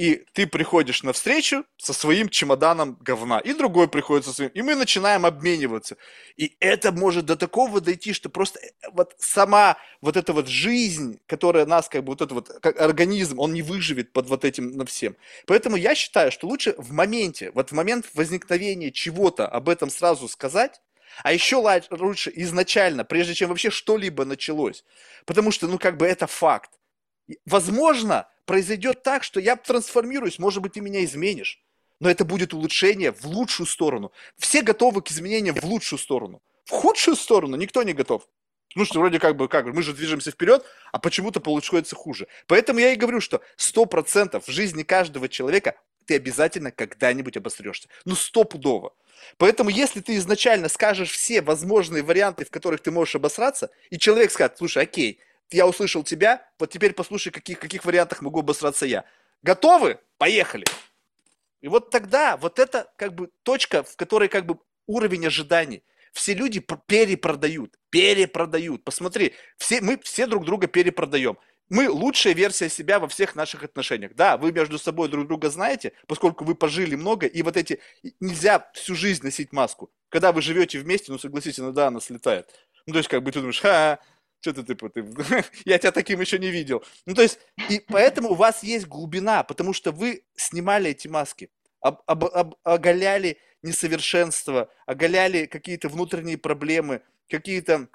и 0.00 0.24
ты 0.32 0.46
приходишь 0.46 1.02
на 1.02 1.12
встречу 1.12 1.66
со 1.76 1.92
своим 1.92 2.30
чемоданом 2.30 2.96
говна, 3.02 3.38
и 3.38 3.52
другой 3.52 3.86
приходит 3.86 4.24
со 4.24 4.32
своим, 4.32 4.50
и 4.52 4.62
мы 4.62 4.74
начинаем 4.74 5.26
обмениваться. 5.26 5.98
И 6.38 6.56
это 6.58 6.90
может 6.90 7.26
до 7.26 7.36
такого 7.36 7.82
дойти, 7.82 8.14
что 8.14 8.30
просто 8.30 8.60
э, 8.60 8.70
вот 8.92 9.14
сама 9.18 9.76
вот 10.00 10.16
эта 10.16 10.32
вот 10.32 10.48
жизнь, 10.48 11.20
которая 11.26 11.66
нас 11.66 11.90
как 11.90 12.04
бы 12.04 12.12
вот 12.12 12.22
этот 12.22 12.32
вот 12.32 12.48
как 12.62 12.80
организм, 12.80 13.38
он 13.38 13.52
не 13.52 13.60
выживет 13.60 14.14
под 14.14 14.26
вот 14.28 14.46
этим 14.46 14.70
на 14.70 14.86
всем. 14.86 15.16
Поэтому 15.44 15.76
я 15.76 15.94
считаю, 15.94 16.32
что 16.32 16.48
лучше 16.48 16.74
в 16.78 16.92
моменте, 16.92 17.50
вот 17.54 17.68
в 17.68 17.72
момент 17.72 18.06
возникновения 18.14 18.90
чего-то 18.90 19.46
об 19.46 19.68
этом 19.68 19.90
сразу 19.90 20.28
сказать, 20.28 20.80
а 21.22 21.34
еще 21.34 21.56
лучше 21.90 22.32
изначально, 22.36 23.04
прежде 23.04 23.34
чем 23.34 23.50
вообще 23.50 23.68
что-либо 23.68 24.24
началось. 24.24 24.82
Потому 25.26 25.50
что, 25.50 25.68
ну, 25.68 25.78
как 25.78 25.98
бы 25.98 26.06
это 26.06 26.26
факт. 26.26 26.70
Возможно, 27.44 28.26
произойдет 28.50 29.04
так, 29.04 29.22
что 29.22 29.38
я 29.38 29.54
трансформируюсь, 29.54 30.40
может 30.40 30.60
быть, 30.60 30.72
ты 30.72 30.80
меня 30.80 31.04
изменишь. 31.04 31.60
Но 32.00 32.10
это 32.10 32.24
будет 32.24 32.52
улучшение 32.52 33.12
в 33.12 33.24
лучшую 33.24 33.68
сторону. 33.68 34.10
Все 34.38 34.62
готовы 34.62 35.02
к 35.02 35.10
изменениям 35.12 35.54
в 35.54 35.62
лучшую 35.62 36.00
сторону. 36.00 36.42
В 36.64 36.70
худшую 36.70 37.14
сторону 37.14 37.54
никто 37.54 37.84
не 37.84 37.92
готов. 37.92 38.26
Ну 38.74 38.84
что, 38.84 38.98
вроде 38.98 39.20
как 39.20 39.36
бы, 39.36 39.46
как 39.46 39.66
мы 39.66 39.84
же 39.84 39.92
движемся 39.92 40.32
вперед, 40.32 40.64
а 40.90 40.98
почему-то 40.98 41.38
получается 41.38 41.94
хуже. 41.94 42.26
Поэтому 42.48 42.80
я 42.80 42.92
и 42.92 42.96
говорю, 42.96 43.20
что 43.20 43.40
100% 43.56 44.42
в 44.44 44.50
жизни 44.50 44.82
каждого 44.82 45.28
человека 45.28 45.76
ты 46.06 46.16
обязательно 46.16 46.72
когда-нибудь 46.72 47.36
обосрешься. 47.36 47.88
Ну, 48.04 48.16
стопудово. 48.16 48.94
Поэтому, 49.36 49.70
если 49.70 50.00
ты 50.00 50.16
изначально 50.16 50.68
скажешь 50.68 51.12
все 51.12 51.40
возможные 51.40 52.02
варианты, 52.02 52.44
в 52.44 52.50
которых 52.50 52.80
ты 52.80 52.90
можешь 52.90 53.14
обосраться, 53.14 53.70
и 53.90 53.96
человек 53.96 54.32
скажет, 54.32 54.58
слушай, 54.58 54.82
окей, 54.82 55.20
я 55.50 55.66
услышал 55.66 56.02
тебя, 56.02 56.46
вот 56.58 56.70
теперь 56.70 56.92
послушай, 56.92 57.30
каких, 57.30 57.58
каких 57.58 57.84
вариантах 57.84 58.22
могу 58.22 58.40
обосраться 58.40 58.86
я. 58.86 59.04
Готовы? 59.42 59.98
Поехали. 60.18 60.64
И 61.60 61.68
вот 61.68 61.90
тогда, 61.90 62.36
вот 62.36 62.58
это 62.58 62.90
как 62.96 63.14
бы 63.14 63.30
точка, 63.42 63.82
в 63.82 63.96
которой 63.96 64.28
как 64.28 64.46
бы 64.46 64.58
уровень 64.86 65.26
ожиданий. 65.26 65.82
Все 66.12 66.34
люди 66.34 66.60
перепродают, 66.60 67.78
перепродают. 67.90 68.82
Посмотри, 68.82 69.34
все, 69.58 69.80
мы 69.80 69.98
все 70.02 70.26
друг 70.26 70.44
друга 70.44 70.66
перепродаем. 70.66 71.38
Мы 71.68 71.88
лучшая 71.88 72.34
версия 72.34 72.68
себя 72.68 72.98
во 72.98 73.06
всех 73.06 73.36
наших 73.36 73.62
отношениях. 73.62 74.14
Да, 74.16 74.36
вы 74.36 74.50
между 74.50 74.76
собой 74.76 75.08
друг 75.08 75.28
друга 75.28 75.50
знаете, 75.50 75.92
поскольку 76.08 76.44
вы 76.44 76.56
пожили 76.56 76.96
много, 76.96 77.26
и 77.26 77.42
вот 77.42 77.56
эти... 77.56 77.80
Нельзя 78.18 78.68
всю 78.74 78.96
жизнь 78.96 79.22
носить 79.22 79.52
маску. 79.52 79.92
Когда 80.08 80.32
вы 80.32 80.42
живете 80.42 80.80
вместе, 80.80 81.12
ну, 81.12 81.18
согласитесь, 81.18 81.60
иногда 81.60 81.86
она 81.86 82.00
слетает. 82.00 82.50
Ну, 82.86 82.94
то 82.94 82.98
есть, 82.98 83.08
как 83.08 83.22
бы 83.22 83.30
ты 83.30 83.38
думаешь, 83.38 83.60
ха, 83.60 84.00
что 84.40 84.54
ты, 84.54 84.62
типа, 84.62 84.88
ты, 84.88 85.04
я 85.64 85.78
тебя 85.78 85.92
таким 85.92 86.20
еще 86.20 86.38
не 86.38 86.50
видел. 86.50 86.82
Ну, 87.06 87.14
то 87.14 87.22
есть, 87.22 87.38
и 87.68 87.80
поэтому 87.80 88.30
у 88.30 88.34
вас 88.34 88.62
есть 88.62 88.86
глубина, 88.86 89.42
потому 89.42 89.72
что 89.72 89.92
вы 89.92 90.24
снимали 90.34 90.90
эти 90.90 91.08
маски, 91.08 91.50
об, 91.80 92.00
об, 92.06 92.24
об, 92.24 92.54
оголяли 92.62 93.38
несовершенство, 93.62 94.70
оголяли 94.86 95.46
какие-то 95.46 95.88
внутренние 95.88 96.38
проблемы, 96.38 97.02
какие-то 97.28 97.88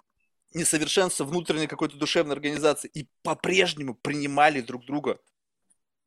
несовершенства 0.53 1.25
внутренней 1.25 1.67
какой-то 1.67 1.97
душевной 1.97 2.35
организации 2.35 2.89
и 2.93 3.09
по-прежнему 3.23 3.93
принимали 3.95 4.61
друг 4.61 4.85
друга. 4.85 5.19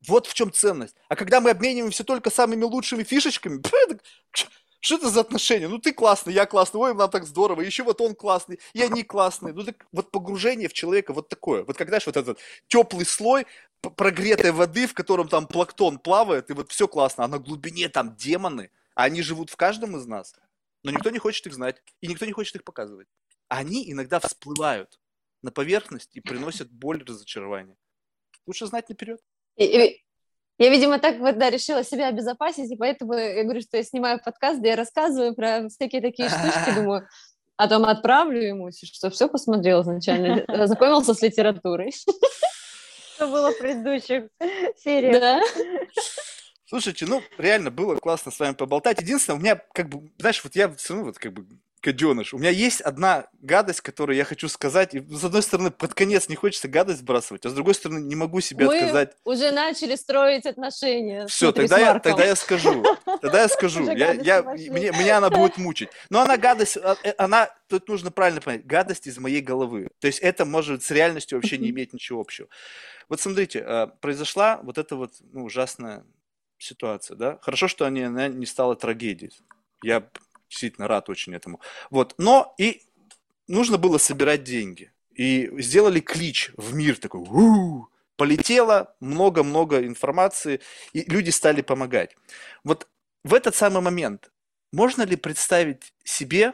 Вот 0.07 0.27
в 0.27 0.33
чем 0.33 0.51
ценность. 0.51 0.95
А 1.09 1.15
когда 1.15 1.41
мы 1.41 1.49
обмениваемся 1.49 2.03
только 2.05 2.29
самыми 2.29 2.63
лучшими 2.63 3.03
фишечками, 3.03 3.61
Что 4.81 4.95
это 4.95 5.09
за 5.09 5.21
отношения? 5.21 5.67
Ну 5.67 5.77
ты 5.77 5.91
классный, 5.91 6.33
я 6.33 6.45
классный, 6.45 6.79
ой, 6.79 6.95
нам 6.95 7.09
так 7.09 7.25
здорово, 7.25 7.61
еще 7.61 7.83
вот 7.83 7.99
он 7.99 8.15
классный, 8.15 8.59
и 8.73 8.81
они 8.81 9.03
классные. 9.03 9.53
Ну 9.53 9.63
так 9.63 9.85
вот 9.91 10.11
погружение 10.11 10.69
в 10.69 10.73
человека 10.73 11.13
вот 11.13 11.27
такое. 11.27 11.63
Вот 11.63 11.77
когда 11.77 11.99
же 11.99 12.05
вот 12.05 12.17
этот 12.17 12.39
теплый 12.67 13.05
слой 13.05 13.45
прогретой 13.81 14.51
воды, 14.51 14.87
в 14.87 14.93
котором 14.93 15.27
там 15.27 15.47
плактон 15.47 15.99
плавает, 15.99 16.49
и 16.49 16.53
вот 16.53 16.71
все 16.71 16.87
классно, 16.87 17.25
а 17.25 17.27
на 17.27 17.39
глубине 17.39 17.89
там 17.89 18.15
демоны, 18.15 18.71
а 18.95 19.03
они 19.03 19.21
живут 19.21 19.49
в 19.49 19.57
каждом 19.57 19.97
из 19.97 20.05
нас. 20.05 20.33
Но 20.83 20.91
никто 20.91 21.09
не 21.09 21.19
хочет 21.19 21.45
их 21.47 21.53
знать, 21.53 21.81
и 21.99 22.07
никто 22.07 22.25
не 22.25 22.31
хочет 22.31 22.55
их 22.55 22.63
показывать. 22.63 23.07
Они 23.49 23.91
иногда 23.91 24.19
всплывают 24.19 24.99
на 25.41 25.51
поверхность 25.51 26.11
и 26.13 26.21
приносят 26.21 26.71
боль 26.71 27.03
разочарование. 27.03 27.75
Лучше 28.45 28.65
знать 28.65 28.87
наперед. 28.89 29.19
И, 29.57 29.65
и, 29.65 30.03
я, 30.59 30.69
видимо, 30.69 30.99
так 30.99 31.19
вот, 31.19 31.37
да, 31.37 31.49
решила 31.49 31.83
себя 31.83 32.07
обезопасить, 32.09 32.69
и 32.69 32.75
поэтому 32.75 33.13
я 33.13 33.43
говорю, 33.43 33.61
что 33.61 33.77
я 33.77 33.83
снимаю 33.83 34.19
подкаст, 34.23 34.59
где 34.59 34.69
я 34.69 34.75
рассказываю 34.75 35.33
про 35.33 35.69
всякие 35.69 36.01
такие 36.01 36.29
штучки, 36.29 36.75
думаю, 36.75 37.07
а 37.55 37.67
там 37.67 37.85
отправлю 37.85 38.41
ему, 38.41 38.69
что 38.71 39.09
все 39.09 39.27
посмотрел 39.29 39.81
изначально, 39.83 40.43
знакомился 40.67 41.13
с 41.13 41.21
литературой. 41.21 41.93
Что 43.15 43.27
было 43.27 43.51
в 43.51 43.57
предыдущих 43.57 44.29
сериях. 44.77 45.19
Да. 45.19 45.41
Слушайте, 46.65 47.05
ну, 47.05 47.21
реально 47.37 47.71
было 47.71 47.95
классно 47.95 48.31
с 48.31 48.39
вами 48.39 48.53
поболтать. 48.53 49.01
Единственное, 49.01 49.37
у 49.37 49.41
меня, 49.41 49.61
как 49.73 49.89
бы, 49.89 50.11
знаешь, 50.19 50.41
вот 50.43 50.55
я 50.55 50.73
все 50.75 50.93
равно 50.93 51.07
вот 51.07 51.17
как 51.17 51.33
бы 51.33 51.47
гаденыш. 51.81 52.33
У 52.33 52.37
меня 52.37 52.49
есть 52.49 52.81
одна 52.81 53.27
гадость, 53.41 53.81
которую 53.81 54.15
я 54.15 54.25
хочу 54.25 54.47
сказать. 54.47 54.93
И, 54.93 54.99
с 54.99 55.23
одной 55.23 55.41
стороны, 55.41 55.71
под 55.71 55.93
конец 55.93 56.29
не 56.29 56.35
хочется 56.35 56.67
гадость 56.67 56.99
сбрасывать, 56.99 57.45
а 57.45 57.49
с 57.49 57.53
другой 57.53 57.73
стороны, 57.73 57.99
не 57.99 58.15
могу 58.15 58.41
себе 58.41 58.65
Мы 58.65 58.77
отказать. 58.77 59.15
уже 59.23 59.51
начали 59.51 59.95
строить 59.95 60.45
отношения. 60.45 61.27
Все, 61.27 61.51
тогда 61.51 61.77
я, 61.79 61.99
тогда 61.99 62.25
я 62.25 62.35
скажу. 62.35 62.83
Тогда 63.21 63.41
я 63.41 63.47
скажу. 63.47 63.89
Я, 63.91 64.13
я, 64.13 64.43
мне, 64.43 64.91
меня 64.91 65.17
она 65.17 65.29
будет 65.29 65.57
мучить. 65.57 65.89
Но 66.09 66.21
она 66.21 66.37
гадость, 66.37 66.77
а, 66.77 66.97
э, 67.03 67.13
она, 67.17 67.49
тут 67.67 67.87
нужно 67.87 68.11
правильно 68.11 68.41
понять, 68.41 68.65
гадость 68.65 69.07
из 69.07 69.17
моей 69.17 69.41
головы. 69.41 69.89
То 69.99 70.07
есть 70.07 70.19
это 70.19 70.45
может 70.45 70.83
с 70.83 70.91
реальностью 70.91 71.37
вообще 71.37 71.57
не 71.57 71.69
иметь 71.71 71.93
ничего 71.93 72.21
общего. 72.21 72.47
Вот 73.07 73.19
смотрите, 73.19 73.63
а, 73.65 73.87
произошла 73.87 74.59
вот 74.63 74.77
эта 74.77 74.95
вот 74.95 75.13
ну, 75.31 75.45
ужасная 75.45 76.03
ситуация, 76.57 77.15
да? 77.15 77.39
Хорошо, 77.41 77.67
что 77.67 77.85
она 77.85 78.27
не 78.27 78.45
стала 78.45 78.75
трагедией. 78.75 79.31
Я 79.81 80.09
действительно 80.49 80.87
рад 80.87 81.09
очень 81.09 81.33
этому. 81.35 81.61
Вот, 81.89 82.15
но 82.17 82.53
и 82.57 82.81
нужно 83.47 83.77
было 83.77 83.97
собирать 83.97 84.43
деньги. 84.43 84.91
И 85.13 85.49
сделали 85.61 85.99
клич 85.99 86.51
в 86.57 86.73
мир 86.73 86.97
такой, 86.97 87.21
у 87.21 87.87
полетело 88.15 88.95
много-много 88.99 89.85
информации, 89.85 90.59
и 90.93 91.09
люди 91.09 91.29
стали 91.29 91.61
помогать. 91.61 92.15
Вот 92.63 92.87
в 93.23 93.33
этот 93.33 93.55
самый 93.55 93.81
момент 93.81 94.31
можно 94.73 95.03
ли 95.03 95.15
представить 95.15 95.93
себе, 96.03 96.53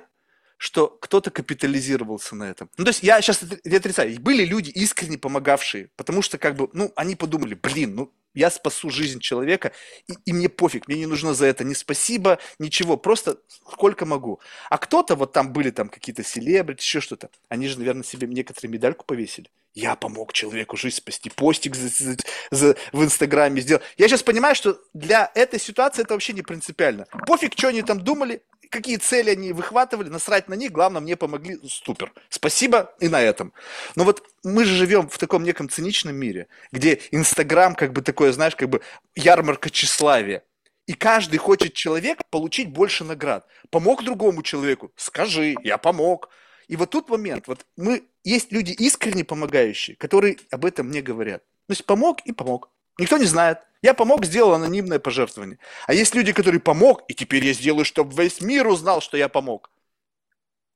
что 0.57 0.87
кто-то 0.87 1.31
капитализировался 1.31 2.35
на 2.35 2.45
этом. 2.45 2.69
Ну, 2.77 2.85
то 2.85 2.89
есть 2.89 3.03
я 3.03 3.21
сейчас 3.21 3.43
не 3.63 3.75
отрицаю, 3.75 4.19
были 4.21 4.45
люди 4.45 4.69
искренне 4.69 5.17
помогавшие, 5.17 5.89
потому 5.95 6.21
что 6.21 6.37
как 6.37 6.55
бы, 6.55 6.69
ну, 6.73 6.93
они 6.95 7.15
подумали, 7.15 7.55
блин, 7.55 7.95
ну, 7.95 8.13
я 8.35 8.51
спасу 8.51 8.89
жизнь 8.89 9.19
человека, 9.19 9.71
и, 10.07 10.13
и 10.25 10.33
мне 10.33 10.49
пофиг, 10.49 10.87
мне 10.87 10.99
не 10.99 11.05
нужно 11.05 11.33
за 11.33 11.47
это 11.47 11.63
ни 11.63 11.73
спасибо, 11.73 12.37
ничего, 12.59 12.97
просто 12.97 13.37
сколько 13.71 14.05
могу. 14.05 14.39
А 14.69 14.77
кто-то, 14.77 15.15
вот 15.15 15.31
там 15.31 15.51
были 15.51 15.71
там 15.71 15.89
какие-то 15.89 16.23
селебрити, 16.23 16.81
еще 16.81 16.99
что-то, 16.99 17.29
они 17.49 17.67
же, 17.67 17.79
наверное, 17.79 18.03
себе 18.03 18.27
некоторые 18.27 18.71
медальку 18.71 19.05
повесили. 19.05 19.49
Я 19.73 19.97
помог 19.97 20.31
человеку 20.31 20.77
жизнь 20.77 20.95
спасти, 20.95 21.29
постик 21.29 21.75
за, 21.75 21.89
за, 21.89 22.17
за, 22.49 22.75
в 22.93 23.03
Инстаграме 23.03 23.59
сделал. 23.59 23.81
Я 23.97 24.07
сейчас 24.07 24.23
понимаю, 24.23 24.55
что 24.55 24.79
для 24.93 25.29
этой 25.35 25.59
ситуации 25.59 26.03
это 26.03 26.13
вообще 26.13 26.31
не 26.31 26.43
принципиально. 26.43 27.07
Пофиг, 27.27 27.53
что 27.57 27.67
они 27.67 27.81
там 27.81 27.99
думали, 27.99 28.41
какие 28.69 28.97
цели 28.97 29.31
они 29.31 29.53
выхватывали, 29.53 30.09
насрать 30.09 30.49
на 30.49 30.53
них, 30.53 30.71
главное, 30.71 31.01
мне 31.01 31.15
помогли, 31.15 31.59
супер. 31.67 32.13
Спасибо 32.29 32.93
и 32.99 33.07
на 33.07 33.21
этом. 33.21 33.53
Но 33.95 34.03
вот 34.03 34.23
мы 34.43 34.65
же 34.65 34.75
живем 34.75 35.09
в 35.09 35.17
таком 35.17 35.43
неком 35.43 35.69
циничном 35.69 36.15
мире, 36.15 36.47
где 36.71 36.99
Инстаграм 37.11 37.75
как 37.75 37.93
бы 37.93 38.01
такое, 38.01 38.31
знаешь, 38.31 38.55
как 38.55 38.69
бы 38.69 38.81
ярмарка 39.15 39.69
тщеславия. 39.69 40.43
И 40.87 40.93
каждый 40.93 41.37
хочет 41.37 41.73
человек 41.73 42.19
получить 42.29 42.69
больше 42.69 43.03
наград. 43.03 43.47
Помог 43.71 44.03
другому 44.03 44.43
человеку? 44.43 44.91
Скажи, 44.95 45.55
я 45.63 45.77
помог. 45.77 46.29
И 46.67 46.75
вот 46.75 46.91
тут 46.91 47.09
момент, 47.09 47.47
вот 47.47 47.65
мы, 47.75 48.03
есть 48.23 48.51
люди 48.51 48.71
искренне 48.71 49.23
помогающие, 49.23 49.95
которые 49.95 50.37
об 50.51 50.65
этом 50.65 50.91
не 50.91 51.01
говорят. 51.01 51.43
То 51.67 51.71
есть 51.71 51.85
помог 51.85 52.21
и 52.25 52.31
помог. 52.31 52.69
Никто 52.97 53.17
не 53.17 53.25
знает. 53.25 53.59
Я 53.81 53.93
помог, 53.93 54.25
сделал 54.25 54.53
анонимное 54.53 54.99
пожертвование. 54.99 55.59
А 55.85 55.93
есть 55.93 56.15
люди, 56.15 56.33
которые 56.33 56.59
помог, 56.59 57.03
и 57.07 57.13
теперь 57.13 57.45
я 57.45 57.53
сделаю, 57.53 57.85
чтобы 57.85 58.15
весь 58.15 58.41
мир 58.41 58.67
узнал, 58.67 59.01
что 59.01 59.17
я 59.17 59.29
помог. 59.29 59.69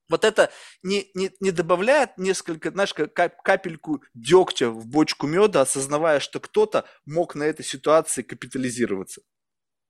Вот 0.10 0.26
это 0.26 0.52
не, 0.84 1.10
не, 1.14 1.32
не 1.40 1.52
добавляет 1.52 2.18
несколько, 2.18 2.72
знаешь, 2.72 2.94
капельку 2.94 4.04
дегтя 4.14 4.70
в 4.70 4.88
бочку 4.88 5.28
меда, 5.28 5.62
осознавая, 5.62 6.20
что 6.20 6.40
кто-то 6.40 6.86
мог 7.06 7.36
на 7.36 7.44
этой 7.44 7.64
ситуации 7.64 8.24
капитализироваться. 8.24 9.22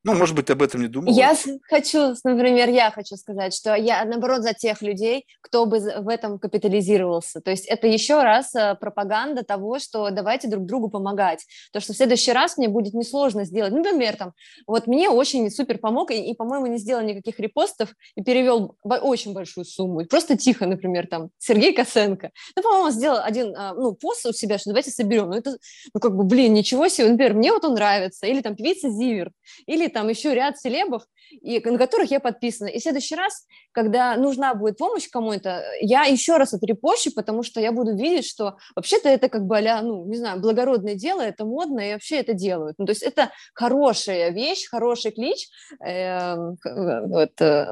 Ну, 0.05 0.15
может 0.15 0.34
быть, 0.34 0.49
об 0.49 0.61
этом 0.61 0.81
не 0.81 0.88
думала? 0.88 1.13
Я 1.13 1.35
хочу, 1.63 2.13
например, 2.23 2.69
я 2.69 2.89
хочу 2.89 3.17
сказать, 3.17 3.53
что 3.53 3.76
я, 3.76 4.05
наоборот, 4.05 4.43
за 4.43 4.53
тех 4.53 4.81
людей, 4.81 5.26
кто 5.41 5.65
бы 5.65 5.80
в 5.80 6.07
этом 6.07 6.39
капитализировался. 6.39 7.41
То 7.41 7.51
есть 7.51 7.65
это 7.65 7.85
еще 7.85 8.23
раз 8.23 8.55
э, 8.55 8.76
пропаганда 8.80 9.43
того, 9.43 9.77
что 9.80 10.09
давайте 10.09 10.47
друг 10.47 10.65
другу 10.65 10.89
помогать. 10.89 11.45
То, 11.73 11.81
что 11.81 11.91
в 11.91 11.97
следующий 11.97 12.31
раз 12.31 12.57
мне 12.57 12.69
будет 12.69 12.93
несложно 12.93 13.43
сделать. 13.43 13.73
Например, 13.73 14.15
там, 14.15 14.31
вот 14.67 14.88
мне 14.88 15.09
очень 15.09 15.51
супер 15.51 15.80
помог, 15.80 16.11
и, 16.11 16.31
и 16.31 16.34
по-моему, 16.34 16.67
не 16.67 16.77
сделал 16.77 17.03
никаких 17.03 17.38
репостов, 17.39 17.89
и 18.15 18.23
перевел 18.23 18.77
очень 18.84 19.34
большую 19.34 19.65
сумму. 19.65 20.05
Просто 20.05 20.38
тихо, 20.38 20.65
например, 20.65 21.07
там, 21.07 21.30
Сергей 21.39 21.73
Косенко. 21.73 22.31
Ну, 22.55 22.61
по-моему, 22.61 22.91
сделал 22.91 23.19
один, 23.21 23.53
а, 23.57 23.73
ну, 23.73 23.93
пост 23.95 24.26
у 24.26 24.31
себя, 24.31 24.59
что 24.59 24.69
давайте 24.69 24.91
соберем. 24.91 25.30
Ну, 25.30 25.35
это, 25.35 25.57
ну, 25.93 25.99
как 25.99 26.15
бы, 26.15 26.23
блин, 26.23 26.53
ничего 26.53 26.88
себе. 26.88 27.09
Например, 27.09 27.34
мне 27.34 27.51
вот 27.51 27.65
он 27.65 27.73
нравится. 27.73 28.27
Или 28.27 28.39
там 28.41 28.55
певица 28.55 28.89
Зивер. 28.89 29.31
Или 29.65 29.89
там 29.90 30.10
еще 30.10 30.34
ряд 30.34 30.60
селебов, 30.60 31.03
и, 31.32 31.60
на 31.60 31.78
которых 31.78 32.11
я 32.11 32.20
подписана. 32.20 32.68
И 32.68 32.80
в 32.80 32.82
следующий 32.82 33.16
раз, 33.16 33.45
когда 33.72 34.16
нужна 34.18 34.53
будет 34.56 34.78
помощь 34.78 35.07
кому-то, 35.10 35.64
я 35.82 36.03
еще 36.03 36.38
раз 36.38 36.53
отрепощу, 36.53 37.14
потому 37.14 37.44
что 37.44 37.60
я 37.60 37.72
буду 37.72 37.95
видеть, 37.95 38.26
что 38.26 38.57
вообще-то 38.76 39.10
это 39.10 39.30
как 39.30 39.45
бы, 39.45 39.57
а 39.57 39.82
ну, 39.82 40.06
не 40.06 40.18
знаю, 40.18 40.40
благородное 40.40 40.95
дело, 40.95 41.22
это 41.22 41.45
модно, 41.45 41.80
и 41.80 41.94
вообще 41.94 42.18
это 42.18 42.34
делают. 42.34 42.76
Ну, 42.78 42.86
то 42.86 42.91
есть 42.91 43.03
это 43.03 43.32
хорошая 43.53 44.32
вещь, 44.32 44.68
хороший 44.68 45.11
клич. 45.11 45.49
Э, 45.86 46.36
вот, 46.36 47.41
э. 47.41 47.68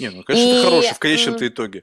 Не, 0.00 0.10
ну, 0.10 0.22
конечно, 0.22 0.48
и, 0.48 0.52
это 0.52 0.64
хороший 0.64 0.94
в 0.94 0.98
конечном-то 0.98 1.48
итоге. 1.48 1.82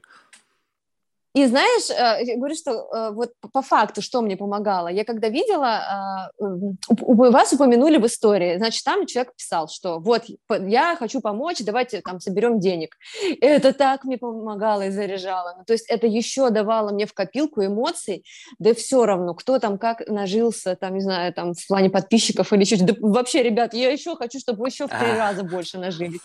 И 1.36 1.44
знаешь, 1.44 1.90
э, 1.90 2.24
я 2.24 2.36
говорю, 2.38 2.54
что 2.54 2.70
э, 2.70 3.10
вот 3.10 3.32
по 3.52 3.60
факту, 3.60 4.00
что 4.00 4.22
мне 4.22 4.38
помогало, 4.38 4.88
я 4.88 5.04
когда 5.04 5.28
видела, 5.28 5.66
а, 5.66 6.30
вас 6.38 7.52
упомянули 7.52 7.98
в 7.98 8.06
истории, 8.06 8.56
значит, 8.56 8.82
там 8.82 9.04
человек 9.04 9.34
писал, 9.36 9.68
что 9.68 9.98
вот 9.98 10.22
я 10.48 10.96
хочу 10.96 11.20
помочь, 11.20 11.58
давайте 11.60 12.00
там 12.00 12.20
соберем 12.20 12.58
денег. 12.58 12.96
Это 13.42 13.74
так 13.74 14.04
мне 14.04 14.16
помогало 14.16 14.86
и 14.86 14.90
заряжало. 14.90 15.56
Ну, 15.58 15.64
то 15.66 15.74
есть 15.74 15.84
это 15.90 16.06
еще 16.06 16.48
давало 16.48 16.92
мне 16.92 17.04
в 17.04 17.12
копилку 17.12 17.62
эмоций, 17.62 18.24
да 18.58 18.72
все 18.72 19.04
равно, 19.04 19.34
кто 19.34 19.58
там 19.58 19.76
как 19.76 20.08
нажился, 20.08 20.74
там, 20.74 20.94
не 20.94 21.02
знаю, 21.02 21.34
там 21.34 21.52
в 21.52 21.66
плане 21.66 21.90
подписчиков 21.90 22.50
или 22.54 22.64
что-то. 22.64 22.84
Да, 22.84 22.94
вообще, 23.00 23.42
ребят, 23.42 23.74
я 23.74 23.92
еще 23.92 24.16
хочу, 24.16 24.38
чтобы 24.38 24.62
вы 24.62 24.68
еще 24.68 24.86
в 24.86 24.90
три 24.90 25.12
раза 25.12 25.42
больше 25.42 25.76
нажили. 25.76 26.18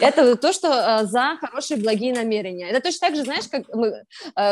Это 0.00 0.34
то, 0.34 0.52
что 0.52 0.68
э, 0.68 1.04
за 1.06 1.36
хорошие 1.40 1.78
благие 1.78 2.12
намерения. 2.12 2.68
Это 2.68 2.80
точно 2.80 3.06
так 3.06 3.16
же, 3.16 3.22
знаешь, 3.22 3.46
как 3.48 3.62
мы 3.72 4.02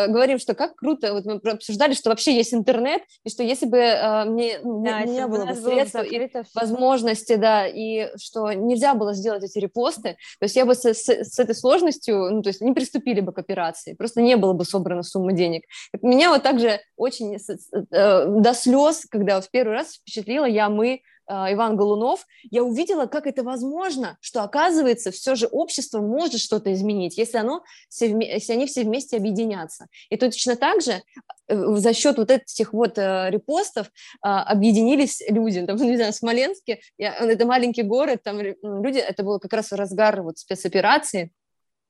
говорим, 0.09 0.39
что 0.39 0.55
как 0.55 0.77
круто, 0.77 1.13
вот 1.13 1.25
мы 1.25 1.35
обсуждали, 1.51 1.95
что 1.95 2.11
вообще 2.11 2.35
есть 2.35 2.55
интернет, 2.55 3.03
и 3.25 3.31
что 3.31 3.43
если 3.43 3.67
бы 3.67 3.79
э, 3.79 4.25
мне 4.25 4.59
ну, 4.63 4.85
да, 4.85 5.03
не, 5.03 5.15
не 5.15 5.27
было 5.27 5.47
бы 5.47 5.55
средств 5.55 5.97
и 6.03 6.31
возможности, 6.55 7.37
да, 7.37 7.67
и 7.67 8.09
что 8.17 8.53
нельзя 8.53 8.95
было 8.95 9.15
сделать 9.15 9.45
эти 9.45 9.59
репосты, 9.59 10.17
то 10.39 10.45
есть 10.45 10.57
я 10.57 10.65
бы 10.65 10.75
с, 10.75 10.85
с, 10.85 11.09
с 11.09 11.39
этой 11.39 11.55
сложностью, 11.55 12.31
ну, 12.31 12.43
то 12.43 12.49
есть 12.49 12.61
не 12.61 12.73
приступили 12.73 13.21
бы 13.21 13.33
к 13.33 13.39
операции, 13.39 13.95
просто 13.95 14.23
не 14.23 14.37
было 14.37 14.53
бы 14.53 14.65
собрана 14.65 15.03
сумма 15.03 15.33
денег. 15.33 15.65
Меня 16.03 16.31
вот 16.31 16.43
также 16.43 16.81
очень 16.97 17.37
э, 17.37 18.27
до 18.27 18.55
слез, 18.55 19.07
когда 19.11 19.41
в 19.41 19.51
первый 19.51 19.75
раз 19.75 19.95
впечатлила 19.95 20.45
я, 20.45 20.69
мы, 20.69 21.01
Иван 21.29 21.77
Голунов, 21.77 22.27
я 22.51 22.63
увидела, 22.63 23.07
как 23.07 23.27
это 23.27 23.43
возможно, 23.43 24.19
что, 24.21 24.43
оказывается, 24.43 25.11
все 25.11 25.35
же 25.35 25.47
общество 25.47 26.01
может 26.01 26.41
что-то 26.41 26.73
изменить, 26.73 27.17
если, 27.17 27.39
оно 27.39 27.63
если 27.91 28.53
они 28.53 28.67
все 28.67 28.83
вместе 28.85 29.17
объединятся. 29.17 29.87
И 30.11 30.17
точно 30.17 30.57
так 30.57 30.83
же 30.83 31.03
э, 31.49 31.75
за 31.77 31.93
счет 31.95 32.19
вот 32.19 32.31
этих 32.31 32.73
вот 32.73 32.99
э, 32.99 33.31
репостов 33.31 33.91
а, 34.23 34.43
объединились 34.43 35.23
люди. 35.29 35.65
Там, 35.65 35.77
не 35.81 35.97
знаю, 35.97 36.13
в 36.13 36.17
Смоленске, 36.17 36.81
это 36.99 37.47
маленький 37.47 37.83
город, 37.83 38.23
там 38.23 38.41
люди, 38.41 38.99
это 38.99 39.23
было 39.23 39.39
как 39.39 39.53
раз 39.53 39.73
разгар 39.73 40.23
вот 40.23 40.39
спецоперации, 40.39 41.33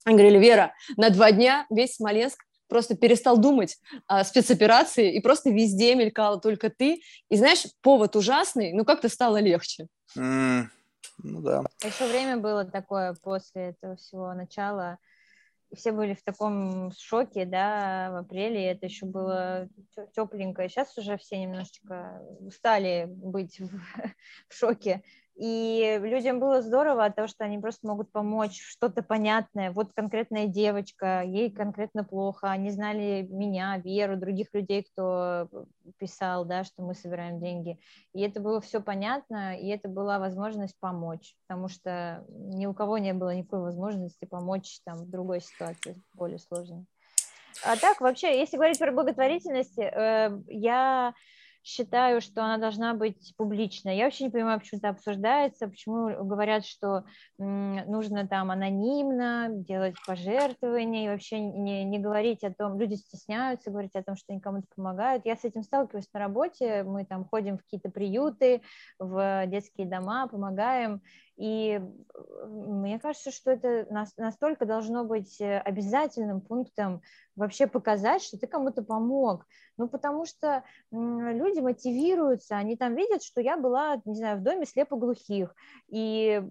они 0.04 0.16
говорили, 0.18 0.38
Вера, 0.38 0.74
на 0.96 1.10
два 1.10 1.32
дня 1.32 1.66
весь 1.70 1.96
Смоленск 1.96 2.38
просто 2.68 2.96
перестал 2.96 3.38
думать 3.38 3.78
о 4.06 4.24
спецоперации, 4.24 5.12
и 5.14 5.20
просто 5.20 5.50
везде 5.50 5.94
мелькала 5.94 6.40
только 6.40 6.70
ты. 6.70 7.02
И 7.28 7.36
знаешь, 7.36 7.66
повод 7.82 8.16
ужасный, 8.16 8.72
но 8.72 8.84
как-то 8.84 9.08
стало 9.08 9.38
легче. 9.38 9.86
Mm, 10.16 10.64
ну 11.22 11.40
да. 11.42 11.64
Еще 11.82 12.06
время 12.06 12.36
было 12.36 12.64
такое 12.64 13.14
после 13.22 13.70
этого 13.70 13.96
всего 13.96 14.32
начала. 14.34 14.98
Все 15.74 15.90
были 15.90 16.14
в 16.14 16.22
таком 16.22 16.92
шоке, 16.96 17.44
да, 17.44 18.10
в 18.12 18.16
апреле, 18.16 18.70
это 18.70 18.86
еще 18.86 19.06
было 19.06 19.68
тепленько. 20.14 20.68
Сейчас 20.68 20.96
уже 20.96 21.16
все 21.16 21.38
немножечко 21.38 22.22
устали 22.40 23.06
быть 23.08 23.58
в, 23.58 23.68
в 24.48 24.54
шоке. 24.54 25.02
И 25.36 25.98
людям 26.00 26.38
было 26.38 26.62
здорово 26.62 27.04
от 27.04 27.16
того, 27.16 27.26
что 27.26 27.44
они 27.44 27.58
просто 27.58 27.88
могут 27.88 28.12
помочь, 28.12 28.62
что-то 28.62 29.02
понятное. 29.02 29.72
Вот 29.72 29.92
конкретная 29.92 30.46
девочка, 30.46 31.22
ей 31.22 31.50
конкретно 31.50 32.04
плохо. 32.04 32.50
Они 32.50 32.70
знали 32.70 33.26
меня, 33.28 33.76
Веру, 33.78 34.16
других 34.16 34.48
людей, 34.52 34.84
кто 34.84 35.48
писал, 35.98 36.44
да, 36.44 36.62
что 36.62 36.82
мы 36.82 36.94
собираем 36.94 37.40
деньги. 37.40 37.80
И 38.12 38.20
это 38.20 38.40
было 38.40 38.60
все 38.60 38.80
понятно, 38.80 39.58
и 39.58 39.66
это 39.68 39.88
была 39.88 40.20
возможность 40.20 40.78
помочь, 40.78 41.34
потому 41.48 41.68
что 41.68 42.24
ни 42.28 42.66
у 42.66 42.74
кого 42.74 42.98
не 42.98 43.12
было 43.12 43.34
никакой 43.34 43.60
возможности 43.60 44.26
помочь 44.26 44.78
там 44.84 44.98
в 44.98 45.10
другой 45.10 45.40
ситуации, 45.40 45.96
более 46.14 46.38
сложной. 46.38 46.86
А 47.64 47.76
так, 47.76 48.00
вообще, 48.00 48.38
если 48.38 48.56
говорить 48.56 48.78
про 48.78 48.92
благотворительность, 48.92 49.78
э, 49.78 50.38
я 50.48 51.14
считаю, 51.64 52.20
что 52.20 52.44
она 52.44 52.58
должна 52.58 52.92
быть 52.92 53.34
публичной. 53.38 53.96
Я 53.96 54.04
вообще 54.04 54.24
не 54.24 54.30
понимаю, 54.30 54.60
почему 54.60 54.78
это 54.80 54.90
обсуждается, 54.90 55.66
почему 55.66 56.24
говорят, 56.24 56.66
что 56.66 57.04
нужно 57.38 58.28
там 58.28 58.50
анонимно 58.50 59.48
делать 59.50 59.94
пожертвования 60.06 61.06
и 61.06 61.08
вообще 61.08 61.40
не, 61.40 61.84
не 61.84 61.98
говорить 61.98 62.44
о 62.44 62.52
том, 62.52 62.78
люди 62.78 62.94
стесняются 62.94 63.70
говорить 63.70 63.96
о 63.96 64.02
том, 64.02 64.14
что 64.14 64.32
они 64.32 64.40
кому-то 64.40 64.66
помогают. 64.76 65.24
Я 65.24 65.36
с 65.36 65.44
этим 65.44 65.62
сталкиваюсь 65.62 66.12
на 66.12 66.20
работе, 66.20 66.82
мы 66.82 67.06
там 67.06 67.24
ходим 67.24 67.56
в 67.56 67.62
какие-то 67.62 67.90
приюты, 67.90 68.60
в 68.98 69.46
детские 69.46 69.86
дома, 69.86 70.28
помогаем, 70.28 71.00
и 71.36 71.80
мне 72.46 73.00
кажется, 73.00 73.32
что 73.32 73.50
это 73.50 73.86
настолько 74.16 74.66
должно 74.66 75.04
быть 75.04 75.40
э, 75.40 75.58
обязательным 75.58 76.40
пунктом 76.40 77.02
вообще 77.36 77.66
показать, 77.66 78.22
что 78.22 78.38
ты 78.38 78.46
кому-то 78.46 78.82
помог. 78.82 79.46
Ну, 79.76 79.88
потому 79.88 80.24
что 80.24 80.62
люди 80.92 81.58
мотивируются, 81.58 82.56
они 82.56 82.76
там 82.76 82.94
видят, 82.94 83.24
что 83.24 83.40
я 83.40 83.56
была, 83.56 84.00
не 84.04 84.14
знаю, 84.14 84.38
в 84.38 84.42
доме 84.42 84.66
слепоглухих, 84.66 85.52
и 85.88 86.42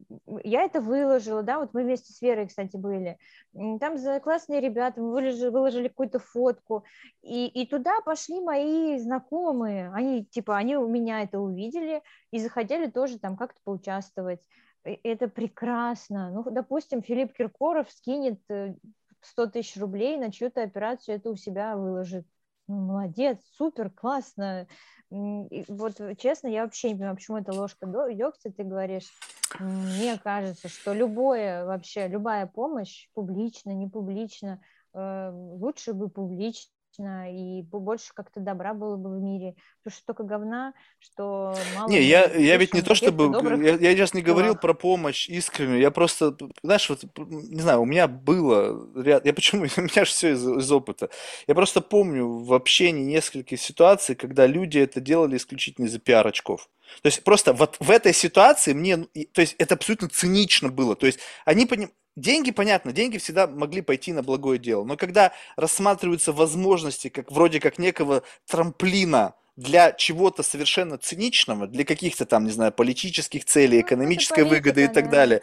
я 0.44 0.64
это 0.64 0.82
выложила, 0.82 1.42
да, 1.42 1.60
вот 1.60 1.74
мы 1.74 1.84
вместе 1.84 2.12
с 2.12 2.22
Верой, 2.22 2.48
кстати, 2.48 2.76
были. 2.76 3.18
Там 3.54 3.98
классные 4.22 4.60
ребята, 4.60 5.02
мы 5.02 5.12
выложили, 5.12 5.50
выложили 5.50 5.88
какую-то 5.88 6.20
фотку, 6.20 6.84
и, 7.22 7.48
и 7.48 7.66
туда 7.66 8.02
пошли 8.02 8.42
мои 8.42 8.98
знакомые, 8.98 9.90
они, 9.94 10.26
типа, 10.26 10.58
они 10.58 10.76
у 10.76 10.88
меня 10.90 11.24
это 11.24 11.40
увидели 11.40 12.02
и 12.32 12.40
захотели 12.40 12.88
тоже 12.88 13.20
там 13.20 13.38
как-то 13.38 13.60
поучаствовать 13.64 14.42
это 14.84 15.28
прекрасно. 15.30 16.30
Ну, 16.32 16.44
допустим, 16.52 17.02
Филипп 17.02 17.34
Киркоров 17.34 17.90
скинет 17.90 18.40
100 19.24 19.44
э, 19.44 19.50
тысяч 19.50 19.78
рублей 19.78 20.18
на 20.18 20.32
чью-то 20.32 20.64
операцию, 20.64 21.16
это 21.16 21.30
у 21.30 21.36
себя 21.36 21.76
выложит. 21.76 22.26
Ну, 22.68 22.76
молодец, 22.76 23.40
супер, 23.58 23.90
классно. 23.90 24.68
И 25.12 25.66
вот 25.68 26.00
честно, 26.18 26.48
я 26.48 26.64
вообще 26.64 26.90
не 26.90 26.96
понимаю, 26.96 27.16
почему 27.16 27.38
это 27.38 27.54
ложка 27.54 27.86
дегтя, 27.86 28.52
ты 28.52 28.64
говоришь. 28.64 29.12
Мне 29.60 30.18
кажется, 30.18 30.70
что 30.70 30.94
любое 30.94 31.66
вообще, 31.66 32.08
любая 32.08 32.48
помощь, 32.48 33.10
публично, 33.14 33.72
не 33.72 33.88
публично, 33.88 34.60
э, 34.94 35.30
лучше 35.32 35.94
бы 35.94 36.10
публично, 36.10 36.73
и 37.00 37.62
больше 37.64 38.14
как-то 38.14 38.40
добра 38.40 38.74
было 38.74 38.96
бы 38.96 39.18
в 39.18 39.22
мире. 39.22 39.56
Потому 39.84 39.98
что 39.98 40.06
только 40.06 40.24
говна, 40.24 40.74
что 41.00 41.56
мало... 41.76 41.90
Не, 41.90 42.02
я, 42.02 42.26
я 42.26 42.58
ведь 42.58 42.74
не 42.74 42.82
то 42.82 42.96
чтобы... 42.96 43.32
Я, 43.64 43.76
я 43.76 43.96
сейчас 43.96 44.14
не 44.14 44.22
говорил 44.22 44.56
про 44.56 44.74
помощь 44.74 45.30
искреннюю, 45.30 45.80
я 45.80 45.92
просто, 45.92 46.38
знаешь, 46.62 46.90
вот, 46.90 47.04
не 47.18 47.62
знаю, 47.62 47.82
у 47.82 47.86
меня 47.86 48.08
было 48.08 48.88
ряд... 48.96 49.26
Я 49.26 49.34
почему... 49.34 49.64
У 49.78 49.82
меня 49.82 50.06
же 50.06 50.12
все 50.12 50.34
из, 50.34 50.48
из 50.48 50.72
опыта. 50.72 51.10
Я 51.48 51.56
просто 51.56 51.82
помню 51.82 52.28
в 52.28 52.54
общении 52.54 53.04
несколько 53.04 53.58
ситуаций, 53.58 54.16
когда 54.16 54.46
люди 54.46 54.78
это 54.78 55.02
делали 55.02 55.38
исключительно 55.38 55.86
из-за 55.86 56.00
пиар-очков. 56.00 56.70
То 57.02 57.08
есть 57.08 57.24
просто 57.24 57.54
вот 57.54 57.78
в 57.80 57.90
этой 57.90 58.14
ситуации 58.14 58.74
мне, 58.74 58.98
то 58.98 59.42
есть 59.42 59.56
это 59.58 59.76
абсолютно 59.76 60.10
цинично 60.10 60.70
было. 60.70 60.96
То 60.96 61.06
есть 61.06 61.20
они 61.46 61.66
поним... 61.66 61.92
Деньги, 62.16 62.52
понятно, 62.52 62.92
деньги 62.92 63.18
всегда 63.18 63.48
могли 63.48 63.82
пойти 63.82 64.14
на 64.14 64.22
благое 64.22 64.60
дело, 64.60 64.84
но 64.84 64.98
когда 64.98 65.32
рассматриваются 65.56 66.32
возможности, 66.32 67.10
как 67.10 67.32
вроде 67.32 67.60
как 67.60 67.80
некого 67.80 68.22
трамплина 68.46 69.34
для 69.56 69.92
чего-то 69.92 70.42
совершенно 70.42 70.98
циничного, 70.98 71.68
для 71.68 71.86
каких-то 71.86 72.26
там, 72.26 72.46
не 72.46 72.52
знаю, 72.52 72.72
политических 72.72 73.46
целей, 73.46 73.80
ну, 73.80 73.88
экономической 73.88 74.44
политика, 74.44 74.50
выгоды 74.50 74.84
и 74.86 74.88
так 74.88 75.06
да, 75.06 75.12
далее. 75.12 75.42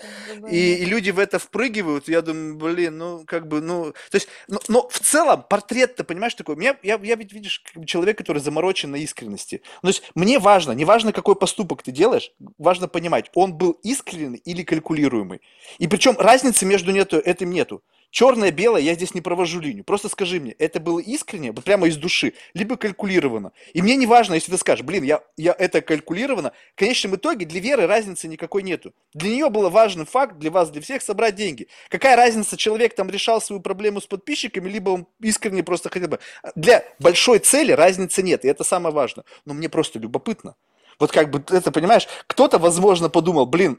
И, 0.51 0.75
и 0.75 0.85
люди 0.85 1.11
в 1.11 1.19
это 1.19 1.39
впрыгивают, 1.39 2.09
я 2.09 2.21
думаю, 2.23 2.57
блин, 2.57 2.99
ну, 2.99 3.25
как 3.25 3.47
бы, 3.47 3.61
ну, 3.61 3.93
то 3.93 4.17
есть, 4.17 4.29
но, 4.49 4.59
но 4.69 4.89
в 4.89 4.99
целом 4.99 5.45
портрет, 5.49 5.97
ты 5.97 6.05
понимаешь, 6.05 6.35
такой, 6.35 6.57
меня, 6.57 6.77
я, 6.83 6.99
я 7.03 7.15
ведь, 7.15 7.33
видишь, 7.33 7.61
как 7.61 7.83
бы 7.83 7.87
человек, 7.87 8.19
который 8.19 8.39
заморочен 8.39 8.91
на 8.91 8.97
искренности. 8.97 9.63
Ну, 9.83 9.91
то 9.91 9.95
есть, 9.95 10.03
мне 10.15 10.39
важно, 10.39 10.73
не 10.73 10.85
важно, 10.85 11.13
какой 11.13 11.37
поступок 11.37 11.83
ты 11.83 11.93
делаешь, 11.93 12.33
важно 12.59 12.89
понимать, 12.89 13.31
он 13.35 13.55
был 13.55 13.73
искренний 13.83 14.39
или 14.39 14.65
калькулируемый. 14.65 15.41
И 15.79 15.87
причем 15.87 16.17
разницы 16.19 16.67
между 16.67 16.91
нету, 16.91 17.19
этим 17.19 17.51
нету. 17.51 17.83
Черное-белое, 18.11 18.81
я 18.81 18.95
здесь 18.95 19.15
не 19.15 19.21
провожу 19.21 19.61
линию. 19.61 19.85
Просто 19.85 20.09
скажи 20.09 20.41
мне, 20.41 20.53
это 20.53 20.81
было 20.81 20.99
искренне, 20.99 21.53
прямо 21.53 21.87
из 21.87 21.97
души, 21.97 22.35
либо 22.55 22.77
калькулировано. 22.77 23.53
И 23.73 23.83
мне 23.83 23.95
не 23.97 24.07
важно, 24.07 24.35
если 24.35 24.51
ты 24.51 24.59
скажешь, 24.59 24.85
блин, 24.85 25.05
я, 25.05 25.23
я 25.37 25.55
это 25.57 25.81
калькулировано. 25.81 26.53
В 26.75 26.79
конечном 26.79 27.15
итоге 27.15 27.47
для 27.47 27.61
Веры 27.61 27.87
разницы 27.87 28.27
никакой 28.27 28.63
нету. 28.65 28.93
Для 29.15 29.31
нее 29.31 29.49
было 29.49 29.69
важный 29.69 30.07
факт, 30.07 30.39
для 30.39 30.51
вас, 30.51 30.71
для 30.71 30.83
всех, 30.83 31.03
собрать 31.03 31.37
деньги. 31.37 31.69
Какая 31.89 32.17
разница, 32.17 32.57
человек 32.57 32.95
там 32.95 33.11
решал 33.11 33.41
свою 33.41 33.63
проблему 33.63 34.01
с 34.01 34.07
подписчиками, 34.07 34.69
либо 34.69 34.91
он 34.91 35.07
искренне 35.21 35.63
просто 35.63 35.89
хотел 35.89 36.09
бы... 36.09 36.19
Для 36.57 36.85
большой 36.99 37.39
цели 37.39 37.73
разницы 37.73 38.23
нет, 38.23 38.45
и 38.45 38.49
это 38.49 38.65
самое 38.65 38.95
важное. 38.95 39.25
Но 39.45 39.55
мне 39.55 39.69
просто 39.69 40.01
любопытно. 40.01 40.57
Вот 40.99 41.13
как 41.13 41.31
бы 41.31 41.43
это, 41.49 41.71
понимаешь, 41.71 42.07
кто-то, 42.27 42.59
возможно, 42.59 43.09
подумал, 43.09 43.47
блин, 43.47 43.79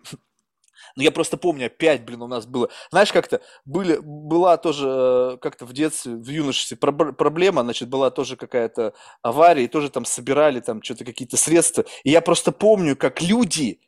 ну, 0.95 1.03
я 1.03 1.11
просто 1.11 1.37
помню, 1.37 1.67
опять, 1.67 2.03
блин, 2.03 2.21
у 2.21 2.27
нас 2.27 2.45
было... 2.45 2.69
Знаешь, 2.89 3.11
как-то 3.11 3.41
были, 3.65 3.97
была 4.01 4.57
тоже 4.57 4.87
э, 4.87 5.37
как-то 5.41 5.65
в 5.65 5.73
детстве, 5.73 6.15
в 6.15 6.27
юношестве 6.27 6.77
проблема, 6.77 7.61
значит, 7.63 7.89
была 7.89 8.09
тоже 8.11 8.35
какая-то 8.35 8.93
авария, 9.21 9.65
и 9.65 9.67
тоже 9.67 9.89
там 9.89 10.05
собирали 10.05 10.59
там 10.59 10.81
что-то, 10.83 11.05
какие-то 11.05 11.37
средства. 11.37 11.85
И 12.03 12.11
я 12.11 12.21
просто 12.21 12.51
помню, 12.51 12.95
как 12.95 13.21
люди 13.21 13.79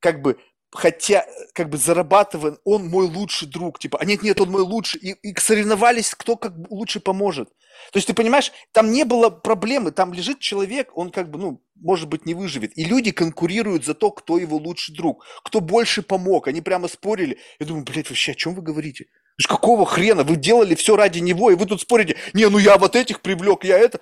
как 0.00 0.22
бы 0.22 0.38
хотя, 0.72 1.26
как 1.54 1.70
бы 1.70 1.78
зарабатывая, 1.78 2.58
он 2.64 2.88
мой 2.88 3.06
лучший 3.06 3.48
друг, 3.48 3.78
типа, 3.78 3.98
а 4.00 4.04
нет, 4.04 4.22
нет, 4.22 4.40
он 4.40 4.50
мой 4.50 4.62
лучший, 4.62 5.00
и, 5.00 5.12
и 5.12 5.38
соревновались, 5.38 6.14
кто 6.14 6.36
как 6.36 6.52
лучше 6.70 7.00
поможет. 7.00 7.48
То 7.92 7.98
есть 7.98 8.06
ты 8.06 8.14
понимаешь, 8.14 8.52
там 8.72 8.90
не 8.90 9.04
было 9.04 9.30
проблемы, 9.30 9.90
там 9.92 10.12
лежит 10.12 10.40
человек, 10.40 10.90
он 10.96 11.10
как 11.10 11.30
бы, 11.30 11.38
ну, 11.38 11.62
может 11.74 12.08
быть, 12.08 12.26
не 12.26 12.34
выживет. 12.34 12.76
И 12.76 12.84
люди 12.84 13.10
конкурируют 13.10 13.84
за 13.84 13.94
то, 13.94 14.10
кто 14.10 14.38
его 14.38 14.56
лучший 14.56 14.94
друг, 14.94 15.24
кто 15.44 15.60
больше 15.60 16.02
помог. 16.02 16.48
Они 16.48 16.60
прямо 16.60 16.88
спорили. 16.88 17.38
Я 17.58 17.66
думаю, 17.66 17.84
блядь, 17.84 18.08
вообще, 18.08 18.32
о 18.32 18.34
чем 18.34 18.54
вы 18.54 18.62
говорите? 18.62 19.06
Какого 19.46 19.84
хрена? 19.84 20.24
Вы 20.24 20.36
делали 20.36 20.74
все 20.74 20.96
ради 20.96 21.18
него, 21.18 21.50
и 21.50 21.54
вы 21.54 21.66
тут 21.66 21.82
спорите, 21.82 22.16
не, 22.32 22.48
ну 22.48 22.58
я 22.58 22.78
вот 22.78 22.96
этих 22.96 23.20
привлек, 23.20 23.64
я 23.64 23.78
это. 23.78 24.00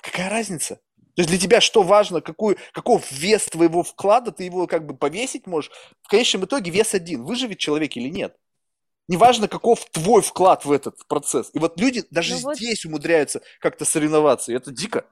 Какая 0.00 0.30
разница? 0.30 0.80
То 1.16 1.22
есть 1.22 1.30
для 1.30 1.38
тебя 1.38 1.62
что 1.62 1.82
важно, 1.82 2.20
какой, 2.20 2.58
каков 2.72 3.10
вес 3.10 3.46
твоего 3.46 3.82
вклада, 3.82 4.32
ты 4.32 4.44
его 4.44 4.66
как 4.66 4.84
бы 4.84 4.94
повесить 4.94 5.46
можешь. 5.46 5.70
В 6.02 6.08
конечном 6.08 6.44
итоге 6.44 6.70
вес 6.70 6.92
один, 6.92 7.24
выживет 7.24 7.58
человек 7.58 7.96
или 7.96 8.10
нет. 8.10 8.36
Неважно, 9.08 9.48
каков 9.48 9.88
твой 9.90 10.20
вклад 10.20 10.66
в 10.66 10.72
этот 10.72 11.06
процесс. 11.08 11.50
И 11.54 11.58
вот 11.58 11.80
люди 11.80 12.04
даже 12.10 12.34
ну 12.34 12.52
здесь 12.54 12.84
вот... 12.84 12.90
умудряются 12.90 13.40
как-то 13.60 13.86
соревноваться, 13.86 14.52
и 14.52 14.56
это 14.56 14.70
дико. 14.70 15.06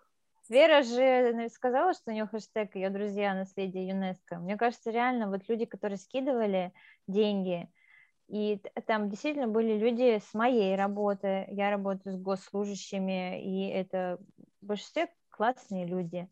Вера 0.50 0.83
же 0.83 1.49
сказала, 1.49 1.94
что 1.94 2.10
у 2.10 2.10
нее 2.10 2.26
хэштег 2.26 2.76
ее 2.76 2.91
друзья 2.91 3.33
наследие 3.34 3.89
ЮНЕСКО. 3.89 4.41
Мне 4.41 4.58
кажется, 4.58 4.91
реально 4.91 5.31
вот 5.31 5.41
люди, 5.49 5.65
которые 5.65 5.97
скидывали 5.97 6.74
деньги, 7.08 7.70
и 8.28 8.60
там 8.86 9.08
действительно 9.08 9.49
были 9.49 9.78
люди 9.78 10.20
с 10.31 10.34
моей 10.34 10.76
работы. 10.76 11.47
Я 11.50 11.70
работаю 11.70 12.15
с 12.15 12.20
госслужащими, 12.20 13.42
и 13.42 13.70
это 13.70 14.18
в 14.60 14.66
большинстве 14.66 15.08
классные 15.35 15.87
люди 15.87 16.29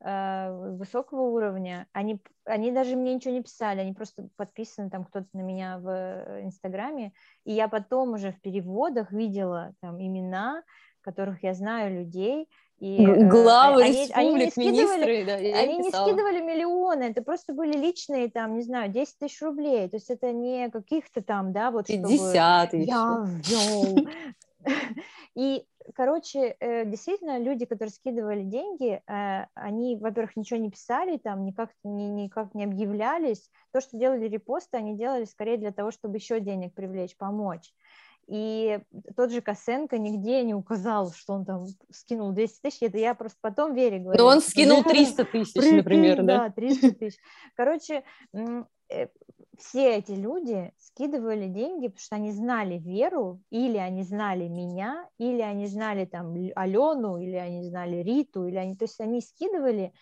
э, 0.00 0.74
высокого 0.76 1.22
уровня. 1.22 1.86
Они, 1.92 2.22
они 2.44 2.70
даже 2.70 2.96
мне 2.96 3.14
ничего 3.14 3.34
не 3.34 3.42
писали, 3.42 3.80
они 3.80 3.92
просто 3.92 4.28
подписаны, 4.36 4.90
там 4.90 5.04
кто-то 5.04 5.28
на 5.32 5.40
меня 5.40 5.78
в 5.78 6.42
Инстаграме, 6.42 7.12
и 7.44 7.52
я 7.52 7.68
потом 7.68 8.12
уже 8.14 8.32
в 8.32 8.40
переводах 8.40 9.12
видела 9.12 9.74
там 9.80 10.00
имена, 10.00 10.62
которых 11.00 11.42
я 11.42 11.54
знаю 11.54 11.94
людей, 11.94 12.48
и, 12.78 13.04
э, 13.04 13.28
Главы 13.28 13.82
они, 13.82 14.02
республик, 14.02 14.16
они 14.16 14.34
не 14.34 14.72
министры, 14.72 15.24
да, 15.24 15.34
они 15.34 15.78
не 15.78 15.90
скидывали 15.90 16.40
миллионы, 16.40 17.04
это 17.04 17.22
просто 17.22 17.54
были 17.54 17.76
личные, 17.76 18.30
там, 18.30 18.54
не 18.56 18.62
знаю, 18.62 18.90
10 18.90 19.18
тысяч 19.18 19.40
рублей, 19.42 19.88
то 19.88 19.96
есть 19.96 20.10
это 20.10 20.32
не 20.32 20.70
каких-то 20.70 21.22
там, 21.22 21.52
да, 21.52 21.70
вот 21.70 21.86
50 21.86 22.68
чтобы 22.68 22.82
я 22.84 23.24
ввел. 23.26 24.08
И 25.34 25.66
короче, 25.94 26.56
э, 26.60 26.84
действительно, 26.84 27.38
люди, 27.38 27.66
которые 27.66 27.92
скидывали 27.92 28.42
деньги, 28.42 29.02
э, 29.06 29.46
они, 29.54 29.96
во-первых, 29.96 30.36
ничего 30.36 30.58
не 30.58 30.70
писали, 30.70 31.18
там 31.18 31.44
никак, 31.44 31.70
ни, 31.84 32.04
никак 32.04 32.54
не 32.54 32.64
объявлялись. 32.64 33.50
То, 33.72 33.80
что 33.80 33.98
делали 33.98 34.28
репосты, 34.28 34.76
они 34.76 34.96
делали 34.96 35.24
скорее 35.24 35.58
для 35.58 35.72
того, 35.72 35.90
чтобы 35.90 36.16
еще 36.16 36.40
денег 36.40 36.74
привлечь, 36.74 37.16
помочь. 37.16 37.72
И 38.26 38.80
тот 39.16 39.30
же 39.30 39.42
Косенко 39.42 39.98
нигде 39.98 40.42
не 40.42 40.54
указал, 40.54 41.12
что 41.12 41.34
он 41.34 41.44
там 41.44 41.66
скинул 41.90 42.32
200 42.32 42.60
тысяч. 42.62 42.82
Это 42.82 42.96
я 42.96 43.14
просто 43.14 43.38
потом 43.42 43.74
Вере 43.74 43.98
говорю. 43.98 44.18
Но 44.18 44.28
он 44.28 44.40
скинул 44.40 44.82
300 44.82 45.24
тысяч, 45.26 45.54
например, 45.54 46.22
да? 46.22 46.44
Да, 46.44 46.50
300 46.50 46.92
тысяч. 46.92 47.18
Короче, 47.54 48.02
э, 48.32 49.08
все 49.58 49.96
эти 49.96 50.12
люди 50.12 50.72
скидывали 50.78 51.48
деньги, 51.48 51.88
потому 51.88 52.00
что 52.00 52.16
они 52.16 52.32
знали 52.32 52.78
Веру, 52.78 53.42
или 53.50 53.76
они 53.76 54.02
знали 54.02 54.48
меня, 54.48 55.08
или 55.18 55.40
они 55.40 55.66
знали 55.66 56.04
там 56.04 56.34
Алену, 56.54 57.18
или 57.18 57.36
они 57.36 57.64
знали 57.64 57.96
Риту, 58.02 58.46
или 58.46 58.56
они, 58.56 58.76
то 58.76 58.84
есть 58.84 59.00
они 59.00 59.20
скидывали 59.20 59.92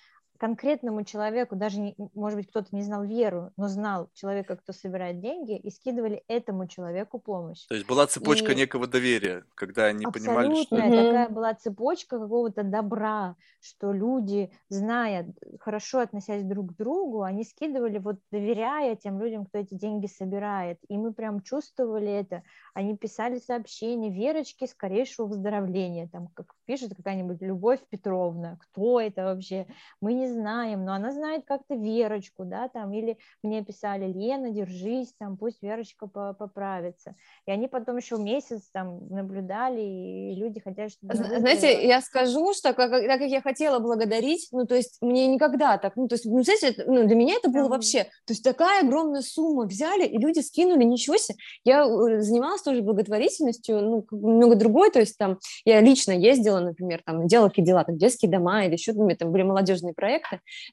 конкретному 0.42 1.04
человеку, 1.04 1.54
даже, 1.54 1.78
не, 1.78 1.94
может 2.14 2.36
быть, 2.36 2.48
кто-то 2.48 2.66
не 2.72 2.82
знал 2.82 3.04
веру, 3.04 3.52
но 3.56 3.68
знал 3.68 4.08
человека, 4.12 4.56
кто 4.56 4.72
собирает 4.72 5.20
деньги, 5.20 5.56
и 5.56 5.70
скидывали 5.70 6.24
этому 6.26 6.66
человеку 6.66 7.20
помощь. 7.20 7.64
То 7.68 7.76
есть 7.76 7.86
была 7.86 8.08
цепочка 8.08 8.50
и... 8.50 8.56
некого 8.56 8.88
доверия, 8.88 9.44
когда 9.54 9.84
они 9.84 10.04
понимали, 10.04 10.64
что... 10.64 10.74
Абсолютно, 10.74 11.04
такая 11.04 11.28
была 11.28 11.54
цепочка 11.54 12.18
какого-то 12.18 12.64
добра, 12.64 13.36
что 13.60 13.92
люди, 13.92 14.50
зная, 14.68 15.32
хорошо 15.60 16.00
относясь 16.00 16.42
друг 16.42 16.72
к 16.72 16.76
другу, 16.76 17.22
они 17.22 17.44
скидывали, 17.44 17.98
вот 17.98 18.16
доверяя 18.32 18.96
тем 18.96 19.20
людям, 19.20 19.46
кто 19.46 19.58
эти 19.58 19.74
деньги 19.74 20.08
собирает. 20.08 20.80
И 20.88 20.98
мы 20.98 21.12
прям 21.12 21.40
чувствовали 21.42 22.10
это. 22.10 22.42
Они 22.74 22.96
писали 22.96 23.38
сообщения, 23.38 24.10
Верочки, 24.10 24.66
скорейшего 24.66 25.26
выздоровления, 25.26 26.08
там, 26.08 26.26
как 26.34 26.52
пишет 26.64 26.96
какая-нибудь 26.96 27.40
Любовь 27.42 27.78
Петровна, 27.88 28.58
кто 28.60 29.00
это 29.00 29.22
вообще, 29.22 29.68
мы 30.00 30.14
не 30.14 30.31
знаем, 30.32 30.84
но 30.84 30.94
она 30.94 31.12
знает 31.12 31.44
как-то 31.46 31.74
Верочку, 31.74 32.44
да, 32.44 32.68
там, 32.68 32.92
или 32.92 33.18
мне 33.42 33.64
писали, 33.64 34.12
Лена, 34.12 34.50
держись, 34.50 35.14
там, 35.18 35.36
пусть 35.36 35.62
Верочка 35.62 36.06
поправится. 36.06 37.14
И 37.46 37.50
они 37.50 37.68
потом 37.68 37.96
еще 37.96 38.16
месяц 38.16 38.68
там 38.72 39.08
наблюдали, 39.08 39.80
и 39.80 40.34
люди 40.34 40.60
хотят, 40.60 40.90
чтобы... 40.90 41.14
Знаете, 41.14 41.86
я 41.86 42.00
скажу, 42.00 42.52
что 42.54 42.72
как, 42.72 42.90
так 42.90 43.18
как 43.20 43.28
я 43.28 43.40
хотела 43.40 43.78
благодарить, 43.78 44.48
ну, 44.52 44.66
то 44.66 44.74
есть 44.74 44.98
мне 45.00 45.26
никогда 45.26 45.78
так, 45.78 45.96
ну, 45.96 46.08
то 46.08 46.14
есть, 46.14 46.24
ну, 46.24 46.42
знаете, 46.42 46.82
ну, 46.86 47.06
для 47.06 47.16
меня 47.16 47.34
это 47.36 47.50
было 47.50 47.68
вообще, 47.68 48.04
то 48.04 48.32
есть 48.32 48.42
такая 48.42 48.84
огромная 48.84 49.22
сумма 49.22 49.64
взяли, 49.64 50.06
и 50.06 50.18
люди 50.18 50.40
скинули, 50.40 50.84
ничего 50.84 51.16
себе. 51.16 51.36
Я 51.64 51.84
э, 51.84 52.20
занималась 52.20 52.62
тоже 52.62 52.82
благотворительностью, 52.82 53.80
ну, 53.80 54.06
много 54.10 54.56
другой, 54.56 54.90
то 54.90 55.00
есть 55.00 55.18
там 55.18 55.38
я 55.64 55.80
лично 55.80 56.12
ездила, 56.12 56.60
например, 56.60 57.02
там, 57.04 57.26
делала 57.26 57.48
какие 57.48 57.64
дела, 57.64 57.84
там, 57.84 57.96
детские 57.98 58.30
дома 58.30 58.64
или 58.64 58.72
еще, 58.72 58.92
там 58.92 59.32
были 59.32 59.42
молодежные 59.42 59.94
проекты, 59.94 60.21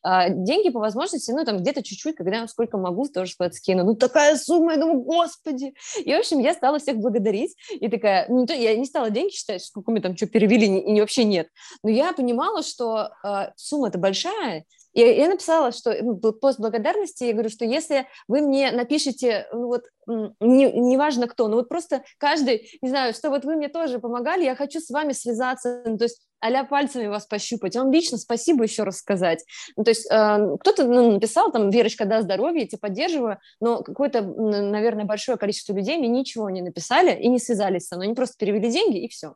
а, 0.04 0.30
деньги 0.30 0.70
по 0.70 0.80
возможности, 0.80 1.32
ну, 1.32 1.44
там, 1.46 1.58
где-то 1.58 1.84
чуть-чуть, 1.84 2.16
когда 2.16 2.38
я 2.38 2.48
сколько 2.48 2.78
могу, 2.78 3.08
тоже 3.08 3.32
сказать, 3.32 3.56
скину. 3.56 3.84
Ну, 3.84 3.96
такая 3.96 4.36
сумма, 4.36 4.74
я 4.74 4.80
думаю, 4.80 5.02
господи. 5.02 5.74
И, 6.04 6.14
в 6.14 6.20
общем, 6.20 6.40
я 6.40 6.54
стала 6.54 6.80
всех 6.80 6.98
благодарить, 6.98 7.56
и 7.70 7.88
такая, 7.88 8.28
ну, 8.30 8.46
то, 8.46 8.54
я 8.54 8.76
не 8.76 8.86
стала 8.86 9.10
деньги 9.10 9.32
считать, 9.32 9.64
сколько 9.64 9.92
мы 9.92 10.02
там 10.02 10.16
что 10.16 10.28
перевели, 10.28 10.80
и 10.80 11.00
вообще 11.00 11.24
нет. 11.24 11.50
Но 11.84 11.90
я 11.90 12.14
понимала, 12.14 12.64
что 12.64 13.10
э, 13.24 13.52
сумма-то 13.56 13.98
большая, 13.98 14.66
и 14.94 15.02
я 15.02 15.28
написала, 15.28 15.72
что 15.72 15.96
ну, 16.02 16.18
пост 16.18 16.60
благодарности, 16.60 17.26
я 17.26 17.34
говорю, 17.34 17.50
что 17.50 17.66
если 17.66 18.08
вы 18.28 18.42
мне 18.42 18.72
напишите, 18.72 19.48
ну 19.52 19.68
вот, 19.68 19.84
не, 20.08 20.72
неважно 20.72 21.28
кто, 21.28 21.48
но 21.48 21.58
вот 21.58 21.70
просто 21.70 22.04
каждый, 22.18 22.78
не 22.82 22.90
знаю, 22.90 23.14
что 23.14 23.30
вот 23.30 23.46
вы 23.46 23.56
мне 23.56 23.70
тоже 23.70 24.00
помогали, 24.00 24.44
я 24.44 24.56
хочу 24.56 24.80
с 24.80 24.90
вами 24.90 25.14
связаться, 25.14 25.84
ну, 25.86 25.98
то 25.98 26.06
есть 26.06 26.22
а 26.42 26.64
пальцами 26.64 27.08
вас 27.08 27.26
пощупать, 27.26 27.76
вам 27.76 27.92
лично 27.92 28.18
спасибо 28.18 28.64
еще 28.64 28.84
раз 28.84 29.00
сказать. 29.00 29.44
Ну, 29.76 29.84
то 29.84 29.92
есть 29.92 30.08
э, 30.10 30.56
кто-то 30.62 30.86
ну, 30.86 31.12
написал, 31.12 31.52
там, 31.52 31.70
Верочка, 31.70 32.06
да, 32.06 32.22
здоровье, 32.22 32.62
я 32.62 32.68
тебя 32.68 32.80
поддерживаю, 32.80 33.40
но 33.60 33.84
какое-то, 33.84 34.22
наверное, 34.22 35.06
большое 35.06 35.38
количество 35.38 35.74
людей 35.74 35.98
мне 35.98 36.08
ничего 36.08 36.50
не 36.50 36.62
написали 36.62 37.14
и 37.14 37.28
не 37.28 37.40
связались 37.40 37.88
со 37.88 37.96
мной, 37.96 38.08
они 38.08 38.16
просто 38.16 38.38
перевели 38.38 38.72
деньги 38.72 39.00
и 39.00 39.10
все. 39.10 39.36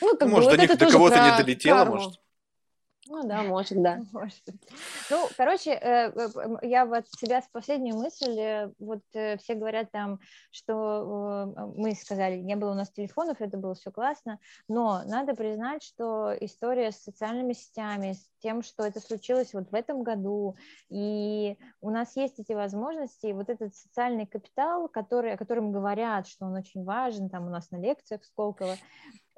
Ну, 0.00 0.16
как 0.16 0.28
может, 0.28 0.50
бы, 0.50 0.56
вот 0.56 0.66
до, 0.66 0.72
них, 0.72 0.78
до 0.78 0.90
кого-то 0.90 1.20
не 1.20 1.42
долетело, 1.42 1.78
карму. 1.78 1.94
может? 1.94 2.20
Ну 3.10 3.26
да, 3.26 3.42
может, 3.42 3.82
да. 3.82 4.00
Может. 4.12 4.42
Ну, 5.10 5.28
короче, 5.36 5.70
э, 5.70 6.12
э, 6.14 6.28
я 6.62 6.84
вот 6.84 7.08
себя 7.08 7.40
с 7.40 7.48
последнюю 7.48 7.96
мысль, 7.96 8.38
э, 8.38 8.72
вот 8.78 9.00
все 9.12 9.54
говорят 9.54 9.90
там, 9.90 10.20
что 10.50 11.54
мы 11.76 11.94
сказали, 11.94 12.36
не 12.36 12.56
было 12.56 12.72
у 12.72 12.74
нас 12.74 12.90
телефонов, 12.90 13.40
это 13.40 13.56
было 13.56 13.74
все 13.74 13.90
классно, 13.90 14.38
но 14.68 15.02
надо 15.06 15.34
признать, 15.34 15.82
что 15.82 16.34
история 16.40 16.92
с 16.92 17.02
социальными 17.02 17.54
сетями, 17.54 18.12
с 18.12 18.28
тем, 18.40 18.62
что 18.62 18.84
это 18.84 19.00
случилось 19.00 19.54
вот 19.54 19.70
в 19.70 19.74
этом 19.74 20.02
году, 20.02 20.56
и 20.90 21.56
у 21.80 21.90
нас 21.90 22.14
есть 22.16 22.38
эти 22.38 22.52
возможности, 22.52 23.32
вот 23.32 23.48
этот 23.48 23.74
социальный 23.74 24.26
капитал, 24.26 24.88
который, 24.88 25.32
о 25.32 25.38
котором 25.38 25.72
говорят, 25.72 26.28
что 26.28 26.44
он 26.44 26.54
очень 26.54 26.84
важен, 26.84 27.30
там 27.30 27.46
у 27.46 27.50
нас 27.50 27.70
на 27.70 27.78
лекциях 27.78 28.24
Сколково, 28.24 28.76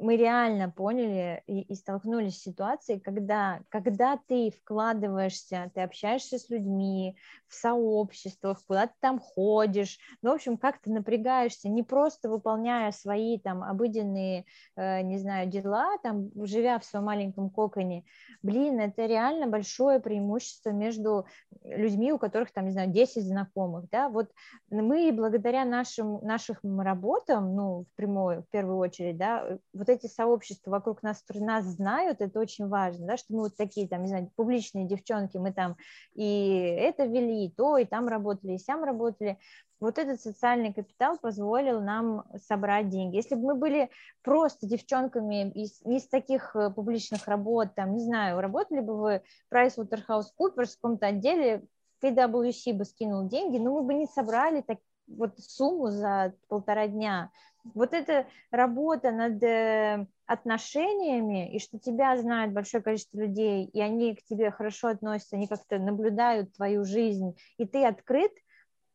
мы 0.01 0.17
реально 0.17 0.71
поняли 0.71 1.43
и, 1.47 1.61
и 1.61 1.75
столкнулись 1.75 2.39
с 2.39 2.43
ситуацией, 2.43 3.01
когда, 3.01 3.61
когда 3.69 4.19
ты 4.27 4.51
вкладываешься, 4.51 5.71
ты 5.75 5.83
общаешься 5.83 6.39
с 6.39 6.49
людьми 6.49 7.17
в 7.47 7.55
сообществах, 7.55 8.59
куда 8.67 8.87
ты 8.87 8.95
там 9.01 9.19
ходишь, 9.21 9.99
ну, 10.23 10.31
в 10.31 10.35
общем, 10.35 10.57
как 10.57 10.79
ты 10.81 10.91
напрягаешься, 10.91 11.69
не 11.69 11.83
просто 11.83 12.31
выполняя 12.31 12.93
свои 12.93 13.39
там 13.39 13.63
обыденные, 13.63 14.47
э, 14.77 15.03
не 15.03 15.19
знаю, 15.19 15.49
дела, 15.49 15.99
там, 16.03 16.31
живя 16.47 16.79
в 16.79 16.85
своем 16.85 17.05
маленьком 17.05 17.51
коконе, 17.51 18.05
блин, 18.43 18.81
это 18.81 19.05
реально 19.05 19.49
большое 19.49 20.01
преимущество 20.01 20.71
между 20.71 21.27
людьми, 21.63 22.13
у 22.13 22.19
которых 22.19 22.53
там, 22.53 22.65
не 22.65 22.73
знаю, 22.73 22.91
10 22.91 23.23
знакомых, 23.25 23.91
да, 23.91 24.09
вот 24.09 24.31
мы 24.71 25.13
благодаря 25.13 25.65
нашим, 25.65 26.21
нашим 26.23 26.81
работам, 26.81 27.55
ну, 27.55 27.85
в 27.85 27.97
прямую, 27.97 28.43
в 28.43 28.49
первую 28.49 28.79
очередь, 28.79 29.19
да, 29.19 29.59
вот 29.75 29.90
эти 29.91 30.07
сообщества 30.07 30.71
вокруг 30.71 31.03
нас, 31.03 31.21
которые 31.21 31.47
нас 31.47 31.65
знают, 31.65 32.21
это 32.21 32.41
очень 32.41 32.69
важно, 32.69 33.07
да, 33.07 33.17
что 33.17 33.35
мы 33.35 33.41
вот 33.41 33.57
такие, 33.57 33.89
там, 33.89 34.03
не 34.03 34.09
знаю, 34.09 34.31
публичные 34.37 34.87
девчонки, 34.87 35.37
мы 35.37 35.53
там 35.53 35.77
и 36.15 36.77
это 36.79 37.05
вели, 37.05 37.47
и 37.47 37.51
то, 37.51 37.77
и 37.77 37.85
там 37.85 38.09
работали, 38.09 38.55
и 38.55 38.59
сям 38.59 38.85
работали, 38.85 39.39
вот 39.81 39.99
этот 39.99 40.21
социальный 40.21 40.75
капитал 40.75 41.17
позволил 41.19 41.81
нам 41.81 42.25
собрать 42.37 42.91
деньги. 42.91 43.17
Если 43.17 43.35
бы 43.35 43.47
мы 43.47 43.55
были 43.55 43.91
просто 44.23 44.67
девчонками 44.67 45.51
из, 45.53 45.81
из 45.87 46.07
таких 46.07 46.55
э, 46.55 46.71
публичных 46.71 47.27
работ, 47.27 47.75
там, 47.75 47.95
не 47.95 48.05
знаю, 48.05 48.41
работали 48.41 48.81
бы 48.81 49.01
вы 49.01 49.23
PricewaterhouseCoopers 49.51 50.67
в 50.67 50.77
каком-то 50.77 51.07
отделе, 51.07 51.65
PwC 52.03 52.75
бы 52.75 52.85
скинул 52.85 53.27
деньги, 53.27 53.59
но 53.59 53.75
мы 53.75 53.83
бы 53.83 53.95
не 53.95 54.07
собрали 54.07 54.61
так, 54.61 54.79
вот 55.07 55.39
сумму 55.39 55.91
за 55.91 56.35
полтора 56.49 56.87
дня. 56.87 57.31
Вот 57.75 57.93
эта 57.93 58.27
работа 58.51 59.11
над 59.11 59.43
э, 59.43 60.07
отношениями, 60.27 61.55
и 61.55 61.59
что 61.59 61.79
тебя 61.79 62.17
знает 62.17 62.53
большое 62.53 62.83
количество 62.83 63.19
людей, 63.19 63.67
и 63.67 63.81
они 63.81 64.15
к 64.15 64.23
тебе 64.25 64.51
хорошо 64.51 64.89
относятся, 64.89 65.37
они 65.37 65.47
как-то 65.47 65.79
наблюдают 65.79 66.55
твою 66.55 66.85
жизнь, 66.85 67.37
и 67.59 67.67
ты 67.67 67.85
открыт– 67.85 68.33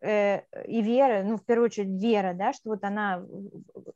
Э, 0.05 0.43
и 0.67 0.83
вера, 0.83 1.23
ну, 1.23 1.37
в 1.37 1.43
первую 1.43 1.65
очередь 1.65 1.99
вера, 1.99 2.35
да, 2.35 2.53
что 2.53 2.69
вот 2.69 2.83
она 2.83 3.23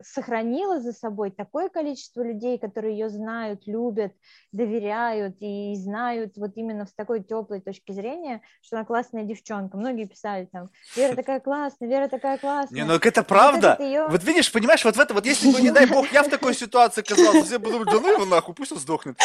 сохранила 0.01 0.81
за 0.81 0.91
собой 0.91 1.29
такое 1.29 1.69
количество 1.69 2.23
людей, 2.23 2.57
которые 2.57 2.97
ее 2.97 3.09
знают, 3.09 3.67
любят, 3.67 4.13
доверяют 4.51 5.35
и 5.39 5.75
знают 5.75 6.35
вот 6.38 6.53
именно 6.55 6.88
с 6.88 6.93
такой 6.93 7.21
теплой 7.21 7.61
точки 7.61 7.91
зрения, 7.91 8.41
что 8.61 8.77
она 8.77 8.85
классная 8.85 9.23
девчонка. 9.23 9.77
Многие 9.77 10.05
писали 10.05 10.49
там, 10.51 10.71
Вера 10.95 11.15
такая 11.15 11.39
классная, 11.41 11.88
Вера 11.88 12.07
такая 12.07 12.39
классная. 12.39 12.81
Не, 12.81 12.85
ну 12.88 12.95
это 12.95 13.21
правда. 13.21 13.75
Вот, 13.77 13.85
ее... 13.85 14.07
вот 14.07 14.23
видишь, 14.23 14.51
понимаешь, 14.51 14.83
вот 14.83 14.95
в 14.95 14.99
это, 14.99 15.13
вот 15.13 15.27
если 15.27 15.51
бы, 15.51 15.61
не 15.61 15.69
дай 15.69 15.85
бог, 15.85 16.11
я 16.11 16.23
в 16.23 16.29
такой 16.29 16.55
ситуации 16.55 17.01
оказался, 17.01 17.43
все 17.43 17.59
бы 17.59 17.69
думали, 17.69 17.85
да 17.85 17.99
ну 17.99 18.11
его 18.13 18.25
нахуй, 18.25 18.55
пусть 18.55 18.71
он 18.71 18.79
сдохнет. 18.79 19.15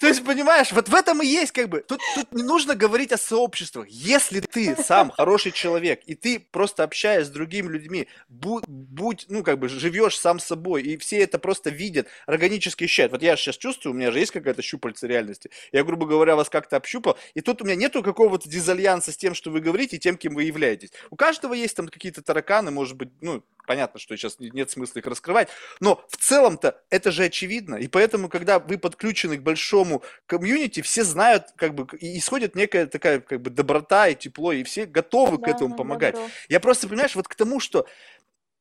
То 0.00 0.06
есть, 0.06 0.24
понимаешь, 0.24 0.72
вот 0.72 0.88
в 0.88 0.94
этом 0.94 1.20
и 1.20 1.26
есть 1.26 1.52
как 1.52 1.68
бы, 1.68 1.80
тут, 1.86 2.00
тут 2.14 2.32
не 2.32 2.42
нужно 2.42 2.74
говорить 2.74 3.12
о 3.12 3.18
сообществах. 3.18 3.86
Если 3.88 4.40
ты 4.40 4.74
сам 4.82 5.10
хороший 5.10 5.52
человек, 5.52 6.00
и 6.06 6.14
ты 6.14 6.40
просто 6.40 6.84
общаясь 6.84 7.26
с 7.26 7.30
другими 7.30 7.68
людьми, 7.68 8.08
будь, 8.30 8.64
будь 8.66 9.26
ну, 9.28 9.42
как 9.42 9.58
бы, 9.58 9.68
живешь 9.68 10.18
сам 10.18 10.38
собой, 10.38 10.84
и 10.84 10.96
все 10.96 11.18
это 11.18 11.38
просто 11.38 11.68
видят, 11.68 12.08
органически 12.26 12.84
ощущают. 12.84 13.12
Вот 13.12 13.22
я 13.22 13.36
сейчас 13.36 13.58
чувствую, 13.58 13.92
у 13.92 13.96
меня 13.96 14.10
же 14.10 14.20
есть 14.20 14.32
какая-то 14.32 14.62
щупальца 14.62 15.06
реальности. 15.06 15.50
Я, 15.70 15.84
грубо 15.84 16.06
говоря, 16.06 16.34
вас 16.34 16.48
как-то 16.48 16.76
общупал, 16.76 17.18
и 17.34 17.42
тут 17.42 17.60
у 17.60 17.66
меня 17.66 17.74
нету 17.74 18.02
какого-то 18.02 18.48
дизальянса 18.48 19.12
с 19.12 19.18
тем, 19.18 19.34
что 19.34 19.50
вы 19.50 19.60
говорите, 19.60 19.96
и 19.96 20.00
тем, 20.00 20.16
кем 20.16 20.34
вы 20.34 20.44
являетесь. 20.44 20.92
У 21.10 21.16
каждого 21.16 21.52
есть 21.52 21.76
там 21.76 21.88
какие-то 21.88 22.22
тараканы, 22.22 22.70
может 22.70 22.96
быть, 22.96 23.10
ну, 23.20 23.42
понятно, 23.66 24.00
что 24.00 24.16
сейчас 24.16 24.36
нет 24.38 24.70
смысла 24.70 25.00
их 25.00 25.06
раскрывать, 25.06 25.48
но 25.78 26.02
в 26.08 26.16
целом-то 26.16 26.80
это 26.88 27.12
же 27.12 27.24
очевидно, 27.24 27.74
и 27.74 27.86
поэтому, 27.86 28.30
когда 28.30 28.58
вы 28.58 28.78
подключены 28.78 29.36
к 29.36 29.42
большому 29.42 29.89
комьюнити, 30.26 30.80
все 30.82 31.04
знают, 31.04 31.46
как 31.56 31.74
бы, 31.74 31.86
и 31.98 32.18
исходит 32.18 32.54
некая 32.54 32.86
такая, 32.86 33.20
как 33.20 33.42
бы, 33.42 33.50
доброта 33.50 34.08
и 34.08 34.14
тепло, 34.14 34.52
и 34.52 34.62
все 34.62 34.86
готовы 34.86 35.38
да, 35.38 35.44
к 35.44 35.48
этому 35.48 35.76
помогать. 35.76 36.14
Добро. 36.14 36.30
Я 36.48 36.60
просто, 36.60 36.88
понимаешь, 36.88 37.14
вот 37.14 37.28
к 37.28 37.34
тому, 37.34 37.60
что 37.60 37.86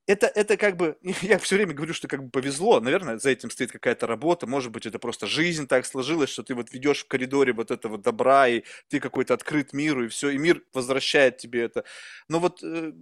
это, 0.10 0.26
это 0.26 0.58
как 0.58 0.76
бы, 0.76 0.98
я 1.22 1.38
все 1.38 1.56
время 1.56 1.74
говорю, 1.74 1.94
что 1.94 2.08
как 2.08 2.24
бы 2.24 2.30
повезло, 2.32 2.80
наверное, 2.80 3.20
за 3.20 3.30
этим 3.30 3.52
стоит 3.52 3.72
какая-то 3.72 4.08
работа, 4.08 4.48
может 4.48 4.72
быть, 4.72 4.88
это 4.88 4.98
просто 4.98 5.28
жизнь 5.28 5.68
так 5.68 5.86
сложилась, 5.86 6.32
что 6.32 6.42
ты 6.42 6.56
вот 6.56 6.72
ведешь 6.72 7.04
в 7.04 7.08
коридоре 7.08 7.54
вот 7.54 7.70
этого 7.70 7.98
добра, 8.00 8.48
и 8.48 8.64
ты 8.88 9.00
какой-то 9.00 9.36
открыт 9.36 9.72
миру, 9.72 10.06
и 10.06 10.08
все, 10.08 10.30
и 10.30 10.38
мир 10.40 10.64
возвращает 10.74 11.38
тебе 11.38 11.62
это. 11.62 11.84
Но 12.28 12.40
вот 12.40 12.64
э, 12.64 12.94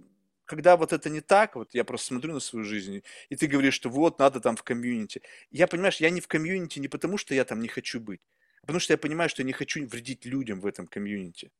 когда 0.48 0.76
вот 0.76 0.92
это 0.92 1.10
не 1.10 1.20
так, 1.20 1.56
вот 1.56 1.74
я 1.74 1.84
просто 1.84 2.06
смотрю 2.08 2.32
на 2.32 2.40
свою 2.40 2.64
жизнь, 2.64 3.02
и 3.28 3.36
ты 3.36 3.46
говоришь, 3.46 3.74
что 3.74 3.90
вот, 3.90 4.18
надо 4.18 4.40
там 4.40 4.56
в 4.56 4.62
комьюнити. 4.62 5.22
Я, 5.50 5.66
понимаешь, 5.66 5.98
я 6.00 6.10
не 6.10 6.20
в 6.20 6.26
комьюнити 6.26 6.80
не 6.80 6.88
потому, 6.88 7.18
что 7.18 7.34
я 7.34 7.44
там 7.44 7.60
не 7.60 7.68
хочу 7.68 8.00
быть, 8.00 8.20
а 8.62 8.66
потому 8.66 8.80
что 8.80 8.94
я 8.94 8.98
понимаю, 8.98 9.28
что 9.28 9.42
я 9.42 9.46
не 9.46 9.52
хочу 9.52 9.86
вредить 9.86 10.24
людям 10.24 10.60
в 10.60 10.66
этом 10.66 10.86
комьюнити. 10.86 11.50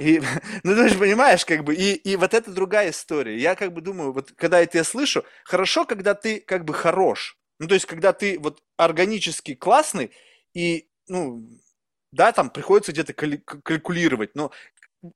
И, 0.00 0.20
ну, 0.64 0.74
ты 0.74 0.88
же 0.88 0.98
понимаешь, 0.98 1.44
как 1.44 1.62
бы, 1.64 1.74
и, 1.74 1.94
и 1.94 2.16
вот 2.16 2.34
это 2.34 2.50
другая 2.50 2.90
история. 2.90 3.38
Я 3.38 3.54
как 3.54 3.72
бы 3.72 3.80
думаю, 3.80 4.12
вот 4.12 4.32
когда 4.32 4.60
это 4.60 4.78
я 4.78 4.84
слышу, 4.84 5.24
хорошо, 5.44 5.86
когда 5.86 6.14
ты 6.14 6.40
как 6.40 6.64
бы 6.64 6.74
хорош. 6.74 7.38
Ну, 7.60 7.68
то 7.68 7.74
есть, 7.74 7.86
когда 7.86 8.12
ты 8.12 8.38
вот 8.40 8.62
органически 8.76 9.54
классный, 9.54 10.10
и, 10.54 10.88
ну, 11.06 11.48
да, 12.10 12.32
там 12.32 12.50
приходится 12.50 12.90
где-то 12.90 13.12
калькулировать, 13.12 14.34
но 14.34 14.50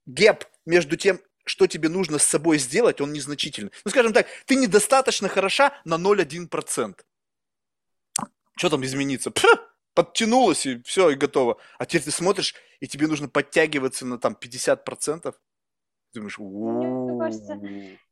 гэп 0.07 0.45
между 0.67 0.97
тем, 0.97 1.19
что 1.49 1.67
тебе 1.67 1.89
нужно 1.89 2.19
с 2.19 2.25
собой 2.25 2.59
сделать, 2.59 3.01
он 3.01 3.13
незначительный. 3.13 3.73
Ну, 3.85 3.91
скажем 3.91 4.13
так, 4.13 4.27
ты 4.47 4.57
недостаточно 4.57 5.29
хороша 5.29 5.73
на 5.85 5.95
0,1%. 5.95 7.01
Что 8.57 8.71
там 8.71 8.85
измениться? 8.85 9.31
Пф, 9.31 9.45
подтянулась 9.95 10.67
и 10.67 10.83
все, 10.83 11.11
и 11.11 11.15
готово. 11.15 11.59
А 11.79 11.87
теперь 11.87 12.03
ты 12.03 12.11
смотришь, 12.11 12.55
и 12.81 12.87
тебе 12.87 13.07
нужно 13.07 13.29
подтягиваться 13.29 14.07
на 14.07 14.19
там 14.19 14.37
50%. 14.41 15.23
Ты 15.23 15.35
думаешь, 16.15 16.39
Мне 16.39 17.19
кажется, 17.19 17.61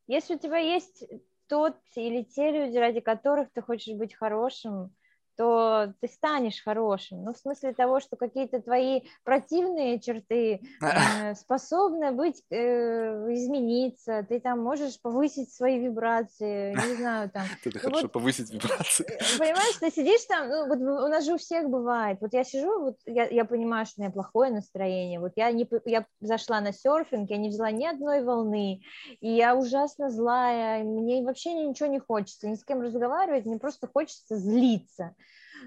если 0.06 0.34
у 0.34 0.38
тебя 0.38 0.58
есть 0.58 1.04
тот 1.48 1.76
или 1.94 2.22
те 2.22 2.50
люди, 2.50 2.76
ради 2.76 3.00
которых 3.00 3.52
ты 3.52 3.62
хочешь 3.62 3.94
быть 3.94 4.14
хорошим, 4.14 4.94
то 5.36 5.92
ты 6.00 6.08
станешь 6.08 6.62
хорошим. 6.62 7.24
Ну, 7.24 7.32
в 7.32 7.36
смысле 7.36 7.74
того, 7.74 8.00
что 8.00 8.16
какие-то 8.16 8.60
твои 8.60 9.02
противные 9.24 10.00
черты 10.00 10.60
э, 10.80 11.34
способны 11.34 12.12
быть, 12.12 12.42
э, 12.50 13.32
измениться, 13.34 14.24
ты 14.28 14.40
там 14.40 14.60
можешь 14.60 15.00
повысить 15.00 15.52
свои 15.52 15.78
вибрации, 15.78 16.74
не 16.74 16.96
знаю, 16.96 17.30
там. 17.30 17.44
Это 17.64 17.78
хорошо, 17.78 18.02
вот, 18.02 18.12
повысить 18.12 18.52
вибрации. 18.52 19.06
Э, 19.06 19.38
понимаешь, 19.38 19.76
ты 19.76 19.90
сидишь 19.90 20.24
там, 20.24 20.48
ну, 20.48 20.66
вот 20.68 20.78
у 20.78 21.08
нас 21.08 21.24
же 21.24 21.34
у 21.34 21.38
всех 21.38 21.68
бывает, 21.68 22.18
вот 22.20 22.32
я 22.32 22.44
сижу, 22.44 22.80
вот 22.80 22.96
я, 23.04 23.26
я 23.28 23.44
понимаю, 23.44 23.86
что 23.86 24.00
у 24.00 24.02
меня 24.02 24.12
плохое 24.12 24.50
настроение, 24.50 25.20
вот 25.20 25.32
я, 25.36 25.50
не, 25.52 25.68
я 25.84 26.06
зашла 26.20 26.60
на 26.60 26.72
серфинг, 26.72 27.30
я 27.30 27.36
не 27.36 27.50
взяла 27.50 27.70
ни 27.70 27.84
одной 27.84 28.22
волны, 28.22 28.80
и 29.20 29.28
я 29.28 29.54
ужасно 29.54 30.10
злая, 30.10 30.82
мне 30.82 31.22
вообще 31.22 31.52
ничего 31.52 31.88
не 31.88 31.98
хочется, 31.98 32.48
ни 32.48 32.54
с 32.54 32.64
кем 32.64 32.80
разговаривать, 32.80 33.44
мне 33.44 33.58
просто 33.58 33.86
хочется 33.86 34.36
злиться 34.36 35.14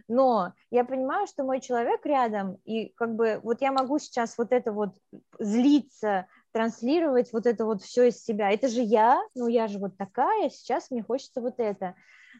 но 0.08 0.53
я 0.72 0.84
понимаю, 0.84 1.27
что 1.27 1.43
мой 1.43 1.59
человек 1.61 2.06
рядом, 2.06 2.58
и 2.66 2.90
как 2.95 3.16
бы 3.16 3.40
вот 3.43 3.61
я 3.61 3.72
могу 3.72 4.00
сейчас 4.00 4.38
вот 4.38 4.51
это 4.51 4.72
вот 4.72 4.95
злиться, 5.40 6.27
транслировать 6.51 7.32
вот 7.34 7.45
это 7.45 7.66
вот 7.66 7.82
все 7.82 8.09
из 8.09 8.24
себя. 8.24 8.51
Это 8.51 8.68
же 8.68 8.82
я, 8.82 9.22
ну 9.35 9.48
я 9.48 9.68
же 9.68 9.80
вот 9.80 9.98
такая, 9.98 10.50
сейчас 10.50 10.90
мне 10.92 11.03
хочется 11.03 11.42
вот 11.42 11.56
это. 11.58 11.95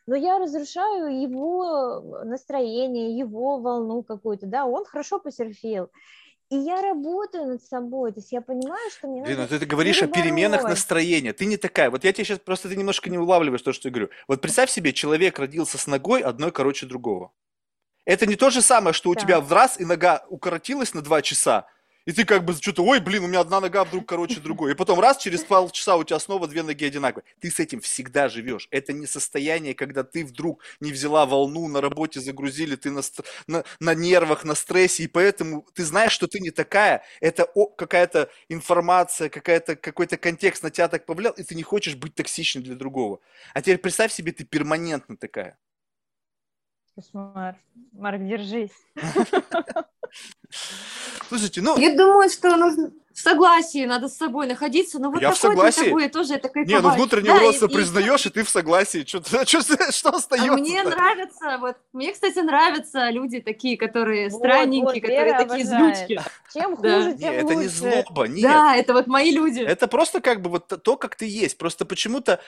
Но 0.06 0.16
я 0.16 0.40
разрушаю 0.40 1.22
его 1.22 2.24
настроение, 2.24 3.18
его 3.18 3.60
волну 3.60 4.03
какую-то, 4.03 4.48
да, 4.48 4.66
он 4.66 4.86
хорошо 4.86 5.19
посерфил. 5.19 5.90
И 6.50 6.56
я 6.56 6.82
работаю 6.82 7.45
над 7.45 7.64
собой, 7.64 8.11
то 8.11 8.19
есть 8.19 8.32
я 8.32 8.42
понимаю, 8.42 8.90
что 8.90 9.08
мне 9.08 9.24
Лена, 9.24 9.44
надо... 9.44 9.60
ты 9.60 9.66
говоришь 9.68 10.00
перебороть. 10.00 10.18
о 10.18 10.22
переменах 10.22 10.64
настроения, 10.64 11.32
ты 11.32 11.45
не 11.45 11.58
такая. 11.58 11.92
Вот 11.92 12.03
я 12.03 12.11
тебе 12.11 12.26
сейчас 12.26 12.40
просто 12.40 12.69
ты 12.69 12.76
немножко 12.76 13.10
не 13.11 13.19
улавливаешь 13.19 13.61
то, 13.61 13.72
что 13.72 13.88
я 13.88 13.92
говорю. 13.92 14.10
Вот 14.28 14.42
представь 14.42 14.72
себе, 14.72 14.92
человек 14.92 15.38
родился 15.38 15.78
с 15.78 15.86
ногой 15.86 16.22
одной 16.22 16.52
короче 16.52 16.88
другого. 16.88 17.32
Это 18.06 18.26
не 18.26 18.36
то 18.36 18.50
же 18.50 18.64
самое, 18.64 18.94
что 18.94 19.11
у 19.11 19.14
да. 19.14 19.22
тебя 19.22 19.42
в 19.42 19.53
раз 19.53 19.80
и 19.80 19.86
нога 19.86 20.26
укоротилась 20.30 20.95
на 20.95 21.03
два 21.03 21.22
часа, 21.22 21.68
И 22.09 22.11
ты 22.11 22.25
как 22.25 22.43
бы 22.43 22.53
что-то, 22.53 22.83
ой, 22.83 22.99
блин, 22.99 23.25
у 23.25 23.27
меня 23.27 23.41
одна 23.41 23.61
нога 23.61 23.83
вдруг 23.83 24.07
короче 24.07 24.39
другой. 24.43 24.71
И 24.71 24.75
потом 24.75 24.99
раз, 24.99 25.17
через 25.17 25.43
полчаса 25.43 25.95
у 25.95 26.03
тебя 26.03 26.17
снова 26.17 26.47
две 26.47 26.63
ноги 26.63 26.83
одинаковые. 26.83 27.23
Ты 27.39 27.51
с 27.51 27.59
этим 27.59 27.81
всегда 27.81 28.29
живешь. 28.29 28.67
Это 28.71 28.93
не 28.93 29.05
состояние, 29.05 29.75
когда 29.75 30.03
ты 30.03 30.25
вдруг 30.25 30.63
не 30.79 30.91
взяла 30.91 31.27
волну, 31.27 31.67
на 31.67 31.81
работе 31.81 32.19
загрузили, 32.19 32.75
ты 32.75 32.89
на, 32.89 33.01
на, 33.45 33.63
на 33.79 33.93
нервах, 33.93 34.43
на 34.43 34.55
стрессе, 34.55 35.03
и 35.03 35.07
поэтому 35.07 35.67
ты 35.75 35.85
знаешь, 35.85 36.11
что 36.11 36.25
ты 36.25 36.39
не 36.39 36.49
такая. 36.49 37.03
Это 37.21 37.47
какая-то 37.77 38.31
информация, 38.49 39.29
какая-то, 39.29 39.75
какой-то 39.75 40.17
контекст 40.17 40.63
на 40.63 40.71
тебя 40.71 40.88
так 40.88 41.05
повлиял, 41.05 41.33
и 41.33 41.43
ты 41.43 41.53
не 41.53 41.61
хочешь 41.61 41.95
быть 41.95 42.15
токсичным 42.15 42.63
для 42.63 42.73
другого. 42.73 43.19
А 43.53 43.61
теперь 43.61 43.77
представь 43.77 44.11
себе, 44.11 44.31
ты 44.31 44.45
перманентно 44.45 45.15
такая. 45.15 45.59
Кошмар. 46.95 47.55
Марк, 47.91 48.23
держись. 48.23 48.73
Слушайте, 51.27 51.61
ну... 51.61 51.77
Я 51.77 51.95
думаю, 51.95 52.29
что 52.29 52.55
нужно 52.55 52.91
в 53.19 53.21
согласии 53.21 53.85
надо 53.85 54.07
с 54.07 54.15
собой 54.15 54.47
находиться, 54.47 54.97
но 54.97 55.11
вот 55.11 55.21
я 55.21 55.31
в 55.31 55.38
согласии. 55.38 55.83
такое 55.83 56.09
тоже 56.09 56.35
это 56.35 56.47
кайфовать. 56.47 56.83
Не, 56.83 56.88
ну 56.88 56.95
внутренне 56.95 57.27
да, 57.33 57.38
просто 57.38 57.65
и, 57.65 57.73
признаешь, 57.73 58.25
и... 58.25 58.29
и 58.29 58.31
ты 58.31 58.43
в 58.43 58.49
согласии. 58.49 59.03
Что, 59.07 59.21
что, 59.45 59.91
что 59.91 60.09
остается? 60.09 60.53
А 60.53 60.57
мне 60.57 60.83
нравится, 60.83 61.57
вот, 61.59 61.75
мне, 61.91 62.13
кстати, 62.13 62.39
нравятся 62.39 63.09
люди 63.09 63.41
такие, 63.41 63.77
которые 63.77 64.29
вот, 64.29 64.39
странненькие, 64.39 65.01
вот, 65.01 65.01
которые 65.01 65.33
такие 65.33 65.65
злючки. 65.65 66.21
Чем 66.53 66.77
хуже, 66.77 67.17
тем 67.17 67.33
нет, 67.33 67.43
лучше. 67.43 67.53
это 67.53 67.55
не 67.55 67.67
злоба, 67.67 68.27
нет. 68.27 68.43
Да, 68.43 68.75
это 68.75 68.93
вот 68.93 69.07
мои 69.07 69.31
люди. 69.31 69.59
Это 69.59 69.88
просто 69.88 70.21
как 70.21 70.41
бы 70.41 70.49
вот 70.49 70.67
то, 70.67 70.95
как 70.95 71.15
ты 71.15 71.25
есть. 71.27 71.57
Просто 71.57 71.85
почему-то 71.85 72.39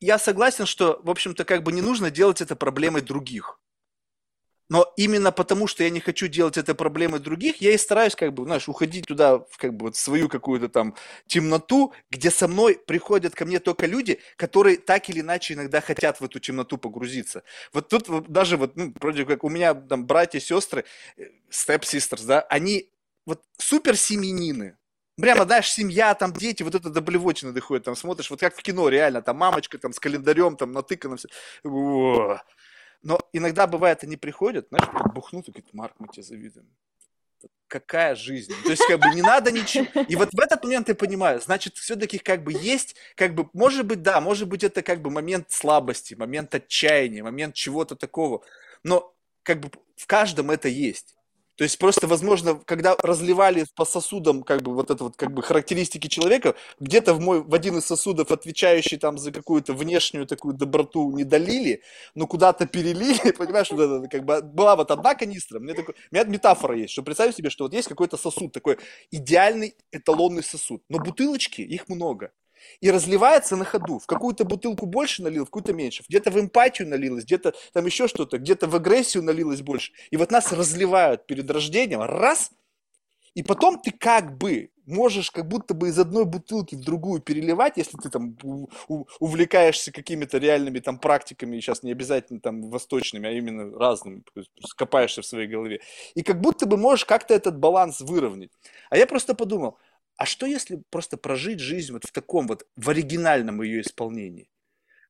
я 0.00 0.18
согласен, 0.18 0.66
что, 0.66 1.00
в 1.02 1.10
общем-то, 1.10 1.44
как 1.44 1.64
бы 1.64 1.72
не 1.72 1.82
нужно 1.82 2.10
делать 2.10 2.40
это 2.40 2.54
проблемой 2.54 3.02
других. 3.02 3.58
Но 4.68 4.92
именно 4.96 5.30
потому, 5.30 5.66
что 5.68 5.84
я 5.84 5.90
не 5.90 6.00
хочу 6.00 6.26
делать 6.26 6.56
это 6.56 6.74
проблемой 6.74 7.20
других, 7.20 7.60
я 7.60 7.72
и 7.72 7.78
стараюсь, 7.78 8.16
как 8.16 8.34
бы, 8.34 8.44
знаешь, 8.44 8.68
уходить 8.68 9.06
туда, 9.06 9.38
в 9.38 9.58
как 9.58 9.74
бы 9.74 9.86
вот 9.86 9.96
свою 9.96 10.28
какую-то 10.28 10.68
там 10.68 10.94
темноту, 11.26 11.92
где 12.10 12.30
со 12.30 12.48
мной 12.48 12.80
приходят 12.84 13.34
ко 13.34 13.44
мне 13.44 13.60
только 13.60 13.86
люди, 13.86 14.18
которые 14.36 14.76
так 14.76 15.08
или 15.08 15.20
иначе 15.20 15.54
иногда 15.54 15.80
хотят 15.80 16.20
в 16.20 16.24
эту 16.24 16.40
темноту 16.40 16.78
погрузиться. 16.78 17.44
Вот 17.72 17.88
тут 17.88 18.08
вот, 18.08 18.28
даже 18.28 18.56
вот, 18.56 18.76
ну, 18.76 18.92
вроде 19.00 19.24
как 19.24 19.44
у 19.44 19.48
меня 19.48 19.74
там 19.74 20.04
братья, 20.06 20.40
сестры, 20.40 20.84
step 21.16 21.84
э, 21.84 21.96
sisters, 21.96 22.26
да, 22.26 22.40
они 22.40 22.90
вот 23.24 23.42
супер 23.58 23.96
семенины, 23.96 24.76
Прямо, 25.18 25.44
знаешь, 25.44 25.72
семья, 25.72 26.14
там 26.14 26.30
дети, 26.34 26.62
вот 26.62 26.74
это 26.74 26.90
до 26.90 27.00
блевотины 27.00 27.52
доходит, 27.52 27.84
там 27.84 27.96
смотришь, 27.96 28.28
вот 28.28 28.40
как 28.40 28.54
в 28.54 28.62
кино, 28.62 28.90
реально, 28.90 29.22
там 29.22 29.38
мамочка 29.38 29.78
там 29.78 29.94
с 29.94 29.98
календарем, 29.98 30.56
там 30.56 30.72
натыкана 30.72 31.16
все. 31.16 31.28
Но 33.02 33.18
иногда 33.32 33.66
бывает, 33.66 34.02
они 34.02 34.16
приходят, 34.16 34.68
знаешь, 34.68 34.88
бухнут 35.14 35.48
и 35.48 35.52
говорят, 35.52 35.74
Марк, 35.74 35.94
мы 35.98 36.08
тебе 36.08 36.22
завидуем. 36.22 36.66
Какая 37.68 38.14
жизнь? 38.14 38.52
То 38.64 38.70
есть, 38.70 38.86
как 38.86 39.00
бы, 39.00 39.08
не 39.14 39.22
надо 39.22 39.50
ничего. 39.50 39.86
И 40.08 40.16
вот 40.16 40.30
в 40.32 40.40
этот 40.40 40.62
момент 40.62 40.88
я 40.88 40.94
понимаю, 40.94 41.40
значит, 41.40 41.76
все-таки 41.76 42.18
как 42.18 42.44
бы 42.44 42.52
есть, 42.52 42.94
как 43.16 43.34
бы, 43.34 43.48
может 43.52 43.86
быть, 43.86 44.02
да, 44.02 44.20
может 44.20 44.48
быть, 44.48 44.62
это 44.62 44.82
как 44.82 45.02
бы 45.02 45.10
момент 45.10 45.50
слабости, 45.50 46.14
момент 46.14 46.54
отчаяния, 46.54 47.22
момент 47.22 47.54
чего-то 47.54 47.96
такого. 47.96 48.42
Но 48.84 49.12
как 49.42 49.60
бы 49.60 49.70
в 49.96 50.06
каждом 50.06 50.50
это 50.50 50.68
есть. 50.68 51.16
То 51.56 51.64
есть 51.64 51.78
просто, 51.78 52.06
возможно, 52.06 52.54
когда 52.66 52.96
разливали 52.96 53.64
по 53.74 53.86
сосудам 53.86 54.42
как 54.42 54.62
бы 54.62 54.74
вот 54.74 54.90
это 54.90 55.04
вот 55.04 55.16
как 55.16 55.32
бы 55.32 55.42
характеристики 55.42 56.06
человека, 56.06 56.54
где-то 56.80 57.14
в 57.14 57.20
мой 57.20 57.42
в 57.42 57.54
один 57.54 57.78
из 57.78 57.86
сосудов, 57.86 58.30
отвечающий 58.30 58.98
там 58.98 59.16
за 59.18 59.32
какую-то 59.32 59.72
внешнюю 59.72 60.26
такую 60.26 60.54
доброту, 60.54 61.10
не 61.12 61.24
долили, 61.24 61.82
но 62.14 62.26
куда-то 62.26 62.66
перелили, 62.66 63.30
понимаешь, 63.38 63.70
вот 63.70 63.80
это, 63.80 64.08
как 64.08 64.24
бы 64.24 64.42
была 64.42 64.76
вот 64.76 64.90
одна 64.90 65.14
канистра, 65.14 65.58
мне 65.58 65.72
такой, 65.72 65.94
у 66.10 66.14
меня 66.14 66.24
метафора 66.24 66.76
есть, 66.76 66.92
что 66.92 67.02
представь 67.02 67.34
себе, 67.34 67.48
что 67.48 67.64
вот 67.64 67.72
есть 67.72 67.88
какой-то 67.88 68.18
сосуд, 68.18 68.52
такой 68.52 68.78
идеальный 69.10 69.74
эталонный 69.92 70.42
сосуд, 70.42 70.82
но 70.90 70.98
бутылочки, 70.98 71.62
их 71.62 71.88
много 71.88 72.32
и 72.80 72.90
разливается 72.90 73.56
на 73.56 73.64
ходу. 73.64 73.98
В 73.98 74.06
какую-то 74.06 74.44
бутылку 74.44 74.86
больше 74.86 75.22
налил, 75.22 75.44
в 75.44 75.46
какую-то 75.46 75.72
меньше. 75.72 76.04
Где-то 76.08 76.30
в 76.30 76.40
эмпатию 76.40 76.88
налилось, 76.88 77.24
где-то 77.24 77.54
там 77.72 77.86
еще 77.86 78.08
что-то, 78.08 78.38
где-то 78.38 78.66
в 78.68 78.76
агрессию 78.76 79.22
налилось 79.22 79.62
больше. 79.62 79.92
И 80.10 80.16
вот 80.16 80.30
нас 80.30 80.52
разливают 80.52 81.26
перед 81.26 81.50
рождением, 81.50 82.02
раз, 82.02 82.50
и 83.34 83.42
потом 83.42 83.78
ты 83.78 83.90
как 83.90 84.38
бы 84.38 84.70
можешь 84.86 85.30
как 85.30 85.46
будто 85.46 85.74
бы 85.74 85.88
из 85.88 85.98
одной 85.98 86.24
бутылки 86.24 86.74
в 86.74 86.80
другую 86.80 87.20
переливать, 87.20 87.76
если 87.76 87.98
ты 87.98 88.08
там 88.08 88.38
увлекаешься 89.18 89.92
какими-то 89.92 90.38
реальными 90.38 90.78
там 90.78 90.98
практиками, 90.98 91.60
сейчас 91.60 91.82
не 91.82 91.92
обязательно 91.92 92.40
там 92.40 92.70
восточными, 92.70 93.28
а 93.28 93.32
именно 93.32 93.76
разными, 93.78 94.22
копаешься 94.76 95.22
в 95.22 95.26
своей 95.26 95.48
голове. 95.48 95.80
И 96.14 96.22
как 96.22 96.40
будто 96.40 96.66
бы 96.66 96.76
можешь 96.76 97.04
как-то 97.04 97.34
этот 97.34 97.58
баланс 97.58 98.00
выровнять. 98.00 98.50
А 98.88 98.96
я 98.96 99.06
просто 99.06 99.34
подумал, 99.34 99.78
а 100.16 100.26
что 100.26 100.46
если 100.46 100.82
просто 100.90 101.16
прожить 101.16 101.60
жизнь 101.60 101.92
вот 101.92 102.04
в 102.04 102.12
таком 102.12 102.46
вот, 102.46 102.66
в 102.76 102.90
оригинальном 102.90 103.62
ее 103.62 103.82
исполнении? 103.82 104.48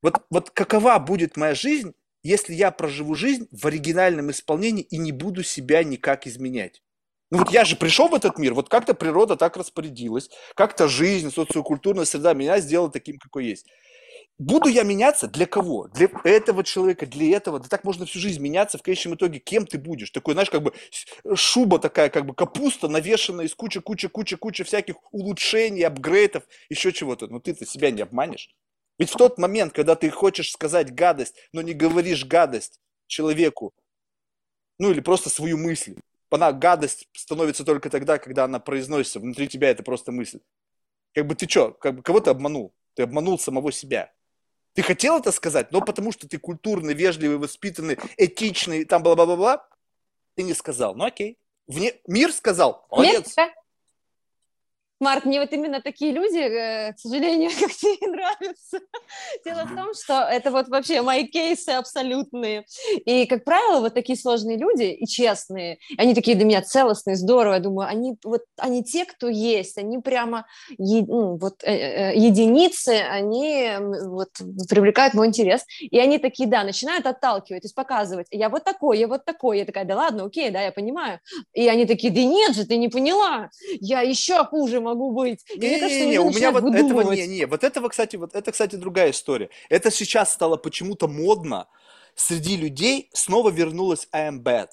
Вот, 0.02 0.23
вот 0.31 0.51
какова 0.51 0.99
будет 0.99 1.36
моя 1.36 1.55
жизнь, 1.55 1.94
если 2.23 2.55
я 2.55 2.70
проживу 2.70 3.15
жизнь 3.15 3.49
в 3.51 3.67
оригинальном 3.67 4.31
исполнении 4.31 4.85
и 4.85 4.99
не 4.99 5.12
буду 5.12 5.43
себя 5.43 5.85
никак 5.85 6.26
изменять? 6.26 6.83
Ну 7.31 7.39
вот 7.39 7.51
я 7.51 7.65
же 7.65 7.76
пришел 7.76 8.09
в 8.09 8.15
этот 8.15 8.39
мир, 8.39 8.55
вот 8.55 8.68
как-то 8.68 8.94
природа 8.94 9.36
так 9.36 9.57
распорядилась, 9.57 10.31
как-то 10.55 10.89
жизнь, 10.89 11.33
социокультурная 11.33 12.05
среда 12.05 12.35
меня 12.35 12.60
сделала 12.60 12.91
таким, 12.91 13.18
какой 13.18 13.47
есть. 13.47 13.67
Буду 14.39 14.69
я 14.69 14.83
меняться 14.83 15.29
для 15.29 15.47
кого? 15.47 15.89
Для 15.89 16.11
этого 16.25 16.63
человека, 16.63 17.07
для 17.07 17.37
этого. 17.37 17.59
Да 17.59 17.69
так 17.69 17.85
можно 17.85 18.05
всю 18.05 18.19
жизнь 18.19 18.41
меняться, 18.43 18.77
в 18.77 18.83
конечном 18.83 19.15
итоге 19.15 19.39
кем 19.39 19.67
ты 19.67 19.79
будешь? 19.79 20.11
Такой, 20.11 20.35
знаешь, 20.35 20.51
как 20.51 20.63
бы 20.63 20.75
шуба 21.35 21.79
такая, 21.79 22.11
как 22.11 22.27
бы 22.27 22.35
капуста, 22.35 22.89
навешенная 22.89 23.47
из 23.47 23.55
кучи, 23.55 23.81
кучи, 23.81 24.09
кучи, 24.09 24.37
кучи 24.37 24.63
всяких 24.63 24.97
улучшений, 25.11 25.85
апгрейдов, 25.85 26.45
еще 26.69 26.93
чего-то. 26.93 27.29
Но 27.29 27.41
ты-то 27.41 27.65
себя 27.65 27.91
не 27.91 28.03
обманешь. 28.03 28.55
Ведь 28.99 29.11
в 29.11 29.17
тот 29.17 29.39
момент, 29.39 29.73
когда 29.73 29.95
ты 29.95 30.11
хочешь 30.11 30.53
сказать 30.53 30.95
гадость, 30.95 31.35
но 31.53 31.63
не 31.63 31.73
говоришь 31.73 32.27
гадость 32.27 32.81
человеку, 33.07 33.73
ну 34.79 34.91
или 34.91 35.01
просто 35.01 35.31
свою 35.31 35.57
мысль, 35.57 35.97
она 36.29 36.53
гадость 36.53 37.09
становится 37.15 37.65
только 37.65 37.89
тогда, 37.89 38.19
когда 38.19 38.45
она 38.45 38.59
произносится. 38.59 39.21
Внутри 39.21 39.49
тебя 39.49 39.71
это 39.71 39.83
просто 39.83 40.13
мысль. 40.13 40.41
Как 41.15 41.27
бы 41.27 41.35
ты 41.35 41.49
что, 41.49 41.73
как 41.73 41.97
бы 41.97 42.03
кого 42.03 42.21
ты 42.21 42.29
обманул? 42.29 42.75
Ты 42.95 43.05
обманул 43.05 43.39
самого 43.39 43.73
себя. 43.73 44.13
Ты 44.77 44.83
хотел 44.83 45.19
это 45.19 45.33
сказать, 45.33 45.73
но 45.73 45.81
потому 45.81 46.13
что 46.13 46.29
ты 46.29 46.39
культурный, 46.39 46.93
вежливый, 46.93 47.39
воспитанный, 47.39 47.99
этичный, 48.19 48.85
там 48.85 49.03
бла-бла-бла-бла, 49.03 49.67
ты 50.35 50.43
не 50.43 50.53
сказал. 50.53 50.95
Ну 50.95 51.07
окей. 51.07 51.39
Вне... 51.67 51.95
Мир 52.07 52.31
сказал. 52.31 52.87
Молодец. 52.91 53.35
Нет, 53.39 53.55
Марк, 54.99 55.26
мне 55.26 55.41
вот 55.41 55.52
именно 55.52 55.83
такие 55.83 56.12
люди, 56.12 56.39
э, 56.39 56.92
к 56.94 56.99
сожалению, 56.99 57.50
как 57.60 57.70
тебе 57.70 58.08
нравятся. 58.08 58.81
Дело 59.44 59.65
в 59.66 59.75
том, 59.75 59.94
что 59.94 60.23
это 60.23 60.50
вот 60.50 60.68
вообще 60.68 61.02
мои 61.02 61.26
кейсы 61.26 61.70
абсолютные. 61.70 62.65
И, 63.05 63.26
как 63.26 63.44
правило, 63.44 63.81
вот 63.81 63.94
такие 63.94 64.18
сложные 64.18 64.57
люди 64.57 64.84
и 64.84 65.07
честные, 65.07 65.78
они 65.99 66.15
такие 66.15 66.34
для 66.36 66.47
меня 66.47 66.62
целостные, 66.62 67.16
здорово. 67.16 67.55
Я 67.55 67.60
думаю, 67.60 67.89
они 67.89 68.16
вот 68.25 68.42
они 68.57 68.83
те, 68.83 69.05
кто 69.05 69.28
есть, 69.28 69.76
они 69.76 69.99
прямо 69.99 70.47
е, 70.78 71.05
ну, 71.07 71.36
вот 71.36 71.62
э, 71.62 71.73
э, 71.73 72.16
единицы, 72.16 73.02
они 73.10 73.73
вот 74.07 74.31
привлекают 74.68 75.12
мой 75.12 75.26
интерес. 75.26 75.65
И 75.81 75.99
они 75.99 76.18
такие, 76.18 76.49
да, 76.49 76.65
начинают 76.65 77.07
отталкивать, 77.07 77.62
то 77.62 77.66
есть 77.66 77.75
показывать, 77.75 78.28
я 78.31 78.49
вот 78.49 78.65
такой, 78.65 78.99
я 78.99 79.08
вот 79.08 79.25
такой. 79.25 79.58
Я 79.58 79.65
такая, 79.66 79.84
да 79.84 79.97
ладно, 79.97 80.25
окей, 80.25 80.50
да, 80.50 80.62
я 80.62 80.73
понимаю. 80.73 81.20
И 81.52 81.68
они 81.68 81.84
такие, 81.84 82.12
да 82.12 82.23
нет 82.23 82.57
же, 82.57 82.65
ты 82.66 82.78
не 82.78 82.89
поняла, 82.89 83.50
я 83.81 84.00
еще 84.00 84.42
хуже 84.44 84.81
могу 84.87 85.13
быть. 85.13 85.45
Не, 85.57 85.81
не, 85.81 85.81
не, 85.81 86.07
не, 86.07 86.19
у 86.21 86.31
меня 86.31 86.51
вот 86.53 86.75
этого 86.75 87.13
не, 87.13 87.27
не, 87.27 87.47
вот 87.47 87.65
этого, 87.65 87.89
кстати, 87.89 88.17
вот 88.17 88.35
это, 88.35 88.53
кстати, 88.53 88.77
другая 88.77 89.11
история. 89.11 89.51
Это 89.69 89.91
сейчас 89.91 90.33
стало 90.33 90.57
почему-то 90.57 91.09
модно 91.09 91.67
среди 92.15 92.57
людей 92.57 93.11
снова 93.13 93.51
вернулась 93.51 94.09
I 94.13 94.31
am 94.31 94.43
bad. 94.43 94.69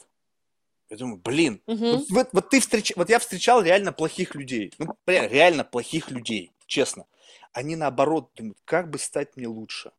Я 0.90 0.98
думаю, 0.98 1.20
блин, 1.24 1.62
угу. 1.66 1.86
вот, 1.86 2.10
вот, 2.10 2.28
вот 2.34 2.50
ты 2.50 2.60
встреч, 2.60 2.94
вот 2.96 3.10
я 3.10 3.18
встречал 3.18 3.64
реально 3.64 3.92
плохих 3.92 4.36
людей, 4.36 4.72
ну, 4.78 4.96
реально 5.08 5.64
плохих 5.64 6.12
людей, 6.12 6.52
честно. 6.68 7.06
Они 7.52 7.76
наоборот 7.76 8.30
думают, 8.36 8.60
как 8.66 8.90
бы 8.90 9.00
стать 9.00 9.36
мне 9.36 9.48
лучше. 9.48 9.92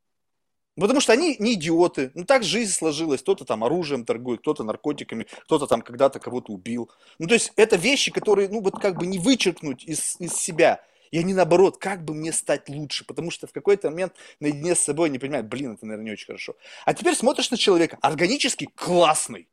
Потому 0.76 1.00
что 1.00 1.12
они 1.12 1.36
не 1.38 1.54
идиоты. 1.54 2.10
Ну, 2.14 2.24
так 2.24 2.42
жизнь 2.42 2.72
сложилась. 2.72 3.22
Кто-то 3.22 3.44
там 3.44 3.62
оружием 3.62 4.04
торгует, 4.04 4.40
кто-то 4.40 4.64
наркотиками, 4.64 5.26
кто-то 5.44 5.66
там 5.66 5.82
когда-то 5.82 6.18
кого-то 6.18 6.52
убил. 6.52 6.90
Ну, 7.18 7.28
то 7.28 7.34
есть 7.34 7.52
это 7.56 7.76
вещи, 7.76 8.10
которые, 8.10 8.48
ну, 8.48 8.60
вот 8.60 8.80
как 8.80 8.98
бы 8.98 9.06
не 9.06 9.18
вычеркнуть 9.18 9.84
из, 9.84 10.16
из 10.18 10.34
себя. 10.34 10.84
И 11.12 11.18
они 11.18 11.32
наоборот, 11.32 11.78
как 11.78 12.04
бы 12.04 12.12
мне 12.12 12.32
стать 12.32 12.68
лучше? 12.68 13.04
Потому 13.04 13.30
что 13.30 13.46
в 13.46 13.52
какой-то 13.52 13.88
момент 13.88 14.14
наедине 14.40 14.74
с 14.74 14.80
собой 14.80 15.10
не 15.10 15.20
понимают, 15.20 15.46
блин, 15.46 15.74
это, 15.74 15.86
наверное, 15.86 16.06
не 16.06 16.12
очень 16.12 16.26
хорошо. 16.26 16.56
А 16.84 16.92
теперь 16.92 17.14
смотришь 17.14 17.52
на 17.52 17.56
человека, 17.56 17.98
органически 18.02 18.68
классный. 18.74 19.48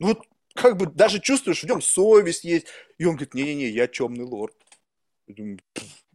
Ну, 0.00 0.08
вот 0.08 0.26
как 0.52 0.76
бы 0.76 0.86
даже 0.86 1.20
чувствуешь, 1.20 1.62
в 1.62 1.66
нем 1.66 1.80
совесть 1.80 2.42
есть. 2.42 2.66
И 2.98 3.04
он 3.04 3.12
говорит, 3.12 3.34
не-не-не, 3.34 3.68
я 3.68 3.86
темный 3.86 4.24
лорд. 4.24 4.56
Я 5.28 5.34
думаю, 5.34 5.60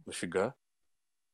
нафига? 0.04 0.54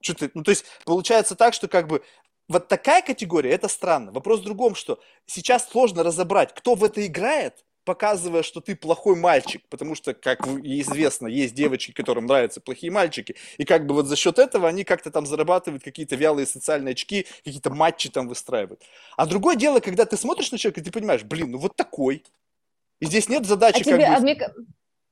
Что 0.00 0.14
ты, 0.14 0.30
ну, 0.34 0.44
то 0.44 0.52
есть, 0.52 0.64
получается 0.84 1.34
так, 1.34 1.52
что 1.52 1.66
как 1.66 1.88
бы 1.88 2.04
вот 2.48 2.68
такая 2.68 3.02
категория, 3.02 3.50
это 3.50 3.68
странно. 3.68 4.10
Вопрос 4.12 4.40
в 4.40 4.44
другом, 4.44 4.74
что 4.74 5.00
сейчас 5.26 5.68
сложно 5.68 6.02
разобрать, 6.02 6.54
кто 6.54 6.74
в 6.74 6.84
это 6.84 7.06
играет, 7.06 7.64
показывая, 7.84 8.42
что 8.42 8.60
ты 8.60 8.76
плохой 8.76 9.16
мальчик, 9.16 9.62
потому 9.70 9.94
что, 9.94 10.12
как 10.12 10.46
известно, 10.46 11.26
есть 11.26 11.54
девочки, 11.54 11.92
которым 11.92 12.26
нравятся 12.26 12.60
плохие 12.60 12.92
мальчики, 12.92 13.34
и 13.56 13.64
как 13.64 13.86
бы 13.86 13.94
вот 13.94 14.06
за 14.06 14.14
счет 14.14 14.38
этого 14.38 14.68
они 14.68 14.84
как-то 14.84 15.10
там 15.10 15.24
зарабатывают 15.24 15.82
какие-то 15.82 16.14
вялые 16.14 16.46
социальные 16.46 16.92
очки, 16.92 17.26
какие-то 17.44 17.70
матчи 17.70 18.10
там 18.10 18.28
выстраивают. 18.28 18.82
А 19.16 19.24
другое 19.24 19.56
дело, 19.56 19.80
когда 19.80 20.04
ты 20.04 20.18
смотришь 20.18 20.52
на 20.52 20.58
человека, 20.58 20.80
и 20.80 20.84
ты 20.84 20.90
понимаешь, 20.90 21.22
блин, 21.22 21.50
ну 21.50 21.58
вот 21.58 21.76
такой. 21.76 22.24
И 23.00 23.06
здесь 23.06 23.28
нет 23.28 23.46
задачи 23.46 23.80
а 23.80 23.84
тебе, 23.84 23.98
как 23.98 24.08
бы... 24.08 24.16
а 24.16 24.20
мне... 24.20 24.38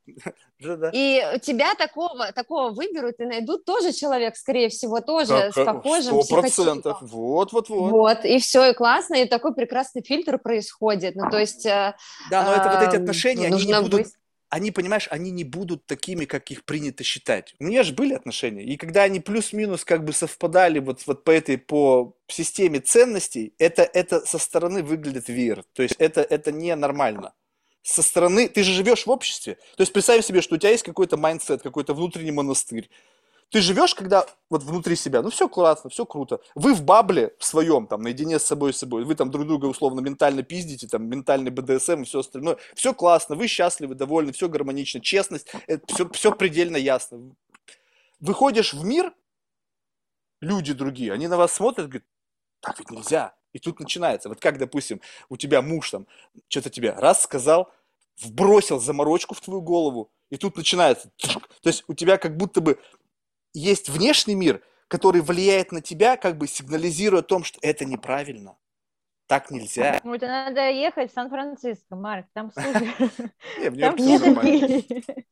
И 0.92 1.22
тебя 1.42 1.74
такого, 1.74 2.32
такого 2.32 2.70
выберут 2.70 3.20
и 3.20 3.24
найдут 3.24 3.64
тоже 3.64 3.92
человек, 3.92 4.36
скорее 4.36 4.68
всего, 4.68 5.00
тоже 5.00 5.50
с 5.52 5.64
похожим 5.64 6.20
процентов. 6.28 6.98
Вот, 7.00 7.52
вот, 7.52 7.68
вот. 7.68 7.90
Вот, 7.90 8.24
и 8.24 8.38
все, 8.38 8.70
и 8.70 8.74
классно, 8.74 9.16
и 9.16 9.28
такой 9.28 9.54
прекрасный 9.54 10.02
фильтр 10.02 10.38
происходит. 10.38 11.16
Ну, 11.16 11.30
то 11.30 11.38
есть... 11.38 11.66
Э, 11.66 11.96
да, 12.30 12.44
но 12.44 12.52
это 12.52 12.70
вот 12.70 12.88
эти 12.88 13.00
отношения, 13.00 13.46
они 13.46 13.64
не 13.64 13.80
будут... 13.80 14.06
Они, 14.48 14.70
понимаешь, 14.70 15.08
они 15.10 15.32
не 15.32 15.42
будут 15.42 15.86
такими, 15.86 16.24
как 16.24 16.52
их 16.52 16.64
принято 16.64 17.02
считать. 17.02 17.56
У 17.58 17.64
меня 17.64 17.82
же 17.82 17.92
были 17.92 18.14
отношения, 18.14 18.62
и 18.62 18.76
когда 18.76 19.02
они 19.02 19.18
плюс-минус 19.18 19.84
как 19.84 20.04
бы 20.04 20.12
совпадали 20.12 20.78
вот, 20.78 21.02
вот 21.06 21.24
по 21.24 21.32
этой, 21.32 21.58
по 21.58 22.14
системе 22.28 22.78
ценностей, 22.78 23.54
это, 23.58 23.82
это 23.82 24.24
со 24.24 24.38
стороны 24.38 24.84
выглядит 24.84 25.28
веер. 25.28 25.64
То 25.72 25.82
есть 25.82 25.96
это, 25.98 26.20
это 26.20 26.52
не 26.52 26.76
нормально 26.76 27.34
со 27.86 28.02
стороны, 28.02 28.48
ты 28.48 28.64
же 28.64 28.72
живешь 28.72 29.06
в 29.06 29.10
обществе. 29.10 29.54
То 29.76 29.82
есть 29.82 29.92
представь 29.92 30.24
себе, 30.24 30.42
что 30.42 30.56
у 30.56 30.58
тебя 30.58 30.70
есть 30.70 30.82
какой-то 30.82 31.16
mindset, 31.16 31.62
какой-то 31.62 31.94
внутренний 31.94 32.32
монастырь. 32.32 32.90
Ты 33.50 33.60
живешь, 33.60 33.94
когда 33.94 34.26
вот 34.50 34.64
внутри 34.64 34.96
себя, 34.96 35.22
ну 35.22 35.30
все 35.30 35.48
классно, 35.48 35.88
все 35.88 36.04
круто. 36.04 36.40
Вы 36.56 36.74
в 36.74 36.82
bubble 36.82 37.28
е 37.28 37.36
в 37.38 37.44
своем, 37.44 37.86
там, 37.86 38.02
наедине 38.02 38.40
с 38.40 38.42
собой 38.42 38.70
и 38.70 38.72
собой. 38.72 39.04
Вы 39.04 39.14
там 39.14 39.30
друг 39.30 39.46
друга 39.46 39.66
условно 39.66 40.00
ментально 40.00 40.42
пиздите, 40.42 40.88
там, 40.88 41.08
ментальный 41.08 41.52
БДСМ 41.52 42.02
и 42.02 42.04
все 42.04 42.18
остальное. 42.18 42.56
Все 42.74 42.92
классно, 42.92 43.36
вы 43.36 43.46
счастливы, 43.46 43.94
довольны, 43.94 44.32
все 44.32 44.48
гармонично, 44.48 45.00
честность, 45.00 45.46
это 45.68 45.86
все, 45.94 46.08
все 46.08 46.32
предельно 46.32 46.76
ясно. 46.76 47.36
Выходишь 48.18 48.74
в 48.74 48.84
мир, 48.84 49.14
люди 50.40 50.72
другие, 50.72 51.12
они 51.12 51.28
на 51.28 51.36
вас 51.36 51.52
смотрят, 51.52 51.86
говорят, 51.86 52.08
так 52.58 52.80
ведь 52.80 52.90
нельзя. 52.90 53.36
И 53.52 53.58
тут 53.58 53.80
начинается. 53.80 54.28
Вот 54.28 54.38
как, 54.38 54.58
допустим, 54.58 55.00
у 55.28 55.36
тебя 55.38 55.62
муж 55.62 55.90
там 55.90 56.06
что-то 56.48 56.68
тебе 56.68 56.90
раз 56.90 57.22
сказал, 57.22 57.72
вбросил 58.20 58.80
заморочку 58.80 59.34
в 59.34 59.40
твою 59.40 59.60
голову, 59.60 60.10
и 60.30 60.36
тут 60.36 60.56
начинается. 60.56 61.10
То 61.18 61.68
есть 61.68 61.84
у 61.88 61.94
тебя 61.94 62.16
как 62.18 62.36
будто 62.36 62.60
бы 62.60 62.78
есть 63.52 63.88
внешний 63.88 64.34
мир, 64.34 64.62
который 64.88 65.20
влияет 65.20 65.72
на 65.72 65.80
тебя, 65.80 66.16
как 66.16 66.38
бы 66.38 66.46
сигнализируя 66.46 67.20
о 67.20 67.24
том, 67.24 67.44
что 67.44 67.58
это 67.62 67.84
неправильно. 67.84 68.56
Так 69.26 69.50
нельзя. 69.50 70.00
Ну, 70.04 70.14
это 70.14 70.28
надо 70.28 70.70
ехать 70.70 71.10
в 71.10 71.14
Сан-Франциско, 71.14 71.96
Марк, 71.96 72.26
там 72.32 72.52
супер. 72.52 72.94
Не, 73.58 73.70
в 73.70 73.76
Нью-Йорке 73.76 74.84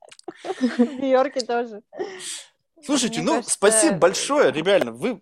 В 0.42 1.00
Нью-Йорке 1.00 1.40
тоже. 1.40 1.82
Слушайте, 2.82 3.22
ну, 3.22 3.42
спасибо 3.42 3.98
большое, 3.98 4.50
реально. 4.52 4.90
Вы 4.90 5.20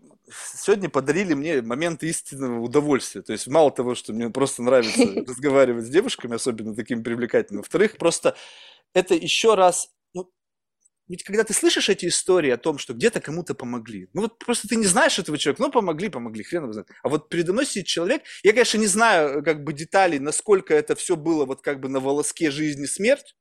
сегодня 0.54 0.88
подарили 0.88 1.34
мне 1.34 1.62
момент 1.62 2.02
истинного 2.02 2.60
удовольствия. 2.60 3.22
То 3.22 3.32
есть 3.32 3.46
мало 3.46 3.70
того, 3.70 3.94
что 3.94 4.12
мне 4.12 4.30
просто 4.30 4.62
нравится 4.62 5.02
разговаривать 5.26 5.86
с 5.86 5.88
девушками, 5.88 6.34
особенно 6.34 6.74
такими 6.74 7.02
привлекательными, 7.02 7.62
во-вторых, 7.62 7.96
просто 7.96 8.36
это 8.94 9.14
еще 9.14 9.54
раз 9.54 9.90
ну, 10.14 10.30
ведь 11.08 11.24
когда 11.24 11.44
ты 11.44 11.52
слышишь 11.52 11.88
эти 11.88 12.06
истории 12.06 12.50
о 12.50 12.58
том, 12.58 12.78
что 12.78 12.94
где-то 12.94 13.20
кому-то 13.20 13.54
помогли, 13.54 14.08
ну 14.12 14.22
вот 14.22 14.38
просто 14.38 14.68
ты 14.68 14.76
не 14.76 14.86
знаешь 14.86 15.18
этого 15.18 15.38
человека, 15.38 15.62
ну 15.62 15.70
помогли, 15.70 16.08
помогли, 16.08 16.44
хрен 16.44 16.62
его 16.62 16.72
знает. 16.72 16.88
А 17.02 17.08
вот 17.08 17.28
передо 17.28 17.52
мной 17.52 17.66
сидит 17.66 17.86
человек, 17.86 18.22
я, 18.42 18.52
конечно, 18.52 18.78
не 18.78 18.86
знаю 18.86 19.42
как 19.42 19.64
бы 19.64 19.72
деталей, 19.72 20.18
насколько 20.18 20.74
это 20.74 20.94
все 20.94 21.16
было 21.16 21.44
вот 21.44 21.62
как 21.62 21.80
бы 21.80 21.88
на 21.88 22.00
волоске 22.00 22.50
жизни 22.50 22.86
смерть, 22.86 23.34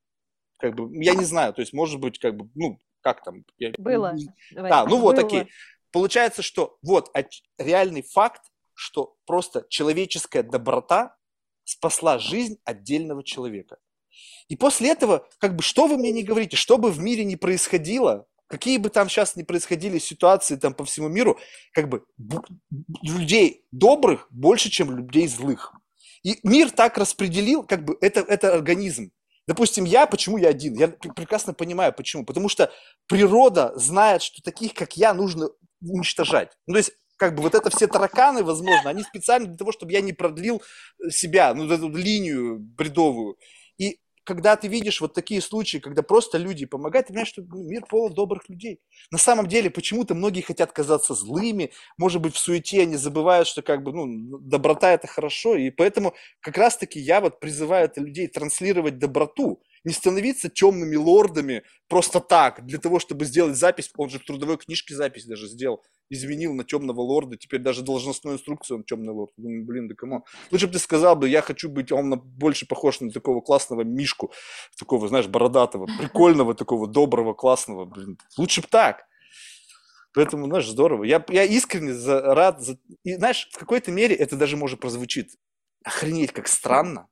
как 0.60 0.76
бы, 0.76 0.90
я 1.04 1.16
не 1.16 1.26
знаю, 1.26 1.54
то 1.54 1.62
есть 1.62 1.74
может 1.74 2.00
быть 2.00 2.20
как 2.20 2.36
бы, 2.36 2.50
ну, 2.56 2.80
как 3.02 3.24
там? 3.24 3.44
Я, 3.58 3.72
было. 3.78 4.16
Да, 4.52 4.86
ну 4.86 4.98
вот 4.98 5.16
такие. 5.16 5.48
Получается, 5.92 6.42
что 6.42 6.78
вот 6.82 7.12
реальный 7.58 8.02
факт, 8.02 8.42
что 8.74 9.16
просто 9.26 9.66
человеческая 9.70 10.44
доброта 10.44 11.16
спасла 11.64 12.18
жизнь 12.18 12.58
отдельного 12.64 13.24
человека. 13.24 13.78
И 14.48 14.56
после 14.56 14.90
этого, 14.90 15.28
как 15.38 15.56
бы, 15.56 15.64
что 15.64 15.88
вы 15.88 15.98
мне 15.98 16.12
не 16.12 16.24
говорите, 16.24 16.58
что 16.58 16.78
бы 16.78 16.92
в 16.92 17.00
мире 17.00 17.24
ни 17.24 17.36
происходило, 17.36 18.26
какие 18.48 18.78
бы 18.78 18.90
там 18.90 19.10
сейчас 19.10 19.36
ни 19.36 19.44
происходили 19.44 19.98
ситуации 19.98 20.56
там 20.58 20.74
по 20.74 20.84
всему 20.84 21.08
миру, 21.08 21.40
как 21.72 21.90
бы 21.90 22.06
людей 23.02 23.66
добрых 23.72 24.28
больше, 24.30 24.70
чем 24.70 24.96
людей 24.96 25.28
злых. 25.28 25.74
И 26.24 26.40
мир 26.44 26.70
так 26.70 26.98
распределил, 26.98 27.64
как 27.64 27.86
бы 27.86 27.98
это, 28.02 28.20
это 28.22 28.54
организм. 28.54 29.12
Допустим, 29.48 29.86
я, 29.86 30.06
почему 30.06 30.38
я 30.38 30.50
один? 30.50 30.76
Я 30.76 30.90
прекрасно 30.90 31.54
понимаю, 31.54 31.94
почему. 31.94 32.26
Потому 32.26 32.48
что 32.48 32.72
природа 33.08 33.74
знает, 33.76 34.22
что 34.22 34.42
таких, 34.44 34.74
как 34.74 34.98
я, 34.98 35.14
нужно 35.14 35.50
уничтожать. 35.82 36.52
Ну, 36.68 36.74
то 36.74 36.78
есть, 36.80 36.92
как 37.18 37.36
бы 37.36 37.44
вот 37.44 37.56
это 37.56 37.70
все 37.70 37.88
тараканы, 37.88 38.44
возможно, 38.44 38.90
они 38.90 39.04
специально 39.04 39.48
для 39.48 39.58
того, 39.58 39.72
чтобы 39.72 39.92
я 39.92 40.02
не 40.02 40.14
продлил 40.14 40.62
себя, 41.10 41.54
ну, 41.54 41.72
эту 41.72 41.90
линию 41.90 42.58
бредовую. 42.60 43.38
И 43.78 44.00
когда 44.24 44.56
ты 44.56 44.68
видишь 44.68 45.02
вот 45.02 45.14
такие 45.14 45.42
случаи, 45.42 45.78
когда 45.78 46.04
просто 46.04 46.38
люди 46.38 46.66
помогают, 46.66 47.08
ты 47.08 47.14
понимаешь, 47.14 47.30
что 47.30 47.42
ну, 47.42 47.64
мир 47.64 47.86
полон 47.90 48.14
добрых 48.14 48.48
людей. 48.50 48.80
На 49.12 49.18
самом 49.18 49.48
деле, 49.48 49.70
почему-то 49.70 50.14
многие 50.16 50.42
хотят 50.42 50.72
казаться 50.72 51.14
злыми, 51.14 51.72
может 51.98 52.22
быть, 52.22 52.36
в 52.36 52.40
суете 52.40 52.82
они 52.84 52.98
забывают, 52.98 53.48
что 53.48 53.62
как 53.62 53.84
бы, 53.84 53.94
ну, 53.94 54.38
доброта 54.40 54.92
это 54.94 55.08
хорошо, 55.08 55.56
и 55.56 55.70
поэтому 55.72 56.14
как 56.40 56.58
раз-таки 56.58 57.00
я 57.00 57.20
вот 57.22 57.40
призываю 57.40 57.92
людей 57.96 58.28
транслировать 58.28 59.00
доброту, 59.00 59.62
не 59.84 59.94
становиться 59.94 60.50
темными 60.50 60.96
лордами 60.96 61.64
просто 61.88 62.20
так, 62.20 62.66
для 62.66 62.78
того, 62.78 63.00
чтобы 63.00 63.26
сделать 63.26 63.56
запись, 63.56 63.90
он 63.98 64.10
же 64.10 64.20
в 64.20 64.26
трудовой 64.26 64.58
книжке 64.58 64.96
запись 64.96 65.26
даже 65.26 65.48
сделал, 65.48 65.84
изменил 66.10 66.54
на 66.54 66.64
темного 66.64 67.02
лорда, 67.02 67.38
теперь 67.38 67.62
даже 67.62 67.82
должностную 67.82 68.36
инструкцию 68.36 68.78
он 68.78 68.84
темный 68.84 69.14
лорд. 69.14 69.32
Думаю, 69.38 69.66
блин, 69.66 69.88
да 69.88 69.96
кому? 69.96 70.26
Лучше 70.52 70.68
бы 70.68 70.74
ты 70.74 70.80
сказал 70.80 71.16
бы, 71.16 71.28
я 71.30 71.42
хочу 71.42 71.70
быть, 71.70 71.92
он 71.92 72.20
больше 72.20 72.68
похож 72.68 73.00
на 73.00 73.10
такого 73.12 73.42
классного 73.42 73.82
мишку, 73.82 74.32
такого, 74.78 75.08
знаешь, 75.08 75.28
бородатого, 75.28 75.88
прикольного 76.00 76.54
такого, 76.54 76.88
доброго, 76.88 77.34
классного, 77.34 77.86
блин. 77.86 78.18
Лучше 78.38 78.62
бы 78.62 78.68
так. 78.70 79.06
Поэтому, 80.14 80.48
знаешь, 80.48 80.68
здорово. 80.68 81.06
Я, 81.06 81.24
я 81.30 81.44
искренне 81.46 81.94
за, 81.94 82.22
рад. 82.22 82.62
За... 82.62 82.78
И, 83.04 83.16
знаешь, 83.16 83.48
в 83.52 83.58
какой-то 83.58 83.92
мере 83.92 84.14
это 84.14 84.36
даже 84.36 84.58
может 84.58 84.82
прозвучит 84.82 85.30
охренеть 85.84 86.32
как 86.32 86.48
странно, 86.48 87.08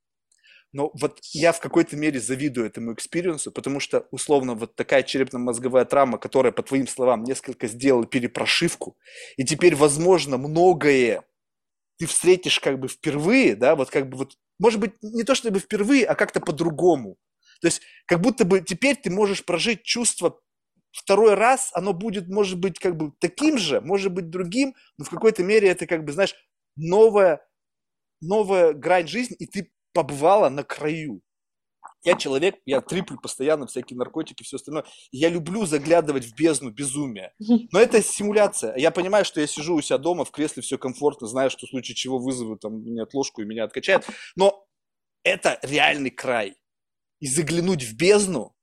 но 0.73 0.91
вот 0.93 1.19
я 1.33 1.51
в 1.51 1.59
какой-то 1.59 1.97
мере 1.97 2.19
завидую 2.19 2.67
этому 2.67 2.93
experience 2.93 3.42
у, 3.42 3.51
потому 3.51 3.79
что, 3.79 4.07
условно, 4.11 4.55
вот 4.55 4.75
такая 4.75 5.03
черепно-мозговая 5.03 5.85
травма, 5.85 6.17
которая, 6.17 6.51
по 6.51 6.63
твоим 6.63 6.87
словам, 6.87 7.23
несколько 7.23 7.67
сделала 7.67 8.05
перепрошивку, 8.05 8.97
и 9.37 9.43
теперь, 9.45 9.75
возможно, 9.75 10.37
многое 10.37 11.23
ты 11.97 12.05
встретишь 12.05 12.59
как 12.59 12.79
бы 12.79 12.87
впервые, 12.87 13.55
да, 13.55 13.75
вот 13.75 13.89
как 13.89 14.09
бы 14.09 14.17
вот, 14.17 14.37
может 14.59 14.79
быть, 14.79 14.93
не 15.01 15.23
то 15.23 15.35
чтобы 15.35 15.59
впервые, 15.59 16.05
а 16.05 16.15
как-то 16.15 16.39
по-другому. 16.39 17.17
То 17.61 17.67
есть, 17.67 17.81
как 18.05 18.21
будто 18.21 18.45
бы 18.45 18.61
теперь 18.61 18.95
ты 18.95 19.09
можешь 19.09 19.43
прожить 19.45 19.83
чувство 19.83 20.39
второй 20.91 21.35
раз, 21.35 21.71
оно 21.73 21.93
будет, 21.93 22.27
может 22.29 22.59
быть, 22.59 22.79
как 22.79 22.97
бы 22.97 23.11
таким 23.19 23.57
же, 23.57 23.81
может 23.81 24.13
быть, 24.13 24.29
другим, 24.29 24.75
но 24.97 25.05
в 25.05 25.09
какой-то 25.09 25.43
мере 25.43 25.69
это 25.69 25.85
как 25.87 26.05
бы, 26.05 26.11
знаешь, 26.13 26.35
новая, 26.77 27.41
новая 28.21 28.73
грань 28.73 29.07
жизни, 29.07 29.35
и 29.37 29.47
ты 29.47 29.71
побывала 29.93 30.49
на 30.49 30.63
краю. 30.63 31.21
Я 32.03 32.15
человек, 32.15 32.55
я 32.65 32.81
триплю 32.81 33.19
постоянно 33.19 33.67
всякие 33.67 33.97
наркотики, 33.97 34.43
все 34.43 34.55
остальное. 34.55 34.85
я 35.11 35.29
люблю 35.29 35.65
заглядывать 35.65 36.25
в 36.25 36.35
бездну 36.35 36.71
безумия. 36.71 37.33
Но 37.39 37.79
это 37.79 38.01
симуляция. 38.01 38.75
Я 38.77 38.91
понимаю, 38.91 39.25
что 39.25 39.41
я 39.41 39.47
сижу 39.47 39.75
у 39.75 39.81
себя 39.81 39.97
дома, 39.97 40.23
в 40.23 40.31
кресле, 40.31 40.63
все 40.63 40.77
комфортно, 40.77 41.27
знаю, 41.27 41.49
что 41.49 41.65
в 41.65 41.69
случае 41.69 41.95
чего 41.95 42.17
вызову 42.17 42.57
там 42.57 42.81
мне 42.81 43.03
отложку 43.03 43.41
и 43.41 43.45
меня 43.45 43.65
откачают. 43.65 44.07
Но 44.35 44.65
это 45.23 45.59
реальный 45.61 46.09
край. 46.09 46.55
И 47.19 47.27
заглянуть 47.27 47.83
в 47.83 47.97
бездну, 47.97 48.55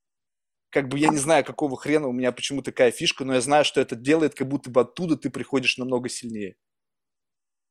как 0.70 0.88
бы 0.88 0.98
я 0.98 1.08
не 1.08 1.18
знаю, 1.18 1.44
какого 1.44 1.76
хрена 1.76 2.08
у 2.08 2.12
меня 2.12 2.32
почему 2.32 2.62
такая 2.62 2.90
фишка, 2.90 3.24
но 3.24 3.34
я 3.34 3.40
знаю, 3.42 3.66
что 3.66 3.80
это 3.82 3.96
делает, 3.96 4.34
как 4.34 4.48
будто 4.48 4.70
бы 4.70 4.80
оттуда 4.80 5.16
ты 5.16 5.28
приходишь 5.28 5.76
намного 5.76 6.08
сильнее 6.08 6.56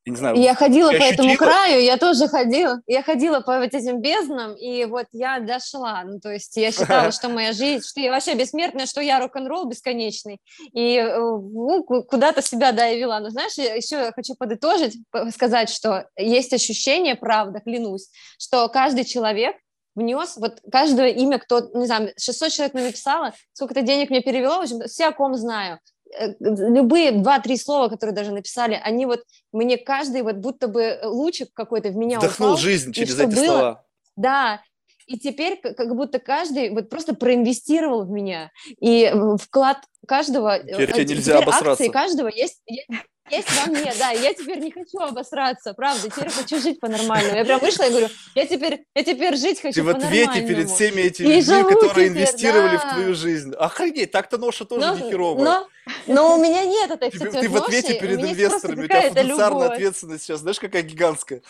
я 0.06 0.12
не 0.12 0.18
знаю. 0.18 0.36
Я 0.38 0.54
ходила 0.54 0.92
по 0.92 1.04
этому 1.04 1.36
краю, 1.36 1.82
я 1.82 1.98
тоже 1.98 2.28
ходила. 2.28 2.80
Я 2.86 3.02
ходила 3.02 3.40
по 3.40 3.60
вот 3.60 3.74
этим 3.74 4.02
безднам, 4.02 4.54
и 4.54 4.86
вот 4.86 5.08
я 5.12 5.40
дошла. 5.40 6.04
Ну, 6.06 6.20
то 6.20 6.32
есть 6.32 6.56
я 6.58 6.72
считала, 6.72 7.12
что 7.12 7.30
моя 7.30 7.54
жизнь, 7.54 7.84
что 7.84 8.00
я 8.00 8.12
вообще 8.12 8.36
бессмертная, 8.36 8.86
что 8.86 9.02
я 9.02 9.20
рок-н-ролл 9.20 9.66
бесконечный. 9.66 10.40
И 10.74 10.98
э, 10.98 11.18
ну, 11.18 11.84
куда-то 11.84 12.44
себя, 12.44 12.72
да, 12.72 12.86
я 12.86 12.98
вела. 12.98 13.20
Но 13.20 13.30
знаешь, 13.30 13.54
еще 13.54 14.12
хочу 14.12 14.36
подытожить, 14.36 14.96
сказать, 15.34 15.70
что 15.70 16.08
есть 16.18 16.54
ощущение, 16.54 17.16
правда, 17.16 17.60
клянусь, 17.60 18.10
что 18.38 18.68
каждый 18.70 19.06
человек 19.06 19.56
внес, 19.96 20.38
вот 20.38 20.62
каждое 20.72 21.10
имя, 21.10 21.40
кто, 21.40 21.70
не 21.74 21.88
знаю, 21.88 22.14
600 22.20 22.52
человек 22.52 22.74
мне 22.74 22.84
написала, 22.84 23.34
сколько-то 23.54 23.82
денег 23.82 24.10
мне 24.10 24.22
перевело, 24.22 24.58
в 24.58 24.62
общем, 24.62 24.82
все, 24.88 25.08
о 25.08 25.14
ком 25.14 25.36
знаю. 25.36 25.80
Э, 26.18 26.34
любые 26.40 27.12
два-три 27.12 27.58
слова, 27.58 27.90
которые 27.90 28.16
даже 28.16 28.32
написали, 28.32 28.80
они 28.84 29.06
вот, 29.06 29.24
мне 29.52 29.78
каждый 29.78 30.22
вот 30.22 30.38
будто 30.38 30.68
бы 30.68 31.00
лучик 31.04 31.50
какой-то 31.54 31.90
в 31.90 31.96
меня 31.96 32.20
Вдохнул 32.20 32.50
упал, 32.50 32.58
жизнь 32.58 32.94
через 32.94 33.20
эти 33.20 33.36
было, 33.36 33.46
слова. 33.46 33.86
Да, 34.16 34.62
и 35.08 35.20
теперь 35.20 35.60
как 35.62 35.96
будто 35.96 36.20
каждый 36.20 36.70
вот 36.72 36.90
просто 36.90 37.16
проинвестировал 37.16 38.06
в 38.06 38.10
меня. 38.10 38.52
И 38.80 39.14
вклад 39.42 39.78
каждого... 40.08 40.60
Теперь 40.60 40.94
тебе 40.94 41.06
нельзя 41.06 41.38
обосраться. 41.40 41.72
акции 41.72 41.90
каждого 41.90 42.28
есть, 42.28 42.62
есть 42.66 42.88
во 43.32 43.72
мне, 43.72 43.92
да, 43.98 44.12
я 44.12 44.34
теперь 44.34 44.60
не 44.60 44.72
хочу 44.72 45.00
обосраться, 45.00 45.74
правда, 45.74 46.10
теперь 46.10 46.30
хочу 46.30 46.60
жить 46.60 46.80
по-нормальному. 46.80 47.36
Я 47.36 47.46
прям 47.46 47.60
вышла 47.60 47.84
и 47.84 47.90
говорю, 47.90 48.08
я 48.36 48.46
теперь, 48.46 48.86
я 48.94 49.04
теперь 49.04 49.36
жить 49.36 49.62
хочу 49.62 49.74
Ты 49.76 49.84
в 49.84 49.90
ответе 49.90 50.48
перед 50.48 50.70
всеми 50.70 51.02
этими 51.02 51.28
и 51.28 51.36
людьми, 51.38 51.64
которые 51.64 51.90
теперь, 51.90 52.08
инвестировали 52.10 52.78
да. 52.78 52.80
в 52.80 52.94
твою 52.94 53.16
жизнь. 53.16 53.54
Охренеть, 53.56 54.12
так-то 54.12 54.38
ноша 54.38 54.66
тоже 54.66 54.86
но, 54.86 54.96
не 54.96 55.10
херовая. 55.10 55.44
Но, 55.44 55.68
но 56.08 56.36
у 56.36 56.42
меня 56.42 56.66
нет 56.66 56.92
этой, 56.92 57.10
Ты, 57.10 57.32
ты 57.32 57.50
в 57.50 57.56
ответе 57.58 58.00
перед 58.00 58.22
инвесторами, 58.22 58.84
у 58.84 58.88
тебя 58.88 59.12
фундуциарная 59.12 59.70
ответственность 59.70 60.24
сейчас, 60.24 60.42
знаешь, 60.42 60.60
какая 60.60 60.84
гигантская. 60.84 61.42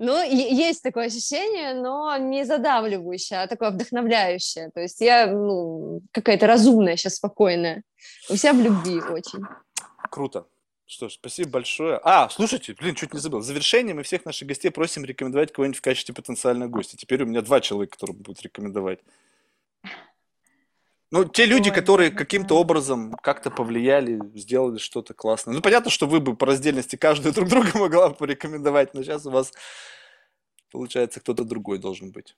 Ну, 0.00 0.22
есть 0.22 0.84
такое 0.84 1.06
ощущение, 1.06 1.74
но 1.74 2.16
не 2.18 2.44
задавливающее, 2.44 3.42
а 3.42 3.48
такое 3.48 3.70
вдохновляющее. 3.70 4.70
То 4.72 4.80
есть 4.80 5.00
я 5.00 5.26
ну, 5.26 6.02
какая-то 6.12 6.46
разумная 6.46 6.96
сейчас, 6.96 7.16
спокойная. 7.16 7.82
У 8.30 8.36
себя 8.36 8.52
в 8.52 8.60
любви 8.60 9.00
очень. 9.00 9.44
Круто. 10.10 10.46
Что 10.86 11.10
ж, 11.10 11.14
спасибо 11.14 11.50
большое. 11.50 12.00
А, 12.02 12.30
слушайте, 12.30 12.74
блин, 12.74 12.94
чуть 12.94 13.12
не 13.12 13.20
забыл. 13.20 13.40
В 13.40 13.44
завершение 13.44 13.94
мы 13.94 14.02
всех 14.02 14.24
наших 14.24 14.48
гостей 14.48 14.70
просим 14.70 15.04
рекомендовать 15.04 15.52
кого-нибудь 15.52 15.78
в 15.78 15.82
качестве 15.82 16.14
потенциального 16.14 16.70
гостя. 16.70 16.96
Теперь 16.96 17.22
у 17.22 17.26
меня 17.26 17.42
два 17.42 17.60
человека, 17.60 17.92
которые 17.92 18.16
будут 18.16 18.40
рекомендовать. 18.40 19.00
Ну, 21.10 21.24
те 21.24 21.44
люди, 21.46 21.68
Ой, 21.68 21.74
которые 21.74 22.10
каким-то 22.10 22.54
образом 22.54 23.12
как-то 23.22 23.50
повлияли, 23.50 24.20
сделали 24.34 24.78
что-то 24.78 25.14
классное. 25.14 25.54
Ну, 25.54 25.62
понятно, 25.62 25.90
что 25.90 26.06
вы 26.06 26.20
бы 26.20 26.36
по 26.36 26.46
раздельности 26.46 26.96
каждую 26.96 27.34
друг 27.34 27.48
друга 27.48 27.68
могла 27.78 28.10
бы 28.10 28.14
порекомендовать, 28.14 28.94
но 28.94 29.02
сейчас 29.02 29.26
у 29.26 29.30
вас, 29.30 29.52
получается, 30.70 31.20
кто-то 31.20 31.44
другой 31.44 31.78
должен 31.78 32.12
быть. 32.12 32.34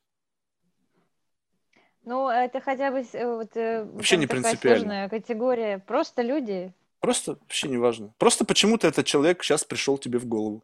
Ну, 2.04 2.28
это 2.28 2.60
хотя 2.60 2.90
бы 2.90 3.04
э, 3.12 3.26
вот, 3.26 3.56
э, 3.56 3.84
Вообще 3.84 4.16
не 4.16 4.26
принципиально. 4.26 5.08
категория. 5.08 5.78
Просто 5.78 6.22
люди. 6.22 6.72
Просто 7.00 7.32
вообще 7.32 7.68
не 7.68 7.78
важно. 7.78 8.14
Просто 8.18 8.44
почему-то 8.44 8.86
этот 8.86 9.06
человек 9.06 9.42
сейчас 9.42 9.64
пришел 9.64 9.98
тебе 9.98 10.18
в 10.18 10.26
голову. 10.26 10.62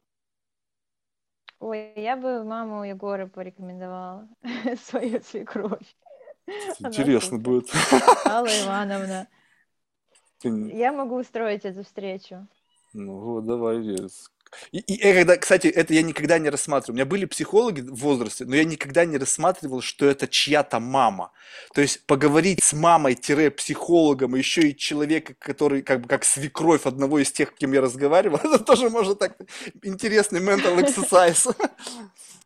Ой, 1.58 1.92
я 1.96 2.16
бы 2.16 2.44
маму 2.44 2.84
Егора 2.84 3.26
порекомендовала, 3.26 4.28
свою 4.84 5.22
свекровь. 5.22 5.96
Интересно 6.78 7.38
будет. 7.38 7.70
Алла 8.26 8.46
Ивановна. 8.46 9.26
Я 10.42 10.92
могу 10.92 11.16
устроить 11.16 11.64
эту 11.64 11.82
встречу. 11.82 12.46
Ну 12.92 13.18
вот, 13.20 13.46
давай. 13.46 13.96
И, 14.72 14.78
и, 14.78 14.94
и 14.94 15.12
когда, 15.12 15.36
кстати, 15.36 15.66
это 15.66 15.94
я 15.94 16.02
никогда 16.02 16.38
не 16.38 16.50
рассматривал. 16.50 16.94
У 16.94 16.96
меня 16.96 17.06
были 17.06 17.24
психологи 17.24 17.80
в 17.80 17.94
возрасте, 17.94 18.44
но 18.44 18.56
я 18.56 18.64
никогда 18.64 19.04
не 19.04 19.18
рассматривал, 19.18 19.80
что 19.80 20.06
это 20.06 20.28
чья-то 20.28 20.80
мама. 20.80 21.32
То 21.74 21.80
есть 21.80 22.04
поговорить 22.06 22.62
с 22.62 22.72
мамой-психологом, 22.72 24.34
еще 24.34 24.68
и 24.68 24.76
человека, 24.76 25.34
который 25.38 25.82
как 25.82 26.02
бы 26.02 26.08
как 26.08 26.24
свекровь 26.24 26.86
одного 26.86 27.18
из 27.18 27.32
тех, 27.32 27.50
с 27.50 27.58
кем 27.58 27.72
я 27.72 27.80
разговаривал, 27.80 28.38
это 28.44 28.58
тоже 28.58 28.90
может 28.90 29.18
так 29.18 29.36
интересный 29.82 30.40
mental 30.40 30.78
exercise. 30.78 31.54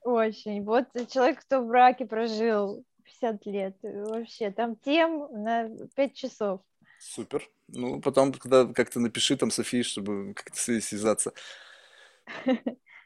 Очень. 0.03 0.65
Вот 0.65 0.87
человек, 1.11 1.41
кто 1.41 1.61
в 1.61 1.69
браке 1.69 2.07
прожил 2.07 2.85
50 3.21 3.47
лет. 3.47 3.77
Вообще, 3.83 4.51
там 4.51 4.77
тем 4.77 5.29
на 5.33 5.69
5 5.95 6.15
часов. 6.15 6.61
Супер. 6.99 7.49
Ну, 7.69 8.01
потом, 8.01 8.33
когда 8.33 8.67
как-то 8.67 9.01
напиши 9.01 9.37
там 9.37 9.51
Софии, 9.51 9.83
чтобы 9.83 10.35
как-то 10.35 10.59
связаться. 10.59 11.33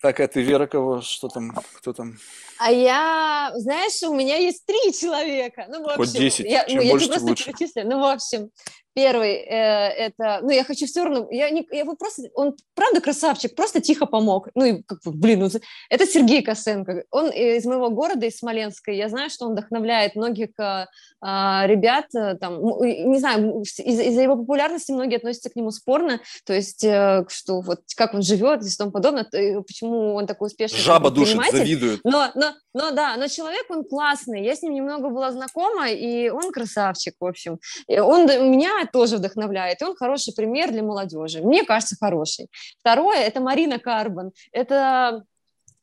Так, 0.02 0.20
а 0.20 0.28
ты, 0.28 0.42
Вера, 0.42 0.66
кого? 0.66 1.00
Что 1.00 1.28
там? 1.28 1.50
Кто 1.76 1.94
там? 1.94 2.18
А 2.58 2.70
я, 2.70 3.52
знаешь, 3.54 4.02
у 4.02 4.12
меня 4.12 4.36
есть 4.36 4.66
три 4.66 4.92
человека. 4.92 5.64
Ну, 5.70 5.82
в 5.82 5.86
общем, 5.86 5.96
Хоть 5.96 6.12
10, 6.12 6.44
я, 6.44 6.64
чем 6.64 6.82
ну, 6.82 6.90
больше, 6.90 7.06
я 7.06 7.12
просто 7.12 7.28
лучше. 7.30 7.44
перечислю. 7.46 7.86
Ну, 7.86 8.00
в 8.00 8.04
общем, 8.04 8.50
Первый 8.94 9.32
э, 9.32 9.88
это, 9.88 10.38
ну 10.42 10.50
я 10.50 10.62
хочу 10.62 10.86
все 10.86 11.02
равно, 11.02 11.26
я 11.30 11.50
не, 11.50 11.66
я 11.72 11.80
его 11.80 11.96
просто, 11.96 12.22
он 12.34 12.54
правда 12.74 13.00
красавчик, 13.00 13.54
просто 13.56 13.80
тихо 13.80 14.06
помог. 14.06 14.48
Ну 14.54 14.64
и 14.64 14.82
как 14.82 15.00
бы, 15.04 15.10
блин, 15.12 15.40
ну, 15.40 15.48
это 15.90 16.06
Сергей 16.06 16.42
Косенко. 16.42 17.04
Он 17.10 17.28
из 17.30 17.64
моего 17.64 17.90
города, 17.90 18.26
из 18.26 18.38
Смоленска. 18.38 18.92
Я 18.92 19.08
знаю, 19.08 19.30
что 19.30 19.46
он 19.46 19.52
вдохновляет 19.52 20.14
многих 20.14 20.50
э, 20.60 20.86
а, 21.20 21.66
ребят, 21.66 22.06
э, 22.14 22.36
там, 22.36 22.60
не 22.82 23.18
знаю, 23.18 23.62
из- 23.62 23.80
из-за 23.80 24.22
его 24.22 24.36
популярности 24.36 24.92
многие 24.92 25.16
относятся 25.16 25.50
к 25.50 25.56
нему 25.56 25.72
спорно. 25.72 26.20
То 26.44 26.52
есть, 26.52 26.84
э, 26.84 27.24
что 27.28 27.62
вот 27.62 27.80
как 27.96 28.14
он 28.14 28.22
живет 28.22 28.62
и 28.62 28.76
тому 28.76 28.92
подобное, 28.92 29.24
то, 29.24 29.62
почему 29.62 30.14
он 30.14 30.26
такой 30.28 30.46
успешный. 30.46 30.78
Жаба 30.78 31.10
душит, 31.10 31.40
завидует. 31.50 32.00
Но, 32.04 32.30
но, 32.36 32.52
но 32.74 32.92
да, 32.92 33.16
но 33.16 33.26
человек 33.26 33.64
он 33.70 33.84
классный. 33.84 34.44
Я 34.44 34.54
с 34.54 34.62
ним 34.62 34.74
немного 34.74 35.08
была 35.08 35.32
знакома, 35.32 35.90
и 35.90 36.28
он 36.28 36.52
красавчик, 36.52 37.14
в 37.18 37.24
общем. 37.24 37.58
Он 37.88 38.26
меня 38.50 38.83
тоже 38.86 39.16
вдохновляет, 39.16 39.82
и 39.82 39.84
он 39.84 39.96
хороший 39.96 40.34
пример 40.34 40.70
для 40.70 40.82
молодежи. 40.82 41.42
Мне 41.42 41.64
кажется, 41.64 41.96
хороший. 41.98 42.48
Второе– 42.80 43.18
это 43.18 43.40
Марина 43.40 43.78
Карбон. 43.78 44.32
Это 44.52 45.24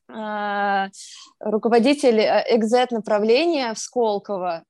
э, 0.08 0.88
руководитель 1.40 2.20
экзет 2.20 2.92
направления 2.92 3.74
в 3.74 3.80
Сколково. 3.80 4.64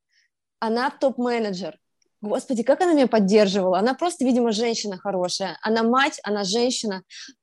Она 0.60 0.90
топ-менеджер. 0.90 1.78
Господи, 2.22 2.62
как 2.62 2.82
она 2.82 2.94
меня 2.94 3.08
поддерживала. 3.08 3.80
Она 3.80 3.96
просто, 3.96 4.24
видимо, 4.26 4.52
женщина 4.52 4.98
хорошая. 4.98 5.58
Она 5.64 5.82
мать, 5.82 6.20
она 6.24 6.44
женщина. 6.44 7.02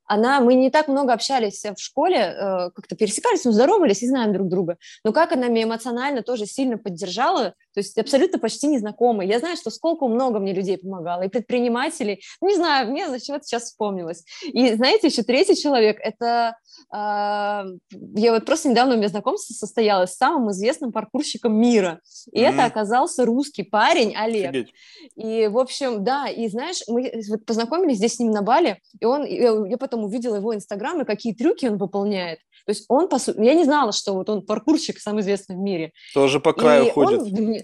Она, 0.09 0.41
мы 0.41 0.55
не 0.55 0.71
так 0.71 0.89
много 0.89 1.13
общались 1.13 1.63
в 1.65 1.79
школе, 1.79 2.17
э, 2.17 2.71
как-то 2.75 2.97
пересекались, 2.97 3.45
но 3.45 3.53
здоровались 3.53 4.03
и 4.03 4.09
знаем 4.09 4.33
друг 4.33 4.49
друга. 4.49 4.79
Но 5.05 5.13
как 5.13 5.33
она 5.33 5.49
меня 5.49 5.65
эмоционально 5.65 6.23
тоже 6.23 6.47
сильно 6.47 6.79
поддержала, 6.79 7.55
то 7.75 7.81
есть 7.81 7.97
абсолютно 7.99 8.39
почти 8.39 8.67
незнакомые. 8.67 9.29
Я 9.29 9.39
знаю, 9.39 9.57
что 9.57 9.71
сколько 9.71 10.09
много 10.09 10.39
мне 10.41 10.53
людей 10.53 10.79
помогало, 10.79 11.23
и 11.23 11.29
предпринимателей. 11.29 12.23
Не 12.41 12.57
знаю, 12.57 12.91
мне 12.91 13.09
зачем-то 13.09 13.45
сейчас 13.45 13.65
вспомнилось. 13.65 14.25
И 14.45 14.73
знаете, 14.75 15.09
еще 15.09 15.23
третий 15.23 15.55
человек, 15.55 15.99
это 16.01 16.57
э, 16.93 16.97
я 16.97 18.33
вот 18.33 18.47
просто 18.47 18.71
недавно 18.71 18.95
у 18.95 18.97
меня 18.97 19.09
знакомство 19.09 19.53
состоялось 19.53 20.13
с 20.13 20.17
самым 20.17 20.51
известным 20.53 20.91
паркурщиком 20.91 21.55
мира. 21.55 22.01
И 22.33 22.41
mm-hmm. 22.41 22.49
это 22.49 22.65
оказался 22.65 23.25
русский 23.25 23.63
парень 23.63 24.17
Олег. 24.17 24.51
Офигеть. 24.51 24.75
И, 25.17 25.49
в 25.49 25.59
общем, 25.59 26.03
да, 26.03 26.29
и 26.29 26.49
знаешь, 26.49 26.83
мы 26.89 27.13
вот 27.29 27.45
познакомились 27.45 27.99
здесь 27.99 28.17
с 28.17 28.19
ним 28.19 28.31
на 28.31 28.43
Бали, 28.43 28.81
и 29.01 29.05
он, 29.05 29.25
я, 29.25 29.55
я 29.69 29.77
потом 29.79 29.98
потом 29.99 30.05
увидела 30.05 30.37
его 30.37 30.55
инстаграм 30.55 31.01
и 31.01 31.05
какие 31.05 31.35
трюки 31.35 31.67
он 31.67 31.77
выполняет. 31.77 32.39
То 32.67 32.71
есть 32.71 32.85
он, 32.89 33.09
по 33.09 33.19
сути, 33.19 33.41
я 33.41 33.55
не 33.55 33.65
знала, 33.65 33.93
что 33.93 34.15
вот 34.15 34.29
он 34.29 34.45
паркурщик, 34.45 34.99
самый 34.99 35.23
известный 35.23 35.57
в 35.57 35.59
мире. 35.59 35.93
Тоже 36.15 36.41
по 36.41 36.53
краю 36.53 36.87
и 36.87 36.91
ходит. 36.91 37.21
Он, 37.21 37.57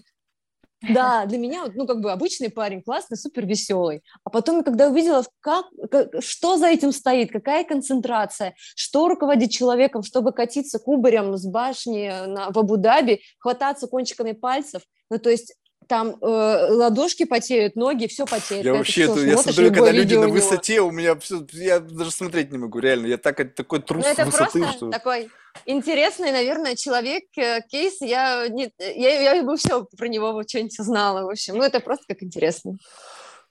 да, 0.93 1.25
для 1.25 1.39
меня, 1.39 1.65
ну, 1.75 1.87
как 1.87 2.01
бы 2.01 2.13
обычный 2.13 2.51
парень, 2.51 2.83
классный, 2.83 3.17
супер 3.17 3.47
веселый. 3.47 4.03
А 4.23 4.31
потом, 4.31 4.63
когда 4.63 4.89
увидела, 4.89 5.25
как, 5.41 5.67
как, 5.91 6.09
что 6.21 6.59
за 6.59 6.67
этим 6.67 6.93
стоит, 6.93 7.33
какая 7.33 7.65
концентрация, 7.65 8.55
что 8.77 9.09
руководит 9.09 9.51
человеком, 9.51 10.03
чтобы 10.03 10.33
катиться 10.33 10.79
кубарем 10.79 11.37
с 11.37 11.47
башни 11.47 12.27
на, 12.27 12.51
в 12.51 12.59
Абу-Даби, 12.59 13.21
хвататься 13.39 13.87
кончиками 13.87 14.33
пальцев, 14.33 14.83
ну, 15.11 15.19
то 15.19 15.31
есть 15.31 15.55
там 15.87 16.17
э, 16.21 16.25
ладошки 16.71 17.25
потеют, 17.25 17.77
ноги, 17.77 18.07
все 18.07 18.27
потеет. 18.27 18.65
Я 18.65 18.75
вообще, 18.75 19.05
это, 19.05 19.21
я 19.21 19.39
смотрю, 19.39 19.73
когда 19.73 19.91
люди 19.91 20.15
на 20.15 20.29
высоте, 20.29 20.81
у 20.81 20.91
меня 20.91 21.17
все, 21.17 21.47
я 21.53 21.81
даже 21.81 22.11
смотреть 22.11 22.53
не 22.53 22.59
могу, 22.59 22.79
реально, 22.79 23.07
я 23.07 23.19
так, 23.19 23.55
такой 23.55 23.83
трус 23.83 24.05
ну, 24.05 24.11
это 24.11 24.25
высоты, 24.25 24.59
просто 24.61 24.77
что... 24.77 24.91
такой 24.91 25.31
интересный, 25.67 26.33
наверное, 26.33 26.77
человек, 26.77 27.25
э, 27.37 27.61
кейс, 27.69 28.01
я, 28.01 28.49
не, 28.49 28.73
я, 28.79 29.35
я 29.35 29.43
бы 29.43 29.57
все 29.57 29.85
про 29.97 30.09
него 30.09 30.43
что-нибудь 30.47 30.79
узнала, 30.79 31.27
в 31.27 31.31
общем, 31.31 31.57
ну 31.57 31.63
это 31.63 31.81
просто 31.81 32.05
как 32.09 32.23
интересно. 32.23 32.77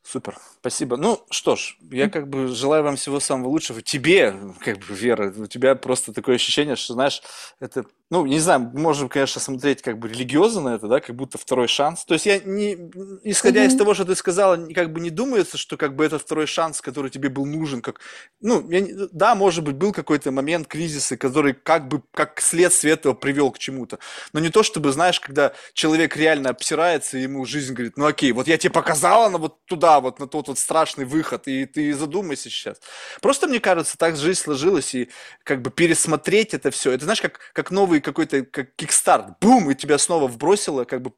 Супер, 0.05 0.37
спасибо. 0.59 0.97
Ну 0.97 1.23
что 1.29 1.55
ж, 1.55 1.77
я 1.89 2.09
как 2.09 2.27
бы 2.27 2.47
желаю 2.47 2.83
вам 2.83 2.97
всего 2.97 3.21
самого 3.21 3.47
лучшего. 3.47 3.81
Тебе, 3.81 4.35
как 4.59 4.79
бы, 4.79 4.93
Вера, 4.93 5.33
у 5.35 5.45
тебя 5.47 5.75
просто 5.75 6.11
такое 6.11 6.35
ощущение, 6.35 6.75
что, 6.75 6.93
знаешь, 6.93 7.21
это 7.59 7.85
ну, 8.13 8.27
не 8.27 8.37
знаю, 8.37 8.69
можем, 8.75 9.09
конечно, 9.09 9.41
смотреть 9.41 9.81
как 9.81 9.97
бы 9.97 10.07
религиозно 10.07 10.61
на 10.61 10.75
это, 10.75 10.87
да, 10.87 10.99
как 10.99 11.15
будто 11.15 11.39
второй 11.39 11.67
шанс. 11.67 12.05
То 12.05 12.13
есть 12.13 12.27
я 12.27 12.37
не, 12.37 12.77
исходя 13.23 13.65
mm-hmm. 13.65 13.67
из 13.69 13.75
того, 13.75 13.95
что 13.95 14.05
ты 14.05 14.15
сказала, 14.15 14.55
как 14.67 14.93
бы 14.93 14.99
не 14.99 15.09
думается, 15.09 15.57
что 15.57 15.77
как 15.77 15.95
бы 15.95 16.05
это 16.05 16.19
второй 16.19 16.45
шанс, 16.45 16.79
который 16.79 17.09
тебе 17.09 17.29
был 17.29 17.47
нужен, 17.47 17.81
как, 17.81 18.01
ну, 18.39 18.69
я, 18.69 18.85
да, 19.11 19.33
может 19.33 19.63
быть, 19.63 19.77
был 19.77 19.91
какой-то 19.91 20.29
момент 20.31 20.67
кризиса, 20.67 21.17
который 21.17 21.55
как 21.55 21.87
бы, 21.87 22.03
как 22.13 22.39
следствие 22.39 22.93
этого 22.93 23.15
привел 23.15 23.49
к 23.49 23.57
чему-то. 23.57 23.97
Но 24.31 24.39
не 24.39 24.49
то, 24.49 24.61
чтобы, 24.61 24.91
знаешь, 24.91 25.19
когда 25.19 25.53
человек 25.73 26.15
реально 26.15 26.51
обсирается, 26.51 27.17
и 27.17 27.23
ему 27.23 27.43
жизнь 27.45 27.73
говорит, 27.73 27.97
ну, 27.97 28.05
окей, 28.05 28.31
вот 28.31 28.47
я 28.47 28.59
тебе 28.59 28.69
показала 28.69 29.27
на 29.29 29.39
вот 29.39 29.65
туда, 29.65 29.92
вот 29.99 30.19
на 30.19 30.27
тот 30.27 30.47
вот 30.47 30.59
страшный 30.59 31.05
выход, 31.05 31.47
и 31.47 31.65
ты 31.65 31.93
задумайся 31.93 32.49
сейчас. 32.49 32.77
Просто, 33.21 33.47
мне 33.47 33.59
кажется, 33.59 33.97
так 33.97 34.15
жизнь 34.15 34.39
сложилась, 34.39 34.93
и 34.95 35.09
как 35.43 35.61
бы 35.61 35.71
пересмотреть 35.71 36.53
это 36.53 36.71
все, 36.71 36.91
это, 36.91 37.05
знаешь, 37.05 37.21
как, 37.21 37.39
как 37.53 37.71
новый 37.71 38.01
какой-то 38.01 38.43
как 38.45 38.75
кикстарт, 38.75 39.39
бум, 39.39 39.71
и 39.71 39.75
тебя 39.75 39.97
снова 39.97 40.27
вбросило, 40.27 40.83
как 40.85 41.01
бы 41.01 41.11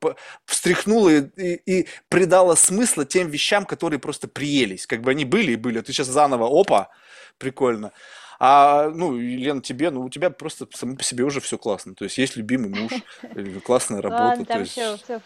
встряхнуло 0.45 1.09
и, 1.09 1.21
и, 1.37 1.79
и 1.79 1.87
придало 2.09 2.55
смысла 2.55 3.05
тем 3.05 3.29
вещам, 3.29 3.65
которые 3.65 3.99
просто 3.99 4.27
приелись. 4.27 4.87
Как 4.87 5.01
бы 5.01 5.11
они 5.11 5.25
были 5.25 5.53
и 5.53 5.57
были, 5.57 5.79
а 5.79 5.83
ты 5.83 5.93
сейчас 5.93 6.07
заново, 6.07 6.47
опа, 6.47 6.89
прикольно. 7.37 7.91
А, 8.39 8.89
ну, 8.89 9.17
Лен, 9.17 9.61
тебе, 9.61 9.89
ну, 9.91 10.01
у 10.01 10.09
тебя 10.09 10.29
просто 10.29 10.67
само 10.73 10.95
по 10.95 11.03
себе 11.03 11.23
уже 11.23 11.39
все 11.39 11.57
классно. 11.57 11.95
То 11.95 12.03
есть 12.03 12.17
есть 12.17 12.35
любимый 12.35 12.69
муж, 12.69 12.91
классная 13.63 14.01
работа. 14.01 14.23
Ладно, 14.23 14.45
там 14.45 14.59
есть... 14.61 14.71
все, 14.73 14.97
все. 14.97 15.21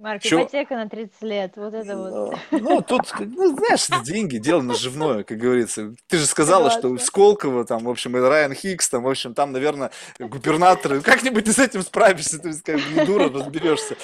Марк, 0.00 0.22
Чё? 0.22 0.42
ипотека 0.42 0.74
на 0.76 0.88
30 0.88 1.22
лет, 1.22 1.52
вот 1.56 1.74
это 1.74 1.96
вот. 1.96 2.38
Ну, 2.50 2.58
ну, 2.58 2.80
тут, 2.82 3.12
ну, 3.20 3.56
знаешь, 3.56 3.88
деньги, 4.04 4.38
дело 4.38 4.60
наживное, 4.60 5.22
как 5.22 5.38
говорится. 5.38 5.94
Ты 6.08 6.18
же 6.18 6.26
сказала, 6.26 6.70
что 6.70 6.82
Согласна. 6.82 7.06
Сколково, 7.06 7.64
там, 7.64 7.84
в 7.84 7.90
общем, 7.90 8.16
и 8.16 8.20
Райан 8.20 8.54
Хикс, 8.54 8.88
там, 8.88 9.04
в 9.04 9.08
общем, 9.08 9.34
там, 9.34 9.52
наверное, 9.52 9.90
губернаторы. 10.18 11.00
Как-нибудь 11.00 11.44
ты 11.44 11.52
с 11.52 11.58
этим 11.58 11.82
справишься, 11.82 12.38
ты 12.38 12.52
как 12.52 12.76
бы 12.76 13.00
не 13.00 13.06
дура, 13.06 13.30
разберешься. 13.30 13.96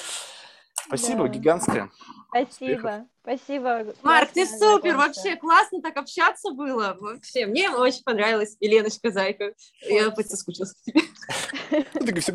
Спасибо, 0.87 1.23
Да. 1.23 1.27
гигантское. 1.29 1.89
Спасибо, 2.29 3.05
спасибо. 3.21 3.85
Марк, 4.03 4.31
ты 4.31 4.45
супер, 4.45 4.91
знакомство. 4.93 4.97
вообще 4.97 5.35
классно 5.35 5.81
так 5.81 5.97
общаться 5.97 6.51
было. 6.51 6.97
Вообще, 6.99 7.45
мне 7.45 7.69
очень 7.69 8.03
понравилась 8.03 8.57
Еленочка 8.59 9.11
Зайка. 9.11 9.53
Я 9.81 10.07
опять 10.07 10.29
соскучилась 10.29 10.73
по 10.73 10.91
тебе. 10.91 11.01
Ну, 11.93 12.19
все, 12.19 12.33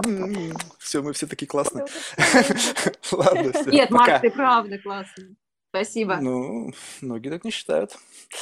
все, 0.78 1.02
мы 1.02 1.12
все 1.12 1.26
такие 1.26 1.46
классные. 1.46 1.86
Ладно, 3.12 3.52
все, 3.52 3.70
Нет. 3.70 3.90
Марк, 3.90 4.20
ты 4.20 4.30
правда 4.30 4.78
классный. 4.78 5.36
Спасибо. 5.70 6.16
Ну, 6.16 6.72
многие 7.02 7.28
так 7.28 7.44
не 7.44 7.50
считают. 7.50 7.94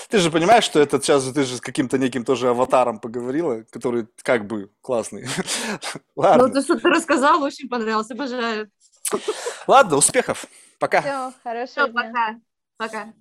Ты 0.08 0.18
же 0.18 0.31
понимаешь, 0.31 0.62
что 0.62 0.78
это 0.81 1.00
сейчас 1.00 1.24
ты 1.32 1.42
же 1.42 1.56
с 1.56 1.60
каким-то 1.60 1.98
неким 1.98 2.24
тоже 2.24 2.48
аватаром 2.48 3.00
поговорила, 3.00 3.64
который 3.70 4.06
как 4.23 4.47
бы 4.47 4.70
классный. 4.81 5.26
Ну, 6.16 6.23
Ладно, 6.23 6.48
ты 6.48 6.62
что-то 6.62 6.89
рассказал, 6.90 7.42
очень 7.42 7.68
понравилось, 7.68 8.10
обожаю. 8.10 8.70
Ладно, 9.66 9.96
успехов. 9.96 10.46
Пока. 10.78 11.00
Все, 11.00 11.32
хорошего 11.42 11.66
Все, 11.66 11.88
дня. 11.88 12.02
пока. 12.02 12.40
Пока. 12.76 13.12